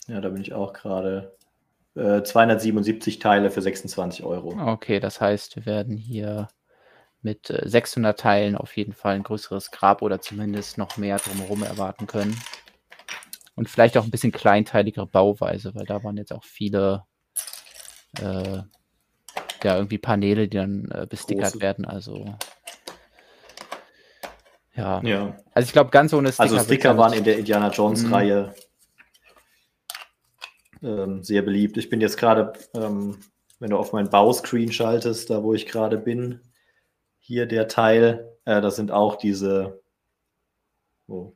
Ja, 0.07 0.19
da 0.19 0.27
bin 0.27 0.41
ich 0.41 0.51
auch 0.51 0.73
gerade. 0.73 1.37
Äh, 1.95 2.23
277 2.23 3.19
Teile 3.19 3.51
für 3.51 3.61
26 3.61 4.25
Euro. 4.25 4.49
Okay, 4.73 4.99
das 4.99 5.21
heißt, 5.21 5.55
wir 5.55 5.65
werden 5.65 5.95
hier 5.95 6.49
mit 7.21 7.47
600 7.47 8.19
äh, 8.19 8.21
Teilen 8.21 8.57
auf 8.57 8.75
jeden 8.75 8.91
Fall 8.91 9.15
ein 9.15 9.23
größeres 9.23 9.71
Grab 9.71 10.01
oder 10.01 10.19
zumindest 10.19 10.77
noch 10.77 10.97
mehr 10.97 11.19
drumherum 11.19 11.63
erwarten 11.63 12.05
können. 12.05 12.35
Und 13.55 13.69
vielleicht 13.69 13.97
auch 13.97 14.03
ein 14.03 14.11
bisschen 14.11 14.33
kleinteiligere 14.33 15.07
Bauweise, 15.07 15.73
weil 15.73 15.85
da 15.85 16.03
waren 16.03 16.17
jetzt 16.17 16.33
auch 16.33 16.43
viele 16.43 17.05
äh, 18.19 18.61
ja 19.63 19.75
irgendwie 19.75 19.99
Paneele, 19.99 20.49
die 20.49 20.57
dann 20.57 20.91
äh, 20.91 21.07
bestickert 21.09 21.53
Große. 21.53 21.61
werden. 21.61 21.85
Also 21.85 22.35
ja. 24.81 25.01
ja. 25.03 25.37
Also 25.53 25.67
ich 25.67 25.73
glaube, 25.73 25.91
ganz 25.91 26.13
ohne 26.13 26.29
Sticker. 26.31 26.43
Also 26.43 26.59
Sticker 26.59 26.97
waren 26.97 27.13
in 27.13 27.23
der 27.23 27.37
Indiana 27.37 27.69
Jones-Reihe 27.69 28.53
mhm. 30.81 30.87
ähm, 30.87 31.23
sehr 31.23 31.41
beliebt. 31.41 31.77
Ich 31.77 31.89
bin 31.89 32.01
jetzt 32.01 32.17
gerade, 32.17 32.53
ähm, 32.73 33.17
wenn 33.59 33.69
du 33.69 33.77
auf 33.77 33.93
meinen 33.93 34.09
Bauscreen 34.09 34.71
schaltest, 34.71 35.29
da 35.29 35.43
wo 35.43 35.53
ich 35.53 35.65
gerade 35.65 35.97
bin, 35.97 36.41
hier 37.19 37.45
der 37.45 37.67
Teil, 37.67 38.37
äh, 38.45 38.61
das 38.61 38.75
sind 38.75 38.91
auch 38.91 39.15
diese, 39.15 39.81
oh, 41.07 41.33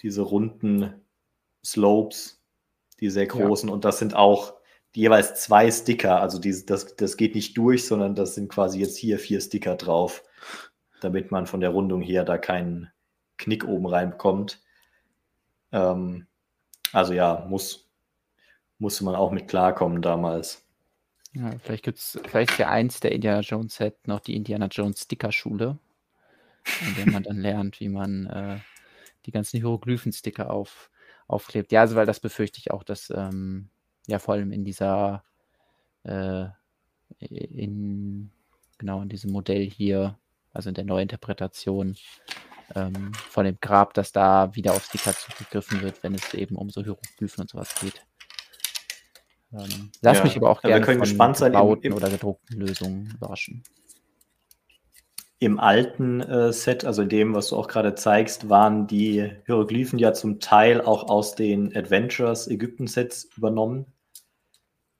diese 0.00 0.22
runden 0.22 0.94
Slopes, 1.64 2.40
die 3.00 3.10
sehr 3.10 3.26
großen. 3.26 3.68
Ja. 3.68 3.74
Und 3.74 3.84
das 3.84 3.98
sind 3.98 4.14
auch 4.14 4.54
jeweils 4.94 5.42
zwei 5.42 5.70
Sticker. 5.70 6.20
Also 6.20 6.38
die, 6.38 6.64
das, 6.64 6.94
das 6.96 7.16
geht 7.16 7.34
nicht 7.34 7.56
durch, 7.58 7.86
sondern 7.86 8.14
das 8.14 8.34
sind 8.34 8.48
quasi 8.48 8.78
jetzt 8.78 8.96
hier 8.96 9.18
vier 9.18 9.40
Sticker 9.40 9.74
drauf, 9.74 10.22
damit 11.04 11.30
man 11.30 11.46
von 11.46 11.60
der 11.60 11.70
Rundung 11.70 12.00
her 12.00 12.24
da 12.24 12.38
keinen 12.38 12.90
Knick 13.36 13.64
oben 13.64 13.86
reinbekommt. 13.86 14.62
Ähm, 15.72 16.26
also 16.92 17.12
ja, 17.12 17.46
muss, 17.48 17.90
musste 18.78 19.04
man 19.04 19.14
auch 19.14 19.32
mit 19.32 19.48
klarkommen 19.48 20.02
damals. 20.02 20.64
Ja, 21.32 21.50
vielleicht 21.58 21.84
gibt 21.84 21.98
es, 21.98 22.18
vielleicht 22.26 22.58
ja 22.58 22.70
eins 22.70 23.00
der 23.00 23.10
Indiana 23.10 23.40
Jones 23.40 23.74
Set 23.74 24.06
noch 24.06 24.20
die 24.20 24.36
Indiana 24.36 24.66
Jones 24.66 25.00
Sticker 25.00 25.32
Schule, 25.32 25.78
in 26.86 26.94
der 26.94 27.12
man 27.12 27.24
dann 27.24 27.38
lernt, 27.38 27.80
wie 27.80 27.88
man 27.88 28.26
äh, 28.26 28.58
die 29.26 29.32
ganzen 29.32 29.58
Hieroglyphen-Sticker 29.58 30.50
auf, 30.50 30.90
aufklebt. 31.26 31.72
Ja, 31.72 31.80
also 31.80 31.96
weil 31.96 32.06
das 32.06 32.20
befürchte 32.20 32.58
ich 32.58 32.70
auch, 32.70 32.84
dass 32.84 33.10
ähm, 33.10 33.68
ja 34.06 34.20
vor 34.20 34.34
allem 34.34 34.52
in 34.52 34.64
dieser, 34.64 35.24
äh, 36.04 36.46
in, 37.18 38.30
genau 38.78 39.02
in 39.02 39.08
diesem 39.08 39.32
Modell 39.32 39.68
hier, 39.68 40.16
also 40.54 40.68
in 40.70 40.74
der 40.74 40.84
Neuinterpretation 40.84 41.96
ähm, 42.74 43.12
von 43.12 43.44
dem 43.44 43.58
Grab, 43.60 43.94
dass 43.94 44.12
da 44.12 44.54
wieder 44.54 44.72
auf 44.72 44.84
Sticker 44.84 45.12
zugegriffen 45.12 45.82
wird, 45.82 46.02
wenn 46.02 46.14
es 46.14 46.32
eben 46.34 46.56
um 46.56 46.70
so 46.70 46.82
Hieroglyphen 46.82 47.42
und 47.42 47.50
sowas 47.50 47.74
geht. 47.80 48.02
Ähm, 49.52 49.90
lass 50.00 50.18
ja, 50.18 50.24
mich 50.24 50.36
aber 50.36 50.50
auch 50.50 50.62
gerne 50.62 50.76
wir 50.76 50.82
können 50.82 50.98
von 50.98 51.08
gespannt 51.08 51.36
sein 51.36 51.52
gebauten 51.52 51.84
im, 51.84 51.92
im, 51.92 51.96
oder 51.96 52.10
gedruckten 52.10 52.58
Lösungen 52.58 53.12
überraschen. 53.14 53.62
Im 55.38 55.60
alten 55.60 56.20
äh, 56.20 56.52
Set, 56.52 56.84
also 56.84 57.02
in 57.02 57.08
dem, 57.08 57.34
was 57.34 57.48
du 57.48 57.56
auch 57.56 57.68
gerade 57.68 57.94
zeigst, 57.94 58.48
waren 58.48 58.86
die 58.86 59.30
Hieroglyphen 59.46 59.98
ja 59.98 60.12
zum 60.12 60.40
Teil 60.40 60.80
auch 60.80 61.08
aus 61.08 61.34
den 61.34 61.76
Adventures 61.76 62.48
Ägypten-Sets 62.48 63.28
übernommen 63.36 63.86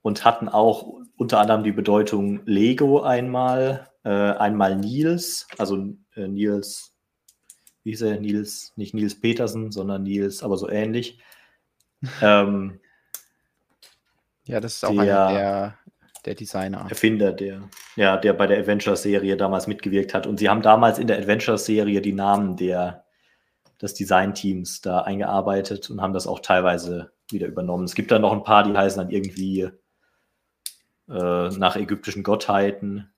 und 0.03 0.25
hatten 0.25 0.49
auch 0.49 1.01
unter 1.17 1.41
anderem 1.41 1.65
die 1.65 1.73
Bedeutung 1.73 2.45
Lego 2.45 3.01
einmal, 3.01 3.89
äh, 4.05 4.09
einmal 4.09 4.77
Nils, 4.77 5.47
also 5.59 5.77
äh, 6.15 6.29
Nils, 6.29 6.95
wie 7.83 7.91
hieß 7.91 8.03
er, 8.03 8.21
Nils, 8.21 8.73
nicht 8.77 8.95
Nils 8.95 9.21
Petersen, 9.21 9.73
sondern 9.73 10.03
Nils, 10.03 10.43
aber 10.43 10.57
so 10.57 10.69
ähnlich. 10.69 11.19
ähm, 12.23 12.81
ja, 14.47 14.61
das 14.61 14.77
ist 14.77 14.85
auch 14.85 14.93
der, 14.93 15.27
einer 15.27 15.39
der, 15.39 15.79
der 16.27 16.35
Designer. 16.35 16.87
Erfinder, 16.89 17.33
der, 17.33 17.69
ja, 17.97 18.17
der 18.17 18.35
bei 18.35 18.47
der 18.47 18.59
Adventures-Serie 18.59 19.37
damals 19.37 19.67
mitgewirkt 19.67 20.15
hat. 20.15 20.27
Und 20.27 20.39
sie 20.39 20.49
haben 20.49 20.63
damals 20.63 20.99
in 20.99 21.07
der 21.07 21.19
Adventures-Serie 21.19 22.01
die 22.03 22.13
Namen 22.13 22.57
der, 22.57 23.05
des 23.81 23.95
Designteams 23.95 24.83
da 24.83 25.01
eingearbeitet 25.01 25.89
und 25.91 26.01
haben 26.01 26.13
das 26.13 26.27
auch 26.27 26.41
teilweise 26.41 27.13
wieder 27.31 27.47
übernommen. 27.47 27.85
Es 27.85 27.95
gibt 27.95 28.11
da 28.11 28.19
noch 28.19 28.33
ein 28.33 28.45
paar, 28.45 28.65
die 28.65 28.77
heißen 28.77 28.99
dann 28.99 29.11
irgendwie 29.11 29.71
äh, 31.09 31.49
nach 31.49 31.77
ägyptischen 31.77 32.23
Gottheiten. 32.23 33.14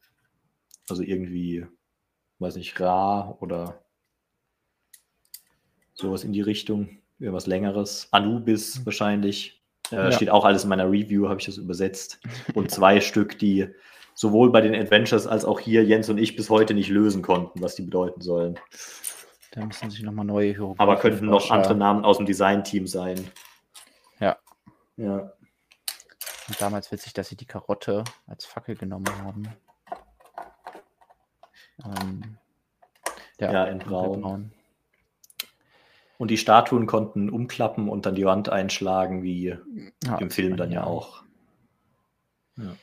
Also 0.89 1.03
irgendwie, 1.03 1.67
weiß 2.39 2.57
nicht, 2.57 2.79
Ra 2.81 3.37
oder 3.41 3.87
Sowas 5.97 6.25
in 6.25 6.33
die 6.33 6.43
Richtung. 6.43 6.99
Irgendwas 7.19 7.47
längeres. 7.47 8.09
Anubis 8.11 8.79
mhm. 8.79 8.87
wahrscheinlich. 8.87 9.63
Äh, 9.91 9.97
ja. 9.97 10.13
Steht 10.13 10.31
auch 10.31 10.45
alles 10.45 10.65
in 10.65 10.69
meiner 10.69 10.91
Review, 10.91 11.29
habe 11.29 11.41
ich 11.41 11.47
das 11.47 11.57
übersetzt. 11.57 12.21
Und 12.55 12.71
zwei 12.71 13.01
Stück, 13.01 13.39
die 13.39 13.69
sowohl 14.15 14.53
bei 14.53 14.61
den 14.61 14.75
Adventures 14.75 15.27
als 15.27 15.45
auch 15.45 15.59
hier 15.59 15.85
Jens 15.85 16.09
und 16.09 16.19
ich 16.19 16.37
bis 16.37 16.51
heute 16.51 16.75
nicht 16.75 16.91
lösen 16.91 17.23
konnten, 17.23 17.63
was 17.63 17.75
die 17.75 17.83
bedeuten 17.83 18.21
sollen. 18.21 18.59
Da 19.53 19.65
müssen 19.65 19.91
sich 19.91 20.03
nochmal 20.03 20.27
neue 20.27 20.53
Hieroglyphen 20.53 20.81
Aber 20.81 20.97
könnten 20.99 21.27
noch 21.27 21.51
andere 21.51 21.75
Namen 21.75 22.05
aus 22.05 22.19
dem 22.19 22.27
Design-Team 22.27 22.87
sein. 22.87 23.19
Ja. 24.21 24.37
Ja. 24.97 25.33
Und 26.49 26.61
damals 26.61 26.93
witzig, 26.93 27.15
dass 27.15 27.29
sie 27.29 27.37
die 27.37 27.47
Karotte 27.47 28.05
als 28.27 28.45
Fackel 28.45 28.77
genommen 28.77 29.09
haben. 29.23 29.49
Ähm, 31.85 32.39
ja, 33.39 33.53
ja, 33.53 33.65
in 33.65 33.79
Braun. 33.79 34.21
Braun. 34.21 34.53
Und 36.19 36.31
die 36.31 36.39
Statuen 36.39 36.87
konnten 36.87 37.29
umklappen 37.29 37.89
und 37.89 38.07
dann 38.07 38.15
die 38.15 38.25
Wand 38.25 38.49
einschlagen, 38.49 39.23
wie 39.23 39.55
ja, 40.05 40.17
im 40.19 40.31
Film 40.31 40.57
dann 40.57 40.73
ja 40.73 40.85
auch. 40.85 41.23
Ja. 42.57 42.75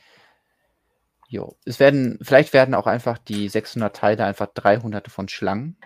Jo. 1.28 1.56
Es 1.64 1.80
werden, 1.80 2.18
vielleicht 2.22 2.52
werden 2.52 2.74
auch 2.74 2.86
einfach 2.86 3.18
die 3.18 3.48
600 3.48 3.96
Teile 3.96 4.24
einfach 4.24 4.46
300 4.54 5.08
von 5.08 5.28
Schlangen. 5.28 5.76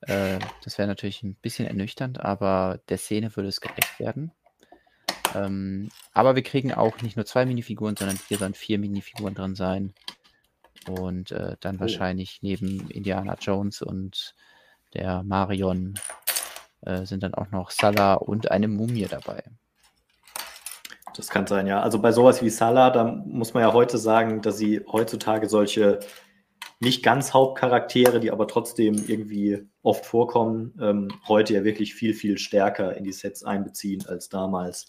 Äh, 0.00 0.40
das 0.64 0.76
wäre 0.76 0.88
natürlich 0.88 1.22
ein 1.22 1.36
bisschen 1.36 1.66
ernüchternd, 1.66 2.20
aber 2.20 2.80
der 2.88 2.98
Szene 2.98 3.36
würde 3.36 3.48
es 3.48 3.60
gerecht 3.60 4.00
werden. 4.00 4.32
Ähm, 5.34 5.90
aber 6.12 6.34
wir 6.34 6.42
kriegen 6.42 6.74
auch 6.74 7.00
nicht 7.02 7.16
nur 7.16 7.26
zwei 7.26 7.46
Minifiguren, 7.46 7.96
sondern 7.96 8.18
hier 8.28 8.38
sollen 8.38 8.54
vier 8.54 8.80
Minifiguren 8.80 9.34
drin 9.34 9.54
sein. 9.54 9.94
Und 10.88 11.30
äh, 11.32 11.56
dann 11.60 11.76
oh. 11.76 11.80
wahrscheinlich 11.80 12.38
neben 12.42 12.88
Indiana 12.90 13.36
Jones 13.40 13.82
und 13.82 14.34
der 14.94 15.22
Marion 15.22 15.98
äh, 16.82 17.04
sind 17.04 17.22
dann 17.22 17.34
auch 17.34 17.50
noch 17.50 17.70
Salah 17.70 18.14
und 18.14 18.50
eine 18.50 18.68
Mumie 18.68 19.06
dabei. 19.08 19.42
Das 21.16 21.28
kann 21.28 21.46
sein, 21.46 21.66
ja. 21.66 21.80
Also 21.80 22.00
bei 22.00 22.12
sowas 22.12 22.42
wie 22.42 22.50
Salah, 22.50 22.90
da 22.90 23.04
muss 23.04 23.52
man 23.52 23.62
ja 23.62 23.72
heute 23.72 23.98
sagen, 23.98 24.42
dass 24.42 24.58
sie 24.58 24.80
heutzutage 24.90 25.48
solche 25.48 26.00
nicht 26.80 27.02
ganz 27.02 27.34
Hauptcharaktere, 27.34 28.20
die 28.20 28.30
aber 28.30 28.48
trotzdem 28.48 28.94
irgendwie 29.06 29.66
oft 29.82 30.06
vorkommen, 30.06 30.74
ähm, 30.80 31.08
heute 31.28 31.52
ja 31.54 31.64
wirklich 31.64 31.94
viel, 31.94 32.14
viel 32.14 32.38
stärker 32.38 32.96
in 32.96 33.04
die 33.04 33.12
Sets 33.12 33.44
einbeziehen 33.44 34.06
als 34.06 34.30
damals. 34.30 34.88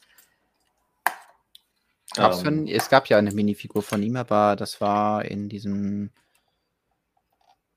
Ähm, 2.17 2.67
es 2.67 2.89
gab 2.89 3.07
ja 3.07 3.17
eine 3.17 3.31
Minifigur 3.31 3.81
von 3.81 4.03
ihm, 4.03 4.15
aber 4.15 4.55
das 4.55 4.81
war 4.81 5.23
in 5.25 5.47
diesem, 5.49 6.11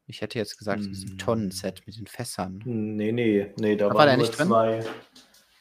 ich 0.07 0.21
hätte 0.21 0.39
jetzt 0.39 0.59
gesagt, 0.59 0.83
in 0.83 0.89
diesem 0.89 1.11
hm. 1.11 1.19
Tonnenset 1.19 1.83
mit 1.87 1.97
den 1.97 2.07
Fässern. 2.07 2.61
Nee, 2.65 3.13
nee, 3.13 3.53
nee, 3.59 3.77
da, 3.77 3.89
da 3.89 3.95
war, 3.95 4.07
war 4.07 4.17
nur 4.17 4.33
zwei. 4.33 4.81
Drin? 4.81 4.91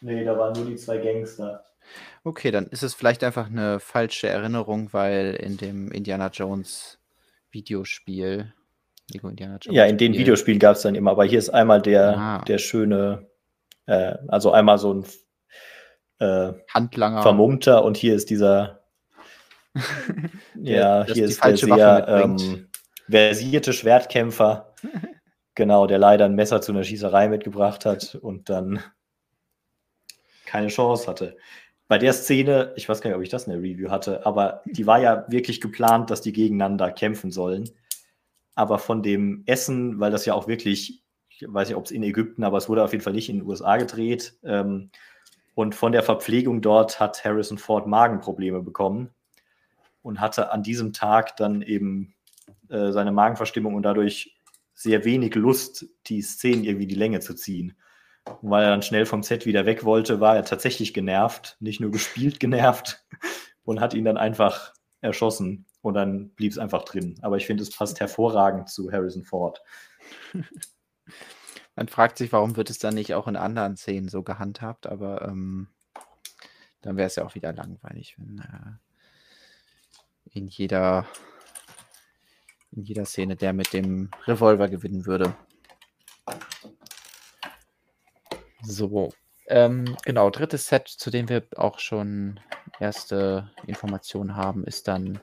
Nee, 0.01 0.25
da 0.25 0.37
waren 0.37 0.53
nur 0.53 0.65
die 0.65 0.75
zwei 0.75 0.97
Gangster. 0.97 1.63
Okay, 2.23 2.51
dann 2.51 2.67
ist 2.67 2.83
es 2.83 2.93
vielleicht 2.93 3.23
einfach 3.23 3.47
eine 3.47 3.79
falsche 3.79 4.27
Erinnerung, 4.27 4.91
weil 4.93 5.35
in 5.35 5.57
dem 5.57 5.91
Indiana 5.91 6.29
Jones 6.29 6.99
Videospiel, 7.51 8.53
Lego 9.11 9.29
Indiana 9.29 9.57
Jones. 9.61 9.75
Ja, 9.75 9.85
in 9.85 9.97
den 9.97 10.13
Videospielen 10.13 10.59
gab 10.59 10.75
es 10.75 10.81
dann 10.81 10.95
immer, 10.95 11.11
aber 11.11 11.25
hier 11.25 11.39
ist 11.39 11.49
einmal 11.49 11.81
der, 11.81 12.17
ah. 12.17 12.43
der 12.45 12.57
schöne, 12.57 13.27
äh, 13.85 14.15
also 14.27 14.51
einmal 14.51 14.77
so 14.77 14.93
ein 14.93 15.05
äh, 16.23 16.53
Handlanger. 16.73 17.21
Vermummter 17.21 17.83
und 17.83 17.97
hier 17.97 18.15
ist 18.15 18.29
dieser, 18.29 18.81
ja, 20.55 21.05
hier 21.05 21.25
ist 21.25 21.43
der 21.43 21.57
sehr 21.57 22.07
ähm, 22.07 22.67
versierte 23.09 23.73
Schwertkämpfer, 23.73 24.73
genau, 25.55 25.87
der 25.87 25.97
leider 25.97 26.25
ein 26.25 26.35
Messer 26.35 26.61
zu 26.61 26.71
einer 26.71 26.83
Schießerei 26.83 27.27
mitgebracht 27.27 27.85
hat 27.85 28.15
und 28.15 28.49
dann 28.49 28.79
keine 30.45 30.67
Chance 30.67 31.07
hatte 31.07 31.35
bei 31.87 31.99
der 31.99 32.13
Szene, 32.13 32.73
ich 32.75 32.87
weiß 32.87 33.01
gar 33.01 33.09
nicht, 33.09 33.17
ob 33.17 33.23
ich 33.23 33.29
das 33.29 33.45
in 33.45 33.51
der 33.51 33.61
Review 33.61 33.91
hatte, 33.91 34.25
aber 34.25 34.63
die 34.65 34.87
war 34.87 34.99
ja 34.99 35.25
wirklich 35.29 35.61
geplant, 35.61 36.09
dass 36.09 36.21
die 36.21 36.33
gegeneinander 36.33 36.91
kämpfen 36.91 37.29
sollen. 37.29 37.69
Aber 38.55 38.79
von 38.79 39.03
dem 39.03 39.43
Essen, 39.45 39.99
weil 39.99 40.11
das 40.11 40.25
ja 40.25 40.33
auch 40.33 40.47
wirklich, 40.47 41.03
ich 41.29 41.45
weiß 41.47 41.67
nicht, 41.67 41.77
ob 41.77 41.85
es 41.85 41.91
in 41.91 42.01
Ägypten, 42.01 42.43
aber 42.43 42.57
es 42.57 42.69
wurde 42.69 42.83
auf 42.83 42.93
jeden 42.93 43.03
Fall 43.03 43.13
nicht 43.13 43.29
in 43.29 43.37
den 43.37 43.47
USA 43.47 43.77
gedreht. 43.77 44.37
Ähm, 44.43 44.89
und 45.55 45.75
von 45.75 45.91
der 45.91 46.03
Verpflegung 46.03 46.61
dort 46.61 46.99
hat 46.99 47.23
Harrison 47.23 47.57
Ford 47.57 47.87
Magenprobleme 47.87 48.61
bekommen 48.61 49.11
und 50.01 50.19
hatte 50.19 50.51
an 50.51 50.63
diesem 50.63 50.93
Tag 50.93 51.37
dann 51.37 51.61
eben 51.61 52.15
äh, 52.69 52.91
seine 52.91 53.11
Magenverstimmung 53.11 53.75
und 53.75 53.83
dadurch 53.83 54.35
sehr 54.73 55.05
wenig 55.05 55.35
Lust, 55.35 55.85
die 56.07 56.21
Szenen 56.21 56.63
irgendwie 56.63 56.87
die 56.87 56.95
Länge 56.95 57.19
zu 57.19 57.35
ziehen. 57.35 57.77
Und 58.41 58.49
weil 58.49 58.63
er 58.63 58.71
dann 58.71 58.81
schnell 58.81 59.05
vom 59.05 59.21
Set 59.21 59.45
wieder 59.45 59.65
weg 59.65 59.83
wollte, 59.83 60.19
war 60.19 60.35
er 60.35 60.45
tatsächlich 60.45 60.93
genervt, 60.93 61.57
nicht 61.59 61.79
nur 61.79 61.91
gespielt 61.91 62.39
genervt 62.39 63.05
und 63.63 63.79
hat 63.79 63.93
ihn 63.93 64.05
dann 64.05 64.17
einfach 64.17 64.73
erschossen 65.01 65.65
und 65.81 65.93
dann 65.93 66.29
blieb 66.29 66.51
es 66.51 66.57
einfach 66.57 66.83
drin. 66.83 67.19
Aber 67.21 67.37
ich 67.37 67.45
finde, 67.45 67.63
es 67.63 67.75
passt 67.75 67.99
hervorragend 67.99 68.69
zu 68.69 68.91
Harrison 68.91 69.23
Ford. 69.23 69.61
Man 71.75 71.87
fragt 71.87 72.17
sich, 72.17 72.31
warum 72.31 72.55
wird 72.55 72.69
es 72.69 72.79
dann 72.79 72.93
nicht 72.93 73.13
auch 73.13 73.27
in 73.27 73.35
anderen 73.35 73.77
Szenen 73.77 74.09
so 74.09 74.23
gehandhabt, 74.23 74.87
aber 74.87 75.23
ähm, 75.23 75.67
dann 76.81 76.97
wäre 76.97 77.07
es 77.07 77.15
ja 77.15 77.25
auch 77.25 77.35
wieder 77.35 77.53
langweilig, 77.53 78.15
wenn 78.17 78.39
äh, 78.39 78.77
in 80.37 80.47
jeder 80.47 81.07
in 82.71 82.83
jeder 82.83 83.05
Szene 83.05 83.35
der 83.35 83.53
mit 83.53 83.73
dem 83.73 84.09
Revolver 84.25 84.67
gewinnen 84.67 85.05
würde. 85.05 85.35
So, 88.63 89.13
ähm, 89.47 89.97
genau, 90.03 90.29
drittes 90.29 90.67
Set, 90.67 90.87
zu 90.87 91.11
dem 91.11 91.29
wir 91.29 91.45
auch 91.55 91.79
schon 91.79 92.39
erste 92.79 93.51
Informationen 93.67 94.35
haben, 94.35 94.63
ist 94.63 94.87
dann 94.87 95.19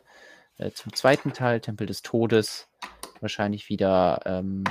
äh, 0.58 0.70
zum 0.70 0.94
zweiten 0.94 1.32
Teil, 1.32 1.60
Tempel 1.60 1.86
des 1.86 2.02
Todes. 2.02 2.68
Wahrscheinlich 3.20 3.68
wieder 3.68 4.20
ähm, 4.24 4.64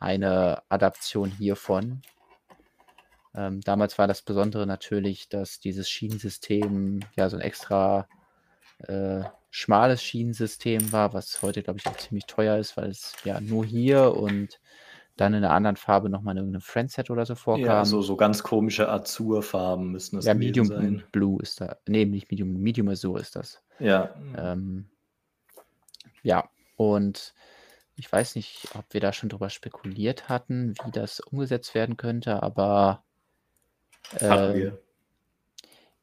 eine 0.00 0.62
Adaption 0.68 1.30
hiervon. 1.30 2.02
Ähm, 3.34 3.60
damals 3.60 3.98
war 3.98 4.08
das 4.08 4.22
Besondere 4.22 4.66
natürlich, 4.66 5.28
dass 5.28 5.60
dieses 5.60 5.88
Schienensystem 5.88 7.00
ja 7.16 7.28
so 7.28 7.36
ein 7.36 7.42
extra 7.42 8.08
äh, 8.88 9.22
schmales 9.50 10.02
Schienensystem 10.02 10.90
war, 10.90 11.12
was 11.12 11.42
heute, 11.42 11.62
glaube 11.62 11.78
ich, 11.78 11.86
auch 11.86 11.96
ziemlich 11.96 12.26
teuer 12.26 12.56
ist, 12.56 12.76
weil 12.76 12.90
es 12.90 13.14
ja 13.24 13.40
nur 13.40 13.64
hier 13.64 14.16
und 14.16 14.60
dann 15.16 15.34
in 15.34 15.44
einer 15.44 15.52
anderen 15.52 15.76
Farbe 15.76 16.08
nochmal 16.08 16.32
in 16.32 16.38
irgendeinem 16.38 16.62
Friendset 16.62 17.10
oder 17.10 17.26
so 17.26 17.34
vorkam. 17.34 17.64
Ja, 17.66 17.84
so, 17.84 18.00
so 18.00 18.16
ganz 18.16 18.42
komische 18.42 18.88
Azurfarben 18.88 19.90
müssen 19.92 20.16
das 20.16 20.24
Ja, 20.24 20.34
Medium 20.34 20.66
sein. 20.66 21.02
Blue 21.12 21.42
ist 21.42 21.60
da. 21.60 21.76
Nee, 21.86 22.06
nicht 22.06 22.30
Medium, 22.30 22.54
Medium 22.54 22.88
Azur 22.88 23.20
ist 23.20 23.36
das. 23.36 23.62
Ja. 23.78 24.14
Ähm, 24.36 24.88
ja, 26.22 26.48
und 26.76 27.34
ich 28.00 28.10
weiß 28.10 28.34
nicht, 28.36 28.66
ob 28.74 28.84
wir 28.94 29.00
da 29.00 29.12
schon 29.12 29.28
drüber 29.28 29.50
spekuliert 29.50 30.30
hatten, 30.30 30.74
wie 30.84 30.90
das 30.90 31.20
umgesetzt 31.20 31.74
werden 31.74 31.98
könnte, 31.98 32.42
aber 32.42 33.04
äh, 34.18 34.70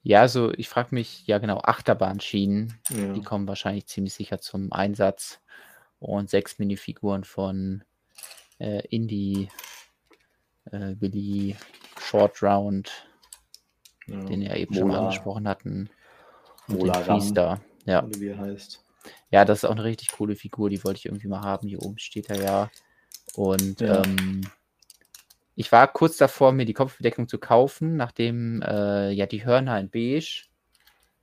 ja, 0.03 0.27
so 0.27 0.53
ich 0.53 0.69
frage 0.69 0.93
mich, 0.93 1.25
ja 1.25 1.39
genau, 1.39 1.57
Achterbahnschienen, 1.57 2.79
ja. 2.89 3.13
die 3.13 3.23
kommen 3.23 3.47
wahrscheinlich 3.47 3.87
ziemlich 3.87 4.13
sicher 4.13 4.39
zum 4.39 4.71
Einsatz 4.71 5.41
und 5.97 6.29
sechs 6.29 6.59
Minifiguren 6.59 7.23
von 7.23 7.83
äh, 8.59 8.85
Indie, 8.89 9.49
äh, 10.71 10.93
Billy 10.93 11.55
Short 11.99 12.43
Round, 12.43 13.07
ja. 14.05 14.23
den 14.23 14.41
wir 14.41 14.55
eben 14.55 14.75
Mola. 14.75 14.79
schon 14.79 14.87
mal 14.87 14.99
angesprochen 14.99 15.47
hatten. 15.47 15.89
Und 16.67 16.77
Mola 16.77 16.93
den 16.93 17.07
Priester. 17.07 17.59
Ja. 17.85 18.07
Wie 18.07 18.27
er 18.27 18.37
heißt. 18.37 18.83
Ja, 19.31 19.45
das 19.45 19.59
ist 19.59 19.65
auch 19.65 19.71
eine 19.71 19.84
richtig 19.84 20.11
coole 20.11 20.35
Figur, 20.35 20.69
die 20.69 20.84
wollte 20.84 20.99
ich 20.99 21.05
irgendwie 21.05 21.27
mal 21.27 21.41
haben. 21.41 21.67
Hier 21.67 21.81
oben 21.81 21.97
steht 21.97 22.29
er 22.29 22.41
ja. 22.41 22.71
Und 23.35 23.81
ja. 23.81 24.03
Ähm, 24.03 24.41
ich 25.59 25.71
war 25.71 25.88
kurz 25.88 26.17
davor, 26.17 26.51
mir 26.51 26.65
die 26.65 26.73
Kopfbedeckung 26.73 27.27
zu 27.27 27.39
kaufen, 27.39 27.95
nachdem 27.95 28.61
äh, 28.61 29.11
ja 29.11 29.25
die 29.25 29.43
Hörner 29.43 29.79
in 29.79 29.89
beige 29.89 30.43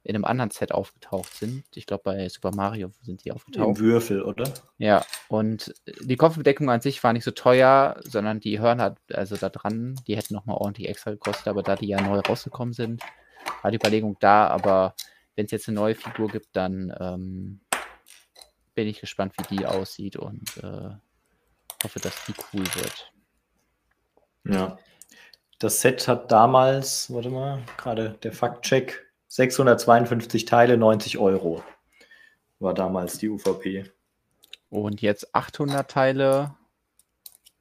in 0.02 0.14
einem 0.14 0.24
anderen 0.26 0.50
Set 0.50 0.72
aufgetaucht 0.72 1.32
sind. 1.34 1.64
Ich 1.74 1.86
glaube, 1.86 2.02
bei 2.04 2.28
Super 2.28 2.50
Mario 2.54 2.90
sind 3.02 3.24
die 3.24 3.32
aufgetaucht. 3.32 3.78
Im 3.78 3.84
Würfel, 3.84 4.22
oder? 4.22 4.52
Ja, 4.76 5.04
und 5.28 5.72
die 6.02 6.16
Kopfbedeckung 6.16 6.68
an 6.68 6.82
sich 6.82 7.02
war 7.02 7.14
nicht 7.14 7.24
so 7.24 7.30
teuer, 7.30 7.96
sondern 8.02 8.38
die 8.38 8.60
Hörner, 8.60 8.96
also 9.12 9.36
da 9.36 9.48
dran, 9.48 9.98
die 10.06 10.16
hätten 10.16 10.34
nochmal 10.34 10.56
ordentlich 10.58 10.88
extra 10.88 11.12
gekostet, 11.12 11.48
aber 11.48 11.62
da 11.62 11.76
die 11.76 11.86
ja 11.86 12.02
neu 12.02 12.18
rausgekommen 12.18 12.74
sind, 12.74 13.02
war 13.62 13.70
die 13.70 13.76
Überlegung 13.76 14.16
da, 14.20 14.46
aber 14.48 14.94
wenn 15.36 15.46
es 15.46 15.52
jetzt 15.52 15.68
eine 15.68 15.76
neue 15.76 15.94
Figur 15.94 16.28
gibt, 16.28 16.48
dann 16.52 16.94
ähm, 17.00 17.60
bin 18.74 18.88
ich 18.88 19.00
gespannt, 19.00 19.34
wie 19.38 19.56
die 19.56 19.66
aussieht 19.66 20.16
und 20.16 20.56
äh, 20.58 20.90
hoffe, 21.82 22.00
dass 22.00 22.24
die 22.26 22.34
cool 22.52 22.64
wird. 22.74 23.12
Ja. 24.44 24.78
Das 25.58 25.80
Set 25.80 26.08
hat 26.08 26.30
damals, 26.30 27.12
warte 27.12 27.30
mal, 27.30 27.62
gerade 27.76 28.18
der 28.22 28.32
Faktcheck, 28.32 29.06
652 29.28 30.44
Teile, 30.44 30.76
90 30.76 31.18
Euro 31.18 31.62
war 32.58 32.74
damals 32.74 33.18
die 33.18 33.28
UVP. 33.28 33.90
Und 34.70 35.02
jetzt 35.02 35.34
800 35.34 35.90
Teile, 35.90 36.54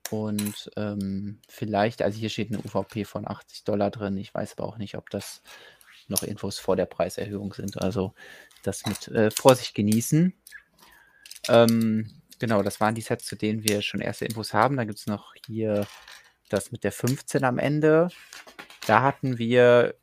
Und 0.10 0.72
ähm, 0.76 1.40
vielleicht, 1.48 2.02
also 2.02 2.19
hier 2.19 2.30
steht 2.30 2.52
eine 2.52 2.60
UVP 2.60 3.06
von 3.06 3.27
80 3.27 3.64
Dollar 3.64 3.90
drin. 3.90 4.18
Ich 4.18 4.34
weiß 4.34 4.57
aber 4.57 4.68
auch 4.68 4.77
nicht, 4.77 4.95
ob 4.95 5.10
das 5.10 5.41
noch 6.07 6.23
Infos 6.23 6.60
vor 6.60 6.76
der 6.76 6.85
Preiserhöhung 6.85 7.53
sind. 7.53 7.81
Also 7.81 8.14
das 8.64 8.85
mit 8.85 9.07
äh, 9.07 9.31
Vorsicht 9.31 9.73
genießen. 9.73 10.34
Ähm, 11.49 12.10
genau, 12.40 12.64
das 12.64 12.80
waren 12.80 12.95
die 12.95 13.02
Sets, 13.02 13.26
zu 13.26 13.36
denen 13.36 13.64
wir 13.64 13.82
schon 13.82 14.02
erste 14.02 14.26
Infos 14.26 14.53
haben. 14.53 14.78
Da 14.78 14.86
gibt 14.86 14.99
es 14.99 15.07
noch 15.07 15.34
hier 15.45 15.88
das 16.49 16.72
mit 16.72 16.84
der 16.84 16.91
15 16.91 17.44
am 17.44 17.57
Ende. 17.57 18.10
Da 18.86 19.02
hatten 19.02 19.38
wir 19.38 19.95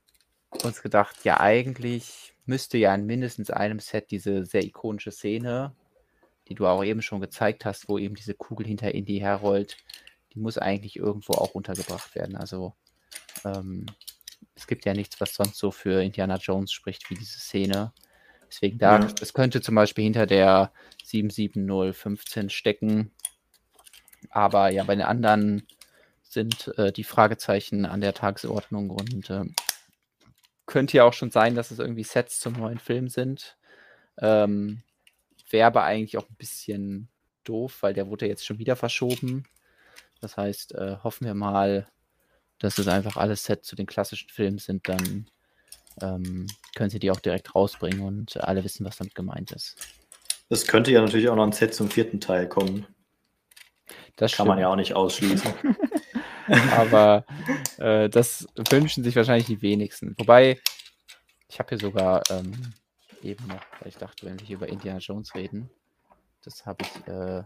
uns 0.65 0.83
gedacht, 0.83 1.25
ja, 1.25 1.41
eigentlich 1.41 2.35
müsste 2.47 2.79
ja 2.79 2.95
in 2.95 3.07
mindestens 3.07 3.51
einem 3.51 3.79
Set 3.79 4.11
diese 4.11 4.45
sehr 4.45 4.65
ikonische 4.65 5.13
Szene, 5.13 5.75
die 6.49 6.55
du 6.55 6.67
auch 6.67 6.83
eben 6.85 7.03
schon 7.03 7.21
gezeigt 7.21 7.65
hast, 7.65 7.89
wo 7.89 7.99
eben 7.99 8.15
diese 8.15 8.35
Kugel 8.35 8.67
hinter 8.67 8.93
Indy 8.93 9.19
herrollt, 9.19 9.77
die 10.33 10.41
muss 10.41 10.59
eigentlich 10.59 10.97
irgendwo 10.97 11.35
auch 11.35 11.55
untergebracht 11.55 12.15
werden. 12.15 12.37
Also 12.37 12.75
ähm, 13.45 13.87
es 14.55 14.67
gibt 14.67 14.85
ja 14.85 14.95
nichts, 14.95 15.21
was 15.21 15.35
sonst 15.35 15.57
so 15.57 15.71
für 15.71 16.03
Indiana 16.03 16.37
Jones 16.37 16.73
spricht, 16.73 17.09
wie 17.11 17.15
diese 17.15 17.39
Szene. 17.39 17.93
Deswegen 18.51 18.79
da, 18.79 18.99
ja. 18.99 19.07
das 19.07 19.33
könnte 19.33 19.61
zum 19.61 19.77
Beispiel 19.77 20.05
hinter 20.05 20.27
der 20.27 20.73
77015 21.05 22.51
stecken. 22.51 23.13
Aber 24.29 24.71
ja, 24.71 24.85
bei 24.85 24.97
den 24.97 25.05
anderen 25.05 25.67
sind 26.23 26.73
äh, 26.77 26.93
die 26.93 27.05
Fragezeichen 27.05 27.87
an 27.87 28.01
der 28.01 28.13
Tagesordnung 28.13 28.91
und 28.91 29.31
äh, 29.31 29.45
könnte 30.67 30.97
ja 30.97 31.05
auch 31.05 31.13
schon 31.13 31.31
sein, 31.31 31.55
dass 31.55 31.71
es 31.71 31.79
irgendwie 31.79 32.05
Sets 32.05 32.41
zum 32.41 32.55
neuen 32.55 32.79
Film 32.79 33.09
sind. 33.09 33.57
Ähm, 34.19 34.83
Wäre 35.49 35.67
aber 35.67 35.83
eigentlich 35.85 36.17
auch 36.17 36.29
ein 36.29 36.37
bisschen 36.37 37.09
doof, 37.45 37.79
weil 37.81 37.95
der 37.95 38.09
wurde 38.09 38.29
jetzt 38.29 38.47
schon 38.47 38.59
wieder 38.59 38.77
verschoben. 38.77 39.45
Das 40.21 40.37
heißt, 40.37 40.75
äh, 40.75 40.97
hoffen 41.03 41.27
wir 41.27 41.35
mal, 41.35 41.89
dass 42.59 42.79
es 42.79 42.87
einfach 42.87 43.17
alles 43.17 43.45
Sets 43.45 43.67
zu 43.67 43.75
den 43.75 43.87
klassischen 43.87 44.29
Filmen 44.29 44.59
sind, 44.59 44.89
dann 44.89 45.29
ähm, 46.03 46.47
können 46.75 46.91
sie 46.91 46.99
die 46.99 47.11
auch 47.11 47.21
direkt 47.21 47.55
rausbringen 47.55 48.01
und 48.01 48.37
alle 48.43 48.65
wissen, 48.65 48.85
was 48.85 48.97
damit 48.97 49.15
gemeint 49.15 49.53
ist. 49.53 49.77
Es 50.49 50.67
könnte 50.67 50.91
ja 50.91 51.01
natürlich 51.01 51.29
auch 51.29 51.37
noch 51.37 51.47
ein 51.47 51.53
Set 51.53 51.75
zum 51.75 51.91
vierten 51.91 52.21
Teil 52.21 52.49
kommen. 52.49 52.87
Das 54.17 54.33
kann 54.33 54.47
man 54.47 54.59
ja 54.59 54.69
auch 54.69 54.77
nicht 54.77 54.95
ausschließen. 54.95 55.53
Aber 56.73 57.25
äh, 57.79 58.09
das 58.09 58.47
wünschen 58.71 59.05
sich 59.05 59.15
wahrscheinlich 59.15 59.47
die 59.47 59.63
wenigsten. 59.63 60.15
Wobei, 60.19 60.61
ich 61.49 61.59
habe 61.59 61.69
hier 61.71 61.79
sogar 61.79 62.23
ähm, 62.31 62.53
eben 63.23 63.47
noch, 63.47 63.63
weil 63.81 63.89
ich 63.89 63.97
dachte, 63.97 64.27
wenn 64.27 64.39
wir 64.41 64.47
hier 64.47 64.57
über 64.57 64.69
Indiana 64.69 64.99
Jones 64.99 65.35
reden, 65.35 65.71
das 66.43 66.67
habe 66.67 66.85
ich 66.85 67.07
äh, 67.07 67.45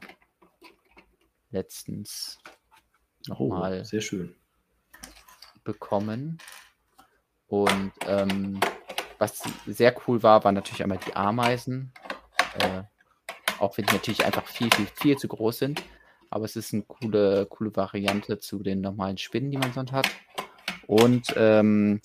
letztens 1.50 2.38
nochmal 3.26 3.80
oh, 3.80 3.84
sehr 3.84 4.00
schön 4.00 4.34
bekommen. 5.64 6.38
Und 7.62 7.92
ähm, 8.08 8.58
was 9.18 9.42
sehr 9.66 9.94
cool 10.06 10.22
war, 10.22 10.42
waren 10.42 10.56
natürlich 10.56 10.82
einmal 10.82 10.98
die 11.06 11.14
Ameisen. 11.14 11.92
Äh, 12.58 12.82
auch 13.60 13.78
wenn 13.78 13.86
die 13.86 13.94
natürlich 13.94 14.24
einfach 14.24 14.46
viel, 14.46 14.68
viel, 14.74 14.86
viel 14.86 15.16
zu 15.16 15.28
groß 15.28 15.58
sind. 15.58 15.82
Aber 16.30 16.44
es 16.44 16.56
ist 16.56 16.72
eine 16.72 16.82
coole, 16.82 17.46
coole 17.46 17.74
Variante 17.76 18.40
zu 18.40 18.62
den 18.62 18.80
normalen 18.80 19.18
Spinnen, 19.18 19.52
die 19.52 19.58
man 19.58 19.72
sonst 19.72 19.92
hat. 19.92 20.08
Und 20.86 21.32
ähm, 21.36 22.00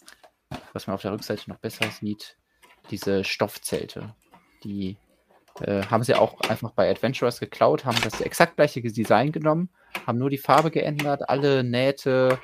was 0.73 0.87
man 0.87 0.93
auf 0.93 1.01
der 1.01 1.13
Rückseite 1.13 1.49
noch 1.49 1.57
besser 1.57 1.89
sieht, 1.89 2.37
diese 2.91 3.23
Stoffzelte. 3.23 4.15
Die 4.63 4.97
äh, 5.61 5.83
haben 5.83 6.03
sie 6.03 6.15
auch 6.15 6.39
einfach 6.41 6.71
bei 6.71 6.89
Adventurers 6.89 7.39
geklaut, 7.39 7.85
haben 7.85 7.97
das 8.03 8.21
exakt 8.21 8.55
gleiche 8.55 8.81
Design 8.81 9.31
genommen, 9.31 9.69
haben 10.05 10.19
nur 10.19 10.29
die 10.29 10.37
Farbe 10.37 10.71
geändert, 10.71 11.27
alle 11.27 11.63
Nähte 11.63 12.39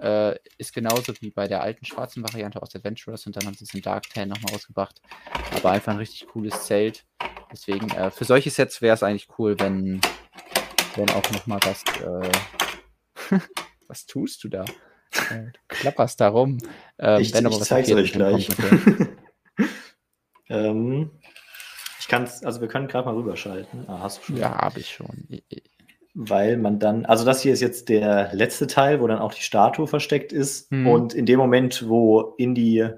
äh, 0.00 0.36
ist 0.58 0.72
genauso 0.72 1.12
wie 1.20 1.30
bei 1.30 1.46
der 1.46 1.62
alten 1.62 1.84
schwarzen 1.84 2.22
Variante 2.22 2.62
aus 2.62 2.74
Adventurers 2.74 3.26
und 3.26 3.36
dann 3.36 3.46
haben 3.46 3.54
sie 3.54 3.64
es 3.64 3.74
in 3.74 3.82
Dark 3.82 4.08
Tan 4.10 4.28
nochmal 4.28 4.52
rausgebracht. 4.52 5.00
Aber 5.56 5.70
einfach 5.70 5.92
ein 5.92 5.98
richtig 5.98 6.28
cooles 6.28 6.64
Zelt. 6.66 7.04
Deswegen, 7.52 7.90
äh, 7.90 8.10
für 8.10 8.24
solche 8.24 8.50
Sets 8.50 8.80
wäre 8.80 8.94
es 8.94 9.02
eigentlich 9.02 9.28
cool, 9.38 9.58
wenn, 9.58 10.00
wenn 10.96 11.10
auch 11.10 11.30
nochmal 11.32 11.60
was. 11.64 11.82
Äh, 12.00 13.38
was 13.88 14.06
tust 14.06 14.42
du 14.44 14.48
da? 14.48 14.64
Äh, 15.30 15.50
du 15.52 15.60
klapperst 15.68 16.20
da 16.20 16.28
rum. 16.28 16.58
Ähm, 16.98 17.20
ich, 17.20 17.34
wenn 17.34 17.46
ich 17.46 17.60
zeig's 17.60 17.90
euch 17.90 18.12
gleich. 18.12 18.48
ähm, 20.48 21.10
ich 21.98 22.08
kann's, 22.08 22.44
also 22.44 22.60
wir 22.60 22.68
können 22.68 22.88
gerade 22.88 23.06
mal 23.06 23.14
rüberschalten. 23.14 23.88
Ah, 23.88 24.00
hast 24.02 24.20
du 24.20 24.22
schon? 24.24 24.36
Ja, 24.36 24.56
habe 24.56 24.80
ich 24.80 24.90
schon 24.90 25.26
weil 26.22 26.58
man 26.58 26.78
dann, 26.78 27.06
also 27.06 27.24
das 27.24 27.40
hier 27.40 27.54
ist 27.54 27.62
jetzt 27.62 27.88
der 27.88 28.30
letzte 28.34 28.66
Teil, 28.66 29.00
wo 29.00 29.06
dann 29.06 29.20
auch 29.20 29.32
die 29.32 29.42
Statue 29.42 29.86
versteckt 29.86 30.32
ist. 30.32 30.70
Mhm. 30.70 30.86
Und 30.86 31.14
in 31.14 31.24
dem 31.24 31.38
Moment, 31.38 31.88
wo 31.88 32.34
Indy 32.36 32.90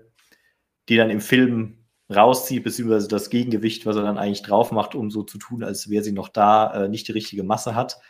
die 0.88 0.96
dann 0.96 1.10
im 1.10 1.20
Film 1.20 1.78
rauszieht, 2.12 2.64
beziehungsweise 2.64 3.06
das 3.06 3.30
Gegengewicht, 3.30 3.86
was 3.86 3.94
er 3.94 4.02
dann 4.02 4.18
eigentlich 4.18 4.42
drauf 4.42 4.72
macht, 4.72 4.96
um 4.96 5.12
so 5.12 5.22
zu 5.22 5.38
tun, 5.38 5.62
als 5.62 5.88
wäre 5.88 6.02
sie 6.02 6.10
noch 6.10 6.28
da, 6.28 6.74
äh, 6.74 6.88
nicht 6.88 7.06
die 7.06 7.12
richtige 7.12 7.44
Masse 7.44 7.76
hat, 7.76 8.00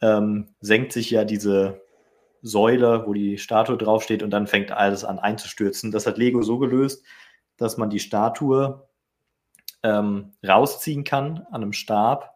ähm, 0.00 0.54
senkt 0.60 0.92
sich 0.92 1.10
ja 1.10 1.24
diese 1.24 1.82
Säule, 2.42 3.04
wo 3.06 3.12
die 3.12 3.38
Statue 3.38 3.76
draufsteht, 3.76 4.22
und 4.22 4.30
dann 4.30 4.46
fängt 4.46 4.70
alles 4.70 5.04
an 5.04 5.18
einzustürzen. 5.18 5.90
Das 5.90 6.06
hat 6.06 6.18
Lego 6.18 6.42
so 6.42 6.58
gelöst, 6.58 7.04
dass 7.56 7.76
man 7.76 7.90
die 7.90 7.98
Statue 7.98 8.88
ähm, 9.82 10.34
rausziehen 10.46 11.02
kann 11.02 11.44
an 11.50 11.62
einem 11.62 11.72
Stab 11.72 12.35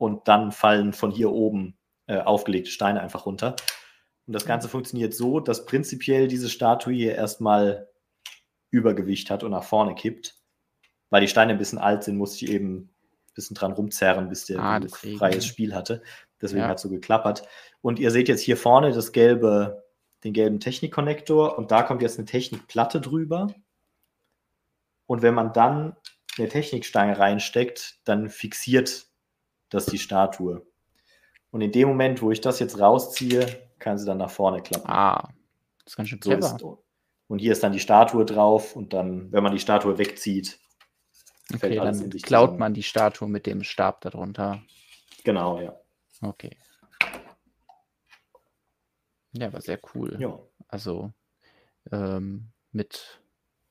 und 0.00 0.28
dann 0.28 0.50
fallen 0.50 0.94
von 0.94 1.10
hier 1.10 1.30
oben 1.30 1.76
äh, 2.06 2.20
aufgelegte 2.20 2.70
Steine 2.70 3.02
einfach 3.02 3.26
runter. 3.26 3.54
Und 4.26 4.32
das 4.32 4.46
Ganze 4.46 4.70
funktioniert 4.70 5.12
so, 5.12 5.40
dass 5.40 5.66
prinzipiell 5.66 6.26
diese 6.26 6.48
Statue 6.48 6.94
hier 6.94 7.16
erstmal 7.16 7.86
Übergewicht 8.70 9.30
hat 9.30 9.44
und 9.44 9.50
nach 9.50 9.62
vorne 9.62 9.94
kippt. 9.94 10.36
Weil 11.10 11.20
die 11.20 11.28
Steine 11.28 11.52
ein 11.52 11.58
bisschen 11.58 11.78
alt 11.78 12.02
sind, 12.02 12.16
muss 12.16 12.40
ich 12.40 12.50
eben 12.50 12.76
ein 12.76 12.90
bisschen 13.34 13.54
dran 13.54 13.72
rumzerren, 13.72 14.30
bis 14.30 14.46
der 14.46 14.60
ah, 14.60 14.80
freies 15.18 15.44
Spiel 15.44 15.74
hatte. 15.74 16.02
Deswegen 16.40 16.62
ja. 16.62 16.68
hat 16.68 16.78
es 16.78 16.82
so 16.82 16.88
geklappert. 16.88 17.46
Und 17.82 17.98
ihr 17.98 18.10
seht 18.10 18.28
jetzt 18.28 18.40
hier 18.40 18.56
vorne 18.56 18.92
das 18.92 19.12
gelbe, 19.12 19.84
den 20.24 20.32
gelben 20.32 20.60
Technik-Konnektor 20.60 21.58
und 21.58 21.70
da 21.70 21.82
kommt 21.82 22.00
jetzt 22.00 22.16
eine 22.18 22.26
Technikplatte 22.26 23.02
drüber. 23.02 23.48
Und 25.04 25.20
wenn 25.20 25.34
man 25.34 25.52
dann 25.52 25.94
eine 26.38 26.48
Technikstange 26.48 27.18
reinsteckt, 27.18 27.98
dann 28.04 28.30
fixiert 28.30 29.09
das 29.70 29.84
ist 29.84 29.92
die 29.92 29.98
Statue. 29.98 30.66
Und 31.50 31.62
in 31.62 31.72
dem 31.72 31.88
Moment, 31.88 32.22
wo 32.22 32.30
ich 32.30 32.40
das 32.40 32.58
jetzt 32.60 32.78
rausziehe, 32.78 33.46
kann 33.78 33.98
sie 33.98 34.06
dann 34.06 34.18
nach 34.18 34.30
vorne 34.30 34.62
klappen. 34.62 34.88
Ah, 34.88 35.30
das 35.84 35.92
ist 35.92 35.96
ganz 35.96 36.08
schön 36.10 36.20
clever. 36.20 36.56
So 36.58 36.84
und 37.30 37.38
hier 37.38 37.52
ist 37.52 37.62
dann 37.62 37.70
die 37.70 37.78
Statue 37.78 38.24
drauf 38.24 38.74
und 38.74 38.92
dann, 38.92 39.30
wenn 39.30 39.44
man 39.44 39.52
die 39.52 39.60
Statue 39.60 39.98
wegzieht, 39.98 40.58
okay, 41.54 41.76
dann 41.76 42.10
klaut 42.10 42.58
man 42.58 42.74
die 42.74 42.82
Statue 42.82 43.28
mit 43.28 43.46
dem 43.46 43.62
Stab 43.62 44.00
darunter. 44.00 44.60
Genau, 45.22 45.60
ja. 45.60 45.78
Okay. 46.22 46.56
Ja, 49.30 49.46
aber 49.46 49.60
sehr 49.60 49.78
cool. 49.94 50.16
Ja. 50.18 50.40
Also 50.66 51.12
ähm, 51.92 52.50
mit 52.72 53.22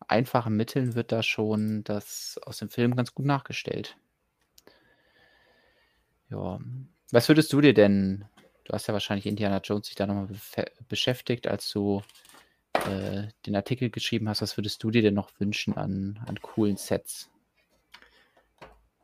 einfachen 0.07 0.55
Mitteln 0.55 0.95
wird 0.95 1.11
da 1.11 1.21
schon 1.21 1.83
das 1.83 2.39
aus 2.45 2.59
dem 2.59 2.69
Film 2.69 2.95
ganz 2.95 3.13
gut 3.13 3.25
nachgestellt. 3.25 3.97
Ja. 6.29 6.59
Was 7.11 7.27
würdest 7.27 7.51
du 7.53 7.61
dir 7.61 7.73
denn, 7.73 8.25
du 8.65 8.73
hast 8.73 8.87
ja 8.87 8.93
wahrscheinlich 8.93 9.25
Indiana 9.25 9.61
Jones 9.63 9.87
sich 9.87 9.95
da 9.95 10.05
nochmal 10.05 10.27
beschäftigt, 10.87 11.47
als 11.47 11.71
du 11.71 12.03
äh, 12.73 13.27
den 13.45 13.55
Artikel 13.55 13.89
geschrieben 13.89 14.29
hast, 14.29 14.41
was 14.41 14.57
würdest 14.57 14.83
du 14.83 14.91
dir 14.91 15.01
denn 15.01 15.15
noch 15.15 15.31
wünschen 15.39 15.75
an, 15.75 16.19
an 16.27 16.39
coolen 16.41 16.77
Sets? 16.77 17.29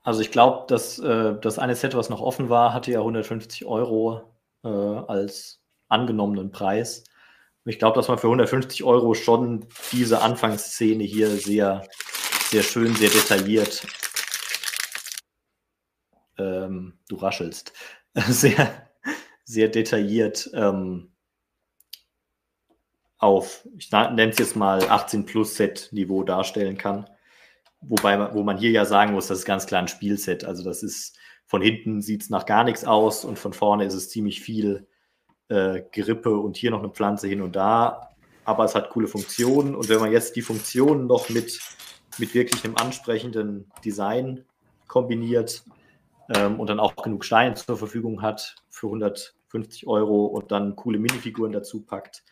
Also 0.04 0.22
ich 0.22 0.30
glaube, 0.30 0.66
dass 0.68 1.00
äh, 1.00 1.34
das 1.42 1.58
eine 1.58 1.76
Set, 1.76 1.96
was 1.96 2.10
noch 2.10 2.22
offen 2.22 2.50
war, 2.50 2.74
hatte 2.74 2.92
ja 2.92 3.00
150 3.00 3.66
Euro 3.66 4.22
äh, 4.64 4.68
als 4.68 5.62
angenommenen 5.88 6.52
Preis. 6.52 7.06
Und 7.64 7.72
ich 7.72 7.80
glaube, 7.80 7.96
dass 7.96 8.08
man 8.08 8.20
für 8.20 8.28
150 8.28 8.84
Euro 8.84 9.16
schon 9.16 9.66
diese 9.92 10.22
Anfangsszene 10.22 11.04
hier 11.04 11.30
sehr, 11.30 11.88
sehr 12.50 12.62
schön, 12.62 12.94
sehr 12.96 13.10
detailliert 13.10 13.88
ähm, 16.38 16.94
du 17.08 17.16
raschelst, 17.16 17.74
sehr, 18.16 18.90
sehr 19.44 19.68
detailliert 19.70 20.50
ähm, 20.54 21.12
auf, 23.18 23.68
ich 23.78 23.92
nenne 23.92 24.30
es 24.30 24.40
jetzt 24.40 24.56
mal 24.56 24.88
18 24.88 25.26
Plus 25.26 25.56
Set 25.56 25.90
Niveau 25.92 26.24
darstellen 26.24 26.78
kann. 26.78 27.10
Wobei, 27.82 28.34
wo 28.34 28.44
man 28.44 28.58
hier 28.58 28.72
ja 28.72 28.86
sagen 28.86 29.14
muss, 29.14 29.28
das 29.28 29.40
ist 29.40 29.46
ganz 29.46 29.66
klar 29.66 29.82
ein 29.82 29.88
Spielset. 29.88 30.44
Also 30.44 30.64
das 30.64 30.84
ist, 30.84 31.18
von 31.46 31.62
hinten 31.62 32.02
sieht 32.02 32.24
es 32.24 32.30
nach 32.30 32.46
gar 32.46 32.64
nichts 32.64 32.84
aus 32.84 33.26
und 33.26 33.38
von 33.38 33.54
vorne 33.54 33.86
ist 33.86 33.94
es 33.94 34.10
ziemlich 34.10 34.42
viel 34.42 34.88
äh, 35.50 35.84
Gerippe 35.92 36.38
und 36.38 36.58
hier 36.58 36.72
noch 36.72 36.80
eine 36.80 36.90
Pflanze 36.90 37.28
hin 37.28 37.42
und 37.42 37.56
da. 37.56 38.16
Aber 38.44 38.66
es 38.66 38.76
hat 38.76 38.90
coole 38.90 39.08
Funktionen 39.08 39.76
und 39.76 39.90
wenn 39.90 40.00
man 40.00 40.12
jetzt 40.12 40.36
die 40.36 40.42
Funktionen 40.42 41.08
noch 41.08 41.30
mit, 41.30 41.60
mit 42.18 42.34
wirklich 42.34 42.64
einem 42.64 42.76
ansprechenden 42.76 43.72
Design 43.84 44.46
kombiniert, 44.88 45.64
ähm, 46.34 46.60
und 46.60 46.70
dann 46.70 46.80
auch 46.80 46.96
genug 46.96 47.26
Steine 47.26 47.56
zur 47.56 47.78
Verfügung 47.78 48.22
hat 48.22 48.56
für 48.70 48.88
150 48.88 49.36
50 49.56 49.88
Euro 49.88 50.26
und 50.26 50.52
dann 50.52 50.76
coole 50.76 51.00
Minifiguren 51.00 51.54
dazu 51.54 51.82
packt, 51.82 52.24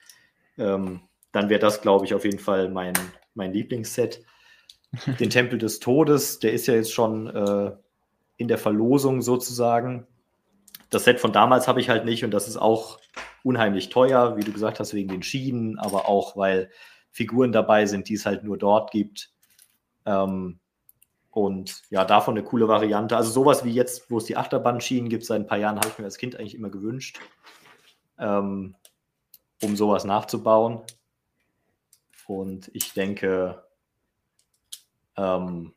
ähm, 0.58 1.02
dann 1.32 1.50
wäre 1.50 1.60
das, 1.60 1.82
glaube 1.82 2.06
ich, 2.06 2.14
auf 2.14 2.26
jeden 2.26 2.40
Fall 2.40 2.70
mein, 2.70 2.94
mein 3.34 3.54
Lieblingsset. 3.54 4.24
Den 5.20 5.30
Tempel 5.30 5.58
des 5.58 5.80
Todes, 5.80 6.40
der 6.40 6.52
ist 6.52 6.68
ja 6.68 6.76
jetzt 6.76 6.94
schon 6.94 7.28
äh, 7.28 7.72
in 8.38 8.48
der 8.48 8.58
Verlosung 8.58 9.22
sozusagen. 9.22 10.06
Das 10.90 11.06
Set 11.06 11.20
von 11.20 11.32
damals 11.32 11.68
habe 11.68 11.80
ich 11.80 11.90
halt 11.90 12.06
nicht 12.06 12.24
und 12.26 12.32
das 12.32 12.48
ist 12.48 12.58
auch 12.58 13.00
unheimlich 13.42 13.90
teuer, 13.90 14.38
wie 14.38 14.44
du 14.44 14.52
gesagt 14.52 14.80
hast, 14.80 14.94
wegen 14.94 15.10
den 15.10 15.24
Schienen, 15.24 15.80
aber 15.80 16.08
auch, 16.08 16.36
weil 16.36 16.70
Figuren 17.10 17.52
dabei 17.52 17.86
sind, 17.86 18.10
die 18.10 18.16
es 18.16 18.26
halt 18.26 18.44
nur 18.44 18.58
dort 18.58 18.92
gibt. 18.92 19.32
Ähm, 20.06 20.60
und 21.34 21.82
ja, 21.90 22.06
davon 22.06 22.38
eine 22.38 22.46
coole 22.46 22.68
Variante. 22.68 23.18
Also 23.18 23.32
sowas 23.32 23.66
wie 23.66 23.72
jetzt, 23.72 24.12
wo 24.12 24.20
es 24.20 24.26
die 24.26 24.38
Achterbahnschienen 24.38 25.10
gibt, 25.10 25.26
seit 25.26 25.42
ein 25.42 25.48
paar 25.48 25.58
Jahren, 25.58 25.78
habe 25.78 25.88
ich 25.88 25.98
mir 25.98 26.06
als 26.06 26.20
Kind 26.20 26.36
eigentlich 26.36 26.54
immer 26.54 26.70
gewünscht, 26.70 27.20
ähm, 28.20 28.76
um 29.64 29.76
sowas 29.76 30.06
nachzubauen. 30.06 30.82
Und 32.28 32.70
ich 32.74 32.94
denke, 32.94 33.64
ähm, 35.18 35.74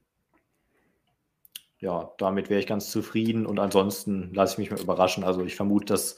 ja, 1.78 2.12
damit 2.18 2.50
wäre 2.50 2.60
ich 2.60 2.66
ganz 2.66 2.90
zufrieden. 2.90 3.46
Und 3.46 3.58
ansonsten 3.58 4.34
lasse 4.34 4.54
ich 4.54 4.58
mich 4.58 4.70
mal 4.70 4.80
überraschen. 4.80 5.24
Also 5.24 5.42
ich 5.42 5.56
vermute, 5.56 5.86
dass 5.86 6.16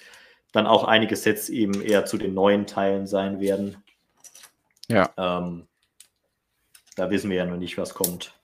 dann 0.50 0.66
auch 0.66 0.82
einige 0.82 1.14
Sets 1.14 1.48
eben 1.48 1.80
eher 1.80 2.06
zu 2.06 2.18
den 2.18 2.34
neuen 2.34 2.66
Teilen 2.66 3.06
sein 3.06 3.38
werden. 3.38 3.76
Ja. 4.88 5.10
Ähm, 5.16 5.68
da 6.96 7.08
wissen 7.10 7.30
wir 7.30 7.36
ja 7.36 7.46
noch 7.46 7.56
nicht, 7.56 7.78
was 7.78 7.94
kommt. 7.94 8.37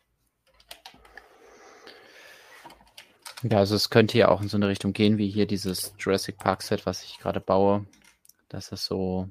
Ja, 3.51 3.59
also 3.59 3.75
es 3.75 3.91
könnte 3.91 4.17
ja 4.17 4.29
auch 4.29 4.41
in 4.41 4.49
so 4.49 4.57
eine 4.57 4.69
Richtung 4.69 4.95
gehen, 4.95 5.19
wie 5.19 5.29
hier 5.29 5.47
dieses 5.47 5.95
Jurassic 5.99 6.39
Park 6.39 6.63
Set, 6.63 6.87
was 6.87 7.05
ich 7.05 7.19
gerade 7.19 7.41
baue, 7.41 7.85
dass 8.49 8.73
es 8.73 8.87
so, 8.87 9.29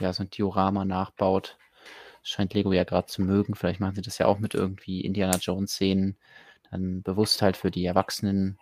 ja, 0.00 0.12
so 0.12 0.22
ein 0.22 0.28
Diorama 0.28 0.84
nachbaut. 0.84 1.56
Das 2.20 2.30
scheint 2.30 2.52
Lego 2.52 2.74
ja 2.74 2.84
gerade 2.84 3.06
zu 3.06 3.22
mögen. 3.22 3.54
Vielleicht 3.54 3.80
machen 3.80 3.94
sie 3.94 4.02
das 4.02 4.18
ja 4.18 4.26
auch 4.26 4.38
mit 4.38 4.54
irgendwie 4.54 5.00
Indiana 5.00 5.38
Jones 5.38 5.72
Szenen. 5.72 6.18
Dann 6.70 7.02
bewusst 7.02 7.40
halt 7.40 7.56
für 7.56 7.70
die 7.70 7.86
Erwachsenen 7.86 8.58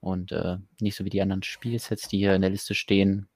und 0.00 0.30
äh, 0.30 0.58
nicht 0.80 0.96
so 0.96 1.04
wie 1.04 1.10
die 1.10 1.20
anderen 1.20 1.42
Spielsets, 1.42 2.06
die 2.06 2.18
hier 2.18 2.34
in 2.36 2.42
der 2.42 2.50
Liste 2.50 2.76
stehen. 2.76 3.28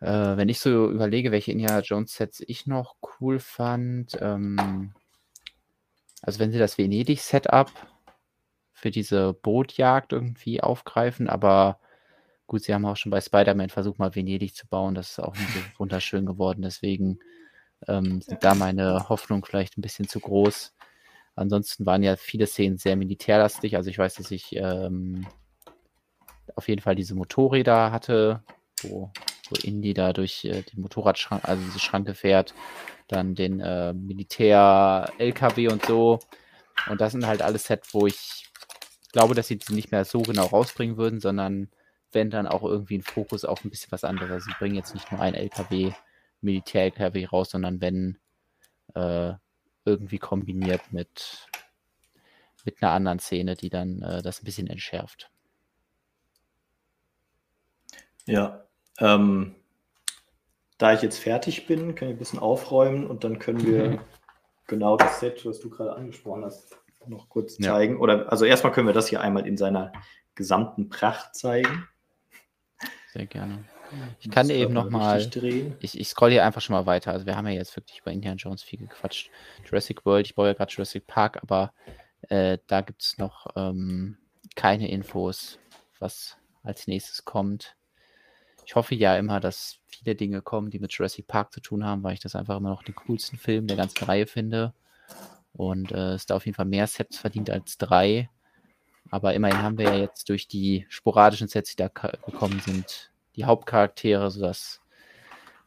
Äh, 0.00 0.36
wenn 0.36 0.50
ich 0.50 0.60
so 0.60 0.90
überlege, 0.90 1.32
welche 1.32 1.52
Indiana 1.52 1.80
Jones 1.80 2.12
Sets 2.12 2.42
ich 2.46 2.66
noch 2.66 2.96
cool 3.18 3.38
fand, 3.38 4.18
ähm, 4.20 4.92
also 6.20 6.38
wenn 6.38 6.52
sie 6.52 6.58
das 6.58 6.76
Venedig-Setup 6.76 7.70
für 8.80 8.90
diese 8.90 9.34
Bootjagd 9.34 10.12
irgendwie 10.12 10.62
aufgreifen, 10.62 11.28
aber 11.28 11.78
gut, 12.46 12.64
sie 12.64 12.72
haben 12.72 12.86
auch 12.86 12.96
schon 12.96 13.10
bei 13.10 13.20
Spider-Man 13.20 13.68
versucht, 13.68 13.98
mal 13.98 14.14
Venedig 14.14 14.54
zu 14.56 14.66
bauen. 14.66 14.94
Das 14.94 15.10
ist 15.10 15.20
auch 15.20 15.36
nicht 15.36 15.50
so 15.50 15.60
wunderschön 15.78 16.26
geworden. 16.26 16.62
Deswegen 16.62 17.20
ähm, 17.86 18.22
sind 18.22 18.42
da 18.42 18.54
meine 18.54 19.08
Hoffnungen 19.08 19.44
vielleicht 19.44 19.78
ein 19.78 19.82
bisschen 19.82 20.08
zu 20.08 20.18
groß. 20.18 20.74
Ansonsten 21.36 21.86
waren 21.86 22.02
ja 22.02 22.16
viele 22.16 22.46
Szenen 22.46 22.78
sehr 22.78 22.96
militärlastig. 22.96 23.76
Also 23.76 23.90
ich 23.90 23.98
weiß, 23.98 24.14
dass 24.14 24.30
ich 24.30 24.56
ähm, 24.56 25.26
auf 26.56 26.68
jeden 26.68 26.80
Fall 26.80 26.94
diese 26.94 27.14
Motorräder 27.14 27.92
hatte, 27.92 28.42
wo, 28.82 29.12
wo 29.48 29.56
Indy 29.62 29.94
da 29.94 30.12
durch 30.12 30.44
äh, 30.44 30.62
die 30.62 30.80
Motorradschranke, 30.80 31.46
also 31.46 31.62
diese 31.62 31.78
Schranke 31.78 32.14
fährt, 32.14 32.54
dann 33.08 33.34
den 33.34 33.60
äh, 33.60 33.92
Militär-LKW 33.92 35.68
und 35.68 35.84
so. 35.84 36.18
Und 36.88 37.00
das 37.00 37.12
sind 37.12 37.26
halt 37.26 37.42
alles 37.42 37.64
Sets, 37.64 37.94
wo 37.94 38.06
ich 38.06 38.49
glaube, 39.12 39.34
dass 39.34 39.48
sie 39.48 39.58
sie 39.62 39.74
nicht 39.74 39.92
mehr 39.92 40.04
so 40.04 40.22
genau 40.22 40.46
rausbringen 40.46 40.96
würden, 40.96 41.20
sondern 41.20 41.68
wenn 42.12 42.30
dann 42.30 42.46
auch 42.46 42.62
irgendwie 42.62 42.98
ein 42.98 43.02
Fokus 43.02 43.44
auf 43.44 43.64
ein 43.64 43.70
bisschen 43.70 43.92
was 43.92 44.04
anderes. 44.04 44.44
Sie 44.44 44.54
bringen 44.58 44.74
jetzt 44.74 44.94
nicht 44.94 45.10
nur 45.12 45.20
ein 45.20 45.34
LKW, 45.34 45.92
Militär-LKW 46.40 47.26
raus, 47.26 47.50
sondern 47.50 47.80
wenn 47.80 48.18
äh, 48.94 49.34
irgendwie 49.84 50.18
kombiniert 50.18 50.92
mit, 50.92 51.48
mit 52.64 52.82
einer 52.82 52.92
anderen 52.92 53.18
Szene, 53.18 53.54
die 53.54 53.70
dann 53.70 54.02
äh, 54.02 54.22
das 54.22 54.42
ein 54.42 54.44
bisschen 54.44 54.66
entschärft. 54.66 55.30
Ja, 58.26 58.64
ähm, 58.98 59.54
da 60.78 60.92
ich 60.92 61.02
jetzt 61.02 61.18
fertig 61.18 61.66
bin, 61.66 61.94
kann 61.94 62.08
ich 62.08 62.14
ein 62.14 62.18
bisschen 62.18 62.38
aufräumen 62.38 63.06
und 63.06 63.24
dann 63.24 63.38
können 63.38 63.64
wir 63.66 64.04
genau 64.66 64.96
das 64.96 65.20
Set, 65.20 65.44
was 65.44 65.60
du 65.60 65.70
gerade 65.70 65.94
angesprochen 65.94 66.44
hast, 66.44 66.79
noch 67.06 67.28
kurz 67.28 67.56
zeigen. 67.56 67.94
Ja. 67.94 68.00
Oder 68.00 68.30
also 68.30 68.44
erstmal 68.44 68.72
können 68.72 68.86
wir 68.86 68.94
das 68.94 69.08
hier 69.08 69.20
einmal 69.20 69.46
in 69.46 69.56
seiner 69.56 69.92
gesamten 70.34 70.88
Pracht 70.88 71.34
zeigen. 71.34 71.88
Sehr 73.12 73.26
gerne. 73.26 73.64
Ich 74.20 74.30
kann 74.30 74.48
eben 74.50 74.72
noch 74.72 74.88
mal, 74.88 75.20
ich, 75.80 75.98
ich 75.98 76.08
scroll 76.08 76.30
hier 76.30 76.44
einfach 76.44 76.60
schon 76.60 76.74
mal 76.74 76.86
weiter. 76.86 77.12
Also 77.12 77.26
wir 77.26 77.36
haben 77.36 77.46
ja 77.48 77.54
jetzt 77.54 77.76
wirklich 77.76 78.00
über 78.00 78.12
Indiana 78.12 78.36
Jones 78.36 78.62
viel 78.62 78.78
gequatscht. 78.78 79.30
Jurassic 79.64 80.06
World, 80.06 80.26
ich 80.26 80.34
baue 80.34 80.48
ja 80.48 80.52
gerade 80.52 80.72
Jurassic 80.72 81.06
Park, 81.06 81.42
aber 81.42 81.72
äh, 82.28 82.58
da 82.68 82.82
gibt 82.82 83.02
es 83.02 83.18
noch 83.18 83.48
ähm, 83.56 84.18
keine 84.54 84.88
Infos, 84.90 85.58
was 85.98 86.36
als 86.62 86.86
nächstes 86.86 87.24
kommt. 87.24 87.76
Ich 88.64 88.76
hoffe 88.76 88.94
ja 88.94 89.16
immer, 89.16 89.40
dass 89.40 89.80
viele 89.86 90.14
Dinge 90.14 90.42
kommen, 90.42 90.70
die 90.70 90.78
mit 90.78 90.92
Jurassic 90.92 91.26
Park 91.26 91.52
zu 91.52 91.60
tun 91.60 91.84
haben, 91.84 92.04
weil 92.04 92.14
ich 92.14 92.20
das 92.20 92.36
einfach 92.36 92.56
immer 92.56 92.70
noch 92.70 92.84
den 92.84 92.94
coolsten 92.94 93.38
Film 93.38 93.66
der 93.66 93.76
ganzen 93.76 94.04
Reihe 94.04 94.26
finde. 94.26 94.72
Und 95.52 95.92
äh, 95.92 96.14
es 96.14 96.26
da 96.26 96.36
auf 96.36 96.46
jeden 96.46 96.56
Fall 96.56 96.66
mehr 96.66 96.86
Sets 96.86 97.18
verdient 97.18 97.50
als 97.50 97.78
drei. 97.78 98.30
Aber 99.10 99.34
immerhin 99.34 99.62
haben 99.62 99.78
wir 99.78 99.86
ja 99.86 99.96
jetzt 99.96 100.28
durch 100.28 100.46
die 100.46 100.86
sporadischen 100.88 101.48
Sets, 101.48 101.70
die 101.70 101.76
da 101.76 101.88
gekommen 101.88 102.60
sind, 102.60 103.10
die 103.36 103.44
Hauptcharaktere, 103.44 104.30
sodass 104.30 104.80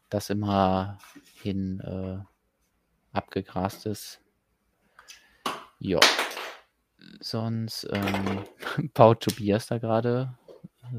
das 0.09 0.29
immer 0.29 0.97
hin 1.41 1.79
äh, 1.81 3.15
abgegrast 3.15 3.85
ist. 3.85 4.21
Ja. 5.79 5.99
Sonst 7.19 7.87
ähm, 7.91 8.89
baut 8.93 9.21
Tobias 9.21 9.67
da 9.67 9.77
gerade 9.77 10.37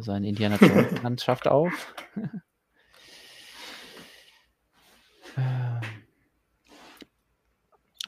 seine 0.01 0.29
Indiana 0.29 0.57
Jones 0.61 1.03
Landschaft 1.03 1.49
auf. 1.49 1.95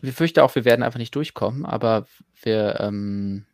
wir 0.01 0.13
fürchten 0.13 0.41
auch, 0.41 0.55
wir 0.55 0.65
werden 0.65 0.83
einfach 0.83 0.99
nicht 0.99 1.15
durchkommen, 1.15 1.65
aber 1.65 2.07
wir, 2.43 2.81
ähm, 2.81 3.47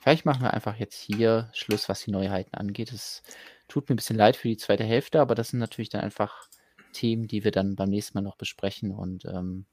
vielleicht 0.00 0.24
machen 0.24 0.42
wir 0.42 0.54
einfach 0.54 0.76
jetzt 0.76 0.98
hier 0.98 1.50
Schluss, 1.52 1.88
was 1.88 2.02
die 2.02 2.10
Neuheiten 2.10 2.54
angeht. 2.54 2.92
Es 2.92 3.22
tut 3.68 3.88
mir 3.88 3.94
ein 3.94 3.96
bisschen 3.96 4.16
leid 4.16 4.36
für 4.36 4.48
die 4.48 4.56
zweite 4.56 4.84
Hälfte, 4.84 5.20
aber 5.20 5.34
das 5.34 5.48
sind 5.48 5.58
natürlich 5.58 5.90
dann 5.90 6.02
einfach 6.02 6.48
Themen, 6.92 7.26
die 7.26 7.44
wir 7.44 7.50
dann 7.50 7.76
beim 7.76 7.90
nächsten 7.90 8.16
Mal 8.16 8.22
noch 8.22 8.36
besprechen 8.36 8.90
und 8.92 9.24
ähm, 9.26 9.66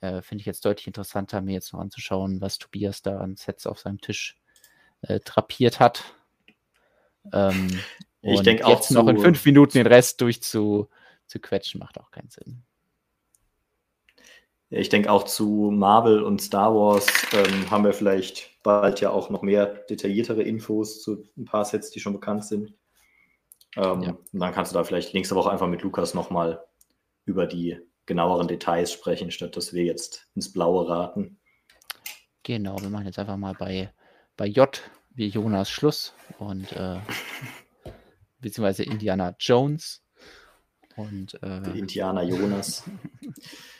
äh, 0.00 0.22
finde 0.22 0.42
ich 0.42 0.46
jetzt 0.46 0.64
deutlich 0.64 0.86
interessanter, 0.86 1.40
mir 1.42 1.54
jetzt 1.54 1.72
noch 1.72 1.80
anzuschauen, 1.80 2.40
was 2.40 2.58
Tobias 2.58 3.02
da 3.02 3.18
an 3.18 3.36
Sets 3.36 3.66
auf 3.66 3.80
seinem 3.80 4.00
Tisch 4.00 4.36
äh, 5.02 5.20
drapiert 5.20 5.80
hat. 5.80 6.04
Ähm, 7.32 7.80
ich 8.22 8.40
denke 8.40 8.66
auch 8.66 8.70
jetzt 8.70 8.90
noch 8.90 9.08
in 9.08 9.18
fünf 9.18 9.44
Minuten 9.44 9.78
den 9.78 9.86
Rest 9.86 10.20
durchzuquetschen, 10.20 11.78
macht 11.78 11.98
auch 11.98 12.10
keinen 12.10 12.30
Sinn. 12.30 12.65
Ich 14.70 14.88
denke 14.88 15.12
auch 15.12 15.24
zu 15.24 15.70
Marvel 15.72 16.22
und 16.22 16.42
Star 16.42 16.74
Wars 16.74 17.06
ähm, 17.32 17.70
haben 17.70 17.84
wir 17.84 17.92
vielleicht 17.92 18.62
bald 18.64 19.00
ja 19.00 19.10
auch 19.10 19.30
noch 19.30 19.42
mehr 19.42 19.66
detailliertere 19.66 20.42
Infos 20.42 21.02
zu 21.02 21.24
ein 21.36 21.44
paar 21.44 21.64
Sets, 21.64 21.90
die 21.90 22.00
schon 22.00 22.14
bekannt 22.14 22.44
sind. 22.44 22.74
Ähm, 23.76 24.02
ja. 24.02 24.10
Und 24.10 24.40
dann 24.40 24.52
kannst 24.52 24.72
du 24.72 24.74
da 24.74 24.82
vielleicht 24.82 25.14
nächste 25.14 25.36
Woche 25.36 25.50
einfach 25.50 25.68
mit 25.68 25.82
Lukas 25.82 26.14
nochmal 26.14 26.64
über 27.26 27.46
die 27.46 27.78
genaueren 28.06 28.48
Details 28.48 28.92
sprechen, 28.92 29.30
statt 29.30 29.56
dass 29.56 29.72
wir 29.72 29.84
jetzt 29.84 30.26
ins 30.34 30.52
Blaue 30.52 30.88
raten. 30.88 31.38
Genau, 32.42 32.80
wir 32.80 32.88
machen 32.88 33.06
jetzt 33.06 33.18
einfach 33.18 33.36
mal 33.36 33.54
bei, 33.54 33.92
bei 34.36 34.46
J 34.46 34.80
wie 35.10 35.28
Jonas 35.28 35.70
Schluss 35.70 36.12
und 36.38 36.72
äh, 36.72 36.98
beziehungsweise 38.40 38.82
Indiana 38.82 39.34
Jones 39.38 40.02
und 40.96 41.40
äh, 41.42 41.78
Indiana 41.78 42.22
Jonas. 42.22 42.82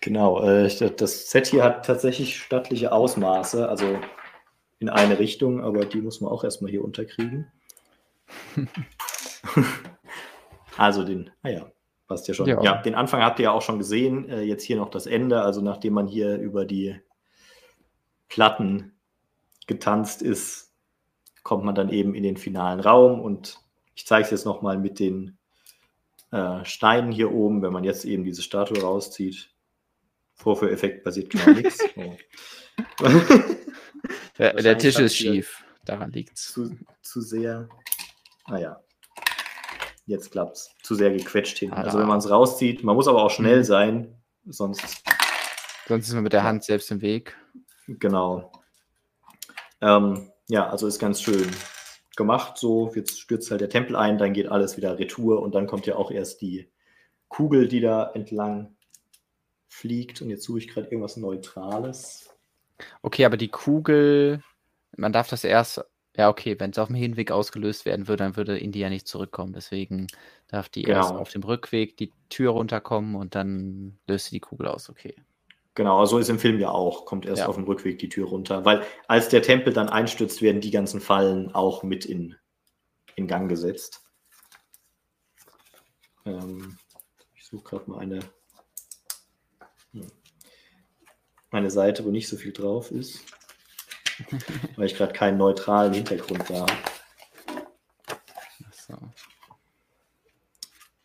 genau, 0.00 0.42
äh, 0.42 0.68
das 0.96 1.30
Set 1.30 1.46
hier 1.46 1.64
hat 1.64 1.86
tatsächlich 1.86 2.38
stattliche 2.38 2.92
Ausmaße, 2.92 3.68
also 3.68 3.98
in 4.78 4.88
eine 4.88 5.18
Richtung, 5.18 5.62
aber 5.62 5.84
die 5.84 6.00
muss 6.00 6.20
man 6.20 6.30
auch 6.30 6.44
erstmal 6.44 6.70
hier 6.70 6.84
unterkriegen. 6.84 7.50
also 10.76 11.04
den, 11.04 11.30
ah 11.42 11.48
ja, 11.48 11.72
passt 12.06 12.28
ja 12.28 12.34
schon. 12.34 12.46
Ja. 12.46 12.62
ja. 12.62 12.82
den 12.82 12.94
Anfang 12.94 13.22
habt 13.22 13.38
ihr 13.38 13.44
ja 13.44 13.52
auch 13.52 13.62
schon 13.62 13.78
gesehen. 13.78 14.28
Äh, 14.28 14.42
jetzt 14.42 14.64
hier 14.64 14.76
noch 14.76 14.90
das 14.90 15.06
Ende, 15.06 15.42
also 15.42 15.60
nachdem 15.60 15.94
man 15.94 16.06
hier 16.06 16.36
über 16.36 16.64
die 16.64 17.00
Platten 18.28 18.92
getanzt 19.66 20.22
ist, 20.22 20.72
kommt 21.42 21.64
man 21.64 21.74
dann 21.74 21.88
eben 21.88 22.14
in 22.14 22.22
den 22.22 22.36
finalen 22.36 22.80
Raum 22.80 23.20
und 23.20 23.60
ich 23.94 24.06
zeige 24.06 24.24
es 24.24 24.30
jetzt 24.30 24.44
nochmal 24.44 24.78
mit 24.78 24.98
den 24.98 25.38
äh, 26.34 26.64
Steinen 26.64 27.12
hier 27.12 27.30
oben, 27.30 27.62
wenn 27.62 27.72
man 27.72 27.84
jetzt 27.84 28.04
eben 28.04 28.24
diese 28.24 28.42
Statue 28.42 28.82
rauszieht. 28.82 29.50
Vorführeffekt 30.34 31.04
passiert 31.04 31.30
genau 31.30 31.50
nichts. 31.50 31.78
Oh. 33.00 33.08
der, 34.36 34.54
der, 34.54 34.76
Tisch 34.76 34.98
ist 34.98 35.14
schief. 35.14 35.62
Daran 35.84 36.10
liegt 36.10 36.36
es. 36.36 36.52
Zu, 36.52 36.76
zu 37.02 37.20
sehr. 37.20 37.68
Ah 38.46 38.58
ja. 38.58 38.80
Jetzt 40.06 40.32
klappt's. 40.32 40.74
Zu 40.82 40.96
sehr 40.96 41.12
gequetscht. 41.12 41.62
Ah, 41.70 41.82
also 41.82 42.00
wenn 42.00 42.08
man 42.08 42.18
es 42.18 42.28
rauszieht, 42.28 42.82
man 42.82 42.96
muss 42.96 43.06
aber 43.06 43.22
auch 43.22 43.30
schnell 43.30 43.58
mhm. 43.58 43.64
sein, 43.64 44.22
sonst. 44.44 45.04
Sonst 45.86 46.08
ist 46.08 46.14
man 46.14 46.24
mit 46.24 46.32
der 46.32 46.42
Hand 46.42 46.64
selbst 46.64 46.90
im 46.90 47.00
Weg. 47.00 47.36
Genau. 47.86 48.50
Ähm, 49.80 50.32
ja, 50.48 50.68
also 50.68 50.88
ist 50.88 50.98
ganz 50.98 51.22
schön 51.22 51.48
gemacht. 52.16 52.58
So, 52.58 52.92
jetzt 52.94 53.20
stürzt 53.20 53.50
halt 53.50 53.60
der 53.60 53.68
Tempel 53.68 53.96
ein, 53.96 54.18
dann 54.18 54.32
geht 54.32 54.48
alles 54.48 54.76
wieder 54.76 54.98
retour 54.98 55.42
und 55.42 55.54
dann 55.54 55.66
kommt 55.66 55.86
ja 55.86 55.96
auch 55.96 56.10
erst 56.10 56.40
die 56.40 56.68
Kugel, 57.28 57.68
die 57.68 57.80
da 57.80 58.10
entlang 58.12 58.76
fliegt. 59.68 60.22
Und 60.22 60.30
jetzt 60.30 60.44
suche 60.44 60.58
ich 60.58 60.68
gerade 60.68 60.88
irgendwas 60.88 61.16
Neutrales. 61.16 62.30
Okay, 63.02 63.24
aber 63.24 63.36
die 63.36 63.48
Kugel, 63.48 64.42
man 64.96 65.12
darf 65.12 65.28
das 65.28 65.44
erst, 65.44 65.84
ja, 66.16 66.28
okay, 66.28 66.58
wenn 66.58 66.70
es 66.70 66.78
auf 66.78 66.88
dem 66.88 66.96
Hinweg 66.96 67.30
ausgelöst 67.30 67.84
werden 67.84 68.06
würde, 68.06 68.24
dann 68.24 68.36
würde 68.36 68.58
Indy 68.58 68.80
ja 68.80 68.88
nicht 68.88 69.08
zurückkommen. 69.08 69.52
Deswegen 69.52 70.06
darf 70.48 70.68
die 70.68 70.82
genau. 70.82 70.98
erst 70.98 71.12
auf 71.12 71.30
dem 71.30 71.42
Rückweg 71.42 71.96
die 71.96 72.12
Tür 72.28 72.52
runterkommen 72.52 73.16
und 73.16 73.34
dann 73.34 73.98
löst 74.06 74.26
sie 74.26 74.36
die 74.36 74.40
Kugel 74.40 74.68
aus, 74.68 74.88
okay. 74.88 75.14
Genau, 75.74 76.04
so 76.06 76.18
ist 76.18 76.28
im 76.28 76.38
Film 76.38 76.60
ja 76.60 76.70
auch, 76.70 77.04
kommt 77.04 77.26
erst 77.26 77.40
ja. 77.40 77.48
auf 77.48 77.56
dem 77.56 77.64
Rückweg 77.64 77.98
die 77.98 78.08
Tür 78.08 78.28
runter. 78.28 78.64
Weil 78.64 78.84
als 79.08 79.28
der 79.28 79.42
Tempel 79.42 79.72
dann 79.72 79.88
einstürzt, 79.88 80.40
werden 80.40 80.60
die 80.60 80.70
ganzen 80.70 81.00
Fallen 81.00 81.52
auch 81.54 81.82
mit 81.82 82.04
in, 82.04 82.36
in 83.16 83.26
Gang 83.26 83.48
gesetzt. 83.48 84.02
Ähm, 86.24 86.78
ich 87.34 87.44
suche 87.44 87.64
gerade 87.64 87.90
mal 87.90 87.98
eine, 87.98 88.20
eine 91.50 91.70
Seite, 91.70 92.04
wo 92.04 92.10
nicht 92.10 92.28
so 92.28 92.36
viel 92.36 92.52
drauf 92.52 92.92
ist. 92.92 93.24
weil 94.76 94.86
ich 94.86 94.94
gerade 94.94 95.12
keinen 95.12 95.38
neutralen 95.38 95.92
Hintergrund 95.92 96.48
da 96.48 96.60
habe. 96.60 96.72
So. 98.70 98.96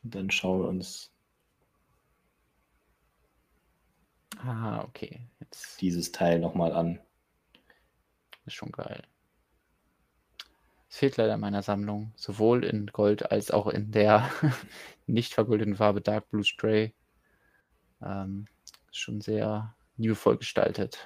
Dann 0.03 0.29
schauen 0.31 0.61
wir 0.61 0.67
uns 0.67 1.11
Ah, 4.43 4.83
okay. 4.83 5.21
Jetzt. 5.39 5.81
dieses 5.81 6.11
Teil 6.11 6.39
nochmal 6.39 6.71
an. 6.73 6.99
Ist 8.45 8.53
schon 8.53 8.71
geil. 8.71 9.03
Es 10.89 10.97
fehlt 10.97 11.17
leider 11.17 11.35
in 11.35 11.39
meiner 11.39 11.61
Sammlung, 11.61 12.13
sowohl 12.15 12.63
in 12.63 12.87
Gold 12.87 13.31
als 13.31 13.51
auch 13.51 13.67
in 13.67 13.91
der 13.91 14.29
nicht 15.07 15.33
vergoldeten 15.33 15.75
Farbe 15.75 16.01
Dark 16.01 16.29
Blue 16.29 16.43
Stray. 16.43 16.93
Ähm, 18.01 18.47
schon 18.91 19.21
sehr 19.21 19.75
liebevoll 19.97 20.37
gestaltet. 20.37 20.97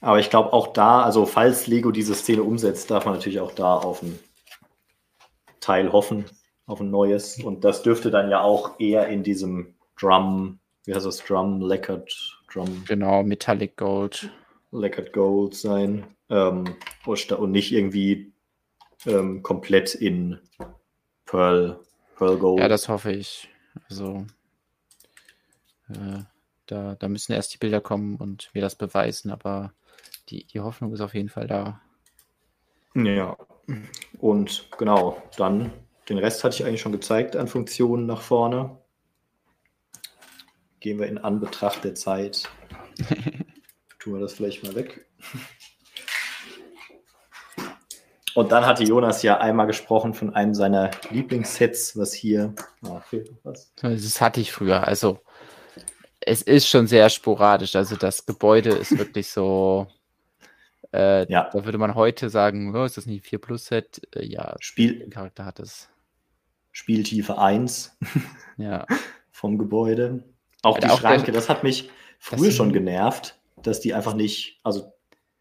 Aber 0.00 0.18
ich 0.18 0.30
glaube 0.30 0.52
auch 0.52 0.72
da, 0.72 1.02
also 1.02 1.26
falls 1.26 1.66
Lego 1.66 1.90
diese 1.90 2.14
Szene 2.14 2.42
umsetzt, 2.42 2.90
darf 2.90 3.04
man 3.04 3.14
natürlich 3.14 3.40
auch 3.40 3.52
da 3.52 3.74
auf 3.74 4.02
ein 4.02 4.18
Teil 5.60 5.92
hoffen, 5.92 6.24
auf 6.66 6.80
ein 6.80 6.90
neues. 6.90 7.38
Und 7.38 7.64
das 7.64 7.82
dürfte 7.82 8.10
dann 8.10 8.30
ja 8.30 8.40
auch 8.40 8.80
eher 8.80 9.08
in 9.08 9.22
diesem 9.22 9.74
Drum 10.00 10.59
wie 10.84 10.94
heißt 10.94 11.06
das, 11.06 11.18
Drum, 11.18 11.60
Lacquered, 11.60 12.38
Drum. 12.52 12.84
Genau, 12.86 13.22
Metallic 13.22 13.76
Gold. 13.76 14.30
Lacquered 14.72 15.12
Gold 15.12 15.54
sein. 15.54 16.06
Ähm, 16.28 16.76
und 17.06 17.50
nicht 17.50 17.72
irgendwie 17.72 18.32
ähm, 19.06 19.42
komplett 19.42 19.94
in 19.94 20.38
Pearl, 21.26 21.80
Pearl 22.16 22.38
Gold. 22.38 22.60
Ja, 22.60 22.68
das 22.68 22.88
hoffe 22.88 23.12
ich. 23.12 23.48
Also, 23.88 24.26
äh, 25.88 26.22
da, 26.66 26.94
da 26.94 27.08
müssen 27.08 27.32
erst 27.32 27.52
die 27.54 27.58
Bilder 27.58 27.80
kommen 27.80 28.16
und 28.16 28.50
wir 28.52 28.62
das 28.62 28.76
beweisen, 28.76 29.30
aber 29.30 29.72
die, 30.28 30.44
die 30.44 30.60
Hoffnung 30.60 30.92
ist 30.92 31.00
auf 31.00 31.14
jeden 31.14 31.28
Fall 31.28 31.46
da. 31.46 31.80
Ja, 32.94 33.36
und 34.18 34.68
genau, 34.78 35.22
dann 35.36 35.72
den 36.08 36.18
Rest 36.18 36.42
hatte 36.42 36.56
ich 36.56 36.64
eigentlich 36.64 36.80
schon 36.80 36.92
gezeigt 36.92 37.36
an 37.36 37.46
Funktionen 37.46 38.06
nach 38.06 38.20
vorne 38.20 38.78
gehen 40.80 40.98
wir 40.98 41.06
in 41.06 41.18
Anbetracht 41.18 41.84
der 41.84 41.94
Zeit. 41.94 42.50
Tun 43.98 44.14
wir 44.14 44.20
das 44.20 44.32
vielleicht 44.32 44.64
mal 44.64 44.74
weg. 44.74 45.06
Und 48.34 48.52
dann 48.52 48.64
hatte 48.64 48.84
Jonas 48.84 49.22
ja 49.22 49.38
einmal 49.38 49.66
gesprochen 49.66 50.14
von 50.14 50.34
einem 50.34 50.54
seiner 50.54 50.90
Lieblingssets, 51.10 51.96
was 51.96 52.12
hier. 52.12 52.54
Oh, 52.82 53.00
fehlt 53.00 53.30
noch 53.30 53.38
was. 53.42 53.74
Das 53.76 54.20
hatte 54.20 54.40
ich 54.40 54.52
früher. 54.52 54.86
Also, 54.86 55.18
es 56.20 56.42
ist 56.42 56.68
schon 56.68 56.86
sehr 56.86 57.10
sporadisch. 57.10 57.74
Also, 57.74 57.96
das 57.96 58.24
Gebäude 58.24 58.70
ist 58.70 58.96
wirklich 58.96 59.28
so. 59.28 59.88
Äh, 60.92 61.30
ja. 61.30 61.50
Da 61.52 61.64
würde 61.64 61.78
man 61.78 61.94
heute 61.94 62.30
sagen: 62.30 62.74
oh, 62.74 62.84
ist 62.84 62.96
das 62.96 63.06
nicht 63.06 63.24
ein 63.24 63.38
4-Plus-Set? 63.38 64.08
Äh, 64.14 64.24
ja, 64.26 64.54
Spiel 64.60 65.08
Charakter 65.10 65.44
hat 65.44 65.58
es. 65.60 65.88
Spieltiefe 66.72 67.36
1 67.36 67.98
ja. 68.56 68.86
vom 69.32 69.58
Gebäude. 69.58 70.22
Auch 70.62 70.78
die 70.78 70.88
auch 70.88 71.00
Schranke, 71.00 71.32
das 71.32 71.48
hat 71.48 71.62
mich 71.62 71.90
früher 72.18 72.52
schon 72.52 72.72
genervt, 72.72 73.38
dass 73.56 73.80
die 73.80 73.94
einfach 73.94 74.14
nicht, 74.14 74.60
also 74.62 74.92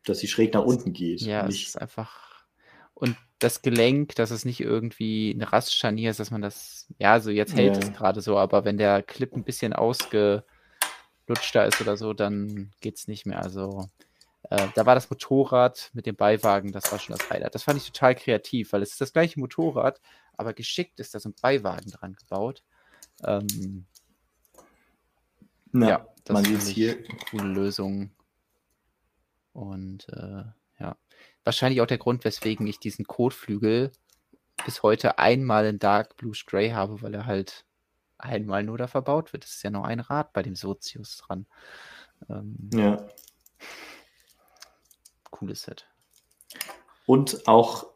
dass 0.06 0.20
sie 0.20 0.28
schräg 0.28 0.54
nach 0.54 0.64
unten 0.64 0.94
geht. 0.94 1.22
Ja, 1.22 1.46
nicht. 1.46 1.62
es 1.62 1.68
ist 1.70 1.82
einfach. 1.82 2.46
Und 2.94 3.16
das 3.40 3.62
Gelenk, 3.62 4.16
dass 4.16 4.32
es 4.32 4.46
nicht 4.46 4.60
irgendwie 4.60 5.32
ein 5.32 5.42
Rastscharnier 5.42 6.12
ist, 6.12 6.20
dass 6.20 6.32
man 6.32 6.42
das, 6.42 6.88
ja, 7.00 7.20
so 7.20 7.30
jetzt 7.32 7.56
hält 7.56 7.78
ja. 7.78 7.82
es 7.82 7.94
gerade 7.94 8.22
so, 8.22 8.38
aber 8.38 8.66
wenn 8.66 8.78
der 8.78 9.02
Clip 9.02 9.34
ein 9.34 9.44
bisschen 9.44 9.72
ausgelutschter 9.74 10.44
ist 11.66 11.80
oder 11.80 11.96
so, 11.96 12.14
dann 12.14 12.72
geht 12.82 12.98
es 12.98 13.08
nicht 13.08 13.26
mehr. 13.26 13.42
Also 13.42 13.88
äh, 14.50 14.68
da 14.76 14.86
war 14.86 14.96
das 14.96 15.10
Motorrad 15.10 15.90
mit 15.94 16.06
dem 16.06 16.16
Beiwagen, 16.16 16.72
das 16.72 16.92
war 16.92 17.00
schon 17.00 17.16
das 17.16 17.30
Highlight. 17.30 17.56
Das 17.56 17.64
fand 17.64 17.78
ich 17.78 17.86
total 17.86 18.16
kreativ, 18.16 18.74
weil 18.74 18.82
es 18.82 18.92
ist 18.92 19.02
das 19.02 19.14
gleiche 19.14 19.40
Motorrad, 19.40 20.02
aber 20.36 20.54
geschickt 20.54 21.00
ist 21.00 21.16
da 21.16 21.20
so 21.20 21.30
ein 21.30 21.36
Beiwagen 21.42 21.92
dran 21.92 22.16
gebaut. 22.16 22.64
Ähm, 23.24 23.86
ja, 25.74 25.88
ja 25.88 26.08
das 26.24 26.34
man 26.34 26.46
sieht 26.46 26.76
hier. 26.76 26.98
Eine 26.98 27.20
coole 27.30 27.48
Lösung. 27.48 28.12
Und 29.54 30.08
äh, 30.10 30.44
ja, 30.80 30.96
wahrscheinlich 31.44 31.82
auch 31.82 31.88
der 31.88 31.98
Grund, 31.98 32.24
weswegen 32.24 32.68
ich 32.68 32.80
diesen 32.80 33.06
Kotflügel 33.06 33.92
bis 34.66 34.84
heute 34.84 35.18
einmal 35.18 35.66
in 35.66 35.80
Dark 35.80 36.18
Blue 36.18 36.36
Stray 36.36 36.72
habe, 36.72 37.02
weil 37.02 37.14
er 37.14 37.26
halt 37.26 37.66
einmal 38.18 38.64
nur 38.64 38.78
da 38.78 38.88
verbaut 38.88 39.34
wird. 39.34 39.44
Das 39.44 39.52
ist 39.52 39.64
ja 39.64 39.70
nur 39.70 39.86
ein 39.86 40.00
Rad 40.00 40.34
bei 40.34 40.44
dem 40.44 40.56
Sozius 40.56 41.18
dran. 41.18 41.46
Ähm, 42.30 42.70
ja. 42.74 43.08
Cooles 45.32 45.64
Set. 45.64 45.88
Und 47.06 47.48
auch 47.48 47.88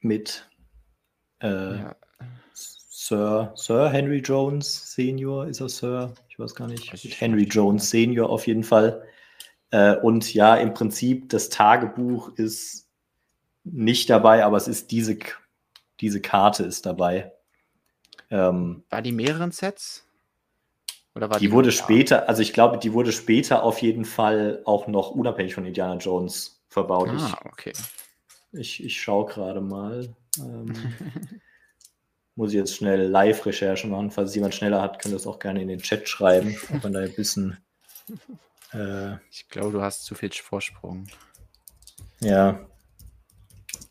mit 0.00 0.48
äh, 1.40 1.78
ja. 1.78 1.96
Sir, 3.06 3.52
Sir 3.54 3.88
Henry 3.88 4.18
Jones 4.18 4.92
Senior 4.92 5.46
ist 5.46 5.60
er 5.60 5.68
Sir? 5.68 6.12
Ich 6.28 6.40
weiß 6.40 6.56
gar 6.56 6.66
nicht. 6.66 6.92
Weiß 6.92 7.04
Henry 7.20 7.44
Jones 7.44 7.88
Senior 7.88 8.28
auf 8.28 8.48
jeden 8.48 8.64
Fall. 8.64 9.06
Äh, 9.70 9.94
und 9.94 10.34
ja, 10.34 10.56
im 10.56 10.74
Prinzip, 10.74 11.28
das 11.28 11.48
Tagebuch 11.48 12.32
ist 12.34 12.88
nicht 13.62 14.10
dabei, 14.10 14.44
aber 14.44 14.56
es 14.56 14.66
ist 14.66 14.90
diese, 14.90 15.18
diese 16.00 16.20
Karte 16.20 16.64
ist 16.64 16.84
dabei. 16.84 17.32
Ähm, 18.28 18.82
war 18.90 19.02
die 19.02 19.12
mehreren 19.12 19.52
Sets? 19.52 20.04
Oder 21.14 21.30
war 21.30 21.38
die, 21.38 21.46
die 21.46 21.52
wurde 21.52 21.70
später, 21.70 22.28
also 22.28 22.42
ich 22.42 22.52
glaube, 22.52 22.78
die 22.78 22.92
wurde 22.92 23.12
später 23.12 23.62
auf 23.62 23.82
jeden 23.82 24.04
Fall 24.04 24.62
auch 24.64 24.88
noch 24.88 25.12
unabhängig 25.12 25.54
von 25.54 25.64
Indiana 25.64 25.96
Jones 25.98 26.60
verbaut. 26.68 27.10
Ah, 27.10 27.38
okay. 27.44 27.72
Ich, 28.50 28.82
ich 28.82 29.00
schaue 29.00 29.26
gerade 29.26 29.60
mal. 29.60 30.12
Ähm, 30.40 30.72
muss 32.36 32.50
ich 32.50 32.56
jetzt 32.56 32.76
schnell 32.76 33.08
Live-Recherche 33.08 33.88
machen. 33.88 34.10
Falls 34.10 34.34
jemand 34.34 34.54
schneller 34.54 34.80
hat, 34.80 35.00
könnt 35.00 35.12
ihr 35.12 35.18
das 35.18 35.26
auch 35.26 35.38
gerne 35.38 35.62
in 35.62 35.68
den 35.68 35.80
Chat 35.80 36.08
schreiben, 36.08 36.56
ob 36.72 36.82
man 36.82 36.92
da 36.92 37.00
ein 37.00 37.14
bisschen. 37.14 37.58
Äh, 38.72 39.14
ich 39.30 39.48
glaube, 39.48 39.72
du 39.72 39.82
hast 39.82 40.04
zu 40.04 40.14
viel 40.14 40.30
Vorsprung. 40.30 41.06
Ja. 42.20 42.60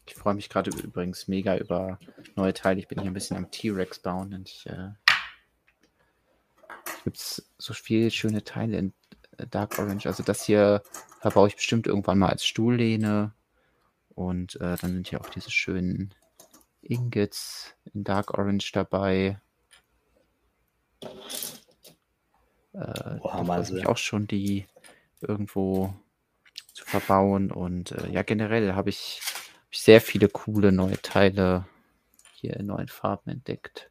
Ich 0.07 0.15
freue 0.15 0.35
mich 0.35 0.49
gerade 0.49 0.71
übrigens 0.71 1.27
mega 1.27 1.57
über 1.57 1.99
neue 2.35 2.53
Teile. 2.53 2.79
Ich 2.79 2.87
bin 2.87 2.99
hier 2.99 3.09
ein 3.09 3.13
bisschen 3.13 3.37
am 3.37 3.51
T-Rex 3.51 3.99
bauen 3.99 4.33
und 4.33 4.49
ich. 4.49 4.65
Äh, 4.67 4.91
gibt 7.05 7.43
so 7.57 7.73
viele 7.73 8.11
schöne 8.11 8.43
Teile 8.43 8.77
in 8.77 8.93
äh, 9.37 9.47
Dark 9.47 9.79
Orange. 9.79 10.07
Also 10.07 10.23
das 10.23 10.43
hier 10.43 10.81
verbaue 11.21 11.47
ich 11.47 11.55
bestimmt 11.55 11.87
irgendwann 11.87 12.19
mal 12.19 12.29
als 12.29 12.45
Stuhllehne. 12.45 13.33
Und 14.09 14.55
äh, 14.55 14.75
dann 14.77 14.93
sind 14.93 15.07
hier 15.07 15.21
auch 15.21 15.29
diese 15.29 15.51
schönen 15.51 16.13
Ingots 16.85 17.75
in 17.93 18.03
Dark 18.03 18.37
Orange 18.37 18.71
dabei. 18.71 19.39
Äh, 22.73 23.17
Boah, 23.19 23.43
da 23.45 23.61
ich 23.61 23.87
auch 23.87 23.97
schon, 23.97 24.27
die 24.27 24.65
irgendwo 25.21 25.93
zu 26.73 26.85
verbauen. 26.85 27.51
Und 27.51 27.91
äh, 27.91 28.11
ja, 28.11 28.23
generell 28.23 28.73
habe 28.73 28.89
ich, 28.89 29.21
hab 29.23 29.71
ich 29.71 29.81
sehr 29.81 30.01
viele 30.01 30.27
coole 30.29 30.71
neue 30.71 31.01
Teile 31.01 31.65
hier 32.33 32.57
in 32.57 32.67
neuen 32.67 32.87
Farben 32.87 33.31
entdeckt. 33.31 33.89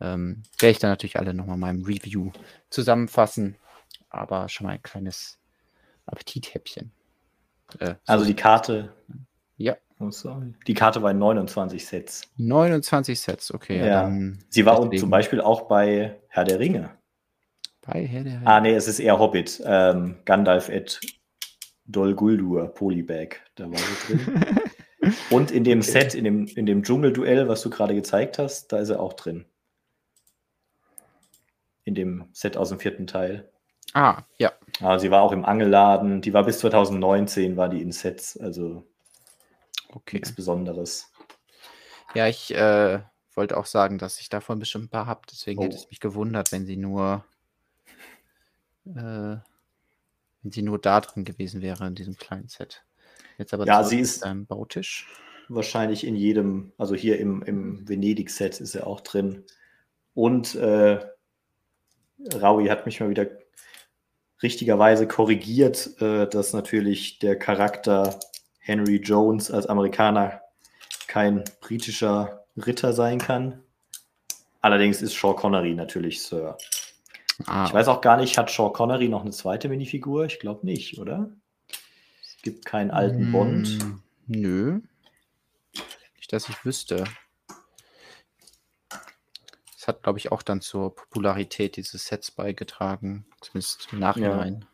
Ähm, 0.00 0.42
werde 0.58 0.70
ich 0.70 0.78
dann 0.78 0.90
natürlich 0.90 1.18
alle 1.18 1.34
nochmal 1.34 1.54
in 1.54 1.60
meinem 1.60 1.84
Review 1.84 2.32
zusammenfassen. 2.70 3.56
Aber 4.08 4.48
schon 4.48 4.66
mal 4.66 4.74
ein 4.74 4.82
kleines 4.82 5.38
Appetithäppchen. 6.06 6.92
Äh, 7.78 7.94
also 8.06 8.24
die 8.24 8.34
Karte. 8.34 8.94
Oh. 10.00 10.10
Die 10.66 10.72
Karte 10.72 11.02
war 11.02 11.10
in 11.10 11.18
29 11.18 11.84
Sets. 11.84 12.22
29 12.38 13.20
Sets, 13.20 13.52
okay. 13.52 13.86
Ja. 13.86 14.10
Sie 14.48 14.64
war 14.64 14.80
und 14.80 14.98
zum 14.98 15.10
Beispiel 15.10 15.42
auch 15.42 15.68
bei 15.68 16.18
Herr 16.28 16.44
der 16.44 16.58
Ringe. 16.58 16.90
Bei 17.82 18.06
Herr 18.06 18.24
der 18.24 18.36
Ringe. 18.36 18.46
Ah, 18.46 18.60
nee, 18.60 18.72
es 18.72 18.88
ist 18.88 18.98
eher 18.98 19.18
Hobbit. 19.18 19.62
Ähm, 19.62 20.16
Gandalf 20.24 20.70
et 20.70 21.00
Dol 21.84 22.14
Guldur, 22.14 22.68
Polybag. 22.68 23.36
Da 23.56 23.70
war 23.70 23.76
sie 23.76 24.16
drin. 24.16 24.60
und 25.30 25.50
in 25.50 25.64
dem 25.64 25.80
okay. 25.80 25.90
Set, 25.90 26.14
in 26.14 26.24
dem, 26.24 26.46
in 26.46 26.64
dem 26.64 26.82
Dschungelduell, 26.82 27.48
was 27.48 27.60
du 27.60 27.68
gerade 27.68 27.94
gezeigt 27.94 28.38
hast, 28.38 28.72
da 28.72 28.78
ist 28.78 28.88
er 28.88 29.00
auch 29.00 29.12
drin. 29.12 29.44
In 31.84 31.94
dem 31.94 32.24
Set 32.32 32.56
aus 32.56 32.70
dem 32.70 32.80
vierten 32.80 33.06
Teil. 33.06 33.50
Ah, 33.92 34.22
ja. 34.38 34.52
Ah, 34.80 34.98
sie 34.98 35.10
war 35.10 35.20
auch 35.20 35.32
im 35.32 35.44
Angelladen. 35.44 36.22
Die 36.22 36.32
war 36.32 36.44
bis 36.44 36.60
2019, 36.60 37.58
war 37.58 37.68
die 37.68 37.82
in 37.82 37.92
Sets. 37.92 38.38
Also 38.38 38.89
okay. 39.92 40.16
nichts 40.16 40.34
Besonderes. 40.34 41.10
Ja, 42.14 42.26
ich 42.26 42.54
äh, 42.54 43.00
wollte 43.34 43.56
auch 43.56 43.66
sagen, 43.66 43.98
dass 43.98 44.20
ich 44.20 44.28
davon 44.28 44.58
bestimmt 44.58 44.86
ein 44.86 44.90
paar 44.90 45.06
habe. 45.06 45.22
Deswegen 45.30 45.60
oh. 45.60 45.64
hätte 45.64 45.76
es 45.76 45.88
mich 45.90 46.00
gewundert, 46.00 46.52
wenn 46.52 46.66
sie 46.66 46.76
nur 46.76 47.24
äh, 48.86 49.36
wenn 50.42 50.52
sie 50.52 50.62
nur 50.62 50.78
da 50.78 51.00
drin 51.00 51.24
gewesen 51.24 51.62
wäre 51.62 51.86
in 51.86 51.94
diesem 51.94 52.16
kleinen 52.16 52.48
Set. 52.48 52.84
Jetzt 53.38 53.54
aber 53.54 53.66
ja, 53.66 53.84
sie 53.84 54.00
ist 54.00 54.22
beim 54.22 54.46
Bautisch. 54.46 55.06
Wahrscheinlich 55.48 56.06
in 56.06 56.16
jedem, 56.16 56.72
also 56.78 56.94
hier 56.94 57.18
im, 57.18 57.42
im 57.42 57.88
Venedig-Set 57.88 58.60
ist 58.60 58.74
er 58.74 58.86
auch 58.86 59.00
drin. 59.00 59.44
Und 60.14 60.54
äh, 60.54 61.00
Raui 62.34 62.68
hat 62.68 62.86
mich 62.86 63.00
mal 63.00 63.10
wieder 63.10 63.28
richtigerweise 64.42 65.06
korrigiert, 65.06 66.00
äh, 66.00 66.26
dass 66.28 66.52
natürlich 66.52 67.18
der 67.18 67.38
Charakter 67.38 68.20
Henry 68.70 68.98
Jones 68.98 69.50
als 69.50 69.66
Amerikaner 69.66 70.42
kein 71.08 71.42
britischer 71.60 72.44
Ritter 72.56 72.92
sein 72.92 73.18
kann. 73.18 73.64
Allerdings 74.60 75.02
ist 75.02 75.18
Sean 75.18 75.34
Connery 75.34 75.74
natürlich 75.74 76.22
Sir. 76.22 76.56
Ah. 77.46 77.64
Ich 77.66 77.74
weiß 77.74 77.88
auch 77.88 78.00
gar 78.00 78.16
nicht, 78.16 78.38
hat 78.38 78.48
Sean 78.48 78.72
Connery 78.72 79.08
noch 79.08 79.22
eine 79.22 79.32
zweite 79.32 79.68
Minifigur? 79.68 80.26
Ich 80.26 80.38
glaube 80.38 80.64
nicht, 80.64 80.98
oder? 80.98 81.32
Es 82.22 82.40
gibt 82.42 82.64
keinen 82.64 82.92
alten 82.92 83.24
hm, 83.24 83.32
Bond. 83.32 83.78
Nö. 84.28 84.80
Nicht, 86.16 86.32
dass 86.32 86.48
ich 86.48 86.64
wüsste. 86.64 87.04
Das 89.74 89.88
hat, 89.88 90.04
glaube 90.04 90.20
ich, 90.20 90.30
auch 90.30 90.42
dann 90.42 90.60
zur 90.60 90.94
Popularität 90.94 91.76
dieses 91.76 92.06
Sets 92.06 92.30
beigetragen. 92.30 93.26
Zumindest 93.40 93.88
im 93.90 93.98
Nachhinein. 93.98 94.60
Ja. 94.60 94.69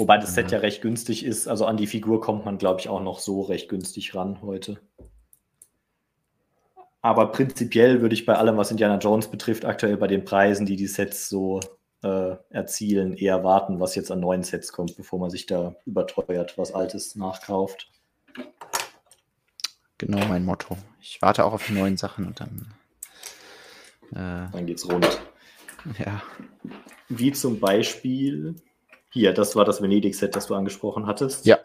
Wobei 0.00 0.16
das 0.16 0.34
Set 0.34 0.50
ja 0.50 0.60
recht 0.60 0.80
günstig 0.80 1.26
ist. 1.26 1.46
Also 1.46 1.66
an 1.66 1.76
die 1.76 1.86
Figur 1.86 2.22
kommt 2.22 2.46
man, 2.46 2.56
glaube 2.56 2.80
ich, 2.80 2.88
auch 2.88 3.02
noch 3.02 3.18
so 3.18 3.42
recht 3.42 3.68
günstig 3.68 4.14
ran 4.14 4.40
heute. 4.40 4.80
Aber 7.02 7.30
prinzipiell 7.32 8.00
würde 8.00 8.14
ich 8.14 8.24
bei 8.24 8.34
allem, 8.34 8.56
was 8.56 8.70
Indiana 8.70 8.96
Jones 8.96 9.28
betrifft, 9.28 9.66
aktuell 9.66 9.98
bei 9.98 10.06
den 10.06 10.24
Preisen, 10.24 10.64
die 10.64 10.76
die 10.76 10.86
Sets 10.86 11.28
so 11.28 11.60
äh, 12.02 12.34
erzielen, 12.48 13.12
eher 13.12 13.44
warten, 13.44 13.78
was 13.78 13.94
jetzt 13.94 14.10
an 14.10 14.20
neuen 14.20 14.42
Sets 14.42 14.72
kommt, 14.72 14.96
bevor 14.96 15.18
man 15.18 15.28
sich 15.28 15.44
da 15.44 15.76
überteuert, 15.84 16.56
was 16.56 16.72
Altes 16.72 17.14
nachkauft. 17.14 17.90
Genau 19.98 20.24
mein 20.28 20.46
Motto. 20.46 20.78
Ich 21.02 21.20
warte 21.20 21.44
auch 21.44 21.52
auf 21.52 21.66
die 21.66 21.74
neuen 21.74 21.98
Sachen 21.98 22.26
und 22.26 22.40
dann. 22.40 22.74
Äh, 24.12 24.50
dann 24.50 24.64
geht's 24.64 24.90
rund. 24.90 25.20
Ja. 25.98 26.22
Wie 27.10 27.32
zum 27.32 27.60
Beispiel. 27.60 28.54
Hier, 29.12 29.32
das 29.32 29.56
war 29.56 29.64
das 29.64 29.82
Venedig-Set, 29.82 30.36
das 30.36 30.46
du 30.46 30.54
angesprochen 30.54 31.06
hattest. 31.06 31.46
Ja. 31.46 31.58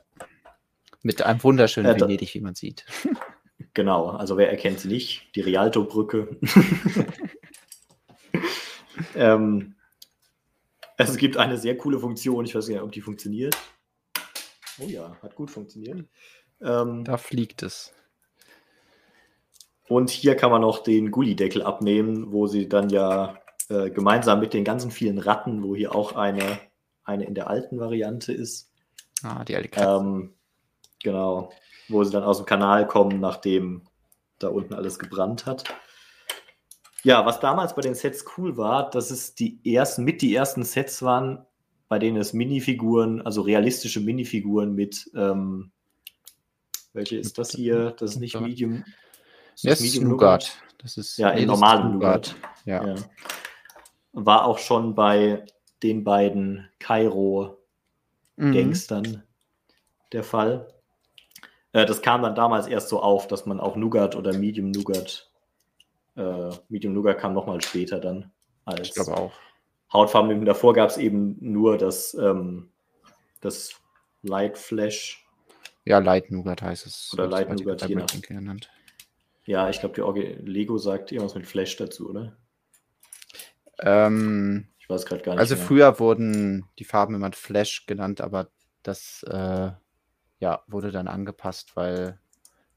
Mit 1.03 1.21
einem 1.21 1.43
wunderschönen 1.43 1.95
äh, 1.95 1.99
Venedig, 1.99 2.33
wie 2.33 2.41
man 2.41 2.55
sieht. 2.55 2.85
Genau, 3.73 4.09
also 4.09 4.37
wer 4.37 4.49
erkennt 4.49 4.79
sie 4.79 4.87
nicht? 4.87 5.35
Die 5.35 5.41
Rialto-Brücke. 5.41 6.37
ähm, 9.15 9.75
es 10.97 11.17
gibt 11.17 11.37
eine 11.37 11.57
sehr 11.57 11.77
coole 11.77 11.99
Funktion, 11.99 12.45
ich 12.45 12.55
weiß 12.55 12.69
nicht, 12.69 12.81
ob 12.81 12.91
die 12.91 13.01
funktioniert. 13.01 13.55
Oh 14.79 14.87
ja, 14.87 15.17
hat 15.21 15.35
gut 15.35 15.51
funktioniert. 15.51 16.05
Ähm, 16.61 17.03
da 17.03 17.17
fliegt 17.17 17.63
es. 17.63 17.93
Und 19.87 20.09
hier 20.09 20.35
kann 20.35 20.51
man 20.51 20.61
noch 20.61 20.79
den 20.79 21.11
Gullideckel 21.11 21.61
abnehmen, 21.61 22.31
wo 22.31 22.47
sie 22.47 22.67
dann 22.67 22.89
ja 22.89 23.37
äh, 23.69 23.89
gemeinsam 23.89 24.39
mit 24.39 24.53
den 24.53 24.63
ganzen 24.63 24.89
vielen 24.89 25.17
Ratten, 25.17 25.63
wo 25.63 25.75
hier 25.75 25.93
auch 25.93 26.15
eine, 26.15 26.59
eine 27.05 27.25
in 27.25 27.35
der 27.35 27.49
alten 27.49 27.79
Variante 27.79 28.33
ist. 28.33 28.69
Ah, 29.23 29.43
die 29.45 29.55
alte 29.55 29.69
Katze. 29.69 29.87
Ähm, 29.87 30.33
genau 31.01 31.51
wo 31.87 32.03
sie 32.03 32.11
dann 32.11 32.23
aus 32.23 32.37
dem 32.37 32.45
Kanal 32.45 32.87
kommen, 32.87 33.19
nachdem 33.19 33.83
da 34.39 34.49
unten 34.49 34.73
alles 34.73 34.99
gebrannt 34.99 35.45
hat. 35.45 35.63
Ja, 37.03 37.25
was 37.25 37.39
damals 37.39 37.75
bei 37.75 37.81
den 37.81 37.95
Sets 37.95 38.25
cool 38.37 38.57
war, 38.57 38.89
dass 38.89 39.11
es 39.11 39.35
die 39.35 39.59
ersten, 39.63 40.03
mit 40.03 40.21
die 40.21 40.33
ersten 40.33 40.63
Sets 40.63 41.03
waren, 41.03 41.45
bei 41.87 41.99
denen 41.99 42.17
es 42.17 42.33
Minifiguren, 42.33 43.21
also 43.21 43.41
realistische 43.41 43.99
Minifiguren 43.99 44.73
mit, 44.73 45.09
ähm, 45.15 45.71
welche 46.93 47.17
ist 47.17 47.37
das 47.37 47.51
hier? 47.51 47.91
Das 47.91 48.11
ist 48.11 48.19
nicht 48.19 48.39
Medium. 48.39 48.83
Ist 49.53 49.65
das, 49.65 49.79
das 49.79 49.81
Medium 49.81 50.09
Nougat. 50.09 50.57
Das 50.79 50.97
ist 50.97 51.17
ja 51.17 51.29
in 51.29 51.47
normalem 51.47 51.93
Nougat. 51.93 52.35
Ja. 52.65 52.85
ja. 52.87 52.95
War 54.13 54.45
auch 54.45 54.57
schon 54.57 54.95
bei 54.95 55.45
den 55.85 56.03
beiden 56.03 56.67
Kairo-Gangstern 56.79 59.03
mhm. 59.03 59.21
der 60.11 60.23
Fall. 60.23 60.67
Äh, 61.73 61.85
das 61.85 62.01
kam 62.01 62.23
dann 62.23 62.33
damals 62.35 62.67
erst 62.67 62.89
so 62.89 63.01
auf, 63.01 63.27
dass 63.27 63.45
man 63.45 63.59
auch 63.59 63.75
Nougat 63.75 64.15
oder 64.15 64.33
Medium 64.33 64.71
Nougat, 64.71 65.29
äh, 66.15 66.49
Medium 66.69 66.93
Nougat 66.93 67.19
kam 67.19 67.33
nochmal 67.33 67.61
später 67.61 67.99
dann 67.99 68.31
als 68.65 68.87
ich 68.87 68.95
glaube 68.95 69.15
auch. 69.15 69.33
Hautfarben. 69.93 70.43
Davor 70.45 70.73
gab 70.73 70.89
es 70.89 70.97
eben 70.97 71.37
nur 71.39 71.77
das, 71.77 72.15
ähm, 72.15 72.71
das 73.41 73.75
Light 74.23 74.57
Flash. 74.57 75.23
Ja, 75.85 75.99
Light 75.99 76.31
Nougat 76.31 76.63
heißt 76.63 76.87
es. 76.87 77.11
Oder 77.13 77.27
Light 77.27 77.49
Nougat, 77.49 77.87
je 77.87 77.95
nach. 77.95 78.07
Genannt. 78.07 78.71
Ja, 79.45 79.69
ich 79.69 79.79
glaube, 79.79 80.13
die 80.15 80.21
Lego 80.49 80.79
sagt 80.79 81.11
irgendwas 81.11 81.35
mit 81.35 81.45
Flash 81.45 81.77
dazu, 81.77 82.09
oder? 82.09 82.35
Ähm, 83.79 84.67
ich 84.85 84.89
weiß 84.89 85.07
gerade 85.07 85.23
gar 85.23 85.31
nicht. 85.33 85.39
Also 85.39 85.55
mehr. 85.55 85.65
früher 85.65 85.99
wurden 85.99 86.65
die 86.77 86.83
Farben 86.83 87.15
immer 87.15 87.31
Flash 87.31 87.87
genannt, 87.87 88.21
aber 88.21 88.49
das 88.83 89.23
äh, 89.23 89.71
ja, 90.37 90.63
wurde 90.67 90.91
dann 90.91 91.07
angepasst, 91.07 91.75
weil 91.75 92.19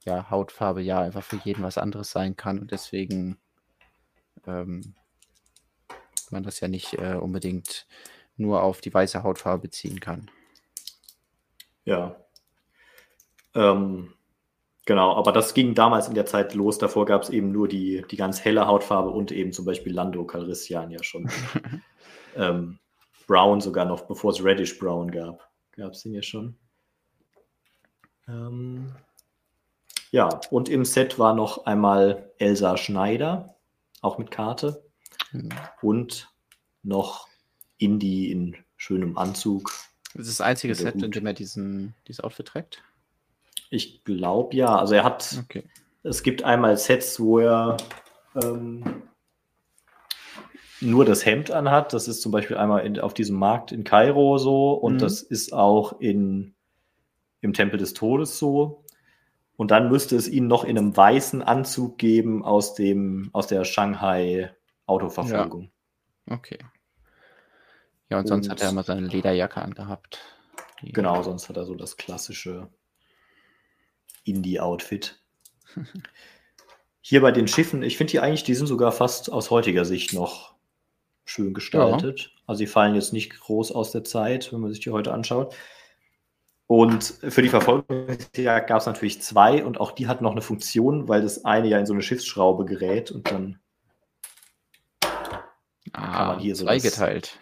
ja 0.07 0.31
Hautfarbe 0.31 0.81
ja 0.81 1.03
einfach 1.03 1.23
für 1.23 1.39
jeden 1.45 1.63
was 1.63 1.77
anderes 1.77 2.11
sein 2.11 2.35
kann 2.35 2.61
und 2.61 2.71
deswegen 2.71 3.37
ähm, 4.47 4.95
man 6.31 6.43
das 6.43 6.61
ja 6.61 6.69
nicht 6.69 6.95
äh, 6.95 7.17
unbedingt 7.21 7.87
nur 8.39 8.63
auf 8.63 8.81
die 8.81 8.95
weiße 8.95 9.23
Hautfarbe 9.23 9.63
beziehen 9.63 10.01
kann. 10.01 10.31
Ja. 11.85 12.17
Ähm, 13.55 14.15
genau, 14.87 15.15
aber 15.15 15.33
das 15.33 15.53
ging 15.53 15.75
damals 15.75 16.09
in 16.09 16.15
der 16.15 16.25
Zeit 16.25 16.55
los. 16.55 16.79
Davor 16.79 17.05
gab 17.05 17.23
es 17.23 17.29
eben 17.29 17.53
nur 17.53 17.69
die, 17.69 18.03
die 18.11 18.17
ganz 18.17 18.43
helle 18.43 18.67
Hautfarbe 18.67 19.11
und 19.11 19.31
eben 19.31 19.53
zum 19.53 19.67
Beispiel 19.67 19.93
Lando 19.93 20.25
Calrissian 20.25 20.91
ja 20.91 21.03
schon. 21.03 21.31
ähm, 22.39 22.79
Brown 23.27 23.61
sogar 23.61 23.85
noch, 23.85 24.03
bevor 24.03 24.33
es 24.33 24.43
Reddish 24.43 24.79
Brown 24.79 25.11
gab. 25.11 25.51
Gab 25.77 25.93
es 25.93 26.03
den 26.03 26.15
ja 26.15 26.23
schon. 26.23 26.57
Ähm, 28.27 28.95
ja, 30.11 30.29
und 30.51 30.69
im 30.69 30.85
Set 30.85 31.19
war 31.19 31.35
noch 31.35 31.67
einmal 31.67 32.33
Elsa 32.39 32.77
Schneider, 32.77 33.55
auch 34.01 34.19
mit 34.19 34.31
Karte. 34.31 34.83
Mhm. 35.33 35.51
Und 35.83 36.33
noch 36.83 37.29
Indy 37.77 38.31
in 38.31 38.57
schönem 38.77 39.19
Anzug. 39.19 39.73
Das 40.15 40.27
ist 40.27 40.41
das 40.41 40.47
einzige 40.47 40.75
Set, 40.75 41.03
in 41.03 41.11
dem 41.11 41.27
er 41.27 41.35
diesen, 41.35 41.95
dieses 42.07 42.25
Outfit 42.25 42.47
trägt? 42.47 42.83
Ich 43.71 44.05
glaube 44.05 44.57
ja. 44.57 44.77
Also 44.77 44.95
er 44.95 45.05
hat. 45.05 45.39
Okay. 45.45 45.65
Es 46.03 46.23
gibt 46.23 46.43
einmal 46.43 46.77
Sets, 46.79 47.21
wo 47.21 47.41
er 47.41 47.77
ähm, 48.43 49.03
nur 50.81 51.05
das 51.05 51.25
Hemd 51.25 51.51
anhat. 51.51 51.93
Das 51.93 52.09
ist 52.09 52.23
zum 52.23 52.33
Beispiel 52.33 52.57
einmal 52.57 52.87
in, 52.87 52.99
auf 52.99 53.15
diesem 53.15 53.37
Markt 53.37 53.73
in 53.73 53.85
Kairo 53.85 54.39
so 54.39 54.73
und 54.73 54.95
mhm. 54.95 54.99
das 54.99 55.23
ist 55.23 55.53
auch 55.53 56.01
in 56.01 56.55
im 57.41 57.53
Tempel 57.53 57.79
des 57.79 57.95
Todes 57.95 58.39
so. 58.39 58.85
Und 59.57 59.71
dann 59.71 59.89
müsste 59.89 60.17
es 60.17 60.29
ihn 60.29 60.47
noch 60.47 60.65
in 60.65 60.79
einem 60.79 60.97
weißen 60.97 61.43
Anzug 61.43 61.99
geben 61.99 62.45
aus, 62.45 62.75
dem, 62.75 63.31
aus 63.33 63.49
der 63.49 63.65
Shanghai 63.65 64.55
Autoverfolgung. 64.87 65.71
Ja. 66.27 66.37
Okay. 66.37 66.59
Ja, 68.09 68.19
und, 68.19 68.23
und 68.23 68.29
sonst 68.29 68.51
hat 68.51 68.63
er 68.63 68.71
immer 68.71 68.85
seine 68.85 69.07
Lederjacke 69.07 69.61
angehabt. 69.61 70.21
Die 70.83 70.93
genau, 70.93 71.23
sonst 71.23 71.49
hat 71.49 71.57
er 71.57 71.65
so 71.65 71.75
das 71.75 71.97
klassische 71.97 72.69
Indie-Outfit. 74.25 75.21
Hier 77.01 77.21
bei 77.21 77.33
den 77.33 77.49
Schiffen, 77.49 77.83
ich 77.83 77.97
finde 77.97 78.13
die 78.13 78.21
eigentlich, 78.21 78.45
die 78.45 78.55
sind 78.55 78.67
sogar 78.67 78.93
fast 78.93 79.31
aus 79.33 79.51
heutiger 79.51 79.85
Sicht 79.85 80.13
noch 80.13 80.55
schön 81.29 81.55
gestaltet. 81.55 82.21
Ja. 82.21 82.29
Also 82.47 82.59
sie 82.59 82.67
fallen 82.67 82.95
jetzt 82.95 83.13
nicht 83.13 83.39
groß 83.39 83.73
aus 83.73 83.93
der 83.93 84.05
Zeit, 84.05 84.53
wenn 84.53 84.61
man 84.61 84.71
sich 84.71 84.81
die 84.81 84.91
heute 84.91 85.13
anschaut. 85.13 85.55
Und 86.67 87.05
für 87.05 87.43
die 87.43 87.49
Verfolgungsjagd 87.49 88.69
gab 88.69 88.81
es 88.81 88.87
natürlich 88.87 89.23
zwei 89.23 89.65
und 89.65 89.81
auch 89.81 89.93
die 89.93 90.07
hat 90.07 90.21
noch 90.21 90.33
eine 90.33 90.43
Funktion, 90.43 91.09
weil 91.09 91.23
das 91.23 91.45
eine 91.45 91.69
ja 91.69 91.79
in 91.79 91.87
so 91.87 91.95
eine 91.95 92.03
Schiffsschraube 92.03 92.67
gerät 92.67 93.11
und 93.11 93.31
dann 93.31 93.59
ah, 95.93 96.13
kann 96.13 96.27
man 96.29 96.39
hier 96.41 96.55
so 96.55 96.67
geteilt. 96.67 97.39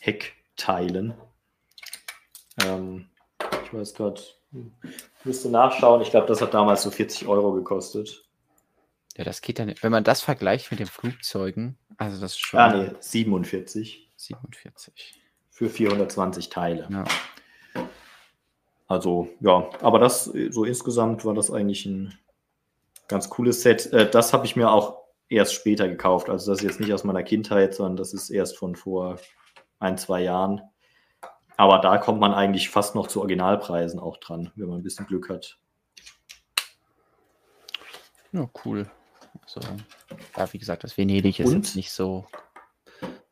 Heck 0.00 0.34
teilen. 0.56 1.14
Ähm, 2.64 3.08
ich 3.64 3.72
weiß 3.72 3.94
gerade, 3.94 4.20
müsste 5.24 5.48
nachschauen. 5.48 6.02
Ich 6.02 6.10
glaube, 6.10 6.26
das 6.26 6.40
hat 6.40 6.54
damals 6.54 6.82
so 6.82 6.90
40 6.90 7.28
Euro 7.28 7.52
gekostet. 7.52 8.24
Ja, 9.16 9.24
das 9.24 9.40
geht 9.42 9.58
dann, 9.58 9.74
wenn 9.80 9.92
man 9.92 10.04
das 10.04 10.22
vergleicht 10.22 10.70
mit 10.70 10.80
den 10.80 10.86
Flugzeugen, 10.86 11.78
also 11.98 12.20
das 12.20 12.32
ist 12.32 12.40
schon. 12.40 12.60
Ah, 12.60 12.74
nee, 12.74 12.90
47. 13.00 14.10
47. 14.16 15.14
Für 15.50 15.68
420 15.68 16.48
Teile. 16.48 16.88
Ja. 16.90 17.04
Also, 18.88 19.28
ja, 19.40 19.68
aber 19.80 19.98
das, 19.98 20.24
so 20.24 20.64
insgesamt 20.64 21.24
war 21.24 21.34
das 21.34 21.50
eigentlich 21.50 21.86
ein 21.86 22.16
ganz 23.08 23.28
cooles 23.30 23.62
Set. 23.62 23.92
Äh, 23.92 24.10
das 24.10 24.32
habe 24.32 24.46
ich 24.46 24.56
mir 24.56 24.70
auch 24.70 24.98
erst 25.28 25.54
später 25.54 25.88
gekauft. 25.88 26.30
Also, 26.30 26.52
das 26.52 26.60
ist 26.60 26.64
jetzt 26.64 26.80
nicht 26.80 26.92
aus 26.92 27.04
meiner 27.04 27.22
Kindheit, 27.22 27.74
sondern 27.74 27.96
das 27.96 28.12
ist 28.12 28.30
erst 28.30 28.56
von 28.56 28.76
vor 28.76 29.18
ein, 29.78 29.98
zwei 29.98 30.22
Jahren. 30.22 30.62
Aber 31.56 31.78
da 31.78 31.98
kommt 31.98 32.20
man 32.20 32.34
eigentlich 32.34 32.68
fast 32.68 32.94
noch 32.94 33.08
zu 33.08 33.20
Originalpreisen 33.20 33.98
auch 33.98 34.18
dran, 34.18 34.52
wenn 34.56 34.68
man 34.68 34.78
ein 34.78 34.82
bisschen 34.82 35.06
Glück 35.06 35.30
hat. 35.30 35.58
Ja, 38.32 38.48
cool. 38.64 38.90
Also, 39.42 39.60
ja, 40.36 40.52
wie 40.52 40.58
gesagt, 40.58 40.84
das 40.84 40.96
Venedig 40.96 41.40
ist 41.40 41.48
Und 41.48 41.54
jetzt 41.54 41.76
nicht 41.76 41.92
so 41.92 42.26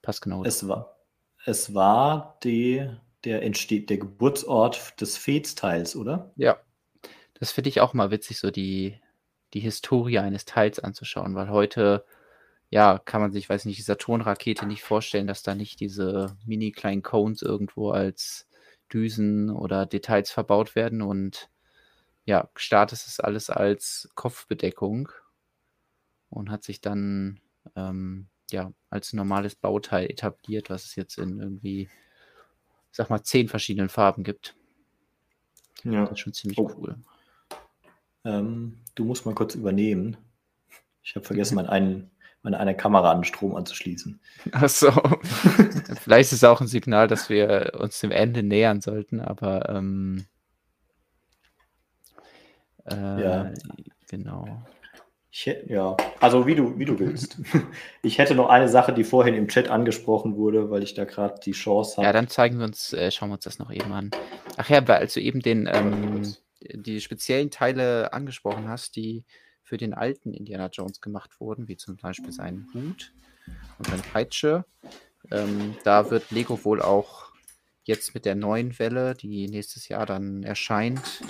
passgenau. 0.03 0.45
Es 0.45 0.67
war, 0.69 0.97
es 1.45 1.75
war 1.75 2.39
die, 2.45 2.89
der 3.25 3.43
entsteht 3.43 3.91
der 3.91 3.99
Geburtsort 3.99 5.01
des 5.01 5.17
Fez-Teils, 5.17 5.97
oder? 5.97 6.33
Ja. 6.37 6.59
Das 7.35 7.51
finde 7.51 7.69
ich 7.69 7.81
auch 7.81 7.95
mal 7.95 8.11
witzig, 8.11 8.39
so 8.39 8.51
die, 8.51 9.01
die 9.55 9.61
Historie 9.61 10.19
eines 10.19 10.45
Teils 10.45 10.79
anzuschauen, 10.79 11.35
weil 11.35 11.51
heute, 11.51 12.05
ja, 12.71 12.99
kann 12.99 13.21
man 13.21 13.33
sich, 13.33 13.49
weiß 13.49 13.65
nicht, 13.65 13.79
die 13.79 13.83
Saturn-Rakete 13.83 14.67
nicht 14.67 14.83
vorstellen, 14.83 15.27
dass 15.27 15.43
da 15.43 15.55
nicht 15.55 15.81
diese 15.81 16.37
mini 16.47 16.71
kleinen 16.71 17.03
Cones 17.03 17.43
irgendwo 17.43 17.91
als 17.91 18.47
Düsen 18.93 19.51
oder 19.51 19.87
Details 19.87 20.31
verbaut 20.31 20.75
werden 20.77 21.03
und 21.03 21.51
ja, 22.25 22.49
gestartet 22.55 23.05
ist 23.07 23.23
alles 23.23 23.51
als 23.51 24.09
Kopfbedeckung 24.15 25.11
und 26.35 26.51
hat 26.51 26.65
sich 26.65 26.81
dann 26.81 27.41
ähm, 27.77 28.27
ja 28.51 28.73
als 28.91 29.13
normales 29.13 29.55
Bauteil 29.55 30.11
etabliert, 30.11 30.71
was 30.71 30.85
es 30.85 30.97
jetzt 30.97 31.19
in 31.19 31.41
irgendwie, 31.41 31.89
sag 32.91 33.11
mal, 33.11 33.23
zehn 33.23 33.49
verschiedenen 33.49 33.89
Farben 33.89 34.25
gibt. 34.25 34.55
Ja. 35.85 36.03
Das 36.03 36.13
ist 36.13 36.21
schon 36.21 36.33
ziemlich 36.33 36.59
oh. 36.59 36.71
cool. 36.77 36.97
Ähm, 38.25 38.79
du 38.95 39.05
musst 39.05 39.27
mal 39.27 39.35
kurz 39.35 39.55
übernehmen. 39.55 40.17
Ich 41.03 41.15
habe 41.15 41.27
vergessen, 41.27 41.57
mein 41.57 41.67
einen, 41.67 42.11
meine 42.43 42.59
eine 42.59 42.77
Kamera 42.77 43.11
an 43.11 43.19
den 43.19 43.25
Strom 43.25 43.55
anzuschließen. 43.55 44.21
Ach 44.53 44.69
so. 44.69 44.91
Vielleicht 46.01 46.33
ist 46.33 46.39
es 46.39 46.45
auch 46.45 46.61
ein 46.61 46.67
Signal, 46.67 47.09
dass 47.09 47.29
wir 47.29 47.73
uns 47.79 48.01
dem 48.01 48.11
Ende 48.11 48.43
nähern 48.43 48.81
sollten, 48.81 49.21
aber 49.21 49.69
ähm, 49.69 50.25
äh, 52.87 53.23
ja. 53.23 53.53
Genau. 54.09 54.63
Ich, 55.37 55.53
ja, 55.67 55.97
also 56.21 56.47
wie 56.47 56.55
du, 56.55 56.79
wie 56.79 56.85
du 56.85 56.97
willst. 57.01 57.39
Ich 58.03 58.19
hätte 58.19 58.37
noch 58.37 58.49
eine 58.49 58.69
Sache, 58.69 58.93
die 58.93 59.03
vorhin 59.03 59.35
im 59.35 59.49
Chat 59.49 59.69
angesprochen 59.69 60.37
wurde, 60.37 60.71
weil 60.71 60.85
ich 60.85 60.95
da 60.95 61.05
gerade 61.05 61.41
die 61.45 61.53
Chance 61.53 61.97
habe. 61.97 62.07
Ja, 62.07 62.13
dann 62.13 62.29
zeigen 62.29 62.59
wir 62.59 62.67
uns, 62.67 62.93
äh, 62.93 63.11
schauen 63.11 63.31
wir 63.31 63.35
uns 63.35 63.45
das 63.45 63.59
noch 63.59 63.73
eben 63.73 63.91
an. 63.93 64.13
Ach 64.57 64.69
ja, 64.69 64.87
weil 64.87 65.09
du 65.09 65.21
eben 65.21 65.41
den, 65.41 65.69
ähm, 65.73 66.37
die 66.61 67.01
speziellen 67.01 67.51
Teile 67.51 68.13
angesprochen 68.13 68.69
hast, 68.69 68.95
die 68.95 69.25
für 69.65 69.77
den 69.77 69.93
alten 69.93 70.35
Indiana 70.35 70.69
Jones 70.69 71.01
gemacht 71.01 71.41
wurden, 71.41 71.67
wie 71.67 71.77
zum 71.77 71.97
Beispiel 71.97 72.31
sein 72.31 72.69
Hut 72.73 73.13
und 73.79 73.89
seine 73.89 74.03
Peitsche. 74.03 74.65
Ähm, 75.33 75.77
da 75.83 76.11
wird 76.13 76.31
Lego 76.31 76.65
wohl 76.65 76.81
auch 76.81 77.33
jetzt 77.83 78.15
mit 78.15 78.25
der 78.25 78.37
neuen 78.37 78.79
Welle, 78.79 79.15
die 79.15 79.49
nächstes 79.49 79.89
Jahr 79.89 80.07
dann 80.07 80.45
erscheint, 80.45 81.23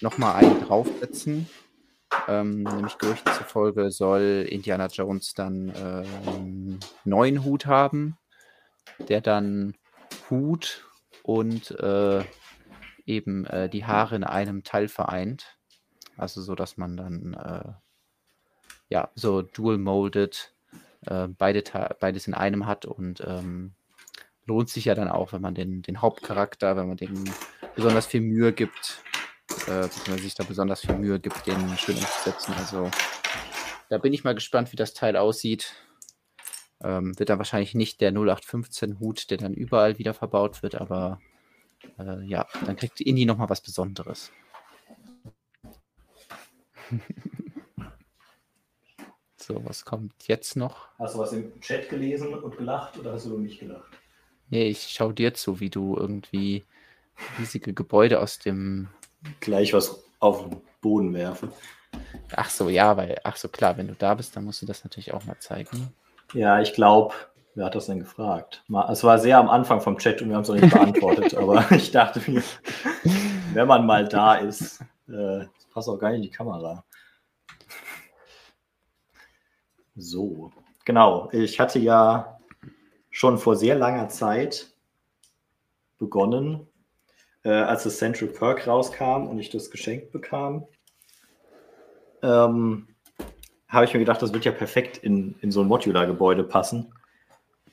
nochmal 0.00 0.42
einen 0.42 0.62
draufsetzen. 0.62 1.46
Ähm, 2.28 2.62
nämlich 2.62 2.98
Gerüchten 2.98 3.32
zufolge 3.32 3.90
soll 3.90 4.46
Indiana 4.48 4.86
Jones 4.86 5.34
dann 5.34 5.70
einen 5.70 6.80
neuen 7.04 7.44
Hut 7.44 7.66
haben, 7.66 8.16
der 9.08 9.20
dann 9.20 9.74
Hut 10.30 10.84
und 11.22 11.70
äh, 11.72 12.24
eben 13.06 13.46
äh, 13.46 13.68
die 13.68 13.84
Haare 13.84 14.16
in 14.16 14.24
einem 14.24 14.64
Teil 14.64 14.88
vereint. 14.88 15.58
Also 16.16 16.42
so, 16.42 16.54
dass 16.54 16.76
man 16.76 16.96
dann 16.96 17.34
äh, 17.34 17.72
ja 18.88 19.10
so 19.14 19.42
dual 19.42 19.78
molded 19.78 20.54
äh, 21.06 21.28
beide 21.28 21.64
beides 22.00 22.26
in 22.26 22.34
einem 22.34 22.66
hat 22.66 22.84
und 22.84 23.22
ähm, 23.26 23.72
lohnt 24.46 24.68
sich 24.68 24.86
ja 24.86 24.94
dann 24.94 25.08
auch, 25.08 25.32
wenn 25.32 25.42
man 25.42 25.54
den, 25.54 25.82
den 25.82 26.02
Hauptcharakter, 26.02 26.76
wenn 26.76 26.88
man 26.88 26.96
dem 26.96 27.24
besonders 27.74 28.06
viel 28.06 28.20
Mühe 28.20 28.52
gibt, 28.52 29.02
äh, 29.68 29.88
man 30.08 30.18
sich 30.18 30.34
da 30.34 30.44
besonders 30.44 30.80
viel 30.80 30.96
Mühe 30.96 31.20
gibt, 31.20 31.46
den 31.46 31.76
schön 31.76 31.96
umzusetzen. 31.96 32.54
Also 32.54 32.90
da 33.88 33.98
bin 33.98 34.12
ich 34.12 34.24
mal 34.24 34.34
gespannt, 34.34 34.72
wie 34.72 34.76
das 34.76 34.94
Teil 34.94 35.16
aussieht. 35.16 35.74
Ähm, 36.82 37.18
wird 37.18 37.28
dann 37.28 37.38
wahrscheinlich 37.38 37.74
nicht 37.74 38.00
der 38.00 38.12
0815-Hut, 38.12 39.30
der 39.30 39.38
dann 39.38 39.54
überall 39.54 39.98
wieder 39.98 40.14
verbaut 40.14 40.62
wird, 40.62 40.74
aber 40.74 41.20
äh, 41.98 42.22
ja, 42.24 42.46
dann 42.66 42.76
kriegt 42.76 43.00
Indie 43.00 43.24
nochmal 43.24 43.50
was 43.50 43.60
Besonderes. 43.60 44.32
so, 49.36 49.64
was 49.64 49.84
kommt 49.84 50.26
jetzt 50.26 50.56
noch? 50.56 50.88
Hast 50.98 51.14
du 51.14 51.20
was 51.20 51.32
im 51.32 51.60
Chat 51.60 51.88
gelesen 51.88 52.34
und 52.34 52.56
gelacht 52.56 52.98
oder 52.98 53.12
hast 53.12 53.26
du 53.26 53.30
über 53.30 53.38
mich 53.38 53.60
gelacht? 53.60 53.92
Nee, 54.50 54.68
ich 54.68 54.88
schaue 54.88 55.14
dir 55.14 55.34
zu, 55.34 55.60
wie 55.60 55.70
du 55.70 55.96
irgendwie 55.96 56.64
riesige 57.38 57.72
Gebäude 57.72 58.20
aus 58.20 58.38
dem 58.38 58.88
gleich 59.40 59.72
was 59.72 60.02
auf 60.20 60.48
den 60.48 60.60
Boden 60.80 61.14
werfe. 61.14 61.48
Ach 62.34 62.50
so, 62.50 62.68
ja, 62.68 62.96
weil, 62.96 63.20
ach 63.24 63.36
so, 63.36 63.48
klar, 63.48 63.76
wenn 63.76 63.88
du 63.88 63.94
da 63.94 64.14
bist, 64.14 64.34
dann 64.36 64.44
musst 64.44 64.62
du 64.62 64.66
das 64.66 64.84
natürlich 64.84 65.12
auch 65.12 65.24
mal 65.24 65.38
zeigen. 65.38 65.92
Ja, 66.32 66.60
ich 66.60 66.72
glaube, 66.72 67.14
wer 67.54 67.66
hat 67.66 67.74
das 67.74 67.86
denn 67.86 67.98
gefragt? 67.98 68.64
Es 68.90 69.04
war 69.04 69.18
sehr 69.18 69.38
am 69.38 69.50
Anfang 69.50 69.80
vom 69.80 69.98
Chat 69.98 70.22
und 70.22 70.28
wir 70.28 70.36
haben 70.36 70.42
es 70.42 70.48
noch 70.48 70.56
nicht 70.56 70.72
beantwortet, 70.72 71.34
aber 71.36 71.70
ich 71.72 71.90
dachte 71.90 72.20
mir, 72.30 72.42
wenn 73.52 73.68
man 73.68 73.84
mal 73.84 74.08
da 74.08 74.36
ist, 74.36 74.80
äh, 75.08 75.44
das 75.44 75.66
passt 75.72 75.88
auch 75.88 75.98
gar 75.98 76.10
nicht 76.10 76.18
in 76.18 76.22
die 76.22 76.30
Kamera. 76.30 76.84
So, 79.94 80.50
genau. 80.84 81.28
Ich 81.32 81.60
hatte 81.60 81.78
ja 81.78 82.38
schon 83.10 83.36
vor 83.36 83.56
sehr 83.56 83.74
langer 83.74 84.08
Zeit 84.08 84.72
begonnen, 85.98 86.66
äh, 87.44 87.50
als 87.50 87.84
das 87.84 87.98
Central 87.98 88.28
Perk 88.28 88.66
rauskam 88.66 89.26
und 89.26 89.38
ich 89.38 89.50
das 89.50 89.70
geschenkt 89.70 90.12
bekam, 90.12 90.66
ähm, 92.22 92.88
habe 93.68 93.84
ich 93.84 93.94
mir 93.94 94.00
gedacht, 94.00 94.22
das 94.22 94.32
wird 94.32 94.44
ja 94.44 94.52
perfekt 94.52 94.98
in, 94.98 95.34
in 95.40 95.50
so 95.50 95.62
ein 95.62 95.68
Modular-Gebäude 95.68 96.44
passen. 96.44 96.92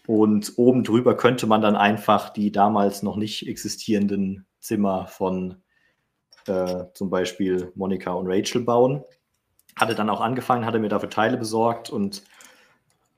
Und 0.07 0.53
oben 0.57 0.83
drüber 0.83 1.15
könnte 1.15 1.45
man 1.45 1.61
dann 1.61 1.75
einfach 1.75 2.29
die 2.29 2.51
damals 2.51 3.03
noch 3.03 3.15
nicht 3.15 3.47
existierenden 3.47 4.45
Zimmer 4.59 5.07
von 5.07 5.61
äh, 6.47 6.85
zum 6.93 7.09
Beispiel 7.09 7.71
Monika 7.75 8.13
und 8.13 8.27
Rachel 8.27 8.61
bauen. 8.61 9.03
Hatte 9.75 9.93
dann 9.93 10.09
auch 10.09 10.21
angefangen, 10.21 10.65
hatte 10.65 10.79
mir 10.79 10.89
dafür 10.89 11.09
Teile 11.09 11.37
besorgt 11.37 11.89
und 11.89 12.23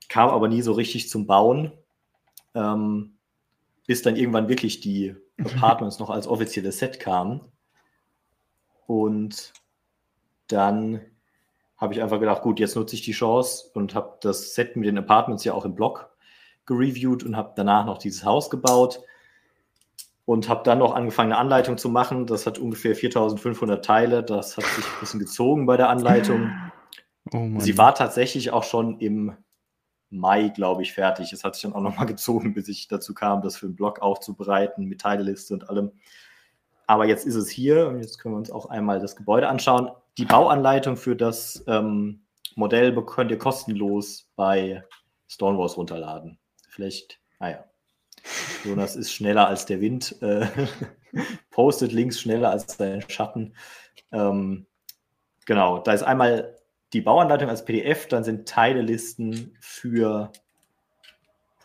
kam 0.08 0.28
aber 0.28 0.48
nie 0.48 0.60
so 0.60 0.72
richtig 0.72 1.08
zum 1.08 1.26
Bauen. 1.26 1.72
Ähm, 2.54 3.14
bis 3.86 4.02
dann 4.02 4.16
irgendwann 4.16 4.48
wirklich 4.48 4.80
die 4.80 5.14
Apartments 5.38 5.98
noch 5.98 6.10
als 6.10 6.26
offizielles 6.26 6.78
Set 6.78 7.00
kamen. 7.00 7.40
Und 8.86 9.52
dann 10.48 11.00
habe 11.76 11.94
ich 11.94 12.02
einfach 12.02 12.20
gedacht, 12.20 12.42
gut, 12.42 12.60
jetzt 12.60 12.76
nutze 12.76 12.94
ich 12.94 13.02
die 13.02 13.12
Chance 13.12 13.70
und 13.74 13.94
habe 13.94 14.18
das 14.20 14.54
Set 14.54 14.76
mit 14.76 14.86
den 14.86 14.98
Apartments 14.98 15.44
ja 15.44 15.54
auch 15.54 15.64
im 15.64 15.74
Blog 15.74 16.10
gereviewt 16.66 17.24
und 17.24 17.36
habe 17.36 17.52
danach 17.56 17.84
noch 17.86 17.98
dieses 17.98 18.24
Haus 18.24 18.50
gebaut 18.50 19.00
und 20.24 20.48
habe 20.48 20.62
dann 20.62 20.78
noch 20.78 20.94
angefangen, 20.94 21.32
eine 21.32 21.40
Anleitung 21.40 21.78
zu 21.78 21.88
machen. 21.88 22.26
Das 22.26 22.46
hat 22.46 22.58
ungefähr 22.58 22.94
4500 22.94 23.84
Teile. 23.84 24.22
Das 24.22 24.56
hat 24.56 24.64
sich 24.64 24.84
ein 24.84 25.00
bisschen 25.00 25.20
gezogen 25.20 25.66
bei 25.66 25.76
der 25.76 25.88
Anleitung. 25.88 26.52
Oh 27.32 27.48
Sie 27.58 27.78
war 27.78 27.94
tatsächlich 27.94 28.52
auch 28.52 28.64
schon 28.64 28.98
im 29.00 29.36
Mai, 30.12 30.48
glaube 30.48 30.82
ich, 30.82 30.92
fertig. 30.92 31.32
Es 31.32 31.42
hat 31.42 31.54
sich 31.54 31.62
dann 31.62 31.72
auch 31.72 31.80
nochmal 31.80 32.06
gezogen, 32.06 32.54
bis 32.54 32.68
ich 32.68 32.88
dazu 32.88 33.14
kam, 33.14 33.42
das 33.42 33.56
für 33.56 33.66
den 33.66 33.76
Blog 33.76 34.00
aufzubereiten, 34.00 34.86
mit 34.86 35.00
Teilliste 35.00 35.54
und 35.54 35.68
allem. 35.68 35.92
Aber 36.86 37.06
jetzt 37.06 37.26
ist 37.26 37.36
es 37.36 37.48
hier 37.48 37.88
und 37.88 37.98
jetzt 37.98 38.18
können 38.18 38.34
wir 38.34 38.38
uns 38.38 38.50
auch 38.50 38.66
einmal 38.66 39.00
das 39.00 39.16
Gebäude 39.16 39.48
anschauen. 39.48 39.90
Die 40.18 40.24
Bauanleitung 40.24 40.96
für 40.96 41.16
das 41.16 41.64
ähm, 41.66 42.22
Modell 42.54 42.94
könnt 43.06 43.30
ihr 43.30 43.38
kostenlos 43.38 44.28
bei 44.36 44.84
Stonewalls 45.28 45.76
runterladen. 45.76 46.38
Vielleicht, 46.68 47.20
naja. 47.38 47.64
Jonas 48.64 48.94
ist 48.94 49.12
schneller 49.12 49.48
als 49.48 49.66
der 49.66 49.80
Wind, 49.80 50.20
äh, 50.22 50.46
postet 51.50 51.92
links 51.92 52.20
schneller 52.20 52.50
als 52.50 52.76
sein 52.76 53.02
Schatten. 53.08 53.54
Ähm, 54.12 54.66
genau, 55.46 55.78
da 55.78 55.92
ist 55.92 56.02
einmal 56.02 56.56
die 56.92 57.00
Bauanleitung 57.00 57.48
als 57.48 57.64
PDF, 57.64 58.06
dann 58.06 58.24
sind 58.24 58.48
Teilelisten 58.48 59.56
für 59.60 60.30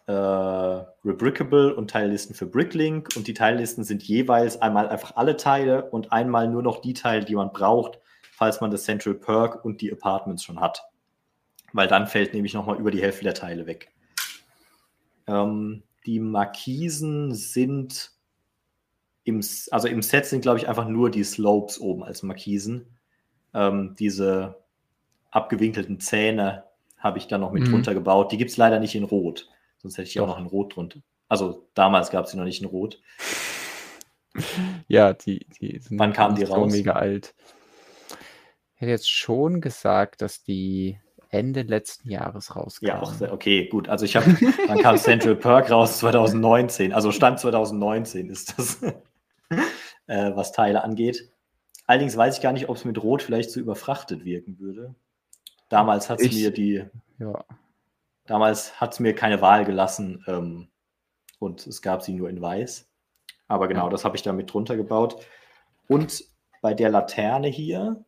äh, 0.07 0.13
Rebrickable 0.13 1.75
und 1.75 1.91
Teillisten 1.91 2.33
für 2.33 2.45
Bricklink 2.45 3.09
und 3.15 3.27
die 3.27 3.33
Teillisten 3.33 3.83
sind 3.83 4.03
jeweils 4.03 4.61
einmal 4.61 4.87
einfach 4.87 5.15
alle 5.17 5.35
Teile 5.35 5.89
und 5.89 6.13
einmal 6.13 6.47
nur 6.47 6.63
noch 6.63 6.79
die 6.79 6.93
Teile, 6.93 7.25
die 7.25 7.35
man 7.35 7.51
braucht, 7.51 7.99
falls 8.31 8.61
man 8.61 8.71
das 8.71 8.85
Central 8.85 9.15
Perk 9.15 9.65
und 9.65 9.81
die 9.81 9.91
Apartments 9.91 10.43
schon 10.43 10.61
hat. 10.61 10.83
Weil 11.73 11.87
dann 11.87 12.07
fällt 12.07 12.33
nämlich 12.33 12.53
nochmal 12.53 12.79
über 12.79 12.91
die 12.91 13.01
Hälfte 13.01 13.25
der 13.25 13.33
Teile 13.33 13.67
weg. 13.67 13.91
Ähm, 15.27 15.83
die 16.05 16.21
Markisen 16.21 17.33
sind 17.33 18.13
im, 19.25 19.41
also 19.71 19.89
im 19.89 20.01
Set 20.01 20.25
sind, 20.25 20.39
glaube 20.39 20.59
ich, 20.59 20.69
einfach 20.69 20.87
nur 20.87 21.11
die 21.11 21.25
Slopes 21.25 21.81
oben 21.81 22.03
als 22.03 22.23
Markisen. 22.23 22.97
Ähm, 23.53 23.93
diese 23.99 24.55
abgewinkelten 25.31 25.99
Zähne 25.99 26.63
habe 26.97 27.17
ich 27.17 27.27
dann 27.27 27.41
noch 27.41 27.51
mit 27.51 27.63
mhm. 27.63 27.71
drunter 27.71 27.93
gebaut. 27.93 28.31
Die 28.31 28.37
gibt 28.37 28.51
es 28.51 28.57
leider 28.57 28.79
nicht 28.79 28.95
in 28.95 29.03
Rot. 29.03 29.49
Sonst 29.77 29.97
hätte 29.97 30.07
ich 30.07 30.15
Doch. 30.15 30.23
auch 30.23 30.27
noch 30.27 30.39
in 30.39 30.47
Rot 30.47 30.75
drunter. 30.75 30.99
Also 31.29 31.67
damals 31.73 32.09
gab 32.09 32.25
es 32.25 32.31
sie 32.31 32.37
noch 32.37 32.45
nicht 32.45 32.61
in 32.61 32.67
Rot. 32.67 33.01
Ja, 34.87 35.13
die, 35.13 35.45
die 35.59 35.79
sind 35.79 35.99
Wann 35.99 36.13
kamen 36.13 36.35
die 36.35 36.43
raus? 36.43 36.71
mega 36.71 36.93
alt. 36.93 37.33
Ich 38.75 38.81
hätte 38.81 38.91
jetzt 38.91 39.11
schon 39.11 39.61
gesagt, 39.61 40.21
dass 40.21 40.43
die 40.43 40.99
Ende 41.29 41.63
letzten 41.63 42.09
Jahres 42.09 42.55
rauskam. 42.55 42.85
Ja, 42.85 43.01
auch 43.01 43.13
sehr, 43.13 43.33
okay, 43.33 43.67
gut. 43.67 43.89
Also 43.89 44.05
ich 44.05 44.15
habe, 44.15 44.37
dann 44.67 44.79
kam 44.79 44.97
Central 44.97 45.35
Perk 45.37 45.69
raus 45.71 45.99
2019. 45.99 46.93
Also 46.93 47.11
Stand 47.11 47.39
2019 47.39 48.29
ist 48.29 48.57
das, 48.57 48.81
äh, 50.07 50.31
was 50.35 50.51
Teile 50.51 50.83
angeht. 50.83 51.31
Allerdings 51.85 52.15
weiß 52.15 52.37
ich 52.37 52.43
gar 52.43 52.53
nicht, 52.53 52.69
ob 52.69 52.75
es 52.75 52.85
mit 52.85 53.01
Rot 53.01 53.21
vielleicht 53.21 53.51
zu 53.51 53.59
überfrachtet 53.59 54.25
wirken 54.25 54.59
würde. 54.59 54.95
Damals 55.69 56.09
hat 56.09 56.21
es 56.21 56.33
mir 56.33 56.51
die, 56.51 56.85
ja. 57.19 57.45
damals 58.25 58.79
hat 58.79 58.93
es 58.93 58.99
mir 58.99 59.13
keine 59.13 59.41
Wahl 59.41 59.65
gelassen 59.65 60.23
ähm, 60.27 60.69
und 61.39 61.67
es 61.67 61.81
gab 61.81 62.01
sie 62.01 62.13
nur 62.13 62.29
in 62.29 62.41
Weiß. 62.41 62.89
Aber 63.47 63.67
genau, 63.67 63.85
ja. 63.85 63.89
das 63.89 64.05
habe 64.05 64.15
ich 64.15 64.23
damit 64.23 64.51
drunter 64.51 64.75
gebaut. 64.75 65.25
Und 65.87 66.23
bei 66.61 66.73
der 66.73 66.89
Laterne 66.89 67.47
hier, 67.47 68.03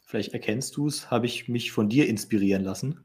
vielleicht 0.00 0.32
erkennst 0.32 0.76
du 0.76 0.86
es, 0.86 1.10
habe 1.10 1.26
ich 1.26 1.48
mich 1.48 1.72
von 1.72 1.88
dir 1.88 2.08
inspirieren 2.08 2.64
lassen, 2.64 3.04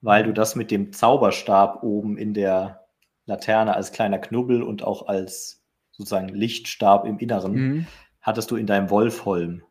weil 0.00 0.24
du 0.24 0.32
das 0.32 0.54
mit 0.54 0.70
dem 0.70 0.92
Zauberstab 0.92 1.82
oben 1.82 2.16
in 2.18 2.34
der 2.34 2.86
Laterne 3.26 3.74
als 3.74 3.92
kleiner 3.92 4.18
Knubbel 4.18 4.62
und 4.62 4.82
auch 4.82 5.08
als 5.08 5.64
sozusagen 5.90 6.28
Lichtstab 6.28 7.04
im 7.04 7.18
Inneren 7.18 7.52
mhm. 7.52 7.86
hattest 8.20 8.50
du 8.50 8.56
in 8.56 8.66
deinem 8.66 8.90
Wolfholm 8.90 9.64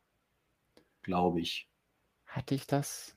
glaube 1.06 1.40
ich. 1.40 1.70
Hatte 2.26 2.56
ich 2.56 2.68
das? 2.68 3.16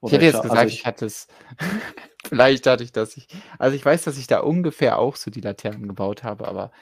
Oder 0.00 0.12
ich 0.12 0.14
hätte 0.14 0.24
jetzt 0.24 0.34
also 0.36 0.48
gesagt, 0.48 0.60
also 0.60 0.72
ich, 0.72 0.80
ich, 0.80 0.86
hatte 0.86 1.06
es. 1.06 1.28
Vielleicht 2.26 2.66
hatte 2.66 2.82
ich 2.82 2.92
das. 2.92 3.16
Ich, 3.16 3.28
also 3.58 3.76
ich 3.76 3.84
weiß, 3.84 4.04
dass 4.04 4.18
ich 4.18 4.26
da 4.26 4.40
ungefähr 4.40 4.98
auch 4.98 5.16
so 5.16 5.30
die 5.30 5.40
Laternen 5.40 5.86
gebaut 5.86 6.24
habe, 6.24 6.48
aber 6.48 6.72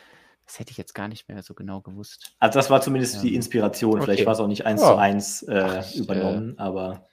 das 0.46 0.58
hätte 0.58 0.70
ich 0.70 0.78
jetzt 0.78 0.94
gar 0.94 1.08
nicht 1.08 1.28
mehr 1.28 1.42
so 1.42 1.54
genau 1.54 1.80
gewusst. 1.80 2.34
Also 2.38 2.58
das 2.58 2.70
war 2.70 2.80
zumindest 2.80 3.16
ja. 3.16 3.22
die 3.22 3.34
Inspiration. 3.34 3.96
Okay. 3.96 4.04
Vielleicht 4.04 4.26
war 4.26 4.32
es 4.32 4.40
auch 4.40 4.46
nicht 4.46 4.64
eins 4.64 4.80
ja. 4.80 4.88
zu 4.88 4.96
eins 4.96 5.42
äh, 5.42 5.80
Ach, 5.80 5.94
übernommen, 5.94 6.56
äh, 6.56 6.60
aber 6.60 7.08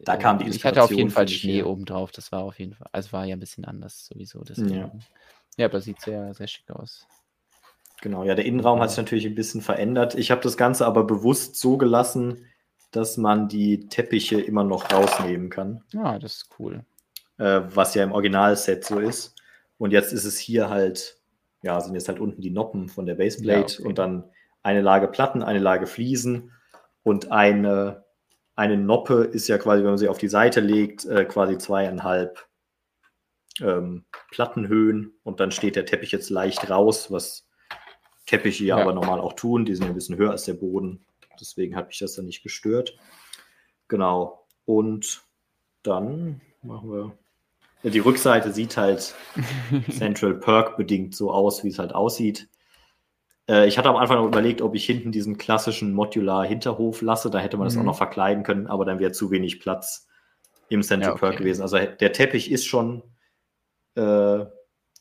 da 0.00 0.16
kam 0.16 0.38
die 0.38 0.46
Inspiration. 0.46 0.54
Ich 0.54 0.64
hatte 0.64 0.82
auf 0.82 0.90
jeden 0.90 1.10
Fall 1.10 1.28
Schnee 1.28 1.54
hier. 1.54 1.66
oben 1.66 1.84
drauf. 1.84 2.12
Das 2.12 2.32
war 2.32 2.44
auf 2.44 2.58
jeden 2.58 2.74
Fall, 2.74 2.88
also 2.92 3.12
war 3.12 3.24
ja 3.24 3.36
ein 3.36 3.40
bisschen 3.40 3.64
anders 3.64 4.06
sowieso. 4.06 4.42
Deswegen. 4.42 4.74
Ja. 4.74 4.92
ja, 5.56 5.66
aber 5.66 5.80
sieht 5.80 6.00
sehr, 6.00 6.34
sehr 6.34 6.46
schick 6.46 6.70
aus. 6.70 7.06
Genau, 8.02 8.24
ja, 8.24 8.34
der 8.34 8.44
Innenraum 8.44 8.80
hat 8.80 8.90
sich 8.90 8.98
natürlich 8.98 9.26
ein 9.26 9.36
bisschen 9.36 9.60
verändert. 9.60 10.16
Ich 10.16 10.32
habe 10.32 10.40
das 10.40 10.56
Ganze 10.56 10.86
aber 10.86 11.04
bewusst 11.04 11.54
so 11.54 11.76
gelassen, 11.76 12.46
dass 12.90 13.16
man 13.16 13.48
die 13.48 13.86
Teppiche 13.86 14.40
immer 14.40 14.64
noch 14.64 14.92
rausnehmen 14.92 15.50
kann. 15.50 15.84
Ja, 15.92 16.18
das 16.18 16.38
ist 16.38 16.48
cool. 16.58 16.84
Äh, 17.38 17.60
was 17.68 17.94
ja 17.94 18.02
im 18.02 18.10
Originalset 18.10 18.84
so 18.84 18.98
ist. 18.98 19.36
Und 19.78 19.92
jetzt 19.92 20.12
ist 20.12 20.24
es 20.24 20.36
hier 20.36 20.68
halt, 20.68 21.16
ja, 21.62 21.80
sind 21.80 21.94
jetzt 21.94 22.08
halt 22.08 22.18
unten 22.18 22.42
die 22.42 22.50
Noppen 22.50 22.88
von 22.88 23.06
der 23.06 23.14
Baseplate 23.14 23.74
ja, 23.74 23.78
okay. 23.78 23.88
und 23.88 23.98
dann 23.98 24.24
eine 24.64 24.80
Lage 24.80 25.06
Platten, 25.06 25.44
eine 25.44 25.60
Lage 25.60 25.86
Fliesen 25.86 26.50
und 27.04 27.30
eine, 27.30 28.04
eine 28.56 28.78
Noppe 28.78 29.22
ist 29.22 29.46
ja 29.46 29.58
quasi, 29.58 29.84
wenn 29.84 29.90
man 29.90 29.98
sie 29.98 30.08
auf 30.08 30.18
die 30.18 30.28
Seite 30.28 30.58
legt, 30.58 31.04
äh, 31.04 31.24
quasi 31.24 31.56
zweieinhalb 31.56 32.48
ähm, 33.60 34.06
Plattenhöhen 34.32 35.12
und 35.22 35.38
dann 35.38 35.52
steht 35.52 35.76
der 35.76 35.86
Teppich 35.86 36.10
jetzt 36.10 36.30
leicht 36.30 36.68
raus, 36.68 37.12
was 37.12 37.46
Teppiche 38.26 38.64
ja, 38.64 38.76
aber 38.76 38.92
normal 38.92 39.20
auch 39.20 39.34
tun. 39.34 39.64
Die 39.64 39.74
sind 39.74 39.84
ja 39.84 39.90
ein 39.90 39.94
bisschen 39.94 40.16
höher 40.16 40.30
als 40.30 40.44
der 40.44 40.54
Boden. 40.54 41.04
Deswegen 41.40 41.76
hat 41.76 41.88
mich 41.88 41.98
das 41.98 42.14
dann 42.14 42.26
nicht 42.26 42.42
gestört. 42.42 42.96
Genau. 43.88 44.46
Und 44.64 45.22
dann 45.82 46.40
machen 46.62 46.90
wir. 46.90 47.18
Ja, 47.82 47.90
die 47.90 47.98
Rückseite 47.98 48.52
sieht 48.52 48.76
halt 48.76 49.14
Central 49.90 50.34
Perk 50.34 50.76
bedingt 50.76 51.16
so 51.16 51.32
aus, 51.32 51.64
wie 51.64 51.68
es 51.68 51.78
halt 51.78 51.94
aussieht. 51.94 52.48
Äh, 53.48 53.66
ich 53.66 53.76
hatte 53.78 53.88
am 53.88 53.96
Anfang 53.96 54.18
noch 54.18 54.26
überlegt, 54.26 54.62
ob 54.62 54.74
ich 54.74 54.86
hinten 54.86 55.10
diesen 55.10 55.36
klassischen 55.36 55.92
Modular-Hinterhof 55.92 57.02
lasse. 57.02 57.30
Da 57.30 57.38
hätte 57.38 57.56
man 57.56 57.66
das 57.66 57.74
mhm. 57.74 57.82
auch 57.82 57.86
noch 57.86 57.96
verkleiden 57.96 58.44
können, 58.44 58.66
aber 58.66 58.84
dann 58.84 59.00
wäre 59.00 59.12
zu 59.12 59.30
wenig 59.30 59.60
Platz 59.60 60.08
im 60.68 60.82
Central 60.82 61.10
ja, 61.10 61.14
okay. 61.14 61.26
Perk 61.26 61.38
gewesen. 61.38 61.62
Also 61.62 61.76
der 61.78 62.12
Teppich 62.12 62.50
ist 62.50 62.66
schon 62.66 63.02
äh, 63.96 64.44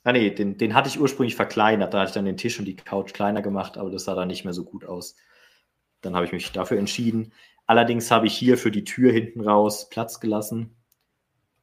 Ah 0.04 0.14
nee, 0.14 0.32
den, 0.32 0.58
den 0.58 0.74
hatte 0.74 0.90
ich 0.90 1.00
ursprünglich 1.00 1.36
verkleinert. 1.36 1.94
Da 1.94 2.00
hatte 2.00 2.10
ich 2.10 2.14
dann 2.14 2.26
den 2.26 2.38
Tisch 2.38 2.58
und 2.58 2.66
die 2.66 2.76
Couch 2.76 3.14
kleiner 3.14 3.42
gemacht, 3.42 3.78
aber 3.78 3.92
das 3.92 4.06
sah 4.06 4.16
dann 4.16 4.30
nicht 4.30 4.46
mehr 4.46 4.54
so 4.54 4.64
gut 4.64 4.84
aus. 4.84 5.16
Dann 6.02 6.16
habe 6.16 6.26
ich 6.26 6.32
mich 6.32 6.52
dafür 6.52 6.80
entschieden. 6.80 7.34
Allerdings 7.68 8.10
habe 8.10 8.26
ich 8.26 8.36
hier 8.36 8.58
für 8.58 8.72
die 8.72 8.84
Tür 8.84 9.12
hinten 9.12 9.42
raus 9.42 9.90
Platz 9.90 10.20
gelassen. 10.20 10.76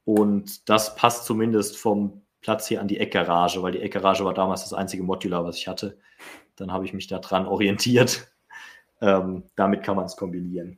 Und 0.05 0.69
das 0.69 0.95
passt 0.95 1.25
zumindest 1.25 1.77
vom 1.77 2.21
Platz 2.41 2.67
hier 2.67 2.79
an 2.79 2.87
die 2.87 2.99
Eckgarage, 2.99 3.61
weil 3.61 3.73
die 3.73 3.81
Eckgarage 3.81 4.23
war 4.23 4.33
damals 4.33 4.63
das 4.63 4.73
einzige 4.73 5.03
Modular, 5.03 5.43
was 5.43 5.57
ich 5.57 5.67
hatte. 5.67 5.99
Dann 6.55 6.71
habe 6.71 6.85
ich 6.85 6.93
mich 6.93 7.07
daran 7.07 7.45
orientiert. 7.45 8.31
Ähm, 9.01 9.43
damit 9.55 9.81
kann 9.81 9.95
man 9.95 10.07
es 10.07 10.17
kombinieren. 10.17 10.77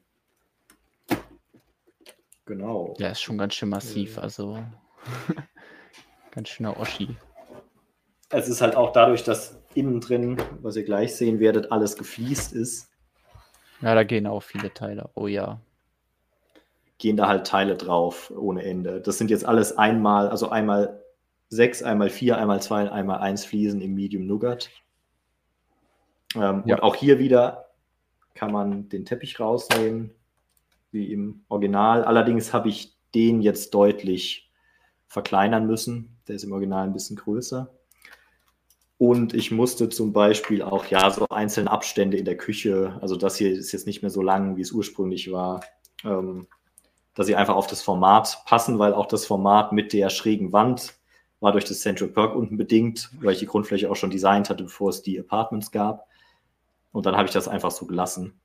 Genau. 2.46 2.94
Ja, 3.00 3.10
ist 3.10 3.24
schon 3.24 3.40
ganz 3.40 3.56
schön 3.56 3.70
massiv, 3.70 4.20
also 4.20 4.64
ganz 6.32 6.50
schöner 6.50 6.80
Oschi 6.80 7.18
es 8.32 8.48
ist 8.48 8.62
halt 8.62 8.76
auch 8.76 8.92
dadurch, 8.92 9.24
dass 9.24 9.58
innen 9.74 10.02
drin, 10.02 10.38
was 10.62 10.76
ihr 10.76 10.84
gleich 10.84 11.16
sehen 11.16 11.40
werdet, 11.40 11.72
alles 11.72 11.96
gefliest 11.96 12.54
ist. 12.54 12.90
Ja, 13.82 13.96
da 13.96 14.04
gehen 14.04 14.28
auch 14.28 14.44
viele 14.44 14.74
Teile. 14.74 15.10
Oh 15.16 15.28
ja. 15.28 15.60
Gehen 16.98 17.18
da 17.18 17.28
halt 17.28 17.48
Teile 17.48 17.76
drauf 17.78 18.32
ohne 18.36 18.64
Ende. 18.64 19.02
Das 19.02 19.18
sind 19.18 19.32
jetzt 19.32 19.46
alles 19.46 19.78
einmal, 19.78 20.30
also 20.30 20.50
einmal 20.50 21.02
sechs, 21.50 21.82
einmal 21.82 22.10
vier, 22.10 22.38
einmal 22.38 22.62
zwei, 22.62 22.90
einmal 22.92 23.20
eins 23.20 23.44
Fliesen 23.44 23.82
im 23.82 23.96
Medium 23.96 24.28
Nougat. 24.28 24.70
Ähm, 26.36 26.64
ja. 26.66 26.76
Und 26.76 26.84
auch 26.84 26.96
hier 26.96 27.20
wieder 27.20 27.70
kann 28.36 28.52
man 28.52 28.88
den 28.90 29.06
Teppich 29.06 29.40
rausnehmen, 29.40 30.12
wie 30.92 31.12
im 31.12 31.44
Original. 31.50 32.04
Allerdings 32.04 32.54
habe 32.54 32.70
ich 32.70 32.96
den 33.16 33.42
jetzt 33.42 33.74
deutlich 33.74 34.50
verkleinern 35.08 35.66
müssen. 35.66 36.18
Der 36.28 36.36
ist 36.36 36.44
im 36.44 36.54
Original 36.54 36.86
ein 36.86 36.94
bisschen 36.94 37.18
größer. 37.18 37.70
Und 39.02 39.34
ich 39.34 39.50
musste 39.50 39.90
zum 39.90 40.14
Beispiel 40.14 40.62
auch 40.62 40.86
ja 40.86 41.10
so 41.10 41.26
einzelne 41.30 41.72
Abstände 41.72 42.18
in 42.18 42.26
der 42.26 42.38
Küche, 42.38 43.00
also 43.02 43.16
das 43.16 43.36
hier 43.36 43.52
ist 43.52 43.72
jetzt 43.72 43.88
nicht 43.88 44.04
mehr 44.04 44.12
so 44.12 44.22
lang, 44.22 44.58
wie 44.58 44.62
es 44.62 44.72
ursprünglich 44.72 45.32
war, 45.32 45.62
ähm, 46.04 46.46
dass 47.16 47.26
sie 47.26 47.36
einfach 47.36 47.56
auf 47.56 47.66
das 47.66 47.82
Format 47.82 48.44
passen, 48.46 48.78
weil 48.78 48.94
auch 48.94 49.08
das 49.08 49.26
Format 49.26 49.72
mit 49.72 49.92
der 49.94 50.12
schrägen 50.12 50.54
Wand 50.54 50.94
war 51.40 51.52
durch 51.52 51.66
das 51.66 51.80
Central 51.80 52.10
Perk 52.10 52.36
unten 52.36 52.58
bedingt, 52.58 53.10
weil 53.20 53.34
ich 53.34 53.40
die 53.40 53.48
Grundfläche 53.48 53.90
auch 53.90 53.96
schon 53.96 54.12
designt 54.12 54.52
hatte, 54.52 54.66
bevor 54.66 54.92
es 54.92 55.02
die 55.02 55.20
Apartments 55.20 55.72
gab. 55.72 56.06
Und 56.92 57.08
dann 57.08 57.18
habe 57.18 57.26
ich 57.26 57.34
das 57.34 57.48
einfach 57.48 57.72
so 57.72 57.88
gelassen. 57.88 58.40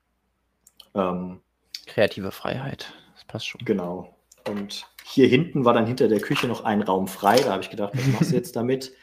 Ähm, 0.94 1.42
Kreative 1.84 2.30
Freiheit, 2.30 2.94
das 3.12 3.26
passt 3.26 3.46
schon. 3.46 3.60
Genau. 3.62 4.16
Und 4.48 4.86
hier 5.04 5.28
hinten 5.28 5.66
war 5.66 5.74
dann 5.74 5.84
hinter 5.84 6.08
der 6.08 6.20
Küche 6.20 6.48
noch 6.48 6.64
ein 6.64 6.80
Raum 6.80 7.08
frei. 7.08 7.36
Da 7.40 7.52
habe 7.52 7.62
ich 7.62 7.68
gedacht, 7.68 7.92
was 7.94 8.06
machst 8.06 8.32
du 8.32 8.36
jetzt 8.36 8.56
damit? 8.56 8.94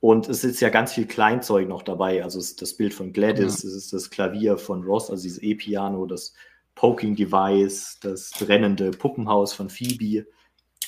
Und 0.00 0.28
es 0.28 0.44
ist 0.44 0.60
ja 0.60 0.68
ganz 0.68 0.92
viel 0.92 1.06
Kleinzeug 1.06 1.68
noch 1.68 1.82
dabei. 1.82 2.22
Also 2.22 2.38
das 2.38 2.74
Bild 2.74 2.92
von 2.92 3.12
Gladys, 3.12 3.62
ja. 3.62 3.68
es 3.68 3.74
ist 3.74 3.92
das 3.92 4.10
Klavier 4.10 4.58
von 4.58 4.84
Ross, 4.84 5.10
also 5.10 5.22
dieses 5.22 5.42
E-Piano, 5.42 6.06
das 6.06 6.34
Poking 6.74 7.16
Device, 7.16 7.98
das 8.00 8.30
brennende 8.32 8.90
Puppenhaus 8.90 9.54
von 9.54 9.70
Phoebe. 9.70 10.26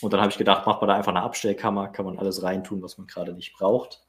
Und 0.01 0.13
dann 0.13 0.21
habe 0.21 0.31
ich 0.31 0.39
gedacht, 0.39 0.67
macht 0.67 0.81
man 0.81 0.89
da 0.89 0.95
einfach 0.95 1.13
eine 1.13 1.23
Abstellkammer, 1.23 1.89
kann 1.89 2.05
man 2.05 2.19
alles 2.19 2.43
reintun, 2.43 2.83
was 2.83 2.99
man 2.99 3.07
gerade 3.07 3.33
nicht 3.33 3.55
braucht. 3.55 4.05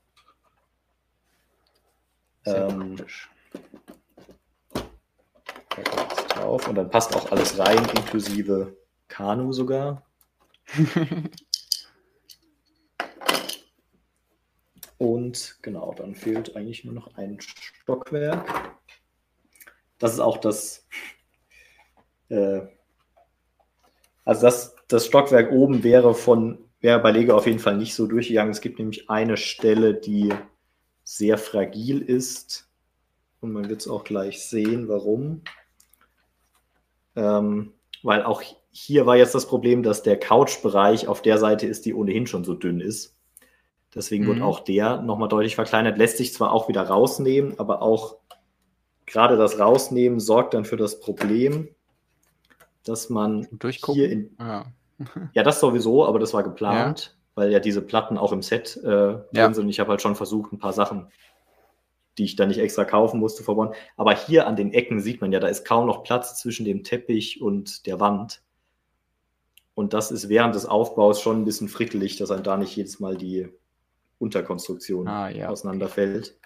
Ähm, 2.45 2.97
drauf 6.29 6.67
und 6.67 6.75
dann 6.75 6.89
passt 6.89 7.15
auch 7.15 7.31
alles 7.31 7.57
rein, 7.57 7.77
inklusive 7.95 8.77
Kanu 9.07 9.51
sogar. 9.53 10.03
Und 14.99 15.57
genau, 15.61 15.95
dann 15.97 16.13
fehlt 16.13 16.57
eigentlich 16.57 16.83
nur 16.83 16.93
noch 16.93 17.15
ein 17.15 17.39
Stockwerk. 17.39 18.75
Das 19.97 20.13
ist 20.13 20.19
auch 20.19 20.37
das, 20.37 20.85
äh, 22.27 22.61
also 24.25 24.41
das, 24.41 24.75
das 24.89 25.05
Stockwerk 25.05 25.53
oben 25.53 25.83
wäre 25.83 26.13
von, 26.13 26.57
wäre 26.81 26.99
bei 26.99 27.11
Lego 27.11 27.33
auf 27.33 27.47
jeden 27.47 27.59
Fall 27.59 27.77
nicht 27.77 27.95
so 27.95 28.07
durchgegangen. 28.07 28.51
Es 28.51 28.59
gibt 28.59 28.77
nämlich 28.77 29.09
eine 29.09 29.37
Stelle, 29.37 29.93
die 29.93 30.33
sehr 31.05 31.37
fragil 31.37 32.01
ist. 32.01 32.69
Und 33.39 33.53
man 33.53 33.69
wird 33.69 33.79
es 33.79 33.87
auch 33.87 34.03
gleich 34.03 34.43
sehen, 34.43 34.89
warum. 34.89 35.43
Ähm, 37.15 37.71
weil 38.03 38.23
auch 38.23 38.43
hier 38.69 39.05
war 39.05 39.15
jetzt 39.15 39.33
das 39.33 39.47
Problem, 39.47 39.81
dass 39.81 40.03
der 40.03 40.19
Couch-Bereich 40.19 41.07
auf 41.07 41.21
der 41.21 41.37
Seite 41.37 41.67
ist, 41.67 41.85
die 41.85 41.93
ohnehin 41.93 42.27
schon 42.27 42.43
so 42.43 42.53
dünn 42.53 42.81
ist. 42.81 43.15
Deswegen 43.95 44.25
mhm. 44.25 44.27
wird 44.27 44.41
auch 44.41 44.59
der 44.59 45.01
nochmal 45.01 45.29
deutlich 45.29 45.55
verkleinert. 45.55 45.97
Lässt 45.97 46.17
sich 46.17 46.33
zwar 46.33 46.51
auch 46.51 46.67
wieder 46.69 46.83
rausnehmen, 46.83 47.57
aber 47.59 47.81
auch 47.81 48.17
gerade 49.05 49.35
das 49.37 49.59
Rausnehmen 49.59 50.19
sorgt 50.19 50.53
dann 50.53 50.65
für 50.65 50.77
das 50.77 50.99
Problem, 50.99 51.69
dass 52.83 53.09
man 53.09 53.47
hier 53.85 54.11
in. 54.11 54.35
Ja. 54.39 54.65
ja, 55.33 55.43
das 55.43 55.59
sowieso, 55.59 56.05
aber 56.05 56.19
das 56.19 56.33
war 56.33 56.43
geplant, 56.43 57.15
ja. 57.15 57.41
weil 57.41 57.51
ja 57.51 57.59
diese 57.59 57.81
Platten 57.81 58.17
auch 58.17 58.31
im 58.31 58.41
Set 58.41 58.77
äh, 58.77 58.83
drin 58.83 59.23
ja. 59.31 59.53
sind. 59.53 59.69
Ich 59.69 59.79
habe 59.79 59.91
halt 59.91 60.01
schon 60.01 60.15
versucht, 60.15 60.51
ein 60.51 60.59
paar 60.59 60.73
Sachen, 60.73 61.07
die 62.17 62.25
ich 62.25 62.35
dann 62.35 62.49
nicht 62.49 62.59
extra 62.59 62.85
kaufen 62.85 63.19
musste, 63.19 63.43
verbauen. 63.43 63.73
Aber 63.97 64.13
hier 64.13 64.45
an 64.45 64.55
den 64.55 64.73
Ecken 64.73 64.99
sieht 64.99 65.21
man 65.21 65.31
ja, 65.31 65.39
da 65.39 65.47
ist 65.47 65.65
kaum 65.65 65.87
noch 65.87 66.03
Platz 66.03 66.39
zwischen 66.39 66.65
dem 66.65 66.83
Teppich 66.83 67.41
und 67.41 67.85
der 67.85 67.99
Wand. 67.99 68.41
Und 69.73 69.93
das 69.93 70.11
ist 70.11 70.27
während 70.27 70.53
des 70.53 70.65
Aufbaus 70.65 71.21
schon 71.21 71.41
ein 71.41 71.45
bisschen 71.45 71.69
frickelig, 71.69 72.17
dass 72.17 72.31
einem 72.31 72.43
da 72.43 72.57
nicht 72.57 72.75
jedes 72.75 72.99
Mal 72.99 73.15
die 73.15 73.47
Unterkonstruktion 74.19 75.07
ah, 75.07 75.29
ja. 75.29 75.49
auseinanderfällt. 75.49 76.37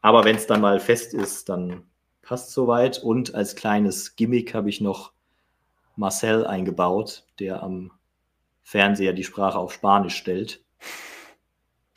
Aber 0.00 0.24
wenn 0.24 0.36
es 0.36 0.46
dann 0.46 0.60
mal 0.60 0.78
fest 0.80 1.14
ist, 1.14 1.48
dann 1.48 1.84
passt 2.22 2.52
soweit. 2.52 3.02
Und 3.02 3.34
als 3.34 3.56
kleines 3.56 4.16
Gimmick 4.16 4.54
habe 4.54 4.68
ich 4.68 4.80
noch 4.80 5.12
Marcel 5.96 6.46
eingebaut, 6.46 7.26
der 7.38 7.62
am 7.62 7.92
Fernseher 8.62 9.12
die 9.12 9.24
Sprache 9.24 9.58
auf 9.58 9.72
Spanisch 9.72 10.16
stellt. 10.16 10.64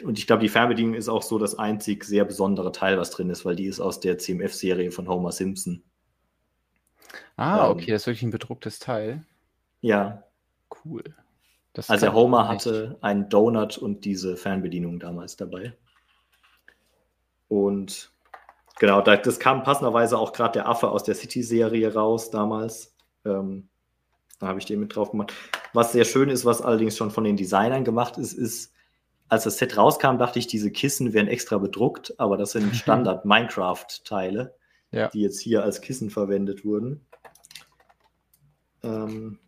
Und 0.03 0.19
ich 0.19 0.27
glaube, 0.27 0.41
die 0.41 0.49
Fernbedienung 0.49 0.93
ist 0.93 1.07
auch 1.07 1.23
so 1.23 1.39
das 1.39 1.57
einzig 1.57 2.03
sehr 2.03 2.25
besondere 2.25 2.71
Teil, 2.71 2.97
was 2.97 3.11
drin 3.11 3.29
ist, 3.29 3.45
weil 3.45 3.55
die 3.55 3.65
ist 3.65 3.79
aus 3.79 3.99
der 3.99 4.17
CMF-Serie 4.17 4.91
von 4.91 5.07
Homer 5.07 5.31
Simpson. 5.31 5.83
Ah, 7.37 7.69
okay, 7.69 7.91
das 7.91 8.03
ist 8.03 8.07
wirklich 8.07 8.23
ein 8.23 8.31
bedrucktes 8.31 8.79
Teil. 8.79 9.23
Ja. 9.81 10.23
Cool. 10.83 11.03
Das 11.75 11.89
also 11.89 12.05
der 12.05 12.13
Homer 12.13 12.47
hatte 12.47 12.97
einen 13.01 13.27
Donut 13.27 13.77
und 13.77 14.05
diese 14.05 14.37
Fernbedienung 14.37 14.97
damals 14.97 15.35
dabei. 15.35 15.73
Und 17.49 18.13
genau, 18.79 19.01
das 19.01 19.39
kam 19.39 19.63
passenderweise 19.63 20.17
auch 20.17 20.31
gerade 20.31 20.53
der 20.53 20.69
Affe 20.69 20.89
aus 20.89 21.03
der 21.03 21.15
City-Serie 21.15 21.93
raus 21.93 22.31
damals. 22.31 22.95
Ähm, 23.25 23.67
da 24.39 24.47
habe 24.47 24.59
ich 24.59 24.65
den 24.65 24.79
mit 24.79 24.95
drauf 24.95 25.11
gemacht. 25.11 25.33
Was 25.73 25.91
sehr 25.91 26.05
schön 26.05 26.29
ist, 26.29 26.45
was 26.45 26.61
allerdings 26.61 26.95
schon 26.95 27.11
von 27.11 27.25
den 27.25 27.35
Designern 27.35 27.83
gemacht 27.83 28.17
ist, 28.17 28.31
ist, 28.31 28.73
als 29.27 29.43
das 29.43 29.57
Set 29.57 29.75
rauskam, 29.75 30.17
dachte 30.17 30.39
ich, 30.39 30.47
diese 30.47 30.71
Kissen 30.71 31.11
wären 31.11 31.27
extra 31.27 31.57
bedruckt, 31.57 32.17
aber 32.21 32.37
das 32.37 32.51
sind 32.51 32.73
Standard-Minecraft-Teile, 32.75 34.55
ja. 34.91 35.09
die 35.09 35.21
jetzt 35.21 35.41
hier 35.41 35.63
als 35.63 35.81
Kissen 35.81 36.09
verwendet 36.09 36.63
wurden. 36.63 37.05
Ähm, 38.81 39.39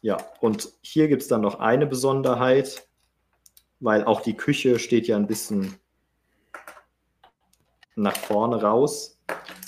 ja, 0.00 0.18
und 0.40 0.68
hier 0.80 1.08
gibt 1.08 1.22
es 1.22 1.28
dann 1.28 1.40
noch 1.40 1.58
eine 1.58 1.86
Besonderheit, 1.86 2.88
weil 3.80 4.04
auch 4.04 4.20
die 4.20 4.36
Küche 4.36 4.78
steht 4.78 5.06
ja 5.06 5.16
ein 5.16 5.26
bisschen 5.26 5.76
nach 7.96 8.16
vorne 8.16 8.62
raus 8.62 9.20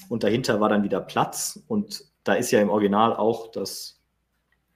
und 0.08 0.22
dahinter 0.22 0.60
war 0.60 0.68
dann 0.68 0.84
wieder 0.84 1.00
Platz 1.00 1.60
und 1.66 2.04
da 2.22 2.34
ist 2.34 2.50
ja 2.50 2.60
im 2.60 2.70
Original 2.70 3.14
auch 3.16 3.50
das 3.50 4.00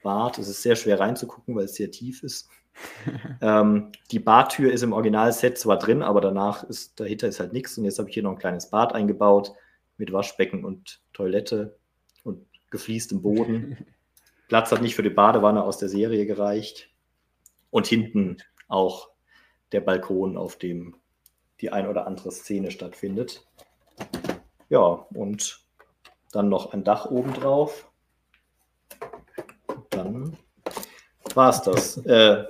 Bad. 0.02 0.39
Es 0.39 0.49
ist 0.49 0.62
sehr 0.62 0.76
schwer 0.76 0.99
reinzugucken, 0.99 1.55
weil 1.55 1.65
es 1.65 1.74
sehr 1.74 1.91
tief 1.91 2.23
ist. 2.23 2.49
ähm, 3.41 3.92
die 4.10 4.18
Badtür 4.18 4.73
ist 4.73 4.83
im 4.83 4.92
Originalset 4.92 5.57
zwar 5.57 5.78
drin, 5.78 6.02
aber 6.02 6.20
danach 6.20 6.65
ist 6.65 6.99
dahinter 6.99 7.28
ist 7.28 7.39
halt 7.39 7.52
nichts 7.52 7.78
und 7.78 7.84
jetzt 7.84 8.00
habe 8.00 8.08
ich 8.08 8.15
hier 8.15 8.24
noch 8.24 8.33
ein 8.33 8.39
kleines 8.39 8.70
Bad 8.70 8.92
eingebaut 8.92 9.52
mit 9.97 10.12
Waschbecken 10.12 10.65
und 10.65 11.00
Toilette 11.12 11.78
und 12.24 12.44
gefliestem 12.70 13.23
Boden. 13.23 13.86
Platz 14.48 14.70
hat 14.70 14.82
nicht 14.82 14.94
für 14.94 15.02
die 15.02 15.10
Badewanne 15.10 15.64
aus 15.64 15.78
der 15.78 15.89
Serie 15.89 16.26
gereicht. 16.26 16.90
Und 17.70 17.86
hinten 17.86 18.39
auch 18.68 19.10
der 19.73 19.81
Balkon, 19.81 20.36
auf 20.36 20.56
dem 20.56 20.97
die 21.60 21.70
ein 21.70 21.89
oder 21.89 22.06
andere 22.06 22.31
Szene 22.31 22.70
stattfindet. 22.70 23.47
Ja, 24.68 25.06
und 25.14 25.60
dann 26.32 26.48
noch 26.48 26.73
ein 26.73 26.84
Dach 26.84 27.06
oben 27.06 27.32
drauf. 27.32 27.90
Dann 29.90 30.36
war 31.34 31.50
es 31.50 31.62
das. 31.62 31.97
Äh, 32.06 32.44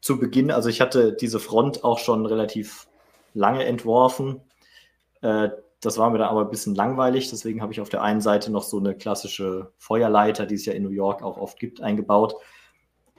zu 0.00 0.20
Beginn, 0.20 0.52
also 0.52 0.68
ich 0.68 0.80
hatte 0.80 1.14
diese 1.14 1.40
Front 1.40 1.82
auch 1.82 1.98
schon 1.98 2.26
relativ 2.26 2.86
lange 3.34 3.64
entworfen. 3.64 4.40
Äh, 5.20 5.48
das 5.80 5.98
war 5.98 6.10
mir 6.10 6.18
dann 6.18 6.28
aber 6.28 6.42
ein 6.42 6.50
bisschen 6.50 6.74
langweilig, 6.74 7.30
deswegen 7.30 7.62
habe 7.62 7.72
ich 7.72 7.80
auf 7.80 7.88
der 7.88 8.02
einen 8.02 8.20
Seite 8.20 8.50
noch 8.50 8.62
so 8.62 8.78
eine 8.78 8.94
klassische 8.94 9.72
Feuerleiter, 9.78 10.46
die 10.46 10.54
es 10.54 10.64
ja 10.64 10.72
in 10.72 10.82
New 10.82 10.90
York 10.90 11.22
auch 11.22 11.36
oft 11.36 11.58
gibt, 11.58 11.80
eingebaut. 11.80 12.34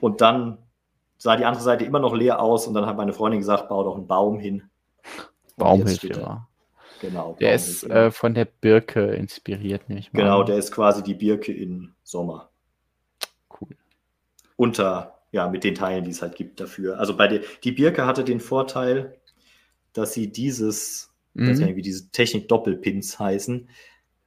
Und 0.00 0.20
dann 0.20 0.58
sah 1.18 1.36
die 1.36 1.44
andere 1.44 1.62
Seite 1.62 1.84
immer 1.84 1.98
noch 1.98 2.14
leer 2.14 2.40
aus 2.40 2.66
und 2.66 2.74
dann 2.74 2.86
hat 2.86 2.96
meine 2.96 3.12
Freundin 3.12 3.40
gesagt, 3.40 3.68
bau 3.68 3.84
doch 3.84 3.96
einen 3.96 4.06
Baum 4.06 4.38
hin. 4.38 4.70
Baumhilfe, 5.56 6.08
ja. 6.08 6.48
Genau. 7.00 7.36
Der 7.40 7.54
ist 7.54 7.84
äh, 7.84 8.10
von 8.10 8.34
der 8.34 8.44
Birke 8.44 9.12
inspiriert, 9.12 9.88
nicht 9.88 10.12
mal. 10.12 10.20
Genau, 10.20 10.42
der 10.42 10.56
ist 10.56 10.72
quasi 10.72 11.02
die 11.02 11.14
Birke 11.14 11.52
im 11.52 11.94
Sommer. 12.02 12.50
Cool. 13.48 13.76
Unter, 14.56 15.20
ja, 15.30 15.48
mit 15.48 15.62
den 15.62 15.76
Teilen, 15.76 16.04
die 16.04 16.10
es 16.10 16.22
halt 16.22 16.34
gibt 16.34 16.58
dafür. 16.58 16.98
Also 16.98 17.16
bei 17.16 17.28
der, 17.28 17.40
die 17.62 17.72
Birke 17.72 18.04
hatte 18.04 18.24
den 18.24 18.40
Vorteil, 18.40 19.16
dass 19.92 20.12
sie 20.12 20.32
dieses 20.32 21.07
mhm. 21.34 21.50
weiß 21.50 21.58
nicht, 21.60 21.76
wie 21.76 21.82
diese 21.82 22.10
Technik-Doppelpins 22.10 23.18
heißen, 23.18 23.68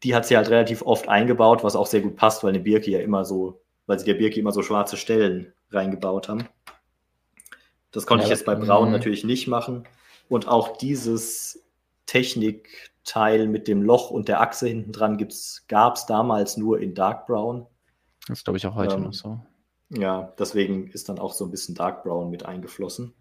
die 0.04 0.16
hat 0.16 0.26
sie 0.26 0.36
halt 0.36 0.50
relativ 0.50 0.82
oft 0.82 1.08
eingebaut, 1.08 1.64
was 1.64 1.76
auch 1.76 1.88
sehr 1.88 2.02
gut 2.02 2.16
passt, 2.16 2.44
weil 2.44 2.50
eine 2.50 2.60
Birke 2.60 2.92
ja 2.92 3.00
immer 3.00 3.26
so, 3.26 3.62
weil 3.86 4.00
sie 4.00 4.06
der 4.06 4.16
Birke 4.16 4.40
immer 4.40 4.52
so 4.52 4.64
schwarze 4.64 4.98
Stellen 4.98 5.54
reingebaut 5.70 6.28
haben. 6.28 6.48
Das 7.92 8.08
konnte 8.08 8.24
ja, 8.24 8.28
ich 8.28 8.32
jetzt 8.32 8.46
bei 8.46 8.56
Braun 8.56 8.88
mh. 8.88 8.92
natürlich 8.92 9.24
nicht 9.24 9.48
machen. 9.48 9.88
Und 10.30 10.48
auch 10.48 10.78
dieses 10.78 11.66
Technikteil 12.06 13.48
mit 13.48 13.68
dem 13.68 13.84
Loch 13.84 14.10
und 14.12 14.28
der 14.28 14.42
Achse 14.42 14.68
hinten 14.68 14.92
dran 14.92 15.18
gab 15.68 15.96
es 15.96 16.06
damals 16.06 16.58
nur 16.58 16.80
in 16.80 16.96
Dark 16.96 17.28
Brown. 17.28 17.68
Das 18.28 18.44
glaube 18.44 18.58
ich, 18.58 18.66
auch 18.66 18.76
heute 18.76 18.96
ähm, 18.96 19.04
noch 19.04 19.14
so. 19.14 19.40
Ja, 19.90 20.34
deswegen 20.40 20.88
ist 20.88 21.10
dann 21.10 21.20
auch 21.20 21.34
so 21.34 21.46
ein 21.46 21.52
bisschen 21.52 21.76
Dark 21.76 22.04
Brown 22.04 22.30
mit 22.30 22.46
eingeflossen. 22.46 23.14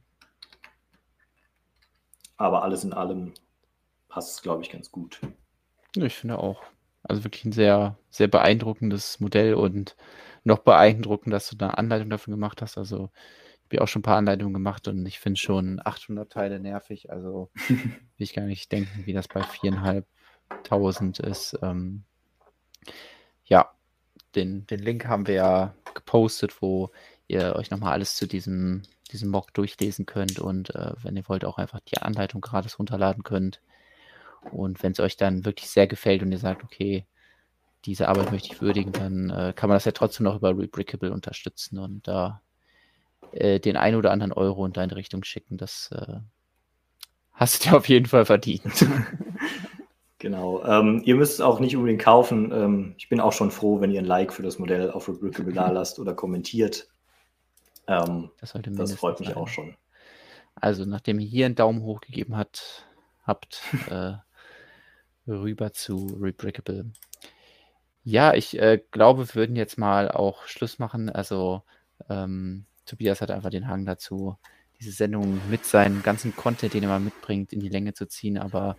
Aber 2.36 2.62
alles 2.62 2.84
in 2.84 2.92
allem 2.92 3.34
passt, 4.11 4.43
glaube 4.43 4.63
ich, 4.63 4.71
ganz 4.71 4.91
gut. 4.91 5.21
Ich 5.97 6.15
finde 6.15 6.39
auch. 6.39 6.63
Also 7.03 7.25
wirklich 7.25 7.47
ein 7.47 7.53
sehr, 7.53 7.97
sehr 8.11 8.29
beeindruckendes 8.29 9.21
Modell 9.21 9.55
und 9.55 9.97
noch 10.45 10.59
beeindruckend, 10.59 11.33
dass 11.33 11.49
du 11.49 11.57
da 11.57 11.71
Anleitung 11.71 12.11
dafür 12.11 12.35
gemacht 12.35 12.61
hast. 12.61 12.77
Also 12.77 13.11
ich 13.15 13.65
habe 13.65 13.77
ja 13.77 13.81
auch 13.83 13.89
schon 13.89 14.01
ein 14.01 14.05
paar 14.05 14.19
Anleitungen 14.19 14.53
gemacht 14.53 14.87
und 14.89 15.07
ich 15.07 15.19
finde 15.19 15.41
schon 15.41 15.81
800 15.83 16.31
Teile 16.31 16.61
nervig. 16.61 17.11
Also 17.11 17.51
will 17.69 17.91
ich 18.19 18.35
gar 18.35 18.45
nicht 18.45 18.71
denken, 18.71 19.07
wie 19.07 19.15
das 19.15 19.29
bei 19.29 19.41
4.500 19.41 21.25
ist. 21.25 21.59
Ähm, 21.63 22.05
ja, 23.45 23.71
den, 24.35 24.67
den 24.67 24.81
Link 24.81 25.07
haben 25.07 25.27
wir 25.27 25.35
ja 25.35 25.75
gepostet, 25.95 26.61
wo 26.61 26.91
ihr 27.29 27.55
euch 27.57 27.71
nochmal 27.71 27.93
alles 27.93 28.17
zu 28.17 28.27
diesem, 28.27 28.83
diesem 29.11 29.31
Mock 29.31 29.55
durchlesen 29.55 30.07
könnt 30.07 30.39
und 30.39 30.75
äh, 30.75 30.93
wenn 31.03 31.17
ihr 31.17 31.29
wollt, 31.29 31.45
auch 31.45 31.59
einfach 31.59 31.81
die 31.81 31.99
Anleitung 31.99 32.41
gratis 32.41 32.79
runterladen 32.79 33.23
könnt. 33.23 33.61
Und 34.52 34.83
wenn 34.83 34.93
es 34.93 35.01
euch 35.01 35.17
dann 35.17 35.44
wirklich 35.44 35.70
sehr 35.70 35.86
gefällt 35.86 36.23
und 36.23 36.33
ihr 36.33 36.39
sagt, 36.39 36.65
okay, 36.65 37.07
diese 37.85 38.09
Arbeit 38.09 38.31
möchte 38.33 38.52
ich 38.52 38.60
würdigen, 38.60 38.93
dann 38.93 39.31
äh, 39.31 39.52
kann 39.55 39.69
man 39.69 39.77
das 39.77 39.85
ja 39.85 39.93
trotzdem 39.93 40.25
noch 40.25 40.36
über 40.36 40.57
Rebrickable 40.57 41.12
unterstützen 41.12 41.78
und 41.78 42.07
da 42.07 42.43
äh, 43.33 43.60
den 43.60 43.77
ein 43.77 43.94
oder 43.94 44.10
anderen 44.10 44.33
Euro 44.33 44.67
in 44.67 44.73
deine 44.73 44.97
Richtung 44.97 45.25
schicken. 45.25 45.57
Das 45.57 45.91
äh, 45.93 46.19
hast 47.33 47.65
du 47.65 47.70
dir 47.70 47.77
auf 47.77 47.89
jeden 47.89 48.07
Fall 48.07 48.25
verdient. 48.25 48.86
Genau. 50.20 50.62
Ähm, 50.65 51.01
ihr 51.07 51.15
müsst 51.15 51.33
es 51.33 51.41
auch 51.41 51.60
nicht 51.60 51.75
unbedingt 51.77 52.02
kaufen. 52.02 52.52
Ähm, 52.52 52.94
ich 52.99 53.09
bin 53.09 53.20
auch 53.20 53.33
schon 53.33 53.51
froh, 53.51 53.81
wenn 53.81 53.91
ihr 53.91 54.01
ein 54.01 54.05
Like 54.05 54.35
für 54.35 54.43
das 54.43 54.59
Modell 54.59 54.91
auf 54.91 55.09
Rebrickable 55.09 55.55
da 55.55 55.70
lasst 55.73 55.99
oder 55.99 56.12
kommentiert. 56.12 56.89
Ähm, 57.86 58.31
das, 58.39 58.52
das 58.52 58.93
freut 58.93 59.19
mich 59.19 59.31
sein. 59.31 59.39
auch 59.39 59.49
schon. 59.49 59.77
Also, 60.55 60.85
nachdem 60.85 61.20
ihr 61.20 61.27
hier 61.27 61.47
einen 61.47 61.55
Daumen 61.55 61.83
hoch 61.83 62.02
gegeben 62.02 62.36
hat, 62.36 62.86
habt, 63.23 63.62
äh, 63.91 64.12
rüber 65.27 65.73
zu 65.73 66.19
Rebrickable. 66.21 66.91
Ja, 68.03 68.35
ich 68.35 68.59
äh, 68.59 68.83
glaube, 68.91 69.29
wir 69.29 69.35
würden 69.35 69.57
jetzt 69.57 69.79
mal 69.79 70.11
auch 70.11 70.47
Schluss 70.47 70.79
machen. 70.79 71.11
Also 71.11 71.63
ähm, 72.09 72.67
Tobias 72.87 73.21
hat 73.21 73.31
einfach 73.31 73.51
den 73.51 73.69
Hang 73.69 73.85
dazu, 73.85 74.37
diese 74.79 74.93
Sendung 74.93 75.41
mit 75.51 75.65
seinem 75.65 76.03
ganzen 76.03 76.35
Content, 76.35 76.75
den 76.75 76.83
er 76.83 76.89
mal 76.89 77.01
mitbringt, 77.01 77.53
in 77.53 77.61
die 77.61 77.69
Länge 77.69 77.93
zu 77.93 78.07
ziehen. 78.09 78.39
Aber 78.39 78.77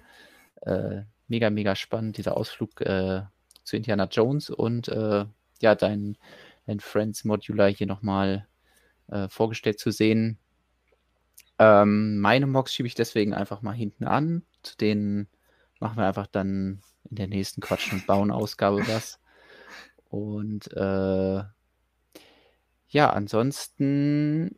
äh, 0.62 1.02
mega, 1.28 1.50
mega 1.50 1.76
spannend, 1.76 2.18
dieser 2.18 2.36
Ausflug 2.36 2.82
äh, 2.82 3.22
zu 3.64 3.78
Indiana 3.78 4.06
Jones 4.06 4.50
und 4.50 4.88
äh, 4.90 5.26
ja, 5.62 5.76
dein, 5.76 6.18
dein 6.66 6.80
Friends 6.80 7.24
Modular 7.24 7.70
hier 7.70 7.88
nochmal 7.88 8.48
äh, 9.08 9.30
vorgestellt 9.30 9.80
zu 9.80 9.92
sehen. 9.92 10.40
Ähm, 11.60 12.20
meine 12.20 12.48
Mocks 12.48 12.74
schiebe 12.74 12.88
ich 12.88 12.96
deswegen 12.96 13.36
einfach 13.36 13.62
mal 13.62 13.74
hinten 13.74 14.06
an. 14.06 14.44
Zu 14.64 14.78
denen 14.78 15.28
machen 15.82 15.98
wir 15.98 16.08
einfach 16.08 16.28
dann 16.28 16.82
in 17.10 17.16
der 17.16 17.28
nächsten 17.28 17.62
Quatsch- 17.62 17.92
und 17.92 18.08
Bauen-Ausgabe 18.08 18.88
was. 18.88 19.20
Und 20.10 20.72
äh, 20.74 21.44
ja, 22.88 23.10
ansonsten 23.10 24.58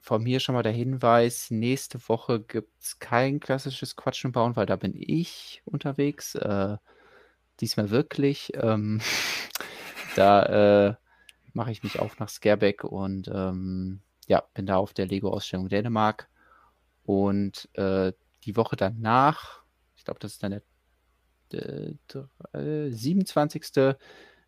von 0.00 0.22
mir 0.22 0.40
schon 0.40 0.54
mal 0.54 0.62
der 0.62 0.72
Hinweis, 0.72 1.50
nächste 1.50 2.08
Woche 2.08 2.40
gibt 2.40 2.82
es 2.82 2.98
kein 2.98 3.40
klassisches 3.40 3.96
Quatschen 3.96 4.28
und 4.28 4.32
Bauen, 4.32 4.56
weil 4.56 4.66
da 4.66 4.76
bin 4.76 4.94
ich 4.96 5.62
unterwegs. 5.64 6.34
Äh, 6.34 6.78
diesmal 7.60 7.90
wirklich. 7.90 8.52
Ähm, 8.54 9.00
da 10.16 10.88
äh, 10.88 10.94
mache 11.52 11.72
ich 11.72 11.82
mich 11.82 11.98
auf 11.98 12.18
nach 12.18 12.28
Scareback 12.28 12.84
und 12.84 13.28
ähm, 13.32 14.00
ja, 14.26 14.42
bin 14.54 14.66
da 14.66 14.76
auf 14.76 14.92
der 14.94 15.06
Lego-Ausstellung 15.06 15.68
Dänemark. 15.68 16.28
Und 17.04 17.68
äh, 17.74 18.12
die 18.44 18.56
Woche 18.56 18.76
danach, 18.76 19.62
ich 20.00 20.04
glaube, 20.04 20.18
das 20.18 20.32
ist 20.32 20.42
dann 20.42 20.62
der, 21.52 21.94
der 22.54 22.90
27. 22.90 23.76
Äh, 23.76 23.94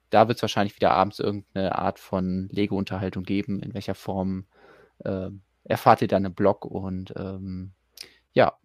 da 0.09 0.29
wird 0.29 0.39
es 0.39 0.43
wahrscheinlich 0.43 0.75
wieder 0.77 0.93
abends 0.93 1.19
irgendeine 1.19 1.77
Art 1.77 1.99
von 1.99 2.49
Lego-Unterhaltung 2.51 3.23
geben, 3.23 3.61
in 3.61 3.75
welcher 3.75 3.95
Form 3.95 4.47
äh, 5.05 5.29
erfahrt 5.65 6.01
ihr 6.01 6.09
dann 6.09 6.25
im 6.25 6.35
Blog 6.35 6.65
und 6.65 7.13
ähm, 7.17 7.73
ja, 8.33 8.57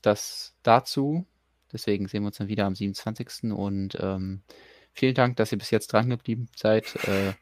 das 0.00 0.56
dazu. 0.62 1.26
Deswegen 1.70 2.08
sehen 2.08 2.22
wir 2.22 2.28
uns 2.28 2.38
dann 2.38 2.48
wieder 2.48 2.64
am 2.64 2.74
27. 2.74 3.52
Und 3.52 3.98
ähm, 4.00 4.42
vielen 4.94 5.14
Dank, 5.14 5.36
dass 5.36 5.52
ihr 5.52 5.58
bis 5.58 5.70
jetzt 5.70 5.92
dran 5.92 6.08
geblieben 6.08 6.48
seid. 6.56 6.86
Äh, 7.06 7.34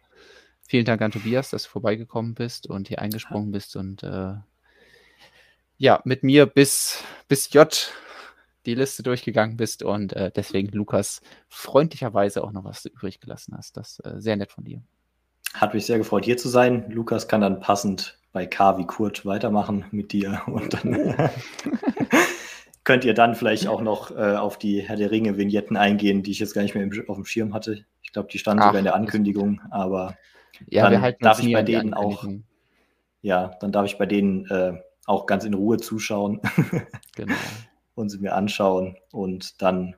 vielen 0.68 0.84
Dank 0.84 1.00
an 1.02 1.12
Tobias, 1.12 1.50
dass 1.50 1.62
du 1.62 1.68
vorbeigekommen 1.68 2.34
bist 2.34 2.66
und 2.66 2.88
hier 2.88 3.00
eingesprungen 3.00 3.52
bist 3.52 3.76
und 3.76 4.02
äh, 4.02 4.34
ja, 5.76 6.00
mit 6.04 6.24
mir 6.24 6.46
bis, 6.46 7.04
bis 7.28 7.52
J 7.52 7.92
die 8.66 8.74
Liste 8.74 9.02
durchgegangen 9.02 9.56
bist 9.56 9.82
und 9.82 10.12
äh, 10.12 10.30
deswegen 10.34 10.68
Lukas 10.68 11.20
freundlicherweise 11.48 12.44
auch 12.44 12.52
noch 12.52 12.64
was 12.64 12.84
übrig 12.84 13.20
gelassen 13.20 13.54
hast. 13.56 13.76
Das 13.76 14.00
äh, 14.00 14.20
sehr 14.20 14.36
nett 14.36 14.52
von 14.52 14.64
dir. 14.64 14.82
Hat 15.54 15.74
mich 15.74 15.86
sehr 15.86 15.98
gefreut, 15.98 16.24
hier 16.24 16.36
zu 16.36 16.48
sein. 16.48 16.90
Lukas 16.90 17.28
kann 17.28 17.40
dann 17.40 17.60
passend 17.60 18.18
bei 18.32 18.46
K 18.46 18.76
wie 18.78 18.86
Kurt 18.86 19.24
weitermachen 19.24 19.86
mit 19.90 20.12
dir 20.12 20.42
und 20.46 20.74
dann 20.74 21.14
könnt 22.84 23.04
ihr 23.04 23.14
dann 23.14 23.34
vielleicht 23.34 23.68
auch 23.68 23.80
noch 23.80 24.10
äh, 24.10 24.36
auf 24.36 24.58
die 24.58 24.82
Herr 24.82 24.96
der 24.96 25.10
Ringe 25.10 25.36
Vignetten 25.36 25.76
eingehen, 25.76 26.22
die 26.22 26.32
ich 26.32 26.40
jetzt 26.40 26.54
gar 26.54 26.62
nicht 26.62 26.74
mehr 26.74 26.84
im, 26.84 27.08
auf 27.08 27.16
dem 27.16 27.24
Schirm 27.24 27.54
hatte. 27.54 27.84
Ich 28.02 28.12
glaube, 28.12 28.28
die 28.30 28.38
standen 28.38 28.62
Ach, 28.62 28.66
sogar 28.68 28.78
in 28.80 28.84
der 28.84 28.94
Ankündigung, 28.94 29.60
aber 29.70 30.16
ja, 30.68 30.88
dann 30.88 31.14
darf 31.20 31.38
ich 31.40 31.52
bei 31.52 31.62
denen 31.62 31.94
auch 31.94 32.26
ja, 33.26 33.56
dann 33.60 33.72
darf 33.72 33.86
ich 33.86 33.98
bei 33.98 34.06
denen 34.06 34.46
äh, 34.46 34.80
auch 35.04 35.26
ganz 35.26 35.44
in 35.44 35.54
Ruhe 35.54 35.78
zuschauen. 35.78 36.40
genau 37.16 37.34
und 37.96 38.10
sie 38.10 38.18
mir 38.18 38.34
anschauen. 38.34 38.96
Und 39.10 39.60
dann, 39.60 39.96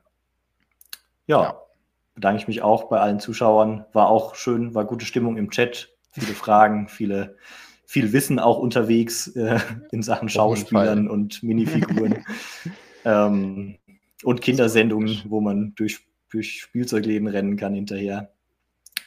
ja, 1.27 1.43
ja, 1.43 1.61
bedanke 2.15 2.41
ich 2.41 2.47
mich 2.47 2.63
auch 2.63 2.85
bei 2.89 2.99
allen 2.99 3.19
Zuschauern. 3.19 3.85
War 3.93 4.09
auch 4.09 4.33
schön, 4.33 4.73
war 4.73 4.85
gute 4.85 5.05
Stimmung 5.05 5.37
im 5.37 5.51
Chat, 5.51 5.89
viele 6.11 6.33
Fragen, 6.33 6.87
viele, 6.87 7.37
viel 7.85 8.11
Wissen 8.11 8.39
auch 8.39 8.57
unterwegs 8.57 9.27
äh, 9.35 9.59
in 9.91 10.01
Sachen 10.01 10.29
Schauspielern 10.29 11.07
und 11.07 11.43
Minifiguren. 11.43 12.25
ähm, 13.05 13.77
und 14.23 14.41
Kindersendungen, 14.41 15.21
wo 15.27 15.39
man 15.39 15.75
durch, 15.75 16.05
durch 16.29 16.61
Spielzeugleben 16.61 17.27
rennen 17.27 17.55
kann 17.55 17.73
hinterher. 17.73 18.31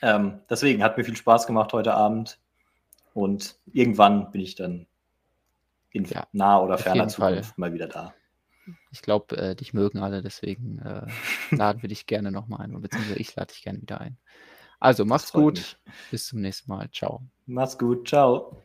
Ähm, 0.01 0.41
deswegen 0.49 0.83
hat 0.83 0.97
mir 0.97 1.05
viel 1.05 1.17
Spaß 1.17 1.47
gemacht 1.47 1.73
heute 1.73 1.95
Abend. 1.95 2.39
Und 3.15 3.57
irgendwann 3.73 4.31
bin 4.31 4.41
ich 4.41 4.55
dann 4.55 4.87
in 5.91 6.05
ja, 6.05 6.27
naher 6.33 6.63
oder 6.63 6.79
ferner 6.79 7.09
Zukunft 7.09 7.45
Fall. 7.45 7.55
mal 7.57 7.75
wieder 7.75 7.89
da. 7.89 8.15
Ich 8.91 9.03
glaube, 9.03 9.37
äh, 9.37 9.55
dich 9.57 9.73
mögen 9.73 9.99
alle, 9.99 10.23
deswegen 10.23 10.79
äh, 10.79 11.07
laden 11.51 11.83
wir 11.83 11.89
dich 11.89 12.07
gerne 12.07 12.31
nochmal 12.31 12.61
ein, 12.61 12.81
beziehungsweise 12.81 13.19
ich 13.19 13.35
lade 13.35 13.53
dich 13.53 13.63
gerne 13.63 13.81
wieder 13.81 14.01
ein. 14.01 14.19
Also, 14.81 15.05
mach's 15.05 15.33
gut. 15.33 15.55
Mich. 15.55 15.77
Bis 16.11 16.27
zum 16.27 16.41
nächsten 16.41 16.71
Mal. 16.71 16.91
Ciao. 16.91 17.23
Mach's 17.47 17.79
gut. 17.79 18.09
Ciao. 18.09 18.57